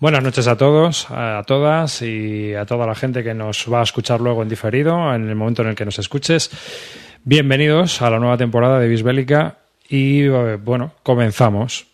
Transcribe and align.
Buenas 0.00 0.24
noches 0.24 0.48
a 0.48 0.56
todos, 0.56 1.06
a 1.10 1.44
todas 1.46 2.02
y 2.02 2.52
a 2.54 2.66
toda 2.66 2.84
la 2.84 2.96
gente 2.96 3.22
que 3.22 3.32
nos 3.32 3.72
va 3.72 3.78
a 3.78 3.84
escuchar 3.84 4.20
luego 4.20 4.42
en 4.42 4.48
diferido, 4.48 5.14
en 5.14 5.28
el 5.28 5.36
momento 5.36 5.62
en 5.62 5.68
el 5.68 5.74
que 5.76 5.84
nos 5.84 6.00
escuches. 6.00 6.50
Bienvenidos 7.22 8.02
a 8.02 8.10
la 8.10 8.18
nueva 8.18 8.36
temporada 8.36 8.80
de 8.80 8.88
Bisbélica 8.88 9.58
y 9.88 10.22
eh, 10.22 10.56
bueno, 10.56 10.94
comenzamos. 11.04 11.93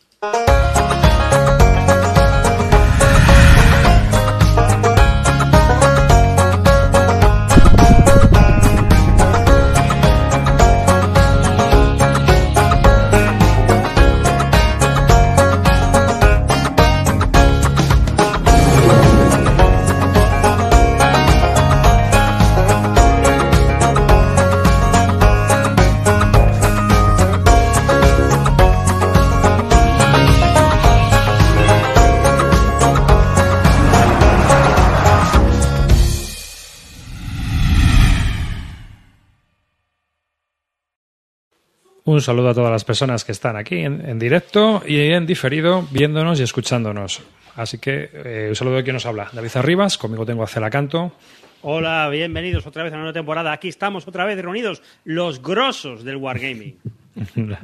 Un 42.20 42.24
saludo 42.24 42.50
a 42.50 42.54
todas 42.54 42.70
las 42.70 42.84
personas 42.84 43.24
que 43.24 43.32
están 43.32 43.56
aquí 43.56 43.78
en, 43.78 44.18
directo 44.18 44.82
y 44.86 45.00
en 45.12 45.24
diferido, 45.24 45.88
viéndonos 45.90 46.38
y 46.38 46.42
escuchándonos. 46.42 47.22
Así 47.56 47.78
que 47.78 48.10
eh, 48.12 48.46
un 48.50 48.54
saludo 48.54 48.76
de 48.76 48.82
quien 48.82 48.92
nos 48.92 49.06
habla, 49.06 49.30
David 49.32 49.52
Arribas, 49.54 49.96
conmigo 49.96 50.26
tengo 50.26 50.42
a 50.42 50.46
Celacanto. 50.46 51.12
Hola, 51.62 52.10
bienvenidos 52.10 52.66
otra 52.66 52.82
vez 52.82 52.92
a 52.92 52.96
una 52.96 53.04
nueva 53.04 53.14
temporada. 53.14 53.52
Aquí 53.52 53.68
estamos 53.68 54.06
otra 54.06 54.26
vez 54.26 54.38
reunidos, 54.38 54.82
los 55.04 55.40
grosos 55.40 56.04
del 56.04 56.16
Wargaming. 56.16 56.76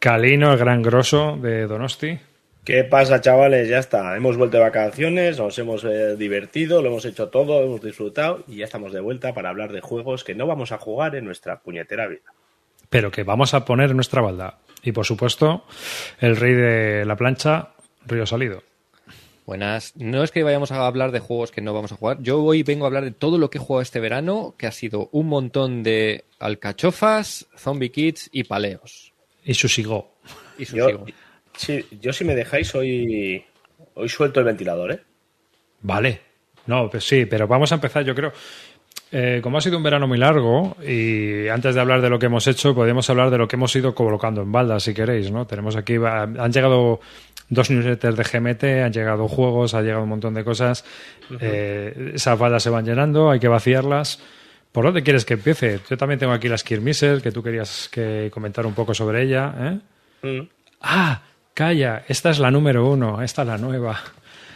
Calino, 0.00 0.52
el 0.52 0.58
gran 0.58 0.82
grosso 0.82 1.38
de 1.40 1.66
Donosti. 1.66 2.18
¿Qué 2.62 2.84
pasa, 2.84 3.22
chavales? 3.22 3.70
Ya 3.70 3.78
está. 3.78 4.14
Hemos 4.18 4.36
vuelto 4.36 4.58
de 4.58 4.64
vacaciones, 4.64 5.38
nos 5.38 5.58
hemos 5.58 5.82
eh, 5.84 6.14
divertido, 6.16 6.82
lo 6.82 6.88
hemos 6.88 7.06
hecho 7.06 7.30
todo, 7.30 7.62
hemos 7.64 7.80
disfrutado 7.80 8.44
y 8.48 8.56
ya 8.56 8.66
estamos 8.66 8.92
de 8.92 9.00
vuelta 9.00 9.32
para 9.32 9.48
hablar 9.48 9.72
de 9.72 9.80
juegos 9.80 10.24
que 10.24 10.34
no 10.34 10.46
vamos 10.46 10.72
a 10.72 10.76
jugar 10.76 11.16
en 11.16 11.24
nuestra 11.24 11.60
puñetera 11.60 12.06
vida 12.06 12.36
pero 12.88 13.10
que 13.10 13.22
vamos 13.22 13.54
a 13.54 13.64
poner 13.64 13.90
en 13.90 13.96
nuestra 13.96 14.22
balda. 14.22 14.58
Y 14.82 14.92
por 14.92 15.04
supuesto, 15.04 15.64
el 16.20 16.36
rey 16.36 16.54
de 16.54 17.04
la 17.04 17.16
plancha, 17.16 17.70
Río 18.06 18.26
Salido. 18.26 18.62
Buenas. 19.46 19.94
No 19.96 20.24
es 20.24 20.32
que 20.32 20.42
vayamos 20.42 20.72
a 20.72 20.84
hablar 20.86 21.12
de 21.12 21.20
juegos 21.20 21.52
que 21.52 21.60
no 21.60 21.72
vamos 21.72 21.92
a 21.92 21.96
jugar. 21.96 22.18
Yo 22.20 22.42
hoy 22.42 22.64
vengo 22.64 22.84
a 22.84 22.88
hablar 22.88 23.04
de 23.04 23.12
todo 23.12 23.38
lo 23.38 23.48
que 23.48 23.58
he 23.58 23.60
jugado 23.60 23.82
este 23.82 24.00
verano, 24.00 24.56
que 24.58 24.66
ha 24.66 24.72
sido 24.72 25.08
un 25.12 25.28
montón 25.28 25.84
de 25.84 26.24
alcachofas, 26.40 27.46
zombie 27.56 27.90
kits 27.90 28.28
y 28.32 28.44
paleos. 28.44 29.12
Y 29.44 29.54
susigo. 29.54 30.16
Y 30.58 30.64
Yo, 30.64 31.04
sí, 31.56 31.86
yo 32.00 32.12
si 32.12 32.24
me 32.24 32.34
dejáis 32.34 32.74
hoy, 32.74 33.44
hoy 33.94 34.08
suelto 34.08 34.40
el 34.40 34.46
ventilador, 34.46 34.92
¿eh? 34.92 35.00
Vale. 35.82 36.20
No, 36.66 36.90
pues 36.90 37.06
sí, 37.06 37.26
pero 37.26 37.46
vamos 37.46 37.70
a 37.70 37.76
empezar, 37.76 38.04
yo 38.04 38.16
creo. 38.16 38.32
Eh, 39.12 39.40
como 39.42 39.58
ha 39.58 39.60
sido 39.60 39.76
un 39.76 39.84
verano 39.84 40.08
muy 40.08 40.18
largo 40.18 40.76
y 40.82 41.46
antes 41.48 41.74
de 41.74 41.80
hablar 41.80 42.00
de 42.00 42.10
lo 42.10 42.18
que 42.18 42.26
hemos 42.26 42.46
hecho, 42.48 42.74
podemos 42.74 43.08
hablar 43.08 43.30
de 43.30 43.38
lo 43.38 43.46
que 43.46 43.56
hemos 43.56 43.74
ido 43.76 43.94
colocando 43.94 44.42
en 44.42 44.50
balda, 44.50 44.80
si 44.80 44.94
queréis, 44.94 45.30
¿no? 45.30 45.46
Tenemos 45.46 45.76
aquí, 45.76 45.94
han 45.94 46.52
llegado 46.52 47.00
dos 47.48 47.70
newsletters 47.70 48.16
de 48.16 48.24
GMT, 48.24 48.64
han 48.84 48.92
llegado 48.92 49.28
juegos, 49.28 49.74
ha 49.74 49.82
llegado 49.82 50.02
un 50.02 50.08
montón 50.08 50.34
de 50.34 50.44
cosas. 50.44 50.84
Eh, 51.40 52.12
esas 52.14 52.38
baldas 52.38 52.62
se 52.62 52.70
van 52.70 52.84
llenando, 52.84 53.30
hay 53.30 53.38
que 53.38 53.48
vaciarlas. 53.48 54.20
¿Por 54.72 54.84
dónde 54.84 55.02
quieres 55.02 55.24
que 55.24 55.34
empiece? 55.34 55.80
Yo 55.88 55.96
también 55.96 56.18
tengo 56.18 56.32
aquí 56.32 56.48
la 56.48 56.58
Skirmisher, 56.58 57.22
que 57.22 57.32
tú 57.32 57.42
querías 57.42 57.88
que 57.90 58.30
comentar 58.32 58.66
un 58.66 58.74
poco 58.74 58.92
sobre 58.92 59.22
ella. 59.22 59.54
¿eh? 60.22 60.26
Mm. 60.26 60.48
Ah, 60.82 61.22
calla, 61.54 62.04
esta 62.08 62.30
es 62.30 62.38
la 62.38 62.50
número 62.50 62.90
uno, 62.90 63.22
esta 63.22 63.42
es 63.42 63.48
la 63.48 63.56
nueva. 63.56 63.98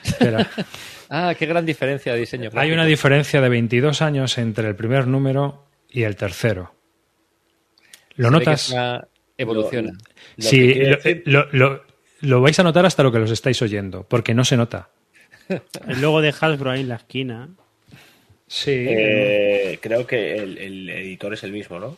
Ah, 1.13 1.35
qué 1.37 1.45
gran 1.45 1.67
diferencia 1.67 2.13
de 2.13 2.21
diseño. 2.21 2.51
Hay 2.55 2.71
una 2.71 2.85
diferencia 2.85 3.41
de 3.41 3.49
22 3.49 4.01
años 4.01 4.39
entre 4.39 4.69
el 4.69 4.77
primer 4.77 5.09
número 5.09 5.67
y 5.91 6.05
el 6.05 6.15
tercero. 6.15 6.73
¿Lo 8.15 8.31
notas? 8.31 8.73
Evoluciona. 9.37 9.93
sí, 10.39 10.81
lo, 11.25 12.41
vais 12.41 12.61
a 12.61 12.63
notar 12.63 12.87
hasta 12.87 13.03
lo 13.03 13.11
que 13.11 13.19
los 13.19 13.33
estáis 13.33 13.61
oyendo, 13.61 14.05
porque 14.05 14.35
no 14.35 14.45
se 14.45 14.57
nota. 14.57 14.91
el 15.49 16.01
logo 16.01 16.21
de 16.21 16.29
Hasbro 16.29 16.71
ahí 16.71 16.83
en 16.83 16.89
la 16.89 16.97
esquina. 16.97 17.49
Sí. 18.47 18.85
Eh, 18.89 19.79
creo 19.83 20.07
que 20.07 20.37
el, 20.37 20.89
editor 20.91 21.35
es 21.35 21.43
el 21.43 21.51
mismo, 21.51 21.81
¿no? 21.81 21.97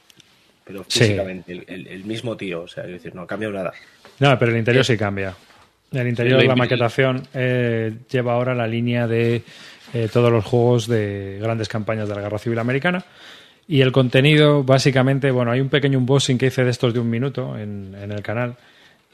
Pero 0.64 0.84
físicamente, 0.84 1.64
el, 1.66 2.04
mismo 2.04 2.34
tío. 2.36 2.62
O 2.62 2.68
sea, 2.68 2.84
es 2.84 2.92
decir, 2.92 3.14
no 3.14 3.26
cambia 3.26 3.50
nada. 3.50 3.74
No, 4.20 4.38
pero 4.38 4.52
el 4.52 4.58
interior 4.58 4.84
sí 4.86 4.96
cambia. 4.96 5.34
El 5.92 6.08
interior 6.08 6.40
de 6.40 6.46
la 6.46 6.56
maquetación 6.56 7.22
eh, 7.34 7.92
lleva 8.10 8.34
ahora 8.34 8.54
la 8.54 8.66
línea 8.66 9.06
de 9.06 9.42
eh, 9.92 10.08
todos 10.12 10.32
los 10.32 10.44
juegos 10.44 10.86
de 10.86 11.38
grandes 11.40 11.68
campañas 11.68 12.08
de 12.08 12.14
la 12.14 12.22
Guerra 12.22 12.38
Civil 12.38 12.58
Americana. 12.58 13.04
Y 13.68 13.80
el 13.80 13.92
contenido, 13.92 14.64
básicamente, 14.64 15.30
bueno, 15.30 15.52
hay 15.52 15.60
un 15.60 15.68
pequeño 15.68 15.98
unboxing 15.98 16.38
que 16.38 16.46
hice 16.46 16.64
de 16.64 16.70
estos 16.70 16.92
de 16.92 17.00
un 17.00 17.08
minuto 17.08 17.56
en, 17.56 17.94
el 17.94 18.22
canal. 18.22 18.56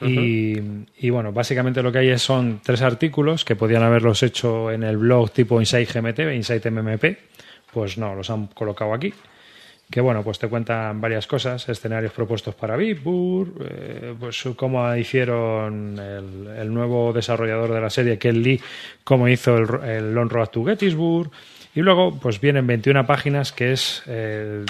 y, 0.01 1.09
bueno, 1.09 1.31
básicamente 1.33 1.83
lo 1.83 1.91
que 1.91 1.99
hay 1.99 2.17
son 2.17 2.61
tres 2.63 2.81
artículos 2.81 3.45
que 3.45 3.55
podían 3.55 3.83
haberlos 3.83 4.23
hecho 4.23 4.71
en 4.71 4.83
el 4.83 4.97
blog 4.97 5.31
tipo 5.31 5.59
Insight 5.59 5.93
GMT, 5.93 6.19
Insight 6.33 6.65
MMP. 6.65 7.17
Pues 7.71 7.97
no, 7.97 8.15
los 8.15 8.29
han 8.29 8.47
colocado 8.47 8.93
aquí 8.93 9.13
que 9.89 10.01
bueno, 10.01 10.23
pues 10.23 10.37
te 10.37 10.47
cuentan 10.47 11.01
varias 11.01 11.25
cosas, 11.25 11.67
escenarios 11.67 12.13
propuestos 12.13 12.53
para 12.53 12.75
Bitburg, 12.75 13.53
eh, 13.67 14.15
pues 14.19 14.43
cómo 14.55 14.95
hicieron 14.95 15.97
el, 15.97 16.73
nuevo 16.73 17.11
desarrollador 17.11 17.73
de 17.73 17.81
la 17.81 17.89
serie, 17.89 18.19
Ken 18.19 18.43
Lee, 18.43 18.61
cómo 19.03 19.27
hizo 19.27 19.57
el, 19.57 19.67
el 19.83 20.13
Long 20.13 20.31
Road 20.31 20.49
to 20.49 20.63
Gettysburg, 20.63 21.31
y 21.73 21.81
luego 21.81 22.17
pues 22.19 22.41
vienen 22.41 22.67
21 22.67 23.05
páginas 23.05 23.51
que 23.51 23.71
es 23.71 24.03
el, 24.07 24.65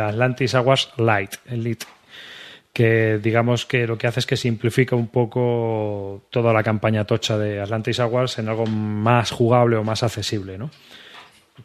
Atlantis 0.00 0.54
Aguas 0.54 0.90
Light, 0.96 1.34
el 1.46 1.64
Light, 1.64 1.84
que 2.72 3.18
digamos 3.22 3.66
que 3.66 3.86
lo 3.86 3.98
que 3.98 4.06
hace 4.06 4.20
es 4.20 4.26
que 4.26 4.36
simplifica 4.36 4.96
un 4.96 5.08
poco 5.08 6.24
toda 6.30 6.52
la 6.52 6.62
campaña 6.62 7.04
tocha 7.04 7.36
de 7.38 7.60
Atlantis 7.60 8.00
Aguas 8.00 8.38
en 8.38 8.48
algo 8.48 8.66
más 8.66 9.30
jugable 9.30 9.76
o 9.76 9.84
más 9.84 10.02
accesible, 10.02 10.58
¿no? 10.58 10.70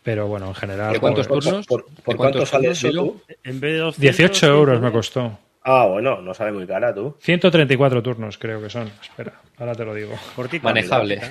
Pero 0.02 0.28
bueno, 0.28 0.48
en 0.48 0.56
general. 0.56 1.00
cuántos 1.00 1.28
turnos? 1.28 1.68
¿Por, 1.68 1.86
cuánto 2.18 2.46
sale 2.46 2.72
eso 2.72 2.90
tú? 2.90 3.22
En 3.44 3.60
vez 3.60 3.98
de 3.98 4.12
18 4.12 4.48
euros 4.48 4.82
me 4.82 4.92
costó. 4.92 5.38
Ah, 5.64 5.86
bueno, 5.86 6.22
no 6.22 6.34
sale 6.34 6.52
muy 6.52 6.68
cara 6.68 6.94
tú. 6.94 7.16
134 7.20 8.04
turnos 8.04 8.38
creo 8.38 8.62
que 8.62 8.70
son. 8.70 8.92
Espera, 9.02 9.34
ahora 9.58 9.74
te 9.76 9.86
lo 9.86 9.94
digo. 9.94 10.14
Manejable. 10.62 11.22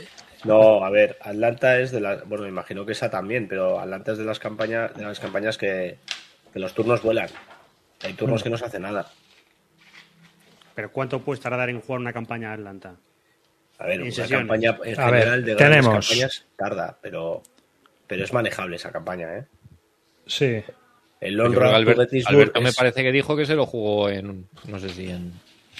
No, 0.44 0.84
a 0.84 0.90
ver, 0.90 1.18
Atlanta 1.20 1.78
es 1.78 1.92
de 1.92 2.00
las. 2.00 2.26
Bueno, 2.26 2.44
me 2.44 2.48
imagino 2.48 2.86
que 2.86 2.92
esa 2.92 3.10
también, 3.10 3.46
pero 3.46 3.78
Atlanta 3.78 4.12
es 4.12 4.18
de 4.18 4.24
las 4.24 4.38
campañas, 4.38 4.94
de 4.94 5.04
las 5.04 5.20
campañas 5.20 5.58
que, 5.58 5.98
los 6.54 6.74
turnos 6.74 7.02
vuelan. 7.02 7.28
Hay 8.02 8.14
turnos 8.14 8.40
mm. 8.40 8.44
que 8.44 8.50
no 8.50 8.56
se 8.56 8.64
hace 8.64 8.80
nada. 8.80 9.06
¿Pero 10.74 10.90
cuánto 10.90 11.20
puede 11.20 11.40
tardar 11.40 11.68
en 11.68 11.80
jugar 11.80 12.00
una 12.00 12.12
campaña 12.12 12.48
de 12.48 12.54
Atlanta? 12.54 12.96
A 13.78 13.86
ver, 13.86 14.02
una 14.02 14.28
campaña 14.28 14.78
en 14.84 14.96
general 14.96 15.44
de 15.44 15.54
grandes 15.54 15.86
campañas 15.86 16.46
tarda, 16.56 16.98
pero 17.02 17.42
pero 18.12 18.24
es 18.24 18.32
manejable 18.34 18.76
esa 18.76 18.92
campaña, 18.92 19.38
¿eh? 19.38 19.46
Sí. 20.26 20.62
El 21.18 21.40
Alberto, 21.40 22.26
Alberto 22.26 22.60
me 22.60 22.72
parece 22.74 23.02
que 23.02 23.10
dijo 23.10 23.34
que 23.34 23.46
se 23.46 23.54
lo 23.54 23.64
jugó 23.64 24.10
en, 24.10 24.48
no 24.66 24.78
sé 24.78 24.90
si 24.90 25.08
en 25.08 25.32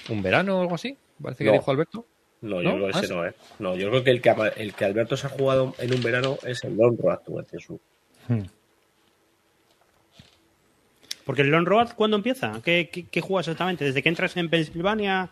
un 0.09 0.23
verano 0.23 0.57
o 0.57 0.63
algo 0.63 0.77
así. 0.77 0.97
Parece 1.23 1.45
que 1.45 1.53
dijo 1.53 1.71
Alberto. 1.71 2.07
No, 2.41 2.63
yo 2.63 2.73
creo 2.73 2.91
que 2.91 2.99
ese 2.99 3.13
no, 3.13 3.27
¿eh? 3.27 3.35
No, 3.59 3.77
yo 3.77 3.91
creo 3.91 4.03
que 4.03 4.11
el 4.13 4.23
que, 4.23 4.35
el 4.57 4.73
que 4.73 4.85
Alberto 4.87 5.15
se 5.19 5.27
ha 5.27 5.31
jugado 5.31 5.75
en 5.79 5.93
un 5.93 6.03
verano 6.03 6.39
es 6.43 6.65
el 6.65 6.75
Long 6.75 6.99
Road 6.99 7.21
hmm. 8.29 8.41
Porque 11.27 11.43
el 11.43 11.51
Long 11.51 11.67
Road, 11.67 11.91
¿cuándo 11.95 12.17
empieza? 12.17 12.63
¿Qué, 12.65 12.89
qué, 12.89 13.21
juega 13.21 13.41
exactamente? 13.41 13.85
¿Desde 13.85 14.03
que 14.03 14.09
entras 14.09 14.39
en 14.39 14.49
Pensilvania 14.49 15.29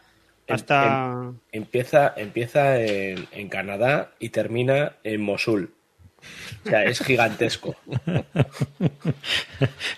hasta...? 0.49 1.33
empieza 1.51 2.13
empieza 2.15 2.79
en, 2.79 3.27
en 3.33 3.49
Canadá 3.49 4.13
y 4.19 4.29
termina 4.29 4.97
en 5.03 5.23
Mosul. 5.23 5.73
O 6.65 6.69
sea, 6.69 6.85
es 6.85 7.01
gigantesco. 7.01 7.77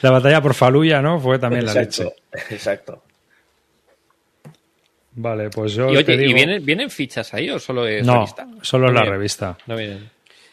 la 0.00 0.10
batalla 0.10 0.40
por 0.40 0.54
Faluya, 0.54 1.02
¿no? 1.02 1.20
Fue 1.20 1.38
también 1.38 1.66
la 1.66 1.74
leche. 1.74 2.12
Exacto. 2.50 3.02
Vale, 5.14 5.50
pues 5.50 5.74
yo. 5.74 5.92
Y, 5.92 5.96
oye, 5.96 6.26
¿y 6.26 6.60
vienen, 6.60 6.90
fichas 6.90 7.34
ahí 7.34 7.50
o 7.50 7.58
solo 7.58 7.86
es 7.86 8.06
no, 8.06 8.14
revista? 8.14 8.48
Solo 8.62 8.88
es 8.88 8.94
la 8.94 9.04
revista. 9.04 9.58
No 9.66 9.76
vienen. 9.76 10.10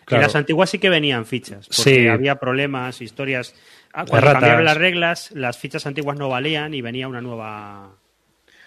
En 0.09 0.21
las 0.21 0.35
antiguas 0.35 0.69
sí 0.69 0.79
que 0.79 0.89
venían 0.89 1.25
fichas. 1.25 1.67
Porque 1.67 1.95
sí. 1.95 2.07
había 2.07 2.35
problemas, 2.35 3.01
historias. 3.01 3.53
Ah, 3.93 4.05
cuando 4.05 4.31
cambiaron 4.31 4.65
las 4.65 4.77
reglas, 4.77 5.31
las 5.33 5.57
fichas 5.57 5.85
antiguas 5.85 6.17
no 6.17 6.29
valían 6.29 6.73
y 6.73 6.81
venía 6.81 7.07
una 7.07 7.21
nueva. 7.21 7.91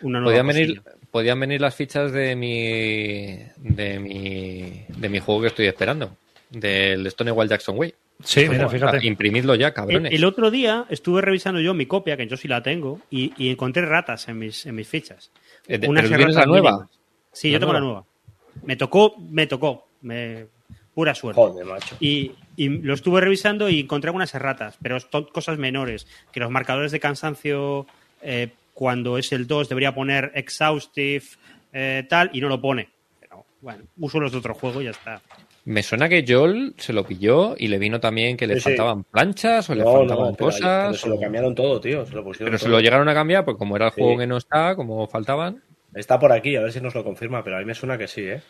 una 0.03 0.21
nueva 0.21 0.31
Podían 0.31 0.47
venir, 0.47 0.83
podían 1.11 1.41
venir 1.41 1.61
las 1.61 1.75
fichas 1.75 2.13
de 2.13 2.37
mi, 2.37 3.39
de 3.57 3.99
mi 3.99 4.85
de 4.89 5.09
mi 5.09 5.19
juego 5.19 5.43
que 5.43 5.49
estoy 5.49 5.67
esperando, 5.67 6.17
del 6.53 7.11
Stonewall 7.11 7.49
Jackson 7.49 7.77
Way. 7.79 7.95
Sí, 8.25 8.49
mira, 8.49 8.69
fíjate. 8.69 9.05
Imprimidlo 9.07 9.55
ya, 9.57 9.69
El, 9.69 9.73
cabrones. 9.75 10.13
el 10.13 10.25
otro 10.25 10.51
día 10.51 10.87
estuve 10.91 11.21
revisando 11.23 11.61
yo 11.61 11.75
mi 11.75 11.87
copia, 11.87 12.17
que 12.17 12.27
yo 12.29 12.37
sí 12.37 12.47
la 12.47 12.63
tengo, 12.63 13.01
y, 13.11 13.33
y 13.37 13.51
encontré 13.51 13.85
ratas 13.85 14.29
en 14.29 14.39
mis, 14.39 14.65
en 14.67 14.75
mis 14.77 14.87
fichas. 14.87 15.33
Eh, 15.67 15.79
de- 15.79 15.89
Unas 15.89 16.09
pero 16.09 16.29
la 16.29 16.47
nueva. 16.47 16.71
mínimas. 16.71 16.91
Sí, 17.33 17.49
La 17.49 17.55
yo 17.55 17.61
tengo 17.61 17.73
la 17.73 17.81
nueva. 17.81 18.05
nueva. 18.05 18.67
Me 18.67 18.77
tocó, 18.77 19.15
me 19.19 19.47
tocó. 19.47 19.89
Me... 20.03 20.47
Pura 20.95 21.15
suerte. 21.15 21.41
Joder, 21.41 21.65
macho. 21.65 21.97
Y, 22.01 22.33
y 22.55 22.69
lo 22.69 22.93
estuve 22.93 23.21
revisando 23.23 23.69
y 23.71 23.81
encontré 23.81 24.09
algunas 24.11 24.35
erratas, 24.35 24.77
pero 24.83 25.01
son 25.01 25.25
cosas 25.25 25.57
menores. 25.59 26.07
Que 26.31 26.39
los 26.41 26.51
marcadores 26.51 26.93
de 26.93 27.01
cansancio, 27.01 27.87
eh, 28.21 28.51
cuando 28.75 29.17
es 29.17 29.33
el 29.33 29.47
2, 29.47 29.71
debería 29.71 29.95
poner 29.95 30.33
exhaustive, 30.35 31.25
eh, 31.73 32.05
tal, 32.11 32.29
y 32.35 32.43
no 32.43 32.49
lo 32.49 32.61
pone. 32.61 32.91
Pero 33.19 33.47
bueno, 33.63 33.85
uso 33.99 34.21
los 34.21 34.33
de 34.33 34.39
otro 34.39 34.53
juego 34.55 34.83
y 34.83 34.85
ya 34.85 34.91
está. 34.91 35.23
Me 35.65 35.83
suena 35.85 36.09
que 36.09 36.25
Joel 36.27 36.75
se 36.79 36.93
lo 36.93 37.05
pilló 37.05 37.55
y 37.57 37.69
le 37.69 37.79
vino 37.79 38.01
también 38.01 38.37
que 38.37 38.47
le 38.49 38.55
Sí, 38.55 38.61
sí. 38.61 38.65
faltaban 38.71 39.05
planchas 39.05 39.71
o 39.71 39.75
le 39.77 39.85
No, 39.85 39.93
faltaban 39.93 40.31
no, 40.31 40.33
pero, 40.35 40.47
cosas. 40.47 40.87
pero 40.89 40.95
se 40.95 41.09
lo 41.09 41.21
cambiaron 41.21 41.55
todo, 41.55 41.81
tío. 41.81 42.05
Se 42.05 42.15
lo 42.15 42.25
pusieron 42.25 42.47
pero 42.51 42.59
se 42.59 42.69
lo 42.69 42.81
llegaron 42.81 43.09
a 43.09 43.15
cambiar, 43.15 43.45
porque 43.45 43.59
como 43.59 43.77
era 43.77 43.87
el 43.87 43.93
Sí. 43.93 44.01
juego 44.01 44.19
que 44.19 44.27
no 44.27 44.37
está, 44.39 44.75
como 44.75 45.07
faltaban. 45.07 45.63
Está 45.95 46.19
por 46.19 46.33
aquí, 46.33 46.57
a 46.57 46.63
ver 46.63 46.73
si 46.73 46.81
nos 46.81 46.95
lo 46.95 47.05
confirma, 47.05 47.45
pero 47.45 47.57
a 47.57 47.59
mí 47.61 47.65
me 47.65 47.75
suena 47.75 47.97
que 47.97 48.09
sí, 48.09 48.23
¿eh? 48.23 48.43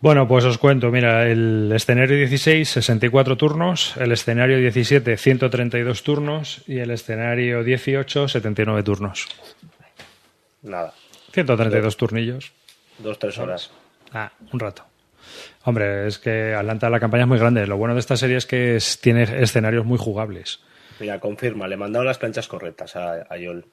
Bueno, 0.00 0.28
pues 0.28 0.44
os 0.44 0.58
cuento, 0.58 0.90
mira, 0.90 1.26
el 1.28 1.70
escenario 1.74 2.16
16, 2.16 2.68
64 2.68 3.36
turnos, 3.36 3.96
el 3.96 4.12
escenario 4.12 4.58
17, 4.58 5.16
132 5.16 6.02
turnos 6.02 6.62
y 6.66 6.78
el 6.78 6.90
escenario 6.90 7.64
18, 7.64 8.28
79 8.28 8.82
turnos. 8.82 9.26
Nada. 10.62 10.92
132 11.32 11.96
turnillos. 11.96 12.52
Dos, 12.98 13.18
tres 13.18 13.38
horas. 13.38 13.70
Ah, 14.12 14.30
un 14.52 14.60
rato. 14.60 14.84
Hombre, 15.66 16.06
es 16.06 16.18
que 16.18 16.54
Atlanta 16.54 16.88
la 16.88 16.98
campaña 17.00 17.24
es 17.24 17.28
muy 17.28 17.38
grande. 17.38 17.66
Lo 17.66 17.76
bueno 17.76 17.92
de 17.94 18.00
esta 18.00 18.16
serie 18.16 18.36
es 18.38 18.46
que 18.46 18.76
es- 18.76 19.00
tiene 19.00 19.24
escenarios 19.24 19.84
muy 19.84 19.98
jugables. 19.98 20.60
Mira, 20.98 21.20
confirma, 21.20 21.68
le 21.68 21.76
mandaron 21.76 22.06
las 22.06 22.16
planchas 22.18 22.48
correctas 22.48 22.96
a, 22.96 23.26
a 23.28 23.36
Yol. 23.36 23.66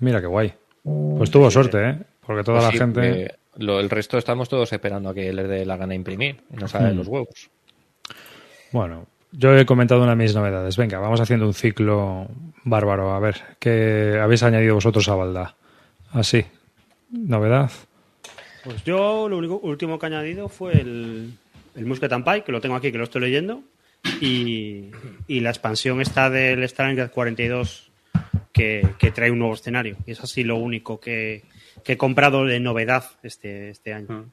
Mira 0.00 0.20
qué 0.20 0.26
guay. 0.26 0.54
Pues 0.84 1.30
tuvo 1.30 1.50
suerte, 1.50 1.90
¿eh? 1.90 1.98
Porque 2.24 2.44
toda 2.44 2.58
Pues 2.58 2.66
la 2.66 2.72
sí, 2.72 2.78
gente... 2.78 3.00
porque 3.00 3.34
lo- 3.64 3.80
el 3.80 3.90
resto 3.90 4.16
estamos 4.16 4.48
todos 4.48 4.72
esperando 4.72 5.10
a 5.10 5.14
que 5.14 5.32
les 5.32 5.48
dé 5.48 5.66
la 5.66 5.76
gana 5.76 5.94
imprimir. 5.94 6.40
y 6.50 6.56
No 6.56 6.68
saben 6.68 6.94
Hmm. 6.94 6.98
los 6.98 7.08
huevos. 7.08 7.50
Bueno, 8.72 9.06
yo 9.32 9.56
he 9.56 9.66
comentado 9.66 10.02
una 10.02 10.10
de 10.12 10.16
mis 10.16 10.34
novedades. 10.34 10.76
Venga, 10.76 10.98
vamos 11.00 11.20
haciendo 11.20 11.46
un 11.46 11.54
ciclo 11.54 12.28
bárbaro. 12.64 13.12
A 13.12 13.18
ver, 13.18 13.36
¿qué 13.58 14.18
habéis 14.22 14.42
añadido 14.42 14.74
vosotros 14.76 15.08
a 15.08 15.14
Balda? 15.16 15.56
Así, 16.12 16.44
novedad. 17.10 17.70
Pues 18.68 18.84
yo 18.84 19.28
lo 19.30 19.38
único 19.38 19.56
último 19.62 19.98
que 19.98 20.04
he 20.04 20.08
añadido 20.08 20.50
fue 20.50 20.72
el, 20.74 21.32
el 21.74 21.86
Musket 21.86 22.12
and 22.12 22.22
Pike, 22.24 22.44
que 22.44 22.52
lo 22.52 22.60
tengo 22.60 22.74
aquí, 22.76 22.92
que 22.92 22.98
lo 22.98 23.04
estoy 23.04 23.22
leyendo, 23.22 23.62
y, 24.20 24.90
y 25.26 25.40
la 25.40 25.48
expansión 25.48 26.02
esta 26.02 26.28
del 26.28 26.62
Stalingrad 26.64 27.10
42 27.10 27.90
que, 28.52 28.86
que 28.98 29.10
trae 29.10 29.30
un 29.30 29.38
nuevo 29.38 29.54
escenario. 29.54 29.96
Y 30.06 30.10
es 30.12 30.20
así 30.20 30.44
lo 30.44 30.56
único 30.56 31.00
que, 31.00 31.44
que 31.82 31.94
he 31.94 31.96
comprado 31.96 32.44
de 32.44 32.60
novedad 32.60 33.04
este, 33.22 33.70
este 33.70 33.94
año. 33.94 34.26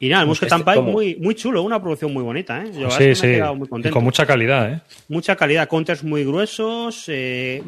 Y 0.00 0.08
nada, 0.08 0.22
el 0.22 0.28
Musket 0.28 0.48
Este, 0.52 0.54
and 0.56 0.64
¿cómo? 0.76 0.90
muy, 0.92 1.14
muy 1.14 1.34
chulo, 1.36 1.62
una 1.62 1.80
producción 1.80 2.12
muy 2.12 2.24
bonita. 2.24 2.62
¿eh? 2.64 2.70
Yo 2.78 2.90
sí, 2.90 2.98
que 2.98 3.04
me 3.04 3.10
he 3.12 3.14
sí. 3.14 3.26
quedado 3.28 3.54
muy 3.54 3.66
Y 3.66 3.70
contento. 3.70 3.94
con 3.94 4.04
mucha 4.04 4.26
calidad, 4.26 4.72
¿eh? 4.72 4.80
Mucha 5.08 5.36
calidad, 5.36 5.68
counters 5.68 6.02
muy 6.04 6.24
gruesos, 6.24 7.04
eh, 7.06 7.62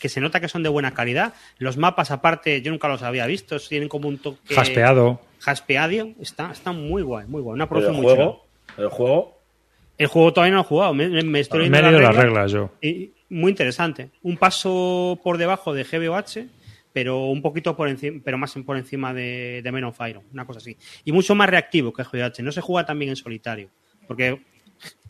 que 0.00 0.08
se 0.08 0.20
nota 0.20 0.40
que 0.40 0.48
son 0.48 0.62
de 0.62 0.68
buena 0.68 0.92
calidad. 0.94 1.34
Los 1.58 1.76
mapas, 1.76 2.10
aparte, 2.10 2.62
yo 2.62 2.72
nunca 2.72 2.88
los 2.88 3.02
había 3.02 3.26
visto, 3.26 3.58
tienen 3.60 3.88
como 3.88 4.08
un 4.08 4.18
toque. 4.18 4.54
Jaspeado. 4.54 5.20
Jaspeadio. 5.40 6.14
Está, 6.20 6.50
está 6.52 6.72
muy 6.72 7.02
guay, 7.02 7.26
muy 7.26 7.40
guay. 7.42 7.54
Una 7.54 7.68
producción 7.68 7.94
el 7.96 8.02
muy 8.02 8.14
juego, 8.14 8.46
chula. 8.74 8.84
el 8.86 8.90
juego, 8.90 9.40
El 9.98 10.06
juego 10.06 10.32
todavía 10.32 10.52
no 10.52 10.56
lo 10.58 10.62
he 10.62 10.66
jugado, 10.66 10.94
me, 10.94 11.08
me- 11.22 11.40
estoy 11.40 11.68
Me 11.70 11.78
he 11.78 11.82
leyendo 11.82 11.90
leído 11.98 12.00
las 12.08 12.16
las 12.16 12.24
reglas. 12.24 12.52
reglas 12.52 12.70
yo. 12.80 12.88
Y- 12.88 13.12
muy 13.32 13.50
interesante. 13.50 14.10
Un 14.22 14.36
paso 14.38 15.20
por 15.22 15.38
debajo 15.38 15.72
de 15.72 15.84
GBOH, 15.84 16.46
pero 16.92 17.26
un 17.26 17.42
poquito 17.42 17.76
por 17.76 17.88
encima, 17.88 18.20
pero 18.24 18.36
más 18.38 18.52
por 18.66 18.76
encima 18.76 19.14
de, 19.14 19.60
de 19.62 19.70
Men 19.72 19.84
of 19.84 19.96
Iron, 20.08 20.24
una 20.32 20.44
cosa 20.44 20.58
así. 20.58 20.76
Y 21.04 21.12
mucho 21.12 21.36
más 21.36 21.48
reactivo 21.48 21.92
que 21.92 22.02
GBOH. 22.02 22.42
No 22.42 22.50
se 22.50 22.60
juega 22.60 22.84
también 22.86 23.10
en 23.10 23.16
solitario. 23.16 23.68
Porque 24.08 24.40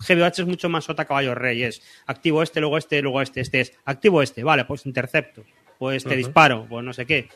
GBOH 0.08 0.40
es 0.42 0.46
mucho 0.46 0.68
más 0.68 0.84
sota 0.84 1.04
caballo 1.04 1.34
rey. 1.34 1.62
Es 1.62 1.82
activo 2.06 2.42
este, 2.42 2.60
luego 2.60 2.78
este, 2.78 3.00
luego 3.02 3.20
este, 3.22 3.40
este 3.40 3.60
es. 3.60 3.72
Activo 3.84 4.22
este, 4.22 4.42
vale, 4.44 4.64
pues 4.64 4.86
intercepto. 4.86 5.42
Pues 5.78 6.04
te 6.04 6.16
disparo, 6.16 6.66
pues 6.68 6.84
no 6.84 6.92
sé 6.92 7.06
qué. 7.06 7.28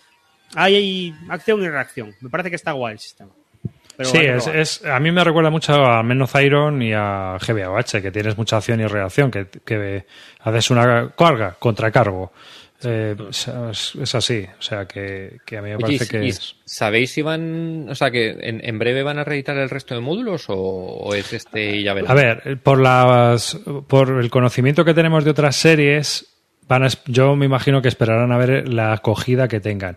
Ahí 0.54 0.74
hay 0.76 1.14
acción 1.30 1.62
y 1.62 1.68
reacción. 1.68 2.14
Me 2.20 2.28
parece 2.30 2.50
que 2.50 2.56
está 2.56 2.72
guay 2.72 2.92
el 2.94 2.98
sistema. 2.98 3.30
Pero 3.96 4.08
sí, 4.10 4.18
es, 4.18 4.46
es- 4.48 4.84
a 4.84 4.98
mí 4.98 5.12
me 5.12 5.22
recuerda 5.22 5.50
mucho 5.50 5.72
a 5.72 6.02
Men 6.02 6.20
of 6.22 6.34
Iron 6.42 6.82
y 6.82 6.92
a 6.92 7.38
GBOH, 7.40 8.02
que 8.02 8.10
tienes 8.10 8.36
mucha 8.36 8.56
acción 8.56 8.80
y 8.80 8.86
reacción, 8.86 9.30
que, 9.30 9.46
que 9.64 10.04
haces 10.40 10.70
una 10.70 11.12
carga, 11.16 11.56
contracargo. 11.58 12.32
Eh, 12.84 13.16
es, 13.30 13.48
es- 14.00 14.14
así, 14.14 14.46
o 14.58 14.62
sea 14.62 14.86
que, 14.86 15.38
que 15.44 15.56
a 15.58 15.62
mí 15.62 15.70
me 15.70 15.76
Oye, 15.76 15.82
parece 15.98 16.04
¿y- 16.04 16.08
que 16.08 16.24
y 16.26 16.28
es... 16.28 16.56
¿Sabéis 16.64 17.10
si 17.12 17.22
van, 17.22 17.86
o 17.88 17.94
sea, 17.94 18.10
que 18.10 18.30
en, 18.40 18.60
en 18.64 18.78
breve 18.78 19.02
van 19.02 19.18
a 19.18 19.24
reeditar 19.24 19.56
el 19.56 19.70
resto 19.70 19.94
de 19.94 20.00
módulos 20.00 20.46
o, 20.48 20.54
o 20.56 21.14
es 21.14 21.32
este 21.32 21.76
y 21.76 21.82
ya 21.84 21.94
verás? 21.94 22.10
A 22.10 22.14
ver, 22.14 22.58
por 22.62 22.80
las 22.80 23.58
por 23.88 24.20
el 24.20 24.30
conocimiento 24.30 24.84
que 24.84 24.94
tenemos 24.94 25.24
de 25.24 25.30
otras 25.30 25.56
series, 25.56 26.26
van 26.68 26.84
a, 26.84 26.88
yo 27.06 27.36
me 27.36 27.46
imagino 27.46 27.82
que 27.82 27.88
esperarán 27.88 28.32
a 28.32 28.38
ver 28.38 28.68
la 28.68 28.92
acogida 28.92 29.48
que 29.48 29.60
tengan. 29.60 29.96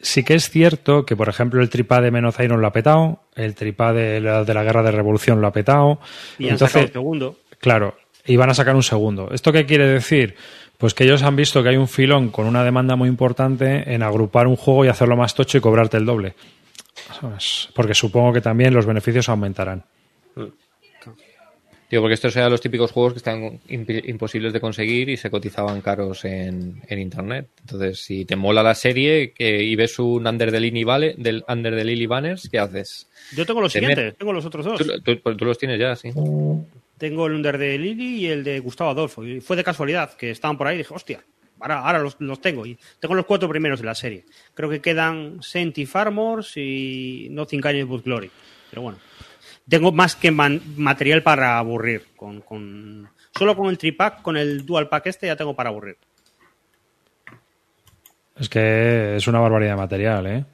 Sí 0.00 0.22
que 0.22 0.34
es 0.34 0.50
cierto 0.50 1.06
que, 1.06 1.16
por 1.16 1.28
ejemplo, 1.30 1.62
el 1.62 1.70
tripá 1.70 2.00
de 2.02 2.10
Men 2.10 2.26
of 2.26 2.38
Iron 2.40 2.60
lo 2.60 2.66
ha 2.66 2.72
petado, 2.72 3.22
el 3.36 3.54
tripá 3.54 3.92
de 3.94 4.20
la, 4.20 4.44
de 4.44 4.52
la 4.52 4.62
Guerra 4.62 4.82
de 4.82 4.90
Revolución 4.90 5.40
lo 5.40 5.46
ha 5.46 5.52
petado. 5.52 5.98
Y 6.38 6.44
han 6.46 6.50
Entonces, 6.52 6.72
sacado 6.72 6.86
el 6.86 6.92
segundo. 6.92 7.38
Claro, 7.58 7.96
y 8.26 8.36
van 8.36 8.50
a 8.50 8.54
sacar 8.54 8.74
un 8.76 8.82
segundo. 8.82 9.30
¿Esto 9.32 9.50
qué 9.52 9.64
quiere 9.64 9.86
decir? 9.86 10.34
Pues 10.78 10.92
que 10.94 11.04
ellos 11.04 11.22
han 11.22 11.36
visto 11.36 11.62
que 11.62 11.68
hay 11.70 11.76
un 11.76 11.88
filón 11.88 12.30
con 12.30 12.46
una 12.46 12.64
demanda 12.64 12.96
muy 12.96 13.08
importante 13.08 13.92
en 13.94 14.02
agrupar 14.02 14.46
un 14.46 14.56
juego 14.56 14.84
y 14.84 14.88
hacerlo 14.88 15.16
más 15.16 15.34
tocho 15.34 15.58
y 15.58 15.60
cobrarte 15.60 15.96
el 15.96 16.04
doble. 16.04 16.34
¿Sabes? 17.20 17.68
Porque 17.74 17.94
supongo 17.94 18.32
que 18.32 18.40
también 18.40 18.74
los 18.74 18.86
beneficios 18.86 19.28
aumentarán. 19.28 19.84
Digo, 21.90 22.02
porque 22.02 22.14
estos 22.14 22.34
eran 22.34 22.50
los 22.50 22.60
típicos 22.60 22.90
juegos 22.90 23.12
que 23.12 23.18
están 23.18 23.60
imposibles 23.68 24.52
de 24.52 24.60
conseguir 24.60 25.10
y 25.10 25.16
se 25.16 25.30
cotizaban 25.30 25.80
caros 25.80 26.24
en, 26.24 26.82
en 26.88 26.98
internet. 26.98 27.46
Entonces, 27.60 28.00
si 28.00 28.24
te 28.24 28.34
mola 28.34 28.62
la 28.62 28.74
serie 28.74 29.32
que, 29.32 29.62
y 29.62 29.76
ves 29.76 29.98
un 30.00 30.26
Under 30.26 30.50
the 30.50 30.58
Lily, 30.60 30.82
Vale, 30.82 31.14
del 31.18 31.44
Under 31.46 31.76
the 31.76 31.84
Lily 31.84 32.06
Banners, 32.06 32.48
¿qué 32.50 32.58
haces? 32.58 33.06
Yo 33.36 33.46
tengo 33.46 33.60
los 33.60 33.72
Te 33.72 33.78
siguientes, 33.78 34.16
tengo 34.18 34.32
los 34.32 34.44
otros 34.44 34.64
dos. 34.64 34.78
Tú, 34.80 35.00
tú- 35.02 35.20
pues 35.22 35.36
tú 35.36 35.44
los 35.44 35.56
tienes 35.58 35.78
ya, 35.78 35.94
sí. 35.94 36.10
Tengo 37.08 37.26
el 37.26 37.34
Under 37.34 37.58
de 37.58 37.76
Lily 37.78 38.16
y 38.20 38.26
el 38.28 38.42
de 38.42 38.60
Gustavo 38.60 38.88
Adolfo. 38.88 39.22
Y 39.26 39.42
fue 39.42 39.56
de 39.56 39.62
casualidad 39.62 40.14
que 40.14 40.30
estaban 40.30 40.56
por 40.56 40.66
ahí 40.66 40.76
y 40.76 40.78
dije, 40.78 40.94
hostia, 40.94 41.22
ahora, 41.60 41.80
ahora 41.80 41.98
los, 41.98 42.16
los 42.18 42.40
tengo. 42.40 42.64
Y 42.64 42.78
tengo 42.98 43.14
los 43.14 43.26
cuatro 43.26 43.46
primeros 43.46 43.78
de 43.80 43.84
la 43.84 43.94
serie. 43.94 44.24
Creo 44.54 44.70
que 44.70 44.80
quedan 44.80 45.42
Senti 45.42 45.84
Farmers 45.84 46.56
y 46.56 47.28
Nothing 47.30 47.60
Kind 47.60 47.86
But 47.86 48.04
Glory. 48.06 48.30
Pero 48.70 48.80
bueno, 48.80 48.98
tengo 49.68 49.92
más 49.92 50.16
que 50.16 50.30
man- 50.30 50.62
material 50.78 51.22
para 51.22 51.58
aburrir. 51.58 52.06
Con, 52.16 52.40
con- 52.40 53.06
Solo 53.36 53.54
con 53.54 53.66
el 53.66 53.76
tripack, 53.76 54.22
con 54.22 54.38
el 54.38 54.64
dual 54.64 54.88
pack 54.88 55.08
este, 55.08 55.26
ya 55.26 55.36
tengo 55.36 55.54
para 55.54 55.68
aburrir. 55.68 55.98
Es 58.36 58.48
que 58.48 59.16
es 59.16 59.26
una 59.26 59.40
barbaridad 59.40 59.72
de 59.72 59.76
material, 59.76 60.26
¿eh? 60.26 60.44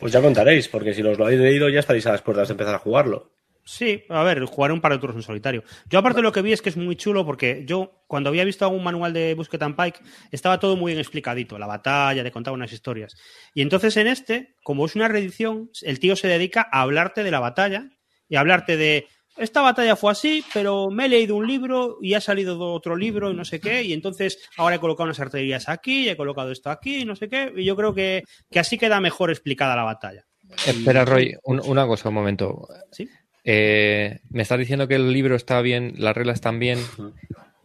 pues 0.00 0.12
ya 0.12 0.20
contaréis, 0.20 0.66
porque 0.68 0.92
si 0.92 1.02
los 1.02 1.16
lo 1.16 1.24
habéis 1.24 1.40
leído 1.40 1.68
ya 1.68 1.80
estaréis 1.80 2.06
a 2.06 2.12
las 2.12 2.20
puertas 2.22 2.48
de 2.48 2.52
empezar 2.52 2.74
a 2.74 2.78
jugarlo. 2.80 3.30
Sí, 3.68 4.04
a 4.10 4.22
ver, 4.22 4.44
jugaré 4.44 4.72
un 4.72 4.80
par 4.80 4.92
de 4.92 4.98
turnos 4.98 5.16
en 5.16 5.22
solitario. 5.22 5.64
Yo 5.90 5.98
aparte 5.98 6.22
lo 6.22 6.30
que 6.30 6.40
vi 6.40 6.52
es 6.52 6.62
que 6.62 6.68
es 6.68 6.76
muy 6.76 6.94
chulo 6.94 7.26
porque 7.26 7.64
yo 7.66 8.04
cuando 8.06 8.28
había 8.30 8.44
visto 8.44 8.64
algún 8.64 8.84
manual 8.84 9.12
de 9.12 9.34
Busquet 9.34 9.60
and 9.62 9.74
Pike 9.74 9.98
estaba 10.30 10.60
todo 10.60 10.76
muy 10.76 10.92
bien 10.92 11.00
explicadito, 11.00 11.58
la 11.58 11.66
batalla, 11.66 12.22
te 12.22 12.30
contaba 12.30 12.54
unas 12.54 12.72
historias. 12.72 13.16
Y 13.54 13.62
entonces 13.62 13.96
en 13.96 14.06
este, 14.06 14.54
como 14.62 14.86
es 14.86 14.94
una 14.94 15.08
reedición, 15.08 15.68
el 15.82 15.98
tío 15.98 16.14
se 16.14 16.28
dedica 16.28 16.68
a 16.70 16.82
hablarte 16.82 17.24
de 17.24 17.30
la 17.32 17.40
batalla 17.40 17.90
y 18.28 18.36
a 18.36 18.40
hablarte 18.40 18.76
de 18.76 19.08
esta 19.36 19.62
batalla 19.62 19.96
fue 19.96 20.12
así, 20.12 20.44
pero 20.54 20.88
me 20.88 21.06
he 21.06 21.08
leído 21.08 21.34
un 21.34 21.48
libro 21.48 21.98
y 22.00 22.14
ha 22.14 22.20
salido 22.20 22.58
otro 22.72 22.94
libro 22.96 23.32
y 23.32 23.34
no 23.34 23.44
sé 23.44 23.58
qué, 23.60 23.82
y 23.82 23.92
entonces 23.92 24.38
ahora 24.56 24.76
he 24.76 24.80
colocado 24.80 25.04
unas 25.06 25.18
artillerías 25.20 25.68
aquí, 25.68 26.08
he 26.08 26.16
colocado 26.16 26.52
esto 26.52 26.70
aquí, 26.70 27.00
y 27.00 27.04
no 27.04 27.16
sé 27.16 27.28
qué, 27.28 27.52
y 27.56 27.64
yo 27.64 27.74
creo 27.76 27.92
que, 27.92 28.22
que 28.48 28.60
así 28.60 28.78
queda 28.78 29.00
mejor 29.00 29.30
explicada 29.30 29.74
la 29.76 29.82
batalla. 29.82 30.24
Espera, 30.66 31.04
Roy, 31.04 31.34
un- 31.42 31.60
una 31.66 31.84
cosa, 31.86 32.08
un 32.08 32.14
momento. 32.14 32.66
¿Sí? 32.92 33.08
Eh, 33.48 34.18
me 34.30 34.42
estás 34.42 34.58
diciendo 34.58 34.88
que 34.88 34.96
el 34.96 35.12
libro 35.12 35.36
está 35.36 35.60
bien, 35.60 35.94
las 35.98 36.16
reglas 36.16 36.34
están 36.34 36.58
bien 36.58 36.80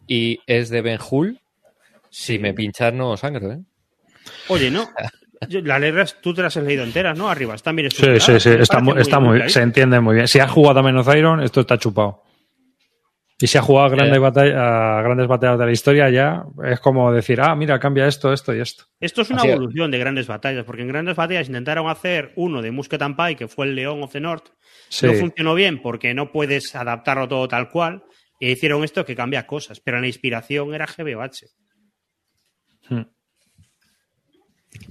y 0.06 0.38
es 0.46 0.70
de 0.70 0.80
Ben 0.80 1.00
Hull. 1.10 1.40
Si 2.08 2.38
me 2.38 2.54
pinchas 2.54 2.94
no 2.94 3.16
sangro, 3.16 3.50
¿eh? 3.52 3.60
Oye, 4.48 4.70
no. 4.70 4.88
Las 5.50 5.80
letras 5.80 6.18
tú 6.22 6.32
te 6.32 6.40
las 6.40 6.56
has 6.56 6.62
leído 6.62 6.84
enteras, 6.84 7.18
¿no? 7.18 7.28
Arriba, 7.28 7.56
están 7.56 7.74
bien 7.74 7.90
Sí, 7.90 8.20
sí, 8.20 8.38
sí, 8.38 8.50
está 8.50 8.78
muy, 8.78 9.00
está 9.00 9.18
muy, 9.18 9.38
clarito. 9.38 9.52
se 9.54 9.60
entiende 9.62 9.98
muy 9.98 10.14
bien. 10.14 10.28
Si 10.28 10.38
has 10.38 10.48
jugado 10.48 10.78
a 10.78 10.82
Men 10.84 10.98
of 10.98 11.12
Iron, 11.16 11.42
esto 11.42 11.62
está 11.62 11.76
chupado. 11.78 12.22
Y 13.40 13.48
si 13.48 13.58
ha 13.58 13.62
jugado 13.62 13.86
a 13.86 13.90
grandes, 13.90 14.20
batalla, 14.20 14.98
a 14.98 15.02
grandes 15.02 15.26
batallas 15.26 15.58
de 15.58 15.66
la 15.66 15.72
historia, 15.72 16.08
ya 16.10 16.44
es 16.64 16.78
como 16.78 17.12
decir, 17.12 17.40
ah, 17.40 17.56
mira, 17.56 17.80
cambia 17.80 18.06
esto, 18.06 18.32
esto 18.32 18.54
y 18.54 18.60
esto. 18.60 18.84
Esto 19.00 19.22
es 19.22 19.30
una 19.30 19.40
Así 19.40 19.48
es. 19.48 19.54
evolución 19.56 19.90
de 19.90 19.98
grandes 19.98 20.28
batallas, 20.28 20.64
porque 20.64 20.82
en 20.82 20.88
grandes 20.88 21.16
batallas 21.16 21.48
intentaron 21.48 21.88
hacer 21.90 22.32
uno 22.36 22.62
de 22.62 22.70
Musket 22.70 23.02
and 23.02 23.16
Pie, 23.16 23.34
que 23.34 23.48
fue 23.48 23.66
el 23.66 23.74
León 23.74 24.00
of 24.04 24.12
the 24.12 24.20
North. 24.20 24.44
Sí. 24.92 25.06
No 25.06 25.14
funcionó 25.14 25.54
bien 25.54 25.80
porque 25.80 26.12
no 26.12 26.30
puedes 26.32 26.74
adaptarlo 26.76 27.26
todo 27.26 27.48
tal 27.48 27.70
cual. 27.70 28.04
Y 28.38 28.50
hicieron 28.50 28.84
esto 28.84 29.04
que 29.06 29.16
cambia 29.16 29.46
cosas, 29.46 29.80
pero 29.80 30.00
la 30.00 30.06
inspiración 30.06 30.74
era 30.74 30.86
GBOH. 30.86 31.46
Hmm. 32.90 33.02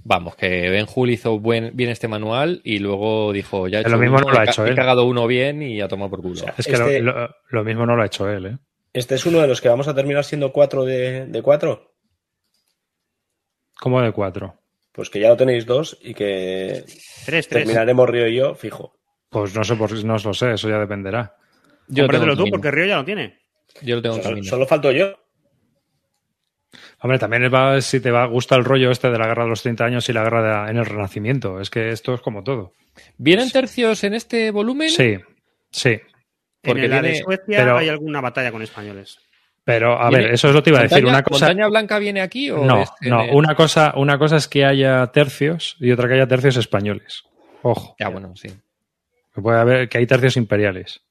Vamos, 0.04 0.36
que 0.36 0.70
Ben 0.70 0.88
Hull 0.94 1.10
hizo 1.12 1.40
buen, 1.40 1.76
bien 1.76 1.90
este 1.92 2.08
manual 2.08 2.62
y 2.64 2.80
luego 2.80 3.32
dijo, 3.34 3.68
ya 3.68 3.82
he, 3.82 3.90
Lo 3.90 3.98
mismo 4.00 4.18
uno, 4.18 4.28
no 4.28 4.34
lo 4.34 4.40
ha 4.40 4.46
he 4.46 4.50
hecho 4.50 4.66
he 4.66 4.70
él. 4.70 4.76
cagado 4.76 5.06
uno 5.06 5.28
bien 5.28 5.62
y 5.62 5.82
a 5.82 5.88
tomar 5.88 6.10
por 6.10 6.22
culo. 6.22 6.36
sea, 6.36 6.54
Es 6.58 6.66
que 6.66 6.72
Este- 6.74 7.02
lo, 7.02 7.12
lo- 7.14 7.36
lo 7.50 7.64
mismo 7.64 7.86
no 7.86 7.96
lo 7.96 8.02
ha 8.02 8.06
hecho 8.08 8.30
él, 8.30 8.46
¿eh? 8.46 8.58
Este 8.94 9.16
es 9.16 9.26
uno 9.26 9.40
de 9.40 9.48
los 9.48 9.62
que 9.62 9.70
vamos 9.70 9.88
a 9.88 9.94
terminar 9.96 10.24
siendo 10.24 10.52
cuatro 10.52 10.84
de, 10.86 11.26
de 11.28 11.42
cuatro. 11.42 11.94
Como 13.80 14.02
de 14.02 14.12
cuatro. 14.12 14.60
Pues 14.92 15.10
que 15.10 15.20
ya 15.20 15.30
lo 15.30 15.38
tenéis 15.38 15.66
dos 15.66 15.98
y 16.02 16.14
que 16.14 16.84
Tres, 16.86 17.26
tres. 17.26 17.48
terminaremos 17.48 18.10
Río 18.10 18.28
y 18.28 18.36
yo, 18.36 18.56
fijo. 18.56 19.00
Pues 19.32 19.56
no 19.56 19.64
sé, 19.64 19.76
por, 19.78 19.92
no 20.04 20.18
lo 20.18 20.34
sé, 20.34 20.52
eso 20.54 20.68
ya 20.70 20.78
dependerá. 20.78 21.36
Yo, 21.88 22.06
tú, 22.06 22.12
camino. 22.12 22.36
porque 22.52 22.70
Río 22.70 22.86
ya 22.86 22.98
lo 22.98 23.06
tiene. 23.06 23.40
Yo 23.82 23.96
lo 23.96 24.02
tengo 24.02 24.18
en 24.18 24.22
Solo, 24.24 24.36
camino. 24.36 24.50
solo 24.50 24.68
falto 24.68 24.92
yo. 24.92 25.14
Hombre, 27.00 27.18
también 27.18 27.44
va, 27.52 27.80
si 27.82 28.00
te 28.02 28.12
va, 28.12 28.26
gusta 28.26 28.56
el 28.58 28.66
rollo 28.66 28.92
este 28.92 29.10
de 29.10 29.18
la 29.18 29.28
guerra 29.28 29.44
de 29.46 29.50
los 29.50 29.62
30 29.64 29.86
años 29.86 30.08
y 30.10 30.14
la 30.14 30.24
guerra 30.24 30.66
de- 30.66 30.72
en 30.72 30.78
el 30.78 30.86
Renacimiento. 30.86 31.60
Es 31.62 31.70
que 31.70 31.90
esto 31.90 32.14
es 32.14 32.22
como 32.22 32.44
todo. 32.44 32.74
¿Vienen 33.18 33.50
tercios 33.52 34.04
en 34.04 34.14
este 34.14 34.52
volumen? 34.52 34.90
Sí, 34.90 35.18
sí. 35.72 36.00
Porque 36.62 36.86
en 36.86 36.92
la 36.92 37.02
de 37.02 37.16
Suecia 37.16 37.58
pero- 37.58 37.78
hay 37.78 37.88
alguna 37.90 38.20
batalla 38.22 38.52
con 38.52 38.62
españoles. 38.62 39.18
Pero, 39.64 39.94
a 40.00 40.10
¿Viene 40.10 40.26
ver, 40.26 40.34
eso 40.34 40.50
es 40.50 40.56
lo 40.56 40.62
que 40.64 40.72
iba 40.72 40.80
a 40.80 40.84
decir. 40.84 40.98
¿Montaña, 41.04 41.14
Una 41.20 41.24
cosa, 41.24 41.46
¿Montaña 41.48 41.68
Blanca 41.70 42.00
viene 42.00 42.22
aquí 42.22 42.50
o 42.52 42.66
no, 42.66 42.84
no, 43.02 43.24
el- 43.24 43.30
una 43.36 43.56
cosa, 43.56 43.94
una 43.96 44.18
cosa 44.18 44.36
es 44.38 44.48
que 44.48 44.66
haya 44.66 45.08
tercios 45.08 45.78
y 45.80 45.92
otra 45.92 46.08
que 46.08 46.16
haya 46.16 46.28
tercios 46.28 46.58
españoles. 46.58 47.24
Ojo, 47.62 47.96
Ya, 48.00 48.10
bueno, 48.10 48.36
sí. 48.36 48.50
Que 49.34 49.42
puede 49.42 49.60
haber 49.60 49.90
que 49.90 49.98
hay 49.98 50.06
tercios 50.08 50.38
imperiales. 50.38 51.02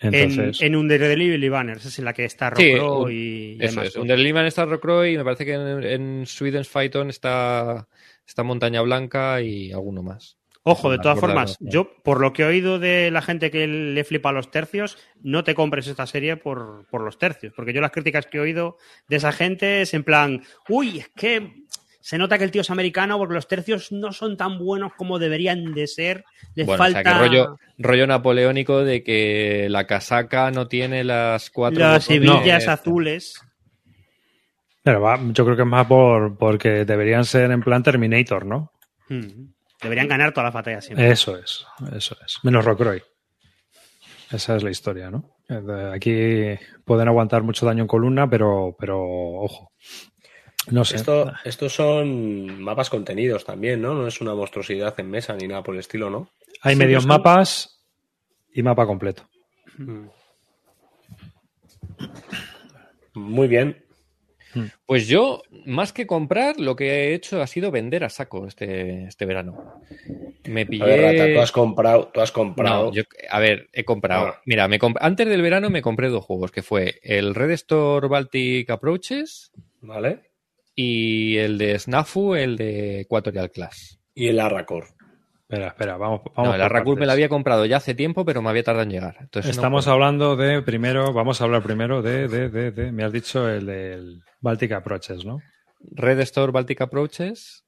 Entonces, 0.00 0.60
en, 0.62 0.68
en 0.68 0.76
Underdelivery 0.76 1.48
Banners, 1.50 1.84
es 1.84 1.98
en 1.98 2.06
la 2.06 2.14
que 2.14 2.24
está 2.24 2.50
Sí, 2.56 2.72
Rocro 2.74 3.02
un- 3.02 3.12
y, 3.12 3.14
y 3.14 3.64
Eso 3.64 3.82
demás 3.82 3.96
es. 3.96 4.46
está 4.48 4.64
Rockroy 4.64 5.14
y 5.14 5.18
me 5.18 5.24
parece 5.24 5.44
que 5.44 5.52
en, 5.54 5.82
en 5.84 6.26
Sweden's 6.26 6.68
Fighton 6.68 7.10
está, 7.10 7.86
está 8.26 8.42
Montaña 8.42 8.80
Blanca 8.80 9.42
y 9.42 9.72
alguno 9.72 10.02
más. 10.02 10.38
Ojo, 10.62 10.90
de 10.90 10.98
todas 10.98 11.18
formas, 11.18 11.56
yo, 11.60 11.90
por 12.02 12.20
lo 12.20 12.34
que 12.34 12.42
he 12.42 12.46
oído 12.46 12.78
de 12.78 13.10
la 13.10 13.22
gente 13.22 13.50
que 13.50 13.66
le 13.66 14.04
flipa 14.04 14.30
los 14.30 14.50
tercios, 14.50 14.98
no 15.22 15.42
te 15.42 15.54
compres 15.54 15.86
esta 15.86 16.06
serie 16.06 16.36
por, 16.36 16.86
por 16.90 17.00
los 17.02 17.18
tercios. 17.18 17.54
Porque 17.56 17.72
yo 17.72 17.80
las 17.80 17.92
críticas 17.92 18.26
que 18.26 18.36
he 18.36 18.40
oído 18.40 18.76
de 19.08 19.16
esa 19.16 19.32
gente 19.32 19.80
es 19.82 19.94
en 19.94 20.04
plan, 20.04 20.42
uy, 20.68 20.98
es 20.98 21.08
que 21.16 21.59
se 22.00 22.16
nota 22.16 22.38
que 22.38 22.44
el 22.44 22.50
tío 22.50 22.62
es 22.62 22.70
americano 22.70 23.18
porque 23.18 23.34
los 23.34 23.46
tercios 23.46 23.92
no 23.92 24.12
son 24.12 24.36
tan 24.36 24.58
buenos 24.58 24.92
como 24.94 25.18
deberían 25.18 25.74
de 25.74 25.86
ser. 25.86 26.24
Les 26.54 26.66
Bueno, 26.66 26.82
o 26.82 26.84
falta 26.84 27.02
sea, 27.02 27.12
que 27.12 27.18
rollo, 27.18 27.58
rollo 27.78 28.06
napoleónico 28.06 28.84
de 28.84 29.02
que 29.02 29.66
la 29.70 29.86
casaca 29.86 30.50
no 30.50 30.66
tiene 30.66 31.04
las 31.04 31.50
cuatro... 31.50 31.80
las 31.80 32.08
hebillas 32.10 32.68
azules. 32.68 33.40
pero 34.82 35.02
va, 35.02 35.20
yo 35.32 35.44
creo 35.44 35.56
que 35.56 35.62
es 35.62 35.68
más 35.68 35.86
por 35.86 36.38
porque 36.38 36.84
deberían 36.84 37.24
ser 37.24 37.50
en 37.50 37.60
plan 37.60 37.82
Terminator, 37.82 38.46
¿no? 38.46 38.72
Hmm. 39.08 39.52
Deberían 39.82 40.08
ganar 40.08 40.32
todas 40.32 40.46
las 40.46 40.54
batallas 40.54 40.84
siempre. 40.84 41.10
Eso 41.10 41.36
es, 41.36 41.66
eso 41.94 42.16
es. 42.24 42.38
Menos 42.42 42.64
Rockroy. 42.64 43.02
Esa 44.30 44.56
es 44.56 44.62
la 44.62 44.70
historia, 44.70 45.10
¿no? 45.10 45.36
Eh, 45.48 45.90
Aquí 45.92 46.58
pueden 46.84 47.08
aguantar 47.08 47.42
mucho 47.42 47.66
daño 47.66 47.82
en 47.82 47.88
columna, 47.88 48.28
pero, 48.30 48.76
pero 48.78 49.02
ojo. 49.02 49.72
No 50.68 50.84
sé. 50.84 50.96
Esto, 50.96 51.32
estos 51.44 51.74
son 51.74 52.60
mapas 52.62 52.90
contenidos 52.90 53.44
también, 53.44 53.80
¿no? 53.82 53.94
No 53.94 54.06
es 54.06 54.20
una 54.20 54.34
monstruosidad 54.34 54.98
en 55.00 55.10
mesa 55.10 55.34
ni 55.34 55.48
nada 55.48 55.62
por 55.62 55.74
el 55.74 55.80
estilo, 55.80 56.10
¿no? 56.10 56.30
Hay 56.62 56.74
sí, 56.74 56.78
medios 56.78 57.02
son- 57.04 57.08
mapas 57.08 57.80
y 58.52 58.62
mapa 58.62 58.86
completo. 58.86 59.26
Muy 63.14 63.48
bien. 63.48 63.84
Pues 64.84 65.06
yo, 65.06 65.42
más 65.64 65.92
que 65.92 66.06
comprar, 66.08 66.58
lo 66.58 66.74
que 66.74 66.90
he 66.90 67.14
hecho 67.14 67.40
ha 67.40 67.46
sido 67.46 67.70
vender 67.70 68.02
a 68.02 68.08
saco 68.08 68.46
este, 68.48 69.04
este 69.04 69.24
verano. 69.24 69.80
Me 70.44 70.62
A 70.62 70.66
pillé... 70.66 70.84
ver, 70.84 71.18
Rata, 71.18 71.32
tú 71.32 71.40
has 71.40 71.52
comprado, 71.52 72.08
tú 72.12 72.20
has 72.20 72.32
comprado. 72.32 72.86
No, 72.86 72.92
yo- 72.92 73.04
a 73.30 73.38
ver, 73.38 73.68
he 73.72 73.84
comprado. 73.84 74.26
Ah. 74.26 74.40
Mira, 74.46 74.66
me 74.66 74.80
comp- 74.80 74.98
antes 75.00 75.28
del 75.28 75.42
verano 75.42 75.70
me 75.70 75.82
compré 75.82 76.08
dos 76.08 76.24
juegos, 76.24 76.50
que 76.50 76.62
fue 76.62 76.98
el 77.04 77.34
Red 77.36 77.50
Store 77.52 78.08
Baltic 78.08 78.68
Approaches 78.70 79.52
¿Vale? 79.82 80.29
Y 80.74 81.36
el 81.36 81.58
de 81.58 81.78
Snafu, 81.78 82.34
el 82.34 82.56
de 82.56 83.00
Equatorial 83.00 83.50
Class. 83.50 83.98
Y 84.14 84.28
el 84.28 84.40
Arracor. 84.40 84.84
Espera, 85.42 85.68
espera, 85.68 85.96
vamos. 85.96 86.20
vamos 86.36 86.50
No, 86.50 86.54
el 86.54 86.62
Arracur 86.62 86.98
me 86.98 87.06
lo 87.06 87.12
había 87.12 87.28
comprado 87.28 87.66
ya 87.66 87.78
hace 87.78 87.94
tiempo, 87.94 88.24
pero 88.24 88.40
me 88.40 88.50
había 88.50 88.62
tardado 88.62 88.84
en 88.84 88.90
llegar. 88.90 89.16
Entonces 89.20 89.50
Estamos 89.50 89.88
hablando 89.88 90.36
de 90.36 90.62
primero, 90.62 91.12
vamos 91.12 91.40
a 91.40 91.44
hablar 91.44 91.62
primero 91.62 92.02
de, 92.02 92.28
de, 92.28 92.48
de, 92.48 92.70
de- 92.70 92.92
me 92.92 93.02
has 93.02 93.12
dicho 93.12 93.48
el 93.48 93.66
del 93.66 94.22
Baltic 94.40 94.70
Approaches, 94.72 95.24
¿no? 95.24 95.40
Red 95.80 96.20
Store 96.20 96.52
Baltic 96.52 96.80
Approaches, 96.82 97.64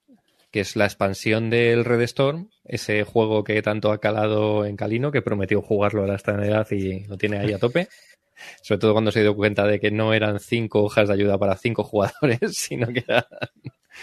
que 0.53 0.61
es 0.61 0.77
la 0.77 0.85
expansión 0.85 1.51
del 1.51 1.85
Red 1.85 2.03
Storm, 2.03 2.51
ese 2.65 3.03
juego 3.03 3.43
que 3.43 3.61
tanto 3.63 3.91
ha 3.91 3.99
calado 3.99 4.65
en 4.65 4.77
Calino, 4.77 5.11
que 5.11 5.23
prometió 5.23 5.61
jugarlo 5.61 6.05
a 6.05 6.15
esta 6.15 6.33
edad 6.35 6.71
y 6.71 7.05
lo 7.07 7.17
tiene 7.17 7.39
ahí 7.39 7.53
a 7.53 7.59
tope. 7.59 7.89
Sobre 8.63 8.79
todo 8.79 8.93
cuando 8.93 9.11
se 9.13 9.23
dio 9.23 9.35
cuenta 9.35 9.67
de 9.67 9.79
que 9.81 9.91
no 9.91 10.13
eran 10.15 10.39
cinco 10.41 10.83
hojas 10.83 11.09
de 11.09 11.15
ayuda 11.15 11.39
para 11.39 11.57
cinco 11.57 11.85
jugadores, 11.85 12.57
sino 12.57 12.89
que 12.89 13.05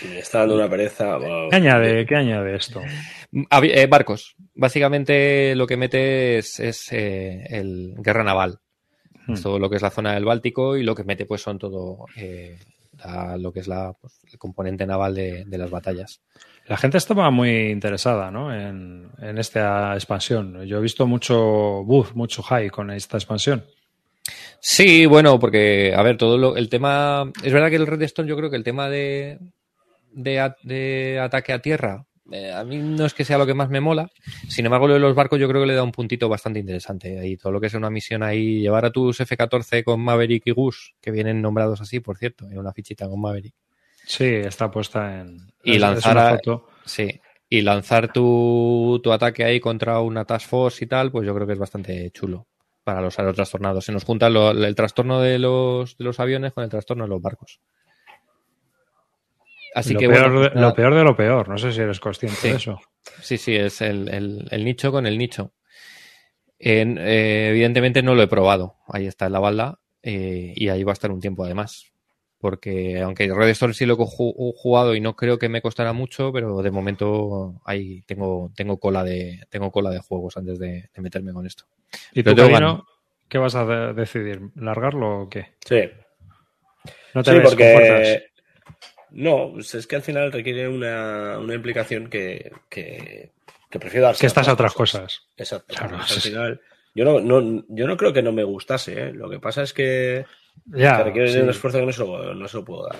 me 0.07 0.19
está 0.19 0.39
dando 0.39 0.55
una 0.55 0.69
pereza. 0.69 1.17
wow. 1.17 1.49
¿Qué 1.49 1.55
añade, 1.55 2.05
¿qué 2.05 2.15
añade 2.15 2.55
esto? 2.55 2.81
Eh, 3.63 3.87
barcos. 3.87 4.35
Básicamente 4.55 5.55
lo 5.55 5.67
que 5.67 5.77
mete 5.77 6.37
es, 6.37 6.59
es, 6.59 6.91
eh, 6.91 7.45
el 7.49 7.95
guerra 7.97 8.23
naval. 8.23 8.59
Hmm. 9.27 9.33
Es 9.33 9.41
todo 9.43 9.59
lo 9.59 9.69
que 9.69 9.75
es 9.75 9.81
la 9.81 9.89
zona 9.91 10.13
del 10.13 10.25
Báltico 10.25 10.77
y 10.77 10.83
lo 10.83 10.95
que 10.95 11.03
mete 11.03 11.25
pues 11.25 11.41
son 11.41 11.59
todo 11.59 12.05
eh, 12.15 12.57
la- 13.03 13.37
lo 13.37 13.51
que 13.51 13.59
es 13.61 13.67
la, 13.67 13.93
pues, 13.93 14.19
el 14.31 14.37
componente 14.39 14.85
naval 14.85 15.15
de, 15.15 15.45
de 15.45 15.57
las 15.57 15.69
batallas. 15.69 16.21
La 16.67 16.77
gente 16.77 16.97
estaba 16.97 17.31
muy 17.31 17.69
interesada 17.71 18.29
¿no? 18.31 18.53
en, 18.53 19.09
en 19.19 19.37
esta 19.39 19.93
expansión. 19.95 20.63
Yo 20.65 20.77
he 20.77 20.81
visto 20.81 21.07
mucho 21.07 21.83
buff, 21.83 22.13
mucho 22.13 22.43
high 22.43 22.69
con 22.69 22.91
esta 22.91 23.17
expansión. 23.17 23.65
Sí, 24.59 25.05
bueno, 25.05 25.39
porque, 25.39 25.93
a 25.95 26.01
ver, 26.03 26.17
todo 26.17 26.37
lo- 26.37 26.57
el 26.57 26.69
tema. 26.69 27.31
Es 27.43 27.53
verdad 27.53 27.69
que 27.69 27.75
el 27.77 27.87
Redstone, 27.87 28.27
yo 28.27 28.35
creo 28.37 28.49
que 28.49 28.57
el 28.57 28.63
tema 28.63 28.89
de, 28.89 29.39
de, 30.11 31.19
ataque 31.21 31.53
a 31.53 31.61
tierra, 31.61 32.05
eh, 32.31 32.51
a 32.51 32.63
mí 32.63 32.77
no 32.77 33.05
es 33.05 33.13
que 33.13 33.25
sea 33.25 33.37
lo 33.37 33.45
que 33.45 33.53
más 33.53 33.69
me 33.69 33.79
mola. 33.79 34.09
Sin 34.47 34.65
embargo, 34.65 34.87
lo 34.87 34.93
de 34.95 34.99
los 34.99 35.15
barcos, 35.15 35.39
yo 35.39 35.47
creo 35.47 35.61
que 35.61 35.67
le 35.67 35.75
da 35.75 35.83
un 35.83 35.91
puntito 35.91 36.27
bastante 36.29 36.59
interesante. 36.59 37.19
Ahí 37.19 37.37
todo 37.37 37.51
lo 37.53 37.61
que 37.61 37.67
es 37.67 37.73
una 37.73 37.89
misión 37.89 38.21
ahí, 38.23 38.59
llevar 38.61 38.85
a 38.85 38.91
tus 38.91 39.19
F-14 39.21 39.83
con 39.83 40.01
Maverick 40.01 40.43
y 40.45 40.51
Gus, 40.51 40.93
que 41.01 41.11
vienen 41.11 41.41
nombrados 41.41 41.81
así, 41.81 41.99
por 41.99 42.17
cierto, 42.17 42.45
en 42.49 42.57
una 42.59 42.73
fichita 42.73 43.07
con 43.07 43.21
Maverick. 43.21 43.53
Sí, 44.05 44.25
está 44.25 44.69
puesta 44.71 45.21
en. 45.21 45.37
Y 45.63 45.71
es- 45.71 45.75
es 45.77 45.81
lanzar 45.81 46.17
una 46.17 46.29
foto. 46.31 46.67
Sí. 46.85 47.19
Y 47.51 47.61
lanzar 47.61 48.13
tu, 48.13 48.99
tu 49.03 49.11
ataque 49.11 49.43
ahí 49.43 49.59
contra 49.59 49.99
una 50.01 50.23
Task 50.25 50.47
Force 50.47 50.83
y 50.83 50.87
tal, 50.87 51.11
pues 51.11 51.25
yo 51.25 51.33
creo 51.33 51.47
que 51.47 51.53
es 51.53 51.59
bastante 51.59 52.11
chulo 52.11 52.45
para 52.89 53.01
los 53.01 53.19
aerotrastornados. 53.19 53.85
Se 53.85 53.91
nos 53.91 54.03
junta 54.03 54.29
lo- 54.29 54.51
el 54.51 54.73
trastorno 54.75 55.21
de 55.21 55.37
los, 55.37 55.95
de 55.97 56.03
los 56.05 56.19
aviones 56.19 56.53
con 56.53 56.63
el 56.63 56.69
trastorno 56.71 57.03
de 57.03 57.09
los 57.09 57.21
barcos. 57.21 57.59
Así 59.75 59.93
lo, 59.93 59.99
que 59.99 60.09
peor, 60.09 60.31
bueno, 60.31 60.49
de- 60.49 60.59
lo 60.61 60.73
peor 60.73 60.95
de 60.95 61.03
lo 61.03 61.15
peor. 61.15 61.47
No 61.49 61.57
sé 61.59 61.71
si 61.71 61.81
eres 61.81 61.99
consciente 61.99 62.37
Sí. 62.39 62.49
de 62.49 62.55
eso. 62.55 62.79
Sí, 63.21 63.37
sí, 63.37 63.55
es 63.55 63.81
el, 63.81 64.09
el- 64.09 64.47
el 64.49 64.65
nicho 64.65 64.91
con 64.91 65.05
el 65.05 65.17
nicho. 65.17 65.53
Eh, 66.57 67.47
evidentemente 67.51 68.01
no 68.01 68.15
lo 68.15 68.23
he 68.23 68.27
probado. 68.27 68.77
Ahí 68.87 69.05
está 69.05 69.27
en 69.27 69.33
la 69.33 69.39
balda 69.39 69.79
eh, 70.01 70.53
y 70.55 70.69
ahí 70.69 70.83
va 70.83 70.91
a 70.91 70.93
estar 70.93 71.11
un 71.11 71.19
tiempo 71.21 71.43
además. 71.45 71.85
Porque 72.39 73.01
aunque 73.01 73.27
Red 73.33 73.49
Storm 73.49 73.73
sí 73.73 73.85
lo 73.85 73.95
he 73.95 73.97
ju- 73.97 74.53
jugado 74.55 74.95
y 74.95 75.01
no 75.01 75.15
creo 75.15 75.37
que 75.37 75.49
me 75.49 75.61
costará 75.61 75.91
mucho, 75.91 76.31
pero 76.31 76.61
de 76.61 76.71
momento 76.71 77.61
ahí 77.65 78.01
tengo, 78.03 78.51
tengo 78.55 78.79
cola 78.79 79.03
de 79.03 79.41
tengo 79.49 79.71
cola 79.71 79.89
de 79.89 79.99
juegos 79.99 80.37
antes 80.37 80.57
de, 80.57 80.89
de 80.93 81.01
meterme 81.01 81.33
con 81.33 81.45
esto. 81.45 81.65
¿Y 82.13 82.23
Pero 82.23 82.47
tú, 82.47 82.85
qué 83.27 83.37
vas 83.39 83.55
a 83.55 83.65
de- 83.65 83.93
decidir? 83.93 84.39
¿Largarlo 84.55 85.23
o 85.23 85.29
qué? 85.29 85.47
Sí. 85.65 85.81
No 87.13 87.23
te 87.23 87.31
Sí, 87.31 87.37
ves 87.39 87.49
con 87.49 87.57
fuerzas. 87.57 88.07
porque. 88.07 88.29
No, 89.11 89.51
pues 89.53 89.73
es 89.75 89.87
que 89.87 89.95
al 89.97 90.01
final 90.03 90.31
requiere 90.31 90.67
una, 90.69 91.39
una 91.39 91.55
implicación 91.55 92.09
que, 92.09 92.51
que, 92.69 93.31
que 93.69 93.79
prefiero 93.79 94.05
darse 94.05 94.21
Que 94.21 94.27
estás 94.27 94.47
a 94.47 94.53
otras 94.53 94.73
cosas. 94.73 95.27
Exacto. 95.35 95.75
Claro, 95.75 95.97
al 95.97 96.03
final. 96.05 96.61
Yo 96.95 97.05
no, 97.05 97.19
no, 97.19 97.65
yo 97.69 97.87
no 97.87 97.97
creo 97.97 98.13
que 98.13 98.21
no 98.21 98.31
me 98.31 98.43
gustase, 98.43 99.07
¿eh? 99.09 99.11
Lo 99.13 99.29
que 99.29 99.39
pasa 99.39 99.63
es 99.63 99.73
que, 99.73 100.25
Ya, 100.65 100.97
que 100.97 101.03
requiere 101.03 101.31
sí. 101.31 101.39
un 101.39 101.49
esfuerzo 101.49 101.79
que 101.79 101.85
no 101.85 101.91
se, 101.91 101.99
lo, 102.05 102.33
no 102.35 102.47
se 102.47 102.57
lo 102.57 102.65
puedo 102.65 102.83
dar. 102.87 102.97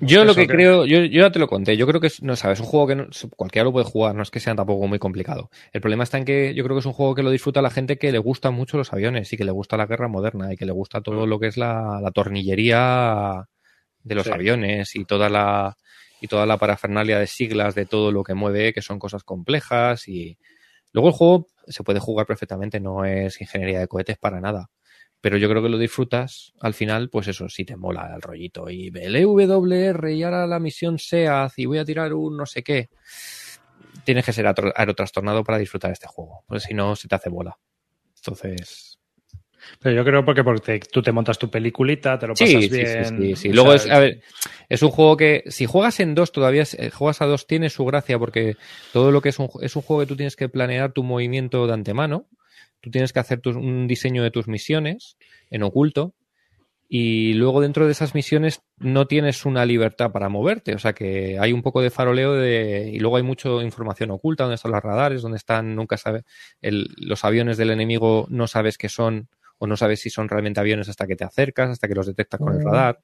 Yo 0.00 0.24
lo 0.24 0.34
que 0.34 0.46
que- 0.46 0.52
creo, 0.52 0.84
yo, 0.86 1.00
yo 1.04 1.20
ya 1.20 1.30
te 1.30 1.38
lo 1.38 1.46
conté, 1.46 1.76
yo 1.76 1.86
creo 1.86 2.00
que 2.00 2.06
es, 2.08 2.22
no 2.22 2.34
sabes, 2.34 2.58
un 2.60 2.66
juego 2.66 2.86
que 2.88 2.96
no- 2.96 3.06
cualquiera 3.36 3.64
lo 3.64 3.72
puede 3.72 3.84
jugar, 3.84 4.14
no 4.14 4.22
es 4.22 4.30
que 4.30 4.40
sea 4.40 4.54
tampoco 4.54 4.86
muy 4.88 4.98
complicado. 4.98 5.50
El 5.72 5.80
problema 5.80 6.02
está 6.02 6.18
en 6.18 6.24
que 6.24 6.54
yo 6.54 6.64
creo 6.64 6.74
que 6.76 6.80
es 6.80 6.86
un 6.86 6.92
juego 6.94 7.14
que 7.14 7.22
lo 7.22 7.30
disfruta 7.30 7.62
la 7.62 7.70
gente 7.70 7.98
que 7.98 8.10
le 8.10 8.18
gustan 8.18 8.54
mucho 8.54 8.78
los 8.78 8.92
aviones 8.92 9.32
y 9.32 9.36
que 9.36 9.44
le 9.44 9.52
gusta 9.52 9.76
la 9.76 9.86
guerra 9.86 10.08
moderna 10.08 10.52
y 10.52 10.56
que 10.56 10.64
le 10.66 10.72
gusta 10.72 11.02
todo 11.02 11.26
lo 11.26 11.38
que 11.38 11.46
es 11.48 11.56
la, 11.56 12.00
la 12.02 12.10
tornillería 12.10 13.44
de 14.02 14.14
los 14.14 14.24
Sí. 14.26 14.32
aviones 14.32 14.96
y 14.96 15.04
toda 15.04 15.28
la 15.28 15.76
y 16.20 16.28
toda 16.28 16.46
la 16.46 16.56
parafernalia 16.56 17.18
de 17.18 17.26
siglas 17.26 17.74
de 17.74 17.84
todo 17.84 18.12
lo 18.12 18.22
que 18.24 18.34
mueve, 18.34 18.72
que 18.72 18.80
son 18.82 18.98
cosas 19.00 19.24
complejas 19.24 20.06
y 20.08 20.38
luego 20.92 21.08
el 21.08 21.14
juego 21.14 21.46
se 21.66 21.82
puede 21.82 21.98
jugar 22.00 22.26
perfectamente, 22.26 22.78
no 22.80 23.04
es 23.04 23.40
ingeniería 23.40 23.80
de 23.80 23.88
cohetes 23.88 24.18
para 24.18 24.40
nada. 24.40 24.70
Pero 25.22 25.38
yo 25.38 25.48
creo 25.48 25.62
que 25.62 25.68
lo 25.70 25.78
disfrutas 25.78 26.52
al 26.60 26.74
final, 26.74 27.08
pues 27.08 27.28
eso, 27.28 27.48
si 27.48 27.64
te 27.64 27.76
mola 27.76 28.12
el 28.14 28.20
rollito. 28.20 28.68
Y 28.68 28.88
el 28.94 29.16
EWR 29.16 30.12
y 30.12 30.22
ahora 30.24 30.46
la 30.46 30.58
misión 30.58 30.98
SEAD 30.98 31.52
y 31.56 31.64
voy 31.66 31.78
a 31.78 31.84
tirar 31.84 32.12
un 32.12 32.36
no 32.36 32.44
sé 32.44 32.62
qué. 32.62 32.90
Tienes 34.04 34.24
que 34.24 34.32
ser 34.32 34.46
aerotrastornado 34.74 35.44
para 35.44 35.58
disfrutar 35.58 35.92
este 35.92 36.08
juego. 36.08 36.42
Pues 36.48 36.64
si 36.64 36.74
no, 36.74 36.96
se 36.96 37.06
te 37.08 37.14
hace 37.14 37.30
bola. 37.30 37.56
Entonces. 38.16 38.98
Pero 39.78 39.94
yo 39.94 40.04
creo 40.04 40.24
porque, 40.24 40.42
porque 40.42 40.80
tú 40.80 41.02
te 41.02 41.12
montas 41.12 41.38
tu 41.38 41.48
peliculita, 41.48 42.18
te 42.18 42.26
lo 42.26 42.34
pasas 42.34 42.48
Sí, 42.48 42.68
sí, 42.68 42.76
bien. 42.78 43.04
sí, 43.04 43.14
sí, 43.14 43.36
sí. 43.36 43.52
Luego 43.52 43.74
es, 43.74 43.88
a 43.88 44.00
ver, 44.00 44.22
es 44.68 44.82
un 44.82 44.90
juego 44.90 45.16
que 45.16 45.44
si 45.46 45.66
juegas 45.66 46.00
en 46.00 46.16
dos 46.16 46.32
todavía, 46.32 46.62
es- 46.62 46.74
eh, 46.74 46.90
juegas 46.90 47.22
a 47.22 47.26
dos 47.26 47.46
tiene 47.46 47.70
su 47.70 47.84
gracia 47.84 48.18
porque 48.18 48.56
todo 48.92 49.12
lo 49.12 49.20
que 49.20 49.28
es 49.28 49.38
un, 49.38 49.48
es 49.60 49.76
un 49.76 49.82
juego 49.82 50.00
que 50.02 50.06
tú 50.08 50.16
tienes 50.16 50.34
que 50.34 50.48
planear 50.48 50.92
tu 50.92 51.04
movimiento 51.04 51.64
de 51.68 51.74
antemano. 51.74 52.26
Tú 52.82 52.90
tienes 52.90 53.12
que 53.14 53.20
hacer 53.20 53.40
tus- 53.40 53.56
un 53.56 53.86
diseño 53.86 54.22
de 54.22 54.30
tus 54.30 54.46
misiones 54.48 55.16
en 55.50 55.62
oculto 55.62 56.12
y 56.88 57.32
luego 57.34 57.62
dentro 57.62 57.86
de 57.86 57.92
esas 57.92 58.14
misiones 58.14 58.60
no 58.76 59.06
tienes 59.06 59.46
una 59.46 59.64
libertad 59.64 60.12
para 60.12 60.28
moverte, 60.28 60.74
o 60.74 60.78
sea 60.78 60.92
que 60.92 61.38
hay 61.38 61.54
un 61.54 61.62
poco 61.62 61.80
de 61.80 61.88
faroleo 61.88 62.34
de, 62.34 62.90
y 62.92 62.98
luego 62.98 63.16
hay 63.16 63.22
mucha 63.22 63.48
información 63.62 64.10
oculta, 64.10 64.44
donde 64.44 64.56
están 64.56 64.72
los 64.72 64.82
radares, 64.82 65.22
donde 65.22 65.38
están, 65.38 65.74
nunca 65.74 65.96
sabe, 65.96 66.24
el- 66.60 66.88
los 66.98 67.24
aviones 67.24 67.56
del 67.56 67.70
enemigo 67.70 68.26
no 68.28 68.46
sabes 68.46 68.76
qué 68.76 68.90
son 68.90 69.28
o 69.58 69.66
no 69.66 69.76
sabes 69.78 70.00
si 70.00 70.10
son 70.10 70.28
realmente 70.28 70.60
aviones 70.60 70.88
hasta 70.90 71.06
que 71.06 71.16
te 71.16 71.24
acercas, 71.24 71.70
hasta 71.70 71.88
que 71.88 71.94
los 71.94 72.06
detectas 72.06 72.40
con 72.40 72.52
el 72.52 72.60
Mm. 72.60 72.64
radar. 72.66 73.00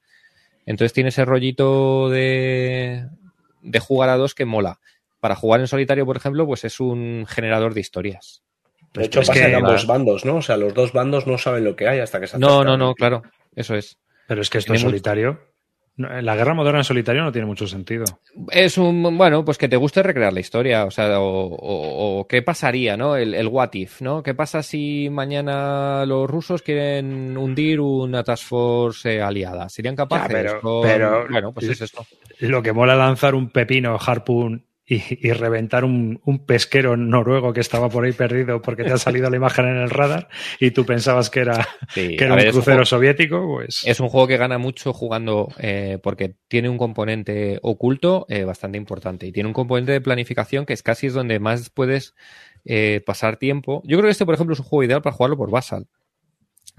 Entonces 0.66 0.92
tiene 0.92 1.08
ese 1.08 1.24
rollito 1.24 2.10
de, 2.10 3.06
de 3.62 3.78
jugar 3.80 4.10
a 4.10 4.16
dos 4.16 4.34
que 4.34 4.44
mola. 4.44 4.80
Para 5.20 5.34
jugar 5.34 5.60
en 5.60 5.66
solitario, 5.66 6.04
por 6.04 6.16
ejemplo, 6.16 6.46
pues 6.46 6.64
es 6.64 6.78
un 6.80 7.24
generador 7.26 7.72
de 7.74 7.80
historias. 7.80 8.42
De 8.94 9.04
hecho, 9.04 9.20
es 9.20 9.28
pasa 9.28 9.40
que- 9.40 9.46
en 9.48 9.54
ambos 9.56 9.86
bandos, 9.86 10.24
¿no? 10.24 10.36
O 10.36 10.42
sea, 10.42 10.56
los 10.56 10.74
dos 10.74 10.92
bandos 10.92 11.26
no 11.26 11.38
saben 11.38 11.64
lo 11.64 11.76
que 11.76 11.88
hay 11.88 12.00
hasta 12.00 12.20
que 12.20 12.26
se 12.26 12.38
No, 12.38 12.64
no, 12.64 12.76
no, 12.76 12.94
claro, 12.94 13.22
eso 13.54 13.74
es. 13.74 13.98
Pero 14.26 14.40
es 14.42 14.50
que 14.50 14.58
esto 14.58 14.72
mucho- 14.72 14.86
solitario. 14.86 15.40
La 16.00 16.36
guerra 16.36 16.54
moderna 16.54 16.78
en 16.78 16.84
solitario 16.84 17.24
no 17.24 17.32
tiene 17.32 17.46
mucho 17.46 17.66
sentido. 17.66 18.04
Es 18.52 18.78
un, 18.78 19.18
bueno, 19.18 19.44
pues 19.44 19.58
que 19.58 19.68
te 19.68 19.74
guste 19.76 20.00
recrear 20.00 20.32
la 20.32 20.38
historia, 20.38 20.84
o 20.84 20.92
sea, 20.92 21.18
o, 21.18 21.46
o- 21.48 22.20
o 22.20 22.28
qué 22.28 22.40
pasaría, 22.40 22.96
¿no? 22.96 23.16
El, 23.16 23.34
el 23.34 23.48
what 23.48 23.70
if, 23.72 24.00
¿no? 24.00 24.22
¿Qué 24.22 24.32
pasa 24.32 24.62
si 24.62 25.08
mañana 25.10 26.06
los 26.06 26.30
rusos 26.30 26.62
quieren 26.62 27.36
hundir 27.36 27.80
una 27.80 28.22
task 28.22 28.44
force 28.46 29.16
eh, 29.16 29.20
aliada? 29.22 29.68
¿Serían 29.68 29.96
capaces? 29.96 30.28
pero- 30.30 30.60
Con- 30.60 30.82
pero- 30.82 31.26
bueno, 31.28 31.52
pues 31.52 31.66
es 31.70 31.80
eso. 31.80 32.06
Lo 32.38 32.62
que 32.62 32.72
mola 32.72 32.94
lanzar 32.94 33.34
un 33.34 33.50
pepino 33.50 33.98
harpoon 34.00 34.64
y, 34.88 35.02
y 35.28 35.32
reventar 35.32 35.84
un, 35.84 36.20
un 36.24 36.46
pesquero 36.46 36.96
noruego 36.96 37.52
que 37.52 37.60
estaba 37.60 37.90
por 37.90 38.04
ahí 38.04 38.12
perdido 38.12 38.62
porque 38.62 38.84
te 38.84 38.92
ha 38.92 38.96
salido 38.98 39.28
la 39.28 39.36
imagen 39.36 39.66
en 39.66 39.76
el 39.76 39.90
radar 39.90 40.28
y 40.58 40.70
tú 40.70 40.86
pensabas 40.86 41.28
que 41.30 41.40
era, 41.40 41.68
Sí, 41.94 42.16
que 42.16 42.24
era 42.24 42.34
ver, 42.36 42.46
un 42.46 42.52
crucero 42.52 42.76
juego- 42.76 42.84
soviético, 42.86 43.46
pues. 43.46 43.82
Es 43.86 44.00
un 44.00 44.08
juego 44.08 44.26
que 44.26 44.36
gana 44.38 44.56
mucho 44.58 44.92
jugando 44.94 45.48
eh, 45.58 45.98
porque 46.02 46.34
tiene 46.48 46.68
un 46.70 46.78
componente 46.78 47.58
oculto 47.62 48.24
eh, 48.30 48.44
bastante 48.44 48.78
importante 48.78 49.26
y 49.26 49.32
tiene 49.32 49.46
un 49.48 49.52
componente 49.52 49.92
de 49.92 50.00
planificación 50.00 50.64
que 50.64 50.72
es 50.72 50.82
casi 50.82 51.08
es 51.08 51.12
donde 51.14 51.38
más 51.38 51.68
puedes 51.70 52.14
eh, 52.64 53.02
pasar 53.04 53.36
tiempo. 53.36 53.82
Yo 53.84 53.98
creo 53.98 54.06
que 54.08 54.12
este, 54.12 54.24
por 54.26 54.34
ejemplo, 54.34 54.54
es 54.54 54.60
un 54.60 54.66
juego 54.66 54.84
ideal 54.84 55.02
para 55.02 55.14
jugarlo 55.14 55.36
por 55.36 55.50
Basal. 55.50 55.86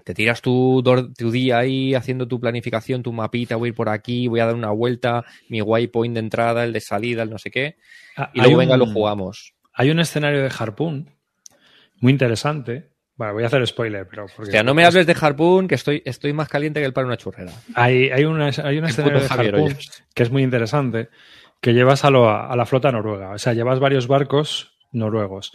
Te 0.04 0.14
tiras 0.14 0.42
tu, 0.42 0.84
tu 1.18 1.32
día 1.32 1.60
ahí 1.60 1.94
haciendo 1.96 2.28
tu 2.28 2.40
planificación, 2.40 3.04
tu 3.04 3.12
mapita, 3.14 3.56
voy 3.56 3.68
a 3.68 3.70
ir 3.70 3.76
por 3.76 3.90
aquí, 3.90 4.28
voy 4.28 4.40
a 4.40 4.46
dar 4.46 4.56
una 4.56 4.72
vuelta, 4.72 5.26
mi 5.50 5.62
waypoint 5.62 6.14
de 6.14 6.20
entrada, 6.20 6.64
el 6.64 6.74
de 6.74 6.80
salida, 6.82 7.24
el 7.24 7.30
no 7.30 7.38
sé 7.38 7.52
qué, 7.52 7.78
Ah, 8.18 8.32
y 8.34 8.40
luego 8.40 8.54
un- 8.56 8.60
venga, 8.60 8.78
lo 8.78 8.86
jugamos. 8.88 9.54
Hay 9.74 9.90
un 9.92 10.00
escenario 10.00 10.42
de 10.42 10.52
harpoon 10.58 11.10
muy 12.00 12.12
interesante. 12.12 12.90
Bueno, 13.16 13.34
voy 13.34 13.44
a 13.44 13.48
hacer 13.48 13.66
spoiler, 13.68 14.08
pero. 14.10 14.28
Porque 14.28 14.50
O 14.50 14.52
sea, 14.52 14.64
no 14.64 14.74
me 14.74 14.86
hables 14.86 15.06
de 15.06 15.16
Harpoon, 15.20 15.68
que 15.68 15.76
estoy, 15.76 16.02
estoy 16.06 16.32
más 16.32 16.48
caliente 16.48 16.80
que 16.80 16.86
el 16.86 16.94
pan 16.94 17.04
de 17.04 17.08
una 17.08 17.18
churrera. 17.18 17.52
Hay, 17.76 18.10
hay, 18.12 18.24
una, 18.24 18.46
hay 18.64 18.78
un 18.78 18.86
escenario 18.86 19.20
de 19.20 19.28
Javier 19.28 19.56
harpoon 19.56 19.78
que 20.14 20.24
es 20.24 20.32
muy 20.32 20.42
interesante, 20.44 21.10
que 21.60 21.74
llevas 21.74 22.06
a, 22.06 22.10
lo- 22.12 22.30
a 22.30 22.56
la 22.56 22.66
flota 22.66 22.92
noruega. 22.94 23.32
O 23.32 23.38
sea, 23.38 23.52
llevas 23.54 23.80
varios 23.82 24.08
barcos 24.08 24.78
noruegos. 24.94 25.52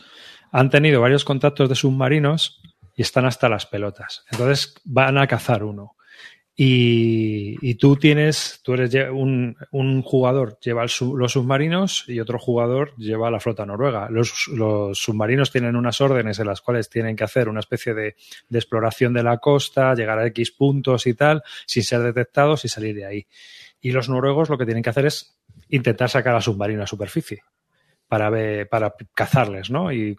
Han 0.53 0.69
tenido 0.69 1.01
varios 1.01 1.25
contactos 1.25 1.71
de 1.71 1.75
submarinos 1.75 2.61
y 2.95 3.03
están 3.03 3.25
hasta 3.25 3.49
las 3.49 3.67
pelotas. 3.67 4.25
Entonces 4.31 4.75
van 4.85 5.19
a 5.19 5.27
cazar 5.27 5.65
uno. 5.65 5.97
Y, 6.57 7.75
tú 7.77 7.97
tienes, 7.97 8.61
tú 8.63 8.75
eres 8.75 8.95
un, 9.11 9.57
un 9.73 10.03
jugador 10.03 10.57
lleva 10.61 10.83
los 10.83 11.33
submarinos 11.33 12.05
y 12.07 12.21
otro 12.21 12.39
jugador 12.39 12.95
lleva 12.97 13.31
la 13.31 13.41
flota 13.41 13.67
noruega. 13.67 14.09
Los, 14.09 14.47
los 14.53 14.97
submarinos 14.97 15.51
tienen 15.51 15.75
unas 15.75 16.01
órdenes 16.01 16.39
en 16.39 16.47
las 16.47 16.61
cuales 16.61 16.89
tienen 16.89 17.17
que 17.17 17.25
hacer 17.25 17.49
una 17.49 17.59
especie 17.59 17.93
de, 17.93 18.15
de 18.49 18.59
exploración 18.59 19.13
de 19.15 19.25
la 19.25 19.39
costa, 19.39 19.95
llegar 19.95 20.21
a 20.21 20.27
X 20.29 20.53
puntos 20.53 21.09
y 21.09 21.15
tal, 21.15 21.43
sin 21.67 21.83
ser 21.83 22.03
detectados 22.03 22.65
y 22.65 22.69
salir 22.69 22.95
de 22.95 23.07
ahí. 23.07 23.27
Y 23.81 23.91
los 23.91 24.09
noruegos 24.09 24.49
lo 24.49 24.57
que 24.57 24.65
tienen 24.65 24.85
que 24.85 24.91
hacer 24.91 25.07
es 25.07 25.37
intentar 25.71 26.09
sacar 26.09 26.37
al 26.37 26.43
submarino 26.43 26.85
a 26.85 26.87
superficie 26.87 27.43
para, 28.15 28.31
ver, 28.31 28.69
para 28.69 28.95
cazarles, 29.13 29.71
¿no? 29.71 29.91
Y, 29.91 30.17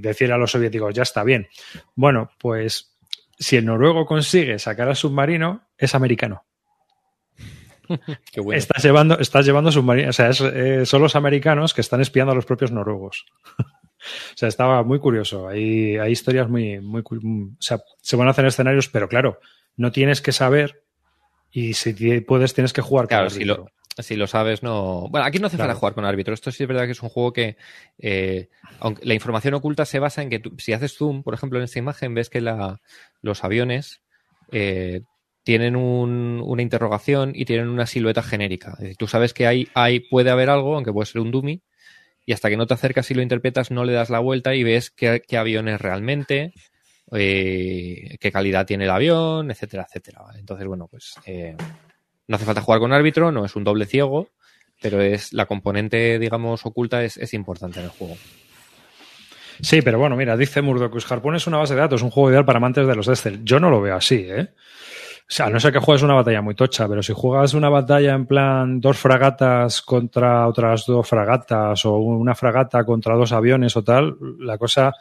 decir 0.00 0.32
a 0.32 0.38
los 0.38 0.50
soviéticos, 0.50 0.94
ya 0.94 1.02
está 1.02 1.22
bien. 1.24 1.46
Bueno, 1.94 2.30
pues 2.38 2.96
si 3.38 3.58
el 3.58 3.66
noruego 3.66 4.06
consigue 4.06 4.58
sacar 4.58 4.88
al 4.88 4.96
submarino, 4.96 5.68
es 5.76 5.94
americano. 5.94 6.46
Qué 8.32 8.40
bueno. 8.40 8.58
Estás 8.58 8.82
llevando, 8.82 9.18
estás 9.18 9.44
llevando 9.44 9.70
submarinos. 9.70 10.08
O 10.08 10.12
sea, 10.16 10.30
es, 10.30 10.40
eh, 10.40 10.86
son 10.86 11.02
los 11.02 11.14
americanos 11.14 11.74
que 11.74 11.82
están 11.82 12.00
espiando 12.00 12.32
a 12.32 12.34
los 12.34 12.46
propios 12.46 12.72
noruegos. 12.72 13.26
o 13.58 14.34
sea, 14.34 14.48
estaba 14.48 14.82
muy 14.82 14.98
curioso. 14.98 15.48
Hay, 15.48 15.98
hay 15.98 16.12
historias 16.12 16.48
muy, 16.48 16.80
muy. 16.80 17.02
cu- 17.02 17.16
O 17.16 17.60
sea, 17.60 17.78
se 18.00 18.16
van 18.16 18.28
a 18.28 18.30
hacer 18.30 18.46
escenarios, 18.46 18.88
pero 18.88 19.06
claro, 19.06 19.38
no 19.76 19.92
tienes 19.92 20.22
que 20.22 20.32
saber. 20.32 20.82
Y 21.50 21.74
si 21.74 22.22
puedes, 22.22 22.54
tienes 22.54 22.72
que 22.72 22.80
jugar 22.80 23.06
con 23.06 23.18
el 23.18 23.30
si 23.30 23.44
lo, 23.44 23.66
si 23.98 24.16
lo 24.16 24.26
sabes, 24.26 24.62
no. 24.62 25.08
Bueno, 25.10 25.26
aquí 25.26 25.38
no 25.38 25.46
hace 25.48 25.56
Claro. 25.56 25.70
falta 25.70 25.80
jugar 25.80 25.94
con 25.94 26.04
árbitro. 26.04 26.32
Esto 26.34 26.50
sí 26.50 26.62
es 26.64 26.68
verdad 26.68 26.86
que 26.86 26.92
es 26.92 27.02
un 27.02 27.08
juego 27.08 27.32
que, 27.32 27.56
eh, 27.98 28.48
aunque 28.80 29.04
la 29.04 29.14
información 29.14 29.54
oculta 29.54 29.84
se 29.84 29.98
basa 29.98 30.22
en 30.22 30.30
que 30.30 30.38
tú- 30.38 30.54
si 30.58 30.72
haces 30.72 30.94
zoom, 30.96 31.22
por 31.22 31.34
ejemplo, 31.34 31.58
en 31.58 31.64
esta 31.64 31.78
imagen, 31.78 32.14
ves 32.14 32.30
que 32.30 32.40
la, 32.40 32.80
los 33.20 33.44
aviones 33.44 34.00
eh, 34.50 35.02
tienen 35.44 35.76
un- 35.76 36.40
una 36.44 36.62
interrogación 36.62 37.32
y 37.34 37.44
tienen 37.44 37.68
una 37.68 37.86
silueta 37.86 38.22
genérica. 38.22 38.72
Es 38.74 38.78
decir, 38.80 38.96
tú 38.96 39.06
sabes 39.08 39.32
que 39.34 39.46
hay, 39.46 39.66
hay, 39.74 40.00
puede 40.00 40.30
haber 40.30 40.50
algo, 40.50 40.74
aunque 40.74 40.92
puede 40.92 41.06
ser 41.06 41.20
un 41.20 41.30
dummy, 41.30 41.62
y 42.24 42.32
hasta 42.32 42.48
que 42.50 42.56
no 42.56 42.66
te 42.66 42.74
acercas 42.74 43.10
y 43.10 43.14
lo 43.14 43.22
interpretas, 43.22 43.70
no 43.70 43.84
le 43.84 43.92
das 43.92 44.08
la 44.10 44.20
vuelta 44.20 44.54
y 44.54 44.62
ves 44.62 44.90
qué, 44.90 45.22
qué 45.26 45.36
avión 45.36 45.68
es 45.68 45.80
realmente, 45.80 46.52
eh, 47.12 48.16
qué 48.20 48.32
calidad 48.32 48.66
tiene 48.66 48.84
el 48.84 48.90
avión, 48.90 49.50
etcétera, 49.50 49.84
etcétera. 49.88 50.22
Entonces, 50.38 50.66
bueno, 50.66 50.86
pues 50.88 51.14
eh, 51.26 51.56
no 52.28 52.36
hace 52.36 52.44
falta 52.44 52.62
jugar 52.62 52.80
con 52.80 52.92
árbitro, 52.92 53.32
no 53.32 53.44
es 53.44 53.56
un 53.56 53.64
doble 53.64 53.86
ciego, 53.86 54.28
pero 54.80 55.00
es 55.00 55.32
la 55.32 55.46
componente, 55.46 56.18
digamos, 56.18 56.64
oculta 56.66 57.02
es, 57.04 57.16
es 57.16 57.34
importante 57.34 57.78
en 57.78 57.86
el 57.86 57.90
juego. 57.90 58.16
Sí, 59.60 59.80
pero 59.82 59.98
bueno, 59.98 60.16
mira, 60.16 60.36
dice 60.36 60.60
Murdocus, 60.60 61.10
Harpoon 61.10 61.36
es 61.36 61.46
una 61.46 61.58
base 61.58 61.74
de 61.74 61.80
datos, 61.80 62.02
un 62.02 62.10
juego 62.10 62.30
ideal 62.30 62.44
para 62.44 62.56
amantes 62.56 62.86
de 62.86 62.96
los 62.96 63.06
Excel. 63.06 63.44
Yo 63.44 63.60
no 63.60 63.70
lo 63.70 63.80
veo 63.80 63.94
así, 63.94 64.26
¿eh? 64.28 64.48
O 65.20 65.34
sea, 65.34 65.46
a 65.46 65.50
no 65.50 65.60
ser 65.60 65.72
que 65.72 65.78
juegues 65.78 66.02
una 66.02 66.14
batalla 66.14 66.42
muy 66.42 66.54
tocha, 66.54 66.88
pero 66.88 67.02
si 67.02 67.12
juegas 67.12 67.54
una 67.54 67.68
batalla 67.68 68.12
en 68.12 68.26
plan 68.26 68.80
dos 68.80 68.98
fragatas 68.98 69.80
contra 69.80 70.46
otras 70.46 70.84
dos 70.84 71.08
fragatas 71.08 71.86
o 71.86 71.96
una 71.96 72.34
fragata 72.34 72.84
contra 72.84 73.14
dos 73.14 73.32
aviones 73.32 73.76
o 73.76 73.82
tal, 73.82 74.16
la 74.40 74.58
cosa 74.58 74.92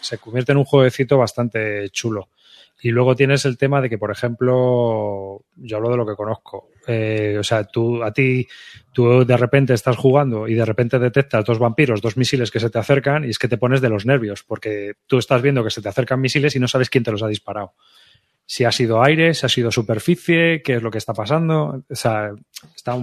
se 0.00 0.18
convierte 0.18 0.52
en 0.52 0.58
un 0.58 0.64
jueguecito 0.64 1.18
bastante 1.18 1.88
chulo. 1.90 2.30
Y 2.80 2.90
luego 2.90 3.16
tienes 3.16 3.44
el 3.44 3.58
tema 3.58 3.80
de 3.80 3.90
que, 3.90 3.98
por 3.98 4.10
ejemplo, 4.12 5.42
yo 5.56 5.76
hablo 5.76 5.90
de 5.90 5.96
lo 5.96 6.06
que 6.06 6.14
conozco. 6.14 6.70
Eh, 6.86 7.36
o 7.38 7.42
sea, 7.42 7.64
tú, 7.64 8.04
a 8.04 8.12
ti, 8.12 8.46
tú 8.92 9.24
de 9.24 9.36
repente 9.36 9.74
estás 9.74 9.96
jugando 9.96 10.46
y 10.46 10.54
de 10.54 10.64
repente 10.64 10.98
detectas 10.98 11.44
dos 11.44 11.58
vampiros, 11.58 12.00
dos 12.00 12.16
misiles 12.16 12.50
que 12.50 12.60
se 12.60 12.70
te 12.70 12.78
acercan 12.78 13.24
y 13.24 13.30
es 13.30 13.38
que 13.38 13.48
te 13.48 13.58
pones 13.58 13.80
de 13.80 13.88
los 13.88 14.06
nervios 14.06 14.44
porque 14.44 14.94
tú 15.06 15.18
estás 15.18 15.42
viendo 15.42 15.64
que 15.64 15.70
se 15.70 15.82
te 15.82 15.88
acercan 15.88 16.20
misiles 16.20 16.54
y 16.54 16.60
no 16.60 16.68
sabes 16.68 16.88
quién 16.88 17.02
te 17.02 17.10
los 17.10 17.22
ha 17.22 17.28
disparado. 17.28 17.74
Si 18.46 18.64
ha 18.64 18.72
sido 18.72 19.02
aire, 19.02 19.34
si 19.34 19.44
ha 19.44 19.48
sido 19.48 19.72
superficie, 19.72 20.62
qué 20.62 20.76
es 20.76 20.82
lo 20.82 20.90
que 20.90 20.98
está 20.98 21.12
pasando. 21.12 21.84
O 21.90 21.94
sea, 21.94 22.30
está, 22.74 22.96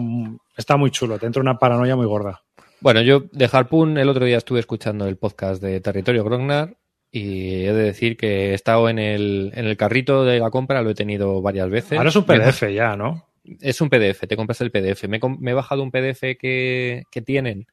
está 0.56 0.78
muy 0.78 0.90
chulo, 0.90 1.20
te 1.20 1.26
entra 1.26 1.42
una 1.42 1.60
paranoia 1.60 1.96
muy 1.98 2.08
gorda. 2.08 2.42
Bueno, 2.80 3.02
yo 3.02 3.26
de 3.32 3.50
Harpoon 3.52 3.98
el 3.98 4.10
otro 4.10 4.26
día 4.26 4.38
estuve 4.38 4.60
escuchando 4.60 5.06
el 5.06 5.18
podcast 5.18 5.62
de 5.62 5.82
Territorio 5.82 6.24
Grognar 6.24 6.76
y 7.16 7.66
he 7.66 7.74
de 7.74 7.84
decir 7.84 8.18
que 8.18 8.52
he 8.52 8.54
estado 8.54 8.90
en 8.90 9.00
el, 9.00 9.52
en 9.56 9.66
el 9.66 9.78
carrito 9.78 10.26
de 10.26 10.40
la 10.40 10.50
compra, 10.50 10.82
lo 10.82 10.90
he 10.90 10.96
tenido 10.96 11.42
varias 11.42 11.70
veces. 11.70 11.98
Ahora 11.98 12.10
es 12.10 12.16
un 12.16 12.26
Me- 12.28 12.40
PDF 12.40 12.74
ya, 12.74 12.96
¿no? 12.96 13.28
es 13.62 13.80
un 13.80 13.90
PDF, 13.90 14.28
te 14.28 14.36
compras 14.36 14.60
el 14.62 14.72
PDF. 14.72 15.08
Me, 15.08 15.18
he 15.18 15.20
com- 15.20 15.38
me 15.40 15.52
he 15.52 15.54
bajado 15.54 15.84
un 15.84 15.92
PDF 15.92 16.36
que, 16.38 17.04
que 17.12 17.22
tienen 17.22 17.68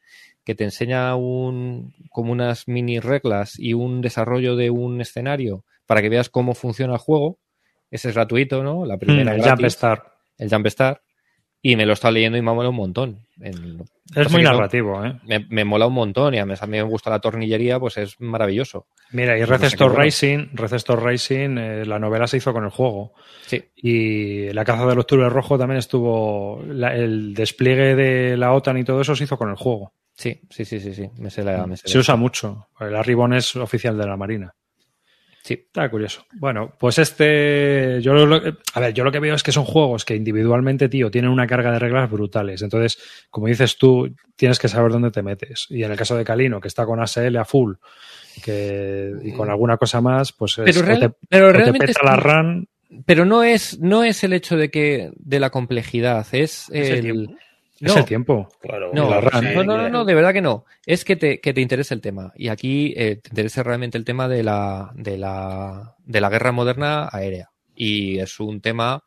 que 0.45 0.55
te 0.55 0.65
enseña 0.65 1.15
un, 1.17 1.95
como 2.11 2.33
unas 2.33 2.67
mini 2.69 2.99
reglas 3.01 3.59
y 3.59 3.75
un 3.75 4.01
desarrollo 4.01 4.57
de 4.57 4.71
un 4.71 5.01
escenario 5.01 5.65
para 5.87 6.03
que 6.03 6.09
veas 6.09 6.29
cómo 6.31 6.55
funciona 6.55 6.95
el 6.95 6.99
juego. 6.99 7.39
Ese 7.91 8.09
es 8.09 8.15
gratuito, 8.15 8.63
¿no? 8.65 8.85
La 8.85 8.97
primera 8.99 9.33
Mm, 9.33 9.37
el 9.37 9.43
gratis, 9.43 9.47
Jump 9.47 9.65
el 10.39 10.51
Jump 10.51 10.67
Start. 10.67 11.01
Y 11.65 11.77
me 11.77 11.87
lo 11.87 11.93
está 11.93 12.11
leyendo 12.11 12.37
y 12.37 12.43
me 12.43 12.51
ha 12.51 12.55
molado 12.55 12.71
un 12.71 12.77
montón. 12.77 13.19
El- 13.41 13.81
Es 14.17 14.31
muy 14.33 14.43
no- 14.43 14.51
narrativo, 14.53 15.05
¿eh? 15.05 15.15
me, 15.25 15.47
me 15.49 15.65
mola 15.65 15.87
un 15.87 15.95
montón 15.95 16.35
y 16.35 16.39
además 16.39 16.63
a 16.63 16.67
mí 16.67 16.73
me 16.77 16.83
gusta 16.83 17.09
la 17.09 17.21
tornillería, 17.21 17.79
pues 17.79 17.97
es 17.99 18.21
maravilloso. 18.21 18.87
Mira, 19.13 19.37
y 19.39 19.41
No 19.43 19.47
Red 19.47 19.69
sé. 19.69 19.77
Racing, 19.89 20.49
Red 20.55 20.73
Store 20.75 21.01
Racing, 21.03 21.57
eh, 21.59 21.87
la 21.87 21.99
novela 22.01 22.27
se 22.27 22.37
hizo 22.39 22.53
con 22.53 22.65
el 22.65 22.71
juego. 22.71 23.15
Sí, 23.47 23.63
Y 23.77 24.53
la 24.53 24.65
caza 24.65 24.87
del 24.87 24.99
octubre 24.99 25.29
rojo 25.29 25.57
también 25.57 25.79
estuvo. 25.79 26.63
la- 26.67 26.95
el 26.97 27.33
despliegue 27.33 27.95
de 27.95 28.37
la 28.37 28.53
OTAN 28.53 28.79
y 28.79 28.85
todo 28.85 29.01
eso 29.01 29.15
se 29.15 29.25
hizo 29.25 29.39
con 29.39 29.49
el 29.51 29.57
juego. 29.57 29.93
sí, 30.15 30.41
sí, 30.51 30.65
sí, 30.65 30.79
sí, 30.81 30.93
sí. 30.95 31.09
Me 31.19 31.31
sé 31.31 31.43
la, 31.45 31.67
me 31.67 31.77
sé 31.77 31.89
Se 31.89 31.95
la- 31.95 32.01
usa 32.01 32.17
mucho. 32.17 32.67
El 32.81 32.95
Arribon 32.97 33.33
es 33.35 33.55
oficial 33.57 33.97
de 33.97 34.07
la 34.07 34.17
Marina. 34.17 34.53
Sí. 35.43 35.55
Está 35.55 35.91
curioso. 35.91 36.25
Bueno, 36.35 36.73
pues 36.79 36.99
este. 36.99 37.99
Yo 38.01 38.15
lo, 38.15 38.41
a 38.75 38.81
ver, 38.81 38.95
yo 38.95 39.03
lo 39.03 39.11
que 39.11 39.19
veo 39.19 39.35
es 39.35 39.43
que 39.43 39.51
son 39.53 39.65
juegos 39.65 40.05
que 40.05 40.15
individualmente, 40.15 40.89
tío, 40.89 41.11
tienen 41.11 41.31
una 41.33 41.47
carga 41.49 41.73
de 41.73 41.81
reglas 41.81 42.09
brutales. 42.11 42.63
Entonces, 42.63 42.99
como 43.29 43.49
dices 43.49 43.77
tú, 43.77 44.15
tienes 44.37 44.59
que 44.61 44.69
saber 44.69 44.93
dónde 44.93 45.11
te 45.11 45.23
metes. 45.23 45.67
Y 45.69 45.83
en 45.83 45.91
el 45.91 45.97
caso 45.97 46.17
de 46.17 46.25
Calino, 46.25 46.61
que 46.61 46.69
está 46.69 46.87
con 46.87 47.01
ASL 47.01 47.37
a 47.39 47.45
full 47.45 47.75
que, 48.43 49.13
y 49.23 49.33
con 49.33 49.51
alguna 49.51 49.77
cosa 49.77 50.01
más, 50.01 50.33
pues 50.33 50.59
es, 50.59 50.65
Pero 50.79 50.95
o 50.95 50.99
te, 50.99 51.11
pero 51.29 51.49
o 51.49 51.53
te 51.53 51.59
realmente 51.59 51.87
peta 51.89 52.01
es- 52.01 52.07
la 52.07 52.17
RAN. 52.17 52.69
Pero 53.07 53.25
no 53.25 53.43
es, 53.43 53.79
no 53.81 54.05
es 54.05 54.23
el 54.23 54.35
hecho 54.35 54.57
de 54.57 54.71
que 54.71 55.11
de 55.17 55.41
la 55.41 55.49
complejidad, 55.49 56.27
es, 56.33 56.69
Es 56.71 56.91
el 56.91 57.07
el, 57.07 57.37
tiempo. 57.83 57.89
Es 57.91 57.93
No. 57.95 57.99
el 57.99 58.05
tiempo. 58.05 58.49
Claro, 58.61 58.91
No, 58.95 59.11
no, 59.21 59.65
no, 59.65 59.77
no, 59.77 59.89
no, 59.89 60.05
de 60.05 60.15
verdad 60.15 60.33
que 60.33 60.41
no. 60.41 60.65
Es 60.87 61.05
que 61.05 61.17
te, 61.17 61.41
que 61.41 61.53
te 61.53 61.61
interese 61.61 61.95
el 61.95 62.01
tema. 62.01 62.33
Y 62.37 62.49
aquí 62.49 62.95
eh, 62.97 63.17
te 63.17 63.31
interesa 63.31 63.63
realmente 63.63 63.99
el 63.99 64.05
tema 64.05 64.29
de 64.29 64.43
la, 64.43 64.93
de 64.95 65.19
la, 65.19 65.97
de 66.05 66.21
la 66.21 66.31
guerra 66.31 66.53
moderna 66.53 67.09
aérea. 67.11 67.51
Y 67.75 68.19
es 68.19 68.39
un 68.39 68.61
tema, 68.61 69.03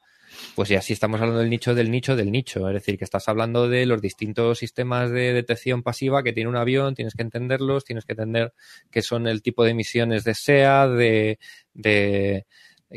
pues 0.56 0.70
ya 0.70 0.82
si 0.82 0.94
estamos 0.94 1.22
hablando 1.22 1.40
del 1.40 1.50
nicho, 1.50 1.74
del 1.74 1.90
nicho, 1.90 2.16
del 2.16 2.32
nicho. 2.32 2.68
Es 2.68 2.74
decir, 2.74 2.98
que 2.98 3.06
estás 3.06 3.30
hablando 3.30 3.70
de 3.70 3.86
los 3.86 4.02
distintos 4.02 4.58
sistemas 4.60 5.10
de 5.12 5.34
detección 5.34 5.82
pasiva 5.84 6.24
que 6.24 6.34
tiene 6.34 6.50
un 6.50 6.58
avión, 6.58 6.96
tienes 6.96 7.14
que 7.14 7.22
entenderlos, 7.22 7.86
tienes 7.86 8.06
que 8.06 8.14
entender 8.14 8.54
qué 8.92 9.02
son 9.02 9.28
el 9.28 9.42
tipo 9.42 9.64
de 9.64 9.72
emisiones 9.72 10.24
de 10.24 10.34
SEA, 10.34 10.88
de, 10.88 11.40
de 11.74 12.46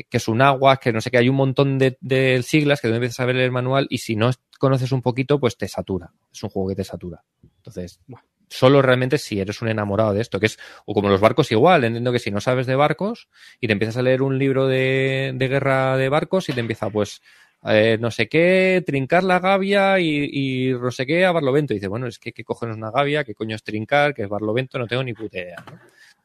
que 0.09 0.17
es 0.17 0.27
un 0.27 0.41
agua, 0.41 0.77
que 0.77 0.93
no 0.93 1.01
sé 1.01 1.09
qué, 1.11 1.17
hay 1.17 1.29
un 1.29 1.35
montón 1.35 1.77
de, 1.77 1.97
de 1.99 2.41
siglas 2.43 2.79
que 2.81 2.87
tú 2.87 2.93
empiezas 2.93 3.19
a 3.21 3.25
ver 3.25 3.37
el 3.37 3.51
manual 3.51 3.87
y 3.89 3.97
si 3.97 4.15
no 4.15 4.29
conoces 4.59 4.91
un 4.91 5.01
poquito, 5.01 5.39
pues 5.39 5.57
te 5.57 5.67
satura. 5.67 6.13
Es 6.31 6.43
un 6.43 6.51
juego 6.51 6.69
que 6.69 6.75
te 6.75 6.83
satura. 6.83 7.23
Entonces, 7.41 7.99
solo 8.49 8.83
realmente 8.83 9.17
si 9.17 9.39
eres 9.39 9.61
un 9.63 9.69
enamorado 9.69 10.13
de 10.13 10.21
esto, 10.21 10.39
que 10.39 10.45
es, 10.45 10.59
o 10.85 10.93
como 10.93 11.09
los 11.09 11.19
barcos 11.19 11.51
igual, 11.51 11.83
entiendo 11.83 12.11
que 12.11 12.19
si 12.19 12.29
no 12.29 12.41
sabes 12.41 12.67
de 12.67 12.75
barcos 12.75 13.29
y 13.59 13.65
te 13.65 13.73
empiezas 13.73 13.97
a 13.97 14.03
leer 14.03 14.21
un 14.21 14.37
libro 14.37 14.67
de, 14.67 15.31
de 15.33 15.47
guerra 15.47 15.97
de 15.97 16.09
barcos 16.09 16.49
y 16.49 16.53
te 16.53 16.59
empieza 16.59 16.91
pues 16.91 17.21
eh, 17.65 17.97
no 17.99 18.11
sé 18.11 18.29
qué, 18.29 18.83
trincar 18.85 19.23
la 19.23 19.39
gavia 19.39 19.99
y, 19.99 20.29
y 20.31 20.73
no 20.73 20.91
sé 20.91 21.05
qué 21.05 21.25
a 21.25 21.31
Barlovento. 21.31 21.73
Y 21.73 21.77
dices, 21.77 21.89
bueno, 21.89 22.07
es 22.07 22.19
que 22.19 22.31
qué 22.31 22.43
cojones 22.43 22.77
una 22.77 22.91
gavia, 22.91 23.23
qué 23.23 23.33
coño 23.33 23.55
es 23.55 23.63
trincar, 23.63 24.13
qué 24.13 24.23
es 24.23 24.29
Barlovento, 24.29 24.77
no 24.77 24.87
tengo 24.87 25.03
ni 25.03 25.13
puta 25.13 25.39
idea. 25.39 25.63
¿no? 25.65 25.79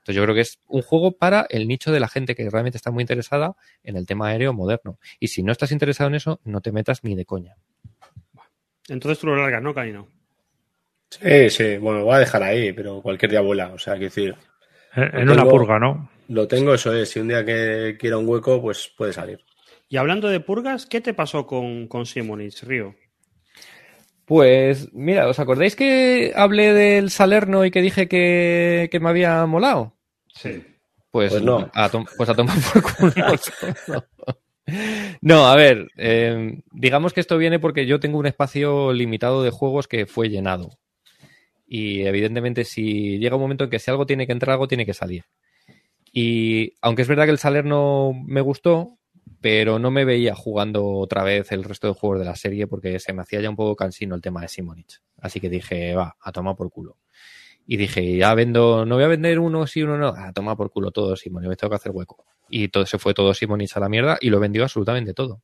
Entonces 0.04 0.16
yo 0.16 0.22
creo 0.24 0.34
que 0.34 0.42
es 0.42 0.58
un 0.68 0.82
juego 0.82 1.12
para 1.12 1.46
el 1.48 1.66
nicho 1.66 1.90
de 1.90 1.98
la 1.98 2.08
gente 2.08 2.34
que 2.34 2.50
realmente 2.50 2.76
está 2.76 2.90
muy 2.90 3.02
interesada 3.02 3.56
en 3.82 3.96
el 3.96 4.04
tema 4.04 4.28
aéreo 4.28 4.52
moderno. 4.52 4.98
Y 5.18 5.28
si 5.28 5.42
no 5.42 5.50
estás 5.50 5.72
interesado 5.72 6.08
en 6.08 6.14
eso, 6.14 6.40
no 6.44 6.60
te 6.60 6.72
metas 6.72 7.02
ni 7.04 7.14
de 7.14 7.24
coña. 7.24 7.56
Entonces 8.88 9.18
tú 9.18 9.26
lo 9.28 9.36
largas, 9.36 9.62
¿no, 9.62 9.74
Canino? 9.74 10.08
Sí, 11.10 11.48
sí, 11.50 11.76
bueno, 11.78 12.00
lo 12.00 12.04
voy 12.06 12.16
a 12.16 12.18
dejar 12.18 12.42
ahí, 12.42 12.72
pero 12.72 13.00
cualquier 13.00 13.30
día 13.30 13.40
vuela. 13.40 13.72
O 13.72 13.78
sea, 13.78 13.94
quiero 13.94 14.06
decir, 14.06 14.34
En, 14.94 15.20
en 15.20 15.30
una 15.30 15.44
purga, 15.44 15.78
¿no? 15.78 16.10
lo 16.28 16.48
tengo, 16.48 16.74
eso 16.74 16.92
es. 16.94 17.08
Si 17.10 17.20
un 17.20 17.28
día 17.28 17.44
que 17.44 17.96
quiera 17.98 18.18
un 18.18 18.28
hueco, 18.28 18.60
pues 18.60 18.92
puede 18.96 19.12
salir. 19.12 19.40
Y 19.88 19.96
hablando 19.96 20.28
de 20.28 20.40
purgas, 20.40 20.86
¿qué 20.86 21.00
te 21.00 21.14
pasó 21.14 21.46
con, 21.46 21.86
con 21.86 22.06
Simonich, 22.06 22.62
Río? 22.64 22.94
Pues 24.24 24.92
mira, 24.94 25.28
¿os 25.28 25.38
acordáis 25.38 25.76
que 25.76 26.32
hablé 26.34 26.72
del 26.72 27.10
Salerno 27.10 27.64
y 27.64 27.70
que 27.70 27.82
dije 27.82 28.08
que, 28.08 28.88
que 28.90 29.00
me 29.00 29.10
había 29.10 29.44
molado? 29.46 29.94
Sí. 30.34 30.64
Pues, 31.10 31.30
Pues 31.30 31.42
no. 31.42 31.70
A 31.74 31.90
pues 32.16 32.28
a 32.28 32.34
tomar 32.34 32.56
por 32.72 32.82
culo. 32.82 33.12
no. 33.86 34.04
No, 35.20 35.46
a 35.46 35.56
ver, 35.56 35.90
eh, 35.96 36.60
digamos 36.72 37.12
que 37.12 37.20
esto 37.20 37.38
viene 37.38 37.58
porque 37.58 37.86
yo 37.86 38.00
tengo 38.00 38.18
un 38.18 38.26
espacio 38.26 38.92
limitado 38.92 39.42
de 39.42 39.50
juegos 39.50 39.88
que 39.88 40.06
fue 40.06 40.28
llenado. 40.28 40.78
Y 41.66 42.02
evidentemente 42.02 42.64
si 42.64 43.18
llega 43.18 43.36
un 43.36 43.42
momento 43.42 43.64
en 43.64 43.70
que 43.70 43.78
si 43.78 43.90
algo 43.90 44.06
tiene 44.06 44.26
que 44.26 44.32
entrar, 44.32 44.52
algo 44.52 44.68
tiene 44.68 44.86
que 44.86 44.94
salir. 44.94 45.24
Y 46.12 46.74
aunque 46.80 47.02
es 47.02 47.08
verdad 47.08 47.24
que 47.24 47.32
el 47.32 47.38
Salerno 47.38 48.12
me 48.26 48.40
gustó, 48.40 48.98
pero 49.40 49.78
no 49.78 49.90
me 49.90 50.04
veía 50.04 50.34
jugando 50.34 50.86
otra 50.86 51.24
vez 51.24 51.50
el 51.52 51.64
resto 51.64 51.88
de 51.88 51.94
juegos 51.94 52.20
de 52.20 52.24
la 52.24 52.36
serie 52.36 52.66
porque 52.66 53.00
se 53.00 53.12
me 53.12 53.22
hacía 53.22 53.40
ya 53.40 53.50
un 53.50 53.56
poco 53.56 53.74
cansino 53.74 54.14
el 54.14 54.22
tema 54.22 54.40
de 54.40 54.48
Simonich. 54.48 55.00
Así 55.18 55.40
que 55.40 55.50
dije, 55.50 55.94
va, 55.94 56.16
a 56.20 56.32
tomar 56.32 56.54
por 56.54 56.70
culo. 56.70 56.98
Y 57.66 57.76
dije, 57.76 58.16
ya 58.16 58.32
vendo, 58.34 58.86
no 58.86 58.94
voy 58.94 59.04
a 59.04 59.08
vender 59.08 59.40
uno 59.40 59.66
sí, 59.66 59.82
uno 59.82 59.98
no. 59.98 60.08
A 60.08 60.32
tomar 60.32 60.56
por 60.56 60.70
culo 60.70 60.92
todo 60.92 61.16
Simonich, 61.16 61.48
me 61.48 61.56
tengo 61.56 61.70
que 61.70 61.76
hacer 61.76 61.92
hueco. 61.92 62.24
Y 62.48 62.68
todo 62.68 62.86
se 62.86 62.98
fue 62.98 63.14
todo 63.14 63.34
Simonich 63.34 63.76
a 63.76 63.80
la 63.80 63.88
mierda 63.88 64.18
y 64.20 64.30
lo 64.30 64.40
vendió 64.40 64.62
absolutamente 64.62 65.14
todo. 65.14 65.42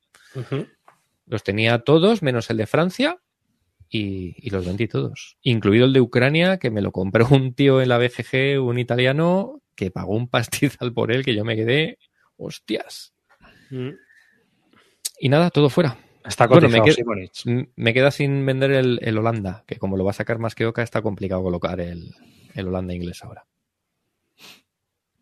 Los 1.26 1.42
tenía 1.42 1.78
todos, 1.80 2.22
menos 2.22 2.50
el 2.50 2.56
de 2.58 2.66
Francia, 2.66 3.18
y, 3.88 4.34
y 4.36 4.50
los 4.50 4.64
vendí 4.66 4.86
todos. 4.86 5.36
Incluido 5.42 5.86
el 5.86 5.92
de 5.92 6.00
Ucrania, 6.00 6.58
que 6.58 6.70
me 6.70 6.80
lo 6.82 6.92
compró 6.92 7.26
un 7.30 7.54
tío 7.54 7.80
en 7.82 7.88
la 7.88 7.98
BGG, 7.98 8.60
un 8.62 8.78
italiano, 8.78 9.60
que 9.74 9.90
pagó 9.90 10.14
un 10.14 10.28
pastizal 10.28 10.92
por 10.92 11.10
él, 11.12 11.24
que 11.24 11.34
yo 11.34 11.44
me 11.44 11.56
quedé, 11.56 11.98
hostias. 12.36 13.12
Mm. 13.70 13.90
Y 15.20 15.28
nada, 15.28 15.50
todo 15.50 15.68
fuera. 15.70 15.98
Está 16.24 16.46
Bueno, 16.46 16.68
me 16.68 16.78
qued- 16.92 17.70
Me 17.76 17.94
queda 17.94 18.10
sin 18.10 18.44
vender 18.44 18.70
el, 18.72 18.98
el 19.02 19.16
Holanda, 19.18 19.64
que 19.66 19.76
como 19.76 19.96
lo 19.96 20.04
va 20.04 20.10
a 20.10 20.14
sacar 20.14 20.38
más 20.38 20.54
que 20.54 20.66
Oca, 20.66 20.82
está 20.82 21.00
complicado 21.02 21.42
colocar 21.42 21.80
el, 21.80 22.14
el 22.54 22.68
Holanda 22.68 22.94
inglés 22.94 23.22
ahora. 23.24 23.46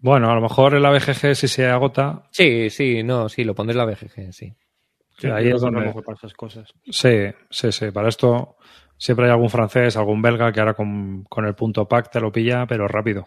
Bueno, 0.01 0.31
a 0.31 0.35
lo 0.35 0.41
mejor 0.41 0.75
el 0.75 0.85
ABGG 0.87 1.35
si 1.35 1.49
se 1.49 1.67
agota, 1.67 2.25
Sí, 2.31 2.71
sí, 2.71 3.03
no, 3.03 3.29
sí, 3.29 3.45
lo 3.45 3.55
pondré 3.55 3.73
en 3.73 3.79
la 3.79 3.85
BGG, 3.85 4.33
sí. 4.33 4.55
Sí, 5.19 5.27
ahí 5.27 5.49
es 5.49 5.55
que 5.55 5.59
donde- 5.61 5.93
para 6.05 6.17
esas 6.17 6.33
cosas. 6.35 6.69
sí, 6.89 7.27
sí, 7.51 7.73
sí. 7.73 7.91
Para 7.91 8.09
esto 8.09 8.57
siempre 8.97 9.27
hay 9.27 9.33
algún 9.33 9.51
francés, 9.51 9.97
algún 9.97 10.23
belga 10.23 10.53
que 10.53 10.61
ahora 10.61 10.75
con, 10.75 11.25
con 11.25 11.45
el 11.45 11.55
punto 11.57 11.89
pack 11.89 12.11
te 12.13 12.21
lo 12.21 12.31
pilla, 12.31 12.67
pero 12.69 12.87
rápido. 12.87 13.25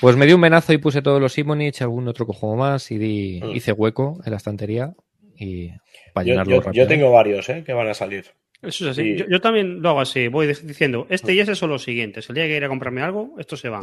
Pues 0.00 0.16
me 0.16 0.26
di 0.26 0.32
un 0.32 0.40
menazo 0.40 0.72
y 0.72 0.78
puse 0.78 1.00
todos 1.02 1.20
los 1.20 1.32
Simonich, 1.32 1.80
algún 1.82 2.08
otro 2.08 2.26
que 2.26 2.32
juego 2.32 2.56
más 2.56 2.90
y 2.90 2.98
di, 2.98 3.40
Mm. 3.42 3.50
hice 3.54 3.72
hueco 3.72 4.20
en 4.24 4.30
la 4.32 4.36
estantería 4.38 4.92
y 5.36 5.68
para 6.12 6.24
Yo, 6.26 6.32
llenarlo 6.32 6.54
yo- 6.56 6.60
rápido. 6.62 6.84
yo 6.84 6.88
tengo 6.88 7.12
varios, 7.12 7.48
¿eh? 7.48 7.62
Que 7.64 7.72
van 7.72 7.86
a 7.88 7.94
salir. 7.94 8.24
Eso 8.60 8.84
es 8.86 8.90
así. 8.90 9.02
Sí. 9.14 9.16
Yo, 9.18 9.26
yo 9.28 9.40
también 9.40 9.80
lo 9.80 9.90
hago 9.90 10.00
así. 10.00 10.26
Voy 10.26 10.48
dic- 10.48 10.62
diciendo, 10.62 11.06
este 11.10 11.32
y 11.34 11.38
ese 11.38 11.54
son 11.54 11.70
los 11.70 11.84
siguientes. 11.84 12.28
El 12.28 12.34
día 12.34 12.44
que 12.44 12.50
quiera 12.50 12.68
comprarme 12.68 13.02
algo, 13.02 13.34
estos 13.38 13.60
se 13.60 13.68
van. 13.68 13.82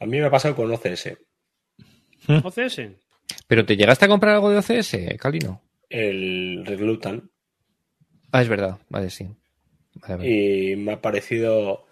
A 0.00 0.06
mí 0.06 0.18
me 0.18 0.24
ha 0.26 0.30
pasado 0.30 0.56
con 0.56 0.70
OCS. 0.72 1.16
OCS. 2.44 2.80
Pero 3.46 3.64
¿te 3.64 3.76
llegaste 3.76 4.04
a 4.04 4.08
comprar 4.08 4.34
algo 4.34 4.50
de 4.50 4.58
OCS, 4.58 4.96
Calino? 5.18 5.62
El 5.88 6.64
Reclutan. 6.64 7.30
Ah, 8.32 8.42
es 8.42 8.48
verdad, 8.48 8.78
vale, 8.88 9.10
sí. 9.10 9.24
Vale, 9.94 10.16
vale. 10.16 10.28
Y 10.30 10.76
me 10.76 10.92
ha 10.92 11.00
parecido, 11.00 11.86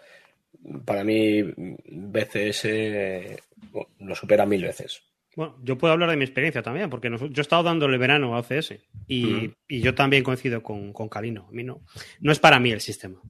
para 0.84 1.02
mí, 1.04 1.42
BCS 1.42 2.68
lo 4.00 4.14
supera 4.14 4.46
mil 4.46 4.62
veces. 4.62 5.02
Bueno, 5.36 5.56
yo 5.62 5.76
puedo 5.78 5.92
hablar 5.92 6.10
de 6.10 6.16
mi 6.16 6.24
experiencia 6.24 6.62
también, 6.62 6.90
porque 6.90 7.10
yo 7.10 7.28
he 7.36 7.40
estado 7.40 7.62
dándole 7.62 7.98
verano 7.98 8.34
a 8.34 8.40
OCS 8.40 8.74
y, 9.06 9.24
Mm. 9.24 9.54
y 9.68 9.80
yo 9.80 9.94
también 9.94 10.22
coincido 10.24 10.62
con, 10.62 10.92
con 10.92 11.08
Calino. 11.08 11.46
A 11.48 11.52
mí 11.52 11.62
no, 11.64 11.82
no 12.20 12.32
es 12.32 12.38
para 12.38 12.58
mí 12.58 12.70
el 12.70 12.80
sistema. 12.80 13.20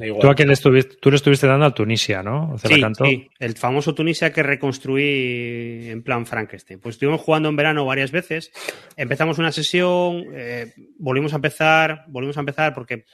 Igual. 0.00 0.20
Tú 0.20 0.28
a 0.28 0.34
quién 0.34 0.48
le 0.48 0.54
estuviste, 0.54 0.96
tú 1.00 1.10
le 1.10 1.16
estuviste 1.16 1.46
dando 1.46 1.66
a 1.66 1.74
Tunisia, 1.74 2.22
¿no? 2.22 2.56
Sí, 2.58 2.82
sí, 2.98 3.30
el 3.38 3.56
famoso 3.56 3.94
Tunisia 3.94 4.32
que 4.32 4.42
reconstruí 4.42 5.88
en 5.90 6.02
plan 6.02 6.26
Frankenstein. 6.26 6.80
Pues 6.80 6.94
estuvimos 6.94 7.20
jugando 7.20 7.48
en 7.48 7.56
verano 7.56 7.84
varias 7.84 8.10
veces. 8.10 8.52
Empezamos 8.96 9.38
una 9.38 9.52
sesión, 9.52 10.24
eh, 10.34 10.72
volvimos 10.98 11.32
a 11.32 11.36
empezar, 11.36 12.04
volvimos 12.08 12.36
a 12.36 12.40
empezar 12.40 12.74
porque 12.74 13.04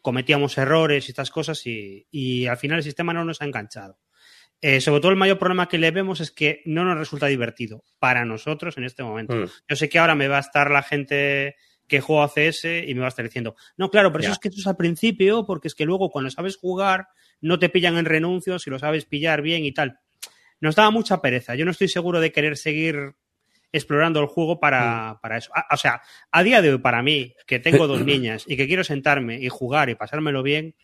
cometíamos 0.00 0.58
errores 0.58 1.08
y 1.08 1.12
estas 1.12 1.30
cosas 1.30 1.66
y, 1.66 2.06
y 2.10 2.46
al 2.46 2.56
final 2.56 2.78
el 2.78 2.84
sistema 2.84 3.12
no 3.12 3.24
nos 3.24 3.40
ha 3.40 3.44
enganchado. 3.44 3.98
Eh, 4.64 4.80
sobre 4.80 5.00
todo 5.00 5.10
el 5.10 5.18
mayor 5.18 5.40
problema 5.40 5.68
que 5.68 5.76
le 5.76 5.90
vemos 5.90 6.20
es 6.20 6.30
que 6.30 6.62
no 6.66 6.84
nos 6.84 6.96
resulta 6.96 7.26
divertido 7.26 7.82
para 7.98 8.24
nosotros 8.24 8.78
en 8.78 8.84
este 8.84 9.02
momento. 9.02 9.34
Mm. 9.34 9.46
Yo 9.68 9.76
sé 9.76 9.88
que 9.88 9.98
ahora 9.98 10.14
me 10.14 10.28
va 10.28 10.36
a 10.36 10.40
estar 10.40 10.70
la 10.70 10.84
gente 10.84 11.56
que 11.92 12.00
juega 12.00 12.26
CS 12.26 12.64
y 12.86 12.94
me 12.94 13.00
va 13.00 13.06
a 13.06 13.08
estar 13.10 13.22
diciendo, 13.22 13.54
no, 13.76 13.90
claro, 13.90 14.10
pero 14.10 14.22
Ya. 14.22 14.28
eso 14.28 14.32
es 14.32 14.38
que 14.38 14.48
eso 14.48 14.60
es 14.60 14.66
al 14.66 14.78
principio, 14.78 15.44
porque 15.44 15.68
es 15.68 15.74
que 15.74 15.84
luego 15.84 16.08
cuando 16.08 16.30
sabes 16.30 16.56
jugar 16.56 17.08
no 17.42 17.58
te 17.58 17.68
pillan 17.68 17.98
en 17.98 18.06
renuncios 18.06 18.66
y 18.66 18.70
lo 18.70 18.78
sabes 18.78 19.04
pillar 19.04 19.42
bien 19.42 19.66
y 19.66 19.72
tal. 19.72 19.98
Nos 20.58 20.74
daba 20.74 20.90
mucha 20.90 21.20
pereza. 21.20 21.54
Yo 21.54 21.66
no 21.66 21.70
estoy 21.70 21.88
seguro 21.88 22.18
de 22.20 22.32
querer 22.32 22.56
seguir 22.56 23.12
explorando 23.72 24.20
el 24.20 24.26
juego 24.26 24.58
para, 24.58 25.18
para 25.20 25.36
eso. 25.36 25.52
o 25.70 25.76
sea, 25.76 26.00
a 26.30 26.42
día 26.42 26.62
de 26.62 26.72
hoy, 26.72 26.78
para 26.78 27.02
mí, 27.02 27.34
que 27.46 27.58
tengo 27.58 27.86
dos 27.86 28.00
niñas 28.06 28.44
y 28.46 28.56
que 28.56 28.66
quiero 28.66 28.84
sentarme 28.84 29.38
y 29.38 29.50
jugar 29.50 29.90
y 29.90 29.94
pasármelo 29.94 30.42
bien, 30.42 30.74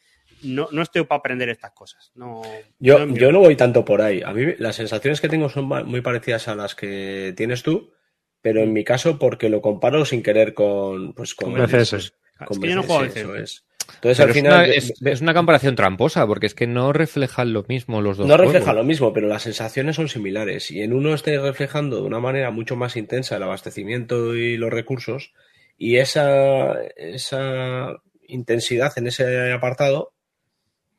no, 0.43 0.69
no 0.73 0.83
estoy 0.83 1.05
para 1.05 1.21
aprender 1.21 1.49
estas 1.49 1.73
cosas. 1.73 2.13
No, 2.17 2.43
yo, 2.79 3.07
no 3.07 3.17
yo 3.17 3.33
no 3.33 3.39
voy 3.41 3.57
tanto 3.57 3.83
por 3.83 4.03
ahí. 4.03 4.21
A 4.23 4.35
mí 4.35 4.45
las 4.59 4.77
sensaciones 4.77 5.23
que 5.23 5.31
tengo 5.31 5.49
son 5.49 5.65
muy 5.65 6.03
parecidas 6.03 6.49
a 6.49 6.55
las 6.55 6.75
que 6.75 7.33
tienes 7.35 7.63
tú, 7.63 7.95
pero 8.41 8.63
en 8.63 8.73
mi 8.73 8.85
caso 8.85 9.19
porque 9.19 9.49
lo 9.49 9.61
comparo 9.61 10.05
sin 10.05 10.23
querer 10.23 10.55
con... 10.55 11.13
Pues, 11.15 11.35
con, 11.35 11.53
con 11.53 11.63
es 11.63 12.59
que 12.61 12.69
yo 12.69 12.77
no 12.77 12.83
juego 12.83 13.05
eso 13.05 13.35
es. 13.35 13.65
Entonces, 13.95 14.21
al 14.21 14.33
final. 14.33 14.71
Es 14.71 14.93
una, 15.01 15.11
es, 15.11 15.21
una, 15.21 15.35
comparación 15.35 15.75
tramposa, 15.75 16.27
porque 16.27 16.47
es 16.47 16.55
que 16.55 16.67
no 16.67 16.93
reflejan 16.93 17.53
lo 17.53 17.65
mismo 17.69 18.03
los 18.03 18.19
dos. 18.19 18.27
No 18.27 18.37
refleja 18.37 18.73
lo 18.73 18.85
mismo, 18.85 19.13
pero 19.13 19.29
las 19.29 19.43
sensaciones 19.43 19.97
son 19.97 20.09
similares. 20.09 20.71
Y 20.71 20.83
en 20.83 20.93
uno 20.93 21.15
esté 21.15 21.39
reflejando 21.39 21.97
de 21.97 22.03
una 22.03 22.21
manera 22.21 22.51
mucho 22.51 22.77
más 22.77 22.97
intensa 22.97 23.37
el 23.37 23.43
abastecimiento 23.43 24.37
y 24.37 24.57
los 24.57 24.71
recursos, 24.71 25.33
y 25.79 25.97
esa, 25.97 26.75
esa 26.97 27.97
intensidad 28.27 28.93
en 28.97 29.07
ese 29.07 29.53
apartado 29.53 30.13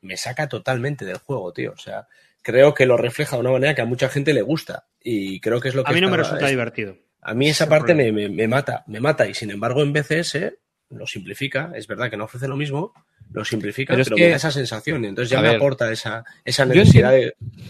me 0.00 0.16
saca 0.16 0.48
totalmente 0.48 1.04
del 1.04 1.18
juego, 1.18 1.52
tío. 1.52 1.72
O 1.72 1.78
sea, 1.78 2.08
creo 2.42 2.74
que 2.74 2.86
lo 2.86 2.96
refleja 2.96 3.36
de 3.36 3.40
una 3.40 3.52
manera 3.52 3.74
que 3.74 3.82
a 3.82 3.86
mucha 3.86 4.08
gente 4.08 4.34
le 4.34 4.42
gusta. 4.42 4.86
Y 5.02 5.40
creo 5.40 5.60
que 5.60 5.68
es 5.68 5.74
lo 5.74 5.84
que. 5.84 5.90
A 5.90 5.94
mí 5.94 6.00
no 6.00 6.10
me 6.10 6.16
resulta 6.16 6.48
divertido. 6.48 6.96
A 7.22 7.34
mí 7.34 7.48
esa 7.48 7.68
parte 7.68 7.94
me, 7.94 8.12
me, 8.12 8.28
me, 8.28 8.48
mata, 8.48 8.84
me 8.86 9.00
mata. 9.00 9.28
Y 9.28 9.34
sin 9.34 9.50
embargo, 9.50 9.82
en 9.82 9.92
BCS 9.92 10.52
lo 10.90 11.06
simplifica, 11.06 11.72
es 11.74 11.86
verdad 11.86 12.10
que 12.10 12.16
no 12.16 12.24
ofrece 12.24 12.48
lo 12.48 12.56
mismo, 12.56 12.92
lo 13.32 13.44
simplifica, 13.44 13.94
pero, 13.94 14.16
me 14.16 14.28
da 14.28 14.36
esa 14.36 14.50
sensación, 14.50 15.04
entonces 15.04 15.30
ya 15.30 15.40
me 15.40 15.50
aporta 15.50 15.90
esa, 15.92 16.24
esa 16.44 16.64
necesidad 16.64 17.12
yo 17.12 17.16
entiendo, 17.16 17.36
de... 17.40 17.60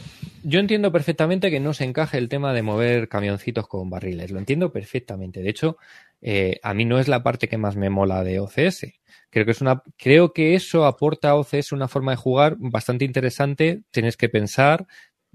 Yo 0.43 0.61
entiendo 0.61 0.93
perfectamente 0.93 1.51
que 1.51 1.61
no 1.61 1.75
se 1.75 1.85
encaje 1.85 2.17
el 2.17 2.31
tema 2.31 2.55
de 2.55 2.63
mover 2.63 3.09
camioncitos 3.09 3.69
con 3.69 3.91
barriles, 3.91 4.31
lo 4.31 4.39
entiendo 4.39 4.73
perfectamente. 4.73 5.43
De 5.43 5.51
hecho, 5.51 5.77
eh, 6.23 6.59
a 6.63 6.73
mí 6.73 6.87
no 6.87 6.99
es 6.99 7.09
la 7.09 7.23
parte 7.23 7.47
que 7.47 7.59
más 7.59 7.77
me 7.77 7.91
mola 7.91 8.25
de 8.25 8.41
OCS. 8.41 8.87
Creo 9.29 9.45
que, 9.45 9.51
es 9.51 9.61
una, 9.61 9.83
creo 9.99 10.33
que 10.33 10.55
eso 10.55 10.87
aporta 10.87 11.31
a 11.31 11.37
OCS 11.37 11.73
una 11.73 11.89
forma 11.89 12.13
de 12.13 12.17
jugar 12.17 12.57
bastante 12.59 13.05
interesante. 13.05 13.83
Tienes 13.91 14.17
que 14.17 14.31
pensar, 14.31 14.87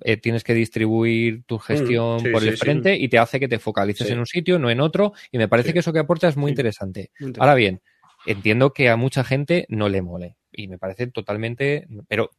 eh, 0.01 0.17
tienes 0.17 0.43
que 0.43 0.53
distribuir 0.53 1.43
tu 1.45 1.55
mm, 1.55 1.59
gestión 1.59 2.23
por 2.31 2.43
el 2.43 2.57
frente 2.57 2.95
y 2.95 3.07
te 3.07 3.17
hace 3.17 3.39
que 3.39 3.47
te 3.47 3.59
focalices 3.59 4.09
en 4.09 4.19
un 4.19 4.25
sitio, 4.25 4.59
no 4.59 4.69
en 4.69 4.81
otro. 4.81 5.13
Y 5.31 5.37
me 5.37 5.47
parece 5.47 5.73
que 5.73 5.79
eso 5.79 5.93
que 5.93 5.99
aporta 5.99 6.27
es 6.27 6.37
muy 6.37 6.49
interesante. 6.49 7.11
Ahora 7.37 7.55
bien, 7.55 7.81
entiendo 8.25 8.73
que 8.73 8.89
a 8.89 8.95
mucha 8.95 9.23
gente 9.23 9.65
no 9.69 9.89
le 9.89 10.01
mole. 10.01 10.37
Y 10.51 10.67
me 10.67 10.77
parece 10.77 11.07
totalmente. 11.07 11.87
Pero 12.07 12.31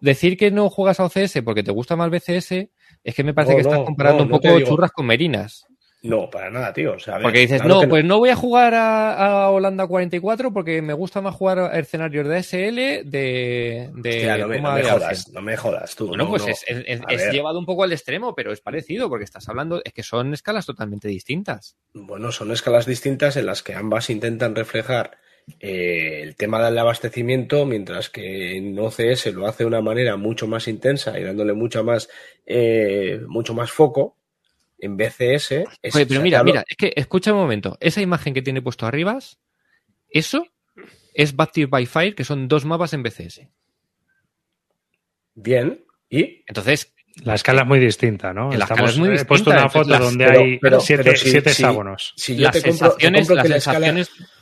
decir 0.00 0.36
que 0.36 0.50
no 0.50 0.70
juegas 0.70 1.00
a 1.00 1.04
OCS 1.04 1.42
porque 1.44 1.62
te 1.62 1.70
gusta 1.70 1.96
más 1.96 2.10
BCS 2.10 2.52
es 3.04 3.14
que 3.14 3.24
me 3.24 3.34
parece 3.34 3.54
que 3.54 3.62
estás 3.62 3.80
comparando 3.80 4.24
un 4.24 4.30
poco 4.30 4.60
churras 4.60 4.92
con 4.92 5.06
merinas. 5.06 5.66
No, 6.00 6.30
para 6.30 6.48
nada, 6.48 6.72
tío. 6.72 6.96
porque 7.22 7.40
dices, 7.40 7.64
no, 7.64 7.88
pues 7.88 8.04
no. 8.04 8.18
voy 8.18 8.30
a 8.30 8.36
jugar 8.36 8.72
a, 8.74 9.50
Holanda 9.50 9.86
44 9.86 10.52
porque 10.52 10.80
me 10.80 10.92
gusta 10.92 11.20
más 11.20 11.34
jugar 11.34 11.76
escenarios 11.76 12.28
de 12.28 12.42
SL 12.42 13.10
de. 13.10 13.90
no, 13.92 14.48
me, 14.48 14.82
jodas, 14.84 15.28
no 15.30 15.42
me 15.42 15.56
jodas 15.56 15.96
tú. 15.96 16.08
Bueno, 16.08 16.28
pues 16.28 16.44
es, 16.46 17.32
llevado 17.32 17.58
un 17.58 17.66
poco 17.66 17.82
al 17.82 17.92
extremo, 17.92 18.34
pero 18.34 18.52
es 18.52 18.60
parecido 18.60 19.08
porque 19.08 19.24
estás 19.24 19.48
hablando, 19.48 19.82
es 19.84 19.92
que 19.92 20.04
son 20.04 20.32
escalas 20.34 20.66
totalmente 20.66 21.08
distintas. 21.08 21.76
Bueno, 21.92 22.30
son 22.30 22.52
escalas 22.52 22.86
distintas 22.86 23.36
en 23.36 23.46
las 23.46 23.64
que 23.64 23.74
ambas 23.74 24.08
intentan 24.08 24.54
reflejar 24.54 25.18
eh, 25.58 26.20
el 26.22 26.36
tema 26.36 26.64
del 26.64 26.78
abastecimiento, 26.78 27.66
mientras 27.66 28.08
que 28.08 28.56
en 28.56 28.78
OCS 28.78 29.26
lo 29.34 29.48
hace 29.48 29.64
de 29.64 29.68
una 29.68 29.80
manera 29.80 30.16
mucho 30.16 30.46
más 30.46 30.68
intensa 30.68 31.18
y 31.18 31.24
dándole 31.24 31.54
mucho 31.54 31.82
más, 31.82 32.08
eh, 32.46 33.20
mucho 33.26 33.52
más 33.52 33.72
foco 33.72 34.17
en 34.78 34.96
BCS. 34.96 35.52
Es, 35.82 35.92
pero 35.92 36.20
mira, 36.20 36.42
mira, 36.42 36.64
es 36.68 36.76
que 36.76 36.92
escucha 36.96 37.32
un 37.32 37.38
momento. 37.38 37.76
Esa 37.80 38.00
imagen 38.00 38.34
que 38.34 38.42
tiene 38.42 38.62
puesto 38.62 38.86
arriba, 38.86 39.18
eso 40.08 40.46
es 41.14 41.34
Baptist 41.34 41.70
by 41.70 41.86
Fire, 41.86 42.14
que 42.14 42.24
son 42.24 42.48
dos 42.48 42.64
mapas 42.64 42.92
en 42.92 43.02
BCS. 43.02 43.42
Bien. 45.34 45.84
¿Y? 46.08 46.44
Entonces. 46.46 46.94
La 47.24 47.34
escala 47.34 47.62
es 47.62 47.66
muy 47.66 47.80
distinta, 47.80 48.32
¿no? 48.32 48.52
La 48.52 48.64
escala 48.64 48.88
es 48.88 48.96
muy 48.96 49.08
distinta. 49.08 49.24
He 49.24 49.26
puesto 49.26 49.50
una 49.50 49.68
foto 49.68 49.98
donde 49.98 50.24
hay 50.24 50.60
siete, 50.80 51.10
hexágonos. 51.10 52.12
Si, 52.16 52.36
yo 52.36 52.48
te 52.50 52.62
compro, 52.62 52.96
que 52.96 53.10
la 53.48 53.56
escala, 53.56 53.92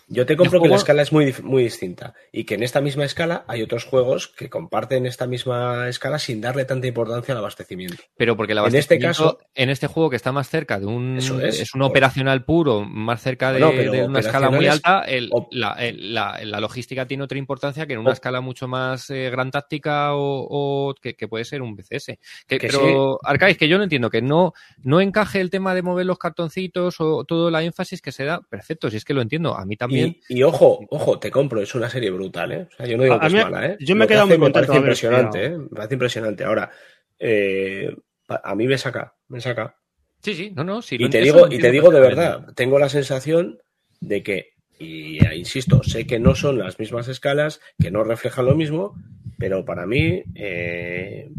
yo 0.08 0.24
te 0.24 0.36
compro 0.36 0.62
que 0.62 0.68
la 0.68 0.76
escala 0.76 1.02
es 1.02 1.12
muy, 1.12 1.34
muy 1.42 1.64
distinta 1.64 2.14
y 2.30 2.44
que 2.44 2.54
en 2.54 2.62
esta 2.62 2.80
misma 2.80 3.04
escala 3.04 3.44
hay 3.48 3.62
otros 3.62 3.84
juegos 3.84 4.28
que 4.28 4.48
comparten 4.48 5.04
esta 5.04 5.26
misma 5.26 5.88
escala 5.88 6.20
sin 6.20 6.40
darle 6.40 6.64
tanta 6.64 6.86
importancia 6.86 7.32
al 7.32 7.38
abastecimiento. 7.38 8.04
Pero 8.16 8.36
porque 8.36 8.52
el 8.52 8.58
abastecimiento 8.58 8.94
en 8.94 9.10
este, 9.10 9.22
caso, 9.24 9.38
en 9.56 9.70
este 9.70 9.88
juego 9.88 10.10
que 10.10 10.16
está 10.16 10.30
más 10.30 10.48
cerca 10.48 10.78
de 10.78 10.86
un 10.86 11.16
es, 11.16 11.30
es, 11.60 11.74
un 11.74 11.82
operacional 11.82 12.44
puro, 12.44 12.84
más 12.84 13.20
cerca 13.20 13.52
de, 13.52 14.04
una 14.04 14.20
escala 14.20 14.50
muy 14.50 14.68
alta, 14.68 15.04
la, 15.50 16.60
logística 16.60 17.06
tiene 17.06 17.24
otra 17.24 17.38
importancia 17.38 17.86
que 17.86 17.94
en 17.94 17.98
una 17.98 18.12
escala 18.12 18.40
mucho 18.40 18.68
más 18.68 19.10
eh, 19.10 19.28
gran 19.30 19.50
táctica 19.50 20.10
o, 20.14 20.94
que, 21.02 21.14
puede 21.26 21.44
ser 21.44 21.62
un 21.62 21.74
BCS. 21.74 22.18
Que, 22.46 22.58
pero, 22.60 23.18
sí. 23.48 23.54
que 23.56 23.68
yo 23.68 23.76
no 23.76 23.84
entiendo 23.84 24.08
que 24.08 24.22
no, 24.22 24.52
no 24.84 25.00
encaje 25.00 25.40
el 25.40 25.50
tema 25.50 25.74
de 25.74 25.82
mover 25.82 26.06
los 26.06 26.18
cartoncitos 26.18 27.00
o 27.00 27.24
todo 27.24 27.50
la 27.50 27.64
énfasis 27.64 28.00
que 28.00 28.12
se 28.12 28.24
da, 28.24 28.40
perfecto, 28.40 28.88
si 28.88 28.98
es 28.98 29.04
que 29.04 29.12
lo 29.12 29.20
entiendo. 29.20 29.56
A 29.56 29.64
mí 29.64 29.76
también 29.76 29.95
y, 30.28 30.42
ojo, 30.42 30.80
ojo, 30.90 31.18
te 31.18 31.30
compro, 31.30 31.60
es 31.60 31.74
una 31.74 31.88
serie 31.88 32.10
brutal, 32.10 32.52
¿eh? 32.52 32.68
O 32.72 32.76
sea, 32.76 32.86
yo 32.86 32.96
no 32.96 33.04
digo 33.04 33.20
que 33.20 33.26
es 33.26 33.32
mala, 33.34 33.66
¿eh? 33.66 33.76
Yo 33.80 33.96
me 33.96 34.04
he 34.04 34.08
quedado 34.08 34.26
muy 34.26 34.38
contento. 34.38 34.60
Me 34.60 34.66
parece 34.66 34.78
impresionante, 34.78 35.44
¿eh? 35.44 35.58
Me 35.58 35.68
parece 35.68 35.94
impresionante. 35.94 36.44
Ahora, 36.44 36.70
eh, 37.18 37.94
a 38.28 38.54
mí 38.54 38.66
me 38.66 38.78
saca, 38.78 39.14
me 39.28 39.40
saca. 39.40 39.76
Sí, 40.22 40.34
sí, 40.34 40.52
no, 40.54 40.64
no. 40.64 40.82
Sí, 40.82 40.96
y 40.98 41.08
te 41.08 41.20
digo, 41.20 41.46
y 41.50 41.58
te 41.58 41.70
digo 41.70 41.90
de 41.90 42.00
verdad, 42.00 42.46
tengo 42.54 42.78
la 42.78 42.88
sensación 42.88 43.58
de 44.00 44.22
que, 44.22 44.54
y 44.78 45.24
insisto, 45.34 45.82
sé 45.82 46.06
que 46.06 46.18
no 46.18 46.34
son 46.34 46.58
las 46.58 46.78
mismas 46.78 47.08
escalas, 47.08 47.60
que 47.78 47.90
no 47.90 48.04
reflejan 48.04 48.46
lo 48.46 48.54
mismo, 48.54 48.94
pero 49.38 49.64
para 49.64 49.86
mí, 49.86 50.22
eh, 50.34 51.30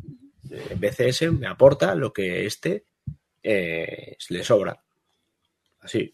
BCS 0.76 1.32
me 1.34 1.48
aporta 1.48 1.96
lo 1.96 2.14
que 2.14 2.46
este 2.46 2.86
eh, 3.44 4.18
le 4.30 4.44
sobra. 4.44 4.82
Así. 5.80 6.14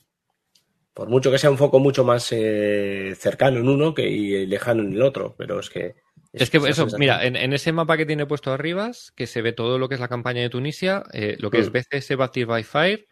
Por 0.93 1.10
mucho 1.10 1.32
que 1.32 1.39
sea 1.39 1.49
un 1.49 1.58
foco 1.58 1.79
mucho 1.79 2.03
más 2.03 2.32
eh, 2.32 3.15
cercano 3.17 3.60
en 3.60 3.67
uno 3.67 3.93
que, 3.93 4.08
y 4.08 4.45
lejano 4.45 4.84
en 4.84 4.93
el 4.93 5.01
otro, 5.01 5.36
pero 5.38 5.60
es 5.60 5.69
que... 5.69 5.95
Es, 6.32 6.49
que 6.49 6.58
eso, 6.58 6.88
mira, 6.97 7.23
en, 7.25 7.53
ese 7.53 7.71
mapa 7.71 7.95
que 7.95 8.08
tiene 8.08 8.25
puesto 8.25 8.51
arriba, 8.51 8.91
que 9.15 9.27
se 9.27 9.43
ve 9.43 9.53
todo 9.53 9.77
lo 9.77 9.88
que 9.88 9.95
es 9.95 10.01
la 10.01 10.08
campaña 10.08 10.41
de 10.41 10.49
Tunisia, 10.49 11.03
eh, 11.13 11.36
lo 11.39 11.51
que 11.51 11.60
es 11.60 11.69
mm. 11.69 11.73
BCS 11.73 12.15
Baptist 12.17 12.47
by 12.47 12.63
Fire 12.63 13.08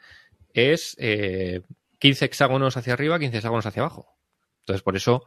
es 0.53 0.95
15 0.95 1.05
eh, 1.05 1.61
hexágonos 2.01 2.77
hacia 2.77 2.93
arriba, 2.93 3.19
15 3.19 3.37
hexágonos 3.37 3.65
hacia 3.65 3.83
abajo. 3.83 4.15
Entonces, 4.61 4.81
por 4.81 4.95
eso 4.95 5.23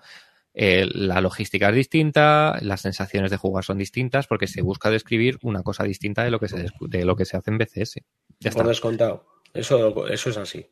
la 0.55 1.21
logística 1.21 1.69
es 1.69 1.75
distinta, 1.75 2.59
las 2.63 2.81
sensaciones 2.81 3.31
de 3.31 3.37
jugar 3.37 3.65
son 3.65 3.79
distintas, 3.79 4.27
porque 4.27 4.47
se 4.47 4.63
busca 4.63 4.91
describir 4.91 5.39
una 5.43 5.63
cosa 5.63 5.85
distinta 5.85 6.23
de 6.25 6.31
lo 6.31 6.39
que 6.39 6.49
se, 6.49 6.67
de 6.81 7.05
lo 7.05 7.17
que 7.17 7.25
se 7.25 7.37
hace 7.37 7.51
en 7.51 7.59
BCS. 7.59 8.01
Ya 8.41 8.51
está. 8.51 8.63
descontado. 8.63 9.27
Eso, 9.53 10.09
eso 10.09 10.31
es 10.31 10.37
así. 10.37 10.69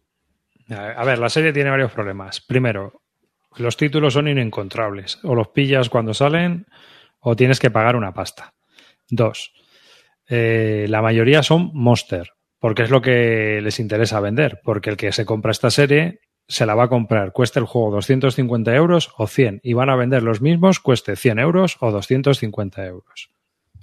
A 0.73 1.05
ver, 1.05 1.19
la 1.19 1.29
serie 1.29 1.53
tiene 1.53 1.71
varios 1.71 1.93
problemas. 1.93 2.41
Primero, 2.41 3.03
los 3.57 3.77
títulos 3.77 4.15
son 4.15 4.29
inencontrables. 4.29 5.19
O 5.25 5.35
los 5.35 5.49
pillas 5.49 5.89
cuando 5.89 6.15
salen 6.15 6.67
o 7.21 7.37
tienes 7.37 7.61
que 7.61 7.71
pagar 7.71 7.97
una 7.97 8.15
pasta. 8.15 8.55
Dos, 9.09 9.53
eh, 10.29 10.87
la 10.89 11.03
mayoría 11.03 11.43
son 11.43 11.71
Monster, 11.75 12.31
porque 12.59 12.83
es 12.83 12.91
lo 12.91 13.03
que 13.03 13.61
les 13.63 13.79
interesa 13.81 14.21
vender. 14.21 14.61
Porque 14.65 14.91
el 14.91 14.97
que 14.97 15.13
se 15.13 15.25
compra 15.25 15.53
esta 15.53 15.71
serie 15.71 16.21
se 16.49 16.67
la 16.67 16.75
va 16.75 16.85
a 16.85 16.89
comprar, 16.89 17.33
cueste 17.33 17.61
el 17.61 17.67
juego 17.67 17.93
250 17.93 18.75
euros 18.75 19.13
o 19.17 19.27
100, 19.27 19.61
y 19.63 19.73
van 19.75 19.91
a 19.91 19.97
vender 19.97 20.23
los 20.23 20.41
mismos, 20.41 20.81
cueste 20.81 21.17
100 21.17 21.39
euros 21.39 21.77
o 21.81 21.91
250 21.91 22.85
euros. 22.85 23.31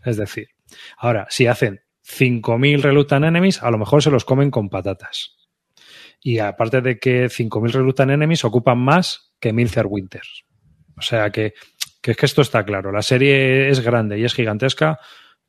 Es 0.03 0.17
decir, 0.17 0.49
ahora, 0.97 1.25
si 1.29 1.47
hacen 1.47 1.81
5.000 2.05 2.81
Reluctant 2.81 3.25
Enemies, 3.25 3.63
a 3.63 3.71
lo 3.71 3.77
mejor 3.77 4.03
se 4.03 4.11
los 4.11 4.25
comen 4.25 4.51
con 4.51 4.69
patatas. 4.69 5.38
Y 6.21 6.39
aparte 6.39 6.81
de 6.81 6.99
que 6.99 7.25
5.000 7.25 7.71
Reluctant 7.71 8.11
Enemies 8.11 8.43
ocupan 8.45 8.77
más 8.77 9.33
que 9.39 9.53
1.000 9.53 9.85
Winters. 9.87 10.45
O 10.97 11.01
sea 11.01 11.29
que, 11.29 11.53
que 12.01 12.11
es 12.11 12.17
que 12.17 12.25
esto 12.25 12.41
está 12.41 12.63
claro. 12.65 12.91
La 12.91 13.01
serie 13.01 13.69
es 13.69 13.79
grande 13.79 14.19
y 14.19 14.25
es 14.25 14.33
gigantesca, 14.33 14.99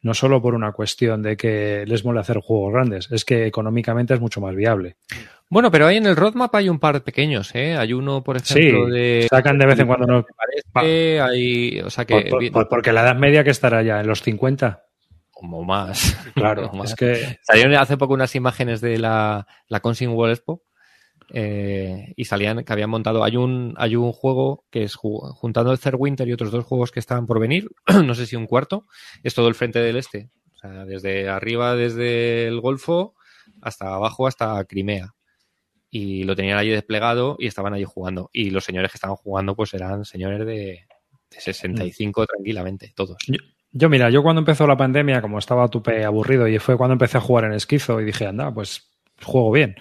no 0.02 0.14
solo 0.14 0.40
por 0.40 0.54
una 0.54 0.72
cuestión 0.72 1.22
de 1.22 1.36
que 1.36 1.84
les 1.86 2.04
mole 2.04 2.20
hacer 2.20 2.38
juegos 2.38 2.72
grandes, 2.72 3.10
es 3.10 3.24
que 3.24 3.46
económicamente 3.46 4.14
es 4.14 4.20
mucho 4.20 4.40
más 4.40 4.54
viable. 4.54 4.96
Bueno, 5.48 5.70
pero 5.70 5.86
ahí 5.86 5.96
en 5.96 6.06
el 6.06 6.16
roadmap 6.16 6.54
hay 6.54 6.68
un 6.68 6.78
par 6.78 7.02
pequeños, 7.02 7.54
¿eh? 7.54 7.76
Hay 7.76 7.92
uno, 7.92 8.22
por 8.22 8.36
ejemplo, 8.36 8.86
sí, 8.88 9.26
sacan 9.28 9.58
de 9.58 9.66
vez 9.66 9.78
en 9.80 9.88
cuando. 9.88 10.06
No... 10.06 10.26
Parece, 10.72 11.20
hay, 11.20 11.80
o 11.80 11.90
sea 11.90 12.04
que... 12.04 12.30
porque 12.52 12.92
la 12.92 13.02
edad 13.02 13.16
media 13.16 13.42
que 13.42 13.50
estará 13.50 13.82
ya 13.82 14.00
en 14.00 14.06
los 14.06 14.22
50 14.22 14.84
como 15.40 15.64
más. 15.64 16.16
Claro, 16.34 16.70
es 16.84 16.94
que. 16.94 17.38
Salieron 17.42 17.74
hace 17.74 17.96
poco 17.96 18.12
unas 18.12 18.34
imágenes 18.34 18.82
de 18.82 18.98
la, 18.98 19.46
la 19.68 19.80
Consing 19.80 20.10
World 20.10 20.36
Expo 20.36 20.62
eh, 21.32 22.12
y 22.14 22.26
salían 22.26 22.62
que 22.62 22.72
habían 22.72 22.90
montado. 22.90 23.24
Hay 23.24 23.36
un, 23.36 23.74
hay 23.78 23.96
un 23.96 24.12
juego 24.12 24.66
que 24.70 24.82
es 24.82 24.94
juntando 24.96 25.72
el 25.72 25.78
Third 25.78 25.96
Winter 25.98 26.28
y 26.28 26.34
otros 26.34 26.50
dos 26.50 26.66
juegos 26.66 26.92
que 26.92 27.00
estaban 27.00 27.26
por 27.26 27.40
venir, 27.40 27.70
no 28.04 28.14
sé 28.14 28.26
si 28.26 28.36
un 28.36 28.46
cuarto, 28.46 28.86
es 29.22 29.34
todo 29.34 29.48
el 29.48 29.54
frente 29.54 29.78
del 29.80 29.96
este. 29.96 30.28
O 30.54 30.58
sea, 30.58 30.84
desde 30.84 31.30
arriba, 31.30 31.74
desde 31.74 32.46
el 32.46 32.60
Golfo, 32.60 33.14
hasta 33.62 33.94
abajo, 33.94 34.26
hasta 34.26 34.62
Crimea. 34.64 35.14
Y 35.90 36.24
lo 36.24 36.36
tenían 36.36 36.58
allí 36.58 36.70
desplegado 36.70 37.36
y 37.38 37.46
estaban 37.46 37.72
allí 37.72 37.84
jugando. 37.84 38.28
Y 38.32 38.50
los 38.50 38.64
señores 38.64 38.92
que 38.92 38.98
estaban 38.98 39.16
jugando, 39.16 39.56
pues 39.56 39.72
eran 39.72 40.04
señores 40.04 40.40
de, 40.40 40.86
de 41.30 41.40
65 41.40 42.26
tranquilamente, 42.26 42.92
todos. 42.94 43.16
Yo, 43.72 43.88
mira, 43.88 44.10
yo 44.10 44.22
cuando 44.22 44.40
empezó 44.40 44.66
la 44.66 44.76
pandemia, 44.76 45.20
como 45.20 45.38
estaba 45.38 45.68
tupe 45.68 46.04
aburrido, 46.04 46.48
y 46.48 46.58
fue 46.58 46.76
cuando 46.76 46.94
empecé 46.94 47.18
a 47.18 47.20
jugar 47.20 47.44
en 47.44 47.52
esquizo, 47.52 48.00
y 48.00 48.04
dije, 48.04 48.26
anda, 48.26 48.52
pues 48.52 48.90
juego 49.22 49.52
bien. 49.52 49.76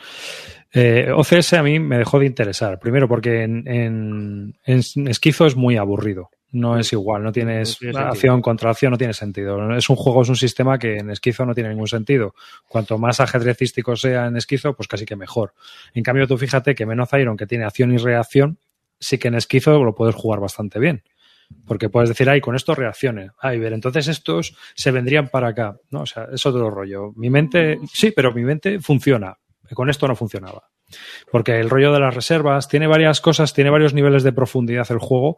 Eh, 0.72 1.12
OCS 1.12 1.54
a 1.54 1.64
mí 1.64 1.80
me 1.80 1.98
dejó 1.98 2.20
de 2.20 2.28
interesar. 2.28 2.80
Primero 2.80 3.08
porque 3.08 3.44
en, 3.44 3.68
en, 3.68 4.56
en 4.66 5.08
esquizo 5.08 5.46
es 5.46 5.56
muy 5.56 5.78
aburrido. 5.78 6.30
No 6.52 6.80
es 6.80 6.92
igual, 6.94 7.24
no 7.24 7.32
tienes 7.32 7.80
No 7.82 7.92
tiene 7.92 8.00
acción 8.08 8.42
contra 8.42 8.72
acción, 8.72 8.92
no 8.92 8.98
tiene 8.98 9.14
sentido. 9.14 9.76
Es 9.76 9.90
un 9.90 9.96
juego, 9.96 10.24
es 10.24 10.30
un 10.30 10.36
sistema 10.36 10.80
que 10.80 10.98
en 10.98 11.12
esquizo 11.12 11.46
no 11.46 11.54
tiene 11.54 11.70
ningún 11.70 11.88
sentido. 11.88 12.34
Cuanto 12.68 12.98
más 12.98 13.20
ajedrecístico 13.20 13.96
sea 13.96 14.28
en 14.28 14.38
esquizo, 14.38 14.74
pues 14.74 14.88
casi 14.88 15.06
que 15.06 15.16
mejor. 15.16 15.54
En 15.94 16.04
cambio, 16.04 16.28
tú 16.28 16.38
fíjate 16.38 16.74
que 16.74 16.88
menos 16.88 17.10
Iron, 17.14 17.38
que 17.38 17.46
tiene 17.46 17.66
acción 17.66 17.94
y 17.94 17.98
reacción, 17.98 18.58
sí 19.00 19.20
que 19.20 19.28
en 19.28 19.36
esquizo 19.36 19.84
lo 19.84 19.94
puedes 19.94 20.16
jugar 20.16 20.40
bastante 20.40 20.80
bien. 20.80 21.04
Porque 21.66 21.90
puedes 21.90 22.10
decir, 22.10 22.30
ay, 22.30 22.42
con 22.42 22.56
esto 22.56 22.76
reacciones. 22.76 23.32
Ay, 23.40 23.60
ver, 23.60 23.74
entonces 23.74 24.08
estos 24.08 24.56
se 24.76 24.92
vendrían 24.92 25.30
para 25.30 25.50
acá. 25.50 25.78
No, 25.92 26.02
o 26.02 26.06
sea, 26.06 26.28
es 26.32 26.46
otro 26.46 26.70
rollo. 26.70 27.12
Mi 27.16 27.30
mente, 27.30 27.80
sí, 27.92 28.12
pero 28.12 28.34
mi 28.34 28.44
mente 28.44 28.80
funciona. 28.80 29.38
Con 29.74 29.90
esto 29.90 30.08
no 30.08 30.16
funcionaba. 30.16 30.70
Porque 31.32 31.60
el 31.60 31.70
rollo 31.70 31.94
de 31.94 32.00
las 32.00 32.16
reservas 32.16 32.68
tiene 32.68 32.88
varias 32.88 33.22
cosas, 33.22 33.54
tiene 33.54 33.70
varios 33.70 33.94
niveles 33.94 34.24
de 34.24 34.34
profundidad 34.34 34.88
el 34.92 34.98
juego. 34.98 35.38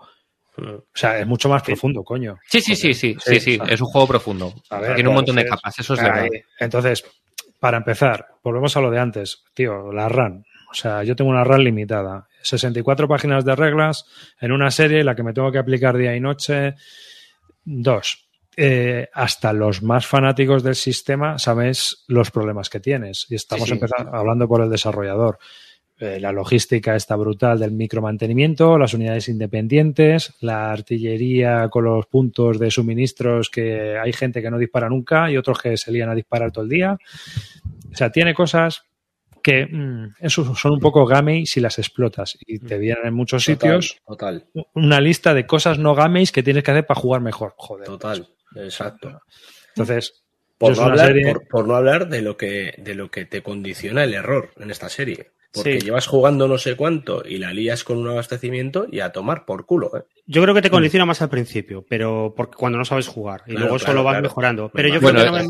O 0.58 0.84
sea, 0.94 1.20
es 1.20 1.28
mucho 1.28 1.50
más 1.50 1.64
profundo, 1.64 2.04
coño. 2.04 2.38
Sí, 2.48 2.62
sí, 2.62 2.76
sí, 2.76 2.94
sí, 2.94 3.16
sí, 3.20 3.40
sí, 3.40 3.60
es 3.68 3.82
un 3.82 3.88
juego 3.88 4.08
profundo. 4.08 4.54
Tiene 4.96 5.10
un 5.10 5.16
montón 5.16 5.36
de 5.36 5.46
capas, 5.46 5.80
eso 5.80 5.94
es 5.94 6.02
verdad. 6.02 6.28
Entonces, 6.60 7.04
para 7.60 7.78
empezar, 7.78 8.28
volvemos 8.44 8.76
a 8.76 8.82
lo 8.82 8.92
de 8.92 9.00
antes, 9.00 9.44
tío, 9.54 9.92
la 9.92 10.10
RAN. 10.10 10.44
O 10.70 10.74
sea, 10.74 11.04
yo 11.04 11.16
tengo 11.16 11.32
una 11.32 11.44
RAN 11.44 11.64
limitada. 11.64 12.28
64 12.44 13.08
páginas 13.08 13.46
de 13.46 13.56
reglas 13.56 14.06
en 14.40 14.52
una 14.52 14.72
serie, 14.72 15.04
la 15.04 15.16
que 15.16 15.24
me 15.24 15.34
tengo 15.34 15.52
que 15.52 15.60
aplicar 15.60 15.98
día 15.98 16.16
y 16.16 16.20
noche. 16.20 16.76
Dos. 17.64 18.28
Eh, 18.58 19.08
hasta 19.14 19.54
los 19.54 19.82
más 19.82 20.06
fanáticos 20.06 20.62
del 20.62 20.76
sistema 20.76 21.40
sabes 21.40 22.04
los 22.08 22.32
problemas 22.32 22.70
que 22.70 22.80
tienes. 22.80 23.26
Y 23.30 23.36
estamos 23.36 23.70
Sí, 23.70 23.80
hablando 24.12 24.48
por 24.48 24.62
el 24.62 24.70
desarrollador. 24.70 25.40
Eh, 26.02 26.20
la 26.20 26.32
logística 26.32 26.96
está 26.96 27.16
brutal 27.16 27.60
del 27.60 27.72
micromantenimiento, 27.72 28.80
las 28.80 28.96
unidades 28.96 29.30
independientes, 29.30 30.34
la 30.42 30.72
artillería 30.72 31.70
con 31.70 31.86
los 31.86 32.08
puntos 32.08 32.58
de 32.58 32.72
suministros 32.72 33.52
que 33.52 34.00
hay 34.00 34.12
gente 34.12 34.42
que 34.42 34.50
no 34.50 34.58
dispara 34.58 34.90
nunca 34.90 35.30
y 35.30 35.38
otros 35.38 35.60
que 35.62 35.78
se 35.78 35.92
lían 35.92 36.10
a 36.10 36.16
disparar 36.16 36.52
todo 36.52 36.64
el 36.64 36.72
día. 36.72 36.98
O 37.92 37.96
sea, 37.96 38.12
tiene 38.12 38.34
cosas 38.34 38.84
que 39.44 39.66
mm, 39.66 40.16
eso 40.20 40.56
son 40.56 40.74
un 40.74 40.80
poco 40.80 41.06
gamey 41.06 41.46
si 41.46 41.60
las 41.60 41.80
explotas 41.80 42.38
y 42.46 42.60
te 42.60 42.78
vienen 42.78 43.06
en 43.08 43.14
muchos 43.14 43.44
sitios 43.44 43.98
Total, 44.08 44.46
una 44.76 45.00
lista 45.02 45.34
de 45.34 45.46
cosas 45.46 45.78
no 45.80 45.96
gameis 45.96 46.32
que 46.32 46.44
tienes 46.44 46.64
que 46.64 46.72
hacer 46.72 46.86
para 46.86 47.00
jugar 47.00 47.22
mejor. 47.22 47.54
Joder. 47.58 47.86
total, 47.86 48.28
exacto. 48.56 49.20
Entonces, 49.76 50.24
Por 50.58 50.76
no, 50.78 50.84
hablar, 50.84 51.08
serie- 51.08 51.34
por, 51.34 51.48
por 51.48 51.68
no 51.68 51.76
hablar 51.76 52.08
de 52.10 52.22
lo 52.22 52.38
que 52.38 52.76
de 52.78 52.94
lo 52.96 53.10
que 53.10 53.26
te 53.26 53.42
condiciona 53.42 54.04
el 54.04 54.14
error 54.14 54.52
en 54.60 54.70
esta 54.72 54.90
serie. 54.90 55.32
Porque 55.54 55.80
Sí. 55.82 55.86
llevas 55.88 56.08
jugando 56.08 56.48
no 56.48 56.58
sé 56.58 56.78
cuánto 56.78 57.24
y 57.28 57.38
la 57.38 57.52
lías 57.52 57.84
con 57.84 57.98
un 57.98 58.08
abastecimiento 58.08 58.88
y 58.90 59.02
a 59.02 59.12
tomar 59.12 59.44
por 59.46 59.66
culo. 59.66 59.92
¿eh? 59.98 60.04
Yo 60.26 60.42
creo 60.42 60.56
que 60.56 60.62
te 60.62 60.70
condiciona 60.70 61.06
más 61.06 61.22
al 61.22 61.30
principio, 61.30 61.86
pero 61.90 62.34
porque 62.38 62.56
cuando 62.56 62.78
no 62.78 62.86
sabes 62.86 63.08
jugar. 63.10 63.42
Y 63.48 63.52
Claro, 63.52 63.60
luego 63.62 63.76
claro, 63.78 63.92
solo 63.92 64.04
vas 64.06 64.14
claro. 64.14 64.24
mejorando. 64.24 64.72
Pero 64.74 64.88
yo 64.88 65.02
Bueno, 65.02 65.20
creo 65.20 65.34
que 65.34 65.40
no 65.44 65.50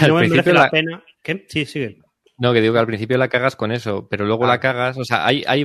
me, 0.00 0.08
no 0.08 0.14
me 0.14 0.28
merece 0.28 0.52
la 0.54 0.60
la- 0.62 0.70
pena. 0.70 1.04
¿Qué? 1.22 1.44
Sí, 1.46 1.66
sigue. 1.66 1.98
No, 2.38 2.52
que 2.52 2.60
digo 2.60 2.72
que 2.74 2.80
al 2.80 2.86
principio 2.86 3.18
la 3.18 3.28
cagas 3.28 3.56
con 3.56 3.72
eso, 3.72 4.06
pero 4.08 4.24
luego 4.24 4.44
Ah. 4.44 4.48
la 4.48 4.60
cagas, 4.60 4.96
o 4.96 5.04
sea, 5.04 5.26
hay, 5.26 5.42
hay, 5.48 5.62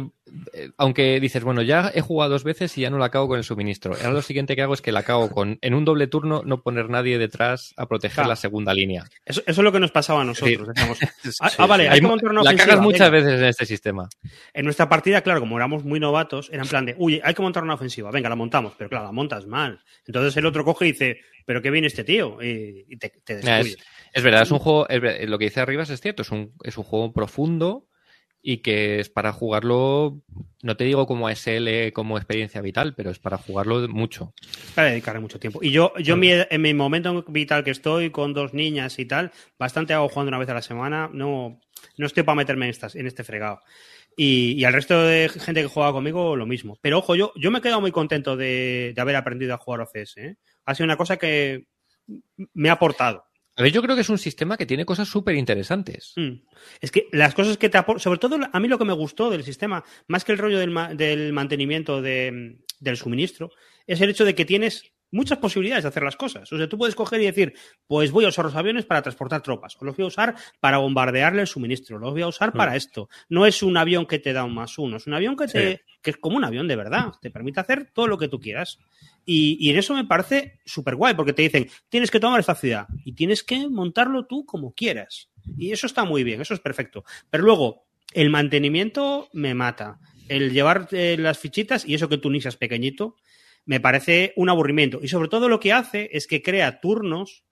eh, 0.53 0.71
aunque 0.77 1.19
dices, 1.19 1.43
bueno, 1.43 1.61
ya 1.61 1.91
he 1.93 2.01
jugado 2.01 2.31
dos 2.31 2.43
veces 2.43 2.75
y 2.77 2.81
ya 2.81 2.89
no 2.89 2.97
la 2.97 3.09
cago 3.09 3.27
con 3.27 3.37
el 3.37 3.43
suministro. 3.43 3.93
Ahora 3.93 4.11
lo 4.13 4.21
siguiente 4.23 4.55
que 4.55 4.63
hago 4.63 4.73
es 4.73 4.81
que 4.81 4.91
la 4.91 5.03
cago 5.03 5.29
con, 5.29 5.59
en 5.61 5.73
un 5.75 5.85
doble 5.85 6.07
turno, 6.07 6.41
no 6.43 6.61
poner 6.63 6.89
nadie 6.89 7.19
detrás 7.19 7.73
a 7.77 7.85
proteger 7.85 8.15
Claro. 8.15 8.29
la 8.29 8.35
segunda 8.35 8.73
línea. 8.73 9.03
Eso, 9.23 9.41
eso 9.45 9.61
es 9.61 9.63
lo 9.63 9.71
que 9.71 9.79
nos 9.79 9.91
pasaba 9.91 10.21
a 10.21 10.25
nosotros. 10.25 10.67
Ah, 11.39 11.49
Sí, 11.49 11.55
ah, 11.59 11.65
vale, 11.67 11.87
hay 11.89 11.95
Hay 11.99 12.01
montar 12.01 12.31
una 12.31 12.41
la 12.43 12.55
cagas 12.55 12.79
muchas 12.81 13.11
venga. 13.11 13.25
veces 13.27 13.39
en 13.41 13.45
este 13.47 13.65
sistema. 13.65 14.09
En 14.53 14.65
nuestra 14.65 14.89
partida, 14.89 15.21
claro, 15.21 15.39
como 15.41 15.57
éramos 15.57 15.83
muy 15.85 15.99
novatos, 15.99 16.49
era 16.51 16.63
en 16.63 16.69
plan 16.69 16.85
de, 16.85 16.95
uy, 16.97 17.21
hay 17.23 17.33
que 17.35 17.41
montar 17.43 17.63
una 17.63 17.75
ofensiva, 17.75 18.09
venga, 18.11 18.29
la 18.29 18.35
montamos, 18.35 18.73
pero 18.77 18.89
claro, 18.89 19.05
la 19.05 19.11
montas 19.11 19.45
mal. 19.45 19.79
Entonces 20.07 20.35
el 20.37 20.45
otro 20.47 20.65
coge 20.65 20.87
y 20.87 20.91
dice, 20.93 21.19
pero 21.45 21.61
qué 21.61 21.69
viene 21.71 21.87
este 21.87 22.03
tío, 22.03 22.41
y, 22.41 22.85
y 22.89 22.97
te, 22.97 23.09
te 23.23 23.35
Nah, 23.43 23.57
destruye. 23.57 23.71
es, 23.73 23.77
es 24.13 24.23
verdad, 24.23 24.43
es 24.43 24.51
un 24.51 24.59
juego, 24.59 24.87
es 24.89 25.01
ver- 25.01 25.29
lo 25.29 25.37
que 25.37 25.45
dice 25.45 25.59
Arribas 25.61 25.89
es 25.89 25.99
cierto, 26.01 26.21
es 26.21 26.31
un, 26.31 26.53
es 26.63 26.77
un 26.77 26.83
juego 26.83 27.11
profundo 27.13 27.87
y 28.45 28.57
que 28.57 28.99
es 28.99 29.09
para 29.09 29.31
jugarlo, 29.31 30.21
no 30.61 30.75
te 30.75 30.83
digo 30.83 31.07
como 31.07 31.29
SL, 31.29 31.93
como 31.93 32.17
experiencia 32.17 32.59
vital, 32.61 32.93
pero 32.93 33.09
es 33.09 33.17
para 33.19 33.37
jugarlo 33.37 33.87
mucho. 33.87 34.33
Para 34.75 34.89
dedicarle 34.89 35.21
mucho 35.21 35.39
tiempo. 35.39 35.59
Y 35.63 35.71
yo, 35.71 35.93
yo 35.97 36.15
mi- 36.17 36.31
en 36.31 36.61
mi 36.61 36.73
momento 36.73 37.23
vital 37.29 37.63
que 37.63 37.71
estoy 37.71 38.09
con 38.09 38.33
dos 38.33 38.53
niñas 38.53 38.99
y 38.99 39.05
tal, 39.05 39.31
bastante 39.57 39.93
hago 39.93 40.09
jugando 40.09 40.29
una 40.29 40.39
vez 40.39 40.49
a 40.49 40.53
la 40.55 40.61
semana, 40.61 41.09
no, 41.13 41.61
no 41.97 42.05
estoy 42.05 42.23
para 42.23 42.35
meterme 42.35 42.65
en, 42.65 42.71
estas, 42.71 42.95
en 42.95 43.07
este 43.07 43.23
fregado. 43.23 43.61
Y, 44.17 44.51
y 44.59 44.65
al 44.65 44.73
resto 44.73 45.01
de 45.01 45.27
gente 45.29 45.61
que 45.61 45.67
juega 45.67 45.91
conmigo, 45.93 46.35
lo 46.35 46.45
mismo. 46.45 46.77
Pero 46.81 46.99
ojo, 46.99 47.15
yo, 47.15 47.31
yo 47.35 47.49
me 47.49 47.59
he 47.59 47.61
quedado 47.61 47.81
muy 47.81 47.91
contento 47.91 48.35
de, 48.35 48.91
de 48.93 49.01
haber 49.01 49.15
aprendido 49.15 49.53
a 49.53 49.57
jugar 49.57 49.81
OCS. 49.81 50.17
¿eh? 50.17 50.35
Ha 50.65 50.75
sido 50.75 50.85
una 50.85 50.97
cosa 50.97 51.17
que 51.17 51.65
me 52.53 52.69
ha 52.69 52.73
aportado. 52.73 53.23
A 53.55 53.61
ver, 53.63 53.71
yo 53.71 53.81
creo 53.83 53.95
que 53.95 54.01
es 54.01 54.09
un 54.09 54.17
sistema 54.17 54.57
que 54.57 54.65
tiene 54.65 54.85
cosas 54.85 55.07
súper 55.07 55.35
interesantes. 55.35 56.13
Mm. 56.15 56.41
Es 56.81 56.91
que 56.91 57.07
las 57.11 57.35
cosas 57.35 57.57
que 57.57 57.69
te 57.69 57.77
aportan, 57.77 57.99
sobre 58.01 58.19
todo 58.19 58.37
a 58.51 58.59
mí 58.59 58.67
lo 58.67 58.77
que 58.79 58.85
me 58.85 58.93
gustó 58.93 59.29
del 59.29 59.43
sistema, 59.43 59.83
más 60.07 60.23
que 60.25 60.31
el 60.31 60.37
rollo 60.39 60.57
del, 60.59 60.71
ma- 60.71 60.93
del 60.93 61.33
mantenimiento 61.33 62.01
de- 62.01 62.59
del 62.79 62.97
suministro, 62.97 63.51
es 63.85 64.01
el 64.01 64.09
hecho 64.09 64.25
de 64.25 64.33
que 64.35 64.45
tienes 64.45 64.91
muchas 65.11 65.37
posibilidades 65.37 65.83
de 65.83 65.89
hacer 65.89 66.01
las 66.01 66.15
cosas. 66.15 66.51
O 66.51 66.57
sea, 66.57 66.67
tú 66.67 66.75
puedes 66.79 66.95
coger 66.95 67.21
y 67.21 67.25
decir, 67.25 67.53
pues 67.85 68.09
voy 68.09 68.25
a 68.25 68.29
usar 68.29 68.45
los 68.45 68.55
aviones 68.55 68.85
para 68.85 69.03
transportar 69.03 69.43
tropas, 69.43 69.75
o 69.79 69.85
los 69.85 69.95
voy 69.95 70.05
a 70.05 70.07
usar 70.07 70.35
para 70.59 70.79
bombardearle 70.79 71.41
el 71.41 71.47
suministro, 71.47 71.99
los 71.99 72.11
voy 72.13 72.23
a 72.23 72.27
usar 72.27 72.51
para 72.53 72.75
esto. 72.75 73.09
No 73.29 73.45
es 73.45 73.61
un 73.61 73.77
avión 73.77 74.07
que 74.07 74.17
te 74.17 74.33
da 74.33 74.43
un 74.43 74.55
más 74.55 74.79
uno, 74.79 74.97
es 74.97 75.05
un 75.05 75.13
avión 75.13 75.35
que, 75.37 75.47
te, 75.47 75.81
que 76.03 76.11
es 76.11 76.17
como 76.17 76.37
un 76.37 76.43
avión 76.43 76.67
de 76.67 76.75
verdad, 76.75 77.13
te 77.21 77.31
permite 77.31 77.61
hacer 77.61 77.89
todo 77.91 78.07
lo 78.07 78.17
que 78.17 78.27
tú 78.27 78.39
quieras. 78.39 78.77
Y, 79.25 79.57
y 79.59 79.71
en 79.71 79.77
eso 79.79 79.95
me 79.95 80.05
parece 80.05 80.59
súper 80.65 80.95
guay, 80.95 81.15
porque 81.15 81.33
te 81.33 81.41
dicen, 81.41 81.69
tienes 81.89 82.11
que 82.11 82.19
tomar 82.19 82.39
esta 82.39 82.53
ciudad 82.53 82.87
y 83.05 83.13
tienes 83.13 83.43
que 83.43 83.67
montarlo 83.69 84.25
tú 84.25 84.45
como 84.45 84.73
quieras. 84.73 85.29
Y 85.57 85.71
eso 85.71 85.87
está 85.87 86.03
muy 86.03 86.23
bien, 86.23 86.41
eso 86.41 86.53
es 86.53 86.59
perfecto. 86.59 87.03
Pero 87.29 87.43
luego, 87.43 87.85
el 88.13 88.29
mantenimiento 88.29 89.29
me 89.33 89.53
mata. 89.53 89.99
El 90.29 90.51
llevar 90.51 90.87
eh, 90.91 91.17
las 91.17 91.39
fichitas 91.39 91.85
y 91.85 91.95
eso 91.95 92.09
que 92.09 92.17
tú 92.17 92.29
ni 92.29 92.41
seas 92.41 92.57
pequeñito, 92.57 93.15
me 93.65 93.79
parece 93.79 94.33
un 94.35 94.49
aburrimiento. 94.49 94.99
Y 95.01 95.07
sobre 95.07 95.29
todo 95.29 95.49
lo 95.49 95.59
que 95.59 95.73
hace 95.73 96.09
es 96.13 96.27
que 96.27 96.41
crea 96.41 96.79
turnos 96.79 97.43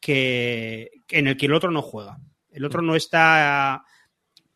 que, 0.00 0.90
en 1.08 1.28
el 1.28 1.36
que 1.36 1.46
el 1.46 1.54
otro 1.54 1.70
no 1.70 1.82
juega. 1.82 2.18
El 2.50 2.64
otro 2.64 2.82
no 2.82 2.96
está. 2.96 3.84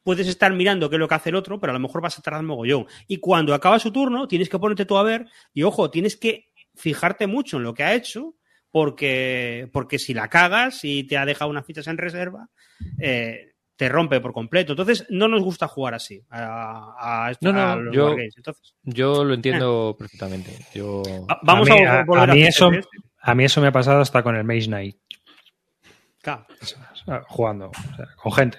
Puedes 0.06 0.28
estar 0.28 0.52
mirando 0.52 0.88
qué 0.88 0.94
es 0.94 1.00
lo 1.00 1.08
que 1.08 1.16
hace 1.16 1.30
el 1.30 1.34
otro, 1.34 1.58
pero 1.58 1.72
a 1.72 1.74
lo 1.74 1.80
mejor 1.80 2.00
vas 2.00 2.16
a 2.16 2.22
tardar 2.22 2.44
mogollón. 2.44 2.86
Y 3.08 3.16
cuando 3.16 3.52
acaba 3.54 3.80
su 3.80 3.90
turno, 3.90 4.28
tienes 4.28 4.48
que 4.48 4.56
ponerte 4.60 4.86
tú 4.86 4.96
a 4.96 5.02
ver, 5.02 5.26
y 5.52 5.64
ojo, 5.64 5.90
tienes 5.90 6.16
que 6.16 6.52
fijarte 6.76 7.26
mucho 7.26 7.56
en 7.56 7.64
lo 7.64 7.74
que 7.74 7.82
ha 7.82 7.92
hecho, 7.92 8.36
porque, 8.70 9.68
porque 9.72 9.98
si 9.98 10.14
la 10.14 10.28
cagas 10.28 10.84
y 10.84 11.02
te 11.04 11.16
ha 11.16 11.26
dejado 11.26 11.50
unas 11.50 11.66
fichas 11.66 11.88
en 11.88 11.98
reserva, 11.98 12.48
eh, 13.00 13.54
te 13.74 13.88
rompe 13.88 14.20
por 14.20 14.32
completo. 14.32 14.74
Entonces, 14.74 15.06
no 15.10 15.26
nos 15.26 15.42
gusta 15.42 15.66
jugar 15.66 15.94
así 15.94 16.22
a, 16.30 17.24
a, 17.26 17.30
esto- 17.32 17.52
No, 17.52 17.58
no, 17.58 17.72
a 17.72 17.76
los 17.76 17.94
yo- 17.94 18.04
wargames. 18.06 18.36
Entonces, 18.36 18.74
Yo 18.84 19.24
lo 19.24 19.34
entiendo 19.34 19.96
perfectamente. 19.98 20.52
Yo... 20.72 21.02
va- 21.28 21.40
vamos 21.42 21.68
a 21.68 21.72
a, 21.72 21.76
mí, 21.76 21.82
a- 21.84 22.04
volver 22.04 22.30
a 22.30 22.34
mí 22.34 22.42
eso- 22.44 22.70
esto. 22.70 22.88
A 23.20 23.34
mí 23.34 23.44
eso 23.44 23.60
me 23.60 23.66
ha 23.66 23.72
pasado 23.72 24.00
hasta 24.00 24.22
con 24.22 24.36
el 24.36 24.44
Maze 24.44 24.66
Knight, 24.68 24.96
Claro. 26.22 26.46
o 26.62 26.64
sea, 26.64 27.22
jugando, 27.26 27.70
o 27.70 27.96
sea, 27.96 28.06
con 28.16 28.32
gente. 28.32 28.58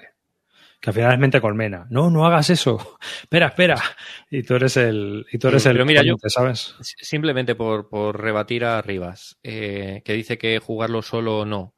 Que 0.80 0.92
al 0.92 0.94
final 0.94 1.14
es 1.14 1.20
mente 1.20 1.42
colmena. 1.42 1.88
No, 1.90 2.10
no 2.12 2.26
hagas 2.26 2.50
eso. 2.52 2.98
Espera, 3.24 3.48
espera. 3.48 3.82
Y 4.30 4.44
tú 4.44 4.56
eres 4.56 4.78
el, 4.78 5.26
y 5.32 5.38
tú 5.40 5.48
eres 5.48 5.66
el 5.66 5.74
Pero 5.74 5.86
mira, 5.86 6.04
yo- 6.04 6.16
¿sabes? 6.28 6.76
Simplemente 6.82 7.56
por, 7.56 7.90
por 7.90 8.22
rebatir 8.22 8.64
a 8.66 8.82
Rivas, 8.82 9.38
eh, 9.44 10.02
que 10.06 10.14
dice 10.14 10.38
que 10.38 10.60
jugarlo 10.60 11.02
solo 11.02 11.46
no. 11.46 11.74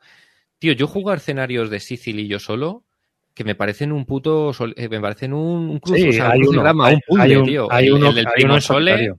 Tío, 0.60 0.74
yo 0.74 0.88
jugar 0.88 1.20
escenarios 1.20 1.70
de 1.70 1.80
Sicily 1.80 2.28
yo 2.28 2.40
solo, 2.40 2.84
que 3.34 3.46
me 3.46 3.56
parecen 3.56 3.94
un 3.94 4.06
puto. 4.06 4.52
sol- 4.52 4.74
eh, 4.76 4.90
me 4.90 5.00
parecen 5.00 5.32
un, 5.34 5.70
un 5.70 5.80
cruce, 5.80 6.02
Sí, 6.02 6.10
o 6.10 6.14
sea, 6.14 6.26
un 6.26 6.32
hay 6.34 6.40
uno, 6.40 6.48
crucigrama, 6.50 6.88
hay, 6.88 6.96
un 6.96 7.02
puzzle, 7.08 7.24
hay 7.24 7.36
un- 7.38 7.46
tío. 7.46 7.68
hay 7.72 7.88
El- 7.88 7.94
uno, 7.94 8.10
el 8.10 8.16
del 8.16 8.28
hay 8.28 8.34
primo 8.34 8.52
uno 8.54 8.62
Sole, 8.62 9.14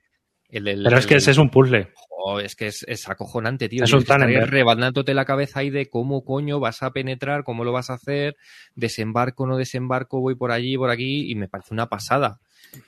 el 0.50 0.64
del- 0.64 0.82
Pero 0.84 0.98
es 0.98 1.06
que 1.06 1.14
ese 1.14 1.30
es 1.30 1.38
un 1.38 1.48
puzzle. 1.48 1.88
Jo, 2.22 2.38
es 2.40 2.54
que 2.54 2.66
es, 2.66 2.84
es 2.86 3.08
acojonante, 3.08 3.68
tío. 3.68 3.82
Es 3.84 3.92
un 3.94 4.04
rebandándote 4.04 5.14
la 5.14 5.24
cabeza 5.24 5.60
ahí 5.60 5.70
de 5.70 5.88
cómo 5.88 6.22
coño 6.24 6.60
vas 6.60 6.82
a 6.82 6.90
penetrar, 6.90 7.44
cómo 7.44 7.64
lo 7.64 7.72
vas 7.72 7.88
a 7.88 7.94
hacer, 7.94 8.36
desembarco, 8.74 9.46
no 9.46 9.56
desembarco, 9.56 10.20
voy 10.20 10.34
por 10.34 10.50
allí, 10.52 10.76
por 10.76 10.90
aquí, 10.90 11.30
y 11.30 11.34
me 11.34 11.48
parece 11.48 11.72
una 11.72 11.86
pasada. 11.88 12.38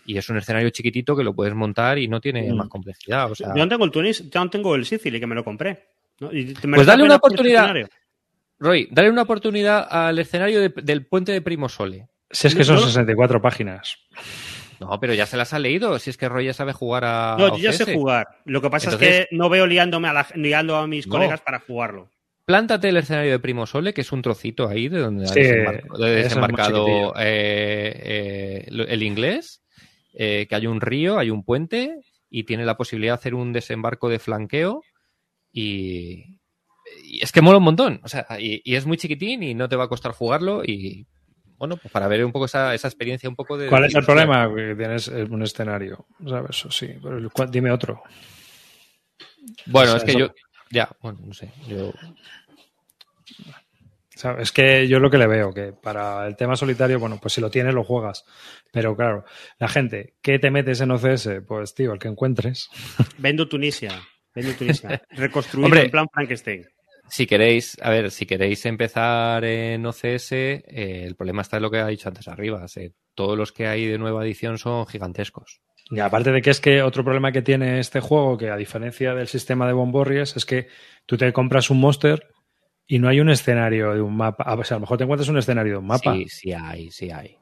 Y 0.07 0.17
es 0.19 0.29
un 0.29 0.37
escenario 0.37 0.69
chiquitito 0.71 1.17
que 1.17 1.25
lo 1.25 1.35
puedes 1.35 1.55
montar 1.55 1.99
y 1.99 2.09
no 2.09 2.21
tiene 2.21 2.53
Mm. 2.53 2.57
más 2.57 2.69
complejidad. 2.69 3.31
O 3.31 3.35
sea, 3.35 3.49
Yo 3.57 3.63
no 3.65 3.69
tengo 3.69 3.85
el 3.85 3.91
Tunis, 3.91 4.29
yo 4.31 4.45
no 4.45 4.51
tengo 4.51 4.75
el 4.75 4.85
Sicily, 4.85 5.19
que 5.19 5.27
me 5.27 5.35
lo 5.35 5.43
compré. 5.45 5.89
¿no? 6.21 6.33
Y 6.33 6.53
te 6.55 6.69
Pues 6.69 6.87
dale 6.87 7.03
una 7.03 7.17
oportunidad. 7.17 7.75
Roy, 8.59 8.87
dale 8.93 9.11
una 9.11 9.23
oportunidad 9.23 9.87
al 9.91 10.19
escenario 10.19 10.61
de- 10.61 10.73
del 10.83 11.07
puente 11.07 11.33
de 11.33 11.41
Primo 11.43 11.69
Sole. 11.69 12.07
Si 12.31 12.47
es 12.47 12.55
que 12.55 12.63
son 12.65 12.77
No- 12.77 12.83
64 12.83 13.43
páginas. 13.43 13.97
No, 14.89 15.01
pero 15.01 15.15
ya 15.15 15.27
se 15.27 15.37
las 15.37 15.53
ha 15.53 15.59
leído. 15.59 15.99
Si 15.99 16.11
es 16.11 16.17
que 16.17 16.29
Roy 16.29 16.47
ya 16.47 16.55
sabe 16.55 16.73
jugar 16.73 17.05
a. 17.05 17.37
No, 17.39 17.57
yo 17.57 17.63
ya 17.63 17.73
sé 17.73 17.95
jugar. 17.95 18.27
Lo 18.45 18.61
que 18.61 18.71
pasa 18.71 18.89
Entonces- 18.91 19.09
es 19.21 19.27
que 19.29 19.37
no 19.37 19.49
veo 19.49 19.67
liándome 19.67 20.09
a, 20.09 20.13
la- 20.13 20.27
liando 20.35 20.77
a 20.77 20.87
mis 20.87 21.07
No. 21.07 21.13
colegas 21.15 21.41
para 21.41 21.61
jugarlo. 21.61 22.11
Plántate 22.45 22.89
el 22.89 22.97
escenario 22.97 23.31
de 23.31 23.39
Primo 23.39 23.67
Sole, 23.67 23.95
que 23.95 24.01
es 24.01 24.11
un 24.13 24.21
trocito 24.21 24.69
ahí 24.69 24.89
de 24.89 24.99
donde 24.99 25.27
Sí, 25.29 25.41
ha 25.41 26.07
desembarcado 26.09 27.15
eh, 27.19 28.65
eh, 28.67 28.67
el 28.89 29.03
inglés, 29.05 29.63
eh, 30.15 30.47
que 30.49 30.55
hay 30.57 30.67
un 30.67 30.81
río, 30.81 31.19
hay 31.19 31.31
un 31.31 31.45
puente 31.45 31.95
y 32.29 32.43
tiene 32.45 32.65
la 32.65 32.77
posibilidad 32.77 33.13
de 33.13 33.21
hacer 33.21 33.35
un 33.35 33.53
desembarco 33.53 34.09
de 34.09 34.19
flanqueo 34.19 34.83
y, 35.53 36.39
y 37.05 37.23
es 37.23 37.31
que 37.31 37.43
mola 37.43 37.59
un 37.59 37.65
montón. 37.65 38.01
O 38.03 38.09
sea, 38.09 38.27
y, 38.41 38.61
y 38.65 38.75
es 38.75 38.87
muy 38.87 38.97
chiquitín 38.97 39.43
y 39.43 39.55
no 39.55 39.69
te 39.69 39.77
va 39.77 39.85
a 39.85 39.89
costar 39.89 40.13
jugarlo 40.13 40.65
y 40.65 41.07
bueno, 41.63 41.77
pues 41.77 41.93
para 41.93 42.09
ver 42.09 42.25
un 42.25 42.33
poco 42.33 42.47
esa, 42.47 42.75
esa 42.75 42.89
experiencia 42.89 43.29
un 43.29 43.37
poco 43.37 43.57
de... 43.57 43.69
¿Cuál 43.69 43.85
es 43.85 43.95
el 43.95 44.01
de- 44.01 44.05
problema? 44.07 44.53
Que 44.53 44.75
tienes 44.75 45.07
eh, 45.07 45.23
un 45.31 45.45
escenario, 45.45 46.07
¿sabes? 46.29 46.51
Eso 46.57 46.73
sí, 46.73 46.89
pero 47.01 47.19
el 47.19 47.31
cual- 47.31 47.53
dime 47.53 47.71
otro. 47.71 48.03
Bueno, 49.67 49.91
O 49.93 49.93
sea, 49.93 49.97
es 49.99 50.05
que 50.05 50.11
eso- 50.11 50.19
yo... 50.19 50.35
Ya, 50.73 50.89
bueno, 51.01 51.21
no 51.25 51.33
sé. 51.33 51.53
Yo, 51.69 51.93
¿Sabes? 54.17 54.43
Es 54.43 54.53
que 54.53 54.89
yo 54.89 54.99
lo 54.99 55.09
que 55.09 55.19
le 55.19 55.29
veo, 55.29 55.53
que 55.55 55.73
para 55.73 56.27
el 56.27 56.35
tema 56.37 56.57
solitario, 56.57 56.99
bueno, 56.99 57.19
pues 57.23 57.35
si 57.35 57.41
lo 57.41 57.49
tienes, 57.51 57.75
lo 57.75 57.85
juegas. 57.85 58.25
Pero 58.73 58.97
claro, 58.97 59.25
la 59.61 59.69
gente, 59.69 60.15
¿qué 60.21 60.39
te 60.41 60.51
metes 60.51 60.81
en 60.81 60.91
OCS? 60.91 61.29
Pues 61.47 61.75
tío, 61.75 61.93
el 61.93 61.99
que 62.01 62.09
encuentres. 62.09 62.69
Vendo 63.19 63.49
Tunisia. 63.49 63.93
Vendo 64.35 64.53
Tunisia. 64.55 65.01
Reconstruido 65.11 65.67
Hombre. 65.67 65.83
en 65.85 65.91
plan 65.93 66.07
Frankenstein. 66.13 66.67
Si 67.13 67.27
queréis, 67.27 67.77
a 67.83 67.91
ver, 67.91 68.11
si 68.11 68.25
queréis 68.25 68.65
empezar 68.65 69.45
en 69.45 69.85
OCS, 69.85 70.33
eh, 70.33 71.05
el 71.07 71.15
problema 71.15 71.43
está 71.43 71.59
en 71.59 71.63
lo 71.65 71.71
que 71.71 71.77
ha 71.77 71.87
dicho 71.87 72.09
antes 72.09 72.27
arriba. 72.27 72.65
eh, 72.77 72.93
todos 73.15 73.37
los 73.37 73.53
que 73.53 73.67
hay 73.67 73.85
de 73.87 73.99
nueva 73.99 74.25
edición 74.25 74.57
son 74.57 74.87
gigantescos. 74.87 75.61
Y 75.91 76.01
aparte 76.01 76.33
de 76.33 76.41
que 76.41 76.49
es 76.49 76.59
que 76.59 76.81
otro 76.83 77.05
problema 77.05 77.31
que 77.31 77.43
tiene 77.43 77.81
este 77.81 78.01
juego, 78.01 78.39
que 78.39 78.49
a 78.49 78.57
diferencia 78.57 79.15
del 79.15 79.29
sistema 79.29 79.67
de 79.67 79.75
Bomborries, 79.75 80.35
es 80.39 80.47
que 80.47 80.69
tú 81.05 81.19
te 81.19 81.31
compras 81.35 81.69
un 81.69 81.81
monster 81.81 82.29
y 82.87 82.99
no 82.99 83.09
hay 83.09 83.21
un 83.21 83.29
escenario 83.29 83.93
de 83.93 84.01
un 84.01 84.17
mapa. 84.17 84.45
A, 84.45 84.57
ver, 84.57 84.67
a 84.71 84.75
lo 84.77 84.81
mejor 84.81 84.97
te 84.97 85.05
encuentras 85.05 85.29
un 85.29 85.37
escenario 85.37 85.73
de 85.73 85.79
un 85.81 85.87
mapa, 85.87 86.15
Sí, 86.15 86.29
sí 86.31 86.53
hay, 86.55 86.91
sí 86.91 87.11
hay. 87.11 87.37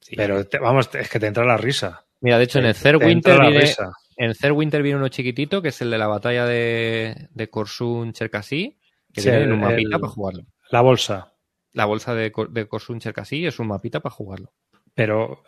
Sí 0.00 0.16
pero 0.16 0.38
hay. 0.38 0.44
te- 0.46 0.58
vamos, 0.58 0.90
es 0.92 1.08
que 1.08 1.20
te 1.20 1.28
entra 1.28 1.44
la 1.44 1.56
risa. 1.56 2.04
Mira, 2.20 2.36
de 2.38 2.44
hecho, 2.44 2.58
en 2.58 2.66
el 2.66 2.74
te 2.74 2.96
Winter 2.96 3.40
viene, 3.40 3.60
risa. 3.60 3.92
en 4.16 4.32
Third 4.32 4.52
Winter 4.52 4.82
viene 4.82 4.98
uno 4.98 5.08
chiquitito, 5.08 5.62
que 5.62 5.68
es 5.68 5.80
el 5.82 5.90
de 5.92 5.98
la 5.98 6.08
batalla 6.08 6.46
de, 6.46 7.28
de 7.30 7.48
Korsun 7.48 8.12
Cherkasy, 8.12 8.76
que 9.12 9.20
Sí, 9.20 9.28
viene 9.30 9.44
en 9.44 9.52
un 9.52 9.62
el- 9.62 9.70
mapita 9.70 9.96
el- 9.96 10.00
para 10.00 10.12
jugarlo. 10.12 10.44
La 10.70 10.80
bolsa. 10.80 11.34
La 11.72 11.84
bolsa 11.84 12.14
de, 12.14 12.32
de 12.50 12.66
Korsun 12.68 13.00
Cherkasy 13.00 13.46
es 13.46 13.58
un 13.58 13.68
mapita 13.68 14.00
para 14.00 14.14
jugarlo. 14.14 14.52
Pero 14.94 15.42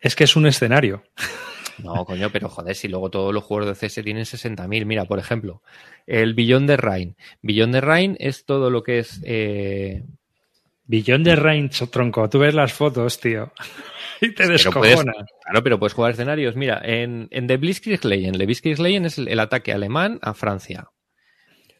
es 0.00 0.16
que 0.16 0.24
es 0.24 0.36
un 0.36 0.46
escenario. 0.46 1.02
No, 1.78 2.04
coño, 2.04 2.28
pero 2.30 2.50
joder, 2.50 2.76
si 2.76 2.86
luego 2.86 3.10
todos 3.10 3.32
los 3.32 3.42
juegos 3.42 3.66
de 3.80 3.88
CS 3.88 4.04
tienen 4.04 4.24
60.000. 4.24 4.84
Mira, 4.84 5.06
por 5.06 5.18
ejemplo, 5.18 5.62
el 6.06 6.34
Billón 6.34 6.66
de 6.66 6.76
Rain. 6.76 7.16
Billón 7.40 7.72
de 7.72 7.80
Rain 7.80 8.14
es 8.20 8.44
todo 8.44 8.68
lo 8.68 8.82
que 8.82 8.98
es. 8.98 9.20
eh, 9.24 10.04
Billón 10.84 11.24
de 11.24 11.34
range, 11.34 11.86
tronco. 11.86 12.28
Tú 12.28 12.38
ves 12.40 12.54
las 12.54 12.74
fotos, 12.74 13.18
tío. 13.18 13.52
Y 14.20 14.34
te 14.34 14.46
descojonas. 14.46 15.16
Claro, 15.42 15.62
pero 15.64 15.78
puedes 15.78 15.94
jugar 15.94 16.12
escenarios. 16.12 16.54
Mira, 16.56 16.80
en, 16.84 17.26
en 17.30 17.46
The 17.46 17.56
Blitzkrieg 17.56 18.04
Legend. 18.04 18.36
The 18.38 18.44
Blitzkrieg 18.46 18.78
Legend 18.78 19.06
es 19.06 19.18
el, 19.18 19.28
el 19.28 19.40
ataque 19.40 19.72
alemán 19.72 20.18
a 20.22 20.34
Francia. 20.34 20.88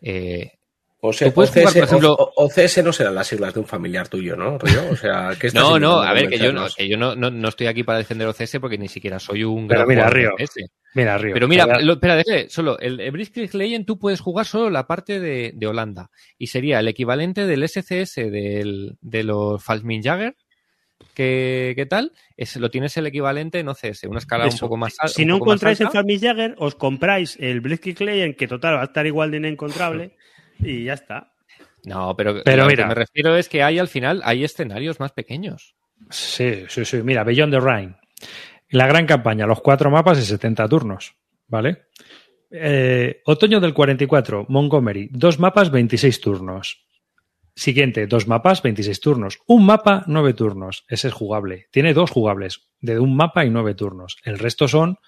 Eh, 0.00 0.52
O 1.05 1.12
sea, 1.12 1.28
Tú 1.28 1.34
puedes 1.34 1.50
OCS, 1.50 1.59
jugar, 1.61 1.74
por 1.74 1.82
ejemplo- 1.84 2.12
O- 2.16 2.44
OCS 2.44 2.82
no 2.84 2.92
serán 2.92 3.16
las 3.16 3.26
siglas 3.26 3.53
de 3.53 3.59
un 3.59 3.66
familiar 3.66 4.07
tuyo, 4.07 4.36
¿no, 4.36 4.57
Río? 4.57 4.88
O 4.88 4.94
sea, 4.94 5.30
¿qué 5.38 5.48
estás 5.48 5.61
no, 5.61 5.76
no, 5.80 6.00
a 6.00 6.12
ver, 6.12 6.28
que 6.28 6.38
yo, 6.38 6.53
no, 6.53 6.66
que 6.76 6.88
yo 6.88 6.96
no, 6.96 7.16
no, 7.16 7.28
no 7.28 7.48
estoy 7.48 7.66
aquí 7.66 7.82
para 7.82 7.98
defender 7.98 8.28
OCS 8.28 8.61
porque 8.61 8.78
ni 8.78 8.86
siquiera 8.86 9.18
soy 9.18 9.42
un 9.42 9.66
Pero 9.66 9.80
gran 9.80 9.88
mira, 9.88 10.09
Río. 10.09 10.30
Mira, 10.94 11.18
Río. 11.18 11.34
Pero 11.34 11.48
mira, 11.48 11.66
lo- 11.80 11.94
espera, 11.94 12.14
déjale, 12.14 12.48
solo 12.50 12.78
el, 12.78 13.00
el 13.00 13.11
Blitzkrieg 13.11 13.53
Legend 13.53 13.84
tú 13.84 13.98
puedes 13.98 14.20
jugar 14.20 14.46
solo 14.46 14.70
la 14.70 14.86
parte 14.86 15.18
de, 15.18 15.50
de 15.57 15.66
Holanda 15.66 16.09
y 16.38 16.46
sería 16.46 16.78
el 16.78 16.86
equivalente 16.86 17.46
del 17.46 17.68
SCS 17.68 18.14
del, 18.30 18.96
de 19.00 19.24
los 19.24 19.61
Falsminjäger. 19.64 20.36
¿Qué, 21.14 21.72
¿Qué 21.76 21.84
tal? 21.86 22.12
Es, 22.36 22.57
lo 22.57 22.70
tienes 22.70 22.96
el 22.96 23.07
equivalente 23.07 23.59
en 23.59 23.68
OCS, 23.68 24.05
una 24.05 24.18
escala 24.18 24.46
un 24.46 24.57
poco 24.59 24.76
más 24.76 24.94
alta. 24.98 25.12
Si 25.12 25.26
no 25.26 25.36
encontráis 25.36 25.80
el 25.80 25.88
Family 25.90 26.18
Jagger, 26.20 26.55
os 26.59 26.74
compráis 26.74 27.36
el 27.40 27.61
Blitzkrieg 27.61 28.00
Legend, 28.00 28.36
que 28.36 28.46
total 28.46 28.76
va 28.76 28.82
a 28.82 28.84
estar 28.84 29.05
igual 29.07 29.30
de 29.30 29.38
inencontrable, 29.38 30.12
y 30.61 30.84
ya 30.84 30.94
está. 30.94 31.32
No, 31.84 32.14
pero, 32.16 32.42
Pero 32.44 32.62
lo 32.64 32.68
mira. 32.68 32.84
que 32.84 32.88
me 32.88 32.94
refiero 32.94 33.36
es 33.36 33.48
que 33.48 33.62
hay 33.62 33.78
al 33.78 33.88
final 33.88 34.22
hay 34.24 34.44
escenarios 34.44 35.00
más 35.00 35.12
pequeños. 35.12 35.74
Sí, 36.11 36.64
sí, 36.68 36.84
sí. 36.84 37.03
Mira, 37.03 37.24
Beyond 37.24 37.53
the 37.53 37.61
Rhine. 37.61 37.96
La 38.70 38.86
gran 38.86 39.07
campaña, 39.07 39.46
los 39.46 39.61
cuatro 39.61 39.90
mapas 39.90 40.18
y 40.18 40.22
70 40.22 40.68
turnos. 40.68 41.14
¿Vale? 41.48 41.86
Eh, 42.50 43.20
otoño 43.26 43.61
del 43.61 43.74
44, 43.74 44.46
Montgomery. 44.48 45.09
Dos 45.11 45.38
mapas, 45.38 45.70
26 45.70 46.20
turnos. 46.20 46.84
Siguiente, 47.55 48.07
dos 48.07 48.26
mapas, 48.28 48.62
26 48.62 49.00
turnos. 49.00 49.38
Un 49.46 49.66
mapa, 49.66 50.05
9 50.07 50.32
turnos. 50.34 50.84
Ese 50.88 51.09
es 51.09 51.14
jugable. 51.14 51.66
Tiene 51.70 51.92
dos 51.92 52.11
jugables, 52.11 52.68
de 52.80 52.98
un 52.98 53.14
mapa 53.14 53.44
y 53.44 53.50
9 53.50 53.74
turnos. 53.74 54.16
El 54.24 54.38
resto 54.38 54.68
son 54.68 54.98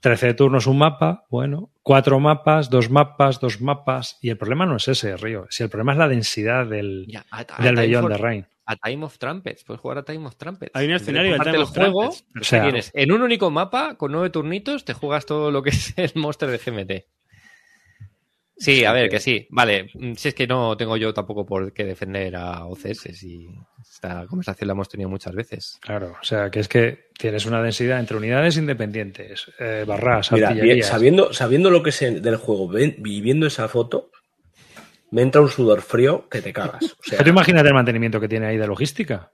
13 0.00 0.34
turnos, 0.34 0.66
un 0.66 0.78
mapa. 0.78 1.26
Bueno, 1.30 1.70
cuatro 1.82 2.20
mapas, 2.20 2.70
dos 2.70 2.90
mapas, 2.90 3.40
dos 3.40 3.60
mapas. 3.60 4.18
Y 4.22 4.30
el 4.30 4.36
problema 4.38 4.64
no 4.66 4.76
es 4.76 4.86
ese, 4.88 5.16
Río. 5.16 5.46
Si 5.50 5.62
el 5.62 5.68
problema 5.70 5.92
es 5.92 5.98
la 5.98 6.08
densidad 6.08 6.66
del, 6.66 7.06
Ya, 7.08 7.24
a- 7.30 7.44
a 7.48 7.62
del 7.64 7.76
Beyond 7.76 8.08
the 8.08 8.16
Rhine. 8.18 8.46
A 8.66 8.76
Time 8.76 9.04
of 9.06 9.16
Trumpets, 9.18 9.64
puedes 9.64 9.80
jugar 9.80 9.96
a 9.98 10.02
Time 10.04 10.26
of 10.26 10.36
Trumpets. 10.36 10.72
Hay 10.74 10.84
un 10.84 10.90
de 10.90 10.96
escenario 10.96 11.36
Time 11.38 11.58
of 11.58 11.70
juego. 11.74 12.10
O 12.40 12.44
sea, 12.44 12.62
tienes 12.64 12.90
en 12.94 13.12
un 13.12 13.22
único 13.22 13.50
mapa, 13.50 13.94
con 13.96 14.12
nueve 14.12 14.28
turnitos, 14.30 14.84
te 14.84 14.92
juegas 14.92 15.24
todo 15.24 15.50
lo 15.50 15.62
que 15.62 15.70
es 15.70 15.94
el 15.96 16.12
monster 16.16 16.50
de 16.50 16.58
GMT. 16.58 17.06
Sí, 18.58 18.84
a 18.84 18.92
ver, 18.92 19.08
que 19.08 19.20
sí. 19.20 19.46
Vale, 19.50 19.90
mm, 19.94 20.14
si 20.14 20.28
es 20.28 20.34
que 20.34 20.46
no 20.46 20.76
tengo 20.76 20.96
yo 20.96 21.14
tampoco 21.14 21.46
por 21.46 21.72
qué 21.72 21.84
defender 21.84 22.34
a 22.36 22.64
OCS, 22.66 23.12
si 23.14 23.46
esta 23.80 24.26
conversación 24.26 24.66
la 24.66 24.72
hemos 24.72 24.88
tenido 24.88 25.08
muchas 25.08 25.34
veces. 25.34 25.78
Claro, 25.80 26.16
o 26.20 26.24
sea, 26.24 26.50
que 26.50 26.60
es 26.60 26.68
que 26.68 27.06
tienes 27.16 27.46
una 27.46 27.62
densidad 27.62 28.00
entre 28.00 28.16
unidades 28.16 28.56
independientes, 28.56 29.50
eh, 29.60 29.84
barras, 29.86 30.32
Mira, 30.32 30.48
artillerías. 30.48 30.76
bien, 30.76 30.86
sabiendo, 30.86 31.32
sabiendo 31.32 31.70
lo 31.70 31.82
que 31.82 31.90
es 31.90 32.02
el- 32.02 32.20
del 32.20 32.36
juego, 32.36 32.68
ven- 32.68 32.96
viviendo 32.98 33.46
esa 33.46 33.68
foto, 33.68 34.10
me 35.10 35.22
entra 35.22 35.40
un 35.40 35.48
sudor 35.48 35.80
frío 35.80 36.28
que 36.28 36.42
te 36.42 36.52
cagas. 36.52 36.96
O 36.98 37.02
sea, 37.02 37.18
Pero 37.18 37.30
imagínate 37.30 37.68
el 37.68 37.74
mantenimiento 37.74 38.20
que 38.20 38.28
tiene 38.28 38.46
ahí 38.46 38.56
de 38.56 38.66
logística. 38.66 39.32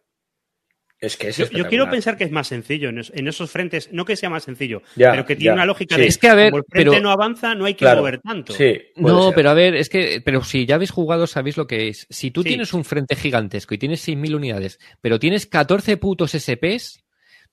Es 1.07 1.16
que 1.16 1.28
es 1.28 1.36
Yo, 1.38 1.46
yo 1.50 1.68
quiero 1.68 1.88
pensar 1.90 2.16
que 2.16 2.24
es 2.24 2.30
más 2.30 2.48
sencillo 2.48 2.88
en, 2.88 2.98
es- 2.98 3.12
en 3.14 3.28
esos 3.28 3.50
frentes, 3.50 3.90
no 3.92 4.05
que 4.05 4.16
sea 4.16 4.30
más 4.30 4.44
sencillo, 4.44 4.82
Ya, 4.96 5.11
pero 5.12 5.24
que 5.24 5.36
tiene 5.36 5.50
ya, 5.50 5.55
una 5.55 5.66
lógica 5.66 5.94
sí. 5.96 6.02
de 6.02 6.07
Es 6.09 6.18
que, 6.18 6.28
a 6.28 6.34
ver, 6.34 6.50
como 6.50 6.59
el 6.59 6.64
frente 6.70 6.90
pero- 6.90 7.02
no 7.02 7.11
avanza, 7.11 7.55
no 7.55 7.64
hay 7.64 7.74
que 7.74 7.78
Claro, 7.84 8.00
mover 8.00 8.20
tanto. 8.20 8.52
Sí, 8.52 8.78
No, 8.96 9.26
ser. 9.26 9.34
pero 9.34 9.50
a 9.50 9.55
ver, 9.55 9.74
es 9.74 9.88
que, 9.88 10.20
pero 10.24 10.42
si 10.42 10.66
ya 10.66 10.74
habéis 10.76 10.90
jugado, 10.90 11.26
sabéis 11.26 11.57
lo 11.57 11.66
que 11.66 11.88
es. 11.88 12.07
Si 12.11 12.30
tú 12.30 12.42
Sí. 12.42 12.48
tienes 12.50 12.72
un 12.72 12.84
frente 12.84 13.16
gigantesco 13.16 13.74
y 13.74 13.78
tienes 13.78 14.00
6.000 14.00 14.34
unidades, 14.34 14.78
pero 15.00 15.18
tienes 15.18 15.46
14 15.46 15.96
putos 15.96 16.34
SPs, 16.34 17.05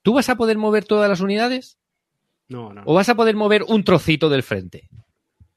¿tú 0.01 0.13
vas 0.13 0.29
a 0.29 0.35
poder 0.35 0.57
mover 0.57 0.85
todas 0.85 1.09
las 1.09 1.19
unidades? 1.21 1.77
No, 2.47 2.73
no. 2.73 2.81
¿O 2.85 2.93
vas 2.93 3.07
a 3.07 3.15
poder 3.15 3.35
mover 3.35 3.63
un 3.63 3.83
trocito 3.83 4.29
del 4.29 4.43
frente? 4.43 4.89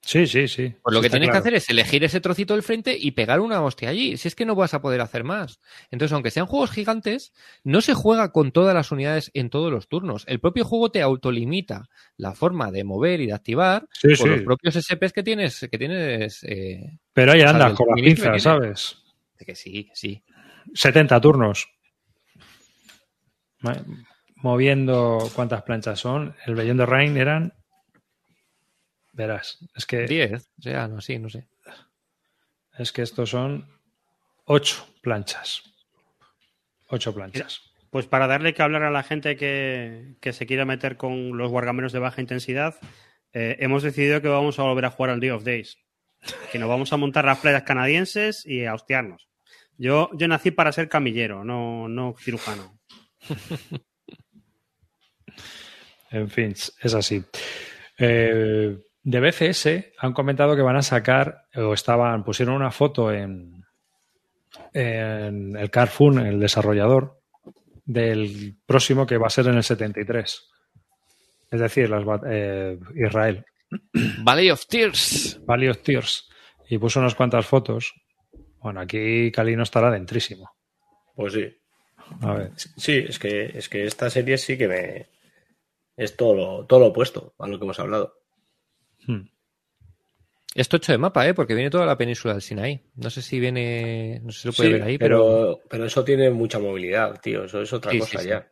Sí, 0.06 0.26
sí, 0.26 0.48
sí. 0.48 0.74
Pues 0.82 0.92
lo 0.92 1.00
Sí, 1.00 1.04
que 1.06 1.10
tienes 1.10 1.28
claro. 1.28 1.32
que 1.42 1.48
hacer 1.48 1.54
es 1.54 1.68
elegir 1.70 2.04
ese 2.04 2.20
trocito 2.20 2.52
del 2.54 2.62
frente 2.62 2.96
y 2.98 3.12
pegar 3.12 3.40
una 3.40 3.62
hostia 3.62 3.88
allí. 3.88 4.16
Si 4.18 4.28
es 4.28 4.34
que 4.34 4.44
no 4.44 4.54
vas 4.54 4.74
a 4.74 4.82
poder 4.82 5.00
hacer 5.00 5.24
más. 5.24 5.60
Entonces, 5.90 6.12
aunque 6.12 6.30
sean 6.30 6.44
juegos 6.46 6.70
gigantes, 6.70 7.32
no 7.62 7.80
se 7.80 7.94
juega 7.94 8.30
con 8.30 8.52
todas 8.52 8.74
las 8.74 8.92
unidades 8.92 9.30
en 9.34 9.48
todos 9.48 9.72
los 9.72 9.88
turnos. 9.88 10.24
El 10.28 10.40
propio 10.40 10.64
juego 10.66 10.90
te 10.90 11.00
autolimita 11.00 11.88
la 12.18 12.34
forma 12.34 12.70
de 12.70 12.84
mover 12.84 13.20
y 13.22 13.26
de 13.26 13.32
activar 13.32 13.88
Sí, 13.92 14.08
por 14.08 14.16
sí. 14.18 14.28
los 14.28 14.42
propios 14.42 14.74
SPs 14.74 15.12
que 15.12 15.22
tienes. 15.22 15.66
Que 15.70 15.78
tienes 15.78 16.44
eh, 16.44 16.98
Pero 17.14 17.32
ahí 17.32 17.40
andas 17.40 17.72
con 17.72 17.86
las 17.88 18.00
pinzas. 18.00 18.42
¿sabes? 18.42 18.98
Que 19.38 19.54
sí, 19.54 19.84
que 19.84 19.96
sí. 19.96 20.22
70 20.74 21.20
turnos. 21.20 21.66
Moviendo 24.36 25.30
cuántas 25.34 25.62
planchas 25.62 25.98
son. 25.98 26.34
El 26.46 26.54
Beyond 26.54 26.80
the 26.80 26.86
Rain 26.86 27.16
eran. 27.16 27.54
Verás, 29.14 29.58
es 29.76 29.86
que, 29.86 30.06
10, 30.06 30.50
o 30.58 30.62
sea, 30.62 30.88
no, 30.88 31.00
sí, 31.00 31.18
no 31.18 31.30
sé. 31.30 31.46
es 32.76 32.90
que 32.92 33.02
estos 33.02 33.30
son 33.30 33.68
8 34.46 34.88
planchas. 35.02 35.62
8 36.88 37.14
planchas. 37.14 37.62
Pues 37.90 38.06
para 38.06 38.26
darle 38.26 38.54
que 38.54 38.62
hablar 38.62 38.82
a 38.82 38.90
la 38.90 39.04
gente 39.04 39.36
que, 39.36 40.16
que 40.20 40.32
se 40.32 40.46
quiera 40.46 40.64
meter 40.64 40.96
con 40.96 41.38
los 41.38 41.48
guargameros 41.50 41.92
de 41.92 42.00
baja 42.00 42.20
intensidad, 42.20 42.74
eh, 43.32 43.56
hemos 43.60 43.84
decidido 43.84 44.20
que 44.20 44.28
vamos 44.28 44.58
a 44.58 44.64
volver 44.64 44.86
a 44.86 44.90
jugar 44.90 45.10
al 45.10 45.20
Day 45.20 45.30
of 45.30 45.44
Days. 45.44 45.78
Que 46.50 46.58
nos 46.58 46.68
vamos 46.68 46.92
a 46.92 46.96
montar 46.96 47.24
las 47.24 47.38
playas 47.38 47.62
canadienses 47.62 48.44
y 48.44 48.64
a 48.64 48.74
hostiarnos. 48.74 49.28
Yo, 49.78 50.10
yo 50.14 50.26
nací 50.26 50.50
para 50.50 50.72
ser 50.72 50.88
camillero, 50.88 51.44
no, 51.44 51.88
no 51.88 52.14
cirujano. 52.18 52.80
En 56.10 56.30
fin, 56.30 56.52
es 56.52 56.94
así. 56.94 57.24
Eh, 57.98 58.78
de 59.04 59.20
BCS 59.20 59.92
han 59.98 60.14
comentado 60.14 60.56
que 60.56 60.62
van 60.62 60.76
a 60.76 60.82
sacar, 60.82 61.46
o 61.54 61.74
estaban, 61.74 62.24
pusieron 62.24 62.56
una 62.56 62.70
foto 62.70 63.12
en, 63.12 63.64
en 64.72 65.56
el 65.56 65.70
Carfun, 65.70 66.18
el 66.18 66.40
desarrollador, 66.40 67.20
del 67.84 68.56
próximo 68.66 69.06
que 69.06 69.18
va 69.18 69.26
a 69.26 69.30
ser 69.30 69.46
en 69.46 69.56
el 69.56 69.62
73. 69.62 70.50
Es 71.50 71.60
decir, 71.60 71.90
las, 71.90 72.04
eh, 72.26 72.78
Israel. 72.96 73.44
Valley 74.22 74.50
of 74.50 74.66
Tears. 74.66 75.38
Valley 75.44 75.68
of 75.68 75.82
Tears. 75.82 76.28
Y 76.68 76.78
puso 76.78 76.98
unas 76.98 77.14
cuantas 77.14 77.46
fotos. 77.46 77.94
Bueno, 78.58 78.80
aquí 78.80 79.30
Calino 79.30 79.62
estará 79.62 79.90
dentrísimo. 79.90 80.50
Pues 81.14 81.34
sí. 81.34 81.46
A 82.22 82.32
ver. 82.34 82.52
Sí, 82.56 83.04
es 83.06 83.18
que, 83.18 83.52
es 83.54 83.68
que 83.68 83.84
esta 83.84 84.08
serie 84.08 84.38
sí 84.38 84.56
que 84.56 84.68
me. 84.68 85.06
Es 85.96 86.16
todo 86.16 86.34
lo, 86.34 86.66
todo 86.66 86.80
lo 86.80 86.86
opuesto 86.86 87.34
a 87.38 87.46
lo 87.46 87.58
que 87.58 87.64
hemos 87.64 87.78
hablado. 87.78 88.23
Hmm. 89.06 89.28
Es 90.54 90.68
tocho 90.68 90.92
de 90.92 90.98
mapa, 90.98 91.26
¿eh? 91.26 91.34
Porque 91.34 91.54
viene 91.54 91.70
toda 91.70 91.84
la 91.86 91.98
península 91.98 92.34
del 92.34 92.42
Sinaí. 92.42 92.80
No 92.94 93.10
sé 93.10 93.22
si 93.22 93.40
viene. 93.40 94.20
No 94.22 94.30
sé 94.30 94.40
si 94.42 94.48
lo 94.48 94.54
puede 94.54 94.68
Sí, 94.68 94.72
ver 94.74 94.82
ahí, 94.84 94.98
pero, 94.98 95.18
pero. 95.18 95.60
pero 95.68 95.84
eso 95.86 96.04
tiene 96.04 96.30
mucha 96.30 96.58
movilidad, 96.60 97.20
tío. 97.20 97.44
Eso 97.44 97.60
es 97.60 97.72
otra 97.72 97.90
Sí, 97.90 97.98
cosa 97.98 98.20
sí. 98.20 98.28
ya. 98.28 98.48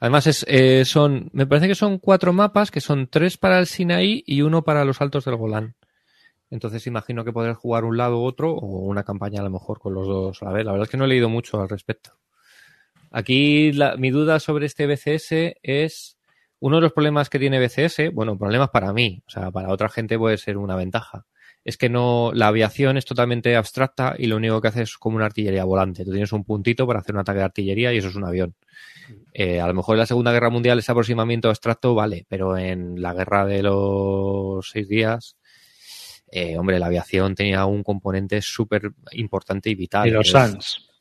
Además, 0.00 0.26
es, 0.26 0.44
eh, 0.46 0.84
son. 0.84 1.30
Me 1.32 1.46
parece 1.46 1.68
que 1.68 1.74
son 1.74 1.98
cuatro 1.98 2.32
mapas, 2.34 2.70
que 2.70 2.80
son 2.82 3.06
tres 3.08 3.38
para 3.38 3.58
el 3.58 3.66
Sinaí 3.66 4.22
y 4.26 4.42
uno 4.42 4.62
para 4.62 4.84
los 4.84 5.00
altos 5.00 5.24
del 5.24 5.36
Golán. 5.36 5.74
Entonces 6.50 6.86
imagino 6.86 7.24
que 7.24 7.32
podrás 7.32 7.56
jugar 7.56 7.84
un 7.84 7.96
lado 7.96 8.20
u 8.20 8.24
otro 8.24 8.52
o 8.52 8.66
una 8.80 9.02
campaña 9.04 9.40
a 9.40 9.44
lo 9.44 9.48
mejor 9.50 9.78
con 9.78 9.94
los 9.94 10.06
dos 10.06 10.42
a 10.42 10.46
la 10.46 10.52
vez. 10.52 10.66
La 10.66 10.72
verdad 10.72 10.84
es 10.84 10.90
que 10.90 10.98
no 10.98 11.06
he 11.06 11.08
leído 11.08 11.30
mucho 11.30 11.62
al 11.62 11.68
respecto. 11.70 12.10
Aquí 13.10 13.72
la- 13.72 13.96
mi 13.96 14.10
duda 14.10 14.38
sobre 14.38 14.66
este 14.66 14.86
BCS 14.86 15.56
es 15.62 16.18
uno 16.62 16.76
de 16.76 16.82
los 16.82 16.92
problemas 16.92 17.28
que 17.28 17.40
tiene 17.40 17.58
BCS, 17.58 18.12
bueno, 18.12 18.38
problemas 18.38 18.70
para 18.70 18.92
mí, 18.92 19.20
o 19.26 19.30
sea, 19.30 19.50
para 19.50 19.70
otra 19.70 19.88
gente 19.88 20.16
puede 20.16 20.38
ser 20.38 20.56
una 20.56 20.76
ventaja. 20.76 21.26
Es 21.64 21.76
que 21.76 21.88
no, 21.88 22.30
la 22.34 22.46
aviación 22.46 22.96
es 22.96 23.04
totalmente 23.04 23.56
abstracta 23.56 24.14
y 24.16 24.28
lo 24.28 24.36
único 24.36 24.60
que 24.60 24.68
hace 24.68 24.82
es 24.82 24.96
como 24.96 25.16
una 25.16 25.26
artillería 25.26 25.64
volante. 25.64 26.04
Tú 26.04 26.12
tienes 26.12 26.32
un 26.32 26.44
puntito 26.44 26.86
para 26.86 27.00
hacer 27.00 27.16
un 27.16 27.20
ataque 27.20 27.38
de 27.38 27.44
artillería 27.44 27.92
y 27.92 27.98
eso 27.98 28.08
es 28.08 28.14
un 28.14 28.24
avión. 28.24 28.54
Eh, 29.32 29.60
a 29.60 29.66
lo 29.66 29.74
mejor 29.74 29.96
en 29.96 30.00
la 30.00 30.06
Segunda 30.06 30.30
Guerra 30.30 30.50
Mundial 30.50 30.78
ese 30.78 30.92
aproximamiento 30.92 31.48
abstracto 31.48 31.96
vale, 31.96 32.26
pero 32.28 32.56
en 32.56 33.02
la 33.02 33.12
guerra 33.12 33.44
de 33.44 33.64
los 33.64 34.70
seis 34.70 34.86
días, 34.86 35.36
eh, 36.30 36.56
hombre, 36.56 36.78
la 36.78 36.86
aviación 36.86 37.34
tenía 37.34 37.66
un 37.66 37.82
componente 37.82 38.40
súper 38.40 38.92
importante 39.10 39.68
y 39.68 39.74
vital. 39.74 40.06
Y 40.06 40.12
los 40.12 40.28
Suns. 40.28 40.91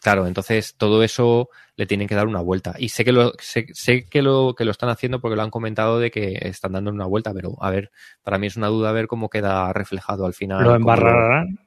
Claro, 0.00 0.26
entonces 0.26 0.74
todo 0.76 1.02
eso 1.02 1.50
le 1.76 1.86
tienen 1.86 2.08
que 2.08 2.14
dar 2.14 2.26
una 2.26 2.40
vuelta. 2.40 2.74
Y 2.78 2.88
sé 2.88 3.04
que 3.04 3.12
lo, 3.12 3.32
sé, 3.38 3.66
sé 3.72 4.04
que 4.08 4.22
lo, 4.22 4.54
que 4.56 4.64
lo 4.64 4.70
están 4.70 4.88
haciendo 4.88 5.20
porque 5.20 5.36
lo 5.36 5.42
han 5.42 5.50
comentado 5.50 5.98
de 5.98 6.10
que 6.10 6.38
están 6.42 6.72
dando 6.72 6.90
una 6.90 7.06
vuelta, 7.06 7.32
pero 7.34 7.56
a 7.62 7.70
ver, 7.70 7.90
para 8.22 8.38
mí 8.38 8.46
es 8.46 8.56
una 8.56 8.68
duda 8.68 8.92
ver 8.92 9.06
cómo 9.06 9.28
queda 9.28 9.72
reflejado 9.72 10.24
al 10.26 10.34
final. 10.34 10.64
¿Lo 10.64 10.74
embarrarán? 10.74 11.58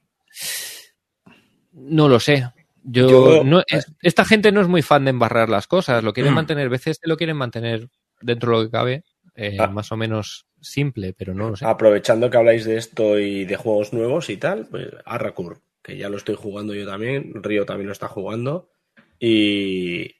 No 1.72 2.08
lo 2.08 2.20
sé. 2.20 2.50
Yo, 2.82 3.08
Yo- 3.08 3.44
no, 3.44 3.62
es- 3.66 3.92
esta 4.02 4.24
gente 4.24 4.52
no 4.52 4.60
es 4.60 4.68
muy 4.68 4.82
fan 4.82 5.04
de 5.04 5.10
embarrar 5.10 5.48
las 5.48 5.66
cosas. 5.66 6.02
Lo 6.04 6.12
quieren 6.12 6.32
Mm. 6.32 6.36
mantener, 6.36 6.68
veces 6.68 6.98
lo 7.02 7.16
quieren 7.16 7.36
mantener 7.36 7.88
dentro 8.20 8.52
de 8.52 8.58
lo 8.58 8.64
que 8.64 8.70
cabe, 8.70 9.04
eh, 9.34 9.56
Ah. 9.58 9.66
más 9.66 9.90
o 9.92 9.96
menos 9.96 10.46
simple, 10.60 11.12
pero 11.12 11.34
no 11.34 11.50
lo 11.50 11.56
sé. 11.56 11.66
Aprovechando 11.66 12.30
que 12.30 12.36
habláis 12.36 12.64
de 12.64 12.76
esto 12.76 13.18
y 13.18 13.44
de 13.44 13.56
juegos 13.56 13.92
nuevos 13.92 14.30
y 14.30 14.36
tal, 14.36 14.66
pues 14.70 14.88
Arrakur, 15.04 15.60
que 15.86 15.96
ya 15.96 16.08
lo 16.08 16.16
estoy 16.16 16.34
jugando 16.34 16.74
yo 16.74 16.84
también, 16.84 17.32
Río 17.44 17.64
también 17.64 17.86
lo 17.86 17.92
está 17.92 18.08
jugando 18.08 18.68
y, 19.20 20.16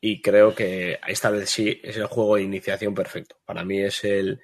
y 0.00 0.20
creo 0.20 0.56
que 0.56 0.98
esta 1.06 1.30
vez 1.30 1.48
sí 1.50 1.80
es 1.84 1.96
el 1.96 2.06
juego 2.06 2.34
de 2.34 2.42
iniciación 2.42 2.94
perfecto. 2.96 3.36
Para 3.44 3.64
mí 3.64 3.80
es 3.80 4.02
el... 4.02 4.40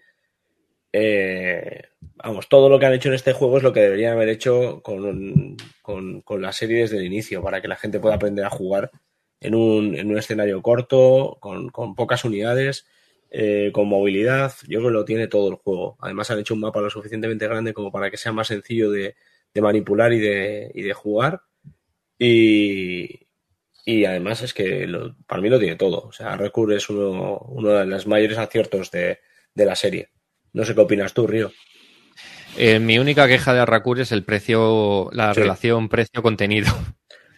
eh, 0.92 1.82
vamos, 2.14 2.48
todo 2.48 2.68
lo 2.68 2.78
que 2.78 2.86
han 2.86 2.92
hecho 2.92 3.08
en 3.08 3.16
este 3.16 3.32
juego 3.32 3.56
es 3.56 3.64
lo 3.64 3.72
que 3.72 3.80
deberían 3.80 4.12
haber 4.12 4.28
hecho 4.28 4.80
con, 4.80 5.56
con, 5.82 6.40
la 6.40 6.52
serie 6.52 6.82
desde 6.82 6.98
el 6.98 7.04
inicio, 7.06 7.42
para 7.42 7.60
que 7.60 7.66
la 7.66 7.74
gente 7.74 7.98
pueda 7.98 8.14
aprender 8.14 8.44
a 8.44 8.50
jugar 8.50 8.92
en 9.40 9.56
un, 9.56 9.96
en 9.96 10.08
un 10.08 10.18
escenario 10.18 10.62
corto, 10.62 11.36
con, 11.40 11.70
con 11.70 11.96
pocas 11.96 12.24
unidades 12.24 12.86
eh, 13.28 13.70
con 13.74 13.88
movilidad. 13.88 14.52
Yo 14.68 14.78
creo 14.78 14.90
que 14.90 14.98
lo 14.98 15.04
tiene 15.04 15.26
todo 15.26 15.50
el 15.50 15.56
juego. 15.56 15.96
Además, 16.00 16.30
han 16.30 16.38
hecho 16.38 16.54
un 16.54 16.60
mapa 16.60 16.80
lo 16.80 16.90
suficientemente 16.90 17.48
grande 17.48 17.74
como 17.74 17.90
para 17.90 18.08
que 18.08 18.16
sea 18.16 18.30
más 18.30 18.46
sencillo 18.46 18.92
de, 18.92 19.16
de 19.54 19.60
manipular 19.60 20.12
y 20.12 20.18
de, 20.20 20.70
y 20.74 20.82
de 20.82 20.92
jugar. 20.92 21.42
Y, 22.18 23.26
y 23.84 24.04
además 24.04 24.42
es 24.42 24.52
que 24.54 24.86
lo- 24.86 25.16
para 25.26 25.42
mí 25.42 25.48
lo 25.48 25.58
tiene 25.58 25.76
todo. 25.76 26.00
O 26.02 26.12
sea, 26.12 26.36
Recur 26.36 26.72
es 26.72 26.88
uno, 26.90 27.38
uno 27.38 27.68
de 27.70 27.86
los 27.86 28.06
mayores 28.06 28.38
aciertos 28.38 28.90
de, 28.90 29.18
de 29.54 29.64
la 29.64 29.74
serie. 29.76 30.10
No 30.52 30.64
sé 30.64 30.74
qué 30.74 30.80
opinas 30.80 31.14
tú, 31.14 31.26
Río. 31.26 31.50
Eh, 32.58 32.78
mi 32.80 32.98
única 32.98 33.28
queja 33.28 33.54
de 33.54 33.60
Arracur 33.60 34.00
es 34.00 34.12
el 34.12 34.24
precio, 34.24 35.08
la 35.12 35.32
Sí. 35.34 35.40
relación 35.40 35.88
precio-contenido. 35.88 36.72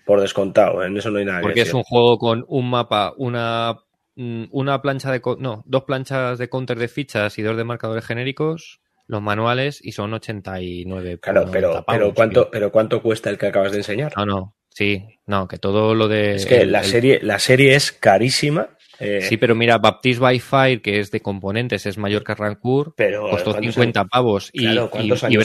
Por 0.05 0.21
descontado, 0.21 0.83
en 0.85 0.97
eso 0.97 1.11
no 1.11 1.19
hay 1.19 1.25
nada 1.27 1.39
que 1.39 1.43
Porque 1.43 1.61
es 1.61 1.67
decir. 1.67 1.77
un 1.77 1.83
juego 1.85 2.19
con 2.19 2.45
un 2.49 2.69
mapa, 2.71 3.13
una, 3.19 3.77
mm, 4.17 4.45
una 4.51 4.83
plancha 4.83 5.13
de. 5.13 5.21
No, 5.39 5.63
dos 5.67 5.85
planchas 5.85 6.39
de 6.39 6.49
counter 6.49 6.79
de 6.79 6.89
fichas 6.89 7.39
y 7.39 7.43
dos 7.43 7.57
de 7.57 7.65
marcadores 7.65 8.05
genéricos, 8.05 8.81
los 9.13 9.23
manuales, 9.23 9.79
y 9.85 9.93
son 9.93 10.13
89. 10.15 11.19
por 11.19 11.33
Claro, 11.33 11.49
pero, 11.53 11.69
90 11.69 11.93
pero, 11.93 12.15
¿cuánto, 12.15 12.51
pero 12.51 12.73
¿cuánto 12.73 13.03
cuesta 13.03 13.31
el 13.31 13.39
que 13.39 13.47
acabas 13.47 13.71
de 13.73 13.79
enseñar? 13.79 14.13
No, 14.17 14.27
no, 14.27 14.57
sí, 14.71 15.05
no, 15.27 15.47
que 15.47 15.59
todo 15.59 15.95
lo 15.95 16.09
de. 16.09 16.35
es 16.35 16.47
que 16.47 16.63
el- 16.63 16.73
la, 16.73 16.81
el- 16.81 16.87
serie, 16.87 17.21
la 17.23 17.39
serie 17.39 17.75
es 17.77 17.93
carísima. 17.93 18.71
eh, 18.99 19.21
Sí, 19.23 19.37
pero 19.37 19.55
mira, 19.55 19.79
Baptiste 19.79 20.21
by 20.21 20.39
Fire, 20.41 20.81
que 20.83 20.99
es 21.01 21.11
de 21.11 21.21
componentes, 21.21 21.87
es 21.87 21.99
mayor 21.99 22.25
que 22.25 22.35
Rancour, 22.35 22.95
pero 22.97 23.29
costó 23.31 23.51
¿cuántos 23.53 23.75
50 23.75 24.05
pavos. 24.07 24.51
Y, 24.53 24.61
Claro, 24.63 24.87
y, 24.87 24.89
¿cuántos 24.89 25.23
y 25.23 25.27
años 25.27 25.45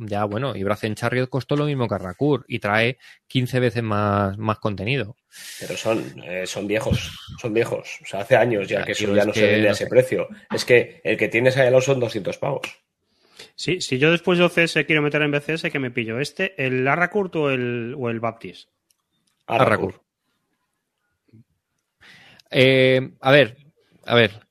Ya 0.00 0.24
bueno, 0.24 0.54
y 0.54 0.62
Brazen 0.62 0.94
Chariot 0.94 1.28
costó 1.28 1.56
lo 1.56 1.64
mismo 1.64 1.88
que 1.88 1.98
Rancour 1.98 2.44
y 2.46 2.60
trae 2.60 2.98
15 3.26 3.58
veces 3.58 3.82
más, 3.82 4.38
más 4.38 4.58
contenido. 4.60 5.16
Pero 5.58 5.76
son, 5.76 6.22
eh, 6.22 6.46
son 6.46 6.68
viejos, 6.68 7.10
son 7.40 7.52
viejos. 7.52 7.98
O 8.02 8.06
sea, 8.06 8.20
hace 8.20 8.36
años 8.36 8.68
ya 8.68 8.80
Ya, 8.80 8.84
que 8.86 8.92
eso 8.92 9.12
ya 9.14 9.24
no 9.24 9.34
se 9.34 9.42
vende 9.46 9.66
a 9.66 9.70
no 9.70 9.74
ese 9.74 9.84
sé. 9.84 9.90
precio. 9.90 10.28
Es 10.54 10.64
que 10.64 11.00
el 11.02 11.16
que 11.16 11.26
tienes 11.28 11.56
ahí 11.56 11.66
al 11.66 11.72
lado 11.72 11.82
son 11.82 11.98
200 11.98 12.38
pavos. 12.38 12.62
Sí, 13.56 13.80
si 13.80 13.98
yo 13.98 14.12
después 14.12 14.38
de 14.38 14.44
OCS 14.44 14.84
quiero 14.86 15.02
meter 15.02 15.20
en 15.22 15.32
BCS, 15.32 15.70
que 15.70 15.78
me 15.80 15.90
pillo? 15.90 16.20
¿Este, 16.20 16.54
el 16.64 16.86
Arrakurt 16.86 17.34
o 17.34 17.50
el, 17.50 17.94
o 17.98 18.08
el 18.08 18.20
Baptist? 18.20 18.68
Arrakur. 19.48 20.00
Eh, 22.50 23.10
a 23.20 23.30
ver, 23.32 23.56
a 24.06 24.14
ver. 24.14 24.46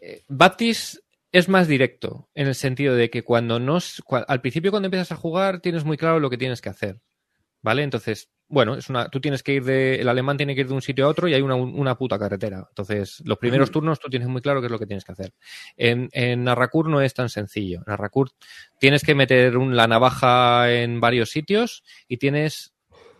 Eh, 0.00 0.22
Baptiste 0.28 0.98
es 1.32 1.48
más 1.48 1.68
directo 1.68 2.28
en 2.34 2.46
el 2.48 2.54
sentido 2.54 2.94
de 2.94 3.10
que 3.10 3.22
cuando 3.24 3.58
no 3.60 3.78
al 4.26 4.40
principio 4.40 4.70
cuando 4.70 4.86
empiezas 4.86 5.12
a 5.12 5.16
jugar 5.16 5.60
tienes 5.60 5.84
muy 5.84 5.96
claro 5.96 6.20
lo 6.20 6.30
que 6.30 6.38
tienes 6.38 6.60
que 6.60 6.68
hacer. 6.70 7.00
¿Vale? 7.60 7.82
Entonces, 7.82 8.30
bueno, 8.46 8.76
es 8.76 8.88
una, 8.88 9.08
tú 9.08 9.20
tienes 9.20 9.42
que 9.42 9.52
ir 9.54 9.64
de, 9.64 9.96
el 9.96 10.08
alemán 10.08 10.36
tiene 10.36 10.54
que 10.54 10.60
ir 10.60 10.68
de 10.68 10.74
un 10.74 10.80
sitio 10.80 11.04
a 11.04 11.08
otro 11.08 11.26
y 11.26 11.34
hay 11.34 11.42
una, 11.42 11.56
una 11.56 11.98
puta 11.98 12.16
carretera. 12.18 12.64
Entonces, 12.68 13.20
los 13.24 13.36
primeros 13.36 13.72
turnos 13.72 13.98
tú 13.98 14.08
tienes 14.08 14.28
muy 14.28 14.40
claro 14.40 14.60
qué 14.60 14.66
es 14.66 14.70
lo 14.70 14.78
que 14.78 14.86
tienes 14.86 15.04
que 15.04 15.10
hacer. 15.12 15.34
En, 15.76 16.08
en 16.12 16.44
no 16.44 17.00
es 17.00 17.14
tan 17.14 17.28
sencillo. 17.28 17.82
En 17.84 17.96
tienes 18.78 19.02
que 19.02 19.16
meter 19.16 19.56
un- 19.56 19.74
la 19.76 19.88
navaja 19.88 20.72
en 20.72 21.00
varios 21.00 21.30
sitios 21.30 21.82
y 22.06 22.18
tienes 22.18 22.72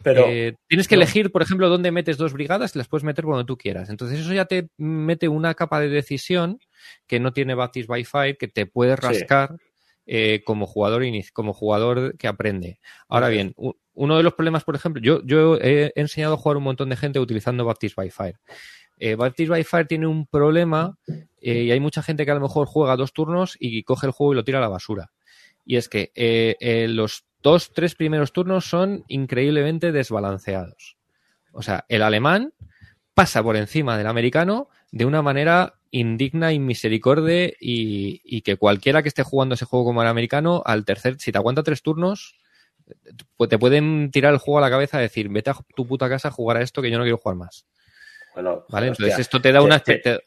Pero 0.03 0.27
eh, 0.29 0.55
tienes 0.69 0.89
que 0.89 0.97
no. 0.97 1.03
elegir, 1.03 1.33
por 1.33 1.43
ejemplo, 1.43 1.69
dónde 1.69 1.91
metes 1.91 2.17
dos 2.17 2.33
brigadas 2.33 2.75
y 2.75 2.79
las 2.79 2.89
puedes 2.89 3.05
meter 3.05 3.25
cuando 3.25 3.45
tú 3.45 3.57
quieras. 3.57 3.91
Entonces 3.91 4.21
eso 4.21 4.33
ya 4.33 4.45
te 4.45 4.69
mete 4.77 5.29
una 5.29 5.55
capa 5.55 5.81
de 5.81 5.89
decisión 5.89 6.61
que 7.07 7.21
no 7.21 7.33
tiene 7.33 7.55
Baptist 7.55 7.89
by 7.89 8.05
Fire, 8.05 8.37
que 8.37 8.49
te 8.49 8.67
puede 8.67 8.97
rascar 8.97 9.57
eh, 10.07 10.43
como 10.45 10.67
jugador 10.67 11.03
como 11.33 11.53
jugador 11.53 12.17
que 12.17 12.29
aprende. 12.29 12.81
Ahora 13.09 13.29
bien, 13.29 13.55
uno 13.95 14.17
de 14.17 14.23
los 14.23 14.35
problemas, 14.35 14.65
por 14.65 14.75
ejemplo, 14.75 15.03
yo, 15.03 15.21
yo 15.25 15.57
he 15.57 15.93
enseñado 15.97 16.35
a 16.35 16.39
jugar 16.39 16.57
un 16.57 16.63
montón 16.63 16.89
de 16.89 16.97
gente 16.97 17.19
utilizando 17.19 17.65
Baptist 17.65 17.97
by 17.97 18.11
Fire. 18.11 18.39
Eh, 18.99 19.15
Baptist 19.15 19.51
by 19.51 19.65
Fire 19.65 19.87
tiene 19.87 20.07
un 20.07 20.27
problema 20.27 20.97
eh, 21.41 21.63
y 21.63 21.71
hay 21.71 21.81
mucha 21.81 22.03
gente 22.03 22.25
que 22.25 22.31
a 22.31 22.35
lo 22.35 22.41
mejor 22.41 22.67
juega 22.67 22.97
dos 22.97 23.13
turnos 23.13 23.57
y 23.61 23.83
coge 23.85 24.07
el 24.07 24.13
juego 24.13 24.33
y 24.33 24.37
lo 24.37 24.45
tira 24.45 24.59
a 24.59 24.63
la 24.63 24.69
basura. 24.69 25.11
Y 25.65 25.77
es 25.77 25.89
que 25.89 26.11
eh, 26.15 26.87
los 26.89 27.25
dos, 27.43 27.73
tres 27.73 27.95
primeros 27.95 28.33
turnos 28.33 28.65
son 28.65 29.05
increíblemente 29.09 29.93
desbalanceados. 29.93 30.97
O 31.53 31.63
sea, 31.63 31.85
el 31.89 32.03
alemán 32.03 32.53
pasa 33.15 33.43
por 33.43 33.57
encima 33.57 33.97
del 33.99 34.07
americano 34.07 34.69
de 34.93 35.05
una 35.05 35.23
manera 35.23 35.75
indigna, 35.91 36.53
inmisericorde 36.53 37.57
y, 37.61 38.21
y 38.25 38.43
que 38.43 38.57
cualquiera 38.57 39.03
que 39.03 39.09
esté 39.09 39.23
jugando 39.23 39.55
ese 39.55 39.65
juego 39.65 39.87
como 39.87 40.03
el 40.03 40.09
americano, 40.09 40.63
al 40.65 40.85
tercer, 40.85 41.17
si 41.19 41.33
te 41.33 41.39
aguanta 41.39 41.63
tres 41.63 41.83
turnos, 41.83 42.37
te 43.49 43.59
pueden 43.59 44.11
tirar 44.11 44.33
el 44.33 44.39
juego 44.39 44.59
a 44.59 44.63
la 44.63 44.71
cabeza 44.71 44.99
y 44.99 45.03
decir, 45.03 45.29
vete 45.29 45.51
a 45.51 45.57
tu 45.75 45.87
puta 45.87 46.09
casa 46.09 46.29
a 46.29 46.31
jugar 46.31 46.59
a 46.59 46.63
esto 46.63 46.81
que 46.83 46.91
yo 46.91 46.99
no 46.99 47.05
quiero 47.05 47.19
jugar 47.19 47.37
más. 47.37 47.67
bueno, 48.35 48.65
¿Vale? 48.69 48.91
hostia, 48.91 49.07
Entonces 49.07 49.19
esto 49.27 49.41
te 49.41 49.53
da 49.53 49.63
una, 49.63 49.81
te- 49.81 49.99
te, 49.99 50.21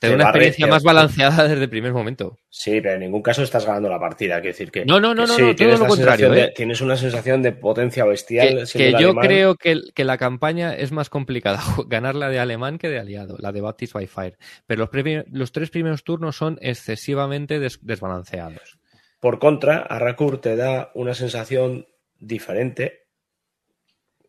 te 0.00 0.06
te 0.06 0.08
da 0.08 0.14
una 0.14 0.24
experiencia 0.24 0.66
más 0.66 0.82
balanceada 0.82 1.42
desde 1.48 1.62
el 1.64 1.70
primer 1.70 1.92
momento. 1.92 2.38
Sí, 2.48 2.80
pero 2.80 2.94
en 2.94 3.00
ningún 3.00 3.22
caso 3.22 3.42
estás 3.42 3.64
ganando 3.66 3.88
la 3.88 4.00
partida. 4.00 4.40
Quiero 4.40 4.54
decir 4.54 4.72
que. 4.72 4.84
No, 4.84 4.98
no, 4.98 5.14
no, 5.14 5.22
que 5.24 5.28
no, 5.28 5.34
sí, 5.36 5.42
no, 5.42 5.46
todo 5.48 5.56
tienes 5.56 5.78
lo 5.80 5.86
contrario, 5.86 6.30
de- 6.30 6.42
¿eh? 6.44 6.52
tienes 6.56 6.80
una 6.80 6.96
sensación 6.96 7.42
de 7.42 7.52
potencia 7.52 8.04
bestial. 8.06 8.64
Que, 8.72 8.78
que 8.78 8.90
yo 8.92 8.96
alemán. 9.10 9.26
creo 9.26 9.54
que, 9.54 9.80
que 9.94 10.04
la 10.04 10.18
campaña 10.18 10.74
es 10.74 10.90
más 10.90 11.10
complicada 11.10 11.60
ganar 11.86 12.14
la 12.16 12.28
de 12.30 12.40
alemán 12.40 12.78
que 12.78 12.88
de 12.88 12.98
aliado, 12.98 13.36
la 13.38 13.52
de 13.52 13.60
Baptist 13.60 13.92
by 13.92 14.06
Fire. 14.06 14.38
Pero 14.66 14.88
los, 14.92 15.24
los 15.30 15.52
tres 15.52 15.70
primeros 15.70 16.02
turnos 16.02 16.34
son 16.36 16.58
excesivamente 16.62 17.60
des- 17.60 17.78
desbalanceados. 17.82 18.78
Por 19.20 19.38
contra, 19.38 19.80
Arrakur 19.80 20.40
te 20.40 20.56
da 20.56 20.90
una 20.94 21.12
sensación 21.14 21.86
diferente 22.18 23.04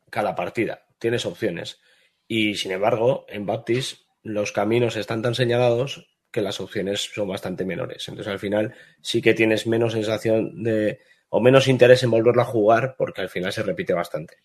cada 0.09 0.35
partida, 0.35 0.81
tienes 0.99 1.25
opciones. 1.25 1.79
Y 2.27 2.55
sin 2.55 2.71
embargo, 2.71 3.25
en 3.29 3.45
Baptist 3.45 4.01
los 4.23 4.51
caminos 4.51 4.95
están 4.95 5.21
tan 5.21 5.35
señalados 5.35 6.07
que 6.31 6.41
las 6.41 6.59
opciones 6.61 7.11
son 7.13 7.27
bastante 7.27 7.65
menores. 7.65 8.07
Entonces 8.07 8.31
al 8.31 8.39
final 8.39 8.73
sí 9.01 9.21
que 9.21 9.33
tienes 9.33 9.67
menos 9.67 9.93
sensación 9.93 10.63
de 10.63 10.99
o 11.29 11.39
menos 11.39 11.67
interés 11.67 12.03
en 12.03 12.11
volverlo 12.11 12.41
a 12.41 12.45
jugar 12.45 12.95
porque 12.97 13.21
al 13.21 13.29
final 13.29 13.51
se 13.51 13.63
repite 13.63 13.93
bastante. 13.93 14.35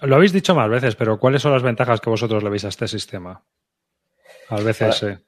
Lo 0.00 0.16
habéis 0.16 0.32
dicho 0.32 0.54
más 0.54 0.70
veces, 0.70 0.96
pero 0.96 1.18
¿cuáles 1.18 1.42
son 1.42 1.52
las 1.52 1.62
ventajas 1.62 2.00
que 2.00 2.10
vosotros 2.10 2.42
le 2.42 2.50
veis 2.50 2.64
a 2.64 2.68
este 2.68 2.88
sistema? 2.88 3.44
Al 4.48 4.64
BCS. 4.64 5.18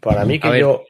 Para, 0.00 0.26
mí 0.26 0.38
que 0.38 0.60
yo, 0.60 0.84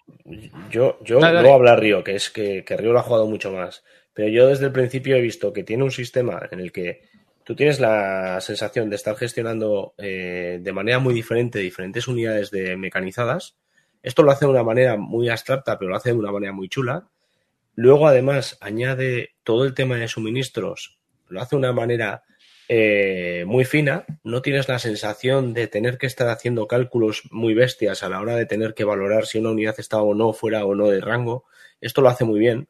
yo, 0.71 0.99
yo 1.05 1.21
no 1.21 1.33
voy 1.33 1.51
a 1.51 1.55
hablar 1.55 1.79
Río, 1.79 2.03
que 2.03 2.17
es 2.17 2.31
que, 2.31 2.65
que 2.65 2.77
Río 2.77 2.93
lo 2.93 2.99
ha 2.99 3.05
jugado 3.05 3.27
mucho 3.27 3.53
más. 3.53 3.85
Pero 4.13 4.29
yo 4.29 4.49
desde 4.49 4.67
el 4.67 4.73
principio 4.73 5.15
he 5.15 5.21
visto 5.21 5.53
que 5.53 5.63
tiene 5.63 5.85
un 5.85 5.93
sistema 5.93 6.49
en 6.51 6.59
el 6.59 6.73
que 6.73 7.03
tú 7.49 7.57
tienes 7.57 7.81
la 7.81 8.43
sensación 8.43 8.91
de 8.91 8.97
estar 8.97 9.17
gestionando 9.17 9.95
eh, 9.97 10.59
de 10.61 10.73
manera 10.75 10.99
muy 10.99 11.15
diferente 11.15 11.61
diferentes 11.61 12.07
unidades 12.07 12.51
de 12.51 12.77
mecanizadas. 12.77 13.57
Esto 14.03 14.23
lo 14.23 14.33
hace 14.33 14.45
de 14.45 14.51
una 14.51 14.63
manera 14.63 14.99
muy 14.99 15.31
abstracta, 15.31 15.79
pero 15.79 15.89
lo 15.89 15.97
hace 15.97 16.11
de 16.11 16.19
una 16.19 16.31
manera 16.31 16.53
muy 16.53 16.69
chula. 16.69 17.09
Luego, 17.75 18.07
además, 18.07 18.59
añade 18.61 19.31
todo 19.45 19.65
el 19.65 19.73
tema 19.73 19.97
de 19.97 20.09
suministros, 20.09 20.99
lo 21.29 21.41
hace 21.41 21.57
de 21.57 21.61
una 21.61 21.73
manera 21.73 22.23
eh, 22.69 23.45
muy 23.47 23.65
fina. 23.65 24.05
No 24.25 24.43
tienes 24.43 24.69
la 24.69 24.79
sensación 24.79 25.55
de 25.55 25.69
tener 25.69 25.97
que 25.97 26.07
estar 26.07 26.29
haciendo 26.29 26.67
cálculos 26.67 27.23
muy 27.31 27.55
bestias 27.55 28.03
a 28.03 28.11
la 28.11 28.21
hora 28.21 28.37
de 28.37 28.45
tener 28.45 28.75
que 28.75 28.85
valorar 28.85 29.25
si 29.25 29.39
una 29.39 29.53
unidad 29.53 29.77
está 29.79 30.03
o 30.03 30.13
no 30.13 30.35
fuera 30.35 30.67
o 30.67 30.75
no 30.75 30.89
de 30.89 31.01
rango. 31.01 31.47
Esto 31.81 32.03
lo 32.03 32.11
hace 32.11 32.27
muy 32.27 32.41
bien 32.41 32.69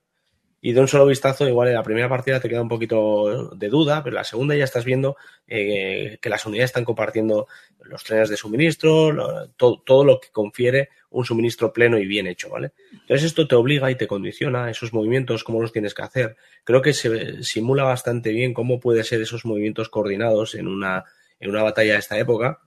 y 0.61 0.73
de 0.73 0.81
un 0.81 0.89
solo 0.89 1.07
vistazo, 1.07 1.49
igual 1.49 1.69
en 1.69 1.75
la 1.75 1.83
primera 1.83 2.09
partida 2.09 2.41
te 2.41 2.49
queda 2.49 2.63
un 2.63 2.69
poquito 2.69 3.51
de 3.55 3.69
duda, 3.69 4.03
pero 4.03 4.15
en 4.15 4.21
la 4.21 4.25
segunda 4.25 4.57
ya 4.57 4.65
estás 4.65 4.85
viendo 4.85 5.17
eh, 5.47 6.19
que 6.21 6.29
las 6.29 6.45
unidades 6.47 6.71
están 6.71 6.85
compartiendo 6.85 7.47
los 7.85 8.03
trenes 8.03 8.29
de 8.29 8.37
suministro, 8.37 9.49
todo, 9.57 10.05
lo 10.05 10.21
que 10.21 10.31
confiere 10.31 10.91
un 11.11 11.25
suministro 11.25 11.73
pleno 11.73 11.97
y 11.99 12.07
bien 12.07 12.27
hecho, 12.27 12.51
¿vale? 12.51 12.73
Entonces 12.93 13.25
esto 13.25 13.47
te 13.47 13.55
obliga 13.55 13.91
y 13.91 13.95
te 13.95 14.07
condiciona 14.07 14.71
esos 14.71 14.93
movimientos, 14.93 15.45
cómo 15.45 15.63
los 15.63 15.73
tienes 15.73 15.95
que 15.95 16.03
hacer. 16.03 16.37
Creo 16.65 16.83
que 16.83 16.93
se 16.93 17.43
simula 17.45 17.85
bastante 17.85 18.31
bien 18.31 18.53
cómo 18.53 18.81
puede 18.81 19.05
ser 19.05 19.23
esos 19.23 19.45
movimientos 19.45 19.89
coordinados 19.89 20.55
en 20.55 20.67
una, 20.67 21.05
en 21.41 21.51
una 21.51 21.63
batalla 21.63 21.95
de 21.95 21.99
esta 22.01 22.19
época. 22.19 22.61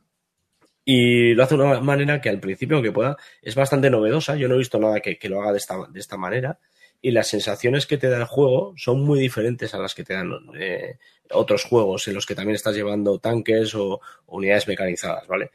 Y 0.83 1.35
lo 1.35 1.43
hace 1.43 1.55
de 1.55 1.61
una 1.61 1.79
manera 1.81 2.19
que 2.19 2.29
al 2.29 2.39
principio, 2.39 2.77
aunque 2.77 2.91
pueda, 2.91 3.15
es 3.43 3.53
bastante 3.53 3.91
novedosa. 3.91 4.35
Yo 4.37 4.47
no 4.47 4.55
he 4.55 4.59
visto 4.59 4.79
nada 4.79 5.01
que, 5.01 5.19
que 5.19 5.29
lo 5.29 5.41
haga 5.41 5.51
de 5.51 5.59
esta, 5.59 5.75
de 5.87 5.99
esta 5.99 6.17
manera 6.17 6.57
y 7.01 7.11
las 7.11 7.27
sensaciones 7.27 7.87
que 7.87 7.97
te 7.97 8.09
da 8.09 8.17
el 8.17 8.25
juego 8.25 8.73
son 8.77 9.01
muy 9.01 9.19
diferentes 9.19 9.73
a 9.73 9.79
las 9.79 9.95
que 9.95 10.03
te 10.03 10.13
dan 10.13 10.31
eh, 10.57 10.97
otros 11.31 11.63
juegos 11.63 12.07
en 12.07 12.13
los 12.13 12.25
que 12.25 12.35
también 12.35 12.55
estás 12.55 12.75
llevando 12.75 13.17
tanques 13.19 13.73
o, 13.73 14.01
unidades 14.27 14.67
mecanizadas, 14.67 15.27
¿vale? 15.27 15.51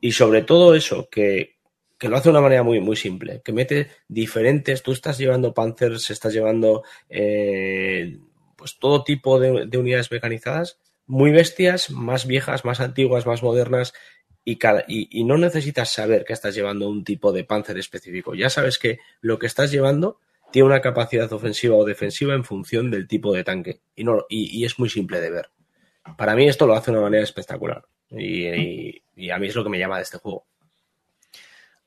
Y 0.00 0.12
sobre 0.12 0.42
todo 0.42 0.74
eso, 0.74 1.08
que, 1.10 1.54
lo 2.00 2.16
hace 2.16 2.24
de 2.24 2.30
una 2.30 2.42
manera 2.42 2.62
muy, 2.62 2.80
muy 2.80 2.96
simple, 2.96 3.40
que 3.42 3.52
mete 3.52 3.88
diferentes, 4.08 4.82
tú 4.82 4.92
estás 4.92 5.18
llevando 5.18 5.54
Panzers, 5.54 6.10
estás 6.10 6.34
llevando 6.34 6.84
eh, 7.08 8.18
pues 8.56 8.78
todo 8.78 9.04
tipo 9.04 9.40
de, 9.40 9.78
unidades 9.78 10.10
mecanizadas, 10.10 10.78
muy 11.06 11.32
bestias, 11.32 11.90
más 11.90 12.26
viejas, 12.26 12.64
más 12.64 12.80
antiguas, 12.80 13.26
más 13.26 13.42
modernas, 13.42 13.94
y, 14.44 14.56
cada, 14.56 14.84
y, 14.86 15.24
no 15.24 15.38
necesitas 15.38 15.90
saber 15.90 16.26
que 16.26 16.34
estás 16.34 16.54
llevando 16.54 16.88
un 16.88 17.02
tipo 17.02 17.32
de 17.32 17.44
panzer 17.44 17.78
específico. 17.78 18.34
Ya 18.34 18.50
sabes 18.50 18.78
que 18.78 18.98
lo 19.22 19.38
que 19.38 19.46
estás 19.46 19.70
llevando 19.70 20.18
tiene 20.54 20.68
una 20.68 20.80
capacidad 20.80 21.32
ofensiva 21.32 21.74
o 21.74 21.84
defensiva 21.84 22.32
en 22.32 22.44
función 22.44 22.88
del 22.88 23.08
tipo 23.08 23.34
de 23.34 23.42
tanque 23.42 23.80
y, 23.96 24.04
no, 24.04 24.24
y, 24.28 24.64
es 24.64 24.78
muy 24.78 24.88
simple 24.88 25.20
de 25.20 25.28
ver. 25.28 25.50
Para 26.16 26.36
mí 26.36 26.46
esto 26.46 26.64
lo 26.64 26.74
hace 26.74 26.92
de 26.92 26.98
una 26.98 27.06
manera 27.06 27.24
espectacular 27.24 27.84
y, 28.08 29.00
a 29.32 29.38
mí 29.40 29.46
es 29.48 29.56
lo 29.56 29.64
que 29.64 29.70
me 29.70 29.80
llama 29.80 29.96
de 29.96 30.04
este 30.04 30.18
juego. 30.18 30.46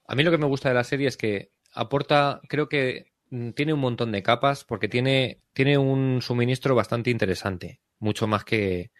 A 0.05 0.15
mí 0.15 0.23
lo 0.23 0.31
que 0.31 0.37
me 0.37 0.47
gusta 0.47 0.67
de 0.67 0.75
la 0.75 0.83
serie 0.83 1.07
es 1.07 1.15
que 1.15 1.51
aporta, 1.71 2.41
creo 2.49 2.67
que 2.67 3.13
mm, 3.29 3.51
tiene 3.51 3.71
un 3.71 3.79
montón 3.79 4.11
de 4.11 4.21
capas 4.21 4.65
porque 4.65 4.89
tiene, 4.89 5.39
tiene 5.53 5.77
un 5.77 6.21
suministro 6.21 6.75
bastante 6.75 7.09
interesante, 7.09 7.79
mucho 7.99 8.27
más 8.27 8.43
que 8.43 8.91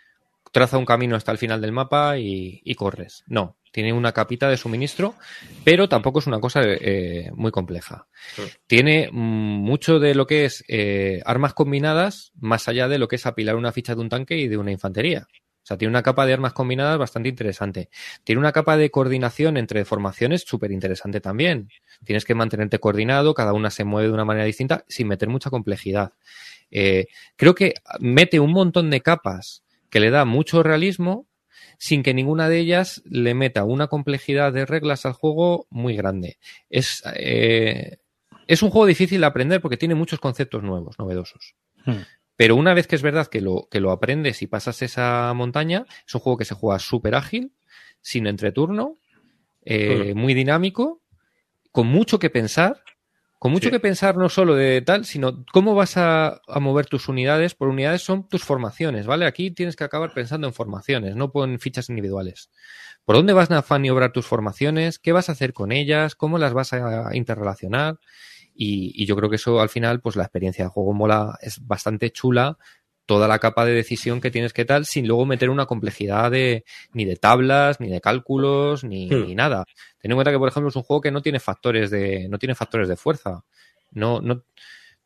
traza 0.54 0.78
un 0.78 0.86
camino 0.86 1.18
hasta 1.18 1.34
el 1.34 1.40
final 1.40 1.60
del 1.60 1.74
mapa 1.74 2.18
y, 2.18 2.62
y 2.64 2.76
corres. 2.76 3.26
No, 3.28 3.58
tiene 3.78 3.94
una 3.94 4.12
capita 4.12 4.50
de 4.50 4.58
suministro, 4.58 5.14
pero 5.64 5.88
tampoco 5.88 6.18
es 6.18 6.26
una 6.26 6.40
cosa 6.40 6.62
eh, 6.64 7.30
muy 7.36 7.52
compleja. 7.52 8.08
Tiene 8.66 9.08
mm, 9.12 9.16
mucho 9.16 10.00
de 10.00 10.16
lo 10.16 10.26
que 10.26 10.46
es 10.46 10.66
eh, 10.68 11.22
armas 11.28 11.54
combinadas, 11.54 12.32
más 12.40 12.68
allá 12.68 12.88
de 12.88 12.98
lo 12.98 13.08
que 13.08 13.18
es 13.18 13.28
apilar 13.28 13.56
una 13.56 13.72
ficha 13.72 13.94
de 13.94 14.02
un 14.02 14.10
tanque 14.10 14.36
y 14.36 14.48
de 14.48 14.58
una 14.58 14.72
infantería. 14.72 15.28
O 15.30 15.62
sea, 15.62 15.78
tiene 15.78 15.92
una 15.92 16.02
capa 16.02 16.26
de 16.26 16.34
armas 16.34 16.54
combinadas 16.54 16.98
bastante 16.98 17.30
interesante. 17.30 17.90
Tiene 18.24 18.40
una 18.40 18.52
capa 18.52 18.78
de 18.78 18.90
coordinación 18.90 19.58
entre 19.58 19.86
formaciones 19.86 20.42
súper 20.42 20.72
interesante 20.72 21.22
también. 21.22 21.70
Tienes 22.04 22.26
que 22.26 22.34
mantenerte 22.34 22.80
coordinado, 22.80 23.36
cada 23.36 23.54
una 23.54 23.70
se 23.70 23.84
mueve 23.84 24.08
de 24.08 24.14
una 24.16 24.26
manera 24.26 24.48
distinta 24.48 24.86
sin 24.88 25.08
meter 25.08 25.30
mucha 25.30 25.52
complejidad. 25.52 26.14
Eh, 26.72 27.10
creo 27.36 27.54
que 27.54 27.76
mete 28.00 28.40
un 28.40 28.54
montón 28.54 28.90
de 28.90 29.02
capas 29.02 29.64
que 29.92 30.00
le 30.00 30.10
da 30.10 30.26
mucho 30.26 30.64
realismo, 30.64 31.28
sin 31.78 32.04
que 32.04 32.14
ninguna 32.14 32.50
de 32.50 32.60
ellas 32.60 33.02
le 33.06 33.34
meta 33.34 33.64
una 33.64 33.88
complejidad 33.88 34.52
de 34.54 34.66
reglas 34.66 35.06
al 35.06 35.14
juego 35.14 35.68
muy 35.70 35.96
grande. 35.96 36.38
Es, 36.70 37.04
eh, 37.16 37.98
es 38.48 38.64
un 38.64 38.70
juego 38.70 38.88
difícil 38.88 39.22
de 39.22 39.28
aprender 39.28 39.62
porque 39.62 39.78
tiene 39.78 39.96
muchos 39.96 40.20
conceptos 40.20 40.64
nuevos, 40.64 40.98
novedosos. 40.98 41.56
Hmm. 41.86 42.02
Pero 42.36 42.56
una 42.56 42.74
vez 42.74 42.88
que 42.88 42.96
es 42.96 43.02
verdad 43.02 43.28
que 43.28 43.42
lo, 43.42 43.68
que 43.70 43.80
lo 43.80 43.92
aprendes 43.92 44.42
y 44.42 44.48
pasas 44.48 44.82
esa 44.82 45.34
montaña, 45.34 45.86
es 46.06 46.14
un 46.14 46.22
juego 46.22 46.38
que 46.38 46.46
se 46.46 46.56
juega 46.56 46.80
súper 46.80 47.16
ágil, 47.16 47.54
sin 48.02 48.28
entreturno, 48.28 48.98
eh, 49.64 50.14
hmm. 50.14 50.18
muy 50.18 50.34
dinámico, 50.34 51.02
con 51.72 51.88
mucho 51.88 52.20
que 52.20 52.30
pensar 52.30 52.84
con 53.48 53.54
mucho 53.54 53.72
que 53.72 53.80
pensar 53.80 54.18
no 54.18 54.28
solo 54.28 54.56
de 54.56 54.82
tal, 54.82 55.06
sino 55.06 55.46
cómo 55.54 55.74
vas 55.74 55.96
a, 55.96 56.42
mover 56.60 56.88
tus 56.88 57.08
unidades. 57.08 57.56
Por 57.56 57.70
unidades 57.70 58.02
son 58.02 58.28
tus 58.28 58.44
formaciones, 58.44 59.08
¿vale? 59.08 59.26
Aquí 59.26 59.52
tienes 59.52 59.78
que 59.78 59.86
acabar 59.86 60.14
pensando 60.14 60.48
en 60.48 60.54
formaciones, 60.54 61.16
no 61.16 61.32
en 61.34 61.58
fichas 61.58 61.88
individuales. 61.88 62.50
¿Por 63.06 63.16
dónde 63.16 63.32
vas 63.32 63.50
a 63.50 63.64
maniobrar 63.70 64.12
tus 64.12 64.26
formaciones? 64.26 65.00
¿Qué 65.00 65.14
vas 65.14 65.30
a 65.30 65.32
hacer 65.32 65.54
con 65.54 65.72
ellas? 65.72 66.14
¿Cómo 66.16 66.38
las 66.38 66.52
vas 66.52 66.74
a 66.74 67.16
interrelacionar? 67.16 68.00
Y, 68.54 68.92
y, 69.02 69.06
yo 69.06 69.16
creo 69.16 69.30
que 69.30 69.38
eso 69.38 69.62
al 69.62 69.70
final, 69.70 70.02
pues 70.02 70.18
la 70.18 70.24
experiencia 70.24 70.66
de 70.66 70.70
juego 70.70 70.92
mola, 70.92 71.38
es 71.42 71.66
bastante 71.66 72.12
chula 72.12 72.58
toda 73.08 73.28
la 73.28 73.40
capa 73.40 73.66
de 73.66 73.72
decisión 73.72 74.22
que 74.22 74.30
tienes 74.30 74.54
que 74.54 74.66
tal, 74.66 74.86
sin 74.86 75.08
luego 75.08 75.26
meter 75.26 75.50
una 75.50 75.66
complejidad 75.66 76.30
de 76.30 76.66
ni 76.94 77.06
de 77.06 77.16
tablas, 77.16 77.80
ni 77.80 77.90
de 77.90 78.02
cálculos, 78.02 78.84
ni, 78.84 79.10
hmm. 79.10 79.34
nada. 79.34 79.66
Ten 80.00 80.12
en 80.12 80.18
cuenta 80.18 80.32
que, 80.32 80.38
por 80.38 80.50
ejemplo, 80.50 80.70
es 80.70 80.76
un 80.76 80.84
juego 80.84 81.02
que 81.02 81.10
no 81.10 81.22
tiene 81.22 81.40
factores 81.40 81.90
de, 81.90 82.28
no 82.30 82.38
tiene 82.38 82.54
factores 82.54 82.88
de 82.90 82.98
fuerza. 82.98 83.46
No, 83.92 84.20
no, 84.20 84.44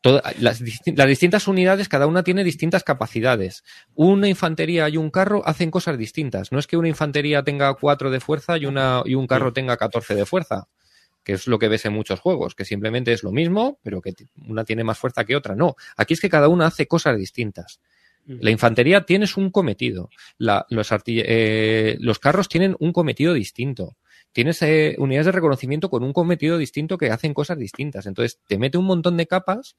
las, 0.02 0.60
las, 0.84 1.08
distintas 1.08 1.46
unidades, 1.46 1.88
cada 1.88 2.08
una 2.08 2.24
tiene 2.24 2.42
distintas 2.42 2.82
capacidades. 2.82 3.62
Una 3.94 4.28
infantería 4.28 4.88
y 4.88 4.96
un 4.96 5.10
carro 5.10 5.42
hacen 5.46 5.70
cosas 5.70 5.96
distintas. 5.96 6.50
No 6.50 6.58
es 6.58 6.66
que 6.66 6.76
una 6.76 6.88
infantería 6.88 7.44
tenga 7.44 7.72
cuatro 7.74 8.10
de 8.10 8.18
fuerza 8.18 8.58
y, 8.58 8.66
una, 8.66 9.02
y 9.04 9.14
un 9.14 9.28
carro 9.28 9.50
hmm. 9.50 9.54
tenga 9.54 9.76
14 9.76 10.16
de 10.16 10.26
fuerza, 10.26 10.66
que 11.22 11.34
es 11.34 11.46
lo 11.46 11.60
que 11.60 11.68
ves 11.68 11.84
en 11.84 11.92
muchos 11.92 12.18
juegos, 12.18 12.56
que 12.56 12.64
simplemente 12.64 13.12
es 13.12 13.22
lo 13.22 13.30
mismo, 13.30 13.78
pero 13.84 14.02
que 14.02 14.12
una 14.48 14.64
tiene 14.64 14.82
más 14.82 14.98
fuerza 14.98 15.24
que 15.24 15.36
otra. 15.36 15.54
No, 15.54 15.76
aquí 15.96 16.14
es 16.14 16.20
que 16.20 16.28
cada 16.28 16.48
una 16.48 16.66
hace 16.66 16.88
cosas 16.88 17.16
distintas. 17.16 17.78
La 18.26 18.50
infantería 18.50 19.04
tienes 19.04 19.36
un 19.36 19.50
cometido. 19.50 20.10
los, 20.38 20.64
eh, 21.06 21.96
los, 22.00 22.18
carros 22.18 22.48
tienen 22.48 22.76
un 22.78 22.92
cometido 22.92 23.34
distinto. 23.34 23.96
Tienes 24.32 24.62
eh, 24.62 24.96
unidades 24.98 25.26
de 25.26 25.32
reconocimiento 25.32 25.90
con 25.90 26.02
un 26.02 26.12
cometido 26.12 26.58
distinto 26.58 26.98
que 26.98 27.10
hacen 27.10 27.34
cosas 27.34 27.58
distintas. 27.58 28.06
Entonces 28.06 28.40
te 28.46 28.58
mete 28.58 28.78
un 28.78 28.86
montón 28.86 29.16
de 29.16 29.26
capas 29.26 29.76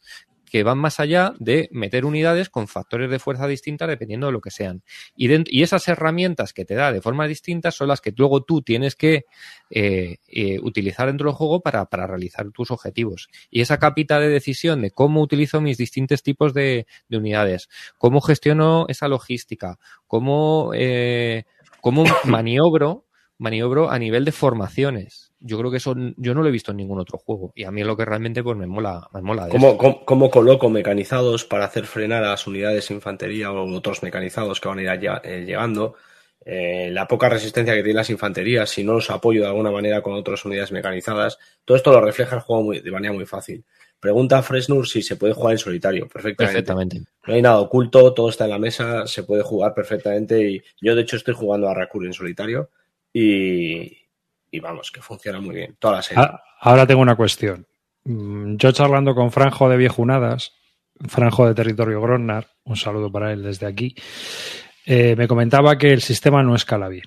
que 0.54 0.62
van 0.62 0.78
más 0.78 0.99
allá 0.99 1.34
de 1.39 1.68
meter 1.72 2.06
unidades 2.06 2.47
con 2.47 2.68
factores 2.68 3.10
de 3.10 3.18
fuerza 3.18 3.47
distintas 3.47 3.88
dependiendo 3.88 4.28
de 4.28 4.34
lo 4.34 4.39
que 4.39 4.51
sean. 4.51 4.84
Y, 5.16 5.64
esas 5.64 5.88
herramientas 5.88 6.54
que 6.54 6.64
te 6.64 6.76
da 6.76 6.91
de 6.91 7.01
forma 7.01 7.26
distintas 7.26 7.74
son 7.74 7.88
las 7.88 8.01
que 8.01 8.14
luego 8.16 8.43
tú 8.43 8.62
tienes 8.62 8.95
que 8.95 9.26
eh, 9.72 10.18
eh, 10.28 10.60
utilizar 10.62 11.08
dentro 11.08 11.28
del 11.28 11.36
juego 11.36 11.62
para, 11.62 11.88
realizar 11.91 12.51
tus 12.51 12.70
objetivos. 12.70 13.30
Y 13.49 13.62
esa 13.62 13.80
capita 13.80 14.20
de 14.20 14.30
decisión 14.30 14.84
de 14.84 14.91
cómo 14.91 15.24
utilizo 15.24 15.60
mis 15.60 15.80
distintos 15.80 16.22
tipos 16.22 16.54
de, 16.54 16.86
unidades, 17.10 17.68
cómo 17.97 18.22
gestiono 18.22 18.86
esa 18.89 19.08
logística, 19.08 19.80
cómo, 20.06 20.70
eh, 20.76 21.45
cómo 21.82 22.04
maniobro 22.26 23.08
maniobro 23.38 23.90
a 23.90 24.00
nivel 24.00 24.26
de 24.26 24.32
formaciones. 24.32 25.32
Yo 25.40 25.58
creo 25.60 25.72
que 25.72 25.78
eso 25.78 25.96
yo 26.18 26.34
no 26.34 26.42
lo 26.42 26.48
he 26.48 26.52
visto 26.52 26.72
en 26.72 26.78
ningún 26.78 27.00
otro 27.00 27.18
juego. 27.18 27.52
Y 27.56 27.66
a 27.66 27.72
mí 27.72 27.82
es 27.82 27.88
lo 27.88 27.98
que 27.98 28.06
realmente 28.06 28.44
pues, 28.44 28.58
me 28.58 28.68
mola. 28.68 29.08
Me 29.14 29.22
mola 29.22 29.50
¿Cómo, 29.50 30.30
coloco 30.30 30.70
mecanizados 30.70 31.44
para 31.44 31.66
hacer 31.66 31.86
frenar 31.86 32.24
a 32.24 32.30
las 32.30 32.48
unidades 32.48 32.88
de 32.88 32.96
infantería 32.96 33.52
o 33.52 33.76
otros 33.76 34.04
mecanizados 34.04 34.62
que 34.62 34.70
van 34.70 34.80
a 34.80 34.96
ir 34.96 35.10
eh, 35.24 35.44
llegando? 35.46 35.96
eh, 36.46 36.90
la 36.92 37.08
poca 37.08 37.30
resistencia 37.30 37.74
que 37.74 37.84
tienen 37.84 37.98
las 37.98 38.10
infanterías, 38.10 38.70
si 38.70 38.84
no 38.84 38.94
los 38.94 39.10
apoyo 39.10 39.42
de 39.42 39.48
alguna 39.48 39.72
manera 39.72 40.02
con 40.02 40.14
otras 40.14 40.44
unidades 40.46 40.72
mecanizadas, 40.72 41.38
todo 41.64 41.78
esto 41.78 41.92
lo 41.92 42.02
refleja 42.02 42.36
el 42.36 42.42
juego 42.42 42.64
muy, 42.64 42.80
de 42.80 42.92
manera 42.92 43.14
muy 43.14 43.26
fácil. 43.26 43.64
Pregunta 44.00 44.38
a 44.38 44.44
Fresnur 44.44 44.88
si 44.88 45.02
se 45.02 45.16
puede 45.16 45.34
jugar 45.34 45.54
en 45.54 45.60
solitario, 45.60 46.08
perfectamente. 46.10 46.62
Perfectamente. 46.62 47.02
No 47.26 47.34
hay 47.34 47.42
nada 47.42 47.60
oculto, 47.60 48.14
todo 48.14 48.30
está 48.30 48.44
en 48.44 48.50
la 48.50 48.60
mesa, 48.60 49.08
se 49.08 49.24
puede 49.24 49.44
jugar 49.44 49.74
perfectamente 49.74 50.42
y 50.42 50.62
yo 50.82 50.96
de 50.96 51.04
hecho 51.04 51.16
estoy 51.16 51.34
jugando 51.34 51.70
a 51.70 51.74
Rakur 51.74 52.06
en 52.06 52.14
solitario 52.14 52.70
y, 53.14 53.97
y 54.51 54.59
vamos, 54.59 54.91
que 54.91 55.01
funciona 55.01 55.39
muy 55.39 55.55
bien, 55.55 55.76
toda 55.80 55.95
la 55.97 56.01
serie. 56.01 56.24
Ah, 56.24 56.41
Ahora 56.61 56.88
tengo 56.88 57.01
una 57.01 57.16
cuestión. 57.16 57.68
Mm, 58.05 58.55
Yo 58.55 58.72
charlando 58.72 59.14
con 59.16 59.32
Franjo 59.32 59.70
de 59.70 59.78
Viejunadas, 59.78 60.53
Franjo 61.07 61.47
de 61.47 61.53
Territorio 61.55 62.01
Grosnar, 62.01 62.47
un 62.64 62.76
saludo 62.76 63.11
para 63.11 63.32
él 63.34 63.43
desde 63.43 63.66
aquí, 63.68 63.95
eh, 64.86 65.16
me 65.18 65.28
comentaba 65.28 65.78
que 65.78 65.91
el 65.93 66.01
sistema 66.01 66.41
no 66.43 66.55
escala 66.55 66.88
bien. 66.89 67.05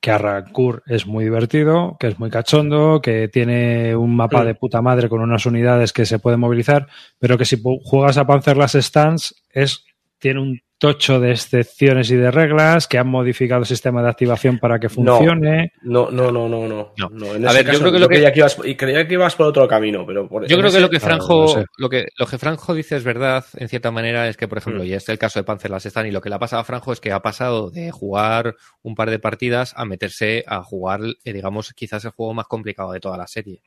Que 0.00 0.10
Arrankur 0.10 0.82
es 0.86 1.06
muy 1.06 1.24
divertido, 1.24 1.96
que 1.98 2.08
es 2.08 2.18
muy 2.18 2.28
cachondo, 2.28 3.00
que 3.00 3.28
tiene 3.28 3.96
un 3.96 4.14
mapa 4.14 4.42
Mm. 4.42 4.46
de 4.46 4.54
puta 4.54 4.82
madre 4.82 5.08
con 5.08 5.22
unas 5.22 5.46
unidades 5.46 5.94
que 5.94 6.04
se 6.04 6.18
pueden 6.18 6.40
movilizar, 6.40 6.86
pero 7.18 7.38
que 7.38 7.46
si 7.46 7.60
juegas 7.82 8.18
a 8.18 8.26
Panzer 8.26 8.58
Las 8.58 8.72
Stands 8.72 9.34
es, 9.50 9.82
tiene 10.18 10.40
un 10.40 10.60
tocho 10.92 11.20
de 11.20 11.30
excepciones 11.32 12.10
y 12.10 12.16
de 12.16 12.30
reglas, 12.30 12.86
que 12.86 12.98
han 12.98 13.08
modificado 13.08 13.60
el 13.60 13.66
sistema 13.66 14.02
de 14.02 14.10
activación 14.10 14.58
para 14.58 14.78
que 14.78 14.88
funcione. 14.88 15.72
No, 15.82 16.10
no, 16.10 16.30
no, 16.30 16.48
no, 16.48 16.68
no. 16.68 16.92
No. 16.96 17.08
no, 17.10 17.34
en 17.34 17.46
A 17.46 17.50
ese 17.50 17.62
ver, 17.62 17.72
yo 17.74 17.80
creo 17.80 17.92
que 17.92 17.98
lo 17.98 18.08
que- 18.08 18.14
creía 18.16 18.32
ibas, 18.36 18.58
y 18.64 18.74
creía 18.76 19.06
que 19.08 19.14
ibas 19.14 19.34
por 19.34 19.46
otro 19.46 19.66
camino, 19.66 20.04
pero 20.06 20.28
por, 20.28 20.46
Yo 20.46 20.58
creo 20.58 20.70
que 20.70 20.80
lo 20.80 20.90
que 20.90 20.98
claro, 20.98 21.16
Franjo, 21.16 21.40
no 21.42 21.48
sé. 21.48 21.64
lo 21.78 21.88
que, 21.88 22.06
lo 22.18 22.26
que 22.26 22.38
Franjo 22.38 22.74
dice 22.74 22.96
es 22.96 23.04
verdad, 23.04 23.44
en 23.56 23.68
cierta 23.68 23.90
manera, 23.90 24.28
es 24.28 24.36
que, 24.36 24.46
por 24.48 24.58
ejemplo, 24.58 24.82
Mm. 24.82 24.86
y 24.86 24.92
este 24.92 25.12
es 25.12 25.14
el 25.14 25.18
caso 25.18 25.38
de 25.38 25.44
Panzer 25.44 25.70
Las 25.70 25.86
Stan, 25.86 26.06
y 26.06 26.10
lo 26.10 26.20
que 26.20 26.28
le 26.28 26.34
ha 26.34 26.38
pasado 26.38 26.60
a 26.60 26.64
Franjo 26.64 26.92
es 26.92 27.00
que 27.00 27.12
ha 27.12 27.20
pasado 27.22 27.70
de 27.70 27.90
jugar 27.90 28.54
un 28.82 28.94
par 28.94 29.10
de 29.10 29.18
partidas 29.18 29.72
a 29.76 29.84
meterse 29.84 30.44
a 30.46 30.62
jugar, 30.62 31.00
eh, 31.24 31.32
digamos, 31.32 31.72
quizás 31.74 32.04
el 32.04 32.10
juego 32.10 32.34
más 32.34 32.46
complicado 32.46 32.92
de 32.92 33.00
toda 33.00 33.16
la 33.16 33.26
serie. 33.26 33.62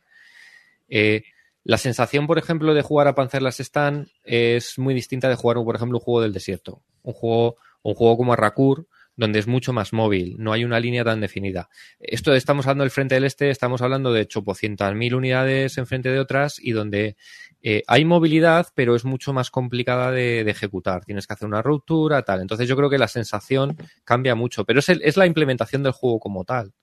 Eh, 0.90 1.24
la 1.64 1.78
sensación, 1.78 2.28
por 2.28 2.38
ejemplo, 2.38 2.74
de 2.74 2.82
jugar 2.82 3.08
a 3.10 3.16
Panzer 3.16 3.42
Las 3.42 3.60
Stan 3.60 4.08
es 4.24 4.80
muy 4.80 4.94
distinta 4.94 5.28
de 5.28 5.36
jugar, 5.36 5.58
por 5.58 5.76
ejemplo, 5.76 5.98
un 5.98 6.04
juego 6.04 6.22
del 6.22 6.32
desierto. 6.32 6.82
Un 7.08 7.14
juego, 7.14 7.56
un 7.84 7.94
juego 7.96 8.18
como 8.18 8.34
Arrakur, 8.34 8.88
donde 9.16 9.40
es 9.40 9.48
mucho 9.48 9.74
más 9.74 9.94
móvil, 9.94 10.36
no 10.38 10.54
hay 10.54 10.64
una 10.64 10.80
línea 10.80 11.04
tan 11.04 11.22
definida. 11.22 11.70
Esto 12.00 12.34
estamos 12.36 12.68
hablando 12.68 12.84
del 12.84 12.92
frente 12.92 13.16
del 13.16 13.24
este, 13.24 13.50
estamos 13.50 13.82
hablando 13.82 14.14
de 14.14 14.28
chopocientas 14.28 14.94
mil 14.94 15.16
unidades 15.16 15.78
en 15.80 15.88
frente 15.88 16.10
de 16.10 16.20
otras 16.20 16.60
y 16.62 16.72
donde 16.74 17.16
eh, 17.64 17.82
hay 17.88 18.06
movilidad, 18.06 18.68
pero 18.76 18.96
es 18.96 19.06
mucho 19.06 19.34
más 19.34 19.50
complicada 19.50 20.12
de, 20.12 20.44
de 20.44 20.52
ejecutar. 20.52 21.04
Tienes 21.06 21.26
que 21.26 21.34
hacer 21.34 21.48
una 21.48 21.64
ruptura, 21.64 22.22
tal. 22.24 22.42
Entonces 22.42 22.68
yo 22.68 22.76
creo 22.76 22.90
que 22.92 23.00
la 23.00 23.08
sensación 23.08 23.76
cambia 24.04 24.36
mucho, 24.36 24.66
pero 24.66 24.80
es, 24.82 24.90
el- 24.90 25.02
es 25.04 25.18
la 25.18 25.26
implementación 25.26 25.82
del 25.82 25.94
juego 25.94 26.20
como 26.20 26.44
tal. 26.46 26.74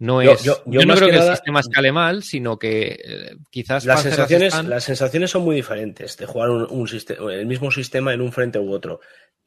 No 0.00 0.22
Yo- 0.22 0.32
es. 0.32 0.42
yo- 0.42 0.62
Yo, 0.66 0.80
yo 0.80 0.86
no 0.86 0.94
creo 0.94 1.06
que 1.08 1.12
que, 1.12 1.18
nada- 1.18 1.30
el 1.32 1.36
sistema 1.36 1.60
escale 1.60 1.92
mal, 1.92 2.22
sino 2.24 2.58
que 2.58 2.98
eh, 3.04 3.36
quizás 3.50 3.84
las 3.84 4.02
sensaciones, 4.02 4.54
Stan- 4.54 4.70
las 4.70 4.82
sensaciones 4.84 5.30
son 5.30 5.42
muy 5.42 5.54
diferentes 5.54 6.16
de 6.16 6.24
jugar 6.26 6.48
un, 6.50 6.66
un 6.70 6.88
el 7.30 7.46
mismo 7.46 7.70
sistema 7.70 8.12
en 8.14 8.22
un 8.22 8.32
frente 8.32 8.58
u 8.58 8.72
otro. 8.72 9.00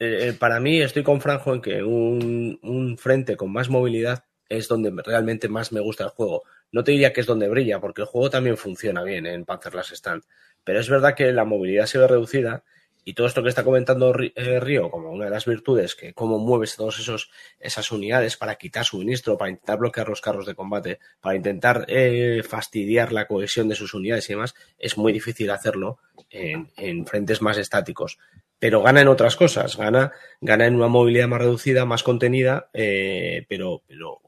Eh, 0.04 0.28
eh, 0.28 0.34
para 0.34 0.60
mí 0.60 0.82
estoy 0.82 1.02
con 1.02 1.22
Franjo 1.22 1.54
en 1.54 1.62
que 1.62 1.82
un, 1.82 2.98
frente 3.00 3.38
con 3.38 3.54
más 3.54 3.70
movilidad 3.70 4.26
es 4.50 4.68
donde 4.68 4.92
realmente 5.02 5.48
más 5.48 5.72
me 5.72 5.80
gusta 5.80 6.04
el 6.04 6.10
juego. 6.10 6.44
No 6.74 6.84
te 6.84 6.92
diría 6.92 7.14
que 7.14 7.22
es 7.22 7.28
donde 7.28 7.48
brilla, 7.48 7.80
porque 7.80 8.02
el 8.02 8.08
juego 8.08 8.30
también 8.30 8.58
funciona 8.58 9.02
bien 9.04 9.26
en 9.26 9.46
Panzer 9.46 9.74
Las 9.74 9.94
Stand. 9.94 10.24
Pero 10.66 10.82
es 10.82 10.90
verdad 10.90 11.16
que 11.16 11.32
la 11.32 11.46
movilidad 11.46 11.86
se 11.86 12.00
ve 12.00 12.08
reducida 12.08 12.66
y 13.06 13.14
todo 13.14 13.28
esto 13.28 13.44
que 13.44 13.50
está 13.50 13.64
comentando 13.64 14.14
eh, 14.20 14.60
Río 14.60 14.92
como 14.92 15.10
una 15.10 15.26
de 15.26 15.32
las 15.32 15.46
virtudes, 15.46 15.96
que 15.96 16.14
cómo 16.14 16.38
mueves 16.38 16.76
todas 16.76 17.00
esas 17.60 17.92
unidades 17.92 18.36
para 18.36 18.56
quitar 18.56 18.84
suministro, 18.84 19.38
para 19.38 19.52
intentar 19.52 19.80
bloquear 19.80 20.10
los 20.10 20.20
carros 20.20 20.46
de 20.46 20.56
combate, 20.56 21.00
para 21.22 21.38
intentar 21.38 21.88
fastidiar 22.44 23.14
la 23.14 23.26
cohesión 23.26 23.70
de 23.70 23.76
sus 23.76 23.94
unidades 23.94 24.30
y 24.30 24.34
demás, 24.34 24.54
es 24.78 24.98
muy 24.98 25.14
difícil 25.14 25.50
hacerlo 25.50 26.00
en 26.30 27.06
frentes 27.06 27.42
más 27.42 27.58
estáticos. 27.58 28.18
Pero 28.64 28.82
gana 28.82 29.02
en 29.02 29.10
otras 29.10 29.36
cosas, 29.36 29.76
gana, 29.76 30.14
gana 30.40 30.66
en 30.68 30.76
una 30.76 30.88
movilidad 30.88 31.28
más 31.28 31.42
reducida, 31.42 31.84
más 31.84 32.02
contenida, 32.02 32.70
eh, 32.74 33.46
pero, 33.50 33.84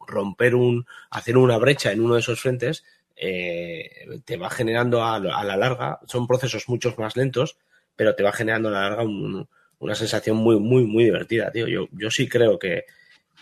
romper 0.05 0.55
un, 0.55 0.85
hacer 1.09 1.37
una 1.37 1.57
brecha 1.57 1.93
en 1.93 2.01
uno 2.01 2.15
de 2.15 2.19
esos 2.19 2.41
frentes 2.41 2.83
eh, 3.15 3.89
te 4.25 4.35
va 4.35 4.49
generando 4.49 5.05
a, 5.05 5.19
la 5.19 5.55
larga, 5.55 5.99
son 6.05 6.27
procesos 6.27 6.67
mucho 6.67 6.93
más 6.97 7.15
lentos, 7.15 7.57
pero 7.95 8.13
te 8.13 8.23
va 8.23 8.33
generando 8.33 8.67
a 8.67 8.73
la 8.73 8.81
larga 8.89 9.03
un- 9.03 9.47
una 9.79 9.95
sensación 9.95 10.35
muy, 10.35 10.59
muy, 10.59 10.83
muy 10.83 11.05
divertida, 11.05 11.49
tío. 11.51 11.67
Yo, 11.67 11.87
yo 11.93 12.11
sí 12.11 12.27
creo 12.27 12.59
que 12.59 12.83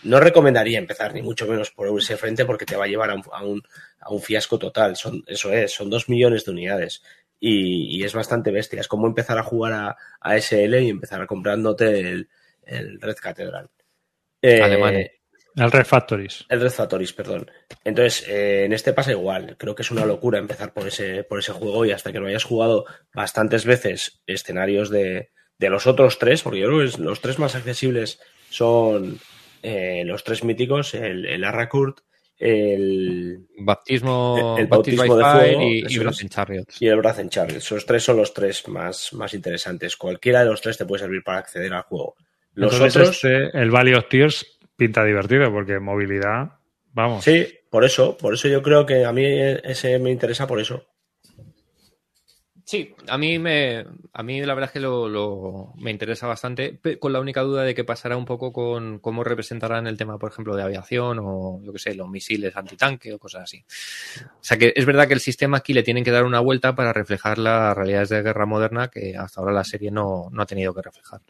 no 0.02 0.20
recomendaría 0.20 0.78
empezar 0.78 1.14
ni 1.14 1.22
mucho 1.22 1.46
menos 1.46 1.70
por 1.70 1.86
ese 1.98 2.16
frente 2.16 2.44
porque 2.44 2.66
te 2.66 2.76
va 2.76 2.84
a 2.84 2.88
llevar 2.88 3.10
a 3.10 3.14
un, 3.14 3.22
a 3.32 3.42
un, 3.44 3.62
a 4.00 4.10
un 4.12 4.20
fiasco 4.20 4.58
total. 4.58 4.94
Eso 5.26 5.52
es, 5.52 5.72
son 5.72 5.88
dos 5.90 6.08
millones 6.08 6.44
de 6.44 6.50
unidades. 6.52 7.02
Y, 7.46 7.98
y 7.98 8.04
es 8.04 8.14
bastante 8.14 8.50
bestia. 8.50 8.80
Es 8.80 8.88
como 8.88 9.06
empezar 9.06 9.36
a 9.38 9.42
jugar 9.42 9.72
a, 9.74 9.96
a 10.20 10.36
SL 10.40 10.74
y 10.82 10.88
empezar 10.88 11.20
a 11.20 11.26
comprándote 11.26 12.00
el, 12.00 12.28
el 12.62 13.00
Red 13.00 13.16
Cathedral. 13.20 13.68
Eh. 14.40 15.10
El 15.56 15.70
Red 15.70 15.84
Factories. 15.84 16.46
el 16.48 16.60
Red 16.60 16.70
Factories, 16.70 17.12
perdón. 17.12 17.50
Entonces, 17.84 18.26
eh, 18.28 18.64
en 18.64 18.72
este 18.72 18.92
pasa 18.92 19.12
igual. 19.12 19.56
Creo 19.58 19.74
que 19.74 19.82
es 19.82 19.90
una 19.90 20.06
locura 20.06 20.38
empezar 20.38 20.72
por 20.72 20.88
ese, 20.88 21.22
por 21.22 21.38
ese 21.38 21.52
juego 21.52 21.84
y 21.84 21.92
hasta 21.92 22.10
que 22.12 22.18
no 22.18 22.26
hayas 22.26 22.44
jugado 22.44 22.86
bastantes 23.12 23.64
veces 23.64 24.22
escenarios 24.26 24.88
de, 24.90 25.30
de 25.58 25.70
los 25.70 25.86
otros 25.86 26.18
tres, 26.18 26.42
porque 26.42 26.60
yo 26.60 26.66
creo 26.68 26.78
que 26.80 26.86
es- 26.86 26.98
los 26.98 27.20
tres 27.20 27.38
más 27.38 27.54
accesibles 27.54 28.20
son 28.50 29.18
eh, 29.62 30.02
los 30.06 30.24
tres 30.24 30.42
míticos, 30.44 30.94
el, 30.94 31.26
el 31.26 31.44
Arrakurt, 31.44 32.00
el, 32.44 33.46
Baptismo, 33.58 34.56
El- 34.58 34.66
bautismo 34.66 35.06
by 35.06 35.16
de 35.18 35.24
Fire 35.24 35.54
fuego, 35.56 35.70
y, 35.70 35.84
y. 35.88 35.98
Brazen 35.98 36.28
Chariots. 36.28 36.82
y 36.82 36.86
el 36.88 36.96
Brazen 36.96 37.28
Charles. 37.30 37.56
Esos 37.56 37.86
tres 37.86 38.02
son 38.02 38.18
los 38.18 38.34
tres 38.34 38.68
más, 38.68 39.12
más 39.14 39.32
interesantes. 39.34 39.96
Cualquiera 39.96 40.40
de 40.44 40.50
los 40.50 40.60
tres 40.60 40.76
te 40.76 40.84
puede 40.84 41.00
servir 41.02 41.22
para 41.24 41.38
acceder 41.38 41.72
al 41.72 41.82
juego. 41.82 42.16
Los 42.54 42.74
Entonces, 42.74 42.96
otros... 43.02 43.16
este, 43.24 43.58
el 43.58 43.70
Valley 43.70 43.94
of 43.94 44.08
Tears 44.08 44.46
pinta 44.76 45.04
divertido 45.04 45.50
porque 45.52 45.78
movilidad, 45.78 46.50
vamos. 46.92 47.24
Sí, 47.24 47.46
por 47.70 47.84
eso, 47.84 48.16
por 48.16 48.34
eso 48.34 48.48
yo 48.48 48.62
creo 48.62 48.84
que 48.86 49.04
a 49.04 49.12
mí 49.12 49.24
ese 49.26 49.98
me 49.98 50.10
interesa 50.10 50.46
por 50.46 50.60
eso. 50.60 50.84
Sí, 52.66 52.94
a 53.08 53.18
mí 53.18 53.38
me, 53.38 53.84
a 54.14 54.22
mí 54.22 54.40
la 54.40 54.54
verdad 54.54 54.70
es 54.70 54.72
que 54.72 54.80
lo, 54.80 55.74
me 55.76 55.90
interesa 55.90 56.26
bastante, 56.26 56.80
con 56.98 57.12
la 57.12 57.20
única 57.20 57.42
duda 57.42 57.62
de 57.62 57.74
que 57.74 57.84
pasará 57.84 58.16
un 58.16 58.24
poco 58.24 58.54
con 58.54 59.00
cómo 59.00 59.22
representarán 59.22 59.86
el 59.86 59.98
tema, 59.98 60.18
por 60.18 60.32
ejemplo, 60.32 60.56
de 60.56 60.62
aviación 60.62 61.18
o, 61.20 61.60
yo 61.62 61.72
que 61.74 61.78
sé, 61.78 61.94
los 61.94 62.08
misiles 62.08 62.56
antitanque 62.56 63.12
o 63.12 63.18
cosas 63.18 63.42
así. 63.42 63.62
O 64.22 64.38
sea 64.40 64.56
que 64.56 64.72
es 64.74 64.86
verdad 64.86 65.06
que 65.06 65.12
el 65.12 65.20
sistema 65.20 65.58
aquí 65.58 65.74
le 65.74 65.82
tienen 65.82 66.04
que 66.04 66.10
dar 66.10 66.24
una 66.24 66.40
vuelta 66.40 66.74
para 66.74 66.94
reflejar 66.94 67.36
las 67.36 67.76
realidades 67.76 68.08
de 68.08 68.22
guerra 68.22 68.46
moderna 68.46 68.88
que 68.88 69.14
hasta 69.14 69.42
ahora 69.42 69.52
la 69.52 69.64
serie 69.64 69.90
no, 69.90 70.30
no 70.30 70.42
ha 70.42 70.46
tenido 70.46 70.72
que 70.72 70.80
reflejar. 70.80 71.20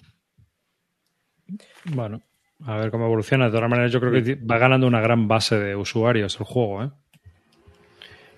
Bueno, 1.86 2.22
a 2.64 2.76
ver 2.76 2.92
cómo 2.92 3.06
evoluciona. 3.06 3.46
De 3.46 3.50
todas 3.50 3.68
maneras, 3.68 3.90
yo 3.90 3.98
creo 3.98 4.12
que 4.12 4.36
va 4.36 4.58
ganando 4.58 4.86
una 4.86 5.00
gran 5.00 5.26
base 5.26 5.58
de 5.58 5.74
usuarios 5.74 6.38
el 6.38 6.46
juego, 6.46 6.84
¿eh? 6.84 6.90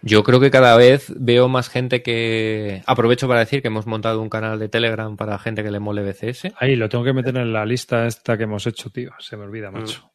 Yo 0.03 0.23
creo 0.23 0.41
que 0.41 0.51
cada 0.51 0.77
vez 0.77 1.13
veo 1.17 1.49
más 1.49 1.69
gente 1.69 2.03
que... 2.03 2.83
Aprovecho 2.87 3.27
para 3.27 3.41
decir 3.41 3.63
que 3.63 3.69
hemos 3.69 3.87
montado 3.87 4.23
un 4.23 4.29
canal 4.29 4.59
de 4.59 4.69
Telegram 4.69 5.17
para 5.17 5.39
gente 5.39 5.63
que 5.63 5.71
le 5.71 5.81
mole 5.81 6.03
BCS. 6.03 6.53
Ahí 6.59 6.77
lo 6.77 6.89
tengo 6.89 7.05
que 7.05 7.13
meter 7.13 7.37
en 7.37 7.53
la 7.53 7.67
lista 7.67 8.07
esta 8.07 8.37
que 8.37 8.45
hemos 8.45 8.67
hecho, 8.67 8.91
tío. 8.91 9.13
Se 9.19 9.37
me 9.37 9.45
olvida, 9.45 9.71
macho. 9.71 10.11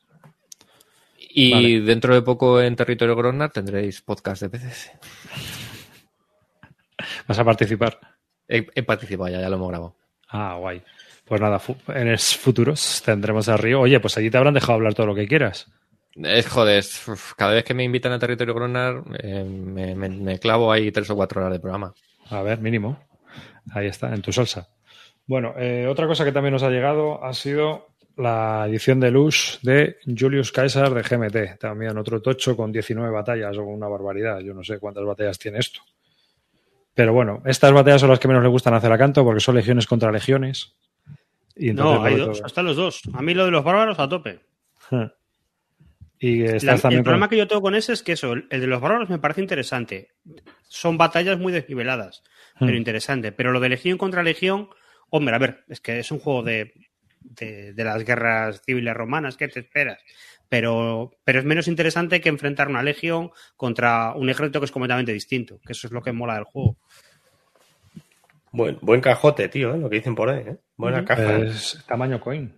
Y 1.18 1.52
Vale. 1.52 1.82
dentro 1.82 2.14
de 2.14 2.22
poco 2.22 2.62
en 2.62 2.76
Territorio 2.76 3.16
Grosnar 3.16 3.52
tendréis 3.52 4.02
podcast 4.02 4.44
de 4.44 4.48
BCS. 4.50 4.92
¿Vas 7.28 7.40
a 7.40 7.44
participar? 7.44 8.00
He, 8.48 8.68
he 8.76 8.84
participado 8.84 9.30
ya, 9.30 9.42
ya 9.42 9.50
lo 9.50 9.56
hemos 9.56 9.70
grabado. 9.70 9.96
Ah, 10.30 10.56
guay. 10.60 10.82
Pues 11.26 11.40
nada, 11.40 11.62
en 11.96 12.12
los 12.12 12.36
futuros 12.36 13.02
tendremos 13.06 13.48
a 13.48 13.56
Río. 13.56 13.80
Oye, 13.82 14.00
pues 14.00 14.18
allí 14.18 14.30
te 14.30 14.38
habrán 14.38 14.54
dejado 14.54 14.74
hablar 14.74 14.94
todo 14.94 15.08
lo 15.08 15.16
que 15.16 15.28
quieras. 15.28 15.72
Es 16.16 16.47
joder, 16.47 16.80
es- 16.80 17.07
uf, 17.07 17.34
cada 17.36 17.53
vez 17.53 17.64
que 17.64 17.74
me 17.74 17.84
invitan 17.84 18.12
a 18.12 18.20
Territorio 18.20 18.53
Grosnar 18.53 19.03
eh, 19.22 19.43
me, 19.43 19.95
me- 19.95 20.09
me 20.09 20.39
clavo 20.39 20.72
ahí 20.72 20.91
tres 20.91 21.09
o 21.09 21.16
cuatro 21.16 21.39
horas 21.41 21.53
de 21.53 21.59
programa. 21.59 21.93
A 22.30 22.41
ver, 22.41 22.59
mínimo. 22.59 22.99
Ahí 23.74 23.88
está, 23.88 24.14
en 24.14 24.22
tu 24.22 24.32
salsa. 24.34 24.68
Bueno, 25.26 25.53
eh, 25.57 25.88
otra 25.88 26.07
cosa 26.07 26.26
que 26.26 26.32
también 26.32 26.53
nos 26.53 26.64
ha 26.64 26.70
llegado 26.70 27.24
ha 27.24 27.34
sido 27.34 27.88
la 28.18 28.66
edición 28.68 28.99
de 28.99 29.12
luz 29.12 29.59
de 29.62 29.97
Julius 30.05 30.51
Caesar 30.51 30.93
de 30.93 31.01
GMT. 31.03 31.57
También 31.59 31.97
otro 31.97 32.22
tocho 32.22 32.57
con 32.57 32.72
19 32.72 33.09
batallas 33.09 33.55
o 33.57 33.64
una 33.64 33.88
barbaridad. 33.88 34.39
Yo 34.39 34.53
no 34.53 34.64
sé 34.64 34.80
cuántas 34.80 35.05
batallas 35.05 35.39
tiene 35.39 35.59
esto. 35.59 35.80
Pero 36.93 37.14
bueno, 37.14 37.41
estas 37.45 37.72
batallas 37.72 38.01
son 38.01 38.09
las 38.09 38.20
que 38.20 38.28
menos 38.28 38.43
le 38.43 38.49
gustan 38.49 38.74
hacer 38.74 38.91
a 38.91 38.97
Canto 38.97 39.24
porque 39.24 39.39
son 39.39 39.55
legiones 39.55 39.88
contra 39.88 40.12
legiones. 40.12 40.74
Y 41.55 41.70
entonces, 41.70 41.99
No, 41.99 42.03
hay 42.05 42.16
dos, 42.18 42.38
todo- 42.39 42.45
hasta 42.45 42.62
los 42.62 42.76
dos. 42.76 43.01
A 43.14 43.22
mí 43.22 43.34
lo 43.34 43.45
de 43.45 43.51
los 43.51 43.64
bárbaros 43.64 43.97
a 43.99 44.09
tope. 44.09 44.41
Y 46.24 46.43
La- 46.59 46.74
el 46.76 46.80
problema 47.03 47.26
con- 47.26 47.30
que 47.30 47.38
yo 47.38 47.47
tengo 47.47 47.63
con 47.63 47.74
ese 47.74 47.93
es 47.93 48.03
que 48.03 48.11
eso, 48.11 48.34
el 48.34 48.47
de 48.47 48.67
los 48.67 48.80
bárbaros 48.80 49.09
me 49.09 49.17
parece 49.17 49.41
interesante. 49.41 50.09
Son 50.67 50.95
batallas 50.97 51.39
muy 51.39 51.51
desniveladas, 51.51 52.22
pero 52.59 52.74
Hmm. 52.74 52.76
interesante. 52.78 53.32
Pero 53.32 53.51
lo 53.51 53.59
de 53.59 53.69
legión 53.69 53.97
contra 53.97 54.22
legión, 54.22 54.69
hombre, 55.09 55.34
a 55.36 55.39
ver, 55.39 55.63
es 55.67 55.82
que 55.82 55.97
es 55.99 56.11
un 56.11 56.19
juego 56.19 56.43
de 56.43 56.74
de, 57.24 57.74
de 57.74 57.84
las 57.84 58.03
guerras 58.03 58.63
civiles 58.65 58.95
romanas, 58.95 59.38
¿qué 59.38 59.47
te 59.47 59.59
esperas? 59.59 59.99
Pero, 60.49 61.11
pero 61.24 61.38
es 61.38 61.45
menos 61.45 61.67
interesante 61.67 62.19
que 62.19 62.30
enfrentar 62.30 62.67
una 62.67 62.82
legión 62.82 63.30
contra 63.55 64.13
un 64.15 64.28
ejército 64.30 64.59
que 64.59 64.65
es 64.65 64.72
completamente 64.72 65.13
distinto, 65.13 65.59
que 65.63 65.74
eso 65.74 65.86
es 65.86 65.93
lo 65.93 66.01
que 66.01 66.11
mola 66.13 66.34
del 66.34 66.45
juego. 66.45 66.78
Buen, 68.51 68.78
buen 68.82 69.01
cajote, 69.01 69.47
tío, 69.49 69.74
¿eh? 69.74 69.78
lo 69.78 69.89
que 69.89 69.97
dicen 69.97 70.15
por 70.15 70.30
ahí. 70.30 70.43
¿eh? 70.45 70.57
Buena 70.76 71.05
caja. 71.05 71.38
Es 71.38 71.84
tamaño 71.88 72.19
coin. 72.19 72.53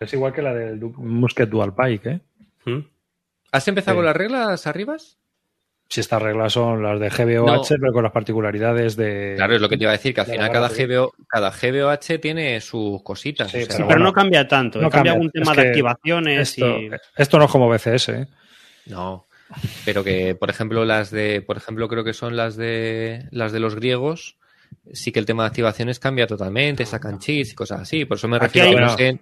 Es 0.00 0.12
igual 0.14 0.32
que 0.32 0.42
la 0.42 0.54
del 0.54 0.78
Musket 0.80 1.48
Dual 1.48 1.74
Pike, 1.74 2.08
¿eh? 2.08 2.20
¿Mm? 2.64 2.78
¿Has 3.52 3.68
empezado 3.68 3.94
Sí. 3.94 3.96
con 3.98 4.04
las 4.06 4.16
reglas 4.16 4.66
arribas? 4.66 5.18
Si 5.88 6.00
estas 6.00 6.22
reglas 6.22 6.54
son 6.54 6.82
las 6.82 6.98
de 6.98 7.10
GBOH, 7.10 7.46
No. 7.74 7.80
pero 7.80 7.92
con 7.92 8.02
las 8.02 8.12
particularidades 8.12 8.96
de. 8.96 9.34
Claro, 9.36 9.54
es 9.56 9.60
lo 9.60 9.68
que 9.68 9.76
te 9.76 9.84
iba 9.84 9.90
a 9.92 9.96
decir, 9.96 10.14
que 10.14 10.22
al 10.22 10.26
final 10.26 10.50
cada. 10.50 10.68
GBO, 10.70 11.12
cada 11.28 11.50
GBOH 11.50 12.18
tiene 12.18 12.60
sus 12.62 13.02
cositas. 13.02 13.50
Sí, 13.50 13.62
o 13.62 13.66
sea, 13.66 13.76
Sí, 13.76 13.82
Pero 13.86 14.00
no 14.00 14.10
cambia 14.12 14.48
tanto, 14.48 14.80
no 14.80 14.88
cambia 14.88 15.12
cambia. 15.12 15.12
algún 15.12 15.26
Es 15.26 15.32
tema 15.34 15.54
de 15.54 15.68
activaciones 15.68 16.48
Esto, 16.50 16.78
y... 16.78 16.90
esto 17.16 17.38
no 17.38 17.44
es 17.44 17.50
como 17.50 17.68
BCS, 17.68 18.08
¿eh? 18.08 18.26
No, 18.86 19.26
pero 19.84 20.02
que, 20.02 20.34
por 20.34 20.48
ejemplo, 20.48 20.86
las 20.86 21.10
de, 21.10 21.42
por 21.42 21.58
ejemplo, 21.58 21.88
creo 21.88 22.04
que 22.04 22.14
son 22.14 22.36
las 22.36 22.56
de 22.56 23.26
las 23.30 23.52
de 23.52 23.60
los 23.60 23.74
griegos, 23.74 24.38
sí 24.94 25.12
que 25.12 25.20
el 25.20 25.26
tema 25.26 25.42
de 25.42 25.48
activaciones 25.48 25.98
cambia 26.00 26.26
totalmente, 26.26 26.86
sacan 26.86 27.18
cheats 27.18 27.52
y 27.52 27.54
cosas 27.54 27.82
así. 27.82 28.06
Por 28.06 28.16
eso 28.16 28.28
me 28.28 28.36
Aquí 28.38 28.44
refiero 28.46 28.68
hay- 28.68 28.74
a 28.74 28.76
que 28.96 29.12
no 29.12 29.18
sé- 29.18 29.20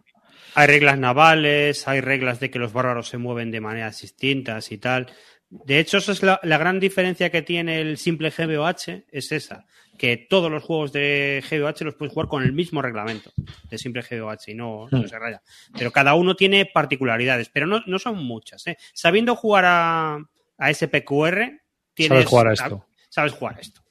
Hay 0.55 0.67
reglas 0.67 0.99
navales, 0.99 1.87
hay 1.87 2.01
reglas 2.01 2.41
de 2.41 2.51
que 2.51 2.59
los 2.59 2.73
bárbaros 2.73 3.09
se 3.09 3.19
mueven 3.19 3.51
de 3.51 3.61
maneras 3.61 4.01
distintas 4.01 4.73
y 4.73 4.79
tal. 4.79 5.07
De 5.49 5.79
hecho, 5.79 5.99
esa 5.99 6.13
es 6.13 6.23
la, 6.23 6.39
la 6.43 6.59
gran 6.59 6.79
diferencia 6.79 7.31
que 7.31 7.43
tiene 7.43 7.81
el 7.81 7.97
simple 7.99 8.31
GBOH, 8.31 9.05
es 9.11 9.33
esa, 9.33 9.67
que 9.99 10.17
todos 10.17 10.51
los 10.51 10.63
juegos 10.63 10.93
de 10.93 11.43
GBOH 11.51 11.85
los 11.85 11.95
puedes 11.97 12.13
jugar 12.15 12.29
con 12.29 12.43
el 12.45 12.53
mismo 12.53 12.81
reglamento 12.83 13.33
de 13.69 13.79
simple 13.79 14.03
GBOH 14.03 14.49
y 14.49 14.55
no, 14.55 14.87
no 14.91 14.99
Hmm. 14.99 15.09
se 15.09 15.19
raya. 15.19 15.43
Pero 15.77 15.91
cada 15.91 16.15
uno 16.15 16.37
tiene 16.37 16.67
particularidades, 16.67 17.49
pero 17.49 17.67
no, 17.67 17.83
no 17.87 17.99
son 17.99 18.23
muchas. 18.25 18.65
¿eh? 18.69 18.77
Sabiendo 18.93 19.35
jugar 19.35 19.65
a, 19.67 20.19
a 20.59 20.73
SPQR, 20.73 21.61
tienes, 21.95 22.09
Sabes 22.09 22.27
jugar 22.27 22.47
a 22.49 22.53
esto. 22.53 22.87
Sabes 23.09 23.33
jugar 23.33 23.57
a 23.57 23.61
esto. 23.61 23.83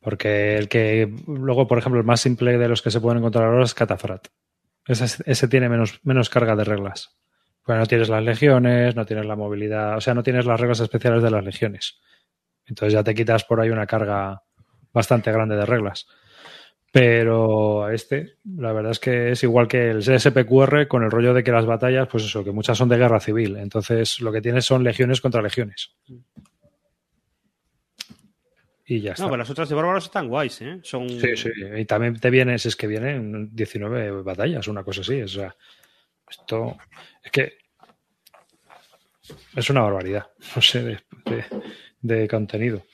Porque 0.00 0.56
el 0.56 0.68
que. 0.68 1.12
Luego, 1.26 1.66
por 1.66 1.78
ejemplo, 1.78 2.00
el 2.00 2.06
más 2.06 2.20
simple 2.20 2.58
de 2.58 2.68
los 2.68 2.82
que 2.82 2.90
se 2.90 3.00
pueden 3.00 3.18
encontrar 3.18 3.44
ahora 3.46 3.64
es 3.64 3.74
Catafrat. 3.74 4.28
Ese, 4.86 5.48
tiene 5.48 5.68
menos, 5.68 6.00
menos 6.04 6.30
carga 6.30 6.54
de 6.54 6.64
reglas. 6.64 7.16
Pues 7.64 7.78
no 7.78 7.86
tienes 7.86 8.08
las 8.08 8.22
legiones, 8.22 8.94
no 8.94 9.04
tienes 9.04 9.26
la 9.26 9.34
movilidad, 9.34 9.96
o 9.96 10.00
sea, 10.00 10.14
no 10.14 10.22
tienes 10.22 10.46
las 10.46 10.60
reglas 10.60 10.80
especiales 10.80 11.22
de 11.22 11.30
las 11.30 11.44
legiones. 11.44 11.98
Entonces 12.64 12.92
ya 12.92 13.02
te 13.02 13.14
quitas 13.14 13.44
por 13.44 13.60
ahí 13.60 13.70
una 13.70 13.86
carga 13.86 14.42
bastante 14.92 15.32
grande 15.32 15.56
de 15.56 15.66
reglas. 15.66 16.06
Pero 16.92 17.90
este, 17.90 18.36
la 18.56 18.72
verdad 18.72 18.92
es 18.92 19.00
que 19.00 19.32
es 19.32 19.42
igual 19.42 19.68
que 19.68 19.90
el 19.90 20.02
SPQR 20.02 20.88
con 20.88 21.02
el 21.02 21.10
rollo 21.10 21.34
de 21.34 21.44
que 21.44 21.52
las 21.52 21.66
batallas, 21.66 22.08
pues 22.08 22.24
eso, 22.24 22.42
que 22.42 22.52
muchas 22.52 22.78
son 22.78 22.88
de 22.88 22.96
guerra 22.96 23.20
civil. 23.20 23.56
Entonces 23.56 24.20
lo 24.20 24.32
que 24.32 24.40
tienes 24.40 24.64
son 24.64 24.82
legiones 24.82 25.20
contra 25.20 25.42
legiones. 25.42 25.94
Y 28.86 29.00
ya 29.00 29.12
está. 29.12 29.24
No, 29.24 29.28
pero 29.30 29.38
las 29.38 29.50
otras 29.50 29.68
de 29.68 29.74
bárbaros 29.74 30.04
están 30.04 30.28
guays, 30.28 30.62
¿eh? 30.62 30.78
Son... 30.82 31.08
Sí, 31.08 31.36
sí. 31.36 31.50
Y 31.76 31.84
también 31.86 32.18
te 32.20 32.30
vienes, 32.30 32.66
es 32.66 32.76
que 32.76 32.86
vienen 32.86 33.50
19 33.54 34.22
batallas, 34.22 34.68
una 34.68 34.84
cosa 34.84 35.00
así. 35.00 35.20
O 35.22 35.28
sea, 35.28 35.56
esto 36.30 36.76
es 37.22 37.30
que 37.32 37.58
es 39.56 39.70
una 39.70 39.82
barbaridad, 39.82 40.26
no 40.56 40.62
sé, 40.62 40.82
de, 40.82 40.98
de- 41.24 41.44
de 42.00 42.28
contenido. 42.28 42.84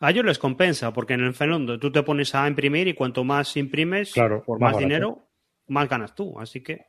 A 0.00 0.10
ellos 0.10 0.24
les 0.26 0.38
compensa, 0.38 0.92
porque 0.92 1.14
en 1.14 1.20
el 1.20 1.32
fondo 1.32 1.78
tú 1.78 1.90
te 1.90 2.02
pones 2.02 2.34
a 2.34 2.46
imprimir 2.46 2.86
y 2.88 2.94
cuanto 2.94 3.24
más 3.24 3.56
imprimes, 3.56 4.12
Claro, 4.12 4.42
por 4.44 4.60
más 4.60 4.76
dinero, 4.76 5.30
más 5.68 5.88
ganas 5.88 6.14
tú. 6.14 6.38
Así 6.38 6.62
que. 6.62 6.86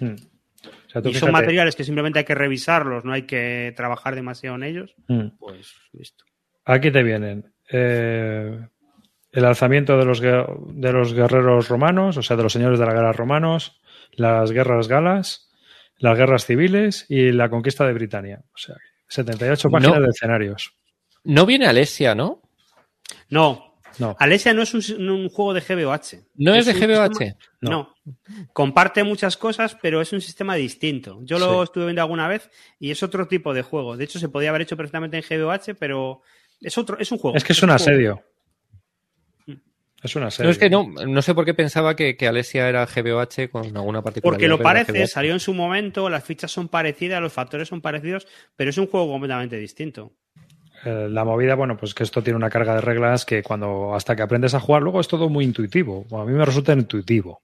Hmm. 0.00 0.16
O 0.64 0.88
sea, 0.90 1.00
tú 1.00 1.10
Y 1.10 1.14
son 1.14 1.30
materiales 1.30 1.76
que 1.76 1.84
simplemente 1.84 2.18
hay 2.18 2.24
que 2.24 2.34
revisarlos, 2.34 3.04
no 3.04 3.12
hay 3.12 3.22
que 3.22 3.72
trabajar 3.76 4.16
demasiado 4.16 4.56
en 4.56 4.64
ellos. 4.64 4.94
Hmm. 5.06 5.28
Pues 5.38 5.72
listo. 5.92 6.24
Aquí 6.64 6.90
te 6.90 7.04
vienen 7.04 7.52
eh, 7.70 8.58
el 9.32 9.44
alzamiento 9.44 9.96
de 9.98 10.04
los, 10.04 10.20
de 10.20 10.92
los 10.92 11.12
guerreros 11.14 11.68
romanos, 11.68 12.16
o 12.16 12.22
sea, 12.22 12.36
de 12.36 12.42
los 12.42 12.52
señores 12.52 12.78
de 12.78 12.86
la 12.86 12.92
guerra 12.94 13.12
romanos, 13.12 13.80
las 14.12 14.50
guerras 14.52 14.88
galas, 14.88 15.50
las 15.98 16.16
guerras 16.16 16.46
civiles 16.46 17.06
y 17.08 17.32
la 17.32 17.48
conquista 17.50 17.86
de 17.86 17.92
Britania. 17.92 18.40
O 18.54 18.58
sea, 18.58 18.76
78 19.08 19.68
páginas 19.70 19.96
No. 19.96 20.02
de 20.02 20.08
escenarios. 20.10 20.72
No 21.24 21.44
viene 21.46 21.66
Alesia, 21.66 22.14
¿no? 22.14 22.40
No, 23.28 23.62
No, 23.98 24.14
Alesia 24.18 24.52
no 24.52 24.60
es 24.62 24.74
un, 24.74 25.08
un 25.10 25.28
juego 25.30 25.54
de 25.54 25.60
GBOH. 25.62 26.26
¿No 26.36 26.54
es 26.54 26.66
de 26.66 26.74
GBOH? 26.74 27.08
sistema- 27.14 27.36
No. 27.62 27.94
No. 28.04 28.14
Comparte 28.52 29.02
muchas 29.04 29.36
cosas, 29.38 29.76
pero 29.80 30.00
es 30.02 30.12
un 30.12 30.20
sistema 30.20 30.54
distinto. 30.54 31.20
Yo 31.22 31.38
lo 31.38 31.58
Sí. 31.58 31.64
estuve 31.64 31.84
viendo 31.86 32.02
alguna 32.02 32.28
vez 32.28 32.50
y 32.78 32.90
es 32.90 33.02
otro 33.02 33.26
tipo 33.26 33.54
de 33.54 33.62
juego. 33.62 33.96
De 33.96 34.04
hecho, 34.04 34.18
se 34.18 34.28
podía 34.28 34.50
haber 34.50 34.62
hecho 34.62 34.76
perfectamente 34.76 35.16
en 35.16 35.22
GBOH, 35.26 35.74
pero 35.78 36.20
es 36.60 36.78
otro, 36.78 36.98
es 36.98 37.10
un 37.12 37.18
juego. 37.18 37.36
es 37.36 37.44
que 37.44 37.52
es 37.52 37.62
un 37.62 37.68
juego. 37.68 37.76
asedio. 37.76 38.22
Es 40.02 40.14
un 40.14 40.22
asedio. 40.22 40.46
No, 40.46 40.50
es 40.50 40.58
que 40.58 40.70
no, 40.70 40.88
no 41.06 41.22
sé 41.22 41.34
por 41.34 41.44
qué 41.44 41.54
pensaba 41.54 41.96
que, 41.96 42.16
que 42.16 42.28
Alesia 42.28 42.68
era 42.68 42.86
GBOH 42.86 43.50
con 43.50 43.76
alguna 43.76 44.02
particularidad. 44.02 44.22
Porque 44.22 44.48
lo 44.48 44.58
parece, 44.58 45.06
salió 45.06 45.32
en 45.32 45.40
su 45.40 45.54
momento, 45.54 46.08
las 46.08 46.24
fichas 46.24 46.52
son 46.52 46.68
parecidas, 46.68 47.20
los 47.20 47.32
factores 47.32 47.68
son 47.68 47.80
parecidos, 47.80 48.26
pero 48.54 48.70
es 48.70 48.78
un 48.78 48.86
juego 48.86 49.10
completamente 49.10 49.58
distinto. 49.58 50.12
Eh, 50.84 51.08
la 51.10 51.24
movida, 51.24 51.54
bueno, 51.54 51.76
pues 51.76 51.94
que 51.94 52.04
esto 52.04 52.22
tiene 52.22 52.36
una 52.36 52.50
carga 52.50 52.74
de 52.74 52.80
reglas 52.80 53.24
que 53.24 53.42
cuando 53.42 53.94
hasta 53.94 54.14
que 54.14 54.22
aprendes 54.22 54.54
a 54.54 54.60
jugar, 54.60 54.82
luego 54.82 55.00
es 55.00 55.08
todo 55.08 55.28
muy 55.28 55.44
intuitivo. 55.44 56.04
Bueno, 56.08 56.24
a 56.24 56.26
mí 56.26 56.32
me 56.32 56.44
resulta 56.44 56.72
intuitivo. 56.72 57.42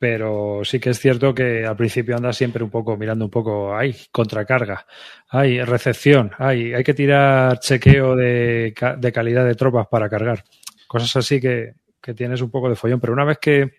Pero 0.00 0.62
sí 0.64 0.80
que 0.80 0.90
es 0.90 0.98
cierto 0.98 1.34
que 1.34 1.64
al 1.66 1.76
principio 1.76 2.16
andas 2.16 2.36
siempre 2.36 2.64
un 2.64 2.70
poco 2.70 2.96
mirando 2.96 3.26
un 3.26 3.30
poco, 3.30 3.76
hay 3.76 3.94
contracarga, 4.10 4.86
hay 5.28 5.62
recepción, 5.62 6.32
hay, 6.38 6.72
hay 6.72 6.82
que 6.82 6.94
tirar 6.94 7.60
chequeo 7.60 8.16
de, 8.16 8.74
de 8.98 9.12
calidad 9.12 9.44
de 9.44 9.54
tropas 9.54 9.86
para 9.88 10.08
cargar. 10.08 10.42
Cosas 10.88 11.14
así 11.16 11.38
que, 11.40 11.74
que 12.00 12.14
tienes 12.14 12.40
un 12.40 12.50
poco 12.50 12.70
de 12.70 12.76
follón. 12.76 12.98
Pero 12.98 13.12
una 13.12 13.26
vez 13.26 13.38
que, 13.38 13.72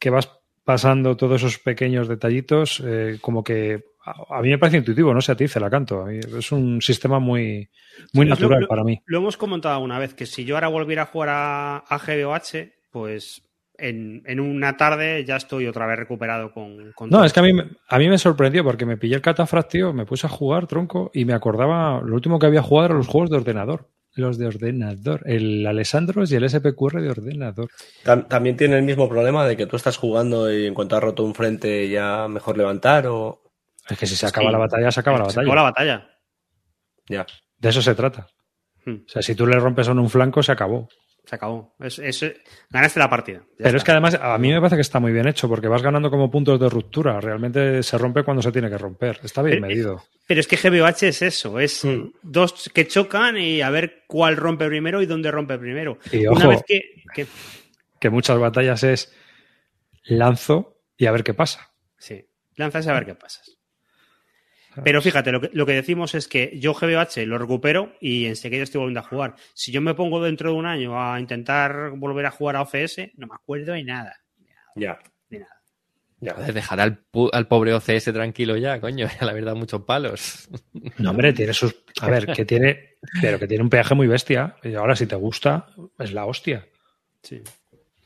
que 0.00 0.10
vas 0.10 0.30
pasando 0.64 1.16
todos 1.16 1.40
esos 1.42 1.58
pequeños 1.58 2.08
detallitos, 2.08 2.82
eh, 2.84 3.18
como 3.20 3.44
que 3.44 3.84
a, 4.04 4.38
a 4.38 4.42
mí 4.42 4.48
me 4.50 4.58
parece 4.58 4.78
intuitivo, 4.78 5.14
no 5.14 5.20
sé 5.20 5.32
a 5.32 5.36
ti, 5.36 5.46
la 5.60 5.70
canto. 5.70 6.02
A 6.02 6.06
mí 6.06 6.18
es 6.18 6.52
un 6.52 6.80
sistema 6.80 7.18
muy, 7.18 7.68
muy 8.12 8.24
Sí, 8.26 8.30
natural 8.30 8.60
lo- 8.62 8.68
para 8.68 8.84
mí. 8.84 9.00
Lo 9.06 9.18
hemos 9.18 9.36
comentado 9.36 9.78
una 9.80 9.98
vez, 9.98 10.14
que 10.14 10.26
si 10.26 10.44
yo 10.44 10.56
ahora 10.56 10.68
volviera 10.68 11.02
a 11.02 11.06
jugar 11.06 11.28
a, 11.30 11.76
a 11.78 11.98
GBOH, 11.98 12.72
pues 12.90 13.42
en, 13.78 14.22
en 14.26 14.40
una 14.40 14.76
tarde 14.76 15.24
ya 15.24 15.36
estoy 15.36 15.66
otra 15.66 15.86
vez 15.86 15.98
recuperado 15.98 16.52
con... 16.52 16.92
con 16.92 17.10
No, 17.10 17.18
todo. 17.18 17.24
es 17.26 17.32
que 17.32 17.40
a 17.40 17.42
mí, 17.42 17.52
me- 17.52 17.70
a 17.88 17.98
mí 17.98 18.08
me 18.08 18.18
sorprendió 18.18 18.62
porque 18.64 18.86
me 18.86 18.96
pillé 18.96 19.16
el 19.16 19.22
catafract, 19.22 19.70
tío, 19.70 19.92
me 19.92 20.06
puse 20.06 20.26
a 20.26 20.30
jugar, 20.30 20.66
tronco, 20.66 21.10
y 21.14 21.24
me 21.24 21.32
acordaba, 21.34 22.00
lo 22.00 22.14
último 22.14 22.38
que 22.38 22.46
había 22.46 22.62
jugado 22.62 22.86
eran 22.86 22.98
los 22.98 23.08
juegos 23.08 23.30
de 23.30 23.36
ordenador. 23.36 23.90
Los 24.16 24.38
de 24.38 24.46
ordenador, 24.46 25.22
el 25.28 25.66
Alessandros 25.66 26.30
y 26.30 26.36
el 26.36 26.48
SPQR 26.48 27.00
de 27.02 27.10
ordenador. 27.10 27.68
Tam- 28.04 28.28
También 28.28 28.56
tiene 28.56 28.76
el 28.78 28.84
mismo 28.84 29.08
problema 29.08 29.44
de 29.44 29.56
que 29.56 29.66
tú 29.66 29.74
estás 29.74 29.96
jugando 29.96 30.52
y 30.52 30.66
en 30.66 30.74
cuanto 30.74 30.94
has 30.96 31.02
roto 31.02 31.24
un 31.24 31.34
frente 31.34 31.88
ya 31.88 32.28
mejor 32.28 32.56
levantar 32.56 33.08
o... 33.08 33.42
Es 33.90 33.98
que 33.98 34.06
si 34.06 34.14
se 34.14 34.24
acaba 34.26 34.46
Sí. 34.46 34.52
la 34.52 34.58
batalla, 34.58 34.90
se 34.92 35.00
acaba 35.00 35.18
la 35.18 35.24
Se 35.24 35.28
batalla. 35.30 35.42
acabó 35.42 35.54
la 35.56 35.62
batalla. 35.62 36.08
Ya. 37.08 37.26
De 37.58 37.68
eso 37.68 37.82
se 37.82 37.94
trata. 37.96 38.28
Hmm, 38.86 39.02
O 39.04 39.08
sea, 39.08 39.20
si 39.20 39.34
tú 39.34 39.46
le 39.48 39.58
rompes 39.58 39.88
a 39.88 39.92
un 39.92 40.08
flanco, 40.08 40.44
se 40.44 40.52
acabó. 40.52 40.88
Se 41.26 41.36
acabó. 41.36 41.74
Es, 41.80 41.98
es- 41.98 42.34
ganaste 42.70 43.00
la 43.00 43.08
partida. 43.08 43.40
Pero 43.56 43.68
está. 43.68 43.76
es 43.78 43.84
que 43.84 43.90
además 43.92 44.18
a 44.20 44.36
mí 44.38 44.52
me 44.52 44.58
parece 44.60 44.76
que 44.76 44.82
está 44.82 45.00
muy 45.00 45.10
bien 45.12 45.26
hecho 45.26 45.48
porque 45.48 45.68
vas 45.68 45.82
ganando 45.82 46.10
como 46.10 46.30
puntos 46.30 46.60
de 46.60 46.68
ruptura. 46.68 47.18
Realmente 47.20 47.82
se 47.82 47.96
rompe 47.96 48.22
cuando 48.22 48.42
se 48.42 48.52
tiene 48.52 48.68
que 48.68 48.76
romper. 48.76 49.20
Está 49.22 49.40
bien 49.42 49.56
Pero- 49.60 49.66
medido. 49.66 50.04
Pero 50.26 50.40
es 50.40 50.46
que 50.46 50.56
GBOH 50.56 51.02
es 51.08 51.22
eso, 51.22 51.58
es 51.60 51.84
Mm. 51.84 52.10
dos 52.22 52.70
que 52.74 52.86
chocan 52.86 53.36
y 53.38 53.60
a 53.62 53.70
ver 53.70 54.04
cuál 54.06 54.36
rompe 54.36 54.66
primero 54.66 55.00
y 55.02 55.06
dónde 55.06 55.30
rompe 55.30 55.58
primero. 55.58 55.98
Y 56.12 56.26
Una 56.26 56.40
ojo, 56.40 56.48
vez 56.48 56.62
que, 56.66 56.80
que- 57.14 57.26
que 58.00 58.10
muchas 58.10 58.38
batallas 58.38 58.82
es 58.84 59.12
lanzo 60.04 60.78
y 60.96 61.06
a 61.06 61.12
ver 61.12 61.24
qué 61.24 61.34
pasa. 61.34 61.70
Sí, 61.98 62.26
lanzas 62.56 62.86
a 62.86 62.92
ver 62.92 63.06
qué 63.06 63.14
pasa. 63.14 63.40
Pero 64.82 65.00
fíjate, 65.00 65.30
lo 65.30 65.40
que, 65.40 65.50
lo 65.52 65.66
que 65.66 65.72
decimos 65.72 66.14
es 66.14 66.26
que 66.26 66.58
yo 66.58 66.74
GBOH 66.74 67.26
lo 67.26 67.38
recupero 67.38 67.92
y 68.00 68.26
enseguida 68.26 68.62
estoy 68.62 68.80
volviendo 68.80 69.00
a 69.00 69.04
jugar. 69.04 69.36
Si 69.54 69.70
yo 69.70 69.80
me 69.80 69.94
pongo 69.94 70.22
dentro 70.22 70.50
de 70.50 70.56
un 70.56 70.66
año 70.66 71.00
a 71.00 71.20
intentar 71.20 71.90
volver 71.96 72.26
a 72.26 72.30
jugar 72.30 72.56
a 72.56 72.62
OCS, 72.62 72.98
no 73.16 73.26
me 73.26 73.34
acuerdo 73.34 73.72
de 73.72 73.84
nada. 73.84 74.16
Ya. 74.74 74.98
De 75.28 75.40
nada. 75.40 75.60
Ya. 76.20 76.34
Joder, 76.34 76.54
dejar 76.54 76.80
al, 76.80 77.04
al 77.32 77.46
pobre 77.46 77.74
OCS 77.74 78.04
tranquilo 78.04 78.56
ya, 78.56 78.80
coño, 78.80 79.06
la 79.20 79.32
verdad, 79.32 79.54
muchos 79.54 79.82
palos. 79.82 80.48
No, 80.98 81.10
hombre, 81.10 81.32
tiene 81.32 81.52
sus. 81.52 81.74
A 82.00 82.08
ver, 82.08 82.26
que 82.26 82.44
tiene. 82.44 82.96
Pero 83.20 83.38
que 83.38 83.46
tiene 83.46 83.62
un 83.64 83.70
peaje 83.70 83.94
muy 83.94 84.06
bestia. 84.06 84.56
Y 84.62 84.74
ahora, 84.74 84.94
si 84.96 85.06
te 85.06 85.16
gusta, 85.16 85.66
es 85.98 86.12
la 86.12 86.26
hostia. 86.26 86.66
Sí. 87.22 87.42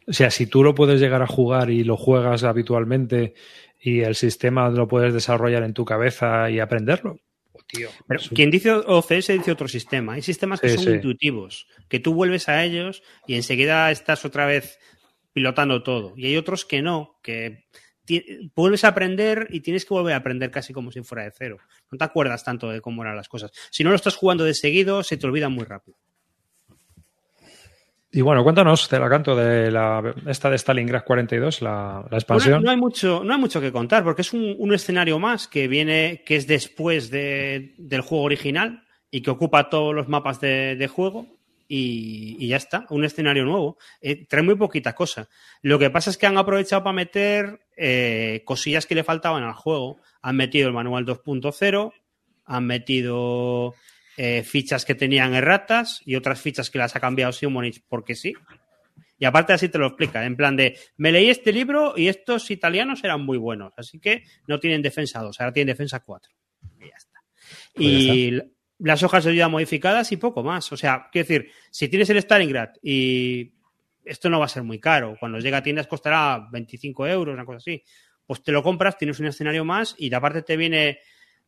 O 0.06 0.12
sea, 0.12 0.30
si 0.30 0.46
tú 0.46 0.64
lo 0.64 0.74
puedes 0.74 1.00
llegar 1.00 1.20
a 1.20 1.26
jugar 1.26 1.70
y 1.70 1.84
lo 1.84 1.96
juegas 1.96 2.42
habitualmente 2.42 3.34
y 3.80 4.00
el 4.00 4.14
sistema 4.14 4.68
lo 4.70 4.88
puedes 4.88 5.14
desarrollar 5.14 5.62
en 5.62 5.74
tu 5.74 5.84
cabeza 5.84 6.50
y 6.50 6.58
aprenderlo. 6.60 7.20
oh, 7.52 7.60
tío, 7.66 7.88
Pero 8.06 8.20
quien 8.34 8.50
dice 8.50 8.72
OCS 8.72 9.28
dice 9.28 9.52
otro 9.52 9.68
sistema. 9.68 10.14
Hay 10.14 10.22
sistemas 10.22 10.60
que 10.60 10.68
Sí, 10.70 10.74
son 10.76 10.84
sí. 10.84 10.90
intuitivos, 10.92 11.66
que 11.88 12.00
tú 12.00 12.14
vuelves 12.14 12.48
a 12.48 12.64
ellos 12.64 13.02
y 13.26 13.34
enseguida 13.36 13.90
estás 13.90 14.24
otra 14.24 14.46
vez 14.46 14.78
pilotando 15.32 15.82
todo. 15.82 16.14
Y 16.16 16.26
hay 16.26 16.36
otros 16.36 16.64
que 16.64 16.82
no, 16.82 17.18
que 17.22 17.66
vuelves 18.56 18.84
a 18.84 18.88
aprender 18.88 19.48
y 19.50 19.60
tienes 19.60 19.84
que 19.84 19.92
volver 19.94 20.14
a 20.14 20.16
aprender 20.16 20.50
casi 20.50 20.72
como 20.72 20.90
si 20.90 21.02
fuera 21.02 21.24
de 21.24 21.30
cero. 21.36 21.58
No 21.90 21.98
te 21.98 22.04
acuerdas 22.04 22.42
tanto 22.42 22.70
de 22.70 22.80
cómo 22.80 23.02
eran 23.02 23.16
las 23.16 23.28
cosas. 23.28 23.52
Si 23.70 23.84
no 23.84 23.90
lo 23.90 23.96
estás 23.96 24.16
jugando 24.16 24.44
de 24.44 24.54
seguido, 24.54 25.02
se 25.02 25.16
te 25.18 25.26
olvida 25.26 25.48
muy 25.48 25.64
rápido. 25.64 25.98
Y 28.10 28.22
bueno, 28.22 28.42
cuéntanos, 28.42 28.88
te 28.88 28.98
la 28.98 29.10
canto, 29.10 29.36
de 29.36 29.70
la, 29.70 30.14
esta 30.26 30.48
de 30.48 30.56
Stalingrad 30.56 31.04
42, 31.04 31.60
la, 31.60 32.06
la 32.10 32.16
expansión. 32.16 32.62
no, 32.62 32.70
hay 32.70 32.76
mucho, 32.78 33.22
no 33.22 33.34
hay 33.34 33.40
mucho 33.40 33.60
que 33.60 33.70
contar, 33.70 34.02
porque 34.02 34.22
es 34.22 34.32
un, 34.32 34.72
escenario 34.72 35.18
más 35.18 35.46
que 35.46 35.68
viene, 35.68 36.22
que 36.24 36.36
es 36.36 36.46
después 36.46 37.10
del 37.10 38.00
juego 38.00 38.24
original 38.24 38.84
y 39.10 39.20
que 39.20 39.30
ocupa 39.30 39.68
todos 39.68 39.94
los 39.94 40.08
mapas 40.08 40.40
de, 40.40 40.90
juego. 40.90 41.26
Y, 41.70 42.48
ya 42.48 42.56
está, 42.56 42.86
un 42.88 43.04
escenario 43.04 43.44
nuevo. 43.44 43.76
Eh, 44.00 44.26
trae 44.26 44.42
muy 44.42 44.54
poquita 44.54 44.94
cosa. 44.94 45.28
Lo 45.60 45.78
que 45.78 45.90
pasa 45.90 46.08
es 46.08 46.16
que 46.16 46.26
han 46.26 46.38
aprovechado 46.38 46.82
para 46.82 46.94
meter 46.94 47.60
eh, 47.76 48.40
cosillas 48.46 48.86
que 48.86 48.94
le 48.94 49.04
faltaban 49.04 49.42
al 49.42 49.52
juego. 49.52 49.98
Han 50.22 50.36
metido 50.36 50.68
el 50.68 50.74
manual 50.74 51.04
2.0, 51.04 51.92
han 52.46 52.66
metido 52.66 53.74
eh, 54.20 54.42
fichas 54.42 54.84
que 54.84 54.96
tenían 54.96 55.32
erratas 55.32 56.02
y 56.04 56.16
otras 56.16 56.40
fichas 56.40 56.70
que 56.70 56.78
las 56.78 56.96
ha 56.96 56.98
cambiado 56.98 57.30
Simonich 57.30 57.84
porque 57.88 58.16
sí. 58.16 58.34
Y 59.16 59.24
aparte 59.24 59.52
así 59.52 59.68
te 59.68 59.78
lo 59.78 59.86
explica, 59.86 60.24
en 60.26 60.36
plan 60.36 60.56
de, 60.56 60.76
me 60.96 61.12
leí 61.12 61.30
este 61.30 61.52
libro 61.52 61.94
y 61.96 62.08
estos 62.08 62.50
italianos 62.50 63.04
eran 63.04 63.24
muy 63.24 63.38
buenos, 63.38 63.72
así 63.76 64.00
que 64.00 64.24
no 64.48 64.58
tienen 64.58 64.82
defensa 64.82 65.20
2, 65.20 65.40
ahora 65.40 65.52
tienen 65.52 65.68
defensa 65.68 66.00
4. 66.00 66.32
Y 66.80 66.88
ya 66.88 66.96
está. 66.96 67.20
Pues 67.74 67.86
y 67.86 68.42
las 68.80 69.04
hojas 69.04 69.22
de 69.22 69.30
vida 69.30 69.48
modificadas 69.48 70.10
y 70.10 70.16
poco 70.16 70.42
más. 70.42 70.72
O 70.72 70.76
sea, 70.76 71.08
quiero 71.12 71.28
decir, 71.28 71.52
si 71.70 71.86
tienes 71.86 72.10
el 72.10 72.18
Stalingrad 72.18 72.70
y 72.82 73.52
esto 74.04 74.28
no 74.28 74.40
va 74.40 74.46
a 74.46 74.48
ser 74.48 74.64
muy 74.64 74.80
caro, 74.80 75.16
cuando 75.20 75.38
llega 75.38 75.58
a 75.58 75.62
tiendas 75.62 75.86
costará 75.86 76.48
25 76.50 77.06
euros, 77.06 77.34
una 77.34 77.44
cosa 77.44 77.58
así, 77.58 77.84
pues 78.26 78.42
te 78.42 78.50
lo 78.50 78.64
compras, 78.64 78.98
tienes 78.98 79.20
un 79.20 79.26
escenario 79.26 79.64
más 79.64 79.94
y 79.96 80.10
de 80.10 80.16
aparte 80.16 80.42
te 80.42 80.56
viene 80.56 80.98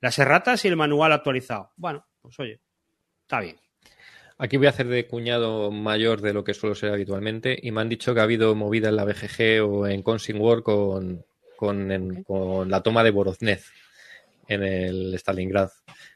las 0.00 0.18
erratas 0.20 0.64
y 0.64 0.68
el 0.68 0.76
manual 0.76 1.12
actualizado. 1.12 1.72
Bueno, 1.76 2.06
pues 2.20 2.38
oye, 2.40 2.60
está 3.22 3.40
bien. 3.40 3.56
Aquí 4.38 4.56
voy 4.56 4.68
a 4.68 4.70
hacer 4.70 4.88
de 4.88 5.06
cuñado 5.06 5.70
mayor 5.70 6.22
de 6.22 6.32
lo 6.32 6.42
que 6.44 6.54
suelo 6.54 6.74
ser 6.74 6.92
habitualmente 6.92 7.58
y 7.60 7.72
me 7.72 7.82
han 7.82 7.90
dicho 7.90 8.14
que 8.14 8.20
ha 8.20 8.22
habido 8.22 8.54
movida 8.54 8.88
en 8.88 8.96
la 8.96 9.04
BGG 9.04 9.62
o 9.62 9.86
en 9.86 10.02
Consing 10.02 10.40
War 10.40 10.62
con, 10.62 11.24
con, 11.56 12.70
la 12.70 12.82
toma 12.82 13.04
de 13.04 13.10
Boroznez 13.10 13.66
en 14.48 14.62
el 14.62 15.14
Stalingrad. 15.18 15.68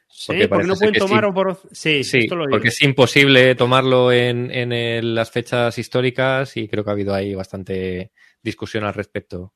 Sí, 0.07 0.47
porque, 0.47 0.65
no 0.65 0.75
pueden 0.75 0.93
tomar 0.95 1.57
Sí, 1.71 2.03
sí 2.03 2.27
porque 2.27 2.69
es 2.69 2.81
imposible 2.81 3.53
tomarlo 3.53 4.11
en, 4.11 4.49
en 4.49 5.13
las 5.13 5.29
fechas 5.29 5.77
históricas 5.77 6.57
y 6.57 6.67
creo 6.67 6.83
que 6.83 6.89
ha 6.89 6.93
habido 6.93 7.13
ahí 7.13 7.35
bastante 7.35 8.11
discusión 8.41 8.85
al 8.85 8.93
respecto 8.93 9.53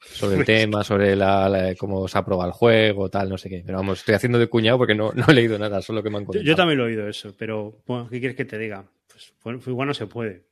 sobre 0.00 0.36
el 0.38 0.44
tema, 0.44 0.84
sobre 0.84 1.16
la, 1.16 1.74
cómo 1.78 2.06
se 2.08 2.18
aprueba 2.18 2.46
el 2.46 2.52
juego, 2.52 3.08
tal, 3.08 3.28
no 3.28 3.38
sé 3.38 3.48
qué. 3.48 3.62
Pero 3.64 3.78
vamos, 3.78 4.00
estoy 4.00 4.14
haciendo 4.14 4.38
de 4.38 4.48
cuñado 4.48 4.78
porque 4.78 4.94
no, 4.94 5.12
no 5.14 5.24
he 5.28 5.34
leído 5.34 5.58
nada, 5.58 5.82
solo 5.82 6.02
que 6.02 6.10
me 6.10 6.18
han 6.18 6.24
contado. 6.24 6.44
Yo, 6.44 6.56
también 6.56 6.78
lo 6.78 6.84
he 6.84 6.88
oído 6.88 7.08
eso, 7.08 7.34
pero 7.36 7.82
bueno, 7.86 8.08
¿qué 8.08 8.18
quieres 8.20 8.36
que 8.36 8.44
te 8.44 8.58
diga? 8.58 8.84
Pues, 9.10 9.32
pues, 9.42 9.66
igual 9.66 9.88
no 9.88 9.94
se 9.94 10.06
puede. 10.06 10.44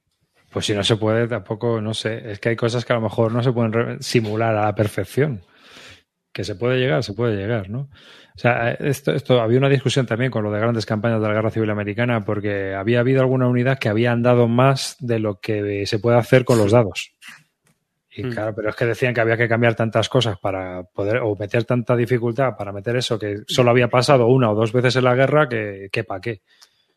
Pues 0.50 0.66
si 0.66 0.74
no 0.74 0.84
se 0.84 0.96
puede, 0.96 1.28
tampoco, 1.28 1.80
no 1.80 1.92
sé. 1.92 2.30
Es 2.30 2.38
que 2.38 2.50
hay 2.50 2.56
cosas 2.56 2.84
que 2.84 2.92
a 2.92 2.96
lo 2.96 3.02
mejor 3.02 3.32
no 3.32 3.42
se 3.42 3.52
pueden 3.52 4.02
simular 4.02 4.56
a 4.56 4.66
la 4.66 4.74
perfección. 4.74 5.42
Que 6.32 6.44
se 6.44 6.54
puede 6.54 6.78
llegar, 6.78 7.02
se 7.02 7.14
puede 7.14 7.36
llegar, 7.36 7.68
¿no? 7.70 7.90
O 8.36 8.38
sea, 8.38 8.72
esto, 8.72 9.12
esto 9.12 9.40
había 9.40 9.58
una 9.58 9.68
discusión 9.68 10.06
también 10.06 10.30
con 10.30 10.44
lo 10.44 10.50
de 10.50 10.60
grandes 10.60 10.84
campañas 10.84 11.20
de 11.20 11.28
la 11.28 11.34
Guerra 11.34 11.50
Civil 11.50 11.70
Americana, 11.70 12.24
porque 12.24 12.74
había 12.74 13.00
habido 13.00 13.20
alguna 13.20 13.48
unidad 13.48 13.78
que 13.78 13.88
había 13.88 14.12
andado 14.12 14.46
más 14.46 14.96
de 15.00 15.18
lo 15.18 15.40
que 15.40 15.86
se 15.86 15.98
puede 15.98 16.18
hacer 16.18 16.44
con 16.44 16.58
los 16.58 16.72
dados. 16.72 17.12
Y 18.16 18.24
mm. 18.24 18.30
claro, 18.30 18.54
pero 18.54 18.70
es 18.70 18.76
que 18.76 18.86
decían 18.86 19.12
que 19.12 19.20
había 19.20 19.36
que 19.36 19.48
cambiar 19.48 19.74
tantas 19.74 20.08
cosas 20.08 20.38
para 20.38 20.84
poder, 20.84 21.18
o 21.18 21.36
meter 21.36 21.64
tanta 21.64 21.94
dificultad 21.94 22.56
para 22.56 22.72
meter 22.72 22.96
eso, 22.96 23.18
que 23.18 23.42
solo 23.46 23.70
había 23.70 23.88
pasado 23.88 24.26
una 24.26 24.50
o 24.50 24.54
dos 24.54 24.72
veces 24.72 24.96
en 24.96 25.04
la 25.04 25.14
guerra, 25.14 25.48
que, 25.48 25.88
que 25.92 26.02
para 26.02 26.20
qué. 26.20 26.40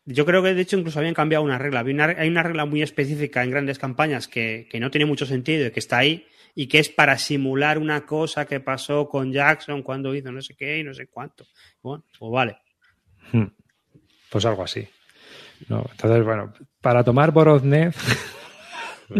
Yo 0.06 0.24
creo 0.24 0.42
que 0.42 0.54
de 0.54 0.62
hecho 0.62 0.78
incluso 0.78 0.98
habían 0.98 1.14
cambiado 1.14 1.44
una 1.44 1.58
regla. 1.58 1.80
Hay 2.16 2.28
una 2.28 2.42
regla 2.42 2.64
muy 2.64 2.80
específica 2.80 3.44
en 3.44 3.50
grandes 3.50 3.78
campañas 3.78 4.28
que, 4.28 4.66
que 4.70 4.80
no 4.80 4.90
tiene 4.90 5.04
mucho 5.04 5.26
sentido 5.26 5.66
y 5.66 5.70
que 5.70 5.80
está 5.80 5.98
ahí 5.98 6.26
y 6.54 6.66
que 6.68 6.78
es 6.78 6.88
para 6.88 7.18
simular 7.18 7.78
una 7.78 8.06
cosa 8.06 8.46
que 8.46 8.60
pasó 8.60 9.08
con 9.08 9.30
Jackson 9.30 9.82
cuando 9.82 10.14
hizo 10.14 10.32
no 10.32 10.40
sé 10.40 10.56
qué 10.56 10.78
y 10.78 10.84
no 10.84 10.94
sé 10.94 11.08
cuánto. 11.08 11.44
Bueno, 11.82 12.04
pues 12.18 12.32
vale. 12.32 12.56
Hmm. 13.30 13.46
Pues 14.30 14.46
algo 14.46 14.64
así. 14.64 14.88
No, 15.68 15.84
entonces, 15.90 16.24
bueno, 16.24 16.54
para 16.80 17.04
tomar 17.04 17.30
Borodnev 17.30 17.94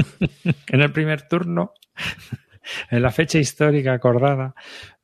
en 0.68 0.80
el 0.80 0.92
primer 0.92 1.28
turno 1.28 1.74
en 2.90 3.02
la 3.02 3.10
fecha 3.10 3.38
histórica 3.38 3.92
acordada. 3.92 4.54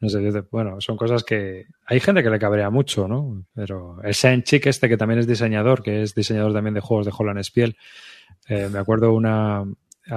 No 0.01 0.09
sé, 0.09 0.21
bueno, 0.51 0.81
son 0.81 0.97
cosas 0.97 1.25
que 1.25 1.67
hay 1.87 2.01
gente 2.01 2.23
que 2.23 2.31
le 2.31 2.39
cabrea 2.39 2.71
mucho, 2.71 3.09
¿no? 3.09 3.45
Pero 3.55 3.99
el 4.03 4.15
Chick 4.45 4.67
este 4.67 4.89
que 4.89 4.97
también 4.97 5.21
es 5.21 5.27
diseñador, 5.27 5.83
que 5.83 6.03
es 6.03 6.15
diseñador 6.15 6.53
también 6.53 6.75
de 6.75 6.81
juegos 6.81 7.07
de 7.07 7.13
Holland 7.17 7.43
Spiel, 7.43 7.77
eh, 8.49 8.69
me 8.71 8.79
acuerdo 8.79 9.13
una, 9.13 9.65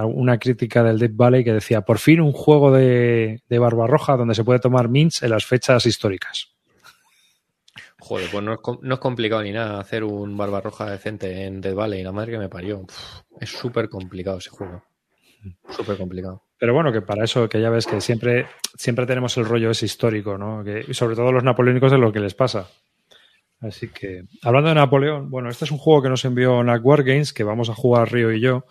una 0.04 0.38
crítica 0.38 0.82
del 0.82 0.98
Deep 0.98 1.16
Valley 1.16 1.44
que 1.44 1.52
decía, 1.52 1.82
por 1.82 1.98
fin 1.98 2.20
un 2.20 2.32
juego 2.32 2.72
de, 2.72 3.42
de 3.48 3.58
Barbarroja 3.58 4.16
donde 4.16 4.34
se 4.34 4.44
puede 4.44 4.60
tomar 4.60 4.88
mints 4.88 5.22
en 5.22 5.30
las 5.30 5.44
fechas 5.44 5.86
históricas. 5.86 6.48
Joder, 7.98 8.30
pues 8.30 8.42
no 8.42 8.54
es, 8.54 8.60
no 8.80 8.94
es, 8.94 9.00
complicado 9.00 9.42
ni 9.42 9.52
nada 9.52 9.78
hacer 9.78 10.04
un 10.04 10.36
Barbarroja 10.36 10.90
decente 10.90 11.44
en 11.44 11.60
Dead 11.60 11.74
Valley, 11.74 12.02
la 12.02 12.12
madre 12.12 12.32
que 12.32 12.38
me 12.38 12.48
parió. 12.48 12.86
es 13.38 13.50
súper 13.50 13.88
complicado 13.88 14.38
ese 14.38 14.50
juego. 14.50 14.82
Súper 15.68 15.96
complicado. 15.96 16.42
Pero 16.60 16.74
bueno, 16.74 16.92
que 16.92 17.00
para 17.00 17.24
eso, 17.24 17.48
que 17.48 17.58
ya 17.58 17.70
ves 17.70 17.86
que 17.86 18.02
siempre, 18.02 18.46
siempre 18.76 19.06
tenemos 19.06 19.34
el 19.38 19.46
rollo 19.46 19.70
ese 19.70 19.86
histórico, 19.86 20.36
¿no? 20.36 20.62
Que, 20.62 20.84
y 20.86 20.92
sobre 20.92 21.16
todo 21.16 21.32
los 21.32 21.42
napoleónicos 21.42 21.90
de 21.90 21.96
lo 21.96 22.12
que 22.12 22.20
les 22.20 22.34
pasa. 22.34 22.68
Así 23.60 23.88
que, 23.88 24.24
hablando 24.42 24.68
de 24.68 24.74
Napoleón, 24.74 25.30
bueno, 25.30 25.48
este 25.48 25.64
es 25.64 25.70
un 25.70 25.78
juego 25.78 26.02
que 26.02 26.10
nos 26.10 26.22
envió 26.26 26.62
NAC 26.62 26.84
Wargames, 26.84 27.32
que 27.32 27.44
vamos 27.44 27.70
a 27.70 27.74
jugar 27.74 28.12
Río 28.12 28.30
y 28.30 28.40
yo. 28.40 28.66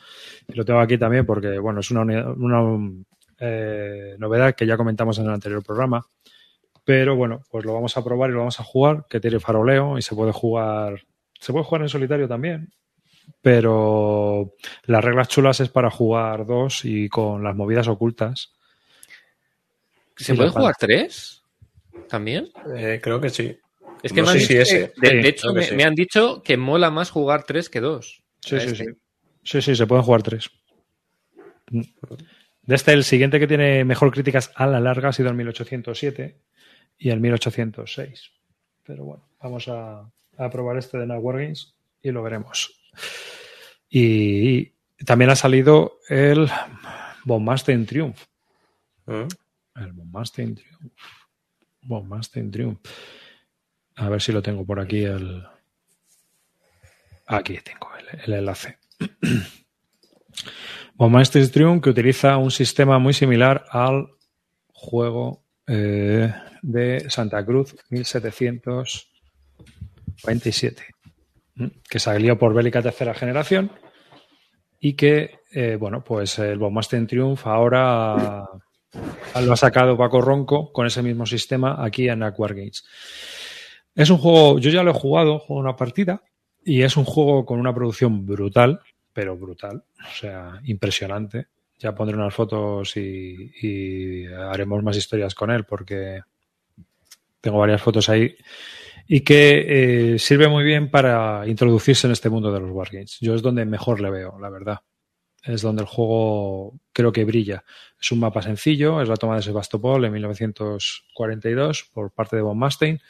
Y 0.47 0.53
lo 0.53 0.65
tengo 0.65 0.79
aquí 0.81 0.99
también 0.99 1.25
porque, 1.25 1.57
bueno, 1.57 1.79
es 1.79 1.89
una, 1.89 2.01
una 2.03 2.91
eh, 3.39 4.15
novedad 4.19 4.53
que 4.53 4.67
ya 4.67 4.77
comentamos 4.77 5.17
en 5.17 5.25
el 5.25 5.31
anterior 5.31 5.63
programa. 5.63 6.05
Pero 6.85 7.15
bueno, 7.15 7.41
pues 7.49 7.65
lo 7.65 7.73
vamos 7.73 7.97
a 7.97 8.03
probar 8.03 8.29
y 8.29 8.33
lo 8.33 8.39
vamos 8.39 8.59
a 8.59 8.63
jugar, 8.63 9.05
que 9.09 9.19
tiene 9.19 9.39
faroleo 9.39 9.97
y 9.97 10.03
se 10.03 10.13
puede 10.13 10.31
jugar. 10.31 11.01
Se 11.39 11.51
puede 11.53 11.65
jugar 11.65 11.81
en 11.81 11.89
solitario 11.89 12.27
también 12.27 12.69
pero 13.41 14.55
las 14.83 15.03
reglas 15.03 15.27
chulas 15.27 15.59
es 15.59 15.69
para 15.69 15.89
jugar 15.89 16.45
dos 16.45 16.85
y 16.85 17.09
con 17.09 17.43
las 17.43 17.55
movidas 17.55 17.87
ocultas. 17.87 18.53
¿Se 20.15 20.35
puede 20.35 20.49
jugar 20.49 20.75
tres? 20.77 21.43
¿También? 22.07 22.49
Eh, 22.75 22.99
creo 23.01 23.21
que 23.21 23.29
sí. 23.29 23.57
Es 24.01 24.13
que, 24.13 24.21
de, 24.21 25.27
hecho 25.27 25.53
me, 25.53 25.83
han 25.83 25.93
dicho 25.93 26.41
que 26.41 26.55
mola 26.55 26.89
más 26.89 27.11
jugar 27.11 27.43
tres 27.43 27.69
que 27.69 27.81
dos. 27.81 28.23
Sí, 28.39 28.59
sí, 28.59 28.75
sí. 28.75 28.85
Sí, 29.43 29.61
sí, 29.61 29.75
se 29.75 29.87
pueden 29.87 30.03
jugar 30.03 30.23
tres. 30.23 30.49
De 31.69 32.75
este, 32.75 32.93
el 32.93 33.03
siguiente 33.03 33.39
que 33.39 33.47
tiene 33.47 33.83
mejor 33.83 34.11
críticas 34.11 34.51
a 34.55 34.67
la 34.67 34.79
larga 34.79 35.09
ha 35.09 35.13
sido 35.13 35.29
el 35.29 35.35
1807 35.35 36.37
y 36.97 37.09
el 37.09 37.19
1806. 37.19 38.31
Pero 38.85 39.05
bueno, 39.05 39.23
vamos 39.41 39.67
a, 39.67 40.09
probar 40.51 40.77
este 40.77 40.97
de 40.97 41.07
Night 41.07 41.21
Wargames 41.21 41.73
y 42.01 42.11
lo 42.11 42.23
veremos. 42.23 42.78
Y 43.89 44.73
también 45.05 45.31
ha 45.31 45.35
salido 45.35 45.99
el 46.07 46.49
Bombmaster 47.25 47.85
Triumph. 47.85 48.21
¿Eh? 49.07 49.27
El 49.75 49.91
Bombmaster 49.93 50.55
Triumph. 50.55 50.93
Bombmaster 51.81 52.51
Triumph. 52.51 52.79
A 53.95 54.09
ver 54.09 54.21
si 54.21 54.31
lo 54.31 54.41
tengo 54.41 54.65
por 54.65 54.79
aquí 54.79 55.03
el. 55.03 55.45
Aquí 57.27 57.59
tengo 57.63 57.89
el, 58.25 58.33
enlace. 58.33 58.79
Bombmaster 60.95 61.47
Triumph 61.49 61.83
que 61.83 61.89
utiliza 61.89 62.37
un 62.37 62.51
sistema 62.51 62.99
muy 62.99 63.13
similar 63.13 63.65
al 63.69 64.09
juego 64.73 65.45
eh, 65.67 66.33
de 66.61 67.09
Santa 67.09 67.45
Cruz 67.45 67.75
1727 67.89 70.83
que 71.89 71.99
salió 71.99 72.37
por 72.37 72.53
Bélica 72.53 72.81
tercera 72.81 73.13
generación 73.13 73.71
y 74.79 74.93
que, 74.93 75.39
eh, 75.51 75.77
bueno, 75.79 76.03
pues 76.03 76.39
el 76.39 76.57
Bombmaster 76.57 77.05
Triumph 77.05 77.45
ahora 77.45 78.45
lo 79.41 79.53
ha 79.53 79.57
sacado 79.57 79.97
Paco 79.97 80.21
Ronco 80.21 80.71
con 80.71 80.87
ese 80.87 81.03
mismo 81.03 81.25
sistema 81.25 81.83
aquí 81.83 82.07
en 82.07 82.23
Aquar 82.23 82.53
Games. 82.53 82.85
Es 83.95 84.09
un 84.09 84.17
juego, 84.17 84.59
yo 84.59 84.69
ya 84.69 84.83
lo 84.83 84.91
he 84.91 84.93
jugado, 84.93 85.39
juego 85.39 85.61
una 85.61 85.75
partida 85.75 86.23
y 86.63 86.83
es 86.83 86.95
un 86.95 87.05
juego 87.05 87.45
con 87.45 87.59
una 87.59 87.73
producción 87.73 88.25
brutal, 88.25 88.79
pero 89.11 89.35
brutal, 89.35 89.83
o 89.99 90.15
sea, 90.15 90.61
impresionante. 90.63 91.47
Ya 91.79 91.95
pondré 91.95 92.17
unas 92.17 92.33
fotos 92.33 92.97
y 92.97 94.25
haremos 94.27 94.83
más 94.83 94.97
historias 94.97 95.33
con 95.33 95.49
él 95.49 95.63
porque 95.63 96.21
tengo 97.41 97.59
varias 97.59 97.81
fotos 97.81 98.09
ahí 98.09 98.35
y 99.11 99.21
que 99.21 100.13
eh, 100.13 100.19
sirve 100.19 100.47
muy 100.47 100.63
bien 100.63 100.91
para 100.91 101.47
introducirse 101.47 102.05
en 102.05 102.13
este 102.13 102.29
mundo 102.29 102.51
de 102.51 102.59
los 102.59 102.69
wargames. 102.69 103.17
Yo 103.19 103.33
es 103.33 103.41
donde 103.41 103.65
mejor 103.65 104.01
le 104.01 104.11
veo, 104.11 104.37
la 104.39 104.51
verdad. 104.51 104.81
es 105.41 105.63
donde 105.63 105.81
el 105.81 105.87
juego 105.87 106.79
creo 106.93 107.11
que 107.11 107.25
brilla. 107.25 107.63
Es 107.99 108.11
un 108.11 108.19
mapa 108.19 108.43
sencillo, 108.43 109.01
es 109.01 109.09
la 109.09 109.15
toma 109.15 109.37
de 109.37 109.41
Sebastopol 109.41 110.05
en 110.05 110.13
1942 110.13 111.89
por 111.91 112.11
parte 112.11 112.35
de 112.35 112.43
von 112.43 112.59
Mastein 112.59 113.01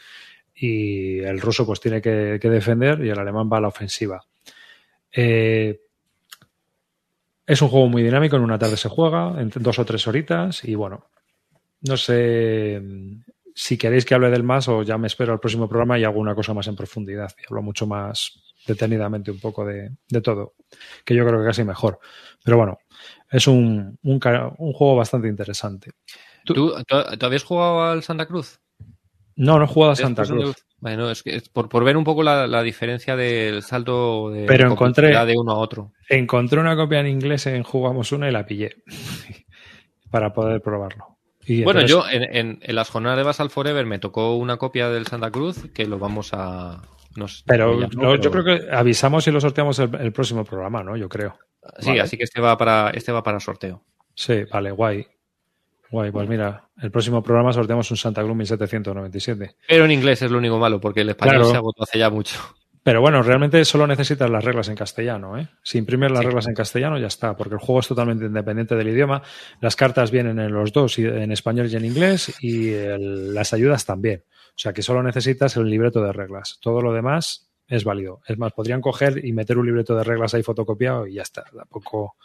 y 0.55 1.19
el 1.19 1.41
ruso 1.41 1.65
pues 1.65 1.81
tiene 1.81 2.01
que, 2.01 2.39
defender 2.39 3.03
y 3.03 3.09
el 3.09 3.19
alemán 3.19 3.49
va 3.51 3.57
a 3.57 3.61
la 3.61 3.67
ofensiva. 3.67 4.23
Eh, 5.11 5.81
es 7.45 7.61
un 7.61 7.67
juego 7.67 7.89
muy 7.89 8.03
dinámico, 8.03 8.37
en 8.37 8.43
una 8.43 8.57
tarde 8.57 8.77
se 8.77 8.87
juega, 8.87 9.35
en 9.37 9.51
dos 9.53 9.77
o 9.77 9.83
tres 9.83 10.07
horitas 10.07 10.63
y 10.63 10.75
bueno, 10.75 11.09
no 11.81 11.97
sé 11.97 12.81
si 13.61 13.77
queréis 13.77 14.05
que 14.05 14.15
hable 14.15 14.29
del 14.29 14.43
más 14.43 14.69
o 14.69 14.83
ya 14.83 14.97
me 14.97 15.07
espero 15.07 15.33
al 15.33 15.41
próximo 15.41 15.67
programa 15.67 15.99
y 15.99 16.05
hago 16.05 16.17
una 16.17 16.33
cosa 16.33 16.53
más 16.53 16.67
en 16.67 16.77
profundidad 16.77 17.29
y 17.37 17.43
hablo 17.49 17.61
mucho 17.61 17.85
más 17.85 18.41
detenidamente 18.65 19.31
un 19.31 19.39
poco 19.41 19.65
de, 19.65 19.91
todo, 20.23 20.53
que 21.03 21.13
yo 21.13 21.25
creo 21.27 21.41
que 21.41 21.45
casi 21.47 21.65
mejor. 21.65 21.99
Pero 22.41 22.55
bueno, 22.55 22.79
es 23.29 23.47
un, 23.47 23.99
un, 24.01 24.19
juego 24.21 24.95
bastante 24.95 25.27
interesante. 25.27 25.91
¿Tú, 26.45 26.73
¿Tú, 26.87 27.25
habías 27.25 27.43
jugado 27.43 27.83
al 27.83 28.01
Santa 28.01 28.27
Cruz? 28.27 28.61
No, 29.35 29.59
no 29.59 29.65
he 29.65 29.67
jugado 29.67 29.91
a 29.91 29.95
Santa 29.97 30.23
Cruz. 30.23 30.55
Bueno, 30.77 31.11
es 31.11 31.21
que 31.21 31.41
por, 31.51 31.67
por 31.67 31.83
ver 31.83 31.97
un 31.97 32.05
poco 32.05 32.23
la, 32.23 32.63
diferencia 32.63 33.17
del 33.17 33.61
salto 33.61 34.29
de, 34.29 34.45
Pero 34.45 34.71
encontré, 34.71 35.09
de 35.25 35.35
uno 35.37 35.51
a 35.51 35.57
otro. 35.57 35.91
Encontré 36.07 36.61
una 36.61 36.77
copia 36.77 37.01
en 37.01 37.07
inglés 37.07 37.45
en 37.47 37.63
Jugamos 37.63 38.13
Una 38.13 38.29
y 38.29 38.31
la 38.31 38.45
pillé 38.45 38.83
para 40.09 40.31
poder 40.31 40.61
probarlo. 40.61 41.18
Bueno, 41.63 41.85
yo 41.85 42.03
en, 42.09 42.59
en, 42.61 42.75
las 42.75 42.89
jornadas 42.89 43.17
de 43.17 43.23
Basal 43.23 43.49
Forever 43.49 43.85
me 43.85 43.99
tocó 43.99 44.35
una 44.35 44.57
copia 44.57 44.89
del 44.89 45.07
Santa 45.07 45.31
Cruz 45.31 45.69
que 45.73 45.85
lo 45.85 45.99
vamos 45.99 46.31
a, 46.33 46.81
pero, 47.45 47.89
yo 48.17 48.31
creo 48.31 48.43
que 48.43 48.67
avisamos 48.71 49.27
y 49.27 49.31
lo 49.31 49.41
sorteamos 49.41 49.79
el, 49.79 50.11
próximo 50.11 50.43
programa, 50.43 50.83
¿no? 50.83 50.95
Yo 50.95 51.09
creo. 51.09 51.37
Sí, 51.79 51.99
así 51.99 52.17
que 52.17 52.23
este 52.23 52.41
va 52.41 52.57
para 52.57 52.91
este 52.91 53.11
va 53.11 53.23
para 53.23 53.39
sorteo. 53.39 53.83
Sí, 54.13 54.43
vale, 54.51 54.71
guay. 54.71 55.05
Guay, 55.91 56.11
pues 56.11 56.29
mira, 56.29 56.69
el 56.81 56.91
próximo 56.91 57.23
programa 57.23 57.51
sorteamos 57.51 57.89
un 57.89 57.97
Santa 57.97 58.23
Cruz 58.23 58.35
1797. 58.35 59.55
Pero 59.67 59.85
en 59.85 59.91
inglés 59.91 60.21
es 60.21 60.29
lo 60.29 60.37
único 60.37 60.59
malo, 60.59 60.79
porque 60.79 61.01
el 61.01 61.09
español 61.09 61.45
se 61.45 61.55
agotó 61.55 61.83
hace 61.83 61.97
ya 61.97 62.09
mucho. 62.09 62.37
Pero 62.83 63.01
bueno, 63.01 63.21
realmente 63.21 63.63
solo 63.65 63.85
necesitas 63.85 64.29
las 64.29 64.43
reglas 64.43 64.69
en 64.69 64.75
castellano. 64.75 65.37
¿eh? 65.37 65.47
Si 65.63 65.77
imprimes 65.77 66.11
las 66.11 66.23
reglas 66.23 66.47
en 66.47 66.53
castellano, 66.53 66.97
ya 66.97 67.07
está, 67.07 67.35
porque 67.35 67.55
el 67.55 67.59
juego 67.59 67.81
es 67.81 67.87
totalmente 67.87 68.25
independiente 68.25 68.75
del 68.75 68.87
idioma. 68.87 69.21
Las 69.59 69.75
cartas 69.75 70.11
vienen 70.11 70.39
en 70.39 70.53
los 70.53 70.71
dos, 70.71 70.97
en 70.97 71.31
español 71.31 71.67
y 71.69 71.75
en 71.75 71.85
inglés, 71.85 72.35
y 72.41 72.71
las 72.97 73.53
ayudas 73.53 73.85
también. 73.85 74.23
O 74.59 74.61
sea 74.61 74.73
que 74.73 74.81
solo 74.81 75.03
necesitas 75.03 75.57
el 75.57 75.69
libreto 75.69 76.01
de 76.01 76.13
reglas. 76.13 76.57
Todo 76.61 76.81
lo 76.81 76.93
demás 76.93 77.49
es 77.67 77.83
válido. 77.83 78.21
Es 78.25 78.37
más, 78.37 78.53
podrían 78.53 78.81
coger 78.81 79.23
y 79.23 79.31
meter 79.33 79.57
un 79.57 79.65
libreto 79.65 79.95
de 79.95 80.03
reglas 80.03 80.33
ahí 80.33 80.43
fotocopiado 80.43 81.05
y 81.05 81.15
ya 81.15 81.21
está. 81.21 81.43
Tampoco. 81.43 82.15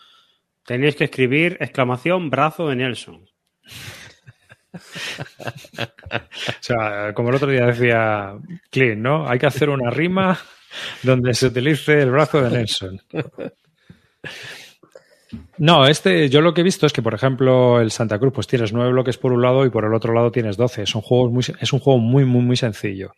Tenéis 0.65 0.97
que 0.97 1.05
escribir 1.05 1.59
exclamación 1.61 2.31
brazo 2.31 2.69
de 2.69 2.77
Nelson. 2.77 3.29
o 5.79 6.61
sea, 6.61 7.13
como 7.15 7.31
el 7.31 7.37
otro 7.37 7.51
día 7.51 7.67
decía 7.67 8.35
Clint, 8.71 9.01
¿no? 9.01 9.29
Hay 9.29 9.39
que 9.39 9.47
hacer 9.47 9.69
una 9.69 9.91
rima 9.91 10.39
donde 11.03 11.35
se 11.35 11.47
utilice 11.47 12.01
el 12.01 12.11
brazo 12.11 12.43
de 12.43 12.51
Nelson. 12.51 13.01
No, 15.59 15.87
este, 15.87 16.29
yo 16.29 16.41
lo 16.41 16.53
que 16.53 16.63
he 16.63 16.65
visto 16.65 16.87
es 16.87 16.93
que, 16.93 17.03
por 17.03 17.15
ejemplo, 17.15 17.81
el 17.81 17.91
Santa 17.91 18.19
Cruz, 18.19 18.33
pues 18.33 18.47
tienes 18.47 18.73
nueve 18.73 18.93
bloques 18.93 19.19
por 19.19 19.33
un 19.33 19.43
lado 19.43 19.65
y 19.65 19.71
por 19.71 19.85
el 19.85 19.95
otro 19.95 20.13
lado 20.13 20.31
tienes 20.33 20.57
doce. 20.57 20.87
Son 20.87 21.01
juegos 21.03 21.33
muy, 21.33 21.45
es 21.61 21.73
un 21.73 21.79
juego 21.79 21.99
muy, 22.01 22.25
muy, 22.25 22.43
muy 22.43 22.57
sencillo. 22.57 23.15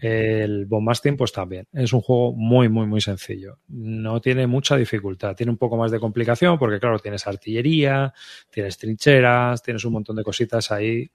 El 0.00 0.66
Bombasting, 0.66 1.16
pues 1.16 1.32
también. 1.32 1.66
Es 1.72 1.92
un 1.92 2.00
juego 2.00 2.32
muy, 2.32 2.68
muy, 2.68 2.86
muy 2.86 3.00
sencillo. 3.00 3.58
No 3.68 4.20
tiene 4.20 4.46
mucha 4.46 4.76
dificultad. 4.76 5.36
Tiene 5.36 5.52
un 5.52 5.58
poco 5.58 5.76
más 5.76 5.90
de 5.90 6.00
complicación 6.00 6.58
porque, 6.58 6.80
claro, 6.80 6.98
tienes 6.98 7.26
artillería, 7.26 8.12
tienes 8.50 8.76
trincheras, 8.78 9.62
tienes 9.62 9.84
un 9.84 9.92
montón 9.92 10.16
de 10.16 10.24
cositas 10.24 10.70
ahí 10.70 11.10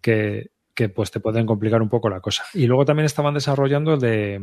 que, 0.00 0.50
que 0.74 0.88
pues 0.88 1.10
te 1.10 1.20
pueden 1.20 1.44
complicar 1.44 1.82
un 1.82 1.88
poco 1.88 2.08
la 2.08 2.20
cosa. 2.20 2.44
Y 2.54 2.66
luego 2.66 2.84
también 2.84 3.06
estaban 3.06 3.34
desarrollando 3.34 3.94
el 3.94 4.00
de, 4.00 4.40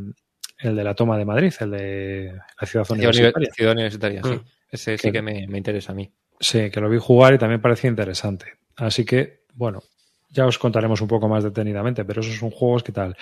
el 0.60 0.76
de 0.76 0.84
la 0.84 0.94
toma 0.94 1.18
de 1.18 1.26
Madrid, 1.26 1.54
el 1.60 1.72
de 1.72 2.34
la 2.60 2.68
ciudad 2.68 2.86
universitaria. 2.92 3.50
Ciudad 3.54 3.74
universitaria, 3.74 4.22
sí. 4.24 4.42
Ese 4.70 4.98
sí 4.98 5.12
que 5.12 5.22
me, 5.22 5.44
interesa 5.44 5.92
a 5.92 5.96
mí. 5.96 6.12
Sí, 6.40 6.70
que 6.70 6.82
lo 6.82 6.90
vi 6.90 6.98
jugar 6.98 7.34
y 7.34 7.38
también 7.38 7.62
parecía 7.62 7.90
interesante. 7.90 8.46
Así 8.76 9.06
que, 9.06 9.44
bueno, 9.54 9.82
ya 10.30 10.46
os 10.46 10.58
contaremos 10.58 11.00
un 11.02 11.08
poco 11.08 11.30
más 11.30 11.44
detenidamente, 11.44 12.04
pero 12.04 12.22
esos 12.22 12.36
son 12.36 12.52
juegos 12.52 12.84
que 12.84 12.92
tal. 12.92 13.16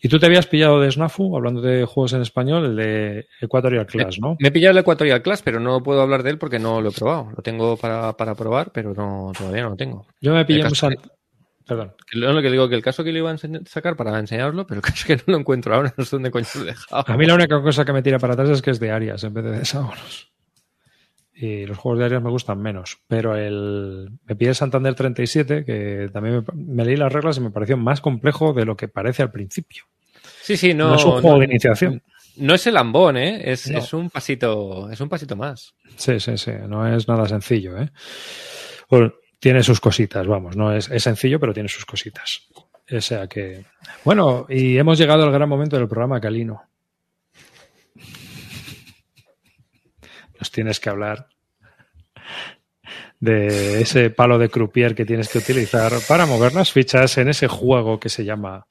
Y 0.00 0.08
tú 0.08 0.18
te 0.18 0.26
habías 0.26 0.46
pillado 0.46 0.80
de 0.80 0.90
Snafu, 0.90 1.36
hablando 1.36 1.60
de 1.60 1.84
juegos 1.84 2.12
en 2.12 2.22
español, 2.22 2.64
el 2.64 2.76
de 2.76 3.26
Equatorial 3.40 3.86
Class, 3.86 4.18
¿no? 4.20 4.36
Me 4.38 4.48
he 4.48 4.52
pillado 4.52 4.72
el 4.72 4.78
Equatorial 4.78 5.22
Class, 5.22 5.42
pero 5.42 5.58
no 5.58 5.82
puedo 5.82 6.00
hablar 6.00 6.22
de 6.22 6.30
él 6.30 6.38
porque 6.38 6.60
no 6.60 6.80
lo 6.80 6.90
he 6.90 6.92
probado. 6.92 7.32
Lo 7.36 7.42
tengo 7.42 7.76
para, 7.76 8.14
probar, 8.14 8.70
pero 8.72 8.94
no, 8.94 9.32
todavía 9.36 9.62
no 9.62 9.70
lo 9.70 9.76
tengo. 9.76 10.06
Yo 10.20 10.32
me 10.32 10.44
pillé 10.44 10.64
un 10.64 10.96
Perdón. 11.66 11.94
Lo 12.12 12.42
que 12.42 12.50
digo 12.50 12.68
que 12.68 12.74
el 12.74 12.82
caso 12.82 13.04
que 13.04 13.12
le 13.12 13.20
iba 13.20 13.30
a 13.30 13.38
sacar 13.66 13.96
para 13.96 14.18
enseñarlo, 14.18 14.66
pero 14.66 14.80
es 14.86 15.04
que 15.04 15.16
no 15.16 15.22
lo 15.26 15.38
encuentro 15.38 15.74
ahora, 15.74 15.94
no 15.96 16.04
sé 16.04 16.16
dónde 16.16 16.30
coño 16.30 16.46
lo 16.56 16.62
he 16.62 16.66
dejado. 16.66 17.04
A 17.06 17.16
mí 17.16 17.26
la 17.26 17.34
única 17.34 17.60
cosa 17.62 17.84
que 17.84 17.92
me 17.92 18.02
tira 18.02 18.18
para 18.18 18.34
atrás 18.34 18.50
es 18.50 18.62
que 18.62 18.70
es 18.70 18.80
de 18.80 18.90
Arias 18.90 19.22
en 19.24 19.34
vez 19.34 19.44
de 19.44 19.58
hexágonos 19.58 20.32
y 21.34 21.66
los 21.66 21.78
juegos 21.78 22.02
áreas 22.02 22.22
me 22.22 22.30
gustan 22.30 22.60
menos. 22.60 22.98
Pero 23.08 23.36
el 23.36 24.10
me 24.24 24.36
pide 24.36 24.54
Santander 24.54 24.94
37, 24.94 25.64
que 25.64 26.10
también 26.12 26.44
me, 26.54 26.84
leí 26.84 26.96
las 26.96 27.12
reglas 27.12 27.38
y 27.38 27.40
me 27.40 27.50
pareció 27.50 27.76
más 27.76 28.00
complejo 28.00 28.52
de 28.52 28.64
lo 28.64 28.76
que 28.76 28.88
parece 28.88 29.22
al 29.22 29.30
principio. 29.30 29.84
Sí, 30.42 30.56
sí, 30.56 30.74
no. 30.74 30.94
es 30.94 31.04
un 31.04 31.20
juego 31.20 31.38
de 31.38 31.46
iniciación. 31.46 32.02
No 32.36 32.54
es 32.54 32.66
el 32.66 32.76
ambón, 32.76 33.16
¿eh? 33.16 33.42
Es, 33.44 33.66
un 33.92 34.08
pasito, 34.08 34.90
es 34.90 35.00
un 35.00 35.08
pasito 35.08 35.36
más. 35.36 35.74
Sí, 35.96 36.18
sí, 36.18 36.36
sí. 36.38 36.52
No 36.66 36.86
es 36.86 37.06
nada 37.06 37.28
sencillo, 37.28 37.78
¿eh? 37.78 37.90
tiene 39.38 39.62
sus 39.62 39.80
cositas, 39.80 40.26
vamos. 40.26 40.56
No 40.56 40.72
es, 40.72 40.90
es 40.90 41.02
sencillo, 41.02 41.40
pero 41.40 41.52
tiene 41.52 41.68
sus 41.68 41.84
cositas. 41.84 42.46
O 42.90 43.00
sea 43.00 43.26
que. 43.26 43.64
Bueno, 44.04 44.46
y 44.48 44.76
hemos 44.76 44.98
llegado 44.98 45.24
al 45.24 45.32
gran 45.32 45.48
momento 45.48 45.76
del 45.76 45.88
programa, 45.88 46.20
Calino. 46.20 46.62
Nos 50.42 50.50
tienes 50.50 50.80
que 50.80 50.90
hablar 50.90 51.28
de 53.20 53.80
ese 53.80 54.10
palo 54.10 54.38
de 54.38 54.48
croupier 54.48 54.92
que 54.92 55.04
tienes 55.04 55.28
que 55.28 55.38
utilizar 55.38 55.92
para 56.08 56.26
mover 56.26 56.52
las 56.52 56.72
fichas 56.72 57.16
en 57.18 57.28
ese 57.28 57.46
juego 57.46 58.00
que 58.00 58.08
se 58.08 58.24
llama 58.24 58.66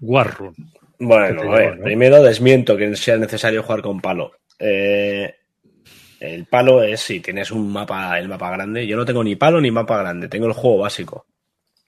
War 0.00 0.34
Room. 0.38 0.54
Bueno, 0.98 1.42
primero 1.82 2.22
desmiento 2.22 2.78
que 2.78 2.96
sea 2.96 3.18
necesario 3.18 3.62
jugar 3.62 3.82
con 3.82 4.00
palo. 4.00 4.32
Eh, 4.58 5.34
el 6.18 6.46
palo 6.46 6.82
es 6.82 7.02
si 7.02 7.20
tienes 7.20 7.50
un 7.50 7.70
mapa, 7.70 8.18
el 8.18 8.26
mapa 8.26 8.50
grande. 8.52 8.86
Yo 8.86 8.96
no 8.96 9.04
tengo 9.04 9.22
ni 9.22 9.36
palo 9.36 9.60
ni 9.60 9.70
mapa 9.70 9.98
grande, 9.98 10.28
tengo 10.28 10.46
el 10.46 10.54
juego 10.54 10.78
básico. 10.78 11.26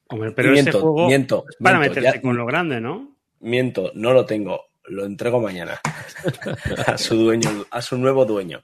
Hombre, 0.09 0.33
pero 0.33 0.53
miento, 0.53 0.81
juego 0.83 1.07
miento, 1.07 1.47
para 1.59 1.79
meterse 1.79 2.21
con 2.21 2.37
lo 2.37 2.45
grande, 2.45 2.79
¿no? 2.79 3.17
Miento, 3.41 3.91
no 3.95 4.13
lo 4.13 4.27
tengo. 4.27 4.67
Lo 4.87 5.07
entrego 5.07 5.41
mañana 5.41 5.81
a 6.87 6.99
su 6.99 7.17
dueño, 7.17 7.65
a 7.71 7.81
su 7.81 7.97
nuevo 7.97 8.27
dueño. 8.27 8.63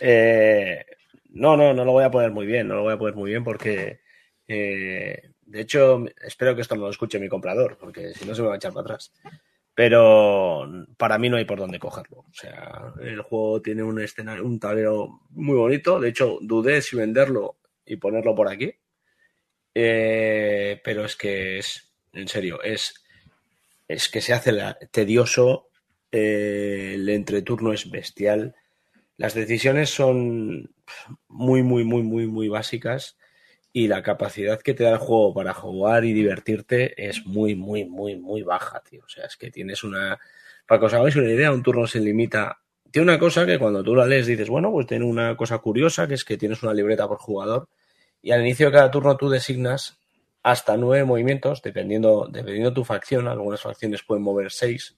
Eh, 0.00 0.84
no, 1.30 1.56
no, 1.56 1.74
no 1.74 1.84
lo 1.84 1.92
voy 1.92 2.04
a 2.04 2.10
poner 2.10 2.30
muy 2.30 2.46
bien, 2.46 2.68
no 2.68 2.76
lo 2.76 2.82
voy 2.82 2.94
a 2.94 2.98
poner 2.98 3.14
muy 3.14 3.30
bien 3.30 3.44
porque, 3.44 4.00
eh, 4.46 5.30
de 5.42 5.60
hecho, 5.60 6.04
espero 6.22 6.54
que 6.54 6.62
esto 6.62 6.76
no 6.76 6.82
lo 6.82 6.90
escuche 6.90 7.18
mi 7.18 7.28
comprador, 7.28 7.76
porque 7.78 8.14
si 8.14 8.24
no 8.24 8.34
se 8.34 8.42
me 8.42 8.48
va 8.48 8.54
a 8.54 8.56
echar 8.56 8.72
para 8.72 8.82
atrás. 8.82 9.12
Pero 9.74 10.68
para 10.96 11.18
mí 11.18 11.28
no 11.28 11.36
hay 11.36 11.44
por 11.44 11.58
dónde 11.58 11.80
cogerlo. 11.80 12.18
O 12.18 12.32
sea, 12.32 12.92
el 13.00 13.20
juego 13.22 13.60
tiene 13.60 13.82
un 13.82 14.00
escenario, 14.00 14.44
un 14.44 14.60
tablero 14.60 15.20
muy 15.30 15.56
bonito. 15.56 15.98
De 15.98 16.10
hecho, 16.10 16.38
dudé 16.40 16.80
si 16.80 16.96
venderlo 16.96 17.56
y 17.84 17.96
ponerlo 17.96 18.36
por 18.36 18.48
aquí. 18.48 18.72
Eh, 19.74 20.80
pero 20.84 21.04
es 21.04 21.16
que 21.16 21.58
es, 21.58 21.92
en 22.12 22.28
serio, 22.28 22.62
es, 22.62 23.04
es 23.88 24.08
que 24.08 24.20
se 24.20 24.32
hace 24.32 24.52
tedioso. 24.92 25.68
El 26.12 27.08
entreturno 27.08 27.72
es 27.72 27.90
bestial. 27.90 28.54
Las 29.16 29.34
decisiones 29.34 29.90
son 29.90 30.74
muy, 31.28 31.62
muy, 31.62 31.84
muy, 31.84 32.02
muy, 32.02 32.26
muy 32.26 32.48
básicas 32.48 33.16
y 33.72 33.88
la 33.88 34.02
capacidad 34.02 34.60
que 34.60 34.74
te 34.74 34.84
da 34.84 34.92
el 34.92 34.98
juego 34.98 35.34
para 35.34 35.54
jugar 35.54 36.04
y 36.04 36.12
divertirte 36.12 37.08
es 37.08 37.26
muy, 37.26 37.54
muy, 37.54 37.84
muy, 37.84 38.16
muy 38.16 38.42
baja, 38.42 38.82
tío. 38.88 39.02
O 39.04 39.08
sea, 39.08 39.26
es 39.26 39.36
que 39.36 39.50
tienes 39.50 39.84
una... 39.84 40.18
Para 40.66 40.80
que 40.80 40.86
os 40.86 40.94
hagáis 40.94 41.16
una 41.16 41.30
idea, 41.30 41.52
un 41.52 41.62
turno 41.62 41.86
se 41.86 42.00
limita... 42.00 42.60
Tiene 42.90 43.10
una 43.10 43.18
cosa 43.18 43.44
que 43.44 43.58
cuando 43.58 43.82
tú 43.82 43.94
la 43.94 44.06
lees 44.06 44.26
dices, 44.26 44.48
bueno, 44.48 44.70
pues 44.70 44.86
tiene 44.86 45.04
una 45.04 45.36
cosa 45.36 45.58
curiosa, 45.58 46.06
que 46.06 46.14
es 46.14 46.24
que 46.24 46.36
tienes 46.36 46.62
una 46.62 46.72
libreta 46.72 47.08
por 47.08 47.18
jugador 47.18 47.68
y 48.24 48.30
al 48.30 48.40
inicio 48.40 48.66
de 48.66 48.72
cada 48.72 48.90
turno 48.90 49.18
tú 49.18 49.28
designas 49.28 49.98
hasta 50.42 50.78
nueve 50.78 51.04
movimientos, 51.04 51.60
dependiendo, 51.60 52.26
dependiendo 52.30 52.70
de 52.70 52.74
tu 52.74 52.84
facción. 52.84 53.28
Algunas 53.28 53.60
facciones 53.60 54.02
pueden 54.02 54.22
mover 54.22 54.50
seis. 54.50 54.96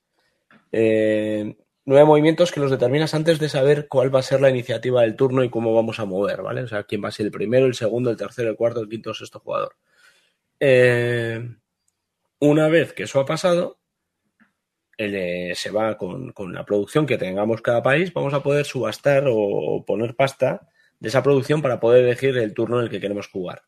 Eh, 0.71 1.57
nueve 1.87 2.05
movimientos 2.05 2.53
que 2.53 2.61
los 2.61 2.71
determinas 2.71 3.15
antes 3.15 3.39
de 3.39 3.49
saber 3.49 3.89
cuál 3.89 4.15
va 4.15 4.19
a 4.19 4.23
ser 4.23 4.41
la 4.41 4.51
iniciativa 4.51 5.03
del 5.03 5.17
turno 5.17 5.45
y 5.45 5.51
cómo 5.51 5.75
vamos 5.75 5.99
a 6.01 6.05
mover, 6.05 6.43
¿vale? 6.43 6.63
O 6.63 6.69
sea, 6.69 6.83
quién 6.85 7.03
va 7.03 7.09
a 7.09 7.13
ser 7.13 7.27
el 7.27 7.33
primero, 7.33 7.67
el 7.67 7.75
segundo, 7.75 8.11
el 8.11 8.17
tercero, 8.17 8.51
el 8.51 8.57
cuarto, 8.57 8.81
el 8.81 8.89
quinto, 8.89 9.11
el 9.11 9.17
sexto 9.17 9.41
jugador. 9.41 9.77
Eh, 10.61 11.49
una 12.41 12.69
vez 12.69 12.93
que 12.93 13.05
eso 13.05 13.21
ha 13.21 13.27
pasado, 13.27 13.79
se 14.99 15.71
va 15.71 15.97
con, 15.97 16.35
la 16.53 16.65
producción 16.65 17.07
que 17.07 17.19
tengamos 17.19 17.63
cada 17.63 17.83
país, 17.83 18.13
vamos 18.13 18.35
a 18.35 18.43
poder 18.43 18.65
subastar 18.65 19.25
o 19.29 19.85
poner 19.87 20.17
pasta 20.17 20.69
de 20.99 21.09
esa 21.09 21.23
producción 21.23 21.63
para 21.63 21.81
poder 21.81 22.05
elegir 22.05 22.37
el 22.37 22.55
turno 22.55 22.79
en 22.79 22.85
el 22.85 22.91
que 22.91 23.01
queremos 23.01 23.29
jugar. 23.29 23.63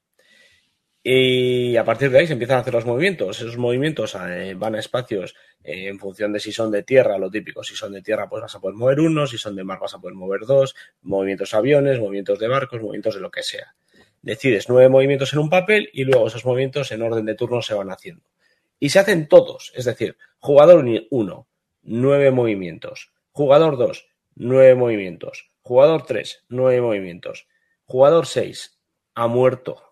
Y 1.11 1.75
a 1.79 1.87
partir 1.87 2.11
de 2.11 2.19
ahí 2.19 2.27
se 2.27 2.35
empiezan 2.35 2.59
a 2.59 2.61
hacer 2.61 2.75
los 2.75 2.85
movimientos. 2.85 3.41
Esos 3.41 3.57
movimientos 3.57 4.15
eh, 4.15 4.53
van 4.55 4.75
a 4.75 4.79
espacios 4.79 5.35
eh, 5.65 5.89
en 5.89 5.99
función 5.99 6.35
de 6.35 6.39
si 6.39 6.53
son 6.53 6.71
de 6.71 6.83
tierra, 6.83 7.17
lo 7.17 7.31
típico. 7.31 7.65
Si 7.65 7.75
son 7.75 7.95
de 7.95 8.03
tierra, 8.03 8.29
pues 8.29 8.43
vas 8.43 8.55
a 8.55 8.61
poder 8.61 8.77
mover 8.77 9.01
uno. 9.01 9.27
Si 9.27 9.39
son 9.39 9.57
de 9.57 9.65
mar, 9.65 9.79
vas 9.81 9.95
a 9.95 10.01
poder 10.01 10.15
mover 10.15 10.41
dos. 10.41 10.75
Movimientos 11.01 11.55
aviones, 11.55 11.99
movimientos 11.99 12.39
de 12.39 12.49
barcos, 12.49 12.83
movimientos 12.83 13.15
de 13.15 13.23
lo 13.23 13.31
que 13.31 13.43
sea. 13.43 13.75
Decides 14.21 14.69
nueve 14.69 14.91
movimientos 14.91 15.33
en 15.33 15.39
un 15.39 15.49
papel 15.49 15.89
y 15.95 16.05
luego 16.05 16.27
esos 16.27 16.45
movimientos 16.45 16.93
en 16.93 17.01
orden 17.01 17.25
de 17.25 17.35
turno 17.35 17.63
se 17.63 17.73
van 17.73 17.91
haciendo. 17.91 18.25
Y 18.79 18.91
se 18.91 18.99
hacen 18.99 19.29
todos. 19.29 19.73
Es 19.75 19.87
decir, 19.87 20.19
jugador 20.41 20.85
1, 21.09 21.49
nueve 21.85 22.31
movimientos. 22.33 23.13
Jugador 23.33 23.79
2, 23.79 24.09
nueve 24.35 24.75
movimientos. 24.75 25.49
Jugador 25.63 26.05
3, 26.05 26.45
nueve 26.51 26.83
movimientos. 26.83 27.49
Jugador 27.87 28.27
6, 28.27 28.79
ha 29.15 29.27
muerto 29.27 29.88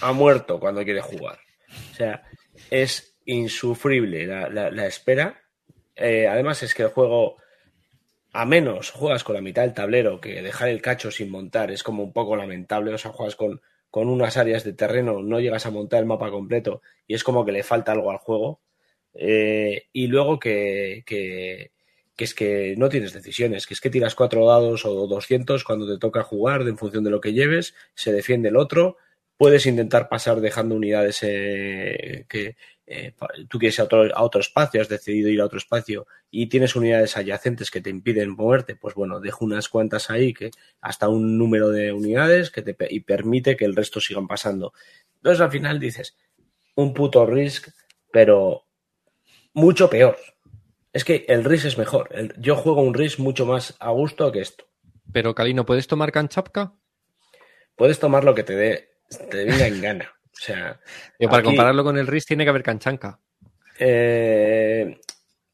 ha 0.00 0.12
muerto 0.12 0.60
cuando 0.60 0.84
quiere 0.84 1.00
jugar. 1.00 1.38
O 1.92 1.94
sea, 1.94 2.22
es 2.70 3.16
insufrible 3.24 4.26
la, 4.26 4.86
espera. 4.86 5.42
Eh, 5.94 6.26
además 6.26 6.62
es 6.62 6.74
que 6.74 6.82
el 6.82 6.88
juego, 6.88 7.36
a 8.32 8.44
menos 8.44 8.90
juegas 8.90 9.24
con 9.24 9.34
la 9.34 9.40
mitad 9.40 9.62
del 9.62 9.74
tablero, 9.74 10.20
que 10.20 10.42
dejar 10.42 10.68
el 10.68 10.82
cacho 10.82 11.10
sin 11.10 11.30
montar 11.30 11.70
es 11.70 11.82
como 11.82 12.02
un 12.02 12.12
poco 12.12 12.36
lamentable. 12.36 12.92
O 12.92 12.98
sea, 12.98 13.12
juegas 13.12 13.36
con, 13.36 13.60
con 13.90 14.08
unas 14.08 14.36
áreas 14.36 14.64
de 14.64 14.72
terreno, 14.72 15.22
no 15.22 15.40
llegas 15.40 15.66
a 15.66 15.70
montar 15.70 16.00
el 16.00 16.06
mapa 16.06 16.30
completo 16.30 16.82
y 17.06 17.14
es 17.14 17.24
como 17.24 17.44
que 17.44 17.52
le 17.52 17.62
falta 17.62 17.92
algo 17.92 18.10
al 18.10 18.18
juego. 18.18 18.60
Eh, 19.14 19.88
y 19.92 20.06
luego 20.06 20.38
que, 20.38 21.02
que, 21.04 21.72
que, 22.16 22.24
es 22.24 22.34
que 22.34 22.74
no 22.78 22.88
tienes 22.88 23.12
decisiones, 23.12 23.66
que 23.66 23.74
es 23.74 23.80
que 23.80 23.90
tiras 23.90 24.14
cuatro 24.14 24.46
dados 24.46 24.86
o 24.86 25.06
200 25.06 25.62
cuando 25.64 25.86
te 25.86 25.98
toca 25.98 26.22
jugar 26.22 26.62
en 26.62 26.78
función 26.78 27.04
de 27.04 27.10
lo 27.10 27.20
que 27.20 27.34
lleves, 27.34 27.74
se 27.94 28.12
defiende 28.12 28.48
el 28.48 28.56
otro 28.56 28.96
Puedes 29.42 29.66
intentar 29.66 30.08
pasar 30.08 30.40
dejando 30.40 30.76
unidades 30.76 31.18
eh, 31.24 32.26
que 32.28 32.54
eh, 32.86 33.12
tú 33.48 33.58
quieres 33.58 33.76
ir 33.76 33.80
a 33.80 33.84
otro, 33.86 34.16
a 34.16 34.22
otro, 34.22 34.40
espacio, 34.40 34.80
has 34.80 34.88
decidido 34.88 35.30
ir 35.30 35.40
a 35.40 35.46
otro 35.46 35.58
espacio 35.58 36.06
y 36.30 36.46
tienes 36.46 36.76
unidades 36.76 37.16
adyacentes 37.16 37.72
que 37.72 37.80
te 37.80 37.90
impiden 37.90 38.36
moverte, 38.36 38.76
pues 38.76 38.94
bueno, 38.94 39.18
dejo 39.18 39.44
unas 39.44 39.68
cuantas 39.68 40.10
ahí 40.10 40.32
que 40.32 40.52
hasta 40.80 41.08
un 41.08 41.38
número 41.38 41.70
de 41.70 41.92
unidades 41.92 42.52
que 42.52 42.62
te 42.62 42.76
y 42.88 43.00
permite 43.00 43.56
que 43.56 43.64
el 43.64 43.74
resto 43.74 44.00
sigan 44.00 44.28
pasando. 44.28 44.74
Entonces 45.16 45.40
al 45.40 45.50
final 45.50 45.80
dices, 45.80 46.16
un 46.76 46.94
puto 46.94 47.26
Risk, 47.26 47.70
pero 48.12 48.68
mucho 49.54 49.90
peor. 49.90 50.18
Es 50.92 51.04
que 51.04 51.24
el 51.26 51.42
Risk 51.42 51.66
es 51.66 51.78
mejor. 51.78 52.10
yo 52.38 52.54
juego 52.54 52.82
un 52.82 52.94
Risk 52.94 53.18
mucho 53.18 53.44
más 53.44 53.74
a 53.80 53.90
gusto 53.90 54.30
que 54.30 54.38
esto. 54.38 54.66
Pero 55.12 55.34
Calino, 55.34 55.66
¿puedes 55.66 55.88
tomar 55.88 56.12
canchapka? 56.12 56.74
Puedes 57.74 57.98
tomar 57.98 58.22
lo 58.22 58.36
que 58.36 58.44
te 58.44 58.54
dé 58.54 58.91
te 59.18 59.44
venga 59.44 59.66
en 59.66 59.80
gana. 59.80 60.12
O 60.32 60.44
sea, 60.44 60.80
para 61.30 61.42
compararlo 61.42 61.84
con 61.84 61.98
el 61.98 62.06
RIS 62.06 62.26
tiene 62.26 62.44
que 62.44 62.50
haber 62.50 62.62
canchanca. 62.62 63.18
Eh, 63.78 64.98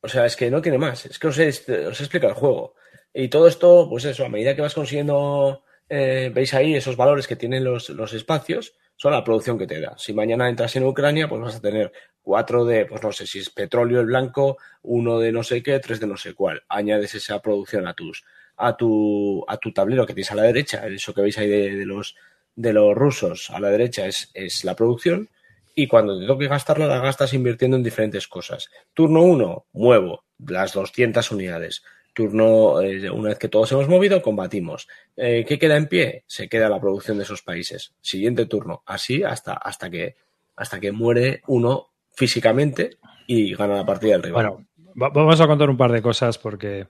o 0.00 0.08
sea, 0.08 0.26
es 0.26 0.36
que 0.36 0.50
no 0.50 0.62
tiene 0.62 0.78
más. 0.78 1.06
Es 1.06 1.18
que 1.18 1.28
os, 1.28 1.38
he, 1.38 1.48
os 1.48 2.00
explica 2.00 2.28
el 2.28 2.34
juego. 2.34 2.74
Y 3.12 3.28
todo 3.28 3.48
esto, 3.48 3.88
pues 3.88 4.04
eso, 4.04 4.24
a 4.24 4.28
medida 4.28 4.54
que 4.54 4.62
vas 4.62 4.74
consiguiendo, 4.74 5.64
eh, 5.88 6.30
veis 6.34 6.54
ahí 6.54 6.74
esos 6.74 6.96
valores 6.96 7.26
que 7.26 7.36
tienen 7.36 7.64
los, 7.64 7.88
los, 7.90 8.12
espacios, 8.12 8.74
son 8.96 9.12
la 9.12 9.24
producción 9.24 9.58
que 9.58 9.66
te 9.66 9.80
da. 9.80 9.96
Si 9.98 10.12
mañana 10.12 10.48
entras 10.48 10.76
en 10.76 10.84
Ucrania, 10.84 11.28
pues 11.28 11.40
vas 11.40 11.56
a 11.56 11.60
tener 11.60 11.92
cuatro 12.22 12.64
de, 12.64 12.86
pues 12.86 13.02
no 13.02 13.12
sé 13.12 13.26
si 13.26 13.40
es 13.40 13.50
petróleo 13.50 14.00
el 14.00 14.06
blanco, 14.06 14.58
uno 14.82 15.18
de 15.18 15.32
no 15.32 15.42
sé 15.42 15.62
qué, 15.62 15.78
tres 15.80 16.00
de 16.00 16.06
no 16.06 16.16
sé 16.16 16.34
cuál. 16.34 16.62
Añades 16.68 17.14
esa 17.14 17.40
producción 17.40 17.86
a 17.86 17.94
tus, 17.94 18.24
a 18.56 18.76
tu, 18.76 19.44
a 19.48 19.56
tu 19.56 19.72
tablero 19.72 20.06
que 20.06 20.14
tienes 20.14 20.30
a 20.32 20.36
la 20.36 20.42
derecha, 20.42 20.86
eso 20.86 21.14
que 21.14 21.22
veis 21.22 21.38
ahí 21.38 21.48
de 21.48 21.86
los, 21.86 22.14
de 22.58 22.72
los 22.72 22.92
rusos 22.96 23.50
a 23.50 23.60
la 23.60 23.70
derecha 23.70 24.06
es, 24.06 24.30
es 24.34 24.64
la 24.64 24.74
producción 24.74 25.28
y 25.76 25.86
cuando 25.86 26.18
te 26.18 26.26
toque 26.26 26.48
gastarla 26.48 26.88
la 26.88 26.98
gastas 26.98 27.32
invirtiendo 27.32 27.76
en 27.76 27.84
diferentes 27.84 28.26
cosas. 28.26 28.68
Turno 28.92 29.22
1, 29.22 29.66
muevo 29.74 30.24
las 30.44 30.72
200 30.72 31.30
unidades. 31.30 31.84
Turno, 32.12 32.80
eh, 32.80 33.08
una 33.10 33.28
vez 33.28 33.38
que 33.38 33.48
todos 33.48 33.70
hemos 33.70 33.88
movido, 33.88 34.20
combatimos. 34.22 34.88
Eh, 35.16 35.44
¿Qué 35.46 35.56
queda 35.56 35.76
en 35.76 35.86
pie? 35.86 36.24
Se 36.26 36.48
queda 36.48 36.68
la 36.68 36.80
producción 36.80 37.16
de 37.16 37.22
esos 37.22 37.42
países. 37.42 37.94
Siguiente 38.00 38.46
turno. 38.46 38.82
Así 38.86 39.22
hasta, 39.22 39.52
hasta, 39.52 39.88
que, 39.88 40.16
hasta 40.56 40.80
que 40.80 40.90
muere 40.90 41.42
uno 41.46 41.90
físicamente 42.10 42.98
y 43.28 43.54
gana 43.54 43.76
la 43.76 43.86
partida 43.86 44.14
del 44.14 44.24
rival. 44.24 44.46
Bueno, 44.46 45.10
vamos 45.14 45.40
a 45.40 45.46
contar 45.46 45.70
un 45.70 45.76
par 45.76 45.92
de 45.92 46.02
cosas 46.02 46.38
porque 46.38 46.88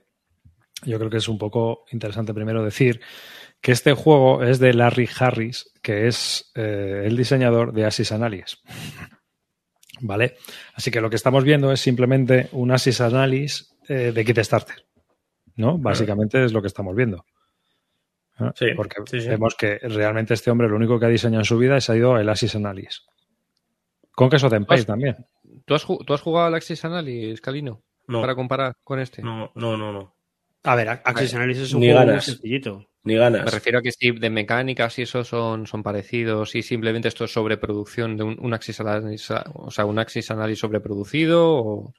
yo 0.83 0.97
creo 0.97 1.11
que 1.11 1.17
es 1.17 1.27
un 1.27 1.37
poco 1.37 1.85
interesante 1.91 2.33
primero 2.33 2.63
decir 2.63 3.01
que 3.61 3.71
este 3.71 3.93
juego 3.93 4.43
es 4.43 4.59
de 4.59 4.73
Larry 4.73 5.09
Harris, 5.19 5.71
que 5.81 6.07
es 6.07 6.51
eh, 6.55 7.03
el 7.05 7.17
diseñador 7.17 7.73
de 7.73 7.85
Asis 7.85 8.11
Analysis. 8.11 8.61
¿Vale? 10.01 10.37
Así 10.75 10.91
que 10.91 11.01
lo 11.01 11.09
que 11.09 11.17
estamos 11.17 11.43
viendo 11.43 11.71
es 11.71 11.81
simplemente 11.81 12.47
un 12.53 12.71
Asis 12.71 13.01
Analysis 13.01 13.75
eh, 13.87 14.11
de 14.13 14.25
Kit 14.25 14.39
Starter. 14.39 14.85
¿No? 15.55 15.77
Básicamente 15.77 16.43
es 16.45 16.53
lo 16.53 16.61
que 16.61 16.67
estamos 16.67 16.95
viendo. 16.95 17.25
Sí, 18.55 18.67
Porque 18.73 19.01
vemos 19.27 19.55
que 19.55 19.79
realmente 19.79 20.33
este 20.33 20.49
hombre 20.49 20.69
lo 20.69 20.77
único 20.77 20.97
que 20.97 21.05
ha 21.05 21.09
diseñado 21.09 21.41
en 21.41 21.45
su 21.45 21.57
vida 21.57 21.75
es 21.75 21.89
ha 21.89 21.97
ido 21.97 22.17
el 22.17 22.29
Asis 22.29 22.55
Analysis. 22.55 23.03
Con 24.11 24.29
queso 24.29 24.49
Tempest 24.49 24.87
también. 24.87 25.17
¿Tú 25.65 25.75
has, 25.75 25.85
¿Tú 25.85 26.13
has 26.13 26.21
jugado 26.21 26.47
al 26.47 26.55
Axis 26.55 26.83
Analysis, 26.85 27.41
Calino? 27.41 27.83
No. 28.07 28.21
Para 28.21 28.35
comparar 28.35 28.75
con 28.83 28.99
este. 28.99 29.21
No, 29.21 29.51
no, 29.55 29.77
no, 29.77 29.91
no. 29.91 30.15
A 30.63 30.75
ver, 30.75 30.89
Axis 30.89 31.33
Analysis 31.35 31.63
es 31.63 31.73
un 31.73 31.81
juego 31.81 32.05
muy 32.05 32.21
sencillito. 32.21 32.88
Ni 33.03 33.15
ganas. 33.15 33.45
Me 33.45 33.51
refiero 33.51 33.79
a 33.79 33.81
que 33.81 33.91
si 33.91 34.11
de 34.11 34.29
mecánicas 34.29 34.99
y 34.99 35.03
eso 35.03 35.23
son, 35.23 35.65
son 35.67 35.83
parecidos 35.83 36.55
y 36.55 36.61
simplemente 36.61 37.07
esto 37.07 37.25
es 37.25 37.31
sobreproducción 37.31 38.17
de 38.17 38.23
un, 38.23 38.37
un 38.39 38.53
Axis 38.53 38.79
Analysis, 38.81 39.31
o 39.53 39.71
sea, 39.71 39.85
un 39.85 39.99
Axis 39.99 40.29
Analysis 40.31 40.59
sobreproducido 40.59 41.55
o... 41.55 41.93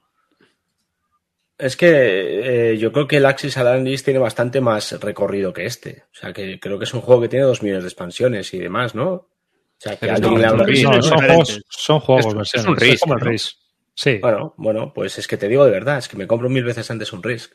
Es 1.57 1.77
que 1.77 2.73
eh, 2.73 2.79
yo 2.79 2.91
creo 2.91 3.07
que 3.07 3.19
el 3.19 3.27
Axis 3.27 3.59
Analysis 3.59 4.03
tiene 4.03 4.19
bastante 4.19 4.63
más 4.63 4.99
recorrido 4.99 5.53
que 5.53 5.67
este. 5.67 6.05
O 6.11 6.15
sea, 6.15 6.33
que 6.33 6.59
creo 6.59 6.79
que 6.79 6.85
es 6.85 6.95
un 6.95 7.03
juego 7.03 7.21
que 7.21 7.29
tiene 7.29 7.45
dos 7.45 7.63
millones 7.63 7.85
de 7.85 7.89
expansiones 7.89 8.55
y 8.55 8.59
demás, 8.59 8.95
¿no? 8.95 9.13
O 9.13 9.29
sea, 9.77 9.97
que 9.97 10.11
alguien 10.11 10.39
le 10.39 10.47
habla... 10.47 10.65
No, 10.67 11.03
son, 11.03 11.19
juegos, 11.19 11.63
son 11.69 12.01
juegos, 12.01 12.55
es, 12.55 12.65
un 12.65 12.77
Risk. 12.77 12.95
Es 12.95 13.01
como 13.01 13.15
el 13.15 13.21
Risk. 13.21 13.57
Sí. 13.95 14.19
Bueno, 14.23 14.55
bueno, 14.57 14.93
pues 14.95 15.19
es 15.19 15.29
que 15.29 15.37
te 15.37 15.49
digo 15.49 15.65
de 15.65 15.71
verdad, 15.71 15.99
es 15.99 16.09
que 16.09 16.17
me 16.17 16.27
compro 16.27 16.49
mil 16.49 16.65
veces 16.65 16.91
antes 16.91 17.13
un 17.13 17.23
Risk. 17.23 17.53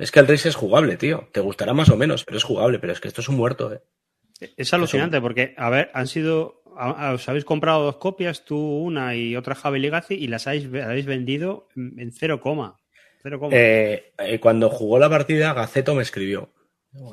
Es 0.00 0.10
que 0.10 0.20
el 0.20 0.26
Risk 0.26 0.46
es 0.46 0.56
jugable, 0.56 0.96
tío. 0.96 1.28
Te 1.30 1.40
gustará 1.40 1.74
más 1.74 1.90
o 1.90 1.96
menos, 1.96 2.24
pero 2.24 2.38
es 2.38 2.44
jugable. 2.44 2.78
Pero 2.78 2.94
es 2.94 3.00
que 3.00 3.08
esto 3.08 3.20
es 3.20 3.28
un 3.28 3.36
muerto, 3.36 3.72
¿eh? 3.72 3.82
Es 4.56 4.72
alucinante 4.72 5.20
porque, 5.20 5.54
a 5.58 5.68
ver, 5.68 5.90
han 5.92 6.06
sido. 6.06 6.62
Os 7.12 7.28
habéis 7.28 7.44
comprado 7.44 7.84
dos 7.84 7.96
copias, 7.96 8.46
tú 8.46 8.56
una 8.56 9.14
y 9.14 9.36
otra 9.36 9.54
Javi 9.54 9.78
Legacy, 9.78 10.14
y 10.14 10.28
las 10.28 10.46
habéis, 10.46 10.70
vendido 10.70 11.68
en 11.76 12.10
cero 12.12 12.40
coma. 12.40 12.78
Eh, 13.50 14.14
eh, 14.16 14.40
cuando 14.40 14.70
jugó 14.70 14.98
la 14.98 15.10
partida, 15.10 15.52
Gaceto 15.52 15.94
me 15.94 16.02
escribió. 16.02 16.54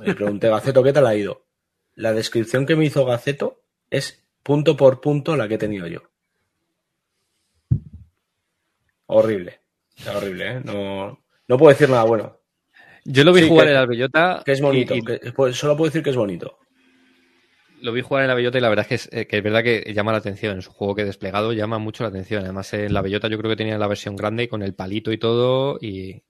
Le 0.01 0.15
pregunté, 0.15 0.47
Gaceto, 0.47 0.81
¿qué 0.83 0.93
tal 0.93 1.05
ha 1.05 1.15
ido? 1.15 1.45
La 1.95 2.13
descripción 2.13 2.65
que 2.65 2.77
me 2.77 2.85
hizo 2.85 3.03
Gaceto 3.03 3.61
es 3.89 4.25
punto 4.41 4.77
por 4.77 5.01
punto 5.01 5.35
la 5.35 5.49
que 5.49 5.55
he 5.55 5.59
tenido 5.59 5.87
yo. 5.87 6.03
Horrible. 9.07 9.59
horrible, 10.15 10.51
¿eh? 10.51 10.61
No, 10.63 11.19
no 11.47 11.57
puedo 11.57 11.73
decir 11.73 11.89
nada 11.89 12.03
bueno. 12.03 12.36
Yo 13.09 13.23
lo 13.23 13.31
vi 13.31 13.47
jugar 13.47 13.69
en 13.69 13.73
la 13.73 13.85
bellota. 13.85 14.41
Que 14.45 14.51
es 14.51 14.61
bonito. 14.61 14.93
Pues, 15.33 15.55
solo 15.55 15.77
puedo 15.77 15.89
decir 15.89 16.03
que 16.03 16.09
es 16.09 16.15
bonito. 16.17 16.59
Lo 17.81 17.93
vi 17.93 18.01
jugar 18.01 18.23
en 18.23 18.27
la 18.27 18.33
bellota 18.33 18.57
y 18.57 18.61
la 18.61 18.67
verdad 18.67 18.85
es 18.89 19.09
que 19.09 19.21
es, 19.21 19.27
que 19.27 19.37
es 19.37 19.43
verdad 19.43 19.63
que 19.63 19.93
llama 19.93 20.11
la 20.11 20.17
atención. 20.17 20.59
Es 20.59 20.67
un 20.67 20.73
juego 20.73 20.93
que 20.93 21.05
desplegado 21.05 21.53
llama 21.53 21.77
mucho 21.77 22.03
la 22.03 22.09
atención. 22.09 22.43
Además, 22.43 22.73
en 22.73 22.93
la 22.93 23.01
bellota 23.01 23.29
yo 23.29 23.37
creo 23.37 23.49
que 23.49 23.55
tenía 23.55 23.77
la 23.77 23.87
versión 23.87 24.17
grande 24.17 24.49
con 24.49 24.61
el 24.61 24.73
palito 24.73 25.13
y 25.13 25.17
todo. 25.17 25.77
Y, 25.79 26.23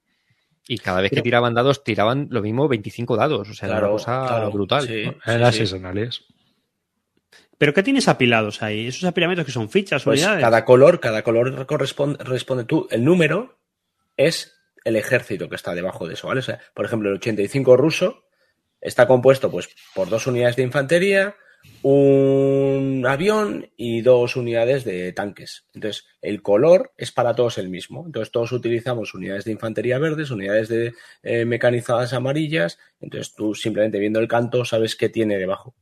y 0.67 0.77
cada 0.77 1.01
vez 1.01 1.09
que 1.09 1.23
tiraban 1.23 1.55
dados, 1.55 1.83
tiraban 1.83 2.27
lo 2.29 2.43
mismo 2.43 2.67
25 2.67 3.17
dados. 3.17 3.49
O 3.49 3.53
sea, 3.55 3.69
era 3.69 3.79
una 3.79 3.89
cosa 3.89 4.47
brutal. 4.49 4.85
Sí, 4.85 5.05
¿Pero 7.57 7.73
qué 7.73 7.81
tienes 7.81 8.07
apilados 8.07 8.61
ahí? 8.61 8.85
¿Esos 8.85 9.05
apilamientos 9.05 9.47
que 9.47 9.51
son 9.51 9.67
fichas, 9.67 10.03
pues 10.03 10.19
unidades? 10.19 10.43
Cada 10.43 10.63
color, 10.63 10.99
cada 10.99 11.23
color 11.23 11.65
corresponde, 11.65 12.23
responde 12.23 12.65
tú. 12.65 12.87
El 12.91 13.03
número 13.03 13.57
es 14.15 14.56
el 14.87 14.95
ejército 14.95 15.49
que 15.49 15.55
está 15.55 15.75
debajo 15.75 16.07
de 16.07 16.13
eso, 16.13 16.27
¿vale? 16.27 16.39
O 16.39 16.43
sea, 16.43 16.59
por 16.73 16.85
ejemplo, 16.85 17.09
el 17.09 17.17
85 17.17 17.75
ruso 17.75 18.23
está 18.79 19.05
compuesto 19.05 19.51
pues 19.51 19.69
por 19.93 20.09
dos 20.09 20.27
unidades 20.27 20.55
de 20.55 20.63
infantería, 20.63 21.35
un 21.81 23.05
avión 23.05 23.69
y 23.75 24.01
dos 24.01 24.37
unidades 24.37 24.85
de 24.85 25.11
tanques. 25.11 25.65
Entonces, 25.73 26.05
el 26.21 26.41
color 26.41 26.93
es 26.97 27.11
para 27.11 27.35
todos 27.35 27.57
el 27.57 27.67
mismo. 27.67 28.05
Entonces, 28.05 28.31
todos 28.31 28.53
utilizamos 28.53 29.13
unidades 29.13 29.43
de 29.43 29.51
infantería 29.51 29.99
verdes, 29.99 30.31
unidades 30.31 30.69
de 30.69 30.93
eh, 31.21 31.43
mecanizadas 31.43 32.13
amarillas. 32.13 32.79
Entonces, 33.01 33.35
tú 33.35 33.55
simplemente 33.55 33.99
viendo 33.99 34.19
el 34.19 34.29
canto 34.29 34.63
sabes 34.63 34.95
qué 34.95 35.09
tiene 35.09 35.37
debajo. 35.37 35.75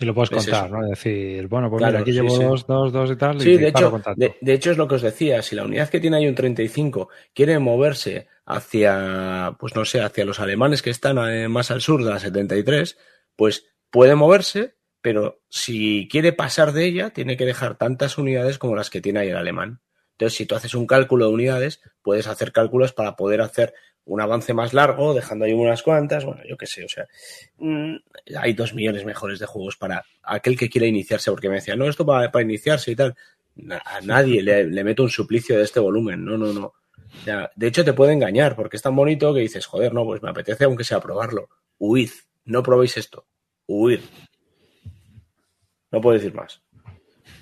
Y 0.00 0.06
lo 0.06 0.14
puedes 0.14 0.30
contar, 0.30 0.70
¿no? 0.70 0.88
Decir, 0.88 1.46
bueno, 1.46 1.68
pues 1.68 1.84
mira, 1.84 2.00
aquí 2.00 2.12
llevo 2.12 2.34
dos, 2.34 2.66
dos, 2.66 2.90
dos 2.90 3.10
y 3.10 3.16
tal. 3.16 3.38
Sí, 3.38 3.58
de, 3.58 3.68
hecho, 3.68 4.00
de, 4.16 4.52
hecho 4.54 4.70
es 4.70 4.78
lo 4.78 4.88
que 4.88 4.94
os 4.94 5.02
decía. 5.02 5.42
Si 5.42 5.54
la 5.54 5.64
unidad 5.64 5.90
que 5.90 6.00
tiene 6.00 6.16
ahí 6.16 6.26
un 6.26 6.34
35 6.34 7.10
quiere 7.34 7.58
moverse 7.58 8.26
hacia, 8.46 9.56
pues 9.60 9.76
no 9.76 9.84
sé, 9.84 10.00
hacia 10.00 10.24
los 10.24 10.40
alemanes 10.40 10.80
que 10.80 10.88
están 10.88 11.18
eh, 11.30 11.48
más 11.48 11.70
al 11.70 11.82
sur 11.82 12.02
de 12.02 12.10
la 12.10 12.18
73, 12.18 12.96
pues 13.36 13.66
puede 13.90 14.14
moverse, 14.14 14.76
pero 15.02 15.42
si 15.50 16.08
quiere 16.10 16.32
pasar 16.32 16.72
de 16.72 16.86
ella, 16.86 17.10
tiene 17.10 17.36
que 17.36 17.44
dejar 17.44 17.76
tantas 17.76 18.16
unidades 18.16 18.56
como 18.56 18.76
las 18.76 18.88
que 18.88 19.02
tiene 19.02 19.20
ahí 19.20 19.28
el 19.28 19.36
alemán. 19.36 19.82
Entonces, 20.12 20.38
si 20.38 20.46
tú 20.46 20.54
haces 20.54 20.74
un 20.74 20.86
cálculo 20.86 21.26
de 21.26 21.34
unidades, 21.34 21.82
puedes 22.02 22.26
hacer 22.26 22.52
cálculos 22.52 22.94
para 22.94 23.16
poder 23.16 23.42
hacer 23.42 23.74
un 24.04 24.20
avance 24.20 24.54
más 24.54 24.74
largo, 24.74 25.14
dejando 25.14 25.44
ahí 25.44 25.52
unas 25.52 25.82
cuantas, 25.82 26.24
bueno, 26.24 26.42
yo 26.48 26.56
qué 26.56 26.66
sé, 26.66 26.84
o 26.84 26.88
sea, 26.88 27.06
mm, 27.58 27.94
hay 28.38 28.52
dos 28.54 28.74
millones 28.74 29.04
mejores 29.04 29.38
de 29.38 29.46
juegos 29.46 29.76
para 29.76 30.04
aquel 30.22 30.58
que 30.58 30.68
quiera 30.68 30.86
iniciarse, 30.86 31.30
porque 31.30 31.48
me 31.48 31.56
decía, 31.56 31.76
no, 31.76 31.88
esto 31.88 32.04
para, 32.04 32.30
para 32.32 32.44
iniciarse 32.44 32.90
y 32.90 32.96
tal. 32.96 33.14
A 33.84 34.00
nadie 34.02 34.42
le, 34.42 34.64
le 34.64 34.84
meto 34.84 35.02
un 35.02 35.10
suplicio 35.10 35.56
de 35.56 35.64
este 35.64 35.80
volumen, 35.80 36.24
no, 36.24 36.36
no, 36.38 36.52
no. 36.52 36.66
O 36.66 37.24
sea, 37.24 37.50
de 37.56 37.66
hecho, 37.66 37.84
te 37.84 37.92
puede 37.92 38.12
engañar, 38.12 38.56
porque 38.56 38.76
es 38.76 38.82
tan 38.82 38.94
bonito 38.96 39.34
que 39.34 39.40
dices, 39.40 39.66
joder, 39.66 39.92
no, 39.92 40.04
pues 40.04 40.22
me 40.22 40.30
apetece 40.30 40.64
aunque 40.64 40.84
sea 40.84 41.00
probarlo. 41.00 41.48
Huid, 41.78 42.10
no 42.44 42.62
probéis 42.62 42.96
esto. 42.96 43.26
Huid. 43.66 44.00
No 45.90 46.00
puedo 46.00 46.16
decir 46.16 46.32
más. 46.34 46.62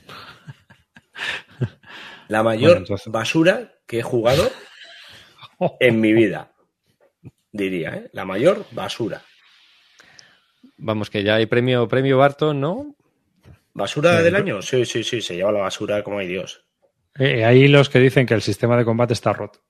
La 2.29 2.43
mayor 2.43 2.71
Bueno, 2.73 2.81
entonces- 2.87 3.13
basura 3.13 3.75
que 3.87 4.01
he 4.01 4.03
jugado 4.03 4.51
en 5.81 6.01
mi 6.01 6.13
vida. 6.13 6.53
Diría, 7.53 7.95
¿eh? 7.95 8.11
La 8.13 8.25
mayor 8.25 8.67
basura. 8.73 9.23
Vamos, 10.77 11.11
que 11.11 11.23
ya 11.23 11.37
hay 11.37 11.47
premio, 11.47 11.89
premio 11.89 12.19
Barton, 12.19 12.61
¿no? 12.61 12.95
¿Basura 13.75 14.23
del 14.23 14.37
año? 14.37 14.63
Sí, 14.63 14.85
sí, 14.85 15.05
sí, 15.05 15.21
se 15.21 15.37
lleva 15.37 15.53
la 15.53 15.61
basura 15.61 16.03
como 16.03 16.19
hay 16.19 16.29
Dios. 16.29 16.65
Eh, 17.19 17.45
hay 17.45 17.69
los 17.69 17.89
que 17.89 17.99
dicen 17.99 18.27
que 18.27 18.35
el 18.35 18.43
sistema 18.43 18.77
de 18.77 18.85
combate 18.85 19.13
está 19.13 19.33
roto. 19.33 19.61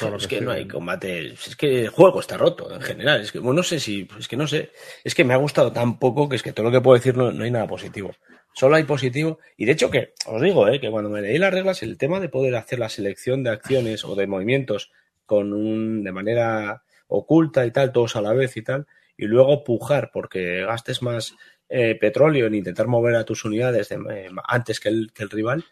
Lo 0.00 0.16
es 0.16 0.26
que 0.26 0.38
que 0.38 0.44
no 0.44 0.52
hay 0.52 0.66
combate. 0.66 1.32
Es 1.32 1.56
que 1.56 1.82
el 1.82 1.88
juego 1.88 2.20
está 2.20 2.36
roto 2.36 2.72
en 2.72 2.80
general. 2.80 3.20
Es 3.20 3.32
que 3.32 3.38
bueno, 3.38 3.58
no 3.58 3.62
sé 3.62 3.80
si. 3.80 4.08
Es 4.18 4.28
que 4.28 4.36
no 4.36 4.46
sé. 4.46 4.70
Es 5.04 5.14
que 5.14 5.24
me 5.24 5.34
ha 5.34 5.36
gustado 5.36 5.72
tan 5.72 5.98
poco 5.98 6.28
que 6.28 6.36
es 6.36 6.42
que 6.42 6.52
todo 6.52 6.66
lo 6.66 6.72
que 6.72 6.80
puedo 6.80 6.96
decir 6.96 7.16
no, 7.16 7.32
no 7.32 7.44
hay 7.44 7.50
nada 7.50 7.66
positivo. 7.66 8.14
Solo 8.54 8.76
hay 8.76 8.84
positivo. 8.84 9.38
Y 9.56 9.64
de 9.64 9.72
hecho, 9.72 9.90
que 9.90 10.14
os 10.26 10.40
digo, 10.42 10.68
¿eh? 10.68 10.80
que 10.80 10.90
cuando 10.90 11.08
me 11.10 11.22
leí 11.22 11.38
las 11.38 11.52
reglas, 11.52 11.82
el 11.82 11.96
tema 11.98 12.20
de 12.20 12.28
poder 12.28 12.54
hacer 12.56 12.78
la 12.78 12.88
selección 12.88 13.42
de 13.42 13.50
acciones 13.50 14.04
o 14.04 14.14
de 14.14 14.26
movimientos 14.26 14.90
con 15.26 15.52
un, 15.52 16.02
de 16.02 16.12
manera 16.12 16.82
oculta 17.08 17.64
y 17.66 17.70
tal, 17.70 17.92
todos 17.92 18.16
a 18.16 18.22
la 18.22 18.32
vez 18.32 18.56
y 18.56 18.62
tal, 18.62 18.86
y 19.16 19.26
luego 19.26 19.64
pujar 19.64 20.10
porque 20.12 20.62
gastes 20.64 21.02
más 21.02 21.34
eh, 21.68 21.94
petróleo 21.94 22.46
en 22.46 22.54
intentar 22.54 22.86
mover 22.88 23.14
a 23.16 23.24
tus 23.24 23.44
unidades 23.44 23.88
de- 23.90 23.96
eh, 24.10 24.28
antes 24.46 24.80
que 24.80 24.88
el, 24.88 25.12
que 25.12 25.22
el 25.22 25.30
rival, 25.30 25.64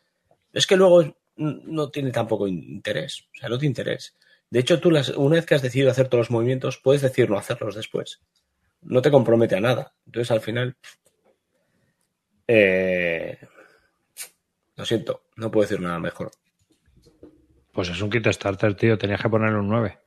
es 0.53 0.67
que 0.67 0.77
luego 0.77 1.17
no 1.37 1.91
tiene 1.91 2.11
tampoco 2.11 2.47
interés. 2.49 3.25
O 3.35 3.39
sea, 3.41 3.49
no 3.49 3.59
tiene 3.59 3.71
interés. 3.71 4.17
De 4.51 4.61
hecho, 4.61 4.81
tú 4.81 4.91
una 5.17 5.37
vez 5.37 5.47
que 5.47 5.55
has 5.55 5.63
decidido 5.63 5.91
hacer 5.91 6.09
todos 6.09 6.23
los 6.27 6.31
movimientos, 6.31 6.79
puedes 6.79 7.03
decir 7.03 7.29
no 7.31 7.37
hacerlos 7.39 7.75
después. 7.75 8.21
No 8.83 9.03
te 9.03 9.11
compromete 9.11 9.57
a 9.57 9.61
nada. 9.61 9.93
Entonces, 10.07 10.31
al 10.31 10.41
final, 10.41 10.77
eh, 12.49 13.39
lo 14.77 14.85
siento, 14.85 15.23
no 15.37 15.51
puedo 15.51 15.69
decir 15.69 15.81
nada 15.81 15.99
mejor. 15.99 16.31
Pues 17.73 17.89
es 17.91 18.01
un 18.03 18.11
kit 18.11 18.27
starter, 18.29 18.75
tío. 18.75 18.99
Tenías 18.99 19.21
que 19.23 19.29
ponerle 19.29 19.59
un 19.59 19.69
9. 19.69 19.99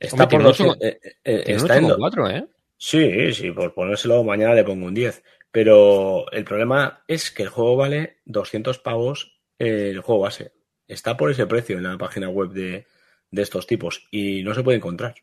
Está 0.00 0.24
Hombre, 0.24 0.26
por 0.26 0.30
tiene 0.30 0.44
los, 0.44 0.60
ocho- 0.60 0.76
eh, 0.84 1.00
eh, 1.24 1.42
está 1.46 1.76
en 1.76 1.86
do- 1.88 1.96
8,4, 1.98 2.30
¿eh? 2.36 2.46
Sí, 2.76 3.32
sí, 3.34 3.50
por 3.52 3.72
ponérselo 3.74 4.24
mañana 4.24 4.54
le 4.54 4.64
pongo 4.64 4.86
un 4.86 4.94
10. 4.94 5.22
Pero 5.52 6.28
el 6.32 6.44
problema 6.44 7.04
es 7.06 7.30
que 7.30 7.44
el 7.44 7.50
juego 7.50 7.76
vale 7.76 8.18
200 8.24 8.78
pavos 8.80 9.38
eh, 9.58 9.90
el 9.90 10.00
juego 10.00 10.22
base. 10.22 10.52
Está 10.88 11.16
por 11.16 11.30
ese 11.30 11.46
precio 11.46 11.76
en 11.76 11.84
la 11.84 11.96
página 11.98 12.28
web 12.28 12.50
de, 12.50 12.86
de 13.30 13.42
estos 13.42 13.66
tipos 13.66 14.08
y 14.10 14.42
no 14.42 14.54
se 14.54 14.62
puede 14.64 14.78
encontrar. 14.78 15.14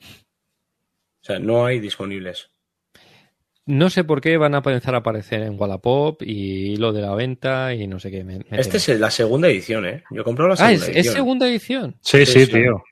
O 0.00 1.26
sea, 1.26 1.38
no 1.38 1.66
hay 1.66 1.80
disponibles. 1.80 2.50
No 3.66 3.88
sé 3.88 4.04
por 4.04 4.20
qué 4.20 4.36
van 4.36 4.54
a 4.54 4.58
empezar 4.58 4.94
a 4.94 4.98
aparecer 4.98 5.40
en 5.42 5.58
Wallapop 5.58 6.20
y 6.22 6.76
lo 6.76 6.92
de 6.92 7.00
la 7.00 7.14
venta 7.14 7.72
y 7.74 7.86
no 7.86 7.98
sé 7.98 8.10
qué. 8.10 8.22
me- 8.22 8.38
me 8.50 8.60
Este 8.60 8.76
es 8.76 8.88
la 9.00 9.10
segunda 9.10 9.48
edición, 9.48 9.86
¿eh? 9.86 10.02
Yo 10.10 10.20
he 10.20 10.24
comprado 10.24 10.48
la 10.50 10.54
Ah, 10.54 10.68
segunda 10.68 10.74
¿es, 10.74 10.82
es 10.90 10.96
edición. 10.96 11.14
segunda 11.14 11.48
edición. 11.48 11.96
Sí, 12.02 12.26
Sí, 12.26 12.46
tío. 12.46 12.82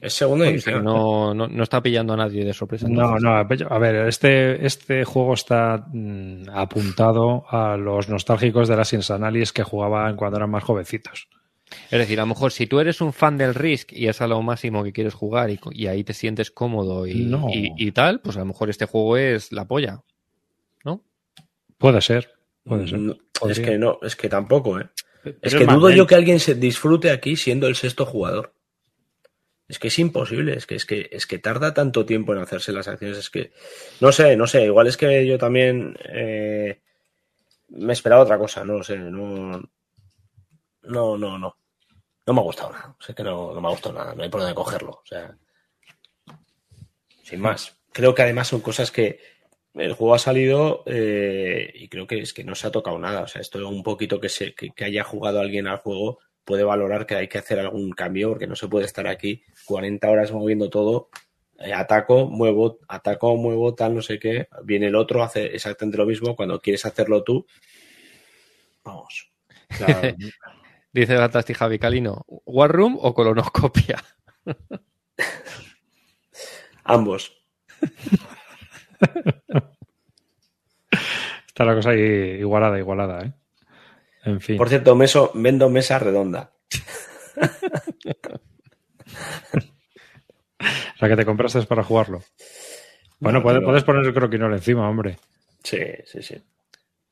Es 0.00 0.14
segunda 0.14 0.48
edición. 0.48 0.84
No, 0.84 1.34
no, 1.34 1.48
no 1.48 1.62
está 1.64 1.82
pillando 1.82 2.12
a 2.12 2.16
nadie 2.16 2.44
de 2.44 2.54
sorpresa. 2.54 2.86
No, 2.88 3.16
entonces. 3.16 3.22
no, 3.68 3.74
a 3.74 3.78
ver, 3.80 4.06
este, 4.06 4.64
este 4.64 5.04
juego 5.04 5.34
está 5.34 5.84
mm, 5.92 6.44
apuntado 6.54 7.44
a 7.50 7.76
los 7.76 8.08
nostálgicos 8.08 8.68
de 8.68 8.76
las 8.76 8.92
Insanalis 8.92 9.52
que 9.52 9.64
jugaban 9.64 10.14
cuando 10.14 10.36
eran 10.36 10.50
más 10.50 10.62
jovencitos. 10.62 11.28
Es 11.90 11.98
decir, 11.98 12.18
a 12.18 12.22
lo 12.22 12.28
mejor 12.28 12.52
si 12.52 12.66
tú 12.66 12.80
eres 12.80 13.00
un 13.00 13.12
fan 13.12 13.36
del 13.36 13.54
Risk 13.54 13.92
y 13.92 14.08
es 14.08 14.20
a 14.20 14.26
lo 14.26 14.40
máximo 14.42 14.82
que 14.84 14.92
quieres 14.92 15.14
jugar 15.14 15.50
y, 15.50 15.86
ahí 15.86 16.04
te 16.04 16.14
sientes 16.14 16.50
cómodo 16.50 17.06
y, 17.06 17.24
No. 17.26 17.48
y- 17.52 17.72
y 17.76 17.92
tal, 17.92 18.20
pues 18.20 18.36
a 18.36 18.40
lo 18.40 18.46
mejor 18.46 18.70
este 18.70 18.86
juego 18.86 19.16
es 19.16 19.52
la 19.52 19.66
polla. 19.66 20.02
¿No? 20.84 21.02
Puede 21.76 22.00
ser, 22.00 22.30
puede 22.64 22.88
ser. 22.88 22.98
No, 22.98 23.16
es 23.48 23.60
que 23.60 23.78
no, 23.78 23.98
es 24.02 24.16
que 24.16 24.28
tampoco, 24.28 24.80
¿eh? 24.80 24.88
Pero 25.22 25.36
Es 25.42 25.54
que 25.54 25.66
dudo 25.66 25.90
yo 25.90 26.06
que 26.06 26.14
alguien 26.14 26.40
se 26.40 26.54
disfrute 26.54 27.10
aquí 27.10 27.36
siendo 27.36 27.66
el 27.66 27.74
sexto 27.74 28.06
jugador. 28.06 28.54
Es 29.68 29.78
que 29.78 29.88
es 29.88 29.98
imposible, 29.98 30.54
es 30.54 30.66
que, 30.66 30.76
es 30.76 30.86
que, 30.86 31.10
es 31.12 31.26
que 31.26 31.38
tarda 31.38 31.74
tanto 31.74 32.06
tiempo 32.06 32.32
en 32.32 32.38
hacerse 32.40 32.72
las 32.72 32.88
acciones, 32.88 33.18
es 33.18 33.28
que, 33.28 33.52
no 34.00 34.12
sé, 34.12 34.34
no 34.34 34.46
sé, 34.46 34.64
igual 34.64 34.86
es 34.86 34.96
que 34.96 35.26
yo 35.26 35.36
también 35.36 35.94
eh, 36.10 36.80
me 37.68 37.92
esperaba 37.92 38.22
otra 38.22 38.38
cosa, 38.38 38.64
no 38.64 38.78
lo 38.78 38.82
sé, 38.82 38.96
no, 38.96 39.62
no, 40.88 41.16
no, 41.16 41.38
no, 41.38 41.56
no 42.26 42.32
me 42.32 42.40
ha 42.40 42.44
gustado 42.44 42.72
nada, 42.72 42.96
sé 42.98 43.14
que 43.14 43.22
no, 43.22 43.54
no 43.54 43.60
me 43.60 43.68
ha 43.68 43.70
gustado 43.70 43.94
nada, 43.94 44.14
no 44.14 44.22
hay 44.22 44.28
por 44.28 44.40
dónde 44.40 44.54
cogerlo, 44.54 44.90
o 44.90 45.06
sea, 45.06 45.36
sin 47.22 47.40
más. 47.40 47.78
Creo 47.92 48.14
que 48.14 48.22
además 48.22 48.48
son 48.48 48.60
cosas 48.60 48.90
que 48.90 49.20
el 49.74 49.92
juego 49.92 50.14
ha 50.14 50.18
salido 50.18 50.82
eh, 50.86 51.70
y 51.74 51.88
creo 51.88 52.06
que 52.06 52.20
es 52.20 52.32
que 52.32 52.44
no 52.44 52.54
se 52.54 52.66
ha 52.66 52.70
tocado 52.70 52.98
nada. 52.98 53.22
O 53.22 53.26
sea, 53.26 53.40
esto 53.40 53.66
un 53.68 53.82
poquito 53.82 54.20
que, 54.20 54.28
se, 54.28 54.54
que, 54.54 54.70
que 54.70 54.84
haya 54.84 55.04
jugado 55.04 55.40
alguien 55.40 55.66
al 55.66 55.78
juego 55.78 56.18
puede 56.44 56.64
valorar 56.64 57.06
que 57.06 57.16
hay 57.16 57.28
que 57.28 57.38
hacer 57.38 57.58
algún 57.58 57.90
cambio 57.90 58.30
porque 58.30 58.46
no 58.46 58.56
se 58.56 58.68
puede 58.68 58.86
estar 58.86 59.06
aquí 59.06 59.42
40 59.66 60.08
horas 60.10 60.32
moviendo 60.32 60.70
todo. 60.70 61.10
eh, 61.58 61.72
ataco, 61.74 62.26
muevo, 62.26 62.78
ataco, 62.88 63.36
muevo, 63.36 63.74
tal, 63.74 63.94
no 63.94 64.02
sé 64.02 64.18
qué. 64.18 64.48
Viene 64.64 64.86
el 64.86 64.94
otro, 64.94 65.22
hace 65.22 65.46
exactamente 65.46 65.98
lo 65.98 66.06
mismo. 66.06 66.34
Cuando 66.36 66.60
quieres 66.60 66.86
hacerlo 66.86 67.22
tú, 67.22 67.46
vamos. 68.84 69.30
Claro. 69.68 70.16
Dice 70.92 71.14
Gatasti 71.16 71.54
Javi 71.54 71.78
Calino, 71.78 72.24
¿War 72.46 72.70
Room 72.72 72.98
o 73.00 73.14
colonoscopia? 73.14 74.02
Ambos. 76.84 77.32
Está 81.46 81.64
la 81.64 81.74
cosa 81.74 81.90
ahí 81.90 82.00
igualada, 82.00 82.78
igualada, 82.78 83.24
¿eh? 83.24 83.32
En 84.24 84.40
fin. 84.40 84.56
Por 84.56 84.68
cierto, 84.68 84.94
meso, 84.96 85.30
vendo 85.34 85.68
mesa 85.68 85.98
redonda. 85.98 86.52
La 91.00 91.08
que 91.08 91.16
te 91.16 91.24
compraste 91.24 91.60
es 91.60 91.66
para 91.66 91.84
jugarlo. 91.84 92.22
Bueno, 93.20 93.38
No, 93.38 93.42
puedes, 93.42 93.58
pero- 93.58 93.66
puedes 93.68 93.84
poner 93.84 94.04
el 94.04 94.14
croquinol 94.14 94.52
encima, 94.54 94.88
hombre. 94.88 95.18
Sí, 95.62 95.78
sí, 96.04 96.22
sí. 96.22 96.36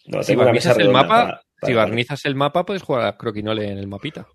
No, 0.07 0.23
Si 0.23 0.32
tengo 0.32 0.43
una 0.43 0.53
mesa 0.53 0.70
barnizas 0.70 0.77
el 0.78 0.81
redonda 0.82 1.03
mapa, 1.03 1.24
para- 1.27 1.43
si 1.62 1.73
barnizas 1.73 2.24
el 2.24 2.35
mapa, 2.35 2.66
puedes 2.66 2.83
jugar 2.83 3.07
a 3.07 3.16
Croquinole 3.16 3.70
en 3.70 3.78
el 3.78 3.87
mapita. 3.87 4.27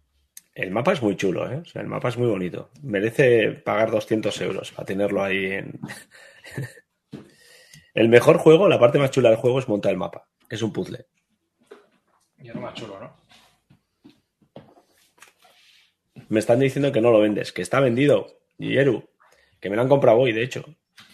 El 0.53 0.72
mapa 0.72 0.93
es 0.93 1.02
muy 1.02 1.15
chulo, 1.15 1.49
¿eh? 1.49 1.57
O 1.57 1.65
sea, 1.65 1.81
el 1.81 1.88
mapa 1.88 2.10
es 2.10 2.18
muy 2.18 2.27
bonito. 2.27 2.69
Merece 2.81 3.52
pagar 3.52 3.91
200 3.91 4.41
euros 4.41 4.72
para 4.72 4.85
tenerlo 4.85 5.23
ahí 5.23 5.45
en... 5.45 5.80
el 7.93 8.10
mejor 8.10 8.38
juego, 8.38 8.68
la 8.68 8.80
parte 8.80 8.99
más 8.99 9.11
chula 9.11 9.30
del 9.30 9.38
juego 9.38 9.60
es 9.60 9.69
montar 9.69 9.91
el 9.91 9.98
mapa, 9.98 10.27
que 10.49 10.56
es 10.56 10.61
un 10.61 10.73
puzzle. 10.73 11.06
Y 12.38 12.49
es 12.49 12.56
lo 12.56 12.61
más 12.61 12.73
chulo, 12.73 12.99
¿no? 12.99 13.15
Me 16.27 16.39
están 16.39 16.60
diciendo 16.60 16.91
que 16.91 17.02
no 17.02 17.11
lo 17.11 17.19
vendes, 17.19 17.52
que 17.52 17.61
está 17.61 17.80
vendido. 17.80 18.27
Yeru, 18.57 19.10
que 19.60 19.69
me 19.69 19.76
lo 19.76 19.81
han 19.81 19.89
comprado 19.89 20.18
hoy, 20.19 20.34
de 20.34 20.43
hecho. 20.43 20.64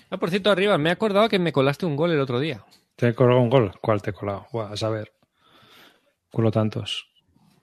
Ah, 0.10 0.18
por 0.18 0.30
cierto, 0.30 0.52
arriba, 0.52 0.78
me 0.78 0.90
he 0.90 0.94
acordado 0.94 1.30
que 1.30 1.40
me 1.40 1.52
colaste 1.52 1.86
un 1.86 1.96
gol 1.96 2.12
el 2.12 2.20
otro 2.20 2.40
día. 2.40 2.66
¿Te 2.96 3.10
he 3.10 3.14
colado 3.14 3.42
un 3.42 3.50
gol? 3.50 3.74
¿Cuál 3.82 4.02
te 4.02 4.12
he 4.12 4.14
colado? 4.14 4.48
Buah, 4.52 4.72
a 4.72 4.78
saber. 4.78 5.17
Tantos. 6.52 7.10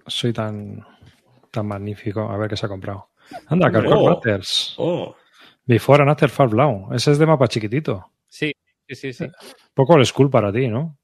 Soy 0.06 0.32
tan, 0.32 0.84
tan 1.50 1.66
magnífico. 1.66 2.28
A 2.30 2.36
ver 2.36 2.50
qué 2.50 2.56
se 2.56 2.66
ha 2.66 2.68
comprado. 2.68 3.10
Anda, 3.46 3.70
Carcor 3.70 3.96
Oh. 3.98 4.08
Matters. 4.10 4.74
Oh, 4.76 5.14
Before 5.64 6.02
and 6.02 6.10
After 6.10 6.28
Far 6.28 6.48
Blau. 6.48 6.92
Ese 6.92 7.12
es 7.12 7.18
de 7.18 7.26
mapa 7.26 7.48
chiquitito. 7.48 8.10
Sí, 8.28 8.52
sí, 8.88 8.94
sí, 8.94 9.12
sí. 9.12 9.26
Poco 9.72 9.96
el 9.96 10.04
school 10.04 10.28
para 10.28 10.52
ti, 10.52 10.68
¿no? 10.68 10.98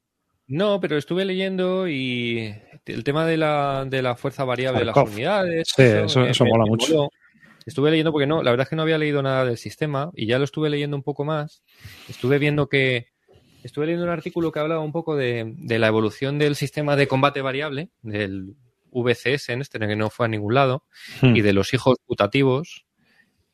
No, 0.49 0.81
pero 0.81 0.97
estuve 0.99 1.25
leyendo 1.25 1.89
y 1.89 2.53
el 2.85 3.05
tema 3.05 3.25
de 3.25 3.37
la, 3.37 3.87
de 3.89 4.03
la 4.03 4.17
fuerza 4.17 4.45
variable 4.45 4.81
de 4.81 4.85
las 4.87 4.97
unidades. 4.97 5.69
Sí, 5.75 5.83
eso- 5.83 6.25
eso 6.27 6.45
mola 6.45 6.65
mucho. 6.67 7.09
Estuve 7.65 7.91
leyendo 7.91 8.11
porque 8.11 8.27
no, 8.27 8.43
la 8.43 8.51
verdad 8.51 8.65
es 8.65 8.69
que 8.71 8.77
no 8.77 8.83
había 8.83 8.99
leído 8.99 9.23
nada 9.23 9.45
del 9.45 9.57
sistema 9.59 10.11
y 10.15 10.27
ya 10.27 10.39
lo 10.39 10.45
estuve 10.45 10.69
leyendo 10.71 10.97
un 10.97 11.03
poco 11.05 11.25
más. 11.25 11.63
Estuve 12.09 12.39
viendo 12.39 12.69
que. 12.69 13.07
Estuve 13.63 13.87
leyendo 13.87 14.05
un 14.07 14.13
artículo 14.13 14.53
que 14.53 14.61
hablaba 14.61 14.81
un 14.81 14.93
poco 14.93 15.17
de, 15.17 15.55
de 15.57 15.79
la 15.79 15.89
evolución 15.89 16.39
del 16.39 16.57
sistema 16.57 16.97
de 16.97 17.07
combate 17.07 17.43
variable, 17.43 17.91
del, 18.03 18.57
VCS 18.93 19.51
en 19.51 19.61
este, 19.61 19.79
que 19.79 19.97
no 19.97 20.11
fue 20.11 20.27
a 20.27 20.29
ningún 20.29 20.55
lado, 20.55 20.85
Hmm. 21.21 21.37
y 21.37 21.43
de 21.43 21.53
los 21.53 21.73
hijos 21.75 21.97
putativos, 22.07 22.87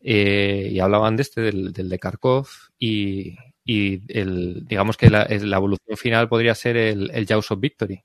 eh, 0.01 0.69
y 0.73 0.81
hablaban 0.81 1.17
de 1.17 1.23
este, 1.23 1.41
del, 1.41 1.73
del 1.73 1.89
de 1.89 1.99
Kharkov, 1.99 2.49
y, 2.79 3.37
y 3.65 4.03
el, 4.09 4.67
digamos 4.67 4.97
que 4.97 5.11
la, 5.11 5.27
la 5.29 5.57
evolución 5.57 5.97
final 5.97 6.29
podría 6.29 6.55
ser 6.55 6.77
el, 6.77 7.11
el 7.13 7.27
Jaws 7.27 7.51
of 7.51 7.61
Victory, 7.61 8.03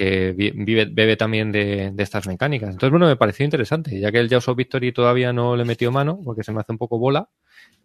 que 0.00 0.32
bebe 0.32 1.16
también 1.18 1.52
de, 1.52 1.92
estas 1.98 2.26
mecánicas. 2.26 2.70
Entonces, 2.70 2.90
bueno, 2.90 3.06
me 3.06 3.16
pareció 3.16 3.44
interesante, 3.44 4.00
ya 4.00 4.10
que 4.10 4.18
el 4.18 4.30
Jaws 4.30 4.48
of 4.48 4.56
Victory 4.56 4.92
todavía 4.92 5.30
no 5.30 5.56
le 5.56 5.66
metió 5.66 5.92
mano, 5.92 6.18
porque 6.24 6.42
se 6.42 6.52
me 6.52 6.60
hace 6.60 6.72
un 6.72 6.78
poco 6.78 6.98
bola, 6.98 7.28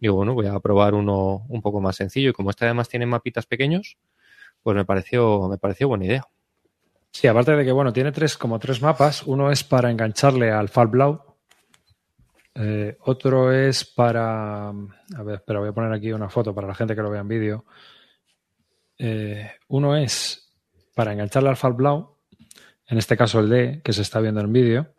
digo, 0.00 0.14
bueno, 0.14 0.32
voy 0.32 0.46
a 0.46 0.58
probar 0.60 0.94
uno 0.94 1.44
un 1.46 1.60
poco 1.60 1.82
más 1.82 1.96
sencillo, 1.96 2.30
y 2.30 2.32
como 2.32 2.48
este 2.48 2.64
además 2.64 2.88
tiene 2.88 3.04
mapitas 3.04 3.44
pequeños, 3.44 3.98
pues 4.62 4.74
me 4.74 4.86
pareció, 4.86 5.46
me 5.46 5.58
pareció 5.58 5.88
buena 5.88 6.06
idea. 6.06 6.26
Sí, 7.10 7.26
aparte 7.26 7.54
de 7.54 7.66
que, 7.66 7.72
bueno, 7.72 7.92
tiene 7.92 8.12
tres, 8.12 8.38
como 8.38 8.58
tres 8.58 8.80
mapas. 8.80 9.22
Uno 9.24 9.50
es 9.50 9.62
para 9.62 9.90
engancharle 9.90 10.50
al 10.50 10.70
Fall 10.70 10.88
Blau. 10.88 11.36
Eh, 12.54 12.96
otro 13.00 13.52
es 13.52 13.84
para. 13.84 14.68
A 14.68 15.22
ver, 15.22 15.34
espera, 15.34 15.60
voy 15.60 15.68
a 15.68 15.72
poner 15.72 15.92
aquí 15.92 16.12
una 16.12 16.30
foto 16.30 16.54
para 16.54 16.66
la 16.66 16.74
gente 16.74 16.94
que 16.94 17.02
lo 17.02 17.10
vea 17.10 17.20
en 17.20 17.28
vídeo. 17.28 17.64
Eh, 18.98 19.50
uno 19.68 19.96
es 19.96 20.45
para 20.96 21.12
engancharle 21.12 21.50
al 21.50 21.58
Fall 21.58 21.74
Blau, 21.74 22.16
en 22.86 22.96
este 22.96 23.18
caso 23.18 23.40
el 23.40 23.50
D, 23.50 23.82
que 23.84 23.92
se 23.92 24.00
está 24.00 24.18
viendo 24.18 24.40
en 24.40 24.50
vídeo. 24.50 24.94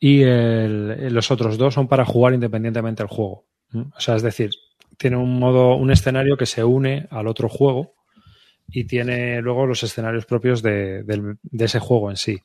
Y 0.00 0.24
los 0.24 1.30
otros 1.30 1.58
dos 1.58 1.74
son 1.74 1.86
para 1.86 2.06
jugar 2.06 2.32
independientemente 2.32 3.02
del 3.02 3.10
juego. 3.10 3.44
¿Mm? 3.72 3.82
O 3.94 4.00
sea, 4.00 4.16
es 4.16 4.22
decir, 4.22 4.50
tiene 4.96 5.18
un 5.18 5.38
modo, 5.38 5.76
un 5.76 5.90
escenario 5.90 6.38
que 6.38 6.46
se 6.46 6.64
une 6.64 7.08
al 7.10 7.26
otro 7.26 7.50
juego 7.50 7.94
y 8.68 8.84
tiene 8.84 9.42
luego 9.42 9.66
los 9.66 9.82
escenarios 9.82 10.24
propios 10.24 10.62
de, 10.62 11.02
de 11.04 11.64
ese 11.64 11.78
juego 11.78 12.08
en 12.08 12.16
sí. 12.16 12.40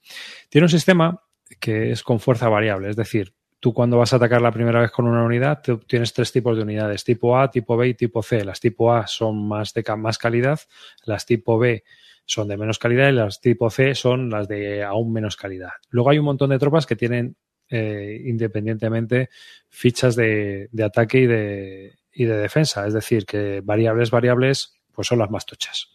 Tiene 0.49 0.65
un 0.65 0.69
sistema 0.69 1.23
que 1.61 1.91
es 1.91 2.03
con 2.03 2.19
fuerza 2.19 2.49
variable, 2.49 2.89
es 2.89 2.97
decir, 2.97 3.33
tú 3.61 3.73
cuando 3.73 3.97
vas 3.97 4.11
a 4.11 4.17
atacar 4.17 4.41
la 4.41 4.51
primera 4.51 4.81
vez 4.81 4.91
con 4.91 5.07
una 5.07 5.23
unidad, 5.23 5.61
tienes 5.87 6.13
tres 6.13 6.33
tipos 6.33 6.57
de 6.57 6.63
unidades, 6.63 7.05
tipo 7.05 7.39
A, 7.39 7.49
tipo 7.49 7.77
B 7.77 7.87
y 7.87 7.93
tipo 7.93 8.21
C. 8.21 8.43
Las 8.43 8.59
tipo 8.59 8.91
A 8.91 9.07
son 9.07 9.47
más 9.47 9.73
de 9.73 9.85
más 9.95 10.17
calidad, 10.17 10.59
las 11.05 11.25
tipo 11.25 11.57
B 11.57 11.85
son 12.27 12.49
de 12.49 12.57
menos 12.57 12.77
calidad 12.77 13.09
y 13.09 13.13
las 13.13 13.41
tipo 13.41 13.69
C 13.71 13.95
son 13.95 14.29
las 14.29 14.47
de 14.47 14.83
aún 14.83 15.11
menos 15.11 15.35
calidad. 15.35 15.71
Luego 15.89 16.11
hay 16.11 16.19
un 16.19 16.25
montón 16.25 16.51
de 16.51 16.59
tropas 16.59 16.85
que 16.85 16.95
tienen 16.95 17.37
eh, 17.69 18.21
independientemente 18.25 19.29
fichas 19.69 20.15
de, 20.15 20.69
de 20.71 20.83
ataque 20.83 21.19
y 21.19 21.25
de, 21.25 21.99
y 22.13 22.25
de 22.25 22.37
defensa, 22.37 22.85
es 22.85 22.93
decir, 22.93 23.25
que 23.25 23.61
variables, 23.63 24.11
variables, 24.11 24.79
pues 24.91 25.07
son 25.07 25.19
las 25.19 25.31
más 25.31 25.45
tochas. 25.45 25.87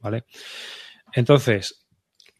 ¿Vale? 0.00 0.24
Entonces, 1.12 1.86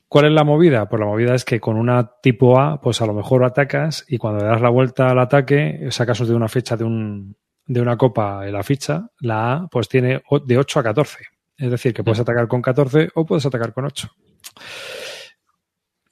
¿cuál 0.08 0.26
es 0.26 0.32
la 0.32 0.44
movida? 0.44 0.88
Pues 0.88 1.00
la 1.00 1.06
movida 1.06 1.34
es 1.34 1.44
que 1.44 1.60
con 1.60 1.76
una 1.76 2.12
tipo 2.22 2.58
A, 2.58 2.80
pues 2.80 3.00
a 3.02 3.06
lo 3.06 3.14
mejor 3.14 3.44
atacas 3.44 4.04
y 4.08 4.18
cuando 4.18 4.42
le 4.42 4.50
das 4.50 4.60
la 4.60 4.70
vuelta 4.70 5.08
al 5.08 5.18
ataque, 5.18 5.88
sacas 5.90 6.26
de 6.26 6.34
una 6.34 6.48
fecha 6.48 6.76
de, 6.76 6.84
un, 6.84 7.36
de 7.66 7.80
una 7.80 7.96
copa 7.96 8.44
la 8.46 8.62
ficha, 8.62 9.10
la 9.20 9.52
A, 9.52 9.68
pues 9.68 9.88
tiene 9.88 10.22
de 10.46 10.58
8 10.58 10.80
a 10.80 10.82
14. 10.82 11.33
Es 11.56 11.70
decir, 11.70 11.94
que 11.94 12.02
puedes 12.02 12.20
atacar 12.20 12.48
con 12.48 12.62
14 12.62 13.10
o 13.14 13.24
puedes 13.24 13.46
atacar 13.46 13.72
con 13.72 13.84
8. 13.84 14.10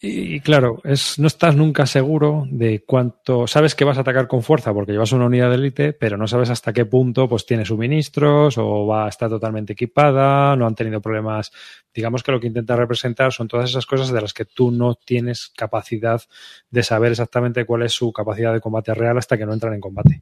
Y 0.04 0.40
claro, 0.40 0.80
es, 0.82 1.20
no 1.20 1.28
estás 1.28 1.54
nunca 1.54 1.86
seguro 1.86 2.44
de 2.50 2.82
cuánto. 2.84 3.46
Sabes 3.46 3.76
que 3.76 3.84
vas 3.84 3.98
a 3.98 4.00
atacar 4.00 4.26
con 4.26 4.42
fuerza 4.42 4.74
porque 4.74 4.90
llevas 4.90 5.12
una 5.12 5.26
unidad 5.26 5.48
de 5.48 5.54
élite, 5.54 5.92
pero 5.92 6.16
no 6.16 6.26
sabes 6.26 6.50
hasta 6.50 6.72
qué 6.72 6.84
punto 6.84 7.28
pues 7.28 7.46
tiene 7.46 7.64
suministros 7.64 8.58
o 8.58 8.84
va 8.84 9.06
a 9.06 9.08
estar 9.08 9.30
totalmente 9.30 9.74
equipada, 9.74 10.56
no 10.56 10.66
han 10.66 10.74
tenido 10.74 11.00
problemas. 11.00 11.52
Digamos 11.94 12.24
que 12.24 12.32
lo 12.32 12.40
que 12.40 12.48
intenta 12.48 12.74
representar 12.74 13.32
son 13.32 13.46
todas 13.46 13.70
esas 13.70 13.86
cosas 13.86 14.10
de 14.10 14.20
las 14.20 14.34
que 14.34 14.44
tú 14.44 14.72
no 14.72 14.96
tienes 14.96 15.52
capacidad 15.56 16.20
de 16.68 16.82
saber 16.82 17.12
exactamente 17.12 17.64
cuál 17.64 17.82
es 17.82 17.92
su 17.92 18.12
capacidad 18.12 18.52
de 18.52 18.60
combate 18.60 18.94
real 18.94 19.18
hasta 19.18 19.38
que 19.38 19.46
no 19.46 19.52
entran 19.52 19.74
en 19.74 19.80
combate. 19.80 20.20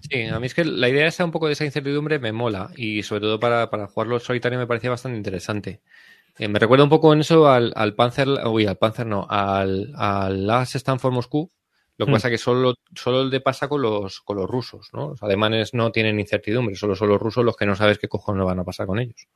Sí, 0.00 0.24
a 0.24 0.40
mí 0.40 0.46
es 0.46 0.54
que 0.54 0.64
la 0.64 0.88
idea 0.88 1.06
esa 1.06 1.24
un 1.24 1.30
poco 1.30 1.46
de 1.46 1.52
esa 1.52 1.64
incertidumbre 1.64 2.18
me 2.18 2.32
mola 2.32 2.70
y 2.74 3.04
sobre 3.04 3.20
todo 3.20 3.38
para, 3.38 3.70
para 3.70 3.86
jugarlo 3.86 4.18
solitario 4.18 4.58
me 4.58 4.66
parecía 4.66 4.90
bastante 4.90 5.18
interesante. 5.18 5.82
Eh, 6.40 6.48
me 6.48 6.58
recuerda 6.58 6.84
un 6.84 6.90
poco 6.90 7.12
en 7.12 7.20
eso 7.20 7.46
al, 7.48 7.70
al 7.76 7.94
Panzer, 7.94 8.26
uy, 8.46 8.64
al 8.66 8.78
Panzer 8.78 9.06
no, 9.06 9.26
al, 9.28 9.92
al 9.94 10.46
Last 10.46 10.74
Stand 10.76 10.98
for 10.98 11.12
Moscú. 11.12 11.50
Lo 11.98 12.06
que 12.06 12.12
Hmm. 12.12 12.14
pasa 12.14 12.30
que 12.30 12.38
solo, 12.38 12.74
solo 12.94 13.20
el 13.20 13.28
de 13.30 13.40
pasa 13.42 13.68
con 13.68 13.82
los, 13.82 14.20
con 14.22 14.38
los 14.38 14.48
rusos, 14.48 14.88
¿no? 14.94 15.10
Los 15.10 15.22
alemanes 15.22 15.74
no 15.74 15.92
tienen 15.92 16.18
incertidumbre, 16.18 16.74
solo 16.74 16.96
son 16.96 17.10
los 17.10 17.20
rusos 17.20 17.44
los 17.44 17.56
que 17.56 17.66
no 17.66 17.76
sabes 17.76 17.98
qué 17.98 18.08
cojones 18.08 18.42
van 18.46 18.58
a 18.58 18.64
pasar 18.64 18.86
con 18.86 18.98
ellos. 18.98 19.28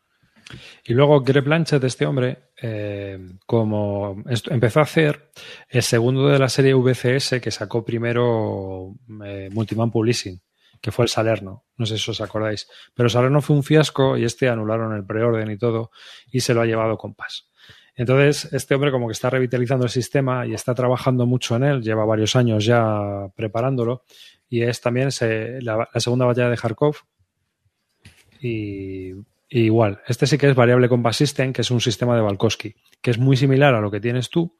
Y 0.87 0.95
luego 0.95 1.21
Greg 1.21 1.45
Blanchett, 1.45 1.85
este 1.85 2.07
hombre, 2.07 2.51
eh, 2.63 3.19
como 3.45 4.23
empezó 4.51 4.81
a 4.81 4.85
hacer 4.85 5.31
el 5.69 5.83
segundo 5.83 6.29
de 6.29 6.39
la 6.39 6.49
serie 6.49 6.73
VCS 6.75 7.39
que 7.43 7.51
sacó 7.51 7.85
primero 7.85 8.95
eh, 9.27 9.51
Multiman 9.53 9.91
Publishing, 9.91 10.41
que 10.85 10.93
fue 10.93 11.07
el 11.07 11.09
Salerno. 11.09 11.65
No 11.79 11.87
sé 11.87 11.97
si 11.97 12.11
os 12.11 12.21
acordáis. 12.21 12.69
Pero 12.93 13.09
Salerno 13.09 13.41
fue 13.41 13.57
un 13.57 13.63
fiasco 13.63 14.19
y 14.19 14.25
este 14.27 14.51
anularon 14.51 14.95
el 14.95 15.03
preorden 15.03 15.51
y 15.51 15.57
todo 15.57 15.91
y 16.31 16.41
se 16.41 16.53
lo 16.53 16.61
ha 16.61 16.67
llevado 16.67 16.99
Compass. 16.99 17.49
Entonces, 17.97 18.53
este 18.53 18.75
hombre 18.75 18.91
como 18.91 19.07
que 19.07 19.13
está 19.13 19.31
revitalizando 19.31 19.87
el 19.87 19.91
sistema 19.91 20.47
y 20.47 20.53
está 20.53 20.75
trabajando 20.75 21.25
mucho 21.25 21.57
en 21.57 21.65
él, 21.65 21.83
lleva 21.83 22.05
varios 22.05 22.37
años 22.37 22.67
ya 22.67 23.31
preparándolo 23.35 24.05
y 24.51 24.61
es 24.61 24.83
también 24.83 25.09
la, 25.63 25.89
segunda 25.95 26.27
batalla 26.27 26.51
de 26.51 26.57
Kharkov 26.59 26.97
y 28.43 29.13
igual, 29.49 30.03
este 30.07 30.27
sí 30.27 30.37
que 30.37 30.51
es 30.51 30.55
variable 30.55 30.91
Compass 30.91 31.17
System, 31.17 31.55
que 31.55 31.63
es 31.63 31.71
un 31.71 31.81
sistema 31.81 32.15
de 32.15 32.21
Valkowski, 32.21 32.75
que 33.01 33.11
es 33.11 33.17
muy 33.17 33.39
similar 33.39 33.75
a 33.75 33.81
lo 33.81 33.91
que 33.91 34.01
tienes 34.01 34.29
tú, 34.29 34.59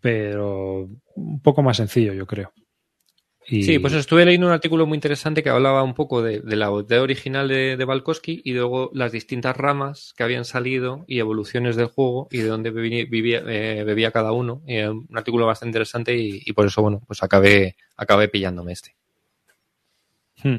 pero 0.00 0.88
un 1.14 1.42
poco 1.42 1.62
más 1.62 1.76
sencillo, 1.76 2.14
yo 2.14 2.26
creo. 2.26 2.54
Y- 3.48 3.64
Sí, 3.64 3.78
pues 3.80 3.92
estuve 3.94 4.24
leyendo 4.24 4.46
un 4.46 4.52
artículo 4.52 4.86
muy 4.86 4.96
interesante 4.96 5.42
que 5.42 5.50
hablaba 5.50 5.82
un 5.82 5.94
poco 5.94 6.22
de, 6.22 6.40
de 6.40 6.56
la 6.56 6.70
idea 6.70 7.02
original 7.02 7.48
de, 7.48 7.76
de 7.76 7.84
y 8.44 8.52
luego 8.52 8.90
las 8.94 9.12
distintas 9.12 9.56
ramas 9.56 10.14
que 10.16 10.22
habían 10.22 10.44
salido 10.44 11.04
y 11.08 11.18
evoluciones 11.18 11.76
del 11.76 11.86
juego 11.86 12.28
y 12.30 12.38
de 12.38 12.48
dónde 12.48 12.70
bebía, 12.70 13.04
vivía- 13.04 13.42
eh, 13.46 13.82
bebía 13.84 14.10
cada 14.12 14.32
uno. 14.32 14.62
Y, 14.66 14.76
eh, 14.76 14.88
un 14.88 15.06
artículo 15.14 15.46
bastante 15.46 15.70
interesante 15.70 16.16
y, 16.16 16.42
y 16.44 16.52
por 16.52 16.66
eso, 16.66 16.82
bueno, 16.82 17.02
pues 17.06 17.22
acabé, 17.22 17.76
acabé 17.96 18.28
pillándome 18.28 18.72
este. 18.72 18.94
Hmm. 20.42 20.56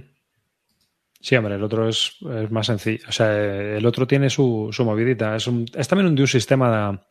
Sí, 1.19 1.35
hombre, 1.37 1.55
el 1.55 1.63
otro 1.63 1.87
es, 1.87 2.17
es 2.41 2.51
más 2.51 2.67
sencillo. 2.67 3.05
O 3.07 3.11
sea, 3.11 3.77
el 3.77 3.85
otro 3.85 4.05
tiene 4.05 4.29
su, 4.29 4.69
su 4.73 4.83
movidita. 4.83 5.35
Es, 5.35 5.47
un- 5.47 5.65
es 5.73 5.87
también 5.87 6.07
un, 6.07 6.15
de 6.15 6.21
un 6.23 6.27
sistema 6.27 7.01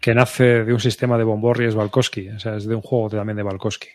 que 0.00 0.14
nace 0.14 0.64
de 0.64 0.72
un 0.72 0.80
sistema 0.80 1.18
de 1.18 1.24
Bomborri, 1.24 1.66
es 1.66 1.74
Valkowski. 1.74 2.28
O 2.28 2.38
sea, 2.38 2.56
es 2.56 2.66
de 2.66 2.74
un 2.76 2.82
juego 2.82 3.10
también 3.10 3.36
de 3.36 3.42
Valkowski. 3.42 3.88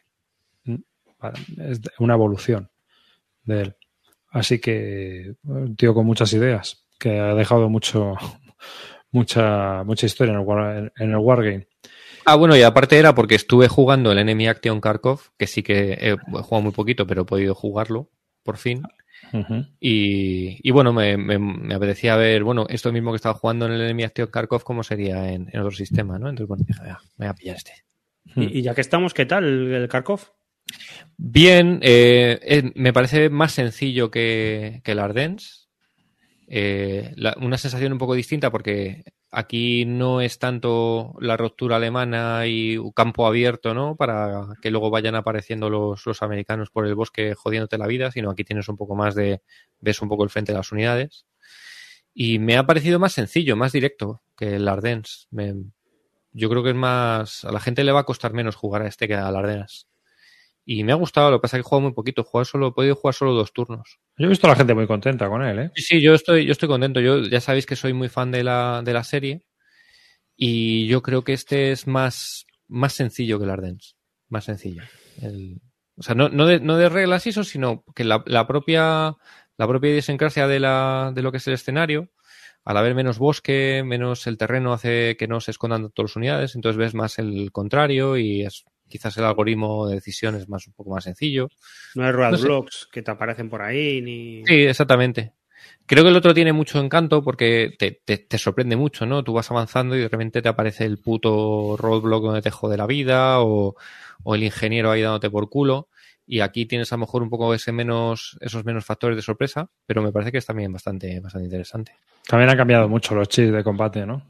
Es 1.57 1.81
una 1.99 2.13
evolución 2.13 2.69
de 3.43 3.61
él. 3.61 3.75
Así 4.31 4.59
que 4.59 5.33
un 5.43 5.75
tío 5.75 5.93
con 5.93 6.05
muchas 6.05 6.31
ideas, 6.33 6.85
que 6.99 7.19
ha 7.19 7.33
dejado 7.33 7.69
mucho, 7.69 8.15
mucha, 9.11 9.83
mucha 9.83 10.05
historia 10.05 10.33
en 10.33 10.39
el, 10.39 10.45
war- 10.45 10.91
en 10.97 11.09
el 11.11 11.17
Wargame. 11.17 11.67
Ah, 12.25 12.35
bueno, 12.35 12.55
y 12.55 12.61
aparte 12.61 12.97
era 12.99 13.15
porque 13.15 13.35
estuve 13.35 13.67
jugando 13.67 14.11
el 14.11 14.19
Enemy 14.19 14.47
Action 14.47 14.79
Kharkov, 14.81 15.19
que 15.37 15.47
sí 15.47 15.63
que 15.63 15.93
he 15.99 16.15
jugado 16.17 16.61
muy 16.61 16.71
poquito, 16.73 17.07
pero 17.07 17.23
he 17.23 17.25
podido 17.25 17.55
jugarlo, 17.55 18.09
por 18.43 18.57
fin. 18.57 18.83
Y, 19.79 20.59
y 20.61 20.71
bueno, 20.71 20.93
me, 20.93 21.17
me, 21.17 21.39
me 21.39 21.73
apetecía 21.75 22.15
ver, 22.15 22.43
bueno, 22.43 22.65
esto 22.69 22.91
mismo 22.91 23.11
que 23.11 23.15
estaba 23.17 23.33
jugando 23.35 23.65
en 23.65 23.73
el 23.73 23.81
Enemy 23.81 24.03
Action 24.03 24.27
Kharkov, 24.27 24.63
cómo 24.63 24.83
sería 24.83 25.31
en, 25.31 25.49
en 25.51 25.59
otro 25.59 25.71
sistema, 25.71 26.19
¿no? 26.19 26.29
Entonces, 26.29 26.47
bueno, 26.47 26.63
dije, 26.67 26.81
"Ah, 26.85 26.99
me 27.17 27.25
voy 27.25 27.31
a 27.31 27.33
pillar 27.33 27.55
este. 27.57 27.73
Hmm. 28.35 28.43
Y, 28.43 28.59
y 28.59 28.61
ya 28.61 28.75
que 28.75 28.81
estamos, 28.81 29.13
¿qué 29.13 29.25
tal 29.25 29.43
el, 29.45 29.73
el 29.73 29.87
Kharkov? 29.89 30.21
Bien, 31.17 31.79
eh, 31.81 32.71
me 32.75 32.93
parece 32.93 33.29
más 33.29 33.53
sencillo 33.53 34.09
que, 34.09 34.81
que 34.83 34.91
el 34.91 34.99
Ardennes. 34.99 35.69
Eh, 36.47 37.13
una 37.41 37.57
sensación 37.57 37.91
un 37.91 37.99
poco 37.99 38.15
distinta 38.15 38.49
porque 38.51 39.03
aquí 39.29 39.85
no 39.85 40.21
es 40.21 40.39
tanto 40.39 41.13
la 41.19 41.37
ruptura 41.37 41.75
alemana 41.75 42.47
y 42.47 42.77
un 42.77 42.91
campo 42.91 43.27
abierto, 43.27 43.73
¿no? 43.73 43.95
Para 43.95 44.47
que 44.61 44.71
luego 44.71 44.89
vayan 44.89 45.15
apareciendo 45.15 45.69
los, 45.69 46.05
los 46.05 46.23
americanos 46.23 46.71
por 46.71 46.87
el 46.87 46.95
bosque 46.95 47.35
jodiéndote 47.35 47.77
la 47.77 47.87
vida, 47.87 48.11
sino 48.11 48.31
aquí 48.31 48.43
tienes 48.43 48.67
un 48.69 48.77
poco 48.77 48.95
más 48.95 49.13
de, 49.13 49.41
ves 49.79 50.01
un 50.01 50.09
poco 50.09 50.23
el 50.23 50.29
frente 50.29 50.51
de 50.51 50.57
las 50.57 50.71
unidades. 50.71 51.25
Y 52.13 52.39
me 52.39 52.57
ha 52.57 52.65
parecido 52.65 52.99
más 52.99 53.13
sencillo, 53.13 53.55
más 53.55 53.71
directo 53.71 54.23
que 54.35 54.55
el 54.55 54.67
Ardennes. 54.67 55.27
Yo 56.31 56.49
creo 56.49 56.63
que 56.63 56.69
es 56.69 56.75
más, 56.75 57.45
a 57.45 57.51
la 57.51 57.59
gente 57.59 57.83
le 57.83 57.91
va 57.91 58.01
a 58.01 58.05
costar 58.05 58.33
menos 58.33 58.55
jugar 58.55 58.81
a 58.81 58.87
este 58.87 59.07
que 59.07 59.15
al 59.15 59.35
Ardennes. 59.35 59.87
Y 60.71 60.83
me 60.83 60.91
ha 60.91 60.95
gustado, 60.95 61.31
lo 61.31 61.39
que 61.39 61.41
pasa 61.41 61.57
es 61.57 61.63
que 61.63 61.65
he 61.65 61.69
jugado 61.69 61.81
muy 61.81 61.93
poquito, 61.93 62.21
he, 62.21 62.23
jugado 62.25 62.45
solo, 62.45 62.67
he 62.67 62.71
podido 62.73 62.93
jugar 62.93 63.15
solo 63.15 63.33
dos 63.33 63.51
turnos. 63.53 63.97
Yo 64.19 64.27
he 64.27 64.29
visto 64.29 64.45
a 64.45 64.51
la 64.51 64.55
gente 64.55 64.75
muy 64.75 64.85
contenta 64.85 65.27
con 65.27 65.41
él, 65.41 65.57
¿eh? 65.57 65.71
Sí, 65.73 65.81
sí, 65.81 66.01
yo 66.01 66.13
estoy, 66.13 66.45
yo 66.45 66.51
estoy 66.51 66.69
contento. 66.69 66.99
Yo 66.99 67.23
ya 67.23 67.41
sabéis 67.41 67.65
que 67.65 67.75
soy 67.75 67.93
muy 67.93 68.07
fan 68.07 68.29
de 68.29 68.43
la, 68.43 68.83
de 68.85 68.93
la 68.93 69.03
serie. 69.03 69.41
Y 70.35 70.85
yo 70.85 71.01
creo 71.01 71.23
que 71.23 71.33
este 71.33 71.71
es 71.71 71.87
más, 71.87 72.45
más 72.67 72.93
sencillo 72.93 73.39
que 73.39 73.45
el 73.45 73.49
Ardennes. 73.49 73.95
Más 74.29 74.45
sencillo. 74.45 74.83
El- 75.19 75.59
o 75.97 76.03
sea, 76.03 76.13
no, 76.13 76.29
no, 76.29 76.45
de, 76.45 76.59
no 76.59 76.77
de 76.77 76.87
reglas 76.87 77.25
y 77.25 77.29
eso, 77.29 77.43
sino 77.43 77.83
que 77.95 78.03
la, 78.03 78.23
la 78.27 78.45
propia, 78.45 79.15
la 79.57 79.67
propia 79.67 79.89
idiosincrasia 79.89 80.47
de, 80.47 80.59
la, 80.59 81.11
de 81.15 81.23
lo 81.23 81.31
que 81.31 81.37
es 81.39 81.47
el 81.47 81.55
escenario. 81.55 82.09
al 82.63 82.77
haber 82.77 82.93
menos 82.93 83.17
bosque, 83.17 83.81
menos 83.83 84.27
el 84.27 84.37
terreno 84.37 84.73
hace 84.73 85.17
que 85.17 85.27
no 85.27 85.41
se 85.41 85.51
escondan 85.51 85.89
todas 85.91 86.11
las 86.11 86.15
unidades, 86.17 86.55
entonces 86.55 86.77
ves 86.77 86.93
más 86.93 87.17
el 87.19 87.51
contrario 87.51 88.17
y 88.17 88.43
es 88.43 88.65
quizás 88.89 89.17
el 89.17 89.23
algoritmo 89.23 89.87
de 89.87 89.95
decisión 89.95 90.35
es 90.35 90.49
más 90.49 90.67
un 90.67 90.73
poco 90.73 90.91
más 90.91 91.03
sencillo. 91.05 91.47
No 91.95 92.05
hay 92.05 92.11
roadblocks 92.11 92.87
que 92.91 93.01
te 93.01 93.11
aparecen 93.11 93.49
por 93.49 93.61
ahí 93.61 94.01
ni. 94.01 94.43
Sí, 94.45 94.63
exactamente. 94.65 95.33
Creo 95.85 96.03
que 96.03 96.09
el 96.09 96.15
otro 96.15 96.33
tiene 96.33 96.53
mucho 96.53 96.79
encanto 96.79 97.23
porque 97.23 97.73
te, 97.77 98.01
te, 98.05 98.17
te, 98.17 98.37
sorprende 98.37 98.75
mucho, 98.75 99.05
¿no? 99.05 99.23
Tú 99.23 99.33
vas 99.33 99.49
avanzando 99.49 99.95
y 99.95 99.99
de 99.99 100.07
repente 100.07 100.41
te 100.41 100.49
aparece 100.49 100.85
el 100.85 100.99
puto 100.99 101.75
roadblock 101.77 102.23
donde 102.23 102.41
te 102.41 102.51
jode 102.51 102.77
la 102.77 102.85
vida 102.85 103.41
o, 103.41 103.75
o 104.23 104.35
el 104.35 104.43
ingeniero 104.43 104.91
ahí 104.91 105.01
dándote 105.01 105.29
por 105.29 105.49
culo. 105.49 105.89
Y 106.27 106.41
aquí 106.41 106.67
tienes 106.67 106.93
a 106.93 106.95
lo 106.95 107.01
mejor 107.01 107.23
un 107.23 107.29
poco 107.29 107.55
ese 107.55 107.71
menos, 107.71 108.37
esos 108.39 108.63
menos 108.63 108.85
factores 108.85 109.15
de 109.15 109.23
sorpresa, 109.23 109.67
pero 109.87 110.03
me 110.03 110.11
parece 110.11 110.31
que 110.31 110.37
es 110.37 110.45
también 110.45 110.71
bastante, 110.71 111.19
bastante 111.19 111.45
interesante. 111.45 111.93
También 112.27 112.51
han 112.51 112.57
cambiado 112.57 112.87
mucho 112.87 113.15
los 113.15 113.27
chips 113.27 113.51
de 113.51 113.63
combate, 113.63 114.05
¿no? 114.05 114.21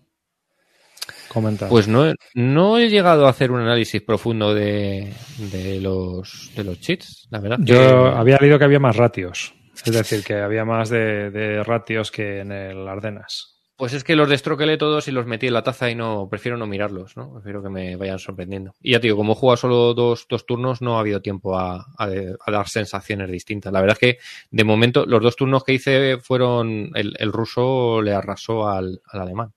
Comenta. 1.29 1.69
Pues 1.69 1.87
no, 1.87 2.13
no 2.33 2.77
he 2.77 2.89
llegado 2.89 3.27
a 3.27 3.29
hacer 3.29 3.51
un 3.51 3.61
análisis 3.61 4.01
profundo 4.01 4.53
de, 4.53 5.13
de 5.51 5.79
los, 5.79 6.51
de 6.55 6.63
los 6.63 6.79
cheats, 6.79 7.27
la 7.29 7.39
verdad. 7.39 7.59
Yo 7.61 7.75
que... 7.75 8.17
había 8.17 8.37
leído 8.37 8.59
que 8.59 8.65
había 8.65 8.79
más 8.79 8.97
ratios. 8.97 9.53
Es 9.85 9.93
decir, 9.93 10.23
que 10.23 10.35
había 10.35 10.65
más 10.65 10.89
de, 10.89 11.31
de 11.31 11.63
ratios 11.63 12.11
que 12.11 12.39
en 12.39 12.51
el 12.51 12.87
Ardenas. 12.87 13.59
Pues 13.79 13.93
es 13.93 14.03
que 14.03 14.17
los 14.17 14.27
destroquelé 14.27 14.75
todos 14.75 15.07
y 15.07 15.11
los 15.11 15.25
metí 15.25 15.47
en 15.47 15.53
la 15.53 15.63
taza 15.63 15.89
y 15.89 15.95
no 15.95 16.27
prefiero 16.29 16.57
no 16.57 16.67
mirarlos, 16.67 17.15
¿no? 17.15 17.31
Prefiero 17.35 17.63
que 17.63 17.69
me 17.69 17.95
vayan 17.95 18.19
sorprendiendo. 18.19 18.73
Y 18.81 18.91
ya 18.91 18.99
te 18.99 19.07
digo, 19.07 19.15
como 19.15 19.31
he 19.31 19.35
jugado 19.37 19.55
solo 19.55 19.93
dos, 19.93 20.25
dos 20.29 20.45
turnos, 20.45 20.81
no 20.81 20.97
ha 20.97 20.99
habido 20.99 21.21
tiempo 21.21 21.57
a, 21.57 21.85
a, 21.97 22.09
a, 22.45 22.51
dar 22.51 22.67
sensaciones 22.67 23.31
distintas. 23.31 23.71
La 23.71 23.79
verdad 23.79 23.97
es 24.01 24.15
que 24.15 24.19
de 24.51 24.63
momento 24.65 25.05
los 25.05 25.21
dos 25.21 25.37
turnos 25.37 25.63
que 25.63 25.71
hice 25.71 26.17
fueron 26.17 26.91
el, 26.93 27.15
el 27.19 27.31
ruso 27.31 28.01
le 28.01 28.13
arrasó 28.13 28.67
al, 28.67 29.01
al, 29.05 29.21
alemán. 29.21 29.53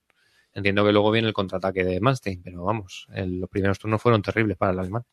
Entiendo 0.53 0.85
que 0.85 0.91
luego 0.91 1.11
viene 1.11 1.27
el 1.27 1.33
contraataque 1.33 1.83
de 1.83 1.99
Manstein, 1.99 2.41
pero 2.43 2.63
vamos, 2.63 3.07
el, 3.13 3.39
los 3.39 3.49
primeros 3.49 3.79
turnos 3.79 4.01
fueron 4.01 4.21
terribles 4.21 4.57
para 4.57 4.71
el 4.71 4.79
alemán. 4.79 5.03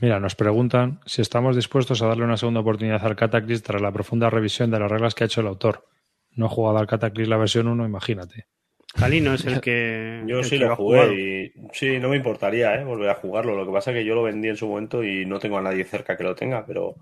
Mira, 0.00 0.18
nos 0.18 0.34
preguntan 0.34 1.00
si 1.06 1.22
estamos 1.22 1.54
dispuestos 1.54 2.02
a 2.02 2.08
darle 2.08 2.24
una 2.24 2.36
segunda 2.36 2.60
oportunidad 2.60 3.04
al 3.04 3.14
Cataclysm 3.14 3.62
tras 3.62 3.82
la 3.82 3.92
profunda 3.92 4.30
revisión 4.30 4.70
de 4.70 4.80
las 4.80 4.90
reglas 4.90 5.14
que 5.14 5.22
ha 5.22 5.26
hecho 5.26 5.42
el 5.42 5.46
autor. 5.46 5.86
No 6.34 6.46
he 6.46 6.48
jugado 6.48 6.78
al 6.78 6.86
Cataclysm 6.86 7.30
la 7.30 7.36
versión 7.36 7.68
1, 7.68 7.86
imagínate. 7.86 8.46
Calino 8.94 9.34
es 9.34 9.44
el 9.44 9.60
que. 9.60 10.24
Yo 10.26 10.38
el 10.38 10.44
sí 10.44 10.58
que 10.58 10.64
lo 10.64 10.76
jugué 10.76 11.14
y 11.14 11.52
sí, 11.72 11.98
no 12.00 12.08
me 12.08 12.16
importaría 12.16 12.74
¿eh? 12.74 12.84
volver 12.84 13.10
a 13.10 13.14
jugarlo. 13.14 13.54
Lo 13.54 13.64
que 13.64 13.72
pasa 13.72 13.90
es 13.90 13.98
que 13.98 14.04
yo 14.04 14.14
lo 14.14 14.24
vendí 14.24 14.48
en 14.48 14.56
su 14.56 14.66
momento 14.66 15.04
y 15.04 15.24
no 15.24 15.38
tengo 15.38 15.58
a 15.58 15.62
nadie 15.62 15.84
cerca 15.84 16.16
que 16.16 16.24
lo 16.24 16.34
tenga, 16.34 16.66
pero, 16.66 16.96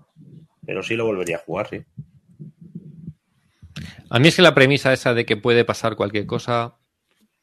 pero 0.65 0.83
sí 0.83 0.95
lo 0.95 1.05
volvería 1.05 1.37
a 1.37 1.39
jugar, 1.39 1.69
sí. 1.69 1.81
A 4.11 4.19
mí 4.19 4.27
es 4.27 4.35
que 4.35 4.41
la 4.41 4.53
premisa 4.53 4.91
esa 4.91 5.13
de 5.13 5.25
que 5.25 5.37
puede 5.37 5.63
pasar 5.63 5.95
cualquier 5.95 6.25
cosa, 6.25 6.75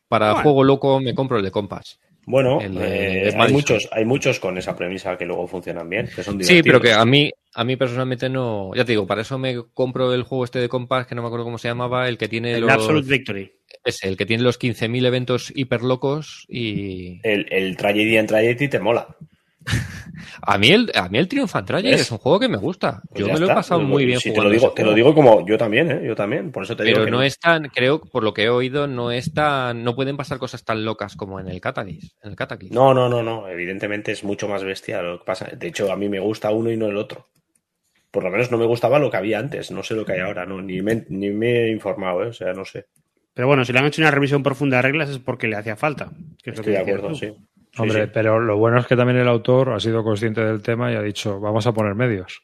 para 0.07 0.33
bueno. 0.33 0.43
juego 0.43 0.65
loco 0.65 1.01
me 1.01 1.15
compro 1.15 1.39
el 1.39 1.45
de 1.45 1.51
Compass. 1.51 1.99
Bueno, 2.27 2.59
eh, 2.61 3.33
hay, 3.35 3.53
muchos, 3.55 3.89
hay 3.91 4.05
muchos 4.05 4.39
con 4.39 4.59
esa 4.59 4.77
premisa 4.77 5.17
que 5.17 5.25
luego 5.25 5.47
funcionan 5.47 5.89
bien, 5.89 6.11
que 6.15 6.23
son 6.23 6.45
Sí, 6.45 6.63
pero 6.63 6.79
que 6.79 6.93
a 6.93 7.07
mí, 7.07 7.31
a 7.55 7.65
mí 7.65 7.77
personalmente 7.77 8.29
no. 8.29 8.71
Ya 8.75 8.85
te 8.85 8.93
digo, 8.93 9.07
para 9.07 9.23
eso 9.23 9.39
me 9.39 9.57
compro 9.73 10.13
el 10.13 10.25
juego 10.25 10.45
este 10.45 10.59
de 10.59 10.69
Compass, 10.69 11.07
que 11.07 11.15
no 11.15 11.23
me 11.23 11.29
acuerdo 11.29 11.47
cómo 11.47 11.57
se 11.57 11.69
llamaba, 11.69 12.07
el 12.07 12.19
que 12.19 12.29
tiene 12.29 12.53
el 12.53 12.61
los. 12.61 12.71
Absolute 12.71 13.09
Victory. 13.09 13.53
Ese, 13.83 14.07
el 14.07 14.19
que 14.19 14.27
tiene 14.27 14.43
los 14.43 14.61
15.000 14.61 15.07
eventos 15.07 15.53
hiper 15.57 15.81
locos 15.81 16.45
y. 16.51 17.19
El, 17.23 17.47
el 17.51 17.79
Tragedy 17.79 18.19
en 18.19 18.27
Tragedy 18.27 18.69
te 18.69 18.79
mola. 18.79 19.17
A 20.43 20.59
mí 20.59 20.69
el, 20.71 20.91
a 20.95 21.09
mí 21.09 21.19
el 21.19 21.29
Triumph 21.29 21.55
Tragedy 21.65 21.95
es? 21.95 22.03
es 22.03 22.11
un 22.11 22.19
juego 22.19 22.41
que 22.41 22.49
me 22.49 22.57
gusta. 22.57 23.03
Pues 23.11 23.21
yo 23.21 23.27
me 23.27 23.39
lo 23.39 23.47
está. 23.47 23.53
he 23.53 23.57
pasado 23.57 23.81
muy 23.81 24.05
bien 24.07 24.21
sí, 24.21 24.33
te 24.33 24.41
lo 24.41 24.51
digo, 24.51 24.73
te 24.73 24.85
lo 24.85 24.95
digo 24.95 25.15
como 25.15 25.47
yo 25.47 25.57
también, 25.59 25.91
¿eh? 25.91 26.03
Yo 26.05 26.15
también, 26.15 26.51
por 26.53 26.63
eso 26.65 26.77
te 26.77 26.85
Pero 26.85 27.05
digo. 27.05 27.17
no 27.17 27.23
es 27.23 27.39
tan, 27.39 27.69
creo, 27.69 28.01
por 28.01 28.23
lo 28.25 28.35
que 28.35 28.45
he 28.45 28.49
oído, 28.49 28.87
no 28.87 29.11
es 29.11 29.33
tan, 29.33 29.85
no 29.85 29.95
pueden 29.95 30.17
pasar 30.17 30.39
cosas 30.39 30.65
tan 30.65 30.85
locas 30.85 31.17
como 31.17 31.41
en 31.41 31.49
el 31.49 31.61
Cataclysm. 31.61 32.09
En 32.23 32.31
el 32.31 32.37
Cataclysm. 32.37 32.75
No, 32.75 32.95
no, 32.95 33.09
no, 33.09 33.23
no. 33.23 33.49
Evidentemente 33.49 34.13
es 34.13 34.25
mucho 34.25 34.49
más 34.49 34.65
bestia 34.65 35.03
lo 35.03 35.19
que 35.19 35.25
pasa. 35.25 35.49
De 35.57 35.67
hecho, 35.69 35.91
a 35.93 35.97
mí 35.97 36.09
me 36.09 36.21
gusta 36.21 36.51
uno 36.51 36.71
y 36.71 36.77
no 36.77 36.87
el 36.87 36.97
otro. 36.97 37.27
Por 38.11 38.25
lo 38.25 38.31
menos 38.31 38.51
no 38.51 38.57
me 38.57 38.65
gustaba 38.65 38.99
lo 38.99 39.11
que 39.11 39.19
había 39.19 39.39
antes, 39.39 39.71
no 39.71 39.83
sé 39.83 39.95
lo 39.95 40.05
que 40.07 40.13
hay 40.13 40.21
ahora, 40.21 40.47
no, 40.47 40.63
ni 40.63 40.81
me, 40.81 41.05
ni 41.11 41.29
me 41.31 41.65
he 41.65 41.71
informado, 41.71 42.25
¿eh? 42.25 42.29
o 42.29 42.33
sea, 42.33 42.55
no 42.55 42.65
sé. 42.65 42.87
Pero 43.35 43.47
bueno, 43.47 43.65
si 43.65 43.73
le 43.73 43.79
han 43.79 43.85
hecho 43.85 44.01
una 44.03 44.11
revisión 44.11 44.43
profunda 44.43 44.79
de 44.79 44.83
reglas 44.83 45.11
es 45.11 45.19
porque 45.19 45.47
le 45.47 45.57
hacía 45.57 45.77
falta. 45.77 46.11
Que 46.43 46.51
es 46.51 46.59
Estoy 46.59 46.73
lo 46.73 46.79
de 46.79 46.85
acuerdo, 46.85 47.15
sí. 47.15 47.33
Hombre, 47.79 48.05
sí. 48.05 48.11
pero 48.13 48.41
lo 48.41 48.57
bueno 48.57 48.79
es 48.79 48.87
que 48.87 48.97
también 48.97 49.19
el 49.19 49.29
autor 49.29 49.71
ha 49.71 49.81
sido 49.81 50.03
consciente 50.03 50.45
del 50.45 50.63
tema 50.63 50.93
y 50.93 50.97
ha 50.97 51.03
dicho, 51.03 51.41
vamos 51.41 51.67
a 51.67 51.73
poner 51.73 51.95
medios. 51.95 52.43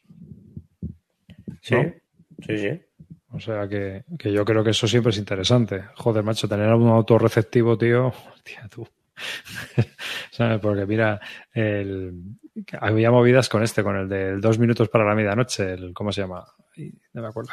Sí, 1.61 1.74
¿no? 1.74 1.93
sí, 2.47 2.59
sí. 2.59 2.81
O 3.31 3.40
sea 3.40 3.69
que, 3.69 4.05
que, 4.16 4.32
yo 4.32 4.44
creo 4.44 4.62
que 4.62 4.70
eso 4.70 4.86
siempre 4.86 5.11
es 5.11 5.19
interesante. 5.19 5.85
Joder, 5.97 6.23
macho, 6.23 6.48
tener 6.48 6.73
un 6.73 6.89
autor 6.89 7.23
receptivo, 7.23 7.77
tío, 7.77 8.12
tía, 8.44 8.69
tú. 8.69 8.86
¿Sabes? 10.31 10.61
Porque 10.61 10.86
mira, 10.86 11.20
el, 11.52 12.12
había 12.81 13.11
movidas 13.11 13.48
con 13.48 13.62
este, 13.62 13.82
con 13.82 13.97
el 13.97 14.09
de 14.09 14.36
dos 14.36 14.59
minutos 14.59 14.89
para 14.89 15.05
la 15.05 15.15
medianoche, 15.15 15.73
el, 15.73 15.93
¿cómo 15.93 16.12
se 16.12 16.20
llama? 16.20 16.44
No 17.12 17.23
me 17.23 17.28
acuerdo. 17.28 17.51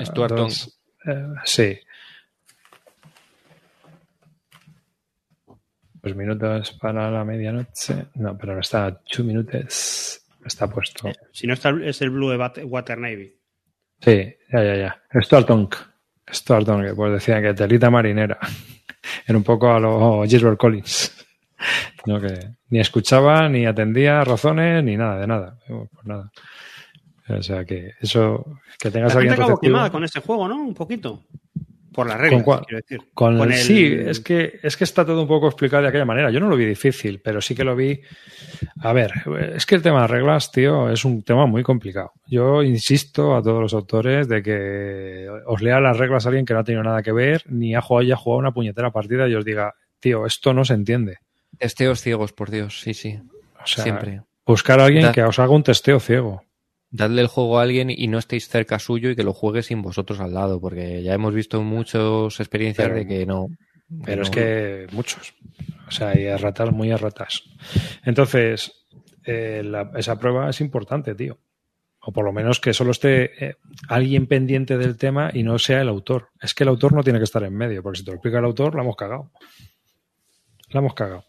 Stuart 0.00 0.32
Dos, 0.32 0.80
eh, 1.06 1.26
sí. 1.44 1.78
Dos 6.04 6.14
minutos 6.14 6.72
para 6.72 7.10
la 7.10 7.24
medianoche. 7.24 8.08
No, 8.16 8.36
pero 8.36 8.52
no 8.52 8.60
está. 8.60 9.00
Two 9.10 9.24
minutos. 9.24 10.20
Está 10.44 10.68
puesto. 10.68 11.08
Eh, 11.08 11.14
si 11.32 11.46
no 11.46 11.54
está, 11.54 11.70
es 11.82 12.02
el 12.02 12.10
Blue 12.10 12.36
Water 12.64 12.98
Navy. 12.98 13.34
Sí, 14.00 14.34
ya, 14.52 14.62
ya, 14.62 14.76
ya. 14.76 15.02
Stuart 15.22 15.46
Tonk. 15.46 15.74
Stuart 16.30 16.66
Tonk, 16.66 16.94
pues 16.94 17.12
decían 17.12 17.42
que 17.42 17.54
telita 17.54 17.90
marinera. 17.90 18.38
Era 19.26 19.38
un 19.38 19.44
poco 19.44 19.72
a 19.72 19.80
lo 19.80 20.24
Gilbert 20.24 20.58
Collins. 20.58 21.10
No, 22.06 22.20
que 22.20 22.34
ni 22.68 22.80
escuchaba, 22.80 23.48
ni 23.48 23.64
atendía 23.64 24.22
razones, 24.22 24.84
ni 24.84 24.98
nada, 24.98 25.18
de 25.18 25.26
nada. 25.26 25.58
Pues 25.66 26.04
nada. 26.04 26.30
O 27.30 27.42
sea 27.42 27.64
que 27.64 27.92
eso, 27.98 28.58
que 28.78 28.90
tengas 28.90 29.14
la 29.14 29.20
alguien 29.20 29.36
gente 29.38 29.54
quemada 29.62 29.90
con 29.90 30.04
este 30.04 30.20
juego, 30.20 30.46
¿no? 30.46 30.60
Un 30.60 30.74
poquito. 30.74 31.24
Por 31.94 32.08
las 32.08 32.20
reglas, 32.20 32.42
¿Con 32.42 32.58
quiero 32.64 32.80
decir. 32.82 32.98
Con, 33.14 33.38
con 33.38 33.52
el... 33.52 33.58
Sí, 33.58 33.86
es 33.86 34.18
que, 34.18 34.58
es 34.62 34.76
que 34.76 34.84
está 34.84 35.04
todo 35.04 35.22
un 35.22 35.28
poco 35.28 35.46
explicado 35.46 35.82
de 35.84 35.88
aquella 35.88 36.04
manera. 36.04 36.30
Yo 36.30 36.40
no 36.40 36.48
lo 36.48 36.56
vi 36.56 36.64
difícil, 36.64 37.20
pero 37.20 37.40
sí 37.40 37.54
que 37.54 37.62
lo 37.62 37.76
vi. 37.76 38.00
A 38.80 38.92
ver, 38.92 39.12
es 39.54 39.64
que 39.64 39.76
el 39.76 39.82
tema 39.82 40.02
de 40.02 40.08
reglas, 40.08 40.50
tío, 40.50 40.90
es 40.90 41.04
un 41.04 41.22
tema 41.22 41.46
muy 41.46 41.62
complicado. 41.62 42.12
Yo 42.26 42.62
insisto 42.62 43.36
a 43.36 43.42
todos 43.42 43.62
los 43.62 43.74
autores 43.74 44.28
de 44.28 44.42
que 44.42 45.28
os 45.46 45.62
lea 45.62 45.80
las 45.80 45.96
reglas 45.96 46.26
a 46.26 46.30
alguien 46.30 46.44
que 46.44 46.52
no 46.52 46.60
ha 46.60 46.64
tenido 46.64 46.82
nada 46.82 47.02
que 47.02 47.12
ver, 47.12 47.44
ni 47.46 47.74
ha 47.74 47.80
jugado, 47.80 48.04
haya 48.04 48.16
jugado 48.16 48.40
una 48.40 48.52
puñetera 48.52 48.90
partida 48.90 49.28
y 49.28 49.34
os 49.36 49.44
diga, 49.44 49.74
tío, 50.00 50.26
esto 50.26 50.52
no 50.52 50.64
se 50.64 50.74
entiende. 50.74 51.18
Testeos 51.56 52.00
ciegos, 52.00 52.32
por 52.32 52.50
Dios, 52.50 52.80
sí, 52.80 52.92
sí. 52.92 53.20
O 53.62 53.66
sea, 53.66 53.84
Siempre. 53.84 54.22
Buscar 54.44 54.80
a 54.80 54.86
alguien 54.86 55.04
da... 55.04 55.12
que 55.12 55.22
os 55.22 55.38
haga 55.38 55.52
un 55.52 55.62
testeo 55.62 56.00
ciego 56.00 56.42
dadle 56.94 57.22
el 57.22 57.26
juego 57.26 57.58
a 57.58 57.62
alguien 57.62 57.90
y 57.90 58.06
no 58.06 58.18
estéis 58.18 58.48
cerca 58.48 58.78
suyo 58.78 59.10
y 59.10 59.16
que 59.16 59.24
lo 59.24 59.32
juegue 59.32 59.62
sin 59.62 59.82
vosotros 59.82 60.20
al 60.20 60.32
lado, 60.32 60.60
porque 60.60 61.02
ya 61.02 61.12
hemos 61.12 61.34
visto 61.34 61.60
muchas 61.60 62.38
experiencias 62.38 62.86
pero, 62.86 62.98
de 62.98 63.06
que 63.06 63.26
no. 63.26 63.48
Pero 64.04 64.18
no. 64.18 64.22
es 64.22 64.30
que 64.30 64.86
muchos. 64.92 65.34
O 65.88 65.90
sea, 65.90 66.10
hay 66.10 66.34
ratas 66.36 66.70
muy 66.70 66.92
a 66.92 66.96
ratas. 66.96 67.42
Entonces, 68.04 68.86
eh, 69.24 69.62
la, 69.64 69.90
esa 69.96 70.18
prueba 70.20 70.48
es 70.48 70.60
importante, 70.60 71.16
tío. 71.16 71.38
O 71.98 72.12
por 72.12 72.24
lo 72.24 72.32
menos 72.32 72.60
que 72.60 72.72
solo 72.72 72.92
esté 72.92 73.44
eh, 73.44 73.56
alguien 73.88 74.28
pendiente 74.28 74.78
del 74.78 74.96
tema 74.96 75.30
y 75.34 75.42
no 75.42 75.58
sea 75.58 75.80
el 75.80 75.88
autor. 75.88 76.28
Es 76.40 76.54
que 76.54 76.62
el 76.62 76.68
autor 76.68 76.92
no 76.92 77.02
tiene 77.02 77.18
que 77.18 77.24
estar 77.24 77.42
en 77.42 77.56
medio, 77.56 77.82
porque 77.82 77.98
si 77.98 78.04
te 78.04 78.12
lo 78.12 78.16
explica 78.16 78.38
el 78.38 78.44
autor, 78.44 78.76
la 78.76 78.82
hemos 78.82 78.94
cagado. 78.94 79.32
La 80.70 80.78
hemos 80.78 80.94
cagado. 80.94 81.24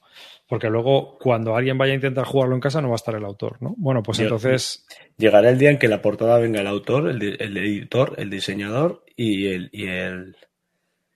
Porque 0.47 0.69
luego, 0.69 1.17
cuando 1.17 1.55
alguien 1.55 1.77
vaya 1.77 1.93
a 1.93 1.95
intentar 1.95 2.25
jugarlo 2.25 2.53
en 2.53 2.61
casa, 2.61 2.81
no 2.81 2.89
va 2.89 2.95
a 2.95 2.97
estar 2.97 3.15
el 3.15 3.25
autor, 3.25 3.57
¿no? 3.61 3.73
Bueno, 3.77 4.03
pues 4.03 4.19
entonces. 4.19 4.85
Llegará 5.17 5.49
el 5.49 5.57
día 5.57 5.71
en 5.71 5.79
que 5.79 5.87
la 5.87 6.01
portada 6.01 6.37
venga 6.37 6.61
el 6.61 6.67
autor, 6.67 7.09
el, 7.09 7.41
el 7.41 7.57
editor, 7.57 8.13
el 8.17 8.29
diseñador 8.29 9.03
y 9.15 9.47
el, 9.47 9.69
y 9.71 9.87
el. 9.87 10.35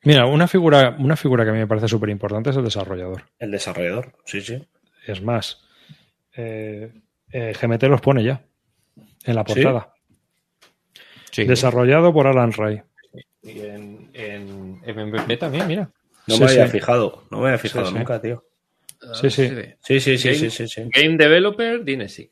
Mira, 0.03 0.25
una 0.25 0.47
figura, 0.47 0.95
una 0.97 1.15
figura 1.15 1.43
que 1.43 1.51
a 1.51 1.53
mí 1.53 1.59
me 1.59 1.67
parece 1.67 1.87
súper 1.87 2.09
importante 2.09 2.49
es 2.49 2.57
el 2.57 2.63
desarrollador. 2.63 3.23
El 3.37 3.51
desarrollador, 3.51 4.13
sí, 4.25 4.41
sí. 4.41 4.65
Es 5.05 5.21
más, 5.21 5.61
eh, 6.35 6.91
eh, 7.31 7.53
GMT 7.59 7.83
los 7.83 8.01
pone 8.01 8.23
ya 8.23 8.41
en 9.25 9.35
la 9.35 9.43
portada. 9.43 9.93
Sí. 11.31 11.43
Sí. 11.43 11.45
Desarrollado 11.45 12.11
por 12.11 12.25
Alan 12.25 12.51
Ray. 12.51 12.81
Y 13.43 13.59
en, 13.59 14.09
en 14.13 14.81
MVP 14.81 15.37
también, 15.37 15.67
mira. 15.67 15.91
No 16.27 16.35
sí, 16.35 16.43
me 16.43 16.49
había 16.49 16.67
fijado, 16.67 17.23
no 17.29 17.39
me 17.39 17.47
había 17.47 17.59
fijado 17.59 17.91
nunca, 17.91 18.21
tío. 18.21 18.43
Sí, 19.13 19.29
sí. 19.29 19.49
Sí, 19.79 19.99
sí, 19.99 20.17
sí, 20.17 20.27
Game, 20.29 20.39
sí, 20.39 20.49
sí, 20.49 20.67
sí. 20.67 20.89
Game 20.93 21.17
Developer, 21.17 21.83
Dinesic. 21.83 22.31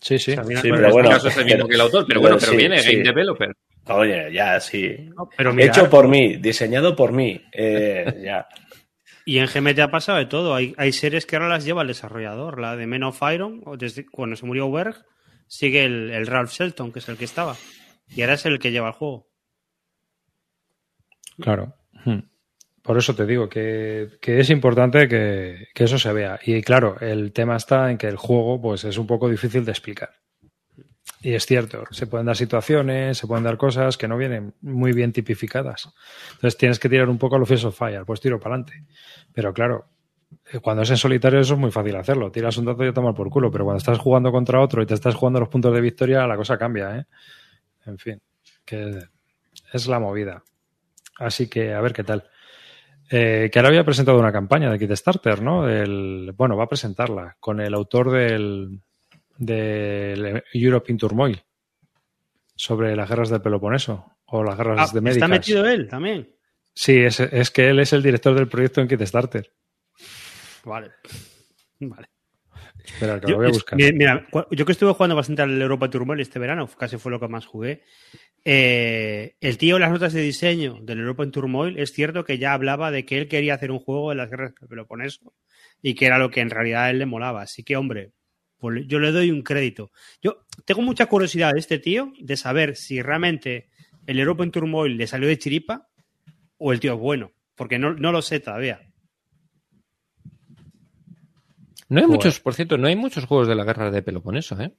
Sí, 0.00 0.18
sí. 0.18 0.32
sí 0.32 0.36
pero 0.62 0.90
bueno, 0.90 1.08
caso 1.08 1.28
es 1.28 1.36
el 1.38 1.46
mismo 1.46 1.66
que 1.66 1.74
el 1.74 1.80
autor, 1.80 2.04
pero, 2.06 2.20
bueno, 2.20 2.36
pero 2.38 2.52
sí, 2.52 2.56
viene 2.58 2.78
sí. 2.78 2.92
Game 2.92 3.04
Developer. 3.04 3.56
Oye, 3.86 4.32
ya, 4.32 4.60
sí. 4.60 4.96
No, 5.16 5.28
pero 5.36 5.52
mira, 5.52 5.68
Hecho 5.68 5.88
por 5.88 6.08
mí, 6.08 6.36
diseñado 6.36 6.94
por 6.94 7.12
mí. 7.12 7.40
Eh, 7.52 8.22
ya. 8.22 8.46
Y 9.26 9.38
en 9.38 9.46
GMT 9.46 9.78
ha 9.78 9.90
pasado 9.90 10.18
de 10.18 10.26
todo. 10.26 10.54
Hay, 10.54 10.74
hay, 10.76 10.92
series 10.92 11.24
que 11.24 11.36
ahora 11.36 11.48
las 11.48 11.64
lleva 11.64 11.80
el 11.80 11.88
desarrollador. 11.88 12.60
La 12.60 12.76
de 12.76 12.86
Men 12.86 13.04
of 13.04 13.22
Iron, 13.32 13.62
desde 13.78 14.04
cuando 14.04 14.36
se 14.36 14.44
murió 14.44 14.70
Berg, 14.70 15.02
sigue 15.46 15.86
el, 15.86 16.10
el, 16.10 16.26
Ralph 16.26 16.50
Shelton, 16.50 16.92
que 16.92 16.98
es 16.98 17.08
el 17.08 17.16
que 17.16 17.24
estaba. 17.24 17.56
Y 18.14 18.20
ahora 18.20 18.34
es 18.34 18.44
el 18.44 18.58
que 18.58 18.70
lleva 18.70 18.88
el 18.88 18.92
juego. 18.92 19.30
Claro. 21.40 21.74
Hmm. 22.04 22.20
Por 22.84 22.98
eso 22.98 23.14
te 23.14 23.24
digo 23.24 23.48
que, 23.48 24.18
es 24.20 24.50
importante 24.50 25.08
que, 25.08 25.68
eso 25.74 25.98
se 25.98 26.12
vea. 26.12 26.38
Y 26.44 26.60
claro, 26.60 27.00
el 27.00 27.32
tema 27.32 27.56
está 27.56 27.90
en 27.90 27.96
que 27.96 28.06
el 28.06 28.18
juego 28.18 28.60
pues, 28.60 28.84
es 28.84 28.98
un 28.98 29.06
poco 29.06 29.26
difícil 29.30 29.64
de 29.64 29.70
explicar. 29.70 30.10
Y 31.22 31.32
es 31.32 31.46
cierto, 31.46 31.84
se 31.92 32.06
pueden 32.06 32.26
dar 32.26 32.36
situaciones, 32.36 33.16
se 33.16 33.26
pueden 33.26 33.42
dar 33.42 33.56
cosas 33.56 33.96
que 33.96 34.06
no 34.06 34.18
vienen 34.18 34.52
muy 34.60 34.92
bien 34.92 35.14
tipificadas. 35.14 35.94
Entonces 36.32 36.58
tienes 36.58 36.78
que 36.78 36.90
tirar 36.90 37.08
un 37.08 37.16
poco 37.16 37.36
a 37.36 37.38
los 37.38 37.48
Fields 37.48 37.64
of 37.64 37.78
Fire, 37.78 38.04
pues 38.04 38.20
tiro 38.20 38.38
para 38.38 38.56
adelante. 38.56 38.84
Pero 39.32 39.54
claro, 39.54 39.86
eh, 40.52 40.58
cuando 40.58 40.82
es 40.82 40.90
en 40.90 40.98
solitario 40.98 41.40
eso 41.40 41.54
es 41.54 41.60
muy 41.60 41.70
fácil 41.70 41.96
hacerlo. 41.96 42.30
Tiras 42.30 42.58
un 42.58 42.66
dato 42.66 42.84
y 42.84 42.88
a 42.88 42.92
tomar 42.92 43.14
por 43.14 43.30
culo. 43.30 43.50
Pero 43.50 43.64
cuando 43.64 43.78
estás 43.78 43.98
jugando 43.98 44.30
contra 44.30 44.60
otro 44.60 44.82
y 44.82 44.86
te 44.86 44.92
estás 44.92 45.14
jugando 45.14 45.40
los 45.40 45.48
puntos 45.48 45.72
de 45.72 45.80
victoria, 45.80 46.26
la 46.26 46.36
cosa 46.36 46.58
cambia, 46.58 46.98
¿eh? 46.98 47.06
En 47.86 47.96
fin, 47.96 48.20
que 48.62 48.98
es 49.72 49.86
la 49.86 49.98
movida. 49.98 50.44
Así 51.18 51.48
que 51.48 51.72
a 51.72 51.80
ver 51.80 51.94
qué 51.94 52.04
tal. 52.04 52.28
Eh, 53.16 53.48
que 53.52 53.58
ahora 53.58 53.68
había 53.68 53.84
presentado 53.84 54.18
una 54.18 54.32
campaña 54.32 54.70
de 54.72 54.78
Kickstarter, 54.78 55.40
¿no? 55.40 55.68
El, 55.68 56.32
bueno, 56.36 56.56
va 56.56 56.64
a 56.64 56.68
presentarla 56.68 57.36
con 57.38 57.60
el 57.60 57.72
autor 57.74 58.10
del, 58.10 58.80
del 59.36 60.42
Europe 60.52 60.90
in 60.90 60.98
Turmoil 60.98 61.40
sobre 62.56 62.96
las 62.96 63.08
guerras 63.08 63.30
del 63.30 63.40
Peloponeso 63.42 64.16
o 64.26 64.42
las 64.42 64.56
guerras 64.56 64.90
Ah, 64.90 64.94
de 64.94 65.00
médicas. 65.00 65.16
¿Está 65.18 65.28
metido 65.28 65.66
él 65.66 65.86
también? 65.88 66.28
Sí, 66.74 66.98
es, 66.98 67.20
es 67.20 67.50
que 67.52 67.68
él 67.68 67.78
es 67.78 67.92
el 67.92 68.02
director 68.02 68.34
del 68.34 68.48
proyecto 68.48 68.80
en 68.80 68.88
Kickstarter. 68.88 69.52
Vale. 70.64 70.90
Vale. 71.80 72.08
Espera, 72.84 73.20
que 73.20 73.26
Yo, 73.28 73.32
lo 73.32 73.36
voy 73.36 73.46
a 73.46 73.50
es- 73.50 73.54
buscar. 73.56 73.78
mira, 73.78 74.26
yo 74.50 74.66
que 74.66 74.72
estuve 74.72 74.92
jugando 74.92 75.14
bastante 75.14 75.42
al 75.42 75.60
Europa 75.62 75.88
Turmoil 75.88 76.20
este 76.20 76.38
verano, 76.38 76.68
casi 76.76 76.96
fue 76.96 77.12
lo 77.12 77.20
que 77.20 77.28
más 77.28 77.46
jugué. 77.46 77.82
Eh, 78.44 79.36
el 79.40 79.56
tío, 79.58 79.76
en 79.76 79.82
las 79.82 79.90
notas 79.90 80.12
de 80.12 80.20
diseño 80.20 80.78
del 80.82 81.00
Europa 81.00 81.22
en 81.22 81.30
Turmoil, 81.30 81.78
es 81.78 81.92
cierto 81.92 82.24
que 82.24 82.38
ya 82.38 82.52
hablaba 82.52 82.90
de 82.90 83.04
que 83.06 83.18
él 83.18 83.28
quería 83.28 83.54
hacer 83.54 83.70
un 83.70 83.78
juego 83.78 84.10
de 84.10 84.16
las 84.16 84.30
guerras 84.30 84.54
del 84.60 84.68
Peloponeso 84.68 85.32
y 85.80 85.94
que 85.94 86.06
era 86.06 86.18
lo 86.18 86.30
que 86.30 86.40
en 86.40 86.50
realidad 86.50 86.84
a 86.84 86.90
él 86.90 86.98
le 86.98 87.06
molaba. 87.06 87.42
Así 87.42 87.62
que, 87.62 87.76
hombre, 87.76 88.12
pues 88.58 88.86
yo 88.86 88.98
le 88.98 89.12
doy 89.12 89.30
un 89.30 89.42
crédito. 89.42 89.90
Yo 90.22 90.44
tengo 90.64 90.82
mucha 90.82 91.06
curiosidad 91.06 91.52
de 91.52 91.60
este 91.60 91.78
tío 91.78 92.12
de 92.20 92.36
saber 92.36 92.76
si 92.76 93.00
realmente 93.00 93.70
el 94.06 94.18
Europa 94.18 94.44
en 94.44 94.50
Turmoil 94.50 94.96
le 94.96 95.06
salió 95.06 95.28
de 95.28 95.38
chiripa 95.38 95.88
o 96.58 96.72
el 96.72 96.80
tío 96.80 96.94
es 96.94 97.00
bueno, 97.00 97.32
porque 97.54 97.78
no, 97.78 97.94
no 97.94 98.12
lo 98.12 98.20
sé 98.22 98.40
todavía. 98.40 98.80
No 101.88 101.98
hay 101.98 102.04
Joder. 102.04 102.16
muchos, 102.16 102.40
por 102.40 102.54
cierto, 102.54 102.78
no 102.78 102.88
hay 102.88 102.96
muchos 102.96 103.24
juegos 103.24 103.48
de 103.48 103.54
la 103.54 103.64
guerra 103.64 103.90
de 103.90 104.02
Peloponeso, 104.02 104.60
¿eh? 104.60 104.74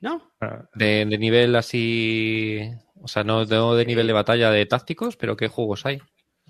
¿No? 0.00 0.32
De, 0.74 1.04
de 1.04 1.18
nivel 1.18 1.54
así. 1.56 2.60
O 3.02 3.08
sea, 3.08 3.24
no, 3.24 3.44
no 3.44 3.74
de 3.74 3.84
nivel 3.84 4.06
de 4.06 4.12
batalla 4.12 4.50
de 4.50 4.66
tácticos, 4.66 5.16
pero 5.16 5.36
¿qué 5.36 5.48
juegos 5.48 5.86
hay? 5.86 6.00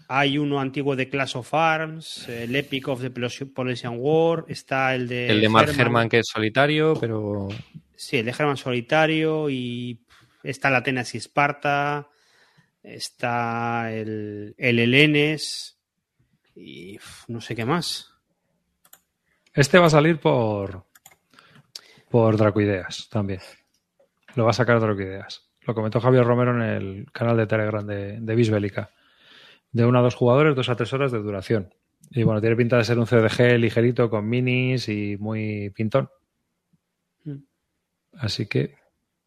Hay 0.09 0.39
uno 0.39 0.61
antiguo 0.61 0.97
de 0.97 1.09
Clash 1.09 1.37
of 1.37 1.55
Arms, 1.55 2.29
el 2.29 2.55
Epic 2.57 2.89
of 2.89 3.01
the 3.01 3.11
Polynesian 3.11 3.95
War, 3.99 4.45
está 4.49 4.95
el 4.95 5.07
de... 5.07 5.29
El 5.29 5.41
de 5.41 5.49
Mark 5.49 5.73
Herman, 5.77 6.09
que 6.09 6.19
es 6.21 6.27
solitario, 6.27 6.95
pero. 6.99 7.49
Sí, 7.95 8.17
el 8.17 8.25
de 8.25 8.33
Herman 8.33 8.57
Solitario 8.57 9.49
y 9.51 10.01
está 10.43 10.71
la 10.71 10.79
Atenas 10.79 11.15
y 11.15 11.19
Esparta, 11.19 12.09
está 12.83 13.93
el, 13.93 14.55
el 14.59 14.79
Helenes 14.79 15.79
y 16.57 16.99
no 17.29 17.41
sé 17.41 17.55
qué 17.55 17.65
más. 17.65 18.13
Este 19.53 19.79
va 19.79 19.87
a 19.87 19.91
salir 19.91 20.19
por 20.19 20.87
por 22.11 22.37
Dracoideas 22.37 23.09
también. 23.09 23.41
Lo 24.35 24.45
va 24.45 24.51
a 24.51 24.55
sacar 24.55 24.81
Dracoideas. 24.81 25.49
Lo 25.67 25.75
comentó 25.75 26.01
Javier 26.01 26.25
Romero 26.25 26.55
en 26.55 26.63
el 26.63 27.07
canal 27.13 27.37
de 27.37 27.47
Telegram 27.47 27.87
de, 27.87 28.21
de 28.21 28.35
Bisbélica. 28.35 28.91
De 29.73 29.85
uno 29.87 30.01
a 30.01 30.03
dos 30.03 30.15
jugadores, 30.17 30.57
dos 30.57 30.69
a 30.69 30.77
tres 30.77 30.93
horas 30.93 31.13
de 31.13 31.19
duración. 31.21 31.73
Y 32.11 32.25
bueno, 32.25 32.41
tiene 32.41 32.57
pinta 32.57 32.77
de 32.77 32.85
ser 32.85 32.99
un 32.99 33.07
CDG 33.07 33.57
ligerito 33.59 34.11
con 34.11 34.29
minis 34.29 34.89
y 34.89 35.17
muy 35.19 35.71
pintón. 35.71 36.09
Mm. 37.25 37.37
Así 38.15 38.47
que, 38.47 38.75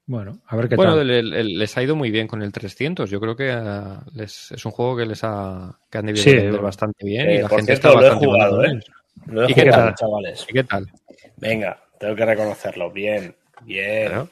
bueno, 0.05 0.41
a 0.47 0.55
ver 0.57 0.67
qué 0.67 0.75
Bueno, 0.75 0.97
tal. 0.97 1.07
le- 1.07 1.43
les 1.43 1.77
ha 1.77 1.83
ido 1.83 1.95
muy 1.95 2.11
bien 2.11 2.27
con 2.27 2.41
el 2.41 2.51
300. 2.51 3.09
Yo 3.09 3.21
creo 3.21 3.37
que 3.37 3.51
ah, 3.51 4.03
les- 4.13 4.51
es 4.51 4.65
un 4.65 4.71
juego 4.73 4.97
que 4.97 5.05
les 5.05 5.23
ha, 5.23 5.79
que 5.89 5.97
han 5.99 6.07
debido 6.07 6.23
Sí, 6.23 6.31
vender 6.31 6.49
bueno. 6.51 6.63
bastante 6.65 7.05
bien 7.05 7.29
Eh, 7.29 7.35
y 7.35 7.41
la 7.43 7.47
por 7.47 7.59
gente 7.59 7.75
cierto, 7.77 7.87
está 7.87 7.99
lo 8.01 8.05
he 8.05 8.09
bastante 8.09 8.25
jugado, 8.25 8.63
¿eh? 8.65 8.79
Lo 9.27 9.43
he 9.47 9.51
¿Y 9.51 9.53
qué 9.53 9.65
tal? 9.69 9.95
chavales. 9.95 10.45
¿Y 10.49 10.53
qué 10.53 10.63
tal? 10.65 10.91
Venga, 11.37 11.82
tengo 12.03 12.15
que 12.15 12.25
reconocerlo. 12.25 12.91
Bien, 12.91 13.35
bien, 13.65 14.07
Claro. 14.09 14.29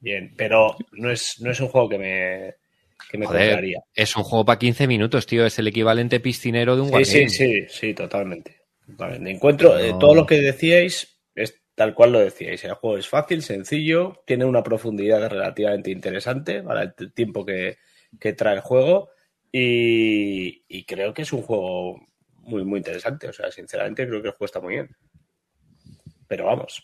bien. 0.00 0.34
Pero 0.36 0.76
no 0.92 1.10
es, 1.10 1.40
no 1.40 1.50
es 1.50 1.60
un 1.60 1.68
juego 1.68 1.88
que 1.88 1.98
me, 1.98 2.54
que 3.10 3.18
me 3.18 3.26
Joder, 3.26 3.50
compraría. 3.50 3.80
es 3.94 4.16
un 4.16 4.22
juego 4.24 4.44
para 4.44 4.58
15 4.58 4.86
minutos, 4.86 5.26
tío. 5.26 5.46
Es 5.46 5.58
el 5.58 5.68
equivalente 5.68 6.20
piscinero 6.20 6.76
de 6.76 6.82
un 6.82 6.88
Sí, 6.88 7.04
sí, 7.04 7.28
sí, 7.28 7.64
sí, 7.68 7.94
totalmente. 7.94 8.56
totalmente. 8.86 9.30
Encuentro 9.30 9.78
eh, 9.78 9.94
todo 9.98 10.14
lo 10.14 10.26
que 10.26 10.36
decíais, 10.40 11.20
es 11.34 11.62
tal 11.74 11.94
cual 11.94 12.12
lo 12.12 12.20
decíais. 12.20 12.62
El 12.64 12.74
juego 12.74 12.98
es 12.98 13.08
fácil, 13.08 13.42
sencillo, 13.42 14.22
tiene 14.26 14.44
una 14.44 14.62
profundidad 14.62 15.28
relativamente 15.30 15.90
interesante 15.90 16.62
para 16.62 16.82
el 16.82 17.12
tiempo 17.12 17.44
que, 17.44 17.78
que 18.20 18.32
trae 18.32 18.54
el 18.56 18.60
juego. 18.60 19.10
Y, 19.52 20.64
y 20.68 20.84
creo 20.84 21.14
que 21.14 21.22
es 21.22 21.32
un 21.32 21.42
juego 21.42 22.00
muy, 22.38 22.64
muy 22.64 22.78
interesante. 22.78 23.28
O 23.28 23.32
sea, 23.32 23.50
sinceramente, 23.50 24.06
creo 24.06 24.20
que 24.20 24.28
el 24.28 24.34
juego 24.34 24.46
está 24.46 24.60
muy 24.60 24.74
bien. 24.74 24.90
Pero 26.36 26.46
vamos, 26.46 26.82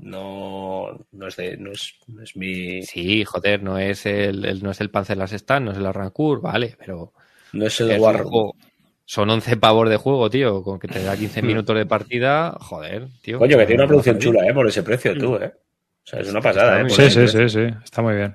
no, 0.00 0.98
no 1.12 1.26
es 1.26 1.36
de, 1.36 1.58
no 1.58 1.72
es, 1.72 1.94
no 2.06 2.22
es 2.22 2.34
mi, 2.36 2.80
Sí, 2.82 3.22
joder, 3.22 3.62
no 3.62 3.76
es 3.76 4.06
el, 4.06 4.46
el- 4.46 4.62
no 4.62 4.70
es 4.70 4.80
el 4.80 4.88
Panzelas 4.90 5.30
Stan, 5.34 5.62
no 5.62 5.72
es 5.72 5.76
el 5.76 5.84
Arrancourt, 5.84 6.40
vale, 6.40 6.74
pero 6.78 7.12
no 7.52 7.66
es 7.66 7.78
el 7.82 7.90
es 7.90 7.98
un 7.98 8.02
War 8.02 8.22
juego- 8.22 8.56
son 9.04 9.28
11 9.28 9.58
pavos 9.58 9.90
de 9.90 9.98
juego, 9.98 10.30
tío, 10.30 10.62
con 10.62 10.78
que 10.78 10.88
te 10.88 11.02
da 11.02 11.14
15 11.18 11.42
minutos 11.42 11.76
de 11.76 11.84
partida, 11.84 12.56
joder, 12.60 13.08
tío. 13.20 13.38
Coño, 13.38 13.58
que 13.58 13.66
tiene 13.66 13.82
una 13.82 13.88
producción 13.88 14.16
no, 14.16 14.20
chula, 14.22 14.46
¿eh? 14.48 14.54
Por 14.54 14.66
ese 14.66 14.82
precio, 14.82 15.14
tú, 15.18 15.36
¿eh? 15.36 15.52
O 15.54 16.06
sea, 16.06 16.20
es 16.20 16.30
una 16.30 16.40
pasada, 16.40 16.80
¿eh? 16.80 16.88
Sí, 16.88 17.10
sí, 17.10 17.18
precio. 17.18 17.48
sí, 17.48 17.68
sí. 17.68 17.74
Está 17.84 18.00
muy 18.00 18.14
bien. 18.14 18.34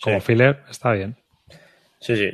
Como 0.00 0.20
Sí. 0.20 0.26
filler, 0.26 0.62
está 0.70 0.92
bien. 0.92 1.16
Sí, 1.98 2.14
sí. 2.16 2.30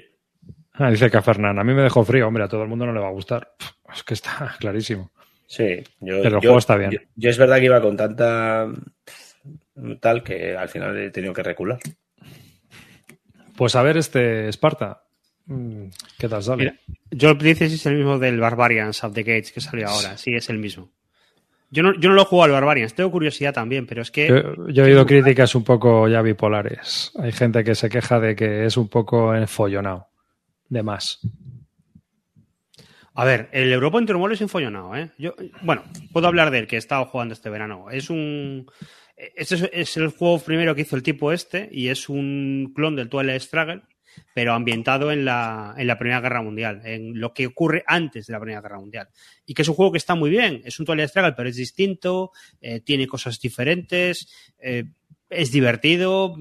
Ah, 0.74 0.90
dice 0.90 1.10
que 1.10 1.16
a 1.16 1.22
Fernán, 1.22 1.58
a 1.58 1.64
mí 1.64 1.72
me 1.72 1.82
dejó 1.82 2.04
frío, 2.04 2.26
hombre, 2.28 2.44
a 2.44 2.48
todo 2.48 2.62
el 2.62 2.68
mundo 2.68 2.84
no 2.84 2.92
le 2.92 3.00
va 3.00 3.08
a 3.08 3.12
gustar. 3.12 3.54
Es 3.94 4.02
que 4.02 4.12
está 4.14 4.56
clarísimo. 4.60 5.10
Sí, 5.52 5.82
yo, 6.00 6.22
Pero 6.22 6.28
el 6.28 6.32
yo- 6.32 6.40
juego 6.40 6.58
está 6.58 6.76
bien. 6.78 6.92
Yo, 6.92 6.98
yo 7.14 7.28
es 7.28 7.36
verdad 7.36 7.58
que 7.58 7.66
iba 7.66 7.78
con 7.82 7.94
tanta 7.94 8.72
tal 10.00 10.22
que 10.22 10.56
al 10.56 10.70
final 10.70 10.96
he 10.96 11.10
tenido 11.10 11.34
que 11.34 11.42
recular. 11.42 11.78
Pues 13.54 13.76
a 13.76 13.82
ver 13.82 13.98
este 13.98 14.48
Esparta. 14.48 15.02
Mm, 15.44 15.88
¿Qué 16.18 16.26
tal 16.26 16.42
sale? 16.42 16.56
Mira, 16.56 16.76
Joel 17.20 17.36
dices 17.36 17.70
es 17.70 17.84
el 17.84 17.96
mismo 17.96 18.18
del 18.18 18.40
Barbarians 18.40 19.04
of 19.04 19.12
the 19.12 19.22
Gates 19.24 19.52
que 19.52 19.60
salió 19.60 19.88
ahora. 19.88 20.16
Sí, 20.16 20.34
es 20.34 20.48
el 20.48 20.58
mismo. 20.58 20.90
Yo 21.70 21.82
no, 21.82 21.92
yo 22.00 22.08
no 22.08 22.14
lo 22.14 22.22
he 22.22 22.24
jugado 22.24 22.46
al 22.46 22.52
Barbarians, 22.52 22.94
tengo 22.94 23.10
curiosidad 23.10 23.52
también, 23.52 23.86
pero 23.86 24.00
es 24.00 24.10
que. 24.10 24.28
Yo, 24.28 24.68
yo 24.68 24.84
he 24.84 24.86
oído 24.86 25.04
críticas 25.04 25.54
un 25.54 25.64
poco 25.64 26.08
ya 26.08 26.22
bipolares. 26.22 27.12
Hay 27.18 27.32
gente 27.32 27.62
que 27.62 27.74
se 27.74 27.90
queja 27.90 28.20
de 28.20 28.34
que 28.34 28.64
es 28.64 28.78
un 28.78 28.88
poco 28.88 29.34
enfollonado. 29.34 30.08
De 30.70 30.82
más. 30.82 31.20
A 33.14 33.24
ver, 33.24 33.48
el 33.52 33.72
Europa 33.72 33.98
en 33.98 34.06
Turmoil 34.06 34.32
es 34.32 34.40
infollonado, 34.40 34.96
¿eh? 34.96 35.10
Yo, 35.18 35.34
bueno, 35.62 35.84
puedo 36.12 36.26
hablar 36.26 36.50
de 36.50 36.60
él, 36.60 36.66
que 36.66 36.76
he 36.76 36.78
estado 36.78 37.04
jugando 37.06 37.34
este 37.34 37.50
verano. 37.50 37.90
Es 37.90 38.08
un. 38.10 38.70
Este 39.16 39.54
es, 39.54 39.70
es 39.72 39.96
el 39.98 40.08
juego 40.08 40.38
primero 40.38 40.74
que 40.74 40.82
hizo 40.82 40.96
el 40.96 41.02
tipo 41.02 41.30
este, 41.30 41.68
y 41.70 41.88
es 41.88 42.08
un 42.08 42.72
clon 42.74 42.96
del 42.96 43.08
Twilight 43.08 43.42
Struggle, 43.42 43.82
pero 44.34 44.54
ambientado 44.54 45.12
en 45.12 45.24
la, 45.24 45.74
en 45.76 45.86
la 45.86 45.98
Primera 45.98 46.20
Guerra 46.20 46.42
Mundial, 46.42 46.80
en 46.84 47.20
lo 47.20 47.32
que 47.34 47.46
ocurre 47.46 47.84
antes 47.86 48.26
de 48.26 48.32
la 48.32 48.40
Primera 48.40 48.62
Guerra 48.62 48.80
Mundial. 48.80 49.08
Y 49.46 49.54
que 49.54 49.62
es 49.62 49.68
un 49.68 49.74
juego 49.74 49.92
que 49.92 49.98
está 49.98 50.14
muy 50.14 50.30
bien. 50.30 50.62
Es 50.64 50.80
un 50.80 50.86
Twilight 50.86 51.10
Struggle, 51.10 51.34
pero 51.34 51.48
es 51.48 51.56
distinto, 51.56 52.32
eh, 52.60 52.80
tiene 52.80 53.06
cosas 53.06 53.38
diferentes, 53.38 54.28
eh, 54.58 54.84
es 55.32 55.50
divertido, 55.50 56.36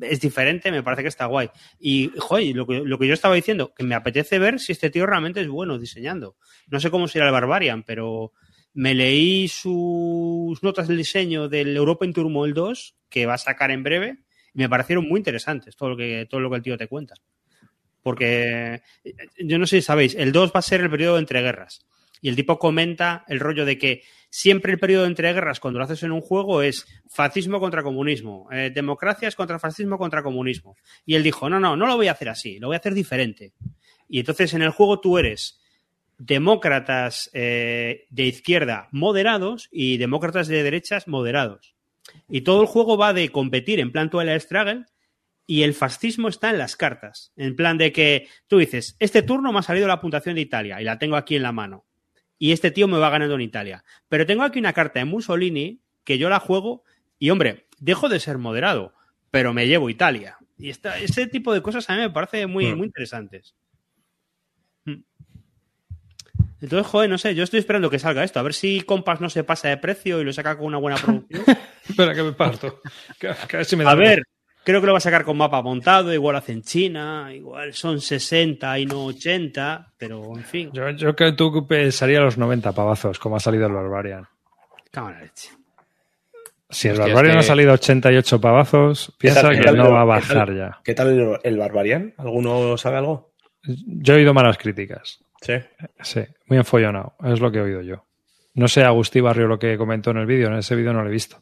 es 0.00 0.20
diferente, 0.20 0.70
me 0.70 0.82
parece 0.82 1.02
que 1.02 1.08
está 1.08 1.26
guay. 1.26 1.50
Y, 1.78 2.12
joder, 2.18 2.54
lo 2.54 2.66
que, 2.66 2.80
lo 2.84 2.98
que 2.98 3.06
yo 3.06 3.14
estaba 3.14 3.34
diciendo, 3.34 3.72
que 3.74 3.84
me 3.84 3.94
apetece 3.94 4.38
ver 4.38 4.60
si 4.60 4.72
este 4.72 4.90
tío 4.90 5.06
realmente 5.06 5.40
es 5.40 5.48
bueno 5.48 5.78
diseñando. 5.78 6.36
No 6.68 6.80
sé 6.80 6.90
cómo 6.90 7.08
será 7.08 7.26
el 7.26 7.32
Barbarian, 7.32 7.82
pero 7.82 8.32
me 8.74 8.94
leí 8.94 9.48
sus 9.48 10.62
notas 10.62 10.88
del 10.88 10.98
diseño 10.98 11.48
del 11.48 11.76
Europa 11.76 12.04
in 12.04 12.12
Turmoil 12.12 12.52
2, 12.52 12.96
que 13.08 13.26
va 13.26 13.34
a 13.34 13.38
sacar 13.38 13.70
en 13.70 13.82
breve, 13.82 14.18
y 14.52 14.58
me 14.58 14.68
parecieron 14.68 15.08
muy 15.08 15.18
interesantes 15.18 15.76
todo 15.76 15.90
lo 15.90 15.96
que, 15.96 16.26
todo 16.28 16.40
lo 16.40 16.50
que 16.50 16.56
el 16.56 16.62
tío 16.62 16.76
te 16.76 16.88
cuenta. 16.88 17.14
Porque, 18.02 18.82
eh, 19.02 19.14
yo 19.38 19.58
no 19.58 19.66
sé 19.66 19.76
si 19.76 19.82
sabéis, 19.82 20.14
el 20.14 20.30
2 20.30 20.52
va 20.54 20.60
a 20.60 20.62
ser 20.62 20.82
el 20.82 20.90
periodo 20.90 21.18
entre 21.18 21.42
guerras. 21.42 21.86
Y 22.20 22.28
el 22.28 22.36
tipo 22.36 22.58
comenta 22.58 23.24
el 23.28 23.40
rollo 23.40 23.64
de 23.64 23.78
que 23.78 24.02
siempre 24.30 24.72
el 24.72 24.78
periodo 24.78 25.06
entre 25.06 25.32
guerras, 25.32 25.60
cuando 25.60 25.78
lo 25.78 25.84
haces 25.84 26.02
en 26.02 26.12
un 26.12 26.20
juego, 26.20 26.62
es 26.62 26.86
fascismo 27.08 27.60
contra 27.60 27.82
comunismo, 27.82 28.48
eh, 28.52 28.70
democracias 28.74 29.34
contra 29.34 29.58
fascismo 29.58 29.98
contra 29.98 30.22
comunismo. 30.22 30.76
Y 31.04 31.14
él 31.14 31.22
dijo, 31.22 31.48
no, 31.48 31.60
no, 31.60 31.76
no 31.76 31.86
lo 31.86 31.96
voy 31.96 32.08
a 32.08 32.12
hacer 32.12 32.28
así, 32.28 32.58
lo 32.58 32.68
voy 32.68 32.76
a 32.76 32.78
hacer 32.78 32.94
diferente. 32.94 33.52
Y 34.08 34.20
entonces 34.20 34.54
en 34.54 34.62
el 34.62 34.70
juego 34.70 35.00
tú 35.00 35.18
eres 35.18 35.58
demócratas 36.18 37.30
eh, 37.34 38.06
de 38.10 38.24
izquierda 38.24 38.88
moderados 38.90 39.68
y 39.70 39.98
demócratas 39.98 40.48
de 40.48 40.62
derechas 40.62 41.08
moderados. 41.08 41.74
Y 42.28 42.42
todo 42.42 42.62
el 42.62 42.66
juego 42.66 42.96
va 42.96 43.12
de 43.12 43.30
competir 43.30 43.80
en 43.80 43.92
plan 43.92 44.10
Twilight 44.10 44.42
Struggle 44.42 44.84
y 45.46 45.62
el 45.62 45.74
fascismo 45.74 46.28
está 46.28 46.50
en 46.50 46.58
las 46.58 46.76
cartas. 46.76 47.32
En 47.36 47.54
plan 47.54 47.78
de 47.78 47.92
que 47.92 48.28
tú 48.48 48.58
dices, 48.58 48.96
este 48.98 49.22
turno 49.22 49.52
me 49.52 49.60
ha 49.60 49.62
salido 49.62 49.86
la 49.86 50.00
puntuación 50.00 50.34
de 50.34 50.40
Italia 50.40 50.80
y 50.80 50.84
la 50.84 50.98
tengo 50.98 51.16
aquí 51.16 51.36
en 51.36 51.42
la 51.42 51.52
mano. 51.52 51.84
Y 52.38 52.52
este 52.52 52.70
tío 52.70 52.86
me 52.88 52.98
va 52.98 53.10
ganando 53.10 53.34
en 53.34 53.40
Italia. 53.40 53.84
Pero 54.08 54.26
tengo 54.26 54.42
aquí 54.42 54.58
una 54.58 54.72
carta 54.72 54.98
de 54.98 55.04
Mussolini 55.06 55.80
que 56.04 56.18
yo 56.18 56.28
la 56.28 56.38
juego 56.40 56.84
y, 57.18 57.30
hombre, 57.30 57.66
dejo 57.78 58.08
de 58.08 58.20
ser 58.20 58.38
moderado, 58.38 58.92
pero 59.30 59.52
me 59.54 59.66
llevo 59.66 59.88
Italia. 59.90 60.36
Y 60.58 60.70
esta, 60.70 60.98
ese 60.98 61.26
tipo 61.26 61.52
de 61.54 61.62
cosas 61.62 61.88
a 61.90 61.94
mí 61.94 62.00
me 62.00 62.10
parece 62.10 62.46
muy, 62.46 62.66
Mm. 62.66 62.76
muy 62.78 62.86
interesantes. 62.86 63.54
Mm. 64.84 65.02
Entonces, 66.60 66.86
joder, 66.86 67.10
no 67.10 67.18
sé, 67.18 67.34
yo 67.34 67.44
estoy 67.44 67.60
esperando 67.60 67.90
que 67.90 67.98
salga 67.98 68.24
esto, 68.24 68.38
a 68.40 68.42
ver 68.42 68.54
si 68.54 68.80
Compass 68.80 69.20
no 69.20 69.28
se 69.30 69.44
pasa 69.44 69.68
de 69.68 69.76
precio 69.76 70.20
y 70.20 70.24
lo 70.24 70.32
saca 70.32 70.56
con 70.56 70.66
una 70.66 70.78
buena 70.78 70.96
producción. 70.96 71.44
Espera 71.88 72.14
que 72.14 72.22
me 72.22 72.32
parto. 72.32 72.80
Que- 73.18 73.34
que 73.48 73.56
a 73.56 73.58
ver 73.58 73.66
si 73.66 73.76
me 73.76 73.84
da 73.84 73.90
A 73.90 73.94
ver, 73.94 74.22
creo 74.66 74.80
que 74.80 74.86
lo 74.88 74.92
va 74.92 74.98
a 74.98 75.00
sacar 75.00 75.24
con 75.24 75.36
mapa 75.38 75.62
montado, 75.62 76.12
igual 76.12 76.34
hacen 76.36 76.60
China, 76.62 77.30
igual 77.32 77.72
son 77.72 78.00
60 78.00 78.78
y 78.80 78.84
no 78.86 79.04
80, 79.06 79.92
pero 79.96 80.36
en 80.36 80.42
fin, 80.44 80.70
Yo, 80.74 80.90
yo 80.90 81.14
que 81.14 81.32
tú 81.32 81.66
pensaría 81.66 82.20
los 82.20 82.36
90 82.36 82.72
pavazos, 82.72 83.18
como 83.20 83.36
ha 83.36 83.40
salido 83.40 83.66
el 83.68 83.72
Barbarian. 83.72 84.26
la 84.92 85.20
leche. 85.20 85.50
Si 86.68 86.88
el 86.88 86.94
Hostia, 86.94 87.06
Barbarian 87.14 87.34
que- 87.34 87.38
ha 87.40 87.42
salido 87.44 87.72
88 87.74 88.40
pavazos, 88.40 89.12
piensa 89.18 89.42
tal- 89.42 89.60
que 89.60 89.70
no 89.70 89.86
el- 89.86 89.92
va 89.94 90.16
a 90.16 90.20
qué 90.20 90.26
tal- 90.26 90.36
bajar 90.36 90.56
ya. 90.56 90.78
¿Qué 90.82 90.94
tal 90.94 91.08
el, 91.10 91.38
el 91.44 91.56
Barbarian? 91.58 92.12
¿Alguno 92.18 92.76
sabe 92.76 92.96
algo? 92.96 93.30
Yo 93.62 94.14
he 94.14 94.16
oído 94.16 94.34
malas 94.34 94.58
críticas. 94.58 95.20
Sí. 95.42 95.54
Sí, 96.00 96.20
muy 96.48 96.58
enfollonado. 96.58 97.14
Es 97.24 97.38
lo 97.40 97.52
que 97.52 97.58
he 97.58 97.62
oído 97.62 97.82
yo. 97.82 98.04
No 98.54 98.66
sé, 98.68 98.82
Agustí 98.82 99.20
Barrio, 99.20 99.46
lo 99.46 99.58
que 99.60 99.76
comentó 99.78 100.10
en 100.10 100.16
el 100.16 100.26
vídeo. 100.26 100.48
En 100.48 100.54
ese 100.54 100.74
vídeo 100.74 100.92
no 100.92 101.02
lo 101.02 101.08
he 101.08 101.12
visto. 101.12 101.36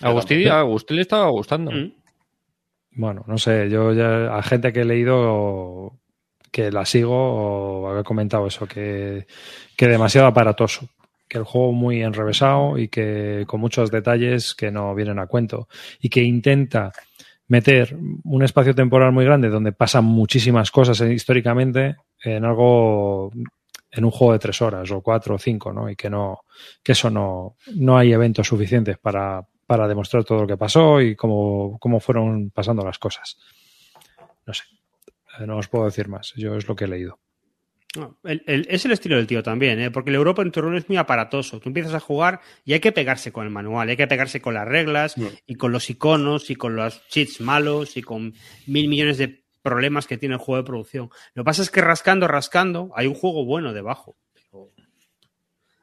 A 0.00 0.08
Agustín, 0.08 0.48
a 0.48 0.60
Agustín 0.60 0.96
le 0.96 1.02
estaba 1.02 1.28
gustando. 1.28 1.70
Mm. 1.70 1.92
Bueno, 2.94 3.24
no 3.26 3.38
sé. 3.38 3.68
Yo 3.70 3.92
ya 3.92 4.36
a 4.36 4.42
gente 4.42 4.72
que 4.72 4.80
he 4.80 4.84
leído 4.84 5.98
que 6.50 6.70
la 6.70 6.84
sigo 6.84 7.14
o 7.14 7.88
había 7.88 8.02
comentado 8.04 8.46
eso, 8.46 8.66
que, 8.66 9.26
que 9.76 9.88
demasiado 9.88 10.26
aparatoso. 10.26 10.88
Que 11.28 11.38
el 11.38 11.44
juego 11.44 11.72
muy 11.72 12.02
enrevesado 12.02 12.76
y 12.76 12.88
que 12.88 13.44
con 13.46 13.60
muchos 13.60 13.90
detalles 13.90 14.54
que 14.54 14.70
no 14.70 14.94
vienen 14.94 15.18
a 15.18 15.26
cuento. 15.26 15.68
Y 16.00 16.10
que 16.10 16.22
intenta 16.22 16.92
meter 17.48 17.96
un 18.24 18.42
espacio 18.42 18.74
temporal 18.74 19.12
muy 19.12 19.24
grande 19.24 19.48
donde 19.48 19.72
pasan 19.72 20.04
muchísimas 20.04 20.70
cosas 20.70 21.00
históricamente 21.00 21.96
en 22.22 22.44
algo 22.44 23.30
en 23.90 24.04
un 24.04 24.10
juego 24.10 24.32
de 24.32 24.38
tres 24.38 24.62
horas 24.62 24.90
o 24.90 25.02
cuatro 25.02 25.34
o 25.34 25.38
cinco, 25.38 25.72
¿no? 25.72 25.90
Y 25.90 25.96
que 25.96 26.08
no, 26.08 26.40
que 26.82 26.92
eso 26.92 27.10
no, 27.10 27.56
no 27.74 27.98
hay 27.98 28.12
eventos 28.12 28.46
suficientes 28.48 28.96
para, 28.98 29.46
para 29.72 29.88
demostrar 29.88 30.22
todo 30.24 30.42
lo 30.42 30.46
que 30.46 30.58
pasó 30.58 31.00
y 31.00 31.16
cómo, 31.16 31.78
cómo 31.80 31.98
fueron 31.98 32.50
pasando 32.50 32.84
las 32.84 32.98
cosas. 32.98 33.38
No 34.46 34.52
sé. 34.52 34.64
Eh, 35.40 35.46
No 35.46 35.56
os 35.56 35.68
puedo 35.68 35.86
decir 35.86 36.08
más. 36.08 36.34
Yo 36.36 36.54
es 36.56 36.68
lo 36.68 36.76
que 36.76 36.84
he 36.84 36.88
leído. 36.88 37.18
No, 37.96 38.18
el- 38.24 38.42
el- 38.46 38.66
es 38.68 38.84
el 38.84 38.92
estilo 38.92 39.16
del 39.16 39.26
tío 39.26 39.42
también, 39.42 39.80
¿eh? 39.80 39.90
porque 39.90 40.10
el 40.10 40.16
Europa 40.16 40.42
en 40.42 40.50
turno 40.52 40.76
es 40.76 40.86
muy 40.90 40.98
aparatoso. 40.98 41.58
Tú 41.58 41.70
empiezas 41.70 41.94
a 41.94 42.00
jugar 42.00 42.40
y 42.66 42.74
hay 42.74 42.80
que 42.80 42.92
pegarse 42.92 43.32
con 43.32 43.44
el 43.46 43.50
manual, 43.50 43.88
hay 43.88 43.96
que 43.96 44.06
pegarse 44.06 44.42
con 44.42 44.52
las 44.54 44.68
reglas 44.68 45.14
y 45.46 45.54
con 45.54 45.72
los 45.72 45.88
iconos 45.88 46.50
y 46.50 46.56
con 46.56 46.76
los 46.76 47.06
cheats 47.08 47.40
malos 47.40 47.96
y 47.96 48.02
con 48.02 48.34
mil 48.66 48.88
millones 48.88 49.16
de 49.18 49.42
problemas 49.62 50.06
que 50.06 50.18
tiene 50.18 50.34
el 50.34 50.40
juego 50.40 50.62
de 50.62 50.66
producción. 50.66 51.10
Lo 51.34 51.42
que 51.42 51.46
pasa 51.46 51.62
es 51.62 51.70
que 51.70 51.80
rascando, 51.80 52.28
rascando, 52.28 52.90
hay 52.94 53.06
un 53.06 53.14
juego 53.14 53.44
bueno 53.46 53.72
debajo. 53.72 54.16
pero 54.34 54.70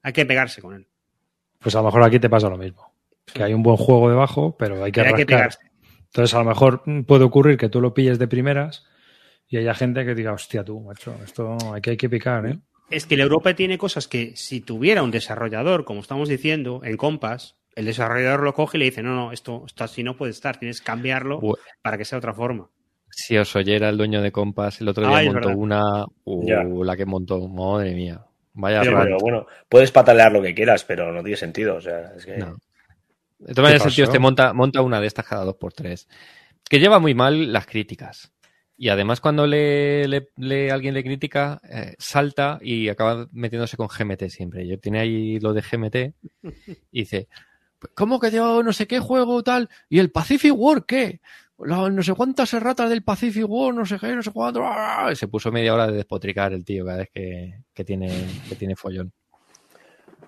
hay 0.04 0.14
que 0.14 0.26
pegarse 0.26 0.62
con 0.62 0.76
él. 0.76 0.88
Pues 1.60 1.76
a 1.76 1.80
lo 1.80 1.86
mejor 1.86 2.04
aquí 2.04 2.20
te 2.20 2.30
pasa 2.30 2.50
lo 2.50 2.58
mismo. 2.58 2.92
Que 3.34 3.44
hay 3.44 3.54
un 3.54 3.64
buen 3.64 3.78
juego 3.78 4.10
debajo, 4.10 4.56
pero 4.58 4.84
hay 4.84 4.92
que 4.92 5.02
Hay 5.02 5.06
que 5.08 5.12
rascar. 5.12 5.26
pegarse. 5.26 5.60
Entonces, 6.08 6.34
a 6.34 6.40
lo 6.40 6.46
mejor 6.46 6.82
mm, 6.86 7.02
puede 7.04 7.24
ocurrir 7.24 7.58
que 7.58 7.70
tú 7.70 7.82
lo 7.82 7.94
pilles 7.94 8.18
de 8.20 8.28
primeras 8.28 8.86
y 9.48 9.58
haya 9.58 9.74
gente 9.74 10.06
que 10.06 10.16
diga, 10.16 10.34
hostia, 10.34 10.64
tú, 10.64 10.80
macho, 10.82 11.14
esto 11.24 11.58
aquí 11.74 11.92
hay 11.92 11.98
que 11.98 12.10
picar, 12.10 12.46
¿eh? 12.48 12.60
Es 12.90 13.06
que 13.06 13.16
el 13.16 13.22
Europa 13.22 13.54
tiene 13.54 13.78
cosas 13.78 14.08
que 14.08 14.36
si 14.36 14.62
tuviera 14.62 15.04
un 15.04 15.12
desarrollador, 15.12 15.86
como 15.86 16.00
estamos 16.00 16.28
diciendo, 16.28 16.82
en 16.84 16.98
Compass, 16.98 17.56
el 17.76 17.86
desarrollador 17.86 18.42
lo 18.42 18.54
coge 18.56 18.78
y 18.78 18.80
le 18.80 18.86
dice, 18.86 19.04
no, 19.04 19.14
no, 19.14 19.32
esto, 19.32 19.64
esto 19.68 19.84
así 19.84 20.02
no 20.04 20.18
puede 20.18 20.32
estar, 20.32 20.58
tienes 20.58 20.82
que 20.82 20.86
cambiarlo 20.86 21.40
para 21.84 21.98
que 22.00 22.06
sea 22.06 22.16
de 22.18 22.20
otra 22.22 22.34
forma. 22.34 22.70
Si 23.12 23.38
os 23.38 23.56
oyera 23.56 23.90
el 23.90 23.98
dueño 23.98 24.22
de 24.24 24.32
Compass, 24.32 24.82
el 24.82 24.88
otro 24.88 25.08
día 25.08 25.18
Ah, 25.20 25.24
montó 25.24 25.50
una. 25.50 26.06
Uh, 26.24 26.48
Ya. 26.48 26.64
la 26.64 26.96
que 26.98 27.06
montó, 27.06 27.48
madre 27.48 27.94
mía. 27.94 28.26
Vaya 28.54 28.82
pero 28.82 29.18
bueno, 29.20 29.46
puedes 29.68 29.92
patalear 29.92 30.32
lo 30.32 30.42
que 30.42 30.54
quieras, 30.54 30.84
pero 30.84 31.12
no 31.14 31.22
tiene 31.22 31.38
sentido. 31.38 31.76
O 31.76 31.82
sea, 31.82 32.12
es 32.18 32.26
que. 32.26 32.38
No. 32.38 32.58
De 33.40 33.54
todas 33.54 33.64
maneras, 33.70 33.82
el 33.88 33.96
tío 33.96 34.04
este 34.06 34.20
monta, 34.20 34.54
monta 34.54 34.82
una 34.82 35.02
de 35.02 35.08
estas 35.08 35.26
cada 35.26 35.44
dos 35.46 35.56
por 35.56 35.74
tres. 35.74 36.08
Que 36.70 36.80
lleva 36.80 37.00
muy 37.00 37.14
mal 37.16 37.52
las 37.52 37.66
críticas. 37.66 38.32
Y 38.78 38.90
además, 38.90 39.20
cuando 39.20 39.46
le, 39.48 40.08
le- 40.08 40.30
le- 40.38 40.72
alguien 40.72 40.94
le 40.94 41.04
critica, 41.04 41.60
eh, 41.70 41.96
salta 41.98 42.60
y 42.62 42.88
acaba 42.90 43.28
metiéndose 43.32 43.76
con 43.76 43.88
GMT 43.88 44.30
siempre. 44.30 44.66
Yo 44.68 44.80
tiene 44.80 45.00
ahí 45.00 45.40
lo 45.40 45.54
de 45.54 45.62
GMT 45.62 45.96
y 46.92 47.00
dice: 47.02 47.28
"Pues, 47.78 47.92
¿Cómo 47.96 48.20
que 48.20 48.32
yo 48.32 48.64
no 48.64 48.72
sé 48.72 48.88
qué 48.88 49.00
juego 49.00 49.44
tal? 49.44 49.70
¿Y 49.90 50.00
el 50.00 50.12
Pacific 50.12 50.54
War 50.56 50.86
qué? 50.86 51.20
La- 51.58 51.90
no 51.90 52.02
sé 52.04 52.14
cuántas 52.14 52.54
erratas 52.54 52.90
del 52.90 53.04
Pacific 53.04 53.44
War, 53.50 53.74
no 53.74 53.86
sé 53.86 53.98
qué, 54.00 54.16
no 54.16 54.24
sé 54.24 54.32
cuánto. 54.32 54.62
¡ah! 54.64 55.10
Y 55.12 55.16
se 55.18 55.28
puso 55.28 55.52
media 55.52 55.74
hora 55.74 55.88
de 55.88 55.98
despotricar 55.98 56.54
el 56.54 56.64
tío 56.64 56.86
cada 56.86 57.00
vez 57.00 57.10
que, 57.14 57.64
que 57.74 57.84
tiene, 57.84 58.10
que 58.48 58.56
tiene 58.56 58.78
follón. 58.78 59.12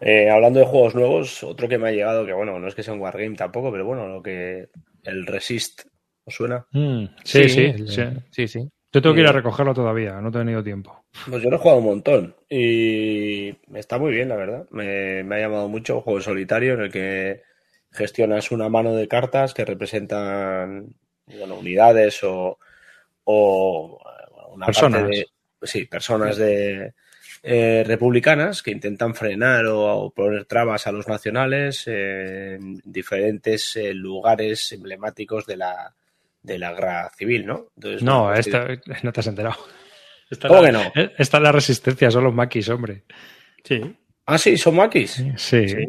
Eh, 0.01 0.29
hablando 0.29 0.59
de 0.59 0.65
juegos 0.65 0.95
nuevos, 0.95 1.43
otro 1.43 1.67
que 1.69 1.77
me 1.77 1.89
ha 1.89 1.91
llegado, 1.91 2.25
que 2.25 2.33
bueno, 2.33 2.59
no 2.59 2.67
es 2.67 2.75
que 2.75 2.83
sea 2.83 2.93
un 2.93 3.01
Wargame 3.01 3.35
tampoco, 3.35 3.71
pero 3.71 3.85
bueno, 3.85 4.07
lo 4.07 4.21
que. 4.21 4.69
El 5.03 5.25
Resist, 5.25 5.83
¿os 6.25 6.35
suena? 6.35 6.65
Mm, 6.73 7.05
sí, 7.23 7.47
sí, 7.49 7.73
el- 7.75 7.87
sí. 7.87 8.03
sí, 8.31 8.47
sí. 8.47 8.59
Yo 8.93 9.01
tengo 9.01 9.15
que 9.15 9.21
ir 9.21 9.27
a 9.27 9.31
Sí. 9.31 9.37
recogerlo 9.37 9.73
todavía, 9.73 10.19
no 10.21 10.29
he 10.29 10.31
tenido 10.31 10.63
tiempo. 10.63 11.05
Pues 11.29 11.43
yo 11.43 11.49
lo 11.49 11.57
he 11.57 11.59
jugado 11.59 11.79
un 11.79 11.85
montón 11.85 12.35
y 12.49 13.49
está 13.77 13.99
muy 13.99 14.11
bien, 14.11 14.29
la 14.29 14.35
verdad. 14.35 14.67
Me, 14.71 15.23
me 15.23 15.35
ha 15.35 15.39
llamado 15.39 15.67
mucho 15.69 15.95
un 15.97 16.01
juego 16.01 16.21
solitario 16.21 16.73
en 16.73 16.81
el 16.81 16.91
que 16.91 17.43
gestionas 17.91 18.51
una 18.51 18.69
mano 18.69 18.95
de 18.95 19.07
cartas 19.07 19.53
que 19.53 19.65
representan 19.65 20.95
bueno, 21.27 21.55
unidades 21.59 22.23
o, 22.23 22.57
o 23.25 23.99
bueno, 24.33 24.49
una 24.49 24.65
Personas. 24.67 25.01
parte 25.01 25.15
de 25.15 25.27
sí, 25.63 25.85
personas 25.85 26.37
de 26.37 26.93
eh, 27.43 27.83
republicanas 27.85 28.61
que 28.61 28.71
intentan 28.71 29.15
frenar 29.15 29.65
o, 29.65 29.81
o 29.97 30.09
poner 30.13 30.45
trabas 30.45 30.85
a 30.87 30.91
los 30.91 31.07
nacionales 31.07 31.83
en 31.87 32.79
diferentes 32.85 33.75
eh, 33.75 33.93
lugares 33.93 34.71
emblemáticos 34.71 35.45
de 35.45 35.57
la 35.57 35.95
de 36.43 36.57
la 36.57 36.73
guerra 36.73 37.11
civil, 37.15 37.45
¿no? 37.45 37.67
Entonces, 37.75 38.01
No, 38.01 38.23
bueno, 38.23 38.33
pues, 38.35 38.47
esta, 38.47 38.67
no 39.03 39.13
te 39.13 39.19
has 39.19 39.27
enterado. 39.27 39.57
Esta 40.29 40.47
¿Cómo 40.47 40.61
la- 40.61 40.67
que 40.67 40.71
no? 40.73 40.81
eh, 40.95 41.13
Esta 41.17 41.37
es 41.37 41.43
la 41.43 41.51
resistencia, 41.51 42.09
son 42.09 42.23
los 42.23 42.33
maquis, 42.33 42.67
hombre. 42.69 43.03
Sí. 43.63 43.79
Ah, 44.25 44.37
sí, 44.39 44.57
son 44.57 44.75
maquis. 44.75 45.11
Sí. 45.11 45.31
Sí. 45.67 45.87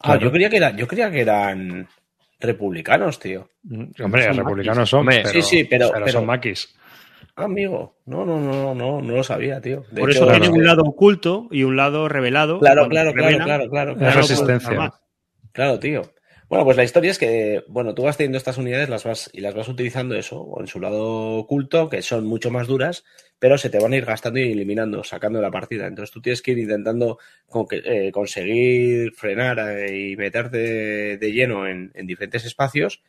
Ah, 0.00 0.12
Claro. 0.12 0.20
yo 0.20 0.32
creía 0.32 0.50
que 0.50 0.56
era, 0.58 0.76
yo 0.76 0.86
creía 0.86 1.10
que 1.10 1.20
eran 1.22 1.88
republicanos, 2.38 3.18
tío. 3.18 3.48
Mm, 3.62 3.84
Hombre, 4.02 4.24
Son 4.24 4.36
republicanos 4.36 4.90
son, 4.90 5.00
Hombre, 5.00 5.20
pero, 5.24 5.30
sí, 5.32 5.42
sí, 5.42 5.64
pero- 5.64 5.90
pero- 5.92 6.08
son 6.08 6.26
maquis. 6.26 6.74
Amigo. 7.36 7.98
No, 8.06 8.24
no, 8.24 8.40
no, 8.40 8.52
no, 8.52 8.74
no, 8.74 9.02
no 9.02 9.14
lo 9.14 9.22
sabía, 9.22 9.60
tío. 9.60 9.84
De 9.90 10.00
Por 10.00 10.10
hecho, 10.10 10.20
eso 10.20 10.26
claro. 10.26 10.40
tiene 10.40 10.56
un 10.58 10.64
lado 10.64 10.82
oculto 10.82 11.48
y 11.50 11.64
un 11.64 11.76
lado 11.76 12.08
revelado. 12.08 12.58
Claro, 12.60 12.88
claro, 12.88 13.12
claro, 13.12 13.38
claro, 13.44 13.70
claro, 13.70 13.92
Es 13.92 13.98
ya 13.98 14.04
no 14.06 14.10
claro, 14.12 14.14
puede 14.14 14.22
resistencia. 14.22 14.92
claro, 15.52 15.78
tío. 15.78 16.02
Bueno, 16.48 16.64
pues 16.64 16.76
la 16.76 16.84
historia 16.84 17.10
es 17.10 17.18
que, 17.18 17.64
bueno, 17.66 17.92
tú 17.94 18.04
vas 18.04 18.16
teniendo 18.16 18.38
estas 18.38 18.56
unidades 18.56 18.88
las 18.88 19.02
vas, 19.04 19.28
y 19.32 19.40
las 19.40 19.54
vas 19.54 19.68
utilizando 19.68 20.14
eso, 20.14 20.40
o 20.40 20.60
en 20.60 20.68
su 20.68 20.78
lado 20.80 21.34
oculto, 21.38 21.88
que 21.88 22.02
son 22.02 22.24
mucho 22.24 22.52
más 22.52 22.68
duras, 22.68 23.04
pero 23.40 23.58
se 23.58 23.68
te 23.68 23.80
van 23.80 23.92
a 23.92 23.96
ir 23.96 24.04
gastando 24.04 24.38
y 24.38 24.52
eliminando, 24.52 25.02
sacando 25.02 25.40
de 25.40 25.42
la 25.42 25.50
partida. 25.50 25.88
Entonces 25.88 26.12
tú 26.12 26.22
tienes 26.22 26.40
que 26.42 26.52
ir 26.52 26.58
intentando 26.58 27.18
con 27.48 27.66
que- 27.66 27.82
eh, 27.84 28.12
conseguir 28.12 29.12
frenar 29.12 29.58
eh, 29.58 30.10
y 30.12 30.16
meterte 30.16 31.18
de 31.18 31.32
lleno 31.32 31.66
en, 31.66 31.90
en 31.94 32.06
diferentes 32.06 32.44
espacios 32.46 33.02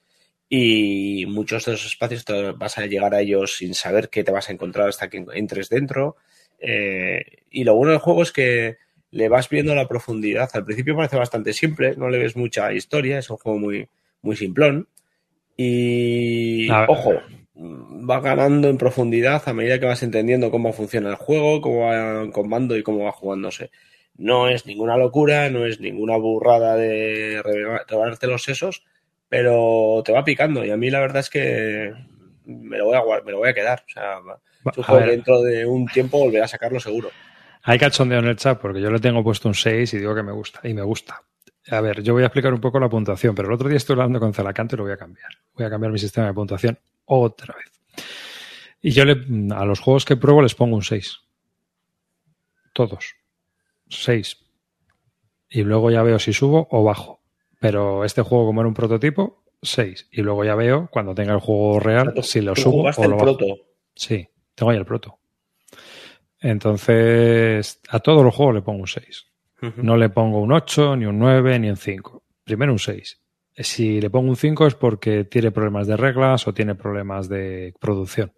y 0.50 1.26
muchos 1.28 1.66
de 1.66 1.74
esos 1.74 1.88
espacios 1.88 2.24
te 2.26 2.52
vas 2.52 2.78
a 2.78 2.86
llegar 2.86 3.14
a 3.14 3.22
ellos 3.22 3.58
sin 3.58 3.74
saber 3.74 4.10
qué 4.10 4.24
te 4.24 4.32
vas 4.32 4.50
a 4.50 4.54
encontrar 4.54 4.88
hasta 4.88 5.10
que 5.10 5.26
entres 5.34 5.70
dentro. 5.70 6.16
Eh, 6.60 7.24
y 7.52 7.64
lo 7.64 7.76
bueno 7.76 7.92
del 7.92 8.02
juego 8.02 8.24
es 8.24 8.32
que 8.32 8.78
le 9.12 9.30
vas 9.30 9.50
viendo 9.50 9.76
la 9.76 9.88
profundidad. 9.88 10.50
Al 10.54 10.66
principio 10.66 10.96
parece 10.96 11.18
bastante 11.18 11.54
simple, 11.54 11.96
no 11.98 12.10
le 12.10 12.18
ves 12.18 12.36
mucha 12.36 12.72
historia, 12.74 13.20
es 13.20 13.30
un 13.30 13.38
juego 13.38 13.60
muy, 13.60 13.88
muy 14.22 14.36
simplón. 14.36 14.88
Y 15.58 16.68
ojo, 16.88 17.14
va 17.58 18.20
ganando 18.22 18.70
en 18.70 18.78
profundidad 18.78 19.42
a 19.48 19.54
medida 19.54 19.80
que 19.80 19.88
vas 19.88 20.04
entendiendo 20.04 20.52
cómo 20.52 20.72
funciona 20.72 21.10
el 21.10 21.16
juego, 21.16 21.62
cómo 21.62 21.88
va 21.88 22.30
comando 22.32 22.78
y 22.78 22.84
cómo 22.84 23.04
va 23.06 23.12
jugándose. 23.12 23.72
No 24.16 24.50
es 24.50 24.66
ninguna 24.66 24.98
locura, 24.98 25.50
no 25.50 25.66
es 25.66 25.80
ninguna 25.80 26.18
burrada 26.18 26.76
de 26.76 27.42
reba- 27.44 27.84
rebanarte 27.88 28.28
los 28.28 28.44
sesos, 28.44 28.84
pero 29.30 30.02
te 30.06 30.12
va 30.12 30.24
picando. 30.24 30.64
Y 30.66 30.72
a 30.72 30.78
mí 30.78 30.90
la 30.90 31.00
verdad 31.00 31.20
es 31.20 31.30
que 31.30 31.94
me 32.46 32.78
lo 32.78 32.86
voy 32.86 32.96
a, 32.96 33.24
me 33.24 33.32
lo 33.32 33.40
voy 33.40 33.50
a 33.50 33.54
quedar. 33.54 33.84
O 33.88 33.90
sea, 33.92 34.18
es 34.72 34.78
un 34.78 34.84
A 34.84 34.88
juego 34.88 35.00
ver, 35.02 35.10
que 35.10 35.16
dentro 35.16 35.42
de 35.42 35.66
un 35.66 35.86
tiempo 35.88 36.20
volveré 36.20 36.44
a 36.44 36.48
sacarlo 36.48 36.80
seguro. 36.80 37.10
hay 37.64 37.78
cachondeo 37.78 38.20
en 38.20 38.26
el 38.28 38.36
chat 38.38 38.60
porque 38.60 38.82
yo 38.82 38.90
le 38.90 39.00
tengo 39.00 39.24
puesto 39.24 39.48
un 39.48 39.56
6 39.56 39.94
y 39.94 39.98
digo 39.98 40.16
que 40.16 40.24
me 40.24 40.32
gusta. 40.32 40.60
Y 40.64 40.74
me 40.74 40.82
gusta. 40.84 41.22
a 41.70 41.82
ver, 41.82 42.02
yo 42.02 42.14
voy 42.14 42.24
a 42.24 42.28
explicar 42.28 42.54
un 42.54 42.62
poco 42.62 42.80
la 42.80 42.90
puntuación, 42.90 43.36
pero 43.36 43.50
el 43.50 43.54
otro 43.54 43.68
día 43.68 43.78
estoy 43.78 43.94
hablando 43.94 44.20
con 44.20 44.34
Zalacanto 44.34 44.76
y 44.76 44.78
lo 44.78 44.84
voy 44.84 44.94
a 44.94 44.98
cambiar. 44.98 45.30
Voy 45.54 45.66
a 45.66 45.70
cambiar 45.70 45.92
mi 45.92 46.00
sistema 46.00 46.28
de 46.28 46.34
puntuación 46.34 46.80
otra 47.06 47.56
vez. 47.56 47.72
Y 48.82 48.92
yo 48.92 49.06
le, 49.06 49.14
a 49.56 49.66
los 49.66 49.80
juegos 49.80 50.06
que 50.06 50.16
pruebo 50.16 50.42
les 50.42 50.56
pongo 50.56 50.76
un 50.76 50.84
6. 50.84 51.20
Todos. 52.74 53.16
6. 53.90 54.38
Y 55.50 55.64
luego 55.64 55.90
ya 55.92 56.04
veo 56.04 56.20
si 56.20 56.32
subo 56.32 56.68
o 56.72 56.84
bajo. 56.84 57.17
Pero 57.60 58.04
este 58.04 58.22
juego, 58.22 58.46
como 58.46 58.62
era 58.62 58.68
un 58.68 58.74
prototipo, 58.74 59.44
6. 59.62 60.10
Y 60.12 60.22
luego 60.22 60.44
ya 60.44 60.56
veo, 60.56 60.90
cuando 60.92 61.16
tenga 61.16 61.34
el 61.34 61.40
juego 61.40 61.80
real, 61.80 62.14
si 62.22 62.42
lo 62.42 62.56
subo 62.56 62.84
o 62.84 63.08
lo 63.08 63.18
bajo. 63.18 63.38
Proto? 63.38 63.46
Sí, 63.96 64.28
tengo 64.54 64.72
ahí 64.72 64.78
el 64.78 64.86
proto. 64.86 65.18
Entonces, 66.40 67.82
a 67.90 68.00
todos 68.00 68.24
los 68.24 68.36
juegos 68.36 68.56
le 68.56 68.62
pongo 68.62 68.82
un 68.82 68.88
6. 68.88 69.26
No 69.78 69.98
le 69.98 70.10
pongo 70.10 70.40
un 70.40 70.52
8, 70.52 70.98
ni 70.98 71.06
un 71.08 71.18
9, 71.18 71.60
ni 71.60 71.70
un 71.70 71.78
5. 71.78 72.24
Primero 72.44 72.72
un 72.72 72.80
6. 72.80 73.20
Si 73.56 74.00
le 74.00 74.12
pongo 74.12 74.30
un 74.30 74.36
5 74.36 74.68
es 74.68 74.76
porque 74.76 75.24
tiene 75.24 75.50
problemas 75.50 75.88
de 75.88 75.98
reglas 75.98 76.48
o 76.48 76.54
tiene 76.54 76.76
problemas 76.76 77.28
de 77.28 77.74
producción. 77.80 78.32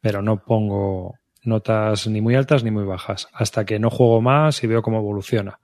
Pero 0.00 0.22
no 0.22 0.44
pongo 0.44 1.16
notas 1.42 2.06
ni 2.06 2.20
muy 2.20 2.36
altas 2.36 2.62
ni 2.62 2.70
muy 2.70 2.84
bajas. 2.84 3.28
Hasta 3.32 3.64
que 3.64 3.80
no 3.80 3.90
juego 3.90 4.20
más 4.20 4.62
y 4.62 4.68
veo 4.68 4.80
cómo 4.80 4.98
evoluciona. 4.98 5.58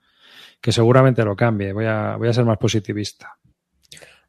Que 0.63 0.71
seguramente 0.71 1.25
lo 1.25 1.35
cambie. 1.35 1.73
Voy 1.73 1.85
a, 1.85 2.15
voy 2.15 2.29
a 2.29 2.33
ser 2.33 2.45
más 2.45 2.57
positivista. 2.57 3.37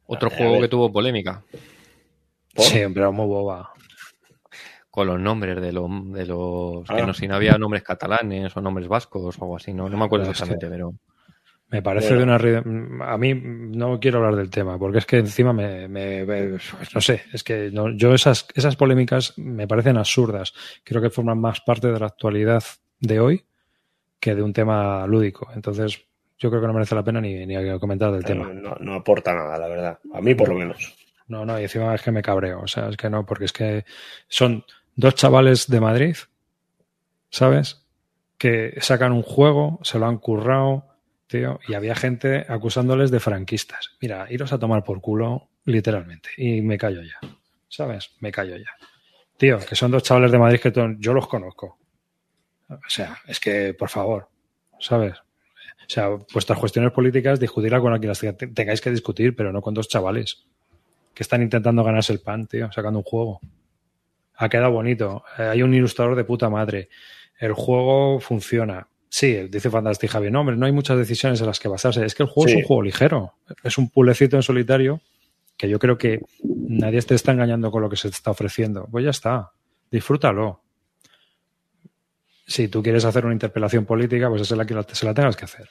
Otro 0.05 0.29
juego 0.29 0.59
que 0.59 0.67
tuvo 0.67 0.91
polémica. 0.91 1.41
Sí, 2.57 2.81
pero 2.93 3.13
muy 3.13 3.25
boba 3.25 3.71
con 4.91 5.07
los 5.07 5.19
nombres 5.19 5.57
de, 5.59 5.73
de 5.73 6.25
los 6.25 6.87
que 6.87 7.01
ah. 7.01 7.05
no 7.05 7.13
si 7.13 7.27
no 7.27 7.35
había 7.35 7.57
nombres 7.57 7.83
catalanes 7.83 8.55
o 8.55 8.61
nombres 8.61 8.87
vascos 8.87 9.37
o 9.37 9.43
algo 9.43 9.57
así, 9.57 9.73
no, 9.73 9.89
no 9.89 9.97
me 9.97 10.05
acuerdo 10.05 10.29
exactamente, 10.29 10.69
pero 10.69 10.93
me 11.67 11.81
parece 11.81 12.15
de 12.15 12.23
una 12.23 12.37
a 13.05 13.17
mí 13.17 13.33
no 13.35 13.99
quiero 13.99 14.19
hablar 14.19 14.37
del 14.37 14.49
tema 14.49 14.79
porque 14.79 14.99
es 14.99 15.05
que 15.05 15.17
encima 15.17 15.51
me, 15.51 15.89
no 15.89 17.01
sé, 17.01 17.23
es 17.33 17.43
que 17.43 17.73
yo 17.95 18.13
esas 18.13 18.47
esas 18.55 18.77
polémicas 18.77 19.33
me 19.37 19.67
parecen 19.67 19.97
absurdas. 19.97 20.53
Creo 20.85 21.01
que 21.01 21.09
forman 21.09 21.41
más 21.41 21.59
parte 21.59 21.91
de 21.91 21.99
la 21.99 22.05
actualidad 22.05 22.63
de 23.01 23.19
hoy 23.19 23.45
que 24.21 24.33
de 24.33 24.43
un 24.43 24.53
tema 24.53 25.05
lúdico. 25.07 25.49
Entonces, 25.53 26.05
yo 26.37 26.49
creo 26.49 26.61
que 26.61 26.67
no 26.67 26.73
merece 26.73 26.95
la 26.95 27.03
pena 27.03 27.21
ni, 27.21 27.45
ni 27.45 27.79
comentar 27.79 28.11
del 28.11 28.23
tema. 28.23 28.51
No, 28.53 28.75
no 28.79 28.93
aporta 28.95 29.33
nada, 29.33 29.57
la 29.57 29.67
verdad. 29.67 29.99
A 30.13 30.21
mí 30.21 30.35
por 30.35 30.49
lo 30.49 30.55
menos. 30.55 30.95
No, 31.27 31.45
no, 31.45 31.59
y 31.59 31.63
encima 31.63 31.95
es 31.95 32.01
que 32.01 32.11
me 32.11 32.21
cabreo. 32.21 32.61
O 32.61 32.67
sea, 32.67 32.89
es 32.89 32.97
que 32.97 33.09
no, 33.09 33.25
porque 33.25 33.45
es 33.45 33.53
que 33.53 33.85
son 34.27 34.65
dos 34.95 35.15
chavales 35.15 35.67
de 35.67 35.79
Madrid, 35.79 36.15
¿sabes? 37.29 37.85
Que 38.37 38.77
sacan 38.81 39.11
un 39.11 39.23
juego, 39.23 39.79
se 39.81 39.97
lo 39.97 40.07
han 40.07 40.17
currado, 40.17 40.85
tío, 41.27 41.59
y 41.67 41.73
había 41.73 41.95
gente 41.95 42.45
acusándoles 42.47 43.11
de 43.11 43.19
franquistas. 43.19 43.91
Mira, 44.01 44.27
iros 44.29 44.53
a 44.53 44.59
tomar 44.59 44.83
por 44.83 45.01
culo, 45.01 45.49
literalmente. 45.63 46.29
Y 46.37 46.61
me 46.61 46.77
callo 46.77 47.01
ya, 47.01 47.19
¿sabes? 47.69 48.11
Me 48.19 48.31
callo 48.31 48.57
ya. 48.57 48.71
Tío, 49.37 49.59
que 49.59 49.75
son 49.75 49.91
dos 49.91 50.03
chavales 50.03 50.31
de 50.31 50.39
Madrid 50.39 50.59
que 50.59 50.71
yo 50.99 51.13
los 51.13 51.27
conozco. 51.27 51.79
O 52.69 52.89
sea, 52.89 53.17
es 53.27 53.39
que, 53.39 53.73
por 53.73 53.89
favor, 53.89 54.29
¿sabes? 54.79 55.15
O 55.87 55.89
sea, 55.89 56.09
vuestras 56.33 56.59
cuestiones 56.59 56.91
políticas, 56.91 57.39
discutirla 57.39 57.79
con 57.79 57.97
quien 57.99 58.09
las 58.09 58.19
tengáis 58.53 58.81
que 58.81 58.91
discutir, 58.91 59.35
pero 59.35 59.51
no 59.51 59.61
con 59.61 59.73
dos 59.73 59.87
chavales 59.87 60.45
que 61.13 61.23
están 61.23 61.41
intentando 61.41 61.83
ganarse 61.83 62.11
el 62.11 62.19
pan, 62.19 62.47
tío, 62.47 62.71
sacando 62.71 62.99
un 62.99 63.03
juego 63.03 63.39
ha 64.37 64.49
quedado 64.49 64.71
bonito. 64.71 65.23
Eh, 65.37 65.43
hay 65.43 65.63
un 65.63 65.73
ilustrador 65.73 66.15
de 66.15 66.23
puta 66.23 66.49
madre. 66.49 66.89
El 67.39 67.53
juego 67.53 68.19
funciona. 68.19 68.87
Sí, 69.09 69.47
dice 69.49 69.69
Fantastic 69.69 70.09
Javier. 70.09 70.31
No, 70.31 70.41
hombre, 70.41 70.57
no 70.57 70.65
hay 70.65 70.71
muchas 70.71 70.97
decisiones 70.97 71.39
en 71.39 71.47
las 71.47 71.59
que 71.59 71.67
basarse. 71.67 72.05
Es 72.05 72.15
que 72.15 72.23
el 72.23 72.29
juego 72.29 72.49
es 72.49 72.55
un 72.55 72.63
juego 72.63 72.81
ligero. 72.81 73.33
Es 73.63 73.77
un 73.77 73.89
pulecito 73.89 74.35
en 74.35 74.43
solitario 74.43 75.01
que 75.57 75.69
yo 75.69 75.79
creo 75.79 75.97
que 75.97 76.21
nadie 76.43 77.01
te 77.01 77.15
está 77.15 77.31
engañando 77.31 77.71
con 77.71 77.81
lo 77.81 77.89
que 77.89 77.95
se 77.95 78.09
te 78.09 78.15
está 78.15 78.31
ofreciendo. 78.31 78.87
Pues 78.91 79.05
ya 79.05 79.11
está. 79.11 79.51
Disfrútalo. 79.89 80.61
Si 82.45 82.67
tú 82.67 82.83
quieres 82.83 83.05
hacer 83.05 83.25
una 83.25 83.33
interpelación 83.33 83.85
política, 83.85 84.29
pues 84.29 84.43
esa 84.43 84.53
es 84.53 84.57
la 84.57 84.65
que 84.65 84.95
se 84.95 85.05
la 85.05 85.13
tengas 85.13 85.35
que 85.35 85.45
hacer. 85.45 85.69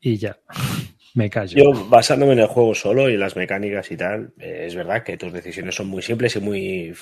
Y 0.00 0.16
ya. 0.16 0.38
Me 1.16 1.30
callo. 1.30 1.56
Yo, 1.56 1.88
basándome 1.88 2.34
en 2.34 2.40
el 2.40 2.46
juego 2.46 2.74
solo 2.74 3.08
y 3.08 3.16
las 3.16 3.36
mecánicas 3.36 3.90
y 3.90 3.96
tal, 3.96 4.34
eh, 4.38 4.64
es 4.66 4.74
verdad 4.74 5.02
que 5.02 5.16
tus 5.16 5.32
decisiones 5.32 5.74
son 5.74 5.86
muy 5.86 6.02
simples 6.02 6.36
y 6.36 6.40
muy, 6.40 6.94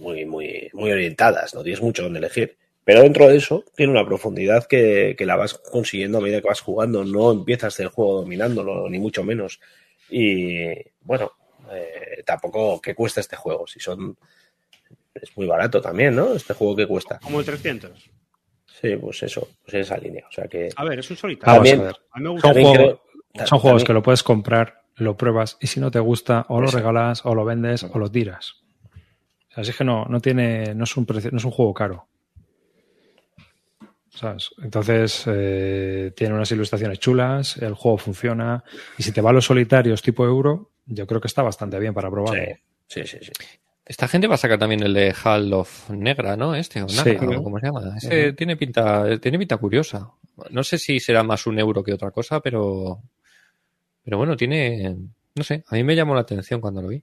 muy, 0.00 0.24
muy, 0.24 0.70
orientadas, 0.72 1.54
no 1.54 1.62
tienes 1.62 1.82
mucho 1.82 2.04
donde 2.04 2.18
elegir. 2.18 2.56
Pero 2.82 3.02
dentro 3.02 3.28
de 3.28 3.36
eso 3.36 3.66
tiene 3.76 3.92
una 3.92 4.06
profundidad 4.06 4.64
que, 4.64 5.14
la 5.18 5.36
vas 5.36 5.52
consiguiendo 5.52 6.16
a 6.16 6.20
medida 6.22 6.40
que 6.40 6.48
vas 6.48 6.62
jugando. 6.62 7.04
No 7.04 7.30
empiezas 7.30 7.78
el 7.80 7.88
juego 7.88 8.22
dominándolo, 8.22 8.88
ni 8.88 8.98
mucho 8.98 9.22
menos. 9.22 9.60
Y 10.08 10.72
bueno, 11.02 11.32
eh, 11.70 12.22
tampoco 12.24 12.80
que 12.80 12.94
cuesta 12.94 13.20
este 13.20 13.36
juego. 13.36 13.66
Si 13.66 13.80
son. 13.80 14.16
Es 15.22 15.36
muy 15.36 15.46
barato 15.46 15.80
también, 15.80 16.16
¿no? 16.16 16.34
Este 16.34 16.54
juego 16.54 16.76
que 16.76 16.86
cuesta. 16.86 17.18
Como 17.22 17.40
el 17.40 17.46
300. 17.46 18.10
Sí, 18.80 18.96
pues 18.96 19.22
eso, 19.22 19.48
pues 19.64 19.74
esa 19.74 19.96
línea. 19.98 20.24
O 20.28 20.32
sea 20.32 20.46
que. 20.46 20.68
A 20.76 20.84
ver, 20.84 20.98
es 21.00 21.10
un 21.10 21.16
solitario. 21.16 21.54
También, 21.54 21.80
a, 21.80 22.18
mí 22.18 22.22
me 22.22 22.30
gusta. 22.30 23.46
Son 23.46 23.58
juegos 23.58 23.84
que 23.84 23.92
lo 23.92 24.02
puedes 24.02 24.22
comprar, 24.22 24.82
lo 24.96 25.16
pruebas 25.16 25.56
y 25.60 25.66
si 25.66 25.80
no 25.80 25.90
te 25.90 26.00
gusta, 26.00 26.46
o 26.48 26.60
lo 26.60 26.68
regalas, 26.68 27.24
o 27.24 27.34
lo 27.34 27.44
vendes, 27.44 27.84
o 27.84 27.98
lo 27.98 28.10
tiras. 28.10 28.56
Así 29.54 29.72
que 29.72 29.84
no, 29.84 30.04
no 30.04 30.20
tiene, 30.20 30.74
no 30.74 30.84
es 30.84 30.96
un 30.96 31.06
precio, 31.06 31.30
no 31.30 31.38
es 31.38 31.44
un 31.44 31.50
juego 31.50 31.74
caro. 31.74 32.08
¿Sabes? 34.10 34.50
Entonces 34.62 35.24
eh, 35.26 36.12
tiene 36.16 36.34
unas 36.34 36.50
ilustraciones 36.50 36.98
chulas, 36.98 37.56
el 37.58 37.74
juego 37.74 37.98
funciona 37.98 38.64
y 38.96 39.02
si 39.02 39.12
te 39.12 39.20
va 39.20 39.30
a 39.30 39.32
los 39.32 39.44
solitarios 39.44 40.02
tipo 40.02 40.24
euro, 40.24 40.70
yo 40.86 41.06
creo 41.06 41.20
que 41.20 41.28
está 41.28 41.42
bastante 41.42 41.78
bien 41.78 41.94
para 41.94 42.10
probarlo. 42.10 42.42
Sí, 42.88 43.04
sí, 43.04 43.18
sí. 43.20 43.32
Esta 43.88 44.06
gente 44.06 44.26
va 44.26 44.34
a 44.34 44.38
sacar 44.38 44.58
también 44.58 44.82
el 44.82 44.92
de 44.92 45.14
Hall 45.24 45.50
of 45.54 45.88
Negra, 45.88 46.36
¿no? 46.36 46.54
Este, 46.54 46.82
o 46.82 46.86
¿cómo 47.42 47.58
se 47.58 47.66
llama? 47.66 47.96
Ese 47.96 48.34
tiene 48.34 48.54
pinta, 48.54 49.18
tiene 49.18 49.38
pinta 49.38 49.56
curiosa. 49.56 50.10
No 50.50 50.62
sé 50.62 50.76
si 50.76 51.00
será 51.00 51.22
más 51.22 51.46
un 51.46 51.58
euro 51.58 51.82
que 51.82 51.94
otra 51.94 52.10
cosa, 52.10 52.40
pero, 52.40 53.00
pero 54.04 54.18
bueno, 54.18 54.36
tiene. 54.36 54.94
No 55.34 55.42
sé, 55.42 55.64
a 55.66 55.74
mí 55.74 55.84
me 55.84 55.96
llamó 55.96 56.14
la 56.14 56.20
atención 56.20 56.60
cuando 56.60 56.82
lo 56.82 56.88
vi. 56.88 57.02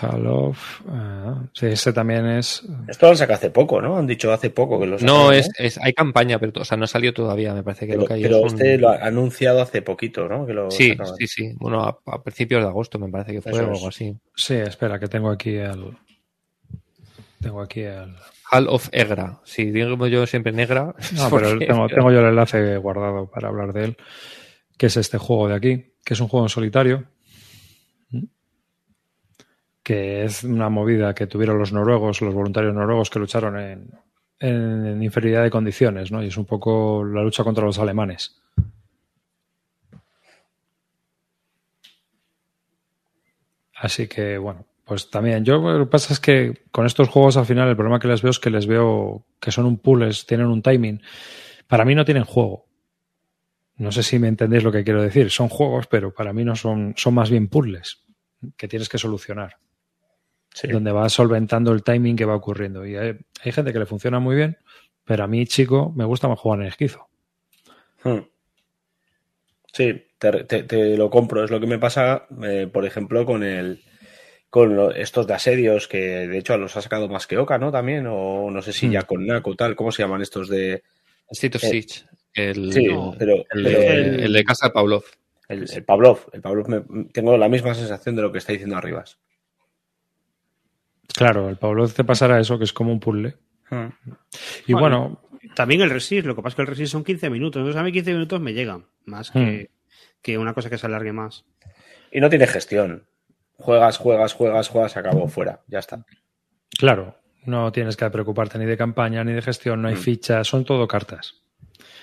Halo. 0.00 0.54
Ah, 0.88 1.44
sí, 1.52 1.66
ese 1.66 1.92
también 1.92 2.26
es. 2.26 2.62
Esto 2.88 3.08
lo 3.08 3.16
saca 3.16 3.34
hace 3.34 3.50
poco, 3.50 3.80
¿no? 3.80 3.96
Han 3.96 4.06
dicho 4.06 4.32
hace 4.32 4.50
poco 4.50 4.78
que 4.78 4.86
lo 4.86 4.98
No, 4.98 5.32
es, 5.32 5.48
es, 5.58 5.78
hay 5.78 5.92
campaña, 5.92 6.38
pero 6.38 6.52
o 6.60 6.64
sea, 6.64 6.76
no 6.76 6.84
ha 6.84 6.88
salido 6.88 7.12
todavía. 7.12 7.54
Me 7.54 7.62
parece 7.62 7.86
que 7.86 7.92
pero, 7.92 8.02
lo 8.02 8.06
que 8.06 8.14
hay 8.14 8.22
Pero 8.22 8.46
este 8.46 8.78
lo 8.78 8.90
ha 8.90 8.96
anunciado 8.96 9.60
hace 9.60 9.82
poquito, 9.82 10.28
¿no? 10.28 10.46
sí, 10.70 10.96
sí, 11.18 11.26
sí. 11.26 11.52
Bueno, 11.58 11.82
a, 11.82 12.22
principios 12.22 12.62
de 12.62 12.68
agosto 12.68 12.98
me 12.98 13.08
parece 13.08 13.32
que 13.32 13.42
fue 13.42 13.60
o 13.60 13.70
algo 13.72 13.88
así. 13.88 14.16
Sí, 14.34 14.54
espera, 14.54 14.98
que 14.98 15.08
tengo 15.08 15.30
aquí 15.30 15.54
el. 15.56 15.96
Tengo 17.40 17.60
aquí 17.60 17.80
el. 17.80 18.14
Hall 18.52 18.68
of 18.68 18.88
Egra. 18.92 19.40
Si 19.44 19.70
digo 19.70 20.06
yo 20.06 20.26
siempre 20.26 20.52
negra. 20.52 20.94
No, 21.14 21.30
pero 21.30 21.58
tengo, 21.58 21.88
tengo 21.88 22.12
yo 22.12 22.20
el 22.20 22.26
enlace 22.26 22.76
guardado 22.76 23.28
para 23.28 23.48
hablar 23.48 23.72
de 23.72 23.84
él 23.84 23.96
que 24.76 24.86
es 24.86 24.96
este 24.96 25.18
juego 25.18 25.48
de 25.48 25.54
aquí, 25.54 25.94
que 26.04 26.14
es 26.14 26.20
un 26.20 26.28
juego 26.28 26.44
en 26.46 26.50
solitario, 26.50 27.04
que 29.86 30.24
es 30.24 30.42
una 30.42 30.68
movida 30.68 31.14
que 31.14 31.28
tuvieron 31.28 31.60
los 31.60 31.72
noruegos, 31.72 32.20
los 32.20 32.34
voluntarios 32.34 32.74
noruegos 32.74 33.08
que 33.08 33.20
lucharon 33.20 33.56
en, 34.40 35.00
inferioridad 35.00 35.44
de 35.44 35.50
condiciones, 35.50 36.10
¿no? 36.10 36.24
Y 36.24 36.26
es 36.26 36.36
un 36.36 36.44
poco 36.44 37.04
la 37.04 37.22
lucha 37.22 37.44
contra 37.44 37.64
los 37.64 37.78
alemanes. 37.78 38.42
Así 43.76 44.08
que, 44.08 44.38
bueno, 44.38 44.66
pues 44.84 45.08
también. 45.08 45.44
Yo 45.44 45.58
lo 45.58 45.84
que 45.84 45.90
pasa 45.92 46.12
es 46.12 46.18
que 46.18 46.64
con 46.72 46.84
estos 46.84 47.08
juegos 47.08 47.36
al 47.36 47.46
final 47.46 47.68
el 47.68 47.76
problema 47.76 48.00
que 48.00 48.08
les 48.08 48.22
veo 48.22 48.32
es 48.32 48.40
que 48.40 48.50
les 48.50 48.66
veo 48.66 49.24
que 49.38 49.52
son 49.52 49.66
un 49.66 49.78
puzzles, 49.78 50.26
tienen 50.26 50.48
un 50.48 50.62
timing. 50.62 51.00
Para 51.68 51.84
mí 51.84 51.94
no 51.94 52.04
tienen 52.04 52.24
juego. 52.24 52.66
No 53.76 53.92
sé 53.92 54.02
si 54.02 54.18
me 54.18 54.26
entendéis 54.26 54.64
lo 54.64 54.72
que 54.72 54.82
quiero 54.82 55.00
decir. 55.00 55.30
Son 55.30 55.48
juegos, 55.48 55.86
pero 55.86 56.12
para 56.12 56.32
mí 56.32 56.44
no 56.44 56.56
son, 56.56 56.94
son 56.96 57.14
más 57.14 57.30
bien 57.30 57.46
puzzles 57.46 58.02
que 58.56 58.66
tienes 58.66 58.88
que 58.88 58.98
solucionar. 58.98 59.58
Donde 60.64 60.92
vas 60.92 61.12
solventando 61.12 61.72
el 61.72 61.82
timing 61.82 62.16
que 62.16 62.24
va 62.24 62.34
ocurriendo. 62.34 62.86
Y 62.86 62.96
hay, 62.96 63.18
gente 63.42 63.72
que 63.72 63.78
le 63.78 63.86
funciona 63.86 64.18
muy 64.18 64.36
bien, 64.36 64.56
pero 65.04 65.24
a 65.24 65.26
mí, 65.26 65.46
chico, 65.46 65.92
me 65.94 66.04
gusta 66.04 66.28
más 66.28 66.38
jugar 66.38 66.60
en 66.60 66.66
esquizo. 66.66 67.08
Hmm. 68.02 68.20
Sí, 69.72 70.06
te, 70.18 70.96
lo 70.96 71.10
compro. 71.10 71.44
Es 71.44 71.50
lo 71.50 71.60
que 71.60 71.66
me 71.66 71.78
pasa, 71.78 72.26
eh, 72.42 72.68
por 72.72 72.86
ejemplo, 72.86 73.26
con 73.26 73.42
el 73.42 73.82
con 74.48 74.96
estos 74.96 75.26
de 75.26 75.34
asedios 75.34 75.86
que 75.86 75.98
de 75.98 76.38
hecho 76.38 76.56
los 76.56 76.76
ha 76.76 76.80
sacado 76.80 77.08
más 77.08 77.26
que 77.26 77.36
Oca, 77.36 77.58
¿no? 77.58 77.70
También, 77.70 78.06
o 78.08 78.50
no 78.50 78.62
sé 78.62 78.72
si 78.72 78.86
hmm. 78.86 78.92
ya 78.92 79.02
con 79.02 79.26
Naco 79.26 79.54
tal, 79.54 79.76
¿cómo 79.76 79.92
se 79.92 80.02
llaman 80.02 80.22
estos 80.22 80.48
de 80.48 80.82
State 81.28 81.58
of 81.58 81.64
eh, 81.64 81.68
Siege? 81.68 82.04
El, 82.32 82.72
sí, 82.72 82.88
pero, 83.18 83.44
el, 83.50 84.32
de 84.32 84.44
casa 84.44 84.68
de 84.68 84.72
Pavlov. 84.72 85.04
El, 85.48 85.84
Pavlov, 85.84 86.20
el 86.32 86.40
Pavlov 86.40 86.66
tengo 87.12 87.36
la 87.36 87.48
misma 87.48 87.74
sensación 87.74 88.16
de 88.16 88.22
lo 88.22 88.32
que 88.32 88.38
está 88.38 88.52
diciendo 88.52 88.76
Arribas. 88.76 89.18
Claro, 91.14 91.48
el 91.48 91.56
Pavlov 91.56 91.92
te 91.92 92.04
pasará 92.04 92.38
eso, 92.40 92.58
que 92.58 92.64
es 92.64 92.72
como 92.72 92.92
un 92.92 93.00
puzzle. 93.00 93.36
Hmm. 93.70 93.86
Y 94.66 94.72
bueno, 94.74 95.22
También 95.54 95.80
el 95.80 95.90
Resist, 95.90 96.26
lo 96.26 96.34
que 96.36 96.42
pasa 96.42 96.52
es 96.52 96.56
que 96.56 96.62
el 96.62 96.68
Resist 96.68 96.92
son 96.92 97.04
15 97.04 97.30
minutos. 97.30 97.60
Entonces 97.60 97.80
a 97.80 97.84
mí 97.84 97.92
15 97.92 98.12
minutos 98.12 98.40
me 98.40 98.52
llegan, 98.52 98.84
más 99.04 99.30
que, 99.30 99.70
que 100.22 100.36
una 100.38 100.52
cosa 100.54 100.68
que 100.68 100.76
se 100.78 100.86
alargue 100.86 101.12
más. 101.12 101.44
Y 102.12 102.20
no 102.20 102.28
tiene 102.28 102.46
gestión. 102.46 103.06
Juegas, 103.58 103.96
juegas, 103.96 104.34
juegas, 104.34 104.68
juegas, 104.68 104.96
acabó 104.96 105.28
fuera. 105.28 105.62
Ya 105.68 105.78
está. 105.78 106.04
Claro, 106.78 107.16
no 107.46 107.72
tienes 107.72 107.96
que 107.96 108.08
preocuparte 108.10 108.58
ni 108.58 108.66
de 108.66 108.76
campaña 108.76 109.24
ni 109.24 109.32
de 109.32 109.40
gestión, 109.40 109.80
no 109.80 109.88
hay 109.88 109.94
Mm. 109.94 109.98
fichas, 109.98 110.46
son 110.46 110.64
todo 110.64 110.86
cartas. 110.86 111.42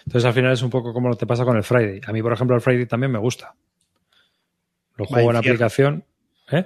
Entonces 0.06 0.26
al 0.26 0.34
final 0.34 0.52
es 0.52 0.62
un 0.64 0.70
poco 0.70 0.92
como 0.94 1.10
lo 1.10 1.16
te 1.16 1.28
pasa 1.28 1.46
con 1.46 1.56
el 1.56 1.64
Friday. 1.64 2.02
A 2.08 2.12
mí, 2.12 2.22
por 2.24 2.34
ejemplo, 2.34 2.56
el 2.56 2.62
Friday 2.62 2.86
también 2.88 3.12
me 3.12 3.20
gusta. 3.20 3.54
Lo 4.96 5.06
juego 5.06 5.30
en 5.32 5.38
aplicación. 5.38 6.06
¿Eh? 6.52 6.66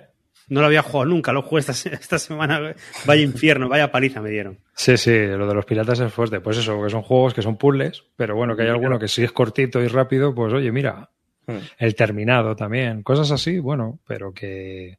No 0.50 0.62
lo 0.62 0.68
había 0.68 0.82
jugado 0.82 1.06
nunca, 1.10 1.34
lo 1.34 1.42
jugué 1.42 1.60
esta, 1.60 1.72
esta 1.92 2.18
semana. 2.20 2.74
Vaya 3.06 3.22
infierno, 3.22 3.68
vaya 3.68 3.92
paliza 3.92 4.22
me 4.22 4.30
dieron. 4.30 4.60
Sí, 4.74 4.96
sí, 4.98 5.12
lo 5.28 5.46
de 5.48 5.54
los 5.54 5.66
piratas 5.66 6.00
es 6.00 6.14
fuerte. 6.14 6.40
Pues 6.40 6.58
eso, 6.58 6.82
que 6.82 6.90
son 6.90 7.02
juegos 7.02 7.34
que 7.34 7.42
son 7.42 7.58
puzzles, 7.58 8.04
pero 8.16 8.36
bueno, 8.36 8.56
que 8.56 8.64
hay 8.64 8.70
alguno 8.70 8.98
que 9.00 9.08
sí 9.08 9.24
es 9.24 9.32
cortito 9.32 9.82
y 9.82 9.88
rápido, 9.88 10.34
pues 10.34 10.54
oye, 10.54 10.72
mira, 10.72 11.10
Hmm. 11.50 11.60
el 11.80 11.96
terminado 11.96 12.58
también, 12.58 13.04
cosas 13.04 13.32
así, 13.32 13.60
bueno, 13.60 14.00
pero 14.06 14.34
que, 14.34 14.98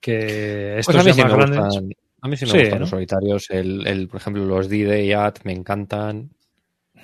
que 0.00 0.78
estos 0.78 0.94
Pues 0.94 1.06
a 1.06 1.08
mí 1.08 1.14
sí 1.14 1.22
me 1.24 1.30
grandes. 1.34 1.58
gustan, 1.64 1.90
a 2.20 2.28
mí 2.28 2.36
sí 2.36 2.44
me 2.44 2.50
Sí, 2.50 2.58
gustan 2.58 2.72
¿no? 2.74 2.80
los 2.80 2.90
solitarios. 2.90 3.50
El, 3.50 3.86
el, 3.86 4.08
por 4.08 4.20
ejemplo, 4.20 4.44
los 4.44 4.68
D-Day 4.68 5.12
At 5.14 5.36
me 5.44 5.52
encantan. 5.52 6.30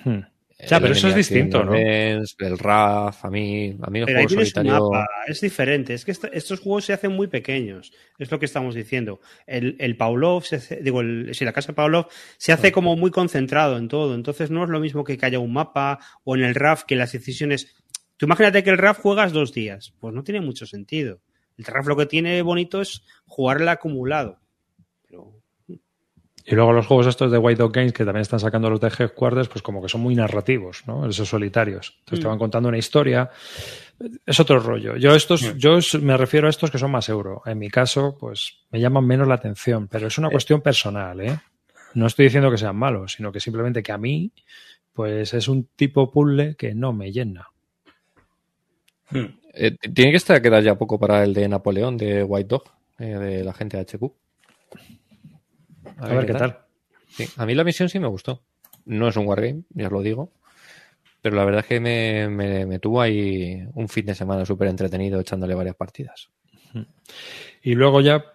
Hmm. 0.03 0.19
Ya, 0.67 0.77
El 0.77 0.81
pero 0.83 0.93
eso 0.93 1.07
es 1.09 1.15
distinto, 1.15 1.63
¿no? 1.63 1.75
El 1.75 2.59
RAF, 2.59 3.25
a 3.25 3.29
mí, 3.29 3.75
a 3.81 3.89
mí 3.89 3.99
el 3.99 4.05
Pero 4.05 4.19
ahí 4.19 4.25
juego 4.25 4.27
tienes 4.27 4.47
un 4.49 4.53
solitario. 4.63 4.89
mapa, 4.91 5.07
es 5.27 5.41
diferente. 5.41 5.93
Es 5.93 6.05
que 6.05 6.11
estos 6.11 6.59
juegos 6.59 6.85
se 6.85 6.93
hacen 6.93 7.11
muy 7.11 7.27
pequeños, 7.27 7.91
es 8.17 8.31
lo 8.31 8.39
que 8.39 8.45
estamos 8.45 8.73
diciendo. 8.75 9.19
El, 9.45 9.75
el 9.79 9.97
Pavlov, 9.97 10.43
se 10.43 10.57
hace- 10.57 10.77
digo, 10.81 11.01
el, 11.01 11.29
sí, 11.33 11.43
la 11.45 11.53
casa 11.53 11.73
Pavlov 11.73 12.07
se 12.37 12.51
hace 12.53 12.71
como 12.71 12.95
muy 12.95 13.11
concentrado 13.11 13.77
en 13.77 13.87
todo. 13.87 14.15
Entonces 14.15 14.51
no 14.51 14.63
es 14.63 14.69
lo 14.69 14.79
mismo 14.79 15.03
que 15.03 15.17
que 15.17 15.25
haya 15.25 15.39
un 15.39 15.53
mapa 15.53 15.99
o 16.23 16.35
en 16.35 16.43
el 16.43 16.55
RAF 16.55 16.83
que 16.85 16.95
las 16.95 17.11
decisiones. 17.11 17.75
Tú 18.17 18.25
imagínate 18.25 18.63
que 18.63 18.69
el 18.69 18.77
RAF 18.77 18.99
juegas 18.99 19.33
dos 19.33 19.53
días, 19.53 19.93
pues 19.99 20.13
no 20.13 20.23
tiene 20.23 20.39
mucho 20.41 20.65
sentido. 20.65 21.21
El 21.57 21.65
RAF 21.65 21.87
lo 21.87 21.95
que 21.97 22.05
tiene 22.05 22.41
bonito 22.41 22.81
es 22.81 23.03
jugar 23.25 23.61
el 23.61 23.69
acumulado. 23.69 24.39
Y 26.45 26.55
luego 26.55 26.73
los 26.73 26.85
juegos 26.87 27.07
estos 27.07 27.31
de 27.31 27.37
White 27.37 27.61
Dog 27.61 27.71
Games, 27.71 27.93
que 27.93 28.03
también 28.03 28.21
están 28.23 28.39
sacando 28.39 28.69
los 28.69 28.81
de 28.81 28.87
Headquarters, 28.89 29.47
pues 29.47 29.61
como 29.61 29.81
que 29.81 29.87
son 29.87 30.01
muy 30.01 30.13
narrativos, 30.15 30.83
¿no? 30.87 31.05
Esos 31.07 31.29
solitarios. 31.29 31.95
Entonces 31.99 32.19
te 32.19 32.27
Mm. 32.27 32.29
van 32.31 32.39
contando 32.39 32.67
una 32.69 32.77
historia. 32.77 33.29
Es 34.25 34.39
otro 34.41 34.59
rollo. 34.59 34.97
Yo 34.97 35.15
estos, 35.15 35.57
yo 35.57 35.77
es- 35.77 35.95
me 36.01 36.17
refiero 36.17 36.47
a 36.47 36.49
estos 36.49 36.69
que 36.69 36.77
son 36.77 36.91
más 36.91 37.07
euro. 37.07 37.41
En 37.45 37.59
mi 37.59 37.69
caso, 37.69 38.17
pues 38.19 38.57
me 38.71 38.81
llaman 38.81 39.05
menos 39.07 39.27
la 39.27 39.35
atención, 39.35 39.87
pero 39.87 40.07
es 40.07 40.17
una 40.17 40.29
cuestión 40.29 40.59
personal, 40.61 41.21
¿eh? 41.21 41.39
No 41.93 42.07
estoy 42.07 42.25
diciendo 42.25 42.51
que 42.51 42.57
sean 42.57 42.75
malos, 42.75 43.13
sino 43.13 43.31
que 43.31 43.39
simplemente 43.39 43.81
que 43.81 43.91
a 43.93 43.97
mí, 43.97 44.31
pues 44.91 45.33
es 45.33 45.47
un 45.47 45.69
tipo 45.75 46.11
puzzle 46.11 46.55
que 46.55 46.73
no 46.75 46.91
me 46.91 47.11
llena. 47.11 47.47
Eh, 49.53 49.77
tiene 49.93 50.11
que 50.11 50.17
estar 50.17 50.41
quedar 50.41 50.63
ya 50.63 50.75
poco 50.75 50.99
para 50.99 51.23
el 51.23 51.33
de 51.33 51.47
Napoleón, 51.47 51.97
de 51.97 52.23
White 52.23 52.47
Dog, 52.47 52.63
eh, 52.99 53.05
de 53.05 53.43
la 53.43 53.53
gente 53.53 53.77
de 53.77 53.83
HQ. 53.85 54.11
A, 55.97 56.07
ver 56.09 56.25
qué 56.25 56.33
tal. 56.33 56.59
Sí, 57.09 57.27
a 57.37 57.45
mí 57.45 57.53
la 57.55 57.63
misión 57.63 57.89
sí 57.89 57.99
me 57.99 58.07
gustó. 58.07 58.43
No 58.85 59.07
es 59.07 59.15
un 59.15 59.27
wargame, 59.27 59.63
ya 59.69 59.87
os 59.87 59.91
lo 59.93 60.01
digo. 60.01 60.33
Pero 61.21 61.35
la 61.37 61.45
verdad 61.45 61.61
es 61.61 61.67
que 61.67 61.79
me, 61.79 62.27
me- 62.29 62.65
me 62.65 62.79
tuvo 62.79 62.99
ahí 63.01 63.65
un 63.75 63.87
fin 63.87 64.05
de 64.05 64.15
semana 64.15 64.45
súper 64.45 64.67
entretenido 64.67 65.19
echándole 65.19 65.55
varias 65.55 65.75
partidas. 65.75 66.29
Y 67.61 67.75
luego 67.75 68.01
ya 68.01 68.25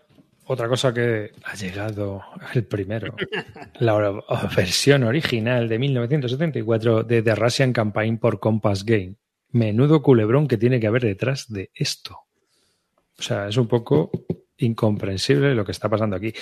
otra 0.47 0.69
cosa 0.69 0.95
que 0.95 1.33
ha 1.45 1.55
llegado 1.57 2.23
el 2.55 2.65
primero, 2.65 3.15
la 3.81 4.23
versión 4.57 5.03
original 5.05 5.69
de 5.69 5.79
1974 5.79 7.03
de 7.03 7.23
The 7.23 7.35
Russian 7.35 7.73
Campaign 7.75 8.19
por 8.19 8.41
Compass 8.41 8.85
Game. 8.85 9.17
Menudo 9.51 10.03
culebrón 10.03 10.47
que 10.49 10.57
tiene 10.57 10.81
que 10.81 10.87
haber 10.87 11.03
detrás 11.03 11.47
de 11.53 11.71
esto. 11.75 12.19
O 13.19 13.23
sea, 13.23 13.49
es 13.49 13.57
un 13.59 13.67
poco 13.67 14.11
incomprensible 14.59 15.55
lo 15.55 15.65
que 15.65 15.73
está 15.73 15.89
pasando 15.89 16.17
aquí. 16.17 16.33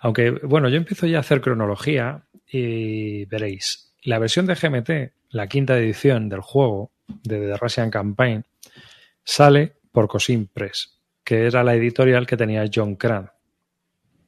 Aunque, 0.00 0.30
bueno, 0.30 0.68
yo 0.68 0.76
empiezo 0.76 1.06
ya 1.06 1.18
a 1.18 1.20
hacer 1.20 1.40
cronología 1.40 2.24
y 2.46 3.24
veréis. 3.26 3.94
La 4.02 4.18
versión 4.18 4.46
de 4.46 4.54
GMT, 4.54 5.12
la 5.30 5.46
quinta 5.46 5.78
edición 5.78 6.28
del 6.28 6.40
juego 6.40 6.90
de 7.06 7.38
The 7.40 7.56
Russian 7.56 7.90
Campaign, 7.90 8.44
sale 9.24 9.76
por 9.92 10.08
Cosim 10.08 10.46
Press, 10.46 10.98
que 11.24 11.46
era 11.46 11.62
la 11.62 11.74
editorial 11.74 12.26
que 12.26 12.36
tenía 12.36 12.68
John 12.72 12.96
Cran, 12.96 13.30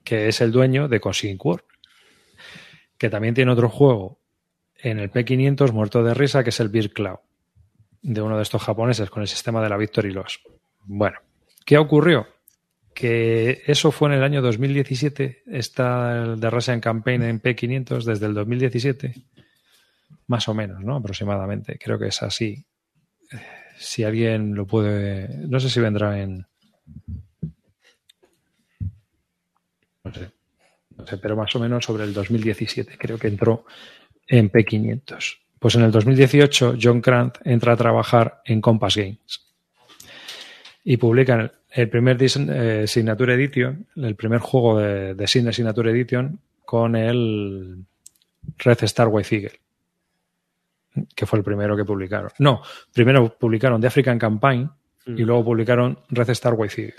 que 0.04 0.28
es 0.28 0.40
el 0.40 0.52
dueño 0.52 0.88
de 0.88 1.00
Cosim 1.00 1.38
World, 1.42 1.64
que 2.98 3.10
también 3.10 3.34
tiene 3.34 3.52
otro 3.52 3.68
juego 3.68 4.20
en 4.76 4.98
el 4.98 5.10
P500 5.10 5.72
muerto 5.72 6.02
de 6.02 6.14
risa, 6.14 6.42
que 6.42 6.50
es 6.50 6.60
el 6.60 6.68
Beer 6.68 6.92
Cloud, 6.92 7.18
de 8.02 8.20
uno 8.20 8.36
de 8.36 8.42
estos 8.42 8.62
japoneses 8.62 9.10
con 9.10 9.22
el 9.22 9.28
sistema 9.28 9.62
de 9.62 9.68
la 9.68 9.76
Victory 9.76 10.12
Loss. 10.12 10.40
Bueno, 10.84 11.18
¿qué 11.64 11.78
ocurrió? 11.78 12.26
Que 12.94 13.62
eso 13.66 13.90
fue 13.90 14.10
en 14.10 14.14
el 14.16 14.22
año 14.22 14.42
2017, 14.42 15.44
está 15.46 16.22
el 16.22 16.40
de 16.40 16.50
Russian 16.50 16.80
Campaign 16.80 17.22
en 17.22 17.40
P500 17.40 18.04
desde 18.04 18.26
el 18.26 18.34
2017, 18.34 19.14
más 20.26 20.48
o 20.48 20.54
menos, 20.54 20.82
¿no? 20.82 20.96
Aproximadamente, 20.96 21.78
creo 21.78 21.98
que 21.98 22.08
es 22.08 22.22
así. 22.22 22.64
Si 23.78 24.04
alguien 24.04 24.54
lo 24.54 24.66
puede, 24.66 25.28
no 25.48 25.58
sé 25.58 25.70
si 25.70 25.80
vendrá 25.80 26.20
en, 26.20 26.46
no 30.04 30.12
sé, 30.12 30.30
no 30.96 31.06
sé, 31.06 31.16
pero 31.16 31.36
más 31.36 31.54
o 31.56 31.58
menos 31.58 31.84
sobre 31.84 32.04
el 32.04 32.12
2017, 32.12 32.96
creo 32.98 33.18
que 33.18 33.28
entró 33.28 33.64
en 34.26 34.50
P500. 34.50 35.38
Pues 35.58 35.74
en 35.76 35.82
el 35.82 35.92
2018 35.92 36.76
John 36.80 37.00
Grant 37.00 37.38
entra 37.44 37.72
a 37.72 37.76
trabajar 37.76 38.42
en 38.44 38.60
Compass 38.60 38.96
Games 38.96 39.46
y 40.84 40.96
publican 40.96 41.52
el, 41.74 41.88
primer 41.88 42.16
eh, 42.22 42.86
Signature 42.86 43.34
Edition, 43.34 43.86
el 43.96 44.14
primer 44.14 44.40
juego 44.40 44.78
de, 44.78 45.14
de 45.14 45.24
Sign- 45.26 45.52
Signature 45.52 45.90
Edition 45.90 46.38
con 46.64 46.96
el 46.96 47.84
Red 48.58 48.84
Star 48.84 49.08
White 49.08 49.34
Eagle, 49.34 49.60
que 51.14 51.26
fue 51.26 51.38
el 51.38 51.44
primero 51.44 51.76
que 51.76 51.84
publicaron. 51.84 52.30
No, 52.38 52.62
primero 52.92 53.36
publicaron 53.38 53.80
The 53.80 53.86
African 53.88 54.18
Campaign 54.18 54.70
y 55.06 55.22
luego 55.22 55.44
publicaron 55.44 55.98
Red 56.10 56.30
Star 56.30 56.54
White 56.54 56.80
Eagle. 56.80 56.94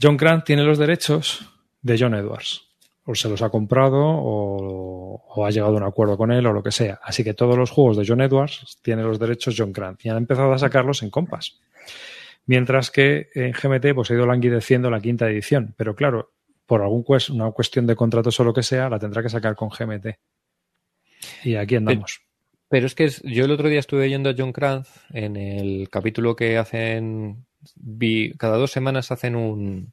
John 0.00 0.16
Grant 0.16 0.44
tiene 0.44 0.62
los 0.64 0.78
derechos 0.78 1.46
de 1.82 1.96
John 1.98 2.14
Edwards. 2.14 2.62
O 3.08 3.14
se 3.14 3.28
los 3.28 3.40
ha 3.40 3.50
comprado 3.50 3.98
o, 4.00 5.22
o 5.28 5.46
ha 5.46 5.50
llegado 5.50 5.74
a 5.74 5.76
un 5.76 5.84
acuerdo 5.84 6.16
con 6.18 6.32
él 6.32 6.44
o 6.46 6.52
lo 6.52 6.62
que 6.62 6.72
sea. 6.72 6.98
Así 7.04 7.22
que 7.22 7.34
todos 7.34 7.56
los 7.56 7.70
juegos 7.70 7.96
de 7.96 8.04
John 8.06 8.20
Edwards 8.20 8.78
tienen 8.82 9.06
los 9.06 9.20
derechos 9.20 9.54
John 9.56 9.72
Grant 9.72 10.04
y 10.04 10.08
han 10.08 10.16
empezado 10.16 10.52
a 10.52 10.58
sacarlos 10.58 11.04
en 11.04 11.10
Compass. 11.10 11.60
Mientras 12.46 12.90
que 12.90 13.28
en 13.34 13.52
GMT 13.52 13.94
pues, 13.94 14.10
ha 14.10 14.14
ido 14.14 14.26
languideciendo 14.26 14.90
la 14.90 15.00
quinta 15.00 15.28
edición. 15.28 15.74
Pero 15.76 15.94
claro, 15.94 16.32
por 16.64 16.82
algún 16.82 17.04
una 17.30 17.50
cuestión 17.50 17.86
de 17.86 17.96
contratos 17.96 18.38
o 18.40 18.44
lo 18.44 18.54
que 18.54 18.62
sea, 18.62 18.88
la 18.88 18.98
tendrá 18.98 19.22
que 19.22 19.28
sacar 19.28 19.54
con 19.56 19.68
GMT. 19.68 20.18
Y 21.44 21.56
aquí 21.56 21.76
andamos. 21.76 22.20
Pero 22.68 22.86
es 22.86 22.94
que 22.94 23.04
es- 23.04 23.22
yo 23.22 23.44
el 23.44 23.50
otro 23.52 23.68
día 23.68 23.78
estuve 23.80 24.04
oyendo 24.04 24.30
a 24.30 24.34
John 24.36 24.52
Kranz 24.52 24.88
en 25.10 25.36
el 25.36 25.88
capítulo 25.90 26.34
que 26.36 26.56
hacen. 26.58 27.46
vi- 27.74 28.32
cada 28.38 28.56
dos 28.58 28.70
semanas 28.70 29.10
hacen 29.10 29.34
un. 29.34 29.92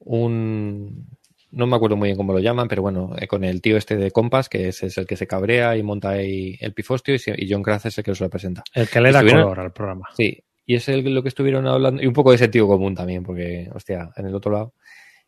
un 0.00 1.06
no 1.52 1.66
me 1.66 1.76
acuerdo 1.76 1.96
muy 1.96 2.08
bien 2.08 2.16
cómo 2.16 2.32
lo 2.32 2.38
llaman, 2.38 2.66
pero 2.66 2.80
bueno, 2.82 3.14
eh, 3.18 3.26
con 3.26 3.44
el 3.44 3.60
tío 3.60 3.76
este 3.76 3.96
de 3.96 4.10
Compass, 4.10 4.48
que 4.48 4.68
es, 4.68 4.82
es 4.82 4.96
el 4.96 5.06
que 5.06 5.16
se 5.16 5.26
cabrea 5.26 5.76
y 5.76 5.82
monta 5.82 6.08
ahí 6.10 6.56
el 6.60 6.72
pifostio, 6.72 7.14
y, 7.14 7.48
John 7.52 7.62
Kranz 7.62 7.86
es 7.86 7.98
el 7.98 8.04
que 8.04 8.14
se 8.14 8.24
lo 8.24 8.30
presenta. 8.30 8.64
El 8.74 8.88
que 8.88 9.00
le 9.02 9.12
da 9.12 9.20
color 9.22 9.60
al 9.60 9.72
programa. 9.72 10.08
Sí, 10.16 10.42
y 10.66 10.76
es 10.76 10.88
el, 10.88 11.12
lo 11.14 11.22
que 11.22 11.28
estuvieron 11.28 11.66
hablando, 11.66 12.02
y 12.02 12.06
un 12.06 12.12
poco 12.14 12.32
de 12.32 12.38
sentido 12.38 12.68
común 12.68 12.94
también, 12.94 13.22
porque, 13.22 13.68
hostia, 13.74 14.10
en 14.16 14.26
el 14.26 14.34
otro 14.34 14.52
lado. 14.52 14.74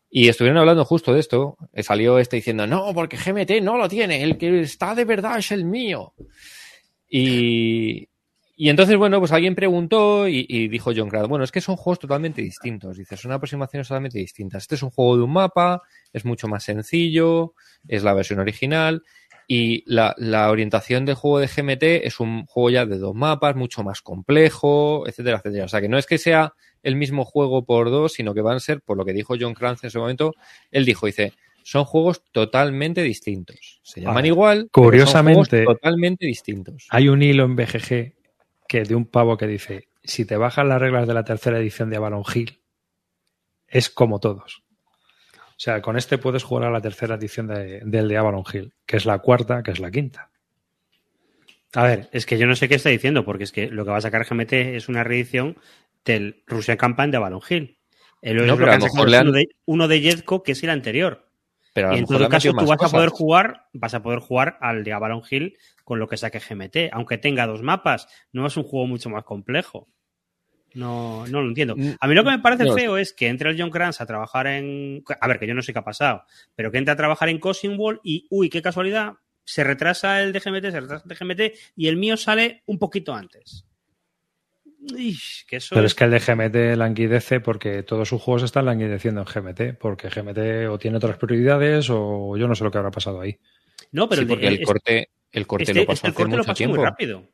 Y 0.09 0.29
estuvieron 0.29 0.59
hablando 0.59 0.85
justo 0.85 1.13
de 1.13 1.19
esto. 1.19 1.57
eh, 1.73 1.83
Salió 1.83 2.19
este 2.19 2.37
diciendo, 2.37 2.67
no, 2.67 2.93
porque 2.93 3.17
GMT 3.17 3.61
no 3.61 3.77
lo 3.77 3.89
tiene, 3.89 4.23
el 4.23 4.37
que 4.37 4.61
está 4.61 4.95
de 4.95 5.05
verdad 5.05 5.39
es 5.39 5.51
el 5.51 5.65
mío. 5.65 6.13
Y, 7.09 8.07
y 8.55 8.69
entonces, 8.69 8.97
bueno, 8.97 9.19
pues 9.19 9.31
alguien 9.31 9.55
preguntó 9.55 10.27
y, 10.27 10.45
y 10.47 10.67
dijo 10.67 10.91
John 10.95 11.09
Crad, 11.09 11.27
bueno, 11.27 11.43
es 11.43 11.51
que 11.51 11.61
son 11.61 11.75
juegos 11.75 11.99
totalmente 11.99 12.41
distintos. 12.41 12.97
Dice, 12.97 13.17
son 13.17 13.31
aproximaciones 13.31 13.87
totalmente 13.87 14.19
distintas. 14.19 14.63
Este 14.63 14.75
es 14.75 14.83
un 14.83 14.91
juego 14.91 15.17
de 15.17 15.23
un 15.23 15.33
mapa, 15.33 15.81
es 16.13 16.25
mucho 16.25 16.47
más 16.47 16.63
sencillo, 16.63 17.53
es 17.87 18.03
la 18.03 18.13
versión 18.13 18.39
original. 18.39 19.03
Y 19.47 19.83
la, 19.85 20.15
la 20.17 20.49
orientación 20.49 21.05
del 21.05 21.15
juego 21.15 21.39
de 21.39 21.47
GMT 21.47 21.83
es 22.05 22.19
un 22.19 22.45
juego 22.45 22.69
ya 22.71 22.85
de 22.85 22.97
dos 22.97 23.13
mapas, 23.13 23.55
mucho 23.55 23.83
más 23.83 24.01
complejo, 24.01 25.07
etcétera, 25.07 25.37
etcétera. 25.37 25.65
O 25.65 25.67
sea, 25.67 25.81
que 25.81 25.89
no 25.89 25.97
es 25.97 26.05
que 26.07 26.17
sea 26.17 26.53
el 26.81 26.95
mismo 26.95 27.25
juego 27.25 27.65
por 27.65 27.89
dos, 27.89 28.13
sino 28.13 28.33
que 28.33 28.41
van 28.41 28.57
a 28.57 28.59
ser, 28.59 28.81
por 28.81 28.97
lo 28.97 29.05
que 29.05 29.13
dijo 29.13 29.35
John 29.39 29.53
Kranz 29.53 29.83
en 29.83 29.87
ese 29.87 29.99
momento, 29.99 30.33
él 30.71 30.85
dijo, 30.85 31.05
dice, 31.05 31.33
son 31.63 31.85
juegos 31.85 32.23
totalmente 32.31 33.01
distintos. 33.01 33.79
Se 33.83 33.99
llaman 34.01 34.15
Vale. 34.15 34.27
igual, 34.27 34.69
Curiosamente- 34.71 35.49
pero 35.49 35.65
son 35.65 35.65
juegos 35.65 35.79
totalmente 35.81 36.25
distintos. 36.25 36.87
Hay 36.89 37.09
un 37.09 37.21
hilo 37.23 37.43
en 37.45 37.55
BGG 37.55 38.13
que 38.67 38.83
de 38.83 38.95
un 38.95 39.05
pavo 39.05 39.37
que 39.37 39.47
dice, 39.47 39.89
si 40.03 40.25
te 40.25 40.37
bajan 40.37 40.69
las 40.69 40.79
reglas 40.79 41.07
de 41.07 41.13
la 41.13 41.23
tercera 41.23 41.57
edición 41.59 41.89
de 41.89 41.97
Avalon 41.97 42.23
Hill, 42.33 42.59
es 43.67 43.89
como 43.89 44.19
todos. 44.19 44.63
O 45.57 45.59
sea, 45.59 45.81
con 45.81 45.95
este 45.97 46.17
puedes 46.17 46.43
jugar 46.43 46.65
a 46.65 46.71
la 46.71 46.81
tercera 46.81 47.15
edición 47.15 47.47
de- 47.47 47.79
del 47.85 48.07
de 48.09 48.17
Avalon 48.17 48.43
Hill, 48.51 48.73
que 48.85 48.97
es 48.97 49.05
la 49.05 49.19
cuarta, 49.19 49.63
que 49.63 49.71
es 49.71 49.79
la 49.79 49.89
quinta. 49.89 50.29
A 51.73 51.83
ver, 51.83 52.09
es 52.11 52.25
que 52.25 52.37
yo 52.37 52.45
no 52.47 52.55
sé 52.55 52.67
qué 52.69 52.75
está 52.75 52.89
diciendo, 52.89 53.25
porque 53.25 53.43
es 53.45 53.51
que 53.51 53.67
lo 53.67 53.83
que 53.85 53.91
va 53.91 53.97
a 53.97 54.01
sacar 54.01 54.25
GMT 54.25 54.75
es 54.75 54.87
una 54.89 55.03
reedición 55.03 55.57
del 56.03 56.43
Russian 56.45 56.77
Campaign 56.77 57.11
de 57.11 57.17
Avalon 57.17 57.41
Hill. 57.49 57.77
El 58.21 58.37
No, 58.47 58.55
pero 58.55 58.65
que 58.65 58.71
a 58.71 58.73
han 58.75 58.79
lo 58.79 58.85
sacado 58.87 59.05
mejor 59.05 59.07
es 59.07 59.11
le 59.11 59.17
han- 59.17 59.27
uno 59.27 59.35
de, 59.37 59.47
uno 59.65 59.87
de 59.87 60.01
Jetco, 60.01 60.43
que 60.43 60.51
es 60.53 60.63
el 60.63 60.69
anterior. 60.69 61.29
Pero 61.73 61.93
Y 61.93 61.97
en 61.99 62.05
todo 62.05 62.29
caso, 62.29 62.49
tú 62.51 62.65
vas 62.67 62.81
a 62.81 62.85
poder 62.97 63.09
jugar, 63.09 63.65
vas 63.73 63.93
a 63.93 64.01
poder 64.01 64.19
jugar 64.19 64.57
al 64.61 64.83
de 64.85 64.93
Avalon 64.93 65.21
Hill 65.29 65.57
con 65.83 65.99
lo 65.99 66.07
que 66.07 66.15
saque 66.17 66.39
GMT, 66.39 66.89
aunque 66.93 67.17
tenga 67.17 67.45
dos 67.47 67.61
mapas. 67.61 68.07
No 68.31 68.45
es 68.47 68.55
un 68.55 68.63
juego 68.63 68.87
mucho 68.87 69.09
más 69.09 69.25
complejo. 69.25 69.89
No, 70.75 71.25
no 71.27 71.41
lo 71.41 71.47
entiendo. 71.47 71.75
Mm, 71.75 71.93
A 71.99 72.07
mí 72.07 72.13
lo 72.15 72.23
que 72.23 72.29
me 72.31 72.39
parece 72.39 72.65
no. 72.65 72.73
feo 72.75 72.97
es 72.97 73.13
que 73.13 73.27
entre 73.27 73.49
el 73.49 73.59
John 73.59 73.71
Kranz 73.71 74.01
a 74.01 74.05
trabajar 74.05 74.45
en. 74.47 75.03
A 75.19 75.27
ver, 75.27 75.39
que 75.39 75.47
yo 75.47 75.53
no 75.55 75.61
sé 75.61 75.73
qué 75.73 75.79
ha 75.79 75.83
pasado, 75.83 76.23
pero 76.55 76.69
que 76.71 76.77
entre 76.77 76.91
a 76.91 76.95
trabajar 76.97 77.29
en 77.29 77.39
Cousin 77.39 77.75
Wall 77.79 77.99
y, 78.03 78.27
uy, 78.29 78.49
qué 78.49 78.61
casualidad, 78.61 79.13
se 79.43 79.63
retrasa 79.63 80.21
el 80.21 80.33
de 80.33 80.39
GMT, 80.39 80.71
se 80.71 80.79
retrasa 80.81 81.03
el 81.05 81.09
de 81.09 81.15
GMT 81.15 81.57
y 81.75 81.87
el 81.87 81.97
mío 81.97 82.17
sale 82.17 82.61
un 82.65 82.77
poquito 82.77 83.13
antes. 83.15 83.65
Ish, 84.97 85.45
que 85.47 85.55
eso 85.57 85.73
Pero 85.73 85.85
es- 85.87 85.93
es 85.93 85.95
que 85.95 86.03
el 86.03 86.11
de 86.11 86.19
GMT 86.19 86.75
languidece 86.77 87.39
porque 87.39 87.81
todos 87.83 88.07
sus 88.07 88.21
juegos 88.21 88.43
están 88.43 88.65
languideciendo 88.65 89.21
en 89.21 89.25
GMT, 89.27 89.73
porque 89.79 90.09
GMT 90.09 90.67
o 90.69 90.77
tiene 90.77 90.97
otras 90.97 91.17
prioridades 91.17 91.87
o 91.89 92.37
yo 92.37 92.47
no 92.47 92.53
sé 92.53 92.63
lo 92.63 92.69
que 92.71 92.77
habrá 92.77 92.91
pasado 92.91 93.21
ahí. 93.21 93.39
No, 93.91 94.07
pero 94.07 94.21
Sí, 94.21 94.23
el 94.23 94.27
porque 94.27 94.47
el 94.47 94.53
este- 94.53 94.65
corte, 94.65 95.09
el 95.31 95.47
corte 95.47 95.63
este- 95.63 95.79
lo 95.79 95.85
pasó 95.85 95.93
este 95.95 96.07
hace 96.09 96.15
corte 96.15 96.31
lo 96.31 96.37
mucho 96.37 96.47
pasó 96.47 96.57
tiempo. 96.57 96.75
muy 96.75 96.85
rápido. 96.85 97.29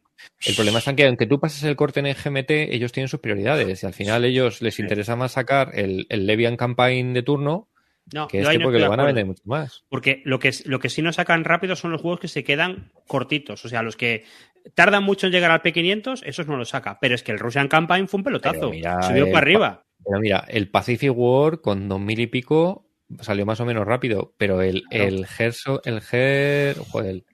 El 0.45 0.55
problema 0.55 0.79
está 0.79 0.91
en 0.91 0.95
que 0.95 1.05
aunque 1.07 1.27
tú 1.27 1.39
pases 1.39 1.63
el 1.63 1.75
corte 1.75 1.99
en 1.99 2.07
el 2.07 2.15
GMT, 2.15 2.51
ellos 2.51 2.91
tienen 2.91 3.07
sus 3.07 3.19
prioridades 3.19 3.83
y 3.83 3.85
al 3.85 3.93
final 3.93 4.25
ellos 4.25 4.61
les 4.61 4.79
interesa 4.79 5.15
más 5.15 5.33
sacar 5.33 5.71
el, 5.73 6.07
el 6.09 6.25
Levian 6.25 6.57
Campaign 6.57 7.13
de 7.13 7.23
turno 7.23 7.69
No, 8.13 8.27
que 8.27 8.41
este 8.41 8.57
no 8.57 8.63
porque 8.63 8.79
de 8.79 8.87
van 8.87 8.99
a 8.99 9.05
vender 9.05 9.25
mucho 9.25 9.43
más. 9.45 9.83
Porque 9.89 10.21
lo 10.25 10.39
que, 10.39 10.51
lo 10.65 10.79
que 10.79 10.89
sí 10.89 11.01
nos 11.01 11.15
sacan 11.15 11.43
rápido 11.43 11.75
son 11.75 11.91
los 11.91 12.01
juegos 12.01 12.19
que 12.19 12.27
se 12.27 12.43
quedan 12.43 12.91
cortitos. 13.07 13.63
O 13.65 13.69
sea, 13.69 13.83
los 13.83 13.95
que 13.95 14.25
tardan 14.73 15.03
mucho 15.03 15.27
en 15.27 15.33
llegar 15.33 15.51
al 15.51 15.61
P500, 15.61 16.21
esos 16.25 16.47
no 16.47 16.57
los 16.57 16.69
saca. 16.69 16.97
Pero 16.99 17.15
es 17.15 17.23
que 17.23 17.31
el 17.31 17.39
Russian 17.39 17.67
Campaign 17.67 18.07
fue 18.07 18.19
un 18.19 18.23
pelotazo. 18.23 18.71
Mira, 18.71 19.01
Subió 19.03 19.27
para 19.27 19.39
arriba. 19.39 19.83
Pero 20.03 20.19
mira, 20.19 20.45
el 20.47 20.69
Pacific 20.69 21.11
War 21.13 21.61
con 21.61 21.87
dos 21.87 21.99
mil 21.99 22.19
y 22.19 22.27
pico 22.27 22.87
salió 23.19 23.45
más 23.45 23.59
o 23.59 23.65
menos 23.65 23.85
rápido, 23.85 24.33
pero 24.37 24.61
el, 24.61 24.83
Claro. 24.89 25.05
el 25.05 25.27
Gerso, 25.27 25.81
el 25.85 26.01
Ger, 26.01 26.77
joder, 26.77 27.09
el, 27.09 27.25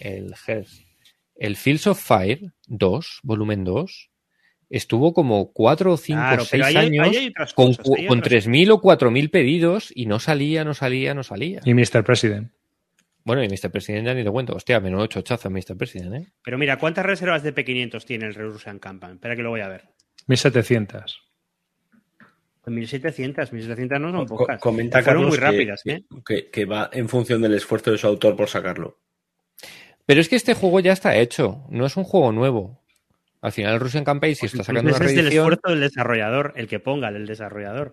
el 0.00 0.34
Gers, 0.36 0.85
el 1.38 1.56
Fields 1.56 1.86
of 1.86 2.00
Fire 2.00 2.52
2, 2.66 3.20
volumen 3.22 3.64
2, 3.64 4.10
estuvo 4.70 5.12
como 5.12 5.52
4 5.52 5.92
o 5.92 5.96
5 5.96 6.18
Claro, 6.20 6.42
o 6.42 6.44
6 6.44 6.50
pero 6.50 6.64
ahí 6.66 6.76
hay- 6.76 6.86
años 6.86 7.08
hay 7.16 7.32
con, 7.54 7.74
con 7.74 8.18
otras 8.18 8.46
3.000 8.46 8.70
o 8.72 8.80
4.000 8.80 9.30
pedidos 9.30 9.92
y 9.94 10.06
no 10.06 10.18
salía, 10.18 10.64
no 10.64 10.74
salía, 10.74 11.14
no 11.14 11.22
salía. 11.22 11.60
Y 11.64 11.74
Mr. 11.74 12.02
President. 12.04 12.50
Bueno, 13.24 13.42
y 13.42 13.48
Mr. 13.48 13.70
President 13.72 14.06
ya 14.06 14.14
ni 14.14 14.22
te 14.22 14.30
cuento. 14.30 14.54
Hostia, 14.54 14.78
menudo 14.80 15.06
chochazo 15.08 15.50
Mr. 15.50 15.76
President, 15.76 16.14
¿eh? 16.14 16.32
Pero 16.44 16.58
mira, 16.58 16.78
¿cuántas 16.78 17.04
reservas 17.04 17.42
de 17.42 17.52
P500 17.54 18.04
tiene 18.04 18.26
el 18.26 18.34
Russian 18.34 18.78
Campaign? 18.78 19.14
Espera 19.14 19.34
que 19.34 19.42
lo 19.42 19.50
voy 19.50 19.60
a 19.62 19.68
ver. 19.68 19.88
1700. 20.28 21.22
1700, 22.66 23.52
1700 23.52 24.00
no 24.00 24.10
son 24.10 24.26
pocas. 24.26 24.60
comenta 24.60 25.00
Fueron 25.02 25.22
Carlos 25.24 25.28
muy 25.30 25.38
rápidas, 25.38 25.82
que, 25.84 25.92
¿eh? 25.92 26.04
que- 26.26 26.50
que 26.50 26.64
va 26.64 26.90
en 26.92 27.08
función 27.08 27.40
del 27.42 27.54
esfuerzo 27.54 27.92
de 27.92 27.98
su 27.98 28.06
autor 28.08 28.34
por 28.36 28.48
sacarlo. 28.48 28.98
Pero 30.06 30.20
es 30.20 30.28
que 30.28 30.36
este 30.36 30.54
juego 30.54 30.80
ya 30.80 30.92
está 30.92 31.16
hecho, 31.16 31.64
no 31.68 31.84
es 31.86 31.96
un 31.96 32.04
juego 32.04 32.32
nuevo. 32.32 32.80
Al 33.42 33.52
final 33.52 33.74
el 33.74 33.80
Russian 33.80 34.04
Campaign, 34.04 34.34
si 34.36 34.46
está 34.46 34.58
sacando 34.64 34.80
una 34.88 34.90
Entonces 34.96 35.10
es 35.10 35.16
reedición, 35.22 35.44
esfuerzo 35.52 35.70
del 35.70 35.80
desarrollador, 35.80 36.52
el 36.56 36.68
que 36.68 36.80
ponga 36.80 37.12
del 37.12 37.26
desarrollador. 37.26 37.92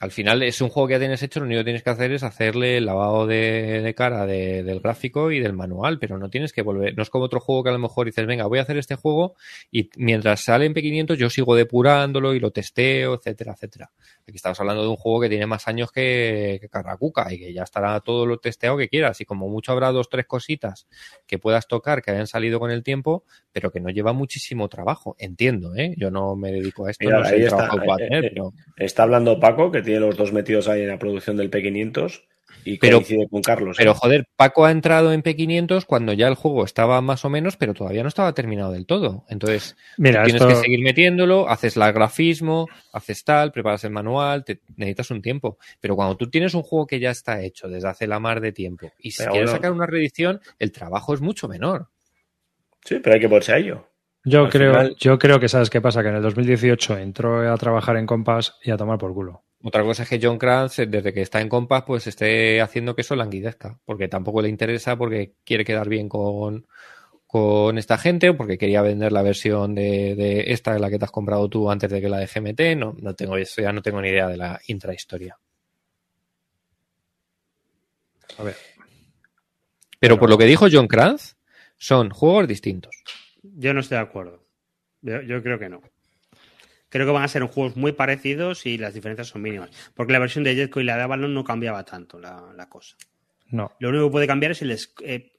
al 0.00 0.10
final 0.10 0.42
es 0.42 0.60
un 0.60 0.68
juego 0.68 0.88
que 0.88 0.92
ya 0.94 0.98
tienes 0.98 1.22
hecho, 1.22 1.40
lo 1.40 1.46
único 1.46 1.60
que 1.60 1.64
tienes 1.64 1.82
que 1.82 1.88
hacer 1.90 2.12
es 2.12 2.22
hacerle 2.22 2.76
el 2.76 2.84
lavado 2.86 3.26
de, 3.26 3.80
de 3.82 3.94
cara 3.94 4.26
de- 4.26 4.62
del 4.62 4.80
gráfico 4.80 5.30
y 5.30 5.40
del 5.40 5.52
manual, 5.54 5.98
pero 5.98 6.18
no 6.18 6.28
tienes 6.28 6.52
que 6.52 6.60
volver. 6.62 6.94
No 6.96 7.02
es 7.02 7.08
como 7.10 7.24
otro 7.24 7.40
juego 7.40 7.62
que 7.62 7.70
a 7.70 7.72
lo 7.72 7.78
mejor 7.78 8.04
dices, 8.06 8.26
venga, 8.26 8.46
voy 8.46 8.58
a 8.58 8.62
hacer 8.62 8.76
este 8.76 8.94
juego 8.96 9.36
y 9.70 9.88
mientras 9.96 10.44
sale 10.44 10.66
en 10.66 10.74
P500 10.74 11.16
yo 11.16 11.30
sigo 11.30 11.54
depurándolo 11.56 12.34
y 12.34 12.40
lo 12.40 12.50
testeo, 12.50 13.14
etcétera, 13.14 13.52
etcétera. 13.54 13.90
Aquí 14.30 14.36
estamos 14.36 14.60
hablando 14.60 14.84
de 14.84 14.88
un 14.88 14.96
juego 14.96 15.22
que 15.22 15.28
tiene 15.28 15.44
más 15.44 15.66
años 15.66 15.90
que, 15.90 16.58
que 16.60 16.68
Carracuca 16.68 17.32
y 17.32 17.38
que 17.40 17.52
ya 17.52 17.64
estará 17.64 17.98
todo 17.98 18.26
lo 18.26 18.38
testeado 18.38 18.76
que 18.76 18.88
quieras 18.88 19.20
y 19.20 19.24
como 19.24 19.48
mucho 19.48 19.72
habrá 19.72 19.90
dos, 19.90 20.08
tres 20.08 20.24
cositas 20.26 20.86
que 21.26 21.40
puedas 21.40 21.66
tocar 21.66 22.00
que 22.00 22.12
hayan 22.12 22.28
salido 22.28 22.60
con 22.60 22.70
el 22.70 22.84
tiempo, 22.84 23.24
pero 23.50 23.72
que 23.72 23.80
no 23.80 23.90
lleva 23.90 24.12
muchísimo 24.12 24.68
trabajo. 24.68 25.16
Entiendo, 25.18 25.74
¿eh? 25.74 25.94
Yo 25.96 26.12
no 26.12 26.36
me 26.36 26.52
dedico 26.52 26.86
a 26.86 26.92
esto, 26.92 27.06
Mira, 27.06 27.18
no 27.18 27.24
sé 27.24 27.34
el 27.34 27.42
está, 27.42 27.56
trabajo 27.56 27.78
que 27.80 27.84
pueda 27.84 28.04
eh, 28.04 28.08
tener, 28.08 28.24
eh, 28.24 28.28
pero... 28.32 28.52
Está 28.76 29.02
hablando 29.02 29.40
Paco, 29.40 29.72
que 29.72 29.82
tiene 29.82 29.98
los 29.98 30.16
dos 30.16 30.32
metidos 30.32 30.68
ahí 30.68 30.82
en 30.82 30.88
la 30.88 30.98
producción 31.00 31.36
del 31.36 31.50
P500 31.50 32.22
y 32.64 32.78
Pero- 32.78 32.98
coincide 32.98 33.28
con 33.28 33.42
Carlos. 33.42 33.76
Pero 33.78 33.92
¿eh? 33.92 33.94
joder, 33.94 34.26
Paco 34.36 34.64
ha 34.64 34.70
entrado 34.70 35.12
en 35.12 35.22
P500 35.22 35.84
cuando 35.86 36.12
ya 36.12 36.28
el 36.28 36.34
juego 36.34 36.64
estaba 36.64 37.00
más 37.00 37.24
o 37.24 37.30
menos, 37.30 37.56
pero 37.56 37.74
todavía 37.74 38.02
no 38.02 38.08
estaba 38.08 38.32
terminado 38.34 38.72
del 38.72 38.86
todo. 38.86 39.24
Entonces, 39.28 39.76
Mira, 39.96 40.24
tienes 40.24 40.42
esto, 40.42 40.48
que 40.48 40.60
seguir 40.62 40.80
metiéndolo, 40.82 41.48
haces 41.48 41.76
el 41.76 41.92
grafismo, 41.92 42.66
haces 42.92 43.24
tal, 43.24 43.52
preparas 43.52 43.84
el 43.84 43.90
manual, 43.90 44.44
te, 44.44 44.60
necesitas 44.76 45.10
un 45.10 45.22
tiempo. 45.22 45.58
Pero 45.80 45.96
cuando 45.96 46.16
tú 46.16 46.28
tienes 46.30 46.54
un 46.54 46.62
juego 46.62 46.86
que 46.86 47.00
ya 47.00 47.10
está 47.10 47.40
hecho 47.42 47.68
desde 47.68 47.88
hace 47.88 48.06
la 48.06 48.18
mar 48.20 48.40
de 48.40 48.52
tiempo 48.52 48.92
y 48.98 49.10
si 49.12 49.18
Pero 49.18 49.32
quieres 49.32 49.50
bueno. 49.50 49.58
sacar 49.58 49.72
una 49.72 49.86
reedición, 49.86 50.40
el 50.58 50.72
trabajo 50.72 51.14
es 51.14 51.20
mucho 51.20 51.48
menor. 51.48 51.88
Sí, 52.84 52.98
pero 53.02 53.14
hay 53.14 53.20
que 53.20 53.28
ponerse 53.28 53.52
a 53.52 53.58
ello. 53.58 53.86
yo, 54.24 54.44
al 54.44 54.50
creo, 54.50 54.72
final- 54.72 54.96
yo 54.98 55.18
creo 55.18 55.40
que 55.40 55.48
sabes 55.48 55.70
qué 55.70 55.80
pasa, 55.80 56.02
que 56.02 56.08
en 56.08 56.16
el 56.16 56.22
2018 56.22 56.98
entró 56.98 57.50
a 57.52 57.56
trabajar 57.56 57.96
en 57.96 58.06
Compass 58.06 58.54
y 58.62 58.70
a 58.70 58.76
tomar 58.76 58.98
por 58.98 59.12
culo. 59.14 59.42
Otra 59.62 59.82
cosa 59.82 60.04
es 60.04 60.08
que 60.08 60.18
John 60.22 60.38
Kranz, 60.38 60.78
eh, 60.78 60.86
desde 60.86 61.12
que 61.12 61.20
está 61.20 61.40
en 61.40 61.48
Compass, 61.48 61.84
pues 61.86 62.06
esté 62.06 62.60
haciendo 62.60 62.94
que 62.94 63.02
eso 63.02 63.14
languidezca, 63.14 63.78
porque 63.84 64.08
tampoco 64.08 64.40
le 64.40 64.48
interesa, 64.48 64.96
porque 64.96 65.34
quiere 65.44 65.64
quedar 65.64 65.88
bien 65.88 66.08
con, 66.08 66.66
con 67.26 67.76
esta 67.76 67.98
gente, 67.98 68.30
o 68.30 68.36
porque 68.36 68.56
quería 68.56 68.80
vender 68.80 69.12
la 69.12 69.22
versión 69.22 69.74
de, 69.74 70.14
de 70.14 70.52
esta, 70.52 70.78
la 70.78 70.88
que 70.88 70.98
te 70.98 71.04
has 71.04 71.10
comprado 71.10 71.48
tú 71.48 71.70
antes 71.70 71.90
de 71.90 72.00
que 72.00 72.08
la 72.08 72.18
de 72.18 72.26
GMT. 72.26 72.78
No, 72.78 72.96
no 73.00 73.14
tengo 73.14 73.36
eso, 73.36 73.60
ya 73.60 73.72
no 73.72 73.82
tengo 73.82 74.00
ni 74.00 74.08
idea 74.08 74.28
de 74.28 74.38
la 74.38 74.58
intrahistoria. 74.66 75.38
A 78.38 78.42
ver. 78.42 78.56
Pero 79.98 80.18
por 80.18 80.30
lo 80.30 80.38
que 80.38 80.46
dijo 80.46 80.68
John 80.72 80.88
Kranz, 80.88 81.36
son 81.76 82.08
juegos 82.08 82.48
distintos. 82.48 82.94
Yo 83.42 83.74
no 83.74 83.80
estoy 83.80 83.98
de 83.98 84.04
acuerdo. 84.04 84.42
Yo, 85.02 85.20
yo 85.20 85.42
creo 85.42 85.58
que 85.58 85.68
no. 85.68 85.82
Creo 86.90 87.06
que 87.06 87.12
van 87.12 87.22
a 87.22 87.28
ser 87.28 87.42
juegos 87.44 87.76
muy 87.76 87.92
parecidos 87.92 88.66
y 88.66 88.76
las 88.76 88.92
diferencias 88.94 89.28
son 89.28 89.42
mínimas. 89.42 89.70
Porque 89.94 90.12
la 90.12 90.18
versión 90.18 90.44
de 90.44 90.54
Jetco 90.54 90.80
y 90.80 90.84
la 90.84 90.96
de 90.96 91.02
Avalon 91.04 91.32
no 91.32 91.44
cambiaba 91.44 91.84
tanto 91.84 92.18
la, 92.18 92.42
la 92.54 92.68
cosa. 92.68 92.96
No. 93.48 93.72
Lo 93.78 93.88
único 93.88 94.04
que 94.06 94.10
puede 94.12 94.26
cambiar 94.26 94.52
es 94.52 94.62
el 94.62 94.76
eh, 95.02 95.32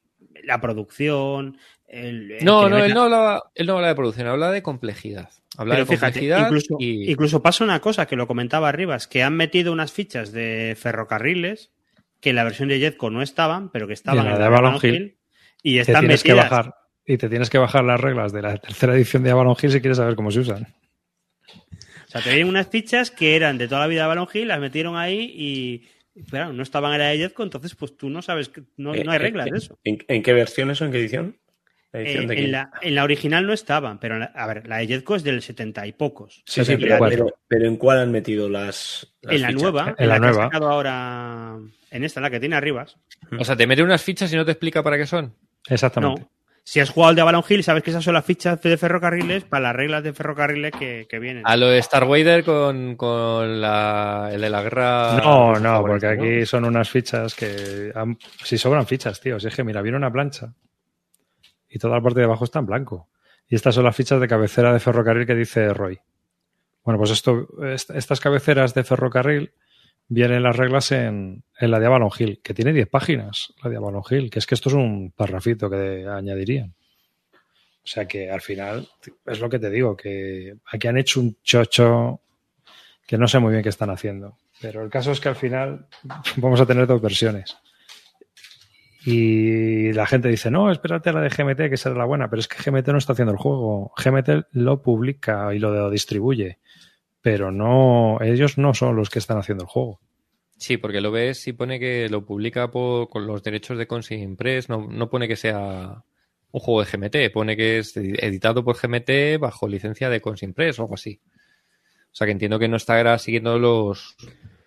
la 0.44 0.60
producción. 0.60 1.58
El, 1.88 2.32
el 2.32 2.46
No, 2.46 2.70
no, 2.70 2.78
él 2.84 2.94
no, 2.94 3.04
habla, 3.04 3.44
él 3.54 3.68
no 3.68 3.76
habla 3.76 3.90
de 3.90 3.96
producción, 3.96 4.28
habla 4.28 4.52
de 4.52 4.64
complejidad. 4.64 5.30
Habla 5.58 5.76
Pero 5.76 5.86
de 5.86 5.92
fíjate, 5.92 6.12
complejidad 6.14 6.46
incluso, 6.48 6.78
y... 6.80 7.12
incluso 7.12 7.42
pasa 7.42 7.64
una 7.66 7.82
cosa 7.82 8.06
que 8.06 8.16
lo 8.16 8.28
comentaba 8.28 8.70
arriba, 8.70 8.96
es 8.96 9.08
que 9.08 9.22
han 9.24 9.36
metido 9.36 9.74
unas 9.74 9.92
fichas 9.92 10.32
de 10.32 10.78
ferrocarriles 10.80 11.72
que 12.22 12.30
en 12.30 12.38
la 12.38 12.46
versión 12.46 12.70
de 12.70 12.80
Jetco 12.80 13.10
no 13.10 13.22
estaban, 13.22 13.70
pero 13.72 13.88
que 13.88 13.94
estaban 13.94 14.24
Y 14.26 14.28
en 14.28 14.34
la 14.34 14.40
de 14.40 14.46
Avalon 14.46 14.80
Hill 14.82 14.96
Hill 14.96 15.18
y 15.64 15.76
Te 15.76 15.82
están 15.82 16.00
tienes 16.02 16.24
que 16.24 16.30
metidas. 16.34 16.50
bajar. 16.50 16.76
Y 17.06 17.18
te 17.18 17.28
tienes 17.28 17.50
que 17.50 17.58
bajar 17.58 17.84
las 17.84 18.00
reglas 18.00 18.32
de 18.32 18.42
la 18.44 18.56
tercera 18.58 18.94
edición 18.96 19.24
de 19.24 19.32
Avalon 19.32 19.58
Hill 19.62 19.72
si 19.72 19.82
quieres 19.82 19.98
saber 19.98 20.16
cómo 20.16 20.32
se 20.32 20.40
usan. 20.40 20.68
O 22.12 22.14
sea, 22.14 22.22
te 22.22 22.30
vienen 22.30 22.50
unas 22.50 22.68
fichas 22.68 23.10
que 23.10 23.38
eran 23.38 23.58
de 23.58 23.70
toda 23.70 23.80
la 23.80 23.88
vida 23.88 24.02
de 24.02 24.04
Avalon 24.06 24.28
Hill, 24.34 24.50
las 24.50 24.60
metieron 24.60 24.98
ahí 24.98 25.32
y, 25.34 25.88
claro, 26.30 26.52
no 26.52 26.62
estaban 26.62 26.92
en 26.92 27.00
la 27.00 27.06
de 27.08 27.18
Jetco, 27.20 27.42
entonces 27.42 27.74
pues 27.74 27.96
tú 27.96 28.10
no 28.10 28.22
sabes, 28.22 28.50
que- 28.50 28.64
no, 28.76 28.94
no 28.94 29.12
hay 29.12 29.16
Eh, 29.16 29.20
reglas 29.20 29.48
eh, 29.48 29.52
de 29.52 29.58
eso. 29.58 29.80
¿En, 29.86 29.98
en 30.10 30.22
qué 30.22 30.34
versión 30.34 30.70
eso? 30.72 30.84
¿En 30.84 30.92
qué 30.92 30.98
edición? 31.00 31.38
¿La 31.94 32.02
Eh, 32.02 32.04
edición 32.04 32.28
de 32.28 32.34
en, 32.44 32.52
la, 32.52 32.70
en 32.82 32.96
la 32.96 33.06
original 33.06 33.48
no 33.48 33.54
estaban, 33.54 33.98
pero 33.98 34.16
en 34.16 34.20
la- 34.22 34.26
a 34.36 34.46
ver, 34.46 34.68
la 34.68 34.80
de 34.80 34.88
Jetco 34.88 35.16
es 35.16 35.24
del 35.24 35.42
70 35.42 35.88
y 35.88 35.94
pocos. 35.94 36.44
Sí, 36.46 36.66
sí, 36.66 36.76
pero, 36.76 37.00
pero- 37.08 37.34
pero 37.48 37.66
¿en 37.66 37.78
cuál 37.78 38.00
han 38.00 38.12
metido 38.12 38.50
las, 38.50 39.08
las 39.22 39.34
en 39.36 39.42
la 39.44 39.48
fichas? 39.48 39.62
nueva, 39.62 39.96
En 39.98 40.10
la 40.10 40.16
que 40.16 40.20
nueva. 40.20 40.44
sacado 40.44 40.70
ahora, 40.70 41.60
en 41.92 42.04
esta, 42.04 42.20
en 42.20 42.24
la 42.24 42.30
que 42.30 42.40
tiene 42.42 42.58
arriba, 42.58 42.88
O 43.40 43.46
sea, 43.46 43.56
te 43.56 43.66
mete 43.68 43.84
unas 43.84 44.04
fichas 44.04 44.34
y 44.34 44.36
no 44.36 44.44
te 44.44 44.52
explica 44.52 44.84
para 44.84 44.98
qué 44.98 45.06
son. 45.08 45.34
Exactamente. 45.70 46.24
No. 46.24 46.30
Si 46.64 46.80
has 46.80 46.90
jugado 46.92 47.10
al 47.10 47.16
de 47.16 47.22
Avalon 47.22 47.44
Hill, 47.48 47.64
sabes 47.64 47.84
que 47.84 47.90
esas 47.90 48.04
son 48.04 48.14
las 48.14 48.24
fichas 48.24 48.62
de 48.62 48.78
ferrocarriles 48.78 49.44
para 49.46 49.64
las 49.64 49.76
reglas 49.76 50.04
de 50.04 50.14
ferrocarriles 50.14 50.72
que, 50.72 51.08
que 51.10 51.20
vienen. 51.20 51.44
A 51.46 51.58
lo 51.58 51.68
de 51.68 51.80
Star 51.80 52.04
Wader 52.06 52.44
con, 52.46 52.96
con 52.96 53.60
la, 53.60 54.30
el 54.32 54.40
de 54.42 54.50
la 54.50 54.62
guerra. 54.62 55.20
No, 55.24 55.56
no, 55.60 55.82
porque 55.82 56.08
aquí 56.08 56.46
son 56.46 56.66
unas 56.66 56.90
fichas 56.90 57.34
que. 57.36 57.92
han- 57.96 58.18
Si 58.44 58.58
sobran 58.58 58.86
fichas, 58.86 59.20
tío. 59.20 59.40
Si 59.40 59.48
es 59.48 59.56
que, 59.56 59.64
mira, 59.64 59.82
viene 59.82 59.98
una 59.98 60.12
plancha 60.12 60.54
y 61.68 61.80
toda 61.80 61.96
la 61.96 62.02
parte 62.02 62.20
de 62.20 62.26
abajo 62.26 62.46
está 62.46 62.60
en 62.60 62.68
blanco. 62.68 63.10
Y 63.48 63.56
estas 63.56 63.76
son 63.76 63.84
las 63.84 63.96
fichas 63.96 64.22
de 64.22 64.28
cabecera 64.28 64.72
de 64.72 64.80
ferrocarril 64.80 65.26
que 65.26 65.36
dice 65.36 65.74
Roy. 65.74 66.00
Bueno, 66.84 66.98
pues 67.00 67.12
esto, 67.12 67.48
est- 67.66 67.90
estas 67.92 68.20
cabeceras 68.20 68.74
de 68.74 68.84
ferrocarril 68.84 69.54
vienen 70.12 70.44
las 70.44 70.58
reglas 70.58 70.92
en, 70.92 71.46
en 71.58 71.72
la 71.72 71.80
de 71.80 71.86
Avalon 71.86 72.10
Hill, 72.18 72.42
que 72.44 72.54
tiene 72.54 72.74
10 72.74 72.90
páginas, 72.90 73.54
la 73.64 73.70
de 73.70 73.78
Avalon 73.78 74.04
Hill, 74.10 74.30
que 74.30 74.40
es 74.40 74.46
que 74.46 74.56
esto 74.56 74.68
es 74.68 74.76
un 74.76 75.14
parrafito 75.16 75.70
que 75.70 76.06
añadirían. 76.06 76.76
O 77.34 77.88
sea 77.88 78.06
que 78.06 78.30
al 78.30 78.42
final 78.42 78.90
es 79.26 79.40
lo 79.40 79.50
que 79.50 79.58
te 79.58 79.70
digo, 79.70 79.96
que 79.96 80.58
aquí 80.66 80.88
han 80.90 80.98
hecho 80.98 81.22
un 81.22 81.38
chocho 81.42 82.20
que 83.08 83.18
no 83.18 83.28
sé 83.30 83.40
muy 83.40 83.52
bien 83.52 83.64
qué 83.64 83.70
están 83.70 83.90
haciendo. 83.90 84.38
Pero 84.62 84.84
el 84.84 84.90
caso 84.90 85.14
es 85.14 85.22
que 85.22 85.30
al 85.30 85.38
final 85.38 85.88
vamos 86.36 86.60
a 86.60 86.66
tener 86.66 86.86
dos 86.88 87.02
versiones. 87.02 87.58
Y 89.06 89.94
la 89.94 90.06
gente 90.06 90.28
dice, 90.28 90.52
no, 90.52 90.72
espérate 90.72 91.14
la 91.14 91.22
de 91.22 91.30
GMT, 91.30 91.70
que 91.70 91.78
será 91.78 91.96
la 91.96 92.06
buena, 92.06 92.30
pero 92.30 92.42
es 92.42 92.50
que 92.50 92.62
GMT 92.62 92.90
no 92.90 92.98
está 92.98 93.14
haciendo 93.14 93.32
el 93.32 93.40
juego. 93.40 93.94
GMT 93.96 94.48
lo 94.52 94.82
publica 94.82 95.56
y 95.56 95.60
lo 95.60 95.90
distribuye, 95.90 96.60
pero 97.22 97.52
no, 97.52 98.20
ellos 98.22 98.58
no 98.58 98.74
son 98.74 98.96
los 98.96 99.10
que 99.10 99.20
están 99.20 99.38
haciendo 99.38 99.64
el 99.64 99.70
juego. 99.70 100.00
Sí, 100.58 100.78
porque 100.78 101.02
lo 101.02 101.12
ves 101.12 101.48
y 101.48 101.54
pone 101.54 101.80
que 101.80 102.08
lo 102.10 102.26
publica 102.26 102.70
con 102.70 103.26
los 103.26 103.42
derechos 103.44 103.78
de 103.78 103.88
Consign 103.88 104.22
Impress, 104.22 104.70
no, 104.70 104.88
no 104.88 105.10
pone 105.10 105.28
que 105.28 105.36
sea 105.36 106.04
un 106.52 106.60
juego 106.60 106.84
de 106.84 106.92
GMT, 106.92 107.34
pone 107.34 107.56
que 107.56 107.80
es 107.80 107.96
editado 107.98 108.64
por 108.64 108.78
GMT 108.78 109.40
bajo 109.40 109.68
licencia 109.68 110.10
de 110.10 110.22
Consign 110.22 110.52
Impress 110.52 110.80
o 110.80 110.84
algo 110.84 110.96
así. 110.96 111.20
O 112.12 112.16
sea 112.16 112.26
que 112.26 112.32
entiendo 112.32 112.60
que 112.60 112.68
no 112.68 112.78
está 112.78 113.18
siguiendo 113.18 113.58
los, 113.58 114.16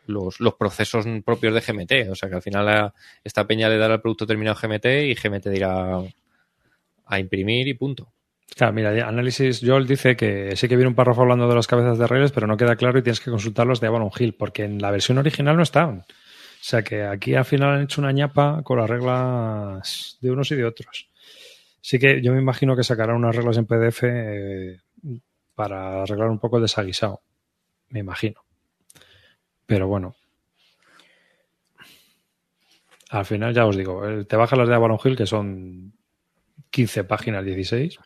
los, 0.06 0.55
procesos 0.59 1.06
propios 1.24 1.55
de 1.55 1.60
GMT. 1.60 2.10
O 2.10 2.14
sea 2.14 2.28
que 2.28 2.36
al 2.36 2.43
final 2.43 2.93
esta 3.22 3.47
peña 3.47 3.68
le 3.68 3.76
dará 3.76 3.94
el 3.94 4.01
producto 4.01 4.26
terminado 4.26 4.59
GMT 4.60 4.86
y 4.86 5.14
GMT 5.14 5.48
dirá 5.48 6.01
a 7.06 7.20
imprimir 7.20 7.68
y 7.68 7.74
punto. 7.74 8.12
Claro, 8.56 8.72
mira, 8.72 9.08
Análisis 9.08 9.62
Joel 9.64 9.86
dice 9.86 10.16
que 10.16 10.54
sí 10.54 10.68
que 10.68 10.76
viene 10.76 10.88
un 10.88 10.94
párrafo 10.94 11.22
hablando 11.22 11.48
de 11.48 11.56
las 11.56 11.66
cabezas 11.66 11.98
de 11.98 12.06
raíles, 12.06 12.30
pero 12.30 12.46
no 12.46 12.56
queda 12.56 12.76
claro 12.76 12.98
y 12.98 13.02
tienes 13.02 13.20
que 13.20 13.30
consultarlos 13.30 13.80
de 13.80 13.88
Avalon 13.88 14.10
Hill, 14.16 14.34
porque 14.34 14.64
en 14.64 14.80
la 14.80 14.92
versión 14.92 15.18
original 15.18 15.56
no 15.56 15.62
estaban. 15.62 16.00
O 16.00 16.66
sea 16.66 16.82
que 16.82 17.02
aquí 17.02 17.34
al 17.34 17.44
final 17.44 17.74
han 17.74 17.82
hecho 17.82 18.00
una 18.00 18.12
ñapa 18.12 18.62
con 18.62 18.78
las 18.78 18.88
reglas 18.88 20.18
de 20.20 20.30
unos 20.30 20.50
y 20.52 20.56
de 20.56 20.64
otros. 20.64 21.10
Sí 21.80 21.98
que 21.98 22.22
yo 22.22 22.32
me 22.32 22.40
imagino 22.40 22.76
que 22.76 22.84
sacarán 22.84 23.16
unas 23.16 23.34
reglas 23.34 23.58
en 23.58 23.66
PDF 23.66 24.04
eh, 24.04 24.80
para 25.54 26.02
arreglar 26.02 26.30
un 26.30 26.38
poco 26.38 26.56
el 26.56 26.62
desaguisado. 26.62 27.22
Me 27.88 28.00
imagino. 28.00 28.44
Pero 29.66 29.88
bueno. 29.88 30.14
Al 33.10 33.24
final 33.24 33.52
ya 33.52 33.66
os 33.66 33.76
digo, 33.76 34.08
eh, 34.08 34.24
te 34.24 34.36
bajas 34.36 34.58
las 34.58 34.68
de 34.68 34.74
Avalon 34.74 34.98
Hill 35.02 35.16
que 35.16 35.26
son 35.26 35.92
15 36.70 37.04
páginas, 37.04 37.44
16 37.44 37.98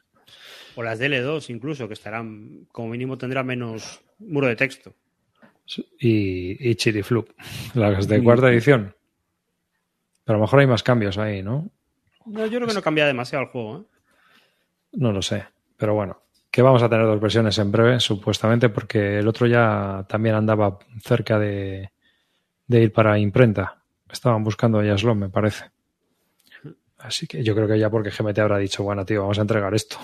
o 0.79 0.83
las 0.85 1.01
DL2 1.01 1.51
incluso, 1.51 1.89
que 1.89 1.95
estarán, 1.95 2.69
como 2.71 2.91
mínimo 2.91 3.19
tendrá 3.19 3.43
menos 3.43 4.01
muro 4.21 4.47
de 4.47 4.55
texto. 4.55 4.95
Y, 5.99 6.71
y 6.71 6.77
Chiriflup, 6.77 7.31
las 7.75 8.07
de 8.07 8.23
cuarta 8.23 8.49
edición. 8.49 8.95
Pero 10.25 10.37
a 10.37 10.39
lo 10.39 10.45
mejor 10.45 10.61
hay 10.61 10.69
más 10.69 10.85
cambios 10.85 11.19
ahí, 11.19 11.43
¿no? 11.43 11.69
no 12.27 12.47
yo 12.47 12.59
creo 12.59 12.69
que 12.69 12.75
no 12.75 12.83
cambia 12.83 13.07
demasiado 13.07 13.47
el 13.47 13.51
juego. 13.51 13.79
¿eh? 13.81 13.85
No 14.93 15.11
lo 15.11 15.21
sé, 15.21 15.47
pero 15.77 15.95
bueno, 15.95 16.23
que 16.49 16.63
vamos 16.63 16.85
a 16.85 16.89
tener 16.89 17.07
dos 17.07 17.21
versiones 17.21 17.59
en 17.59 17.73
breve, 17.73 17.99
supuestamente, 17.99 18.69
porque 18.69 19.19
el 19.19 19.27
otro 19.27 19.49
ya 19.49 20.07
también 20.09 20.37
andaba 20.37 20.79
cerca 21.03 21.41
de, 21.41 21.91
de 22.69 22.83
ir 22.83 22.93
para 22.93 23.19
imprenta. 23.19 23.83
Estaban 24.09 24.45
buscando 24.45 24.79
a 24.79 24.85
Yaslon, 24.85 25.19
me 25.19 25.29
parece. 25.29 25.65
Así 26.99 27.27
que 27.27 27.43
yo 27.43 27.57
creo 27.57 27.67
que 27.67 27.81
ya 27.81 27.91
porque 27.91 28.11
GMT 28.11 28.39
habrá 28.39 28.59
dicho, 28.59 28.85
bueno, 28.85 29.05
tío, 29.05 29.23
vamos 29.23 29.39
a 29.39 29.43
entregar 29.43 29.75
esto. 29.75 29.97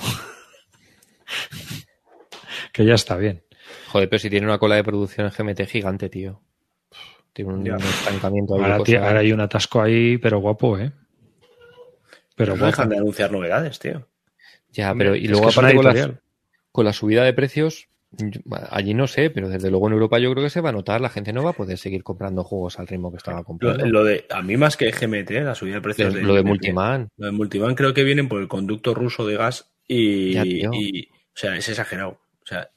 que 2.72 2.84
ya 2.84 2.94
está 2.94 3.16
bien. 3.16 3.42
Joder, 3.88 4.08
pero 4.08 4.18
si 4.18 4.30
tiene 4.30 4.46
una 4.46 4.58
cola 4.58 4.76
de 4.76 4.84
producción 4.84 5.30
GMT 5.30 5.66
gigante, 5.66 6.08
tío. 6.08 6.40
Tiene 7.32 7.52
un, 7.52 7.66
estancamiento 7.66 8.54
ahí. 8.54 8.94
Ahora, 8.94 9.20
hay 9.20 9.32
un 9.32 9.40
atasco 9.40 9.82
ahí, 9.82 10.18
pero 10.18 10.38
guapo, 10.38 10.78
¿eh? 10.78 10.92
Pero 12.36 12.56
no 12.56 12.66
dejan 12.66 12.88
de 12.88 12.96
anunciar 12.96 13.32
novedades, 13.32 13.78
tío. 13.78 14.08
Ya, 14.70 14.94
pero 14.94 15.14
y 15.14 15.26
luego 15.28 15.48
aparte 15.48 15.76
con 16.72 16.84
la, 16.84 16.92
subida 16.92 17.22
de 17.22 17.32
precios, 17.32 17.88
allí 18.70 18.94
no 18.94 19.06
sé, 19.06 19.30
pero 19.30 19.48
desde 19.48 19.70
luego 19.70 19.86
en 19.86 19.92
Europa 19.92 20.18
yo 20.18 20.32
creo 20.32 20.42
que 20.42 20.50
se 20.50 20.60
va 20.60 20.70
a 20.70 20.72
notar, 20.72 21.00
la 21.00 21.10
gente 21.10 21.32
no 21.32 21.44
va 21.44 21.50
a 21.50 21.54
poder 21.54 21.78
seguir 21.78 22.02
comprando 22.02 22.42
juegos 22.42 22.80
al 22.80 22.88
ritmo 22.88 23.12
que 23.12 23.18
estaba 23.18 23.44
comprando. 23.44 23.86
Lo, 23.86 24.02
de, 24.02 24.26
a 24.30 24.42
mí 24.42 24.56
más 24.56 24.76
que 24.76 24.90
GMT, 24.90 25.30
la 25.44 25.54
subida 25.54 25.76
de 25.76 25.80
precios. 25.80 26.14
Lo, 26.14 26.34
de, 26.34 26.42
Multiman. 26.42 27.08
Lo 27.16 27.26
de 27.26 27.32
Multiman 27.32 27.76
creo 27.76 27.94
que 27.94 28.02
vienen 28.02 28.28
por 28.28 28.40
el 28.40 28.48
conducto 28.48 28.94
ruso 28.94 29.24
de 29.26 29.36
gas 29.36 29.73
y, 29.86 31.06
o 31.06 31.36
sea, 31.36 31.56
es 31.56 31.68
exagerado. 31.68 32.20
O 32.42 32.46
sea, 32.46 32.68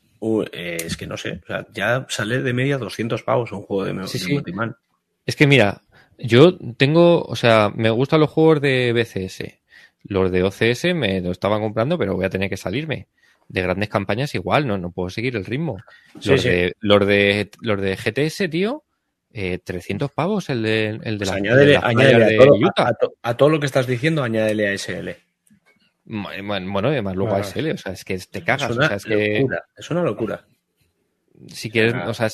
eh, 0.52 0.78
es 0.86 0.98
que 0.98 1.08
no 1.08 1.18
sé. 1.18 1.42
O 1.44 1.48
sea, 1.48 1.68
ya 1.74 2.06
sale 2.10 2.42
de 2.42 2.54
media 2.54 2.78
200 2.78 3.24
pavos 3.24 3.52
un 3.52 3.62
juego 3.62 3.86
de, 3.86 4.08
sí, 4.08 4.38
Es 5.26 5.36
que 5.36 5.48
mira, 5.48 5.82
yo 6.18 6.58
tengo, 6.78 7.24
o 7.24 7.36
sea, 7.36 7.72
me 7.76 7.90
gustan 7.90 8.20
los 8.20 8.30
juegos 8.30 8.62
de 8.62 8.94
BCS. 8.94 9.60
Los 10.04 10.32
de 10.32 10.44
OCS 10.44 10.96
me 10.96 11.22
lo 11.22 11.32
estaban 11.32 11.62
comprando, 11.62 11.98
pero 11.98 12.16
voy 12.16 12.26
a 12.26 12.30
tener 12.30 12.50
que 12.50 12.58
salirme. 12.58 13.08
De 13.50 13.62
grandes 13.62 13.90
campañas 13.90 14.36
igual, 14.36 14.68
no, 14.68 14.78
no 14.78 14.92
puedo 14.92 15.10
seguir 15.10 15.36
el 15.36 15.46
ritmo. 15.46 15.78
Los, 16.16 16.44
de, 16.44 16.76
los, 16.80 17.08
de, 17.08 17.50
los 17.62 17.82
de 17.82 17.96
GTS, 17.96 18.50
tío, 18.50 18.84
eh, 19.32 19.60
300 19.64 20.12
pavos 20.12 20.50
el 20.50 20.64
de, 20.64 21.00
el 21.04 21.18
de 21.18 21.26
pues 21.26 21.30
la, 21.30 21.36
añádele, 21.36 21.78
a, 23.22 23.34
todo 23.36 23.50
lo 23.50 23.60
que 23.60 23.66
estás 23.66 23.86
diciendo, 23.88 24.24
añádele 24.24 24.68
a 24.68 24.78
SL. 24.78 25.10
Bueno, 26.10 26.88
además 26.88 27.16
luego 27.16 27.36
a 27.36 27.44
SL, 27.44 27.72
o 27.72 27.78
sea, 27.78 27.92
es 27.92 28.06
que 28.06 28.18
te 28.18 28.44
cagas. 28.44 28.72
Es 28.72 28.78
una, 28.78 28.86
o 28.86 28.88
sea, 28.88 28.98
es, 28.98 29.08
locura, 29.08 29.66
es 29.76 29.92
una 29.92 30.04
locura. 30.04 30.46
Si 31.50 31.70
quieres, 31.70 31.94
o 32.08 32.14
sea, 32.14 32.30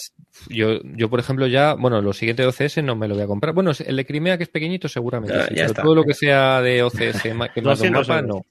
yo, 0.47 0.79
yo 0.83 1.09
por 1.09 1.19
ejemplo 1.19 1.47
ya, 1.47 1.73
bueno, 1.73 2.01
lo 2.01 2.13
siguiente 2.13 2.43
de 2.43 2.49
OCS 2.49 2.83
no 2.83 2.95
me 2.95 3.07
lo 3.07 3.15
voy 3.15 3.23
a 3.23 3.27
comprar. 3.27 3.53
Bueno, 3.53 3.71
el 3.77 3.95
de 3.95 4.05
Crimea 4.05 4.37
que 4.37 4.43
es 4.43 4.49
pequeñito 4.49 4.87
seguramente, 4.87 5.37
pero 5.49 5.73
todo 5.73 5.95
lo 5.95 6.03
que 6.03 6.13
sea 6.13 6.61
de 6.61 6.83
OCS 6.83 7.21
que 7.53 7.59
un 7.59 7.91
mapa, 7.91 8.21
no. 8.21 8.45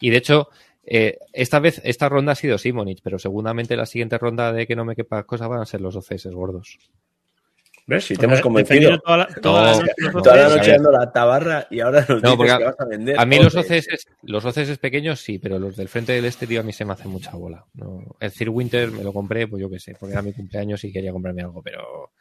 Y 0.00 0.10
de 0.10 0.16
hecho, 0.16 0.48
eh, 0.84 1.16
esta 1.32 1.60
vez, 1.60 1.80
esta 1.84 2.08
ronda 2.08 2.32
ha 2.32 2.34
sido 2.34 2.58
Simonich, 2.58 3.00
pero 3.02 3.18
seguramente 3.18 3.76
la 3.76 3.86
siguiente 3.86 4.18
ronda 4.18 4.52
de 4.52 4.66
que 4.66 4.76
no 4.76 4.84
me 4.84 4.96
quepa 4.96 5.22
cosas 5.22 5.48
van 5.48 5.60
a 5.60 5.66
ser 5.66 5.80
los 5.80 5.96
OCS 5.96 6.26
gordos. 6.26 6.78
¿Ves? 7.86 8.06
Si 8.06 8.16
te 8.16 8.24
hemos 8.24 8.40
convencido. 8.40 8.98
Toda 8.98 9.18
la, 9.18 9.26
toda, 9.26 9.62
la, 10.36 10.56
noche 10.56 10.70
dando 10.70 10.90
la 10.90 11.12
tabarra 11.12 11.66
y 11.70 11.80
ahora 11.80 12.06
nos 12.08 12.22
no, 12.22 12.36
dices 12.36 12.56
que 12.56 12.64
vas 12.64 12.80
a 12.80 12.84
vender. 12.86 13.20
A 13.20 13.26
mí 13.26 13.38
los 13.38 13.54
OCS, 13.54 14.06
los 14.22 14.44
OCS 14.44 14.78
pequeños 14.78 15.20
sí, 15.20 15.38
pero 15.38 15.58
los 15.58 15.76
del 15.76 15.88
frente 15.88 16.12
del 16.12 16.24
este, 16.24 16.46
tío, 16.46 16.60
a 16.60 16.62
mí 16.62 16.72
se 16.72 16.86
me 16.86 16.94
hace 16.94 17.08
mucha 17.08 17.32
bola. 17.32 17.66
El 18.20 18.30
Sir 18.30 18.48
Winter 18.48 18.90
me 18.90 19.04
lo 19.04 19.12
compré, 19.12 19.46
pues 19.48 19.60
yo 19.60 19.68
qué 19.68 19.78
sé, 19.78 19.94
porque 20.00 20.14
era 20.14 20.22
mi 20.22 20.32
cumpleaños 20.32 20.82
y 20.84 20.92
quería 20.92 21.12
comprarme 21.12 21.42
algo, 21.42 21.62
pero. 21.62 22.12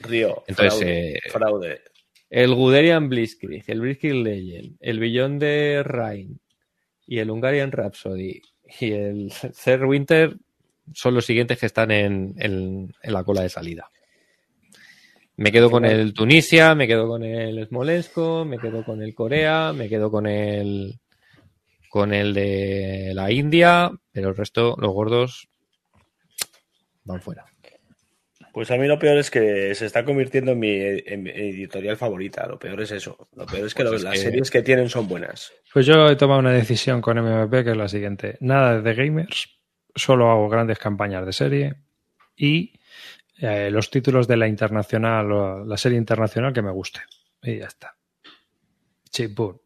Río. 0.00 0.42
Entonces, 0.48 1.20
fraude. 1.30 1.72
Eh, 1.74 1.80
el 2.28 2.52
Guderian 2.52 3.08
Blitzkrieg, 3.08 3.62
el 3.68 3.80
Blitzkrieg 3.80 4.14
Legend, 4.14 4.76
el 4.80 4.98
Billón 4.98 5.38
de 5.38 5.84
Rhine 5.84 6.38
y 7.06 7.20
el 7.20 7.30
Hungarian 7.30 7.70
Rhapsody 7.70 8.42
y 8.80 8.92
el 8.92 9.30
Sir 9.30 9.84
Winter 9.84 10.36
son 10.92 11.14
los 11.14 11.24
siguientes 11.24 11.56
que 11.56 11.66
están 11.66 11.92
en, 11.92 12.34
en 12.36 12.92
la 13.12 13.22
cola 13.22 13.42
de 13.42 13.48
salida. 13.48 13.88
Me 15.36 15.52
quedo 15.52 15.70
con 15.70 15.84
el 15.84 16.14
Tunisia, 16.14 16.74
me 16.74 16.86
quedo 16.86 17.06
con 17.06 17.22
el 17.22 17.66
Smolensk, 17.66 18.16
me 18.46 18.58
quedo 18.58 18.84
con 18.84 19.02
el 19.02 19.14
Corea, 19.14 19.72
me 19.74 19.88
quedo 19.88 20.10
con 20.10 20.26
el 20.26 20.98
con 21.90 22.12
el 22.12 22.34
de 22.34 23.12
la 23.14 23.30
India, 23.30 23.90
pero 24.12 24.30
el 24.30 24.36
resto, 24.36 24.76
los 24.78 24.92
gordos, 24.92 25.48
van 27.04 27.20
fuera. 27.20 27.46
Pues 28.52 28.70
a 28.70 28.76
mí 28.78 28.86
lo 28.86 28.98
peor 28.98 29.18
es 29.18 29.30
que 29.30 29.74
se 29.74 29.84
está 29.84 30.02
convirtiendo 30.02 30.52
en 30.52 30.58
mi, 30.58 30.70
editorial 30.70 31.98
favorita. 31.98 32.46
Lo 32.46 32.58
peor 32.58 32.80
es 32.80 32.90
eso. 32.90 33.28
Lo 33.36 33.44
peor 33.44 33.66
es 33.66 33.74
que 33.74 33.84
pues 33.84 34.02
las 34.02 34.18
series 34.18 34.50
que 34.50 34.62
tienen 34.62 34.88
son 34.88 35.06
buenas. 35.06 35.52
Pues 35.74 35.84
yo 35.84 36.08
he 36.08 36.16
tomado 36.16 36.40
una 36.40 36.52
decisión 36.52 37.02
con 37.02 37.18
MVP 37.18 37.64
que 37.64 37.72
es 37.72 37.76
la 37.76 37.88
siguiente. 37.88 38.38
Nada 38.40 38.80
de 38.80 38.94
gamers, 38.94 39.58
solo 39.94 40.30
hago 40.30 40.48
grandes 40.48 40.78
campañas 40.78 41.26
de 41.26 41.34
serie 41.34 41.74
y 42.34 42.72
eh, 43.38 43.70
los 43.70 43.90
títulos 43.90 44.26
de 44.26 44.36
la 44.36 44.48
internacional 44.48 45.30
o 45.32 45.64
la 45.64 45.76
serie 45.76 45.98
internacional 45.98 46.52
que 46.52 46.62
me 46.62 46.70
guste. 46.70 47.00
Y 47.42 47.58
ya 47.58 47.66
está. 47.66 47.96
Chipur. 49.10 49.62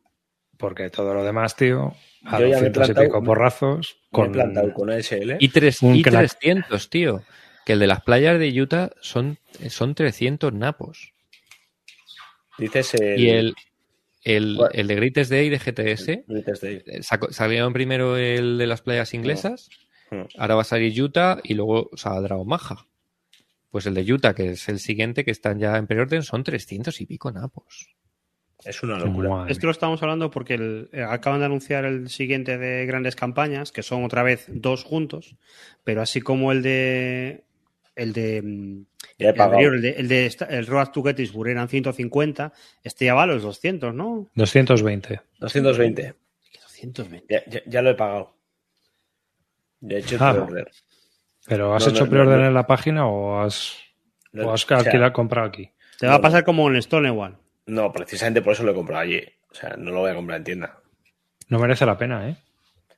Porque 0.56 0.90
todo 0.90 1.14
lo 1.14 1.24
demás, 1.24 1.56
tío, 1.56 1.94
a 2.24 2.38
Yo 2.38 2.48
ya 2.48 2.60
me 2.60 2.68
y 2.68 2.94
pico 2.94 3.22
porrazos. 3.22 3.97
Con, 4.10 4.34
con 4.74 4.90
ASL. 4.90 5.36
Y, 5.38 5.48
tres, 5.48 5.78
y 5.82 6.02
300, 6.02 6.90
tío. 6.90 7.22
Que 7.64 7.72
el 7.74 7.78
de 7.78 7.86
las 7.86 8.02
playas 8.02 8.38
de 8.38 8.60
Utah 8.60 8.90
son, 9.01 9.38
son 9.68 9.94
300 9.94 10.52
napos. 10.52 11.14
Dices 12.59 12.94
el... 12.94 13.18
Y 13.18 13.30
el, 13.30 13.55
el, 14.22 14.59
el 14.72 14.86
de 14.86 14.94
Greatest 14.97 15.30
Day 15.30 15.48
de 15.48 15.59
GTS. 15.59 16.60
Day. 16.60 16.82
Eh, 16.86 17.01
salieron 17.30 17.72
primero 17.72 18.18
el 18.18 18.59
de 18.59 18.66
las 18.66 18.82
playas 18.82 19.14
inglesas. 19.14 19.70
Ahora 20.36 20.56
va 20.56 20.62
a 20.62 20.64
salir 20.64 21.01
Utah 21.01 21.38
y 21.42 21.55
luego 21.55 21.90
saldrá 21.94 22.36
Omaha. 22.36 22.86
Pues 23.70 23.86
el 23.86 23.94
de 23.94 24.12
Utah, 24.12 24.34
que 24.34 24.51
es 24.51 24.68
el 24.68 24.80
siguiente, 24.80 25.24
que 25.24 25.30
están 25.30 25.59
ya 25.59 25.76
en 25.76 25.86
preorden, 25.86 26.22
son 26.22 26.42
300 26.42 27.01
y 27.01 27.06
pico 27.06 27.30
napos. 27.30 27.94
Es 28.64 28.82
una 28.82 28.98
locura. 28.98 29.47
Esto 29.48 29.66
lo 29.66 29.72
estamos 29.72 30.02
hablando 30.02 30.30
porque 30.30 30.88
eh, 30.92 31.02
acaban 31.02 31.40
de 31.40 31.47
anunciar 31.47 31.84
el 31.84 32.10
siguiente 32.10 32.59
de 32.59 32.84
grandes 32.84 33.16
campañas, 33.16 33.72
que 33.72 33.82
son 33.82 34.05
otra 34.05 34.22
vez 34.22 34.47
dos 34.48 34.84
juntos, 34.84 35.36
pero 35.82 36.02
así 36.02 36.20
como 36.20 36.52
el 36.52 36.62
de 36.62 37.44
el 37.97 38.12
de 38.12 38.42
mm, 38.42 38.86
el, 39.18 39.80
de, 39.80 39.90
el 39.90 40.09
de 40.09 40.36
el 40.51 40.66
Road 40.66 40.88
to 40.88 41.02
Gettysburg 41.02 41.48
eran 41.51 41.68
150, 41.68 42.52
este 42.82 43.05
ya 43.06 43.14
va 43.14 43.22
a 43.22 43.26
los 43.26 43.42
200, 43.42 43.94
¿no? 43.94 44.28
220. 44.34 45.20
220. 45.38 46.14
220. 46.62 47.26
Ya, 47.28 47.62
ya, 47.66 47.82
lo 47.82 47.90
he 47.90 47.94
pagado. 47.94 48.34
De 49.80 49.98
hecho, 49.98 50.16
ah, 50.20 50.47
¿Pero 51.47 51.75
has 51.75 51.87
No, 51.87 51.93
hecho 51.93 52.05
no, 52.05 52.11
preorden 52.11 52.41
no, 52.41 52.47
en 52.47 52.55
la 52.55 52.67
página 52.67 53.07
o 53.07 53.41
has, 53.41 53.77
No, 54.33 54.49
o 54.49 54.53
has 54.53 54.65
o 54.65 54.67
sea, 54.69 54.79
alquilado- 54.79 55.12
comprado 55.12 55.49
aquí? 55.49 55.71
Te 55.99 56.07
va 56.07 56.15
a 56.15 56.21
pasar 56.21 56.45
como 56.45 56.69
en 56.69 56.77
Stone 56.77 57.09
igual. 57.09 57.37
No, 57.67 57.93
precisamente 57.93 58.41
por 58.43 58.53
eso 58.55 58.62
lo 58.62 58.73
he 58.73 58.75
comprado 58.75 59.03
allí. 59.03 59.23
O 59.51 59.55
sea, 59.55 59.71
no 59.77 59.91
lo 59.91 60.01
voy 60.01 60.11
a 60.11 60.15
comprar 60.15 60.39
en 60.39 60.45
tienda. 60.45 60.79
No 61.49 61.59
merece 61.59 61.85
la 61.85 61.99
pena, 61.99 62.29
¿eh? 62.29 62.37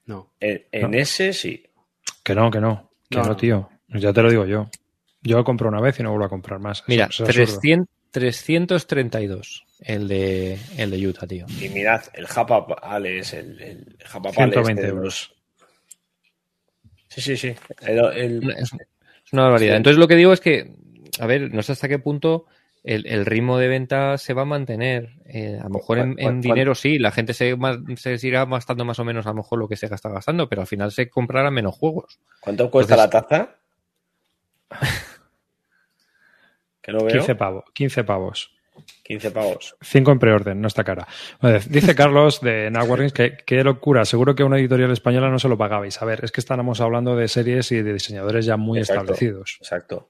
No. 0.07 0.33
En, 0.41 0.65
en 0.71 0.91
No. 0.91 0.97
ese 0.99 1.33
sí. 1.33 1.65
Que 2.23 2.35
no, 2.35 2.51
que 2.51 2.61
no. 2.61 2.91
Que 3.11 3.17
No, 3.19 3.23
no, 3.25 3.29
no. 3.31 3.37
tío. 3.37 3.71
Ya 3.89 4.13
te 4.13 4.23
lo 4.23 4.31
digo 4.31 4.45
yo. 4.47 4.69
Yo 5.23 5.43
compro 5.45 5.69
una 5.69 5.81
vez 5.81 5.99
y 6.01 6.03
no 6.03 6.11
vuelvo 6.11 6.27
a 6.27 6.29
comprar 6.29 6.59
más. 6.61 6.85
Mira, 6.87 7.07
eso 7.07 7.25
es 7.25 7.31
absurdo. 7.31 7.61
300, 8.11 8.87
332 8.87 9.65
el 9.81 10.07
de, 10.09 10.59
el 10.77 10.91
de 10.91 11.07
Utah, 11.09 11.27
tío. 11.27 11.47
Y 11.61 11.69
mirad, 11.71 12.03
el 12.15 12.27
Japa 12.27 12.67
Palace, 12.67 13.39
el, 13.39 13.61
el 13.61 13.97
Japa 14.05 14.31
Palace 14.33 14.53
120 14.53 14.83
de 14.83 14.89
euros. 14.89 15.35
Sí, 17.15 17.21
sí, 17.21 17.37
sí. 17.37 17.55
El- 17.83 17.99
el- 18.17 18.51
Es, 18.59 18.73
una 19.33 19.43
barbaridad. 19.45 19.73
Sí. 19.75 19.77
Entonces 19.77 19.99
lo 19.99 20.09
que 20.09 20.17
digo 20.17 20.33
es 20.33 20.41
que, 20.41 20.75
a 21.21 21.27
ver, 21.27 21.53
no 21.53 21.63
sé 21.63 21.73
hasta 21.73 21.89
qué 21.89 21.99
punto 21.99 22.47
el, 22.85 23.07
el 23.07 23.25
ritmo 23.27 23.59
de 23.59 23.69
venta 23.69 24.19
se 24.19 24.35
va 24.35 24.43
a 24.43 24.47
mantener. 24.47 25.11
Eh, 25.27 25.57
a 25.61 25.65
lo 25.65 25.71
mejor 25.71 25.99
en, 25.99 26.15
¿Cuál- 26.15 26.17
cuál- 26.25 26.35
en 26.35 26.41
dinero 26.41 26.75
sí, 26.75 26.99
la 26.99 27.11
gente 27.13 27.33
se, 27.35 27.57
irá 28.23 28.45
gastando 28.47 28.85
más 28.85 28.99
o 28.99 29.05
menos 29.05 29.27
a 29.27 29.31
lo 29.31 29.37
mejor 29.37 29.59
lo 29.59 29.69
que 29.69 29.77
se 29.77 29.89
gasta 29.89 30.09
gastando, 30.09 30.49
pero 30.49 30.63
al 30.63 30.67
final 30.67 30.91
se 30.93 31.09
comprará 31.11 31.51
menos 31.51 31.75
juegos. 31.77 32.19
¿Cuánto 32.41 32.71
cuesta 32.71 32.95
Entonces- 32.95 33.15
la 33.15 33.29
taza? 33.29 33.57
que 36.83 36.93
veo. 37.05 37.09
15 37.09 37.35
pavos. 37.35 37.65
15 37.73 38.05
pavos. 38.05 38.55
15 39.03 39.31
pavos. 39.31 39.77
5 39.83 40.13
en 40.13 40.19
preorden, 40.19 40.61
no 40.61 40.69
está 40.69 40.85
cara. 40.85 41.07
Dice 41.69 41.95
Carlos 41.95 42.41
de 42.41 42.71
Nawarrings 42.71 43.13
que 43.13 43.37
qué 43.45 43.63
locura, 43.65 44.05
seguro 44.05 44.35
que 44.35 44.43
a 44.43 44.47
una 44.47 44.59
editorial 44.59 44.91
española 44.91 45.29
no 45.29 45.39
se 45.39 45.49
lo 45.49 45.59
pagabais. 45.59 46.01
A 46.01 46.05
ver, 46.05 46.25
es 46.25 46.33
que 46.33 46.41
estábamos 46.41 46.81
hablando 46.81 47.17
de 47.17 47.29
series 47.29 47.71
y 47.73 47.83
de 47.83 47.93
diseñadores 47.93 48.47
ya 48.47 48.57
muy 48.57 48.79
Exacto. 48.79 49.03
establecidos. 49.03 49.57
Exacto. 49.61 50.09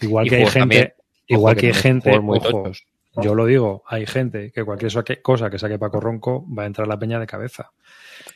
Igual 0.00 0.26
Y 0.26 0.30
que 0.30 0.36
hay 0.36 0.42
gente, 0.46 0.58
también. 0.58 0.92
igual 1.26 1.56
que 1.56 1.66
hay 1.68 1.74
gente, 1.74 2.20
muy 2.20 2.38
ojo, 2.38 2.50
tochos. 2.64 2.84
yo 3.16 3.34
lo 3.34 3.44
digo, 3.46 3.82
hay 3.86 4.06
gente 4.06 4.50
que 4.52 4.64
cualquier 4.64 4.92
cosa 5.22 5.50
que 5.50 5.58
saque 5.58 5.78
Paco 5.78 6.00
Ronco 6.00 6.46
va 6.56 6.62
a 6.62 6.66
entrar 6.66 6.86
la 6.88 6.98
peña 6.98 7.18
de 7.18 7.26
cabeza. 7.26 7.72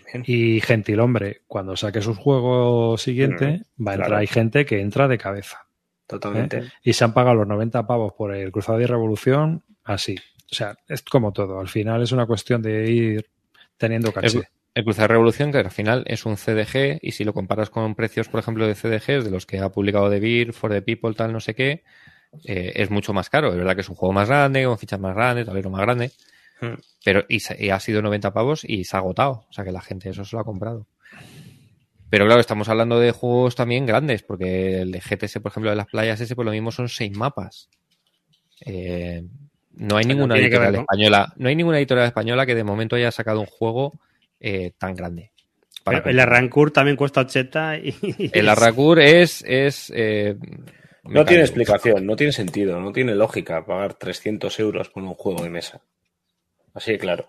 Bien. 0.07 0.25
Y 0.27 0.61
gentilhombre, 0.61 1.43
cuando 1.47 1.77
saque 1.77 2.01
su 2.03 2.15
juego 2.15 2.97
siguiente, 2.99 3.63
va 3.79 3.93
a 3.93 3.95
entrar, 3.95 4.09
claro. 4.09 4.17
hay 4.17 4.27
gente 4.27 4.65
que 4.65 4.81
entra 4.81 5.09
de 5.09 5.19
cabeza. 5.19 5.67
Totalmente. 6.07 6.71
y 6.83 6.93
se 6.93 7.05
han 7.05 7.15
pagado 7.15 7.37
los 7.37 7.47
90 7.49 7.87
pavos 7.87 8.13
por 8.13 8.35
el 8.35 8.53
Cruzado 8.53 8.81
y 8.81 8.87
Revolución, 8.87 9.65
así. 9.85 10.17
O 10.51 10.55
sea, 10.55 10.77
es 10.89 11.03
como 11.03 11.33
todo. 11.33 11.59
Al 11.61 11.69
final 11.69 12.03
es 12.03 12.13
una 12.13 12.27
cuestión 12.27 12.63
de 12.63 12.91
ir 12.91 13.27
teniendo 13.77 14.13
caché. 14.13 14.39
El, 14.39 14.45
el 14.75 14.85
Cruzar 14.85 15.11
Revolución, 15.11 15.51
que 15.53 15.59
al 15.59 15.71
final 15.71 16.05
es 16.07 16.27
un 16.27 16.37
CDG, 16.37 16.99
y 17.01 17.13
si 17.13 17.25
lo 17.25 17.33
comparas 17.33 17.71
con 17.71 17.95
precios, 17.95 18.29
por 18.29 18.41
ejemplo, 18.41 18.67
de 18.67 18.75
CDGs, 18.75 19.25
de 19.25 19.31
los 19.31 19.47
que 19.47 19.59
ha 19.61 19.71
publicado 19.71 20.11
The 20.11 20.21
Beer, 20.21 20.53
For 20.53 20.71
the 20.71 20.83
People, 20.83 21.15
tal, 21.15 21.33
no 21.33 21.41
sé 21.41 21.55
qué, 21.55 21.83
eh, 22.45 22.73
es 22.75 22.91
mucho 22.91 23.13
más 23.13 23.31
caro. 23.31 23.51
Es 23.51 23.57
verdad 23.57 23.75
que 23.75 23.81
es 23.81 23.89
un 23.89 23.95
juego 23.97 24.13
más 24.13 24.29
grande, 24.29 24.65
con 24.65 24.79
fichas 24.79 25.01
más 25.01 25.15
grandes, 25.15 25.47
tablero 25.47 25.71
más 25.71 25.81
grande, 25.83 26.11
Hmm. 26.61 26.75
pero 27.05 27.25
y, 27.29 27.39
y 27.59 27.71
ha 27.71 27.81
sido 27.81 28.01
90 28.01 28.33
pavos 28.33 28.65
y 28.65 28.85
se 28.85 28.97
ha 28.97 29.01
agotado. 29.01 29.45
O 29.49 29.53
sea 29.53 29.65
que 29.65 29.73
la 29.73 29.81
gente 29.81 30.11
eso 30.11 30.25
se 30.25 30.37
lo 30.37 30.41
ha 30.41 30.45
comprado. 30.45 30.87
Pero 32.15 32.27
claro, 32.27 32.41
estamos 32.41 32.69
hablando 32.69 33.01
de 33.01 33.11
juegos 33.11 33.57
también 33.57 33.87
grandes, 33.87 34.23
porque 34.23 34.83
el 34.83 34.93
de 34.93 35.01
GTS, 35.01 35.41
por 35.41 35.51
ejemplo, 35.51 35.71
de 35.71 35.77
las 35.77 35.89
playas 35.89 36.21
ese, 36.21 36.37
por 36.37 36.45
lo 36.45 36.53
mismo 36.53 36.71
son 36.71 36.89
seis 36.89 37.11
mapas. 37.11 37.69
Eh, 38.65 39.25
no 39.73 39.97
hay 39.97 40.05
ninguna 40.05 40.37
ver, 40.37 40.45
editorial 40.45 40.75
¿no? 40.75 40.81
española, 40.83 41.33
no 41.35 41.49
hay 41.49 41.57
ninguna 41.57 41.79
editorial 41.79 42.07
española 42.07 42.47
que 42.47 42.55
de 42.55 42.63
momento 42.63 42.95
haya 42.95 43.11
sacado 43.11 43.41
un 43.41 43.47
juego 43.47 43.99
eh, 44.39 44.71
tan 44.79 44.95
grande. 44.95 45.33
para 45.83 46.09
el. 46.09 46.21
Arrancourt 46.21 46.73
también 46.73 46.97
cuesta 46.97 47.23
80 47.23 47.79
y... 47.79 47.97
El 48.33 48.49
Arracur 48.49 49.01
es, 49.01 49.43
es 49.45 49.93
eh, 49.93 50.37
No 51.03 51.25
tiene 51.25 51.43
explicación, 51.43 52.07
no 52.07 52.15
tiene 52.15 52.33
sentido, 52.33 52.79
no 52.79 52.93
tiene 52.93 53.17
lógica 53.17 53.67
pagar 53.67 53.95
300 53.95 54.57
euros 54.61 54.89
por 54.89 55.03
un 55.03 55.15
juego 55.15 55.43
de 55.43 55.51
mesa. 55.51 55.81
Así 56.75 56.93
de 56.93 56.99
claro. 56.99 57.29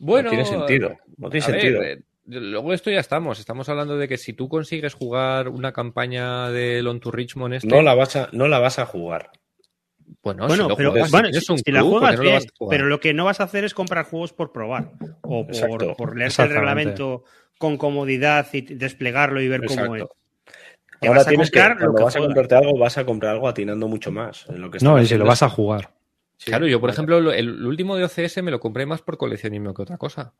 Bueno, 0.00 0.24
no 0.24 0.30
tiene 0.30 0.44
sentido. 0.44 0.98
No 1.18 1.30
tiene 1.30 1.46
ver, 1.46 1.60
sentido. 1.60 1.82
eh, 1.84 2.02
luego 2.32 2.72
esto 2.72 2.90
ya 2.90 3.00
estamos. 3.00 3.38
Estamos 3.38 3.68
hablando 3.68 3.96
de 3.96 4.08
que 4.08 4.18
si 4.18 4.32
tú 4.32 4.48
consigues 4.48 4.94
jugar 4.94 5.48
una 5.48 5.72
campaña 5.72 6.50
de 6.50 6.84
On 6.86 7.00
to 7.00 7.10
Richmond 7.10 7.54
este, 7.54 7.68
no, 7.68 7.82
la 7.82 7.94
vas 7.94 8.16
a, 8.16 8.28
no 8.32 8.48
la 8.48 8.58
vas 8.58 8.78
a 8.78 8.86
jugar. 8.86 9.30
bueno, 10.22 10.46
Bueno, 10.48 10.64
si 10.64 10.68
lo 10.70 10.76
pero 10.76 10.90
juegas, 10.90 11.10
bueno, 11.10 11.28
si, 11.32 11.52
un 11.52 11.58
si 11.58 11.70
la 11.72 11.80
club, 11.80 11.90
¿por 11.92 12.10
qué 12.10 12.16
juegas 12.16 12.16
no 12.18 12.22
lo 12.24 12.30
bien, 12.30 12.42
jugar? 12.58 12.78
pero 12.78 12.88
lo 12.88 13.00
que 13.00 13.14
no 13.14 13.24
vas 13.24 13.40
a 13.40 13.44
hacer 13.44 13.64
es 13.64 13.74
comprar 13.74 14.06
juegos 14.06 14.32
por 14.32 14.52
probar 14.52 14.92
o 15.22 15.46
por, 15.46 15.96
por 15.96 16.16
leerse 16.16 16.42
el 16.42 16.50
reglamento 16.50 17.24
con 17.58 17.76
comodidad 17.76 18.46
y 18.52 18.62
desplegarlo 18.62 19.40
y 19.40 19.48
ver 19.48 19.64
cómo 19.64 19.96
es. 19.96 20.04
Te 21.00 21.08
Ahora 21.08 21.18
vas 21.20 21.26
a 21.26 21.30
tienes 21.30 21.50
que, 21.50 21.58
comprar 21.60 21.76
lo 21.80 21.92
cuando 21.94 21.96
que 21.98 22.04
vas 22.04 22.16
a 22.16 22.20
comprarte 22.20 22.54
algo, 22.54 22.78
vas 22.78 22.98
a 22.98 23.04
comprar 23.04 23.32
algo 23.34 23.48
atinando 23.48 23.88
mucho 23.88 24.12
más. 24.12 24.46
En 24.48 24.60
lo 24.60 24.70
que 24.70 24.78
No, 24.82 25.00
y 25.00 25.06
si 25.06 25.16
lo 25.16 25.24
vas 25.24 25.42
a 25.42 25.48
jugar. 25.48 25.90
Sí. 26.36 26.50
Claro, 26.50 26.66
yo 26.66 26.80
por 26.80 26.90
ejemplo, 26.90 27.20
lo- 27.20 27.32
el, 27.32 27.48
el 27.48 27.66
último 27.66 27.96
de 27.96 28.04
OCS 28.04 28.42
me 28.42 28.50
lo 28.50 28.58
compré 28.60 28.84
más 28.86 29.00
por 29.02 29.16
coleccionismo 29.16 29.74
que 29.74 29.82
otra 29.82 29.96
cosa. 29.96 30.32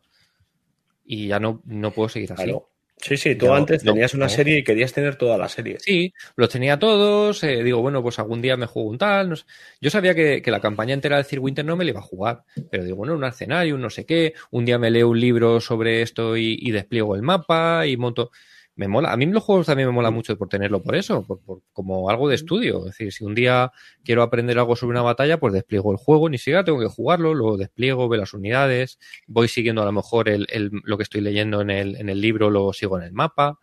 Y 1.04 1.28
ya 1.28 1.40
no, 1.40 1.62
no 1.64 1.92
puedo 1.92 2.08
seguir 2.08 2.32
así. 2.32 2.44
Claro. 2.44 2.68
Sí, 2.96 3.16
sí, 3.16 3.34
tú 3.34 3.52
antes 3.52 3.82
no, 3.84 3.92
tenías 3.94 4.14
una 4.14 4.26
no. 4.26 4.28
serie 4.28 4.58
y 4.58 4.64
querías 4.64 4.92
tener 4.92 5.16
toda 5.16 5.36
la 5.36 5.48
serie. 5.48 5.78
Sí, 5.80 6.14
los 6.36 6.48
tenía 6.48 6.78
todos. 6.78 7.42
eh, 7.42 7.64
digo, 7.64 7.80
bueno, 7.82 8.00
pues 8.00 8.20
algún 8.20 8.40
día 8.40 8.56
me 8.56 8.66
juego 8.66 8.88
un 8.90 8.98
tal. 8.98 9.28
sé. 9.36 9.44
Yo 9.80 9.90
sabía 9.90 10.14
que, 10.14 10.40
que 10.40 10.50
la 10.52 10.60
campaña 10.60 10.94
entera 10.94 11.16
del 11.16 11.38
Winter 11.40 11.64
no 11.64 11.74
me 11.76 11.84
la 11.84 11.90
iba 11.90 11.98
a 12.00 12.04
jugar. 12.04 12.44
Pero 12.70 12.84
digo, 12.84 12.96
bueno, 12.98 13.14
un 13.14 13.24
escenario, 13.24 13.74
un 13.74 13.80
no 13.82 13.90
sé 13.90 14.06
qué. 14.06 14.34
Un 14.52 14.64
día 14.64 14.78
me 14.78 14.90
leo 14.92 15.08
un 15.08 15.18
libro 15.20 15.60
sobre 15.60 16.02
esto 16.02 16.36
y, 16.36 16.56
y 16.60 16.70
despliego 16.70 17.16
el 17.16 17.22
mapa 17.22 17.86
y 17.88 17.96
monto. 17.96 18.30
Me 18.74 18.88
mola. 18.88 19.12
A 19.12 19.16
mí 19.18 19.26
los 19.26 19.42
juegos 19.42 19.66
también 19.66 19.88
me 19.88 19.94
mola 19.94 20.10
mucho 20.10 20.36
por 20.38 20.48
tenerlo 20.48 20.82
por 20.82 20.94
eso, 20.96 21.26
por, 21.26 21.40
por- 21.40 21.60
como 21.72 22.08
algo 22.08 22.28
de 22.28 22.36
estudio. 22.36 22.78
Es 22.80 22.84
decir, 22.96 23.12
si 23.12 23.24
un 23.24 23.34
día 23.34 23.70
quiero 24.02 24.22
aprender 24.22 24.58
algo 24.58 24.76
sobre 24.76 24.92
una 24.92 25.02
batalla, 25.02 25.38
pues 25.38 25.52
despliego 25.52 25.92
el 25.92 25.98
juego, 25.98 26.28
ni 26.30 26.38
siquiera 26.38 26.64
tengo 26.64 26.80
que 26.80 26.86
jugarlo, 26.86 27.34
lo 27.34 27.56
despliego, 27.58 28.08
veo 28.08 28.20
las 28.20 28.32
unidades, 28.32 28.98
voy 29.26 29.48
siguiendo 29.48 29.82
a 29.82 29.84
lo 29.84 29.92
mejor 29.92 30.28
el, 30.30 30.46
el- 30.50 30.70
lo 30.84 30.96
que 30.96 31.02
estoy 31.02 31.20
leyendo 31.20 31.60
en 31.60 31.68
el, 31.70 31.96
en 31.96 32.08
el 32.08 32.20
libro, 32.20 32.48
lo 32.50 32.72
sigo 32.72 32.96
en 32.98 33.04
el 33.04 33.12
mapa. 33.12 33.58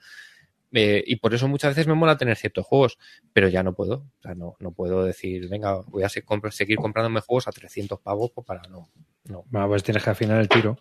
Eh, 0.71 1.03
y 1.07 1.15
por 1.15 1.33
eso 1.33 1.47
muchas 1.47 1.71
veces 1.71 1.87
me 1.87 1.95
mola 1.95 2.15
tener 2.17 2.37
ciertos 2.37 2.63
juegos, 2.65 2.99
pero 3.33 3.47
ya 3.47 3.63
no 3.63 3.73
puedo. 3.73 3.95
O 3.95 4.21
sea, 4.21 4.35
no, 4.35 4.55
no 4.59 4.71
puedo 4.71 5.03
decir, 5.03 5.49
venga, 5.49 5.81
voy 5.87 6.03
a 6.03 6.09
seguir 6.09 6.77
comprándome 6.77 7.21
juegos 7.21 7.47
a 7.47 7.51
300 7.51 7.99
pavos 7.99 8.29
pues 8.35 8.45
para 8.45 8.61
no. 8.69 8.87
no. 9.25 9.45
Bueno, 9.49 9.67
pues 9.69 9.81
tienes 9.83 10.03
que 10.03 10.11
afinar 10.11 10.39
el 10.39 10.47
tiro. 10.47 10.77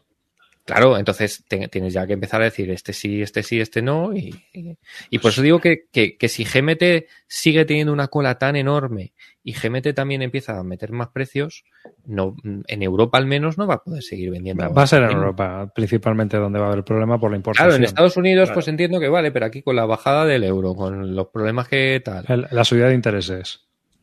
Claro, 0.69 0.99
entonces 0.99 1.45
te- 1.49 1.67
tienes 1.69 1.95
ya 1.95 2.07
que 2.07 2.13
empezar 2.13 2.43
a 2.43 2.45
decir 2.45 2.71
este 2.71 2.93
sí, 2.93 3.23
este 3.23 3.43
sí, 3.43 3.59
este 3.59 3.81
no. 3.81 4.13
Y, 4.15 4.35
y- 4.53 4.77
y 5.09 5.19
por 5.19 5.31
eso 5.31 5.41
digo 5.41 5.61
que, 5.61 5.85
que- 5.91 6.19
que 6.19 6.29
si 6.29 6.45
GMT 6.45 7.07
sigue 7.27 7.65
teniendo 7.65 7.91
una 7.91 8.09
cola 8.09 8.37
tan 8.39 8.55
enorme 8.55 9.15
y 9.43 9.55
GMT 9.55 9.95
también 9.95 10.21
empieza 10.21 10.59
a 10.59 10.63
meter 10.63 10.93
más 10.93 11.09
precios, 11.09 11.65
no, 12.05 12.37
en 12.45 12.83
Europa 12.83 13.17
al 13.17 13.25
menos 13.25 13.57
no 13.57 13.67
va 13.67 13.77
a 13.77 13.83
poder 13.83 14.03
seguir 14.03 14.31
vendiendo. 14.31 14.71
Va 14.75 14.83
a 14.83 14.87
ser 14.87 15.05
en. 15.05 15.13
Europa, 15.13 15.73
principalmente 15.75 16.37
donde 16.37 16.59
va 16.59 16.67
a 16.67 16.69
haber 16.69 16.81
el 16.81 16.85
problema 16.85 17.19
por 17.19 17.31
la 17.31 17.39
importación. 17.39 17.69
Claro, 17.71 17.77
en 17.79 17.85
Estados 17.85 18.17
Unidos 18.19 18.49
Claro. 18.49 18.55
pues 18.57 18.69
entiendo 18.69 19.01
que 19.01 19.09
vale, 19.09 19.33
pero 19.33 19.47
aquí 19.47 19.63
con 19.63 19.75
la 19.75 19.87
bajada 19.87 20.27
del 20.27 20.45
euro, 20.45 20.75
con 20.75 21.17
los 21.17 21.29
problemas 21.29 21.67
que 21.67 22.01
tal. 22.05 22.27
El- 22.29 22.47
La 22.51 22.65
subida 22.65 22.89
de 22.89 22.95
intereses. 22.95 23.61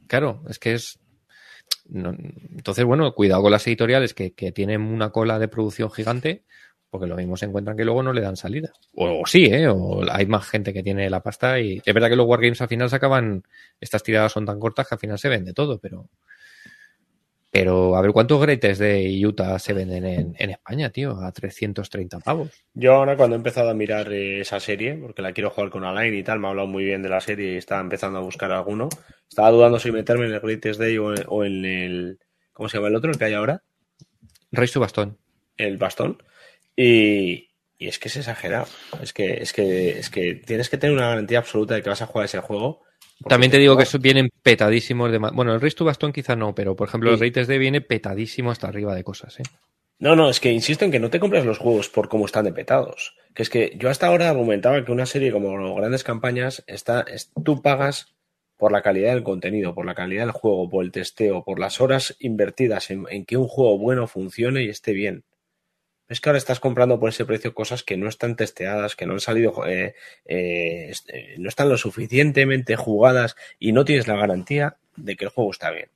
Claro, 0.08 0.42
es 0.50 0.58
que 0.58 0.74
es. 0.74 0.98
No- 1.90 2.16
entonces, 2.56 2.86
bueno, 2.86 3.14
cuidado 3.14 3.41
con 3.41 3.52
las 3.52 3.66
editoriales 3.68 4.14
que, 4.14 4.32
tienen 4.52 4.82
una 4.82 5.12
cola 5.12 5.40
de 5.40 5.48
producción 5.48 5.91
gigante, 5.91 6.44
porque 6.90 7.07
lo 7.07 7.16
mismo 7.16 7.38
se 7.38 7.45
encuentran 7.45 7.76
que 7.76 7.86
luego 7.86 8.03
no 8.03 8.14
le 8.14 8.22
dan 8.22 8.38
salida. 8.38 8.72
O, 8.95 9.24
sí, 9.26 9.45
¿eh? 9.45 9.68
O 9.68 10.02
hay 10.10 10.26
más 10.26 10.48
gente 10.48 10.74
que 10.74 10.84
tiene 10.84 11.10
la 11.10 11.22
pasta 11.22 11.60
y 11.60 11.82
es 11.84 11.94
verdad 11.94 12.10
que 12.10 12.16
los 12.16 12.28
Wargames 12.28 12.62
al 12.62 12.68
final 12.68 12.90
se 12.90 12.95
acaban. 12.95 13.44
Estas 13.80 14.03
tiradas 14.03 14.32
son 14.32 14.45
tan 14.45 14.60
cortas 14.60 14.88
que 14.88 14.95
al 14.95 14.99
final 14.99 15.20
se 15.20 15.30
vende 15.30 15.53
todo, 15.53 15.80
pero. 15.80 16.10
Pero 17.52 17.95
a 17.95 18.02
ver 18.02 18.12
cuántos 18.12 18.41
gretes 18.41 18.80
de 18.80 19.26
Utah 19.26 19.57
se 19.60 19.72
venden 19.72 20.06
en, 20.06 20.36
en 20.38 20.49
España, 20.49 20.90
tío, 20.90 21.22
a 21.22 21.32
330 21.32 22.20
pavos. 22.20 22.49
Yo 22.74 22.95
ahora 22.95 23.16
cuando 23.16 23.36
he 23.36 23.38
empezado 23.38 23.70
a 23.70 23.74
mirar 23.74 24.12
eh, 24.12 24.41
esa 24.41 24.60
serie, 24.60 24.95
porque 24.95 25.22
la 25.22 25.32
quiero 25.32 25.52
jugar 25.52 25.70
con 25.70 25.86
Alain 25.86 26.14
y 26.14 26.22
tal, 26.22 26.40
me 26.40 26.48
ha 26.48 26.49
hablado 26.49 26.68
muy 26.68 26.84
bien 26.84 27.02
de 27.02 27.07
la 27.07 27.22
serie 27.22 27.53
y 27.53 27.56
estaba 27.56 27.80
empezando 27.80 28.20
a 28.20 28.24
buscar 28.24 28.52
alguno. 28.52 28.90
Estaba 29.30 29.52
dudando 29.52 29.80
si 29.80 29.91
meterme 29.91 30.26
en 30.26 30.34
el 30.34 30.39
Greatest 30.39 30.80
Day 30.80 30.97
o 30.97 31.14
en, 31.14 31.23
o 31.27 31.43
en 31.43 31.65
el... 31.65 32.19
¿Cómo 32.53 32.69
se 32.69 32.77
llama 32.77 32.88
el 32.89 32.95
otro? 32.95 33.11
El 33.11 33.18
que 33.18 33.26
hay 33.26 33.34
ahora. 33.34 33.64
Rey 34.52 34.68
su 34.68 34.80
bastón. 34.80 35.18
El 35.57 35.77
bastón. 35.77 36.22
Y, 36.76 37.49
y 37.77 37.88
es 37.88 37.99
que 37.99 38.07
es 38.07 38.15
exagerado. 38.18 38.68
Es 39.02 39.14
que, 39.14 39.34
es, 39.41 39.52
que, 39.53 39.99
es 39.99 40.10
que 40.10 40.35
tienes 40.35 40.69
que 40.69 40.77
tener 40.77 40.95
una 40.95 41.10
garantía 41.10 41.39
absoluta 41.39 41.76
de 41.76 41.81
que 41.81 41.89
vas 41.89 42.02
a 42.02 42.06
jugar 42.07 42.26
ese 42.26 42.39
juego. 42.39 42.84
También 43.27 43.52
te 43.52 43.57
digo 43.57 43.77
que 43.77 43.84
eso 43.84 43.99
vienen 43.99 44.30
petadísimos 44.43 45.11
de... 45.11 45.18
Bueno, 45.18 45.53
el 45.53 45.61
Race 45.61 45.76
to 45.76 45.85
Bastón 45.85 46.11
quizá 46.14 46.35
no, 46.35 46.53
pero 46.53 46.76
por 46.76 46.88
ejemplo 46.88 47.11
el 47.11 47.18
Sí. 47.18 47.26
Rates 47.26 47.47
D 47.47 47.57
viene 47.57 47.81
petadísimo 47.81 48.52
hasta 48.52 48.68
arriba 48.68 48.93
de 48.95 49.03
cosas, 49.03 49.39
¿eh? 49.39 49.43
No, 49.97 50.18
no, 50.18 50.30
es 50.30 50.41
que 50.41 50.52
insisto 50.52 50.84
en 50.84 50.91
que 50.91 50.99
no 50.99 51.10
te 51.10 51.22
compres 51.22 51.45
los 51.45 51.57
juegos 51.57 51.88
por 51.88 52.10
cómo 52.10 52.26
están 52.26 52.43
de 52.43 52.52
petados. 52.52 53.15
Que 53.34 53.43
es 53.43 53.49
que 53.49 53.73
yo 53.77 53.89
hasta 53.89 54.07
ahora 54.07 54.30
argumentaba 54.30 54.84
que 54.84 54.91
una 54.91 55.06
serie 55.06 55.31
como 55.31 55.76
Grandes 55.76 56.03
Campañas, 56.03 56.64
está, 56.68 57.02
es- 57.02 57.31
tú 57.43 57.61
pagas 57.61 58.15
por 58.57 58.72
la 58.72 58.82
calidad 58.82 59.14
del 59.14 59.23
contenido, 59.23 59.73
por 59.76 59.86
la 59.86 59.95
calidad 59.95 60.23
del 60.23 60.32
juego, 60.32 60.69
por 60.69 60.84
el 60.86 60.91
testeo, 60.91 61.44
por 61.44 61.60
las 61.60 61.82
horas 61.82 62.15
invertidas 62.19 62.90
en, 62.91 63.26
que 63.26 63.38
un 63.38 63.48
juego 63.48 63.77
bueno 63.77 64.07
funcione 64.07 64.64
y 64.64 64.69
esté 64.69 64.94
bien. 64.94 65.23
Es 66.07 66.22
que 66.22 66.30
ahora 66.30 66.38
estás 66.38 66.60
comprando 66.60 66.99
por 66.99 67.10
ese 67.10 67.26
precio 67.26 67.56
cosas 67.56 67.84
que 67.84 67.98
no 67.98 68.07
están 68.07 68.36
testeadas, 68.36 68.95
que 68.95 69.07
no 69.07 69.14
han 69.14 69.19
salido, 69.19 69.65
eh, 69.68 69.95
eh, 70.26 70.88
este, 70.90 71.36
no 71.40 71.49
están 71.49 71.69
lo 71.69 71.77
suficientemente 71.77 72.76
jugadas 72.76 73.36
y 73.60 73.72
no 73.72 73.86
tienes 73.86 74.07
la 74.07 74.15
garantía 74.15 74.77
de 74.95 75.15
que 75.15 75.26
el 75.26 75.32
juego 75.32 75.52
está 75.52 75.72
bien. 75.72 75.90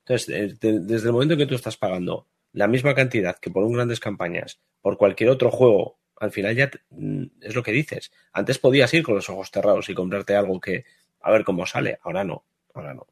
Entonces, 0.00 0.28
eh, 0.30 0.56
de- 0.60 0.80
desde 0.80 1.06
el 1.08 1.12
momento 1.12 1.36
que 1.36 1.46
tú 1.46 1.54
estás 1.54 1.76
pagando 1.76 2.26
la 2.52 2.66
misma 2.66 2.94
cantidad 2.94 3.38
que 3.38 3.50
por 3.50 3.62
un 3.64 3.72
grandes 3.74 4.00
campañas, 4.00 4.58
por 4.80 4.98
cualquier 4.98 5.30
otro 5.30 5.50
juego, 5.50 5.96
al 6.18 6.32
final 6.32 6.56
ya 6.56 6.70
mm, 6.90 7.24
es 7.40 7.54
lo 7.54 7.62
que 7.62 7.72
dices. 7.72 8.10
Antes 8.32 8.58
podías 8.58 8.92
ir 8.94 9.04
con 9.04 9.14
los 9.14 9.28
ojos 9.30 9.50
cerrados 9.52 9.88
y 9.88 9.94
comprarte 9.94 10.34
algo 10.34 10.60
que 10.60 10.84
a 11.22 11.30
ver 11.30 11.44
cómo 11.44 11.66
sale. 11.66 11.98
Ahora 12.02 12.24
no. 12.24 12.44
Ahora 12.74 12.94
no. 12.94 13.06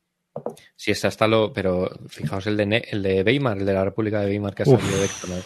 Si 0.77 0.91
está 0.91 1.09
hasta 1.09 1.27
lo. 1.27 1.53
Pero 1.53 1.91
fijaos 2.09 2.47
el 2.47 2.57
de, 2.57 2.67
Ne- 2.67 2.85
el 2.91 3.03
de 3.03 3.23
Weimar, 3.23 3.59
el 3.59 3.67
de 3.67 3.73
la 3.75 3.85
República 3.85 4.21
de 4.21 4.27
Weimar 4.27 4.55
que 4.55 4.63
ha 4.63 4.67
Uf. 4.69 4.81
salido 4.81 4.99
de 4.99 5.05
Exonar. 5.07 5.43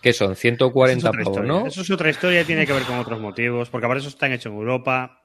Que 0.00 0.12
son 0.12 0.26
Eso 0.26 0.32
es 0.34 0.38
140 0.38 1.08
otra 1.10 1.24
pavos. 1.24 1.44
¿no? 1.44 1.66
Eso 1.66 1.80
es 1.82 1.90
otra 1.90 2.08
historia, 2.08 2.44
tiene 2.44 2.64
que 2.66 2.72
ver 2.72 2.84
con 2.84 2.98
otros 2.98 3.20
motivos, 3.20 3.68
porque 3.68 3.86
ahora 3.86 3.98
eso 3.98 4.08
está 4.08 4.32
hecho 4.32 4.48
en 4.48 4.54
Europa. 4.54 5.22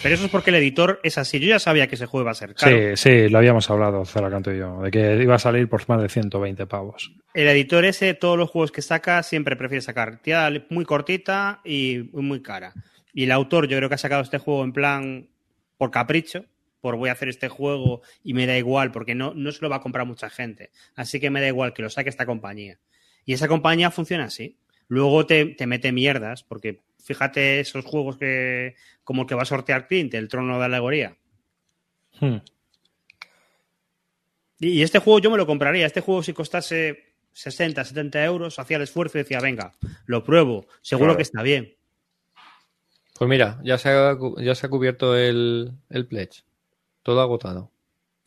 Pero 0.00 0.14
eso 0.14 0.26
es 0.26 0.30
porque 0.30 0.50
el 0.50 0.56
editor 0.56 1.00
es 1.02 1.18
así. 1.18 1.40
Yo 1.40 1.48
ya 1.48 1.58
sabía 1.58 1.88
que 1.88 1.96
ese 1.96 2.06
juego 2.06 2.22
iba 2.22 2.30
a 2.30 2.34
ser 2.34 2.54
caro. 2.54 2.76
Sí, 2.76 2.96
sí, 2.96 3.28
lo 3.28 3.38
habíamos 3.38 3.68
hablado, 3.68 4.04
Zaracanto 4.04 4.52
y 4.54 4.58
yo, 4.58 4.80
de 4.80 4.90
que 4.92 5.16
iba 5.20 5.34
a 5.34 5.38
salir 5.40 5.68
por 5.68 5.86
más 5.88 6.00
de 6.00 6.08
120 6.08 6.66
pavos. 6.66 7.12
El 7.34 7.48
editor 7.48 7.84
ese, 7.84 8.14
todos 8.14 8.38
los 8.38 8.48
juegos 8.48 8.70
que 8.70 8.80
saca, 8.80 9.22
siempre 9.24 9.56
prefiere 9.56 9.82
sacar 9.82 10.18
tirada 10.22 10.56
muy 10.70 10.84
cortita 10.84 11.60
y 11.64 12.08
muy 12.12 12.40
cara. 12.42 12.72
Y 13.12 13.24
el 13.24 13.32
autor, 13.32 13.66
yo 13.66 13.76
creo 13.76 13.88
que 13.88 13.96
ha 13.96 13.98
sacado 13.98 14.22
este 14.22 14.38
juego 14.38 14.62
en 14.62 14.72
plan 14.72 15.28
por 15.76 15.90
capricho, 15.90 16.44
por 16.80 16.96
voy 16.96 17.08
a 17.08 17.12
hacer 17.12 17.28
este 17.28 17.48
juego 17.48 18.02
y 18.22 18.34
me 18.34 18.46
da 18.46 18.56
igual, 18.56 18.92
porque 18.92 19.14
no, 19.14 19.34
no 19.34 19.52
se 19.52 19.60
lo 19.62 19.68
va 19.68 19.76
a 19.76 19.80
comprar 19.80 20.06
mucha 20.06 20.30
gente. 20.30 20.70
Así 20.94 21.20
que 21.20 21.30
me 21.30 21.40
da 21.40 21.48
igual 21.48 21.72
que 21.74 21.82
lo 21.82 21.90
saque 21.90 22.08
esta 22.10 22.26
compañía. 22.26 22.78
Y 23.24 23.32
esa 23.32 23.48
compañía 23.48 23.90
funciona 23.90 24.24
así. 24.24 24.56
Luego 24.88 25.26
te, 25.26 25.46
te 25.46 25.66
mete 25.66 25.90
mierdas, 25.92 26.44
porque 26.44 26.82
fíjate 27.02 27.60
esos 27.60 27.84
juegos 27.84 28.16
que, 28.18 28.76
como 29.02 29.22
el 29.22 29.28
que 29.28 29.34
va 29.34 29.42
a 29.42 29.46
sortear 29.46 29.88
Clint, 29.88 30.14
el 30.14 30.28
trono 30.28 30.58
de 30.58 30.64
alegoría. 30.64 31.16
Hmm. 32.20 32.36
Y 34.58 34.68
y 34.68 34.82
este 34.82 35.00
juego 35.00 35.18
yo 35.18 35.30
me 35.30 35.36
lo 35.36 35.46
compraría. 35.46 35.86
Este 35.86 36.00
juego 36.00 36.22
si 36.22 36.32
costase 36.32 37.14
60, 37.32 37.84
70 37.84 38.24
euros, 38.24 38.58
hacía 38.58 38.78
el 38.78 38.84
esfuerzo 38.84 39.18
y 39.18 39.22
decía, 39.22 39.40
venga, 39.40 39.74
lo 40.06 40.24
pruebo, 40.24 40.66
seguro 40.80 41.08
Claro. 41.08 41.16
que 41.18 41.22
está 41.22 41.42
bien. 41.42 41.75
Pues 43.18 43.28
mira, 43.28 43.58
ya 43.64 43.78
se 43.78 43.88
ha, 43.90 44.16
ya 44.38 44.54
se 44.54 44.66
ha 44.66 44.70
cubierto 44.70 45.16
el, 45.16 45.72
el 45.90 46.06
pledge. 46.06 46.44
Todo 47.02 47.20
agotado. 47.20 47.70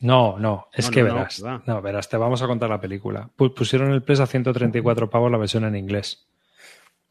No, 0.00 0.38
no, 0.38 0.68
es 0.72 0.86
No, 0.86 0.90
que 0.92 1.02
no, 1.02 1.14
verás. 1.14 1.42
No, 1.66 1.82
verás, 1.82 2.08
te 2.08 2.16
vamos 2.16 2.40
a 2.42 2.46
contar 2.46 2.70
la 2.70 2.80
película. 2.80 3.28
Pu- 3.36 3.54
Pusieron 3.54 3.92
el 3.92 4.02
precio 4.02 4.24
a 4.24 4.26
134 4.26 5.10
pavos 5.10 5.30
la 5.30 5.36
versión 5.38 5.64
en 5.64 5.76
inglés. 5.76 6.26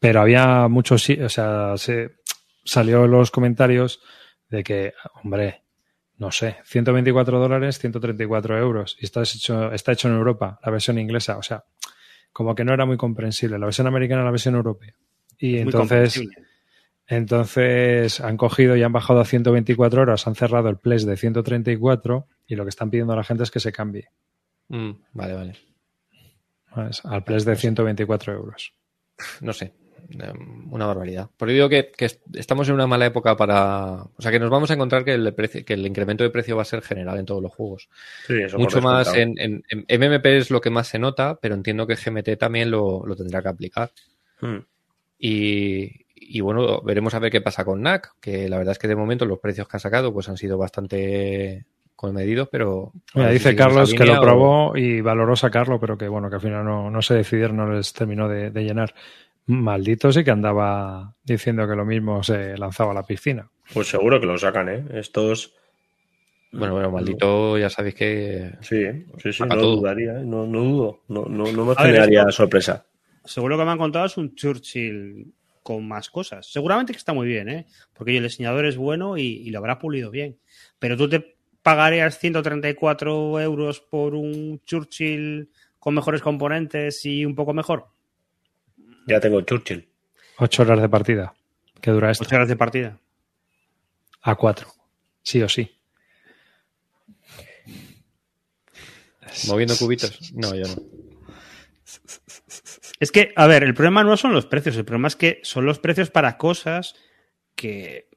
Pero 0.00 0.20
había 0.20 0.66
muchos, 0.68 1.02
sí- 1.02 1.20
o 1.20 1.28
sea, 1.28 1.76
se 1.76 2.16
salió 2.64 3.04
en 3.04 3.12
los 3.12 3.30
comentarios 3.30 4.00
de 4.48 4.64
que, 4.64 4.92
hombre, 5.22 5.62
no 6.18 6.32
sé, 6.32 6.56
124 6.64 7.38
dólares, 7.38 7.78
134 7.78 8.58
euros. 8.58 8.96
Y 9.00 9.04
está 9.04 9.22
hecho, 9.22 9.72
está 9.72 9.92
hecho 9.92 10.08
en 10.08 10.14
Europa, 10.14 10.58
la 10.64 10.72
versión 10.72 10.98
inglesa. 10.98 11.36
O 11.38 11.42
sea, 11.42 11.64
como 12.32 12.54
que 12.56 12.64
no 12.64 12.74
era 12.74 12.84
muy 12.86 12.96
comprensible. 12.96 13.58
La 13.58 13.66
versión 13.66 13.86
americana, 13.86 14.24
la 14.24 14.30
versión 14.32 14.56
europea. 14.56 14.94
Y 15.38 15.50
Muy 15.52 15.58
entonces, 15.60 16.14
comprensible. 16.18 16.36
Entonces 17.10 18.20
han 18.20 18.36
cogido 18.36 18.76
y 18.76 18.82
han 18.82 18.92
bajado 18.92 19.20
a 19.20 19.24
124 19.24 20.02
horas, 20.02 20.26
han 20.26 20.34
cerrado 20.34 20.68
el 20.70 20.76
pledge 20.76 21.04
de 21.06 21.16
134 21.16 22.26
y 22.46 22.54
lo 22.54 22.64
que 22.64 22.70
están 22.70 22.88
pidiendo 22.90 23.12
a 23.12 23.16
la 23.16 23.24
gente 23.24 23.42
es 23.42 23.50
que 23.50 23.60
se 23.60 23.72
cambie 23.72 24.08
Mm, 24.68 24.90
vale, 25.14 25.34
vale. 25.34 25.54
al 27.04 27.24
pledge 27.24 27.44
de 27.44 27.56
124 27.56 28.32
euros. 28.32 28.72
No 29.40 29.52
sé. 29.52 29.72
eh, 30.10 30.32
Una 30.70 30.86
barbaridad. 30.86 31.28
Por 31.36 31.50
ello 31.50 31.56
digo 31.56 31.68
que, 31.68 31.90
que 31.96 32.04
est- 32.04 32.22
estamos 32.34 32.68
en 32.68 32.74
una 32.74 32.86
mala 32.86 33.06
época 33.06 33.36
para. 33.36 33.94
O 34.16 34.20
sea, 34.22 34.30
que 34.30 34.38
nos 34.38 34.48
vamos 34.50 34.70
a 34.70 34.74
encontrar 34.74 35.04
que 35.04 35.14
el, 35.14 35.34
precio, 35.34 35.64
que 35.64 35.74
el 35.74 35.84
incremento 35.86 36.22
de 36.24 36.30
precio 36.30 36.54
va 36.56 36.62
a 36.62 36.66
ser 36.66 36.82
general 36.82 37.18
en 37.18 37.26
todos 37.26 37.42
los 37.42 37.52
juegos. 37.52 37.88
Sí, 38.26 38.34
eso 38.40 38.58
Mucho 38.58 38.80
más 38.80 39.12
en, 39.14 39.34
en- 39.38 39.62
en 39.68 39.84
MMP 40.00 40.26
es 40.38 40.50
lo 40.52 40.60
que 40.60 40.70
más 40.70 40.86
se 40.88 40.98
nota, 41.00 41.36
pero 41.40 41.54
entiendo 41.56 41.86
que 41.86 41.96
GMT 41.96 42.36
también 42.38 42.70
lo, 42.70 43.04
lo 43.04 43.16
tendrá 43.16 43.42
que 43.42 43.48
aplicar. 43.48 43.90
Hmm. 44.40 44.58
Y, 45.18 46.06
y 46.20 46.40
bueno, 46.40 46.80
veremos 46.82 47.14
a 47.14 47.18
ver 47.18 47.32
qué 47.32 47.40
pasa 47.40 47.64
con 47.64 47.82
NAC, 47.82 48.12
que 48.20 48.48
la 48.48 48.58
verdad 48.58 48.72
es 48.72 48.78
que 48.78 48.86
de 48.88 48.94
momento 48.96 49.24
los 49.26 49.38
precios 49.40 49.66
que 49.66 49.76
ha 49.78 49.80
sacado 49.80 50.12
pues 50.12 50.28
han 50.28 50.36
sido 50.36 50.58
bastante 50.58 51.64
comedidos, 51.96 52.48
pero... 52.50 52.92
Mira, 53.14 53.26
ver 53.28 53.34
dice 53.34 53.56
Carlos 53.56 53.92
que 53.92 54.04
lo 54.04 54.18
o- 54.18 54.22
probó 54.22 54.76
y 54.76 55.00
valoró 55.00 55.34
sacarlo, 55.36 55.80
pero 55.80 55.98
que 55.98 56.08
bueno, 56.08 56.28
que 56.28 56.36
al 56.36 56.40
final 56.40 56.64
no, 56.64 56.90
no 56.90 57.02
se 57.02 57.14
decidieron, 57.14 57.56
no 57.56 57.72
les 57.72 57.92
terminó 57.92 58.28
de, 58.28 58.50
de 58.50 58.62
llenar. 58.64 58.94
Maldito 59.46 60.12
sí 60.12 60.22
que 60.22 60.30
andaba 60.30 61.14
diciendo 61.24 61.66
que 61.68 61.74
lo 61.74 61.84
mismo 61.84 62.22
se 62.22 62.56
lanzaba 62.56 62.92
a 62.92 62.94
la 62.94 63.02
piscina. 63.02 63.50
Pues 63.74 63.88
seguro 63.88 64.20
que 64.20 64.26
lo 64.26 64.38
sacan, 64.38 64.68
¿eh? 64.68 64.84
Estos. 64.94 65.54
Bueno, 66.52 66.74
bueno, 66.74 66.90
maldito, 66.90 67.56
ya 67.58 67.70
sabéis 67.70 67.94
que... 67.94 68.52
Sí, 68.60 68.84
sí, 69.18 69.32
sí, 69.32 69.42
no 69.44 69.48
todo. 69.56 69.76
dudaría, 69.76 70.20
¿eh? 70.20 70.24
no, 70.24 70.46
no 70.46 70.60
dudo. 70.62 71.00
No, 71.08 71.24
no, 71.26 71.50
no 71.52 71.64
me 71.64 71.74
generaría 71.76 72.28
sorpresa. 72.30 72.86
Seguro 73.24 73.56
que 73.58 73.64
me 73.64 73.70
han 73.70 73.78
contado 73.78 74.06
es 74.06 74.16
un 74.16 74.34
Churchill 74.34 75.32
con 75.70 75.86
más 75.86 76.10
cosas. 76.10 76.50
Seguramente 76.50 76.92
que 76.92 76.96
está 76.96 77.12
muy 77.12 77.28
bien, 77.28 77.48
¿eh? 77.48 77.64
Porque 77.92 78.16
el 78.16 78.24
diseñador 78.24 78.66
es 78.66 78.76
bueno 78.76 79.16
y, 79.16 79.22
y 79.22 79.50
lo 79.50 79.60
habrá 79.60 79.78
pulido 79.78 80.10
bien. 80.10 80.36
Pero 80.80 80.96
tú 80.96 81.08
te 81.08 81.36
pagarías 81.62 82.18
134 82.18 83.38
euros 83.38 83.80
por 83.80 84.16
un 84.16 84.60
Churchill 84.64 85.48
con 85.78 85.94
mejores 85.94 86.22
componentes 86.22 87.06
y 87.06 87.24
un 87.24 87.36
poco 87.36 87.54
mejor. 87.54 87.86
Ya 89.06 89.20
tengo 89.20 89.40
Churchill. 89.42 89.88
Ocho 90.38 90.62
horas 90.62 90.80
de 90.80 90.88
partida. 90.88 91.34
que 91.80 91.92
dura 91.92 92.10
esto? 92.10 92.24
Ocho 92.24 92.34
horas 92.34 92.48
de 92.48 92.56
partida. 92.56 92.98
A 94.22 94.34
cuatro. 94.34 94.72
Sí 95.22 95.40
o 95.40 95.48
sí. 95.48 95.70
Moviendo 99.46 99.76
cubitos. 99.76 100.32
No, 100.34 100.52
yo 100.52 100.64
no. 100.66 100.74
Es 103.00 103.10
que, 103.10 103.32
a 103.34 103.46
ver, 103.46 103.64
el 103.64 103.74
problema 103.74 104.04
no 104.04 104.16
son 104.18 104.32
los 104.32 104.46
precios, 104.46 104.76
el 104.76 104.84
problema 104.84 105.08
es 105.08 105.16
que 105.16 105.40
son 105.42 105.64
los 105.64 105.78
precios 105.78 106.10
para 106.10 106.36
cosas 106.36 106.94
que, 107.54 108.10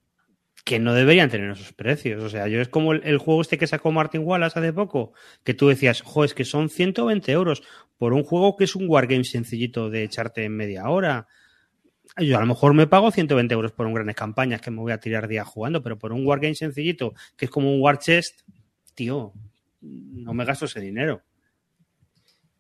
que 0.66 0.80
no 0.80 0.94
deberían 0.94 1.30
tener 1.30 1.50
esos 1.52 1.72
precios. 1.72 2.22
O 2.22 2.30
sea, 2.30 2.48
yo 2.48 2.60
es 2.60 2.68
como 2.68 2.92
el, 2.92 3.18
juego 3.18 3.42
este 3.42 3.58
que 3.58 3.66
sacó 3.66 3.92
Martin 3.94 4.24
Wallace 4.26 4.60
hace 4.60 4.74
poco, 4.74 5.14
que 5.46 5.54
tú 5.54 5.70
decías, 5.70 6.02
jo, 6.02 6.26
es 6.26 6.34
que 6.34 6.44
son 6.44 6.70
120 6.70 7.32
euros 7.32 7.64
por 7.98 8.14
un 8.14 8.24
juego 8.24 8.58
que 8.58 8.66
es 8.66 8.76
un 8.76 8.90
wargame 8.90 9.24
sencillito 9.24 9.90
de 9.90 10.04
echarte 10.04 10.44
en 10.44 10.56
media 10.56 10.90
hora. 10.90 11.28
Yo 12.18 12.38
a 12.38 12.42
lo 12.42 12.46
mejor 12.46 12.74
me 12.74 12.86
pago 12.86 13.10
120 13.10 13.54
euros 13.54 13.72
por 13.72 13.88
un 13.88 13.94
grandes 13.94 14.18
campañas 14.18 14.60
que 14.60 14.70
me 14.70 14.82
voy 14.82 14.92
a 14.92 15.00
tirar 15.00 15.30
día 15.30 15.46
jugando, 15.46 15.82
pero 15.82 15.98
por 15.98 16.12
un 16.12 16.28
wargame 16.28 16.56
sencillito, 16.56 17.14
que 17.38 17.46
es 17.46 17.52
como 17.52 17.74
un 17.74 17.82
war 17.82 18.00
chest, 18.00 18.42
tío, 18.94 19.32
no 19.82 20.34
me 20.34 20.44
gasto 20.44 20.66
ese 20.66 20.82
dinero. 20.82 21.22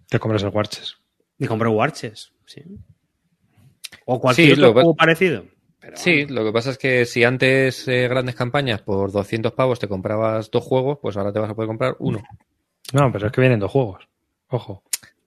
Te 0.07 0.19
compras 0.19 0.43
el 0.43 0.49
Warches. 0.49 1.02
Me 1.37 1.47
compré 1.47 1.69
Warches, 1.69 2.31
sí. 2.45 2.61
O 4.05 4.19
cualquier 4.19 4.47
Sí, 4.55 4.61
otro 4.61 4.73
juego 4.73 4.95
parecido. 4.95 5.45
Pero, 5.79 5.97
Sí, 5.97 6.25
lo 6.27 6.43
que 6.45 6.51
pasa 6.53 6.71
es 6.71 6.77
que 6.77 7.05
si 7.05 7.23
antes 7.23 7.87
eh, 7.87 8.07
grandes 8.07 8.35
campañas 8.35 8.81
por 8.81 9.11
200 9.11 9.51
pavos 9.53 9.79
te 9.79 9.87
comprabas 9.87 10.49
dos 10.49 10.63
juegos, 10.63 10.99
pues 11.01 11.17
ahora 11.17 11.33
te 11.33 11.39
vas 11.39 11.49
a 11.49 11.55
poder 11.55 11.67
comprar 11.67 11.95
uno. 11.99 12.21
No, 12.93 13.11
pero 13.11 13.27
es 13.27 13.33
que 13.33 13.41
vienen 13.41 13.59
dos 13.59 13.71
juegos. 13.71 14.07
Ojo. 14.49 14.83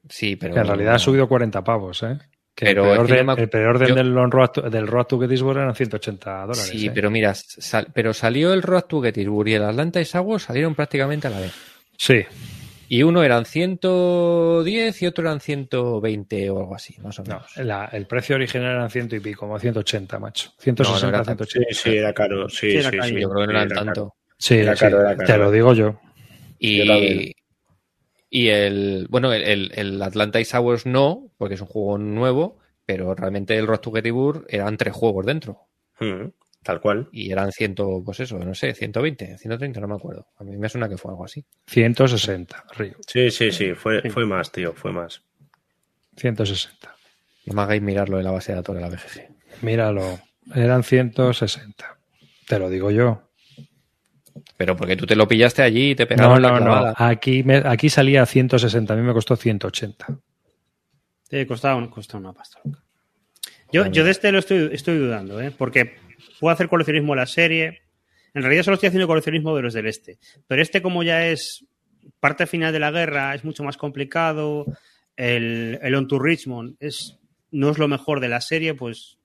Sí, 0.09 0.37
pero... 0.37 0.55
Que 0.55 0.61
en 0.61 0.67
realidad 0.67 0.95
ha 0.95 0.99
subido 0.99 1.29
40 1.29 1.63
pavos, 1.65 2.03
¿eh? 2.05 2.17
Que 2.55 2.65
Pero 2.67 2.85
el 2.87 2.93
es 2.93 2.99
que 3.01 3.05
preorden, 3.07 3.27
yo 3.27 3.35
me- 3.37 3.43
el 3.43 3.49
preorden 3.51 3.89
yo- 3.89 3.95
del, 3.97 4.31
Road 4.31 4.49
to, 4.51 4.63
del 4.71 4.87
Road 4.87 5.05
to 5.07 5.19
Gettysburg 5.21 5.59
eran 5.59 5.75
180 5.75 6.41
dólares. 6.43 6.69
Sí, 6.69 6.87
¿eh? 6.87 6.93
pero 6.95 7.11
mira, 7.11 7.35
sal- 7.35 7.89
pero 7.93 8.15
salió 8.15 8.55
el 8.55 8.63
Road 8.63 8.85
to 8.85 9.03
Gettysburg 9.03 9.49
y 9.49 9.55
el 9.55 9.65
Atlanta 9.65 10.01
y 10.01 10.07
Saguo 10.07 10.39
salieron 10.39 10.75
prácticamente 10.75 11.27
a 11.27 11.31
la 11.31 11.41
vez. 11.41 11.53
Sí, 11.99 12.25
Y 12.89 13.03
uno 13.03 13.23
eran 13.25 13.45
110 13.47 15.03
y 15.03 15.07
otro 15.07 15.25
eran 15.25 15.41
120 15.41 16.51
o 16.51 16.59
algo 16.61 16.75
así, 16.75 16.97
más 17.01 17.19
o 17.19 17.25
no, 17.25 17.29
menos. 17.35 17.57
la- 17.57 17.87
el 17.87 18.07
precio 18.07 18.37
original 18.37 18.71
eran 18.73 18.91
ciento 18.91 19.17
y 19.17 19.21
pico, 19.21 19.41
como 19.41 19.59
180, 19.59 20.19
macho. 20.19 20.53
160, 20.59 21.07
No, 21.07 21.13
no 21.13 21.17
era 21.19 21.25
tanto. 21.25 21.45
180. 21.45 21.75
Sí, 21.75 21.91
sí, 21.91 21.97
era 21.97 22.13
caro. 22.15 22.49
Sí, 22.49 22.71
Sí, 22.71 22.83
sí. 22.83 23.21
Yo 23.21 23.29
creo 23.31 23.47
que 23.47 23.53
no 23.53 23.61
era 23.61 23.69
tanto. 23.69 23.85
caro. 23.93 24.15
Sí, 24.39 24.55
Era 24.59 24.75
sí, 24.77 24.81
caro, 24.81 25.01
era 25.01 25.17
caro. 25.17 25.27
te 25.27 25.39
lo 25.39 25.51
digo 25.51 25.73
yo. 25.75 25.99
Y, 26.59 27.33
y 28.31 28.49
el, 28.49 29.07
bueno, 29.11 29.33
el, 29.33 29.43
el, 29.43 29.73
el 29.75 30.03
Atlanta 30.03 30.41
y 30.41 30.45
Sours 30.45 30.87
no, 30.87 31.31
porque 31.39 31.55
es 31.55 31.61
un 31.61 31.67
juego 31.67 31.99
nuevo, 31.99 32.59
pero 32.85 33.15
realmente 33.15 33.57
el 33.57 33.67
Road 33.67 33.81
to 33.81 33.93
Gettysburg 33.93 34.45
eran 34.49 34.77
tres 34.77 34.95
juegos 34.95 35.27
dentro. 35.27 35.61
Mm, 36.01 36.27
Tal 36.67 36.81
cual. 36.81 37.09
Y 37.13 37.31
eran 37.31 37.53
ciento, 37.53 38.03
pues 38.05 38.19
eso, 38.21 38.39
no 38.41 38.53
sé, 38.53 38.75
120, 38.75 39.39
130, 39.39 39.81
no 39.81 39.87
me 39.87 39.95
acuerdo. 39.95 40.27
A 40.37 40.43
mí 40.43 40.57
me 40.57 40.69
suena 40.69 40.89
que 40.89 40.97
fue 40.99 41.13
algo 41.13 41.25
así. 41.25 41.45
160, 41.69 42.65
Río. 42.77 42.97
Sí, 43.07 43.31
sí, 43.31 43.53
sí. 43.53 43.75
Fue, 43.75 44.03
Sí. 44.03 44.11
fue 44.11 44.27
más, 44.27 44.51
tío. 44.51 44.75
Fue 44.75 44.91
más. 44.91 45.23
160. 46.17 46.93
No 47.45 47.55
me 47.55 47.63
hagáis 47.63 47.81
mirarlo 47.83 48.19
en 48.19 48.25
la 48.25 48.33
base 48.33 48.51
de 48.51 48.57
datos 48.57 48.75
de 48.75 48.81
la 48.81 48.89
BGG. 48.89 49.29
Míralo, 49.63 50.19
eran 50.55 50.83
160. 50.83 51.97
Te 52.49 52.59
lo 52.59 52.69
digo 52.69 52.91
yo. 52.91 53.23
Pero 54.57 54.75
porque 54.77 54.97
tú 54.97 55.07
te 55.07 55.15
lo 55.15 55.29
pillaste 55.29 55.63
allí 55.63 55.91
y 55.91 55.95
te 55.95 56.03
No, 56.05 56.09
pegaron 56.09 56.43
la 56.43 56.49
no, 56.51 56.59
no. 56.59 56.65
clavada. 56.65 56.95
Aquí, 56.97 57.43
me- 57.45 57.63
aquí 57.65 57.89
salía 57.91 58.27
160, 58.27 58.93
a 58.93 58.97
mí 58.97 59.03
me 59.03 59.13
costó 59.13 59.37
180. 59.37 60.07
Eh, 61.31 61.47
costaba, 61.47 61.77
un- 61.77 61.89
costaba 61.89 62.21
una 62.21 62.33
pasta 62.33 62.59
loca. 62.65 62.83
Yo, 63.73 63.87
yo 63.87 64.05
de 64.05 64.11
este 64.13 64.31
lo 64.33 64.39
estoy, 64.39 64.71
estoy 64.73 64.99
dudando, 64.99 65.41
¿eh? 65.41 65.51
porque 65.57 65.97
puedo 66.41 66.53
hacer 66.53 66.69
coleccionismo 66.69 67.15
de 67.15 67.21
la 67.21 67.27
serie. 67.27 67.83
En 68.35 68.43
realidad 68.43 68.63
solo 68.65 68.75
estoy 68.75 68.89
haciendo 68.89 69.07
coleccionismo 69.07 69.57
de 69.57 69.63
los 69.63 69.75
del 69.75 69.87
este. 69.87 70.19
Pero 70.47 70.61
este, 70.63 70.83
como 70.83 71.03
ya 71.03 71.27
es 71.29 71.65
parte 72.21 72.47
final 72.47 72.73
de 72.73 72.79
la 72.81 72.91
guerra, 72.91 73.35
es 73.35 73.45
mucho 73.45 73.63
más 73.65 73.77
complicado. 73.77 74.67
El, 75.17 75.79
el 75.83 75.95
On 75.95 76.07
to 76.07 76.19
Richmond 76.19 76.77
es, 76.79 77.19
no 77.51 77.71
es 77.71 77.79
lo 77.79 77.89
mejor 77.89 78.21
de 78.21 78.29
la 78.29 78.41
serie, 78.43 78.75
pues 78.75 79.17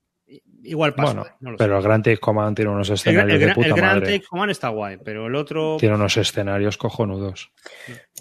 igual 0.63 0.93
pasa. 0.93 1.13
Bueno, 1.13 1.29
no 1.41 1.51
lo 1.51 1.57
sé. 1.57 1.63
pero 1.65 1.77
el 1.77 1.83
Grand 1.83 2.03
Take 2.05 2.19
Command 2.19 2.55
tiene 2.55 2.71
unos 2.71 2.87
El, 2.87 2.93
escenarios 2.95 3.33
el, 3.33 3.39
de 3.39 3.45
gran- 3.45 3.55
puta 3.55 3.67
el 3.67 3.73
Grand 3.73 3.99
madre. 4.01 4.13
Take 4.17 4.25
Command 4.27 4.51
está 4.51 4.69
guay, 4.69 4.97
pero 5.03 5.27
el 5.27 5.35
otro. 5.35 5.75
Tiene 5.77 5.95
unos 5.95 6.15
escenarios 6.15 6.77
cojonudos. 6.77 7.51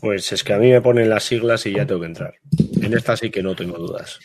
Pues 0.01 0.32
es 0.32 0.42
que 0.42 0.52
a 0.55 0.59
mí 0.59 0.70
me 0.70 0.80
ponen 0.80 1.09
las 1.09 1.22
siglas 1.22 1.64
y 1.66 1.72
ya 1.74 1.86
tengo 1.86 2.01
que 2.01 2.06
entrar. 2.09 2.34
En 2.82 2.92
esta 2.94 3.16
sí 3.16 3.30
que 3.30 3.42
no 3.44 3.55
tengo 3.55 3.78
dudas. 3.78 4.18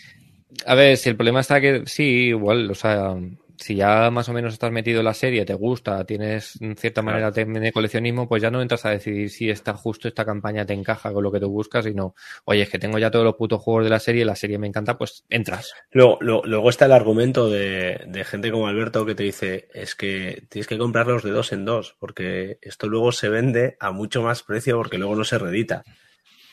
A 0.66 0.74
ver, 0.74 0.98
si 0.98 1.10
el 1.10 1.16
problema 1.18 1.42
está 1.42 1.62
que 1.62 1.84
sí, 1.86 2.28
igual, 2.30 2.72
o 2.72 2.76
sea, 2.76 3.14
si 3.58 3.76
ya 3.76 4.10
más 4.12 4.28
o 4.30 4.34
menos 4.34 4.54
estás 4.54 4.72
metido 4.72 5.00
en 5.00 5.06
la 5.06 5.14
serie, 5.14 5.46
te 5.46 5.54
gusta, 5.54 6.04
tienes 6.06 6.60
en 6.62 6.76
cierta 6.76 7.02
manera 7.02 7.32
de 7.32 7.46
de 7.46 7.72
coleccionismo, 7.72 8.28
pues 8.28 8.42
ya 8.42 8.52
no 8.52 8.62
entras 8.62 8.86
a 8.86 8.90
decidir 8.92 9.30
si 9.30 9.50
esta 9.50 9.74
justo 9.74 10.08
esta 10.08 10.26
campaña 10.26 10.66
te 10.66 10.74
encaja 10.74 11.12
con 11.14 11.24
lo 11.24 11.32
que 11.32 11.40
tú 11.40 11.50
buscas 11.50 11.86
y 11.88 11.94
no, 11.94 12.16
oye, 12.46 12.64
es 12.64 12.70
que 12.70 12.80
tengo 12.80 12.98
ya 13.00 13.12
todos 13.12 13.26
los 13.26 13.36
putos 13.36 13.62
juegos 13.62 13.84
de 13.86 13.90
la 13.90 14.00
serie, 14.00 14.26
la 14.26 14.36
serie 14.36 14.58
me 14.58 14.68
encanta, 14.68 14.98
pues 14.98 15.24
entras. 15.30 15.74
Luego, 15.92 16.18
lo- 16.22 16.44
luego 16.46 16.70
está 16.70 16.86
el 16.86 16.92
argumento 16.92 17.50
de, 17.50 18.02
de 18.08 18.24
gente 18.26 18.52
como 18.52 18.68
Alberto 18.68 19.06
que 19.06 19.16
te 19.16 19.24
dice 19.24 19.68
es 19.74 19.96
que 19.96 20.44
tienes 20.50 20.68
que 20.68 20.78
comprarlos 20.78 21.24
de 21.24 21.32
dos 21.32 21.52
en 21.54 21.66
dos 21.66 21.96
porque 22.00 22.60
esto 22.62 22.88
luego 22.88 23.12
se 23.12 23.30
vende 23.30 23.78
a 23.80 23.92
mucho 23.92 24.22
más 24.22 24.44
precio 24.44 24.78
porque 24.78 24.98
luego 24.98 25.16
no 25.16 25.24
se 25.24 25.38
redita. 25.38 25.84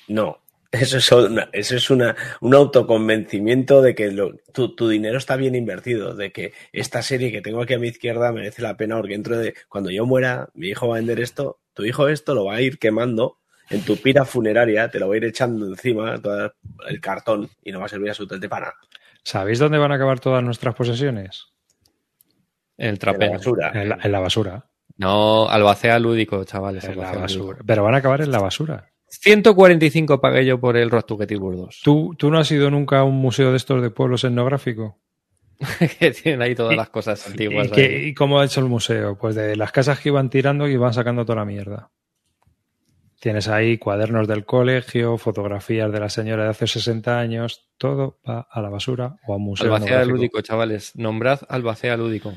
No, 0.08 0.38
eso 0.72 0.96
es, 0.98 1.12
una- 1.12 1.48
eso 1.52 1.76
es 1.76 1.90
una, 1.90 2.16
un 2.40 2.54
autoconvencimiento 2.54 3.82
de 3.82 3.94
que 3.94 4.10
lo- 4.10 4.34
tu, 4.52 4.74
tu 4.74 4.88
dinero 4.88 5.18
está 5.18 5.36
bien 5.36 5.54
invertido, 5.54 6.14
de 6.14 6.32
que 6.32 6.52
esta 6.72 7.02
serie 7.02 7.30
que 7.30 7.42
tengo 7.42 7.62
aquí 7.62 7.74
a 7.74 7.78
mi 7.78 7.88
izquierda 7.88 8.32
merece 8.32 8.62
la 8.62 8.76
pena 8.76 8.96
porque 8.96 9.12
dentro 9.14 9.36
de 9.38 9.54
cuando 9.68 9.90
yo 9.90 10.06
muera, 10.06 10.48
mi 10.54 10.68
hijo 10.68 10.88
va 10.88 10.96
a 10.96 10.98
vender 10.98 11.20
esto, 11.20 11.60
tu 11.74 11.84
hijo 11.84 12.08
esto 12.08 12.34
lo 12.34 12.46
va 12.46 12.54
a 12.56 12.60
ir 12.60 12.78
quemando 12.78 13.38
en 13.70 13.82
tu 13.82 13.96
pira 13.96 14.24
funeraria, 14.24 14.90
te 14.90 14.98
lo 14.98 15.08
va 15.08 15.14
a 15.14 15.16
ir 15.18 15.24
echando 15.24 15.66
encima 15.66 16.20
todo 16.20 16.52
el 16.88 17.00
cartón 17.00 17.48
y 17.62 17.72
no 17.72 17.78
va 17.80 17.86
a 17.86 17.88
servir 17.88 18.08
absolutamente 18.10 18.48
para 18.48 18.66
nada. 18.66 18.76
¿Sabéis 19.24 19.58
dónde 19.60 19.78
van 19.78 19.92
a 19.92 19.94
acabar 19.94 20.18
todas 20.20 20.42
nuestras 20.42 20.74
posesiones? 20.74 21.46
En 22.76 22.86
el 22.86 22.88
En 22.88 22.94
la 22.94 22.98
trapero. 22.98 23.32
basura. 23.32 23.70
En 23.74 23.88
la, 23.90 23.98
en 24.02 24.12
la 24.12 24.18
basura. 24.20 24.66
No, 24.96 25.48
albacea 25.48 25.98
lúdico, 25.98 26.44
chavales. 26.44 26.84
En 26.84 26.96
la 26.98 27.10
albacea 27.10 27.26
lúdico. 27.26 27.46
basura. 27.46 27.64
Pero 27.66 27.84
van 27.84 27.94
a 27.94 27.98
acabar 27.98 28.20
en 28.20 28.30
la 28.32 28.40
basura. 28.40 28.91
145 29.20 30.20
pagué 30.20 30.44
yo 30.46 30.58
por 30.58 30.76
el 30.76 30.90
Road 30.90 31.02
to 31.04 31.18
Get 31.18 31.30
Evil 31.32 31.56
2. 31.56 31.80
¿Tú, 31.84 32.14
¿Tú 32.18 32.30
no 32.30 32.38
has 32.38 32.50
ido 32.50 32.70
nunca 32.70 33.00
a 33.00 33.04
un 33.04 33.16
museo 33.16 33.50
de 33.50 33.56
estos 33.58 33.82
de 33.82 33.90
pueblos 33.90 34.24
etnográfico? 34.24 34.98
que 35.98 36.10
tienen 36.10 36.42
ahí 36.42 36.54
todas 36.54 36.74
las 36.76 36.88
cosas 36.88 37.24
¿Y, 37.26 37.30
antiguas. 37.30 37.70
ahí. 37.72 38.06
y 38.06 38.14
cómo 38.14 38.40
ha 38.40 38.44
hecho 38.44 38.60
el 38.60 38.66
museo? 38.66 39.16
Pues 39.18 39.34
de 39.34 39.54
las 39.54 39.70
casas 39.70 40.00
que 40.00 40.08
iban 40.08 40.30
tirando 40.30 40.66
y 40.66 40.72
iban 40.72 40.92
sacando 40.94 41.24
toda 41.24 41.36
la 41.36 41.44
mierda. 41.44 41.90
Tienes 43.20 43.46
ahí 43.46 43.78
cuadernos 43.78 44.26
del 44.26 44.44
colegio, 44.44 45.16
fotografías 45.18 45.92
de 45.92 46.00
la 46.00 46.08
señora 46.08 46.42
de 46.44 46.50
hace 46.50 46.66
60 46.66 47.20
años, 47.20 47.68
todo 47.78 48.18
va 48.28 48.48
a 48.50 48.60
la 48.60 48.68
basura 48.70 49.16
o 49.28 49.34
a 49.34 49.36
un 49.36 49.44
museo 49.44 49.72
Albacea 49.72 50.04
lúdico, 50.04 50.40
chavales. 50.40 50.96
Nombrad 50.96 51.40
albacea 51.48 51.96
lúdico. 51.96 52.34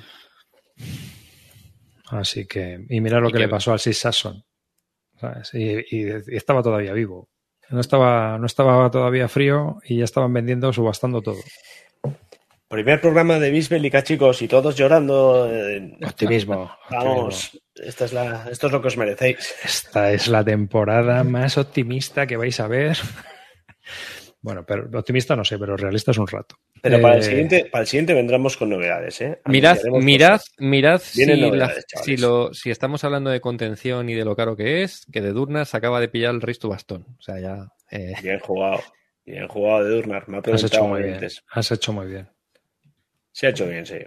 Así 2.09 2.45
que, 2.45 2.85
y 2.89 3.01
mira 3.01 3.19
lo 3.19 3.29
Y 3.29 3.31
que 3.31 3.37
que- 3.37 3.43
le 3.45 3.49
pasó 3.49 3.71
al 3.73 3.79
Sis 3.79 3.97
Sasson. 3.97 4.43
¿Sabes? 5.19 5.53
Y, 5.53 5.79
y- 5.95 6.07
y 6.27 6.35
estaba 6.35 6.61
todavía 6.63 6.93
vivo. 6.93 7.29
No 7.69 7.79
estaba, 7.79 8.37
no 8.37 8.45
estaba 8.45 8.89
todavía 8.91 9.27
frío 9.27 9.77
y 9.83 9.97
ya 9.97 10.03
estaban 10.03 10.31
vendiendo, 10.33 10.71
subastando 10.71 11.21
todo. 11.21 11.39
Primer 12.67 12.99
programa 12.99 13.39
de 13.39 13.51
Bisbélica, 13.51 14.03
chicos, 14.03 14.41
y 14.41 14.47
todos 14.47 14.75
llorando. 14.75 15.47
eh, 15.51 15.97
Optimismo. 16.05 16.63
optimismo. 16.73 16.77
Vamos, 16.89 17.59
esta 17.75 18.05
es 18.05 18.13
la, 18.13 18.47
esto 18.51 18.67
es 18.67 18.73
lo 18.73 18.81
que 18.81 18.87
os 18.87 18.97
merecéis. 18.97 19.55
Esta 19.63 20.11
es 20.11 20.27
la 20.27 20.43
temporada 20.43 21.23
más 21.23 21.57
optimista 21.57 22.27
que 22.27 22.37
vais 22.37 22.59
a 22.59 22.67
ver. 22.67 22.97
Bueno, 24.41 24.63
pero 24.63 24.87
optimista 24.99 25.35
no 25.35 25.43
sé, 25.43 25.57
pero 25.57 25.75
realista 25.75 26.11
es 26.11 26.19
un 26.19 26.27
rato. 26.27 26.57
Pero 26.85 27.01
para, 27.01 27.15
el 27.15 27.21
Eh, 27.21 27.25
siguiente, 27.25 27.65
para 27.71 27.81
el 27.81 27.87
siguiente 27.87 28.13
vendremos 28.13 28.57
con 28.57 28.69
novedades, 28.69 29.19
¿eh? 29.21 29.39
Mirad, 29.47 29.77
mirad, 29.93 30.39
cosas. 30.39 30.53
mirad 30.59 30.99
si, 30.99 31.25
la- 31.25 31.73
lo, 32.17 32.53
si 32.53 32.69
estamos 32.71 33.03
hablando 33.03 33.29
de 33.31 33.41
contención 33.41 34.07
y 34.09 34.13
de 34.13 34.23
lo 34.23 34.35
caro 34.35 34.55
que 34.55 34.83
es, 34.83 35.05
que 35.11 35.21
de 35.21 35.31
Durnas 35.31 35.73
acaba 35.75 35.99
de 35.99 36.07
pillar 36.09 36.33
el 36.35 36.41
Risto 36.41 36.69
Bastón. 36.69 37.05
O 37.17 37.21
sea, 37.21 37.39
ya. 37.39 37.67
eh, 37.91 38.13
Bien 38.21 38.39
jugado. 38.39 38.81
Bien 39.25 39.47
jugado 39.47 39.83
de 39.83 39.95
Durnar. 39.95 40.29
Me 40.29 40.37
ha 40.37 40.41
Has 40.53 40.63
hecho 40.63 40.85
muy 40.85 41.01
bien. 41.01 41.15
antes. 41.15 41.43
Has 41.49 41.71
hecho 41.71 41.91
muy 41.93 42.05
bien. 42.07 42.29
Se 43.31 43.47
ha 43.47 43.49
hecho 43.49 43.67
bien, 43.67 43.85
sí. 43.85 43.97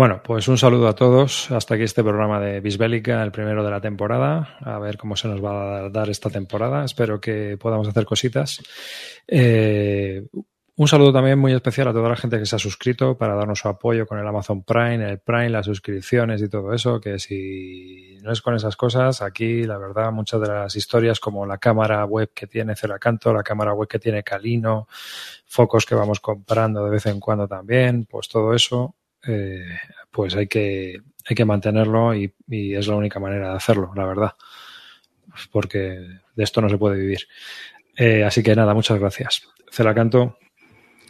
Bueno, 0.00 0.22
pues 0.24 0.48
un 0.48 0.56
saludo 0.56 0.88
a 0.88 0.94
todos. 0.94 1.50
Hasta 1.50 1.74
aquí 1.74 1.84
este 1.84 2.02
programa 2.02 2.40
de 2.40 2.60
Bisbélica, 2.60 3.22
el 3.22 3.32
primero 3.32 3.62
de 3.62 3.70
la 3.70 3.82
temporada. 3.82 4.56
A 4.60 4.78
ver 4.78 4.96
cómo 4.96 5.14
se 5.14 5.28
nos 5.28 5.44
va 5.44 5.76
a 5.76 5.90
dar 5.90 6.08
esta 6.08 6.30
temporada. 6.30 6.86
Espero 6.86 7.20
que 7.20 7.58
podamos 7.60 7.86
hacer 7.86 8.06
cositas. 8.06 8.62
Eh, 9.28 10.26
un 10.76 10.88
saludo 10.88 11.12
también 11.12 11.38
muy 11.38 11.52
especial 11.52 11.88
a 11.88 11.92
toda 11.92 12.08
la 12.08 12.16
gente 12.16 12.38
que 12.38 12.46
se 12.46 12.56
ha 12.56 12.58
suscrito 12.58 13.18
para 13.18 13.34
darnos 13.34 13.58
su 13.58 13.68
apoyo 13.68 14.06
con 14.06 14.18
el 14.18 14.26
Amazon 14.26 14.62
Prime, 14.62 15.06
el 15.06 15.18
Prime, 15.18 15.50
las 15.50 15.66
suscripciones 15.66 16.40
y 16.40 16.48
todo 16.48 16.72
eso. 16.72 16.98
Que 16.98 17.18
si 17.18 18.16
no 18.22 18.32
es 18.32 18.40
con 18.40 18.54
esas 18.54 18.76
cosas, 18.76 19.20
aquí 19.20 19.64
la 19.64 19.76
verdad 19.76 20.12
muchas 20.12 20.40
de 20.40 20.48
las 20.48 20.76
historias 20.76 21.20
como 21.20 21.44
la 21.44 21.58
cámara 21.58 22.06
web 22.06 22.30
que 22.34 22.46
tiene 22.46 22.74
Ceracanto, 22.74 23.34
la 23.34 23.42
cámara 23.42 23.74
web 23.74 23.86
que 23.86 23.98
tiene 23.98 24.22
Calino, 24.22 24.88
focos 25.44 25.84
que 25.84 25.94
vamos 25.94 26.20
comprando 26.20 26.86
de 26.86 26.90
vez 26.90 27.04
en 27.04 27.20
cuando 27.20 27.46
también, 27.46 28.06
pues 28.06 28.30
todo 28.30 28.54
eso 28.54 28.94
eh, 29.26 29.64
pues 30.10 30.34
hay 30.36 30.46
que, 30.46 31.00
hay 31.26 31.36
que 31.36 31.44
mantenerlo 31.44 32.14
y, 32.14 32.32
y 32.48 32.74
es 32.74 32.86
la 32.86 32.96
única 32.96 33.20
manera 33.20 33.50
de 33.50 33.56
hacerlo, 33.56 33.92
la 33.94 34.06
verdad. 34.06 34.32
Porque 35.52 35.78
de 36.34 36.44
esto 36.44 36.60
no 36.60 36.68
se 36.68 36.78
puede 36.78 36.98
vivir. 36.98 37.20
Eh, 37.96 38.24
así 38.24 38.42
que 38.42 38.54
nada, 38.54 38.74
muchas 38.74 38.98
gracias. 38.98 39.48
Celacanto, 39.70 40.38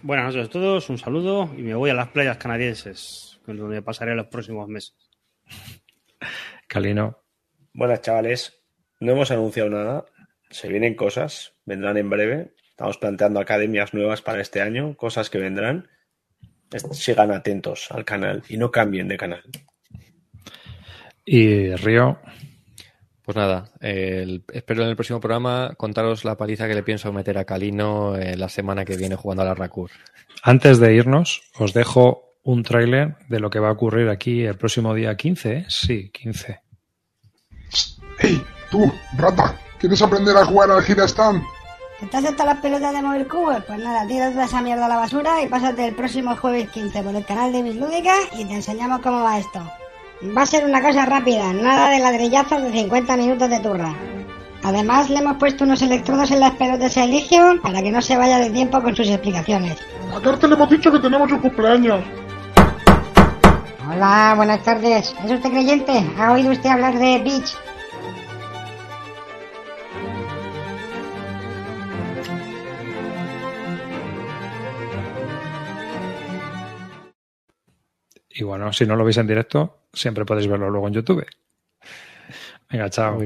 Buenas 0.03 0.35
noches 0.35 0.49
a 0.49 0.51
todos, 0.51 0.89
un 0.89 0.97
saludo 0.97 1.51
y 1.59 1.61
me 1.61 1.75
voy 1.75 1.91
a 1.91 1.95
las 1.95 2.09
playas 2.09 2.39
canadienses, 2.39 3.39
donde 3.47 3.83
pasaré 3.83 4.15
los 4.15 4.29
próximos 4.29 4.67
meses. 4.67 4.95
Calino, 6.67 7.21
Buenas, 7.75 8.01
chavales. 8.01 8.63
No 8.99 9.13
hemos 9.13 9.31
anunciado 9.31 9.71
nada. 9.71 10.05
Se 10.51 10.69
vienen 10.69 10.95
cosas. 10.95 11.55
Vendrán 11.65 11.97
en 11.99 12.11
breve. 12.11 12.55
Estamos 12.71 12.99
planteando 12.99 13.41
academias 13.41 13.95
nuevas 13.95 14.23
para 14.23 14.41
este 14.41 14.61
año. 14.61 14.97
Cosas 14.97 15.31
que 15.31 15.39
vendrán. 15.39 15.89
Sigan 16.93 17.33
atentos 17.33 17.89
al 17.91 18.05
canal 18.05 18.43
y 18.49 18.57
no 18.57 18.71
cambien 18.71 19.09
de 19.09 19.17
canal. 19.17 19.43
y 21.25 21.75
Río. 21.77 22.19
pues 23.23 23.37
nada, 23.37 23.71
el- 23.81 24.43
espero 24.53 24.83
en 24.83 24.89
el 24.89 24.97
próximo 24.97 25.21
programa 25.21 25.75
contaros 25.77 26.25
la 26.25 26.37
paliza 26.37 26.67
que 26.67 26.75
le 26.75 26.83
pienso 26.83 27.13
meter 27.13 27.39
a 27.39 27.45
Calino 27.45 28.17
eh, 28.17 28.37
la 28.37 28.49
semana 28.49 28.85
que 28.85 28.97
viene 28.97 29.15
jugando 29.15 29.43
a 29.43 29.47
la 29.47 29.55
Racur. 29.55 29.91
Antes 30.43 30.79
de 30.81 30.95
irnos, 30.95 31.43
os 31.59 31.73
dejo 31.73 32.35
un 32.43 32.63
tráiler 32.65 33.17
de 33.29 33.39
lo 33.39 33.51
que 33.51 33.61
va 33.61 33.69
a 33.69 33.73
ocurrir 33.73 34.09
aquí 34.09 34.45
el 34.45 34.57
próximo 34.57 34.95
día 34.95 35.17
15, 35.17 35.53
¿eh? 35.53 35.65
Sí, 35.69 36.11
15. 36.11 36.61
¡Hey, 38.19 38.43
tú, 38.71 38.91
rata! 39.17 39.57
¿Quieres 39.79 40.03
aprender 40.03 40.37
a 40.37 40.45
jugar 40.45 40.71
al 40.71 40.83
Stand? 41.09 41.43
¿Te 42.09 42.17
has 42.17 42.25
hecho 42.25 42.45
las 42.47 42.59
pelotas 42.61 42.95
de 42.95 43.03
móvil 43.03 43.29
cubo? 43.29 43.53
Pues 43.67 43.79
nada, 43.79 44.07
tira 44.07 44.31
toda 44.31 44.47
esa 44.47 44.63
mierda 44.63 44.87
a 44.87 44.89
la 44.89 44.97
basura 44.97 45.43
y 45.43 45.49
pásate 45.49 45.89
el 45.89 45.95
próximo 45.95 46.35
jueves 46.35 46.71
15 46.71 47.03
por 47.03 47.15
el 47.15 47.25
canal 47.27 47.53
de 47.53 47.63
Bislúdica 47.63 48.15
y 48.39 48.47
te 48.47 48.55
enseñamos 48.55 49.01
cómo 49.01 49.23
va 49.23 49.39
esto. 49.39 49.61
Va 50.35 50.43
a 50.43 50.47
ser 50.47 50.65
una 50.65 50.81
cosa 50.81 51.05
rápida, 51.05 51.53
nada 51.53 51.91
de 51.91 51.99
ladrillazos 51.99 52.63
de 52.63 52.73
50 52.73 53.17
minutos 53.19 53.51
de 53.51 53.61
turra. 53.61 53.95
Además, 54.63 55.11
le 55.11 55.19
hemos 55.19 55.37
puesto 55.37 55.65
unos 55.65 55.83
electrodos 55.83 56.31
en 56.31 56.41
las 56.41 56.53
pelotas 56.53 56.97
a 56.97 57.05
Eligio 57.05 57.61
para 57.63 57.83
que 57.83 57.91
no 57.91 58.01
se 58.01 58.17
vaya 58.17 58.39
de 58.39 58.51
tiempo 58.51 58.83
con 58.83 58.97
sus 58.97 59.09
explicaciones. 59.09 59.79
A 60.15 60.47
le 60.47 60.55
hemos 60.55 60.71
dicho 60.71 60.91
que 60.91 60.99
tenemos 60.99 61.31
un 61.31 61.39
cumpleaños. 61.39 62.03
Hola, 63.91 64.35
buenas 64.37 64.63
tardes. 64.63 65.15
¿Es 65.25 65.31
usted 65.31 65.51
creyente? 65.51 66.05
¿Ha 66.19 66.33
oído 66.33 66.53
usted 66.53 66.71
hablar 66.71 66.99
de 66.99 67.19
Beach? 67.19 67.57
Y 78.41 78.43
bueno, 78.43 78.73
si 78.73 78.87
no 78.87 78.97
lo 78.97 79.05
veis 79.05 79.19
en 79.19 79.27
directo, 79.27 79.83
siempre 79.93 80.25
podéis 80.25 80.49
verlo 80.49 80.71
luego 80.71 80.89
en 80.89 80.95
YouTube. 80.95 81.27
Venga, 82.71 82.89
chao. 82.89 83.21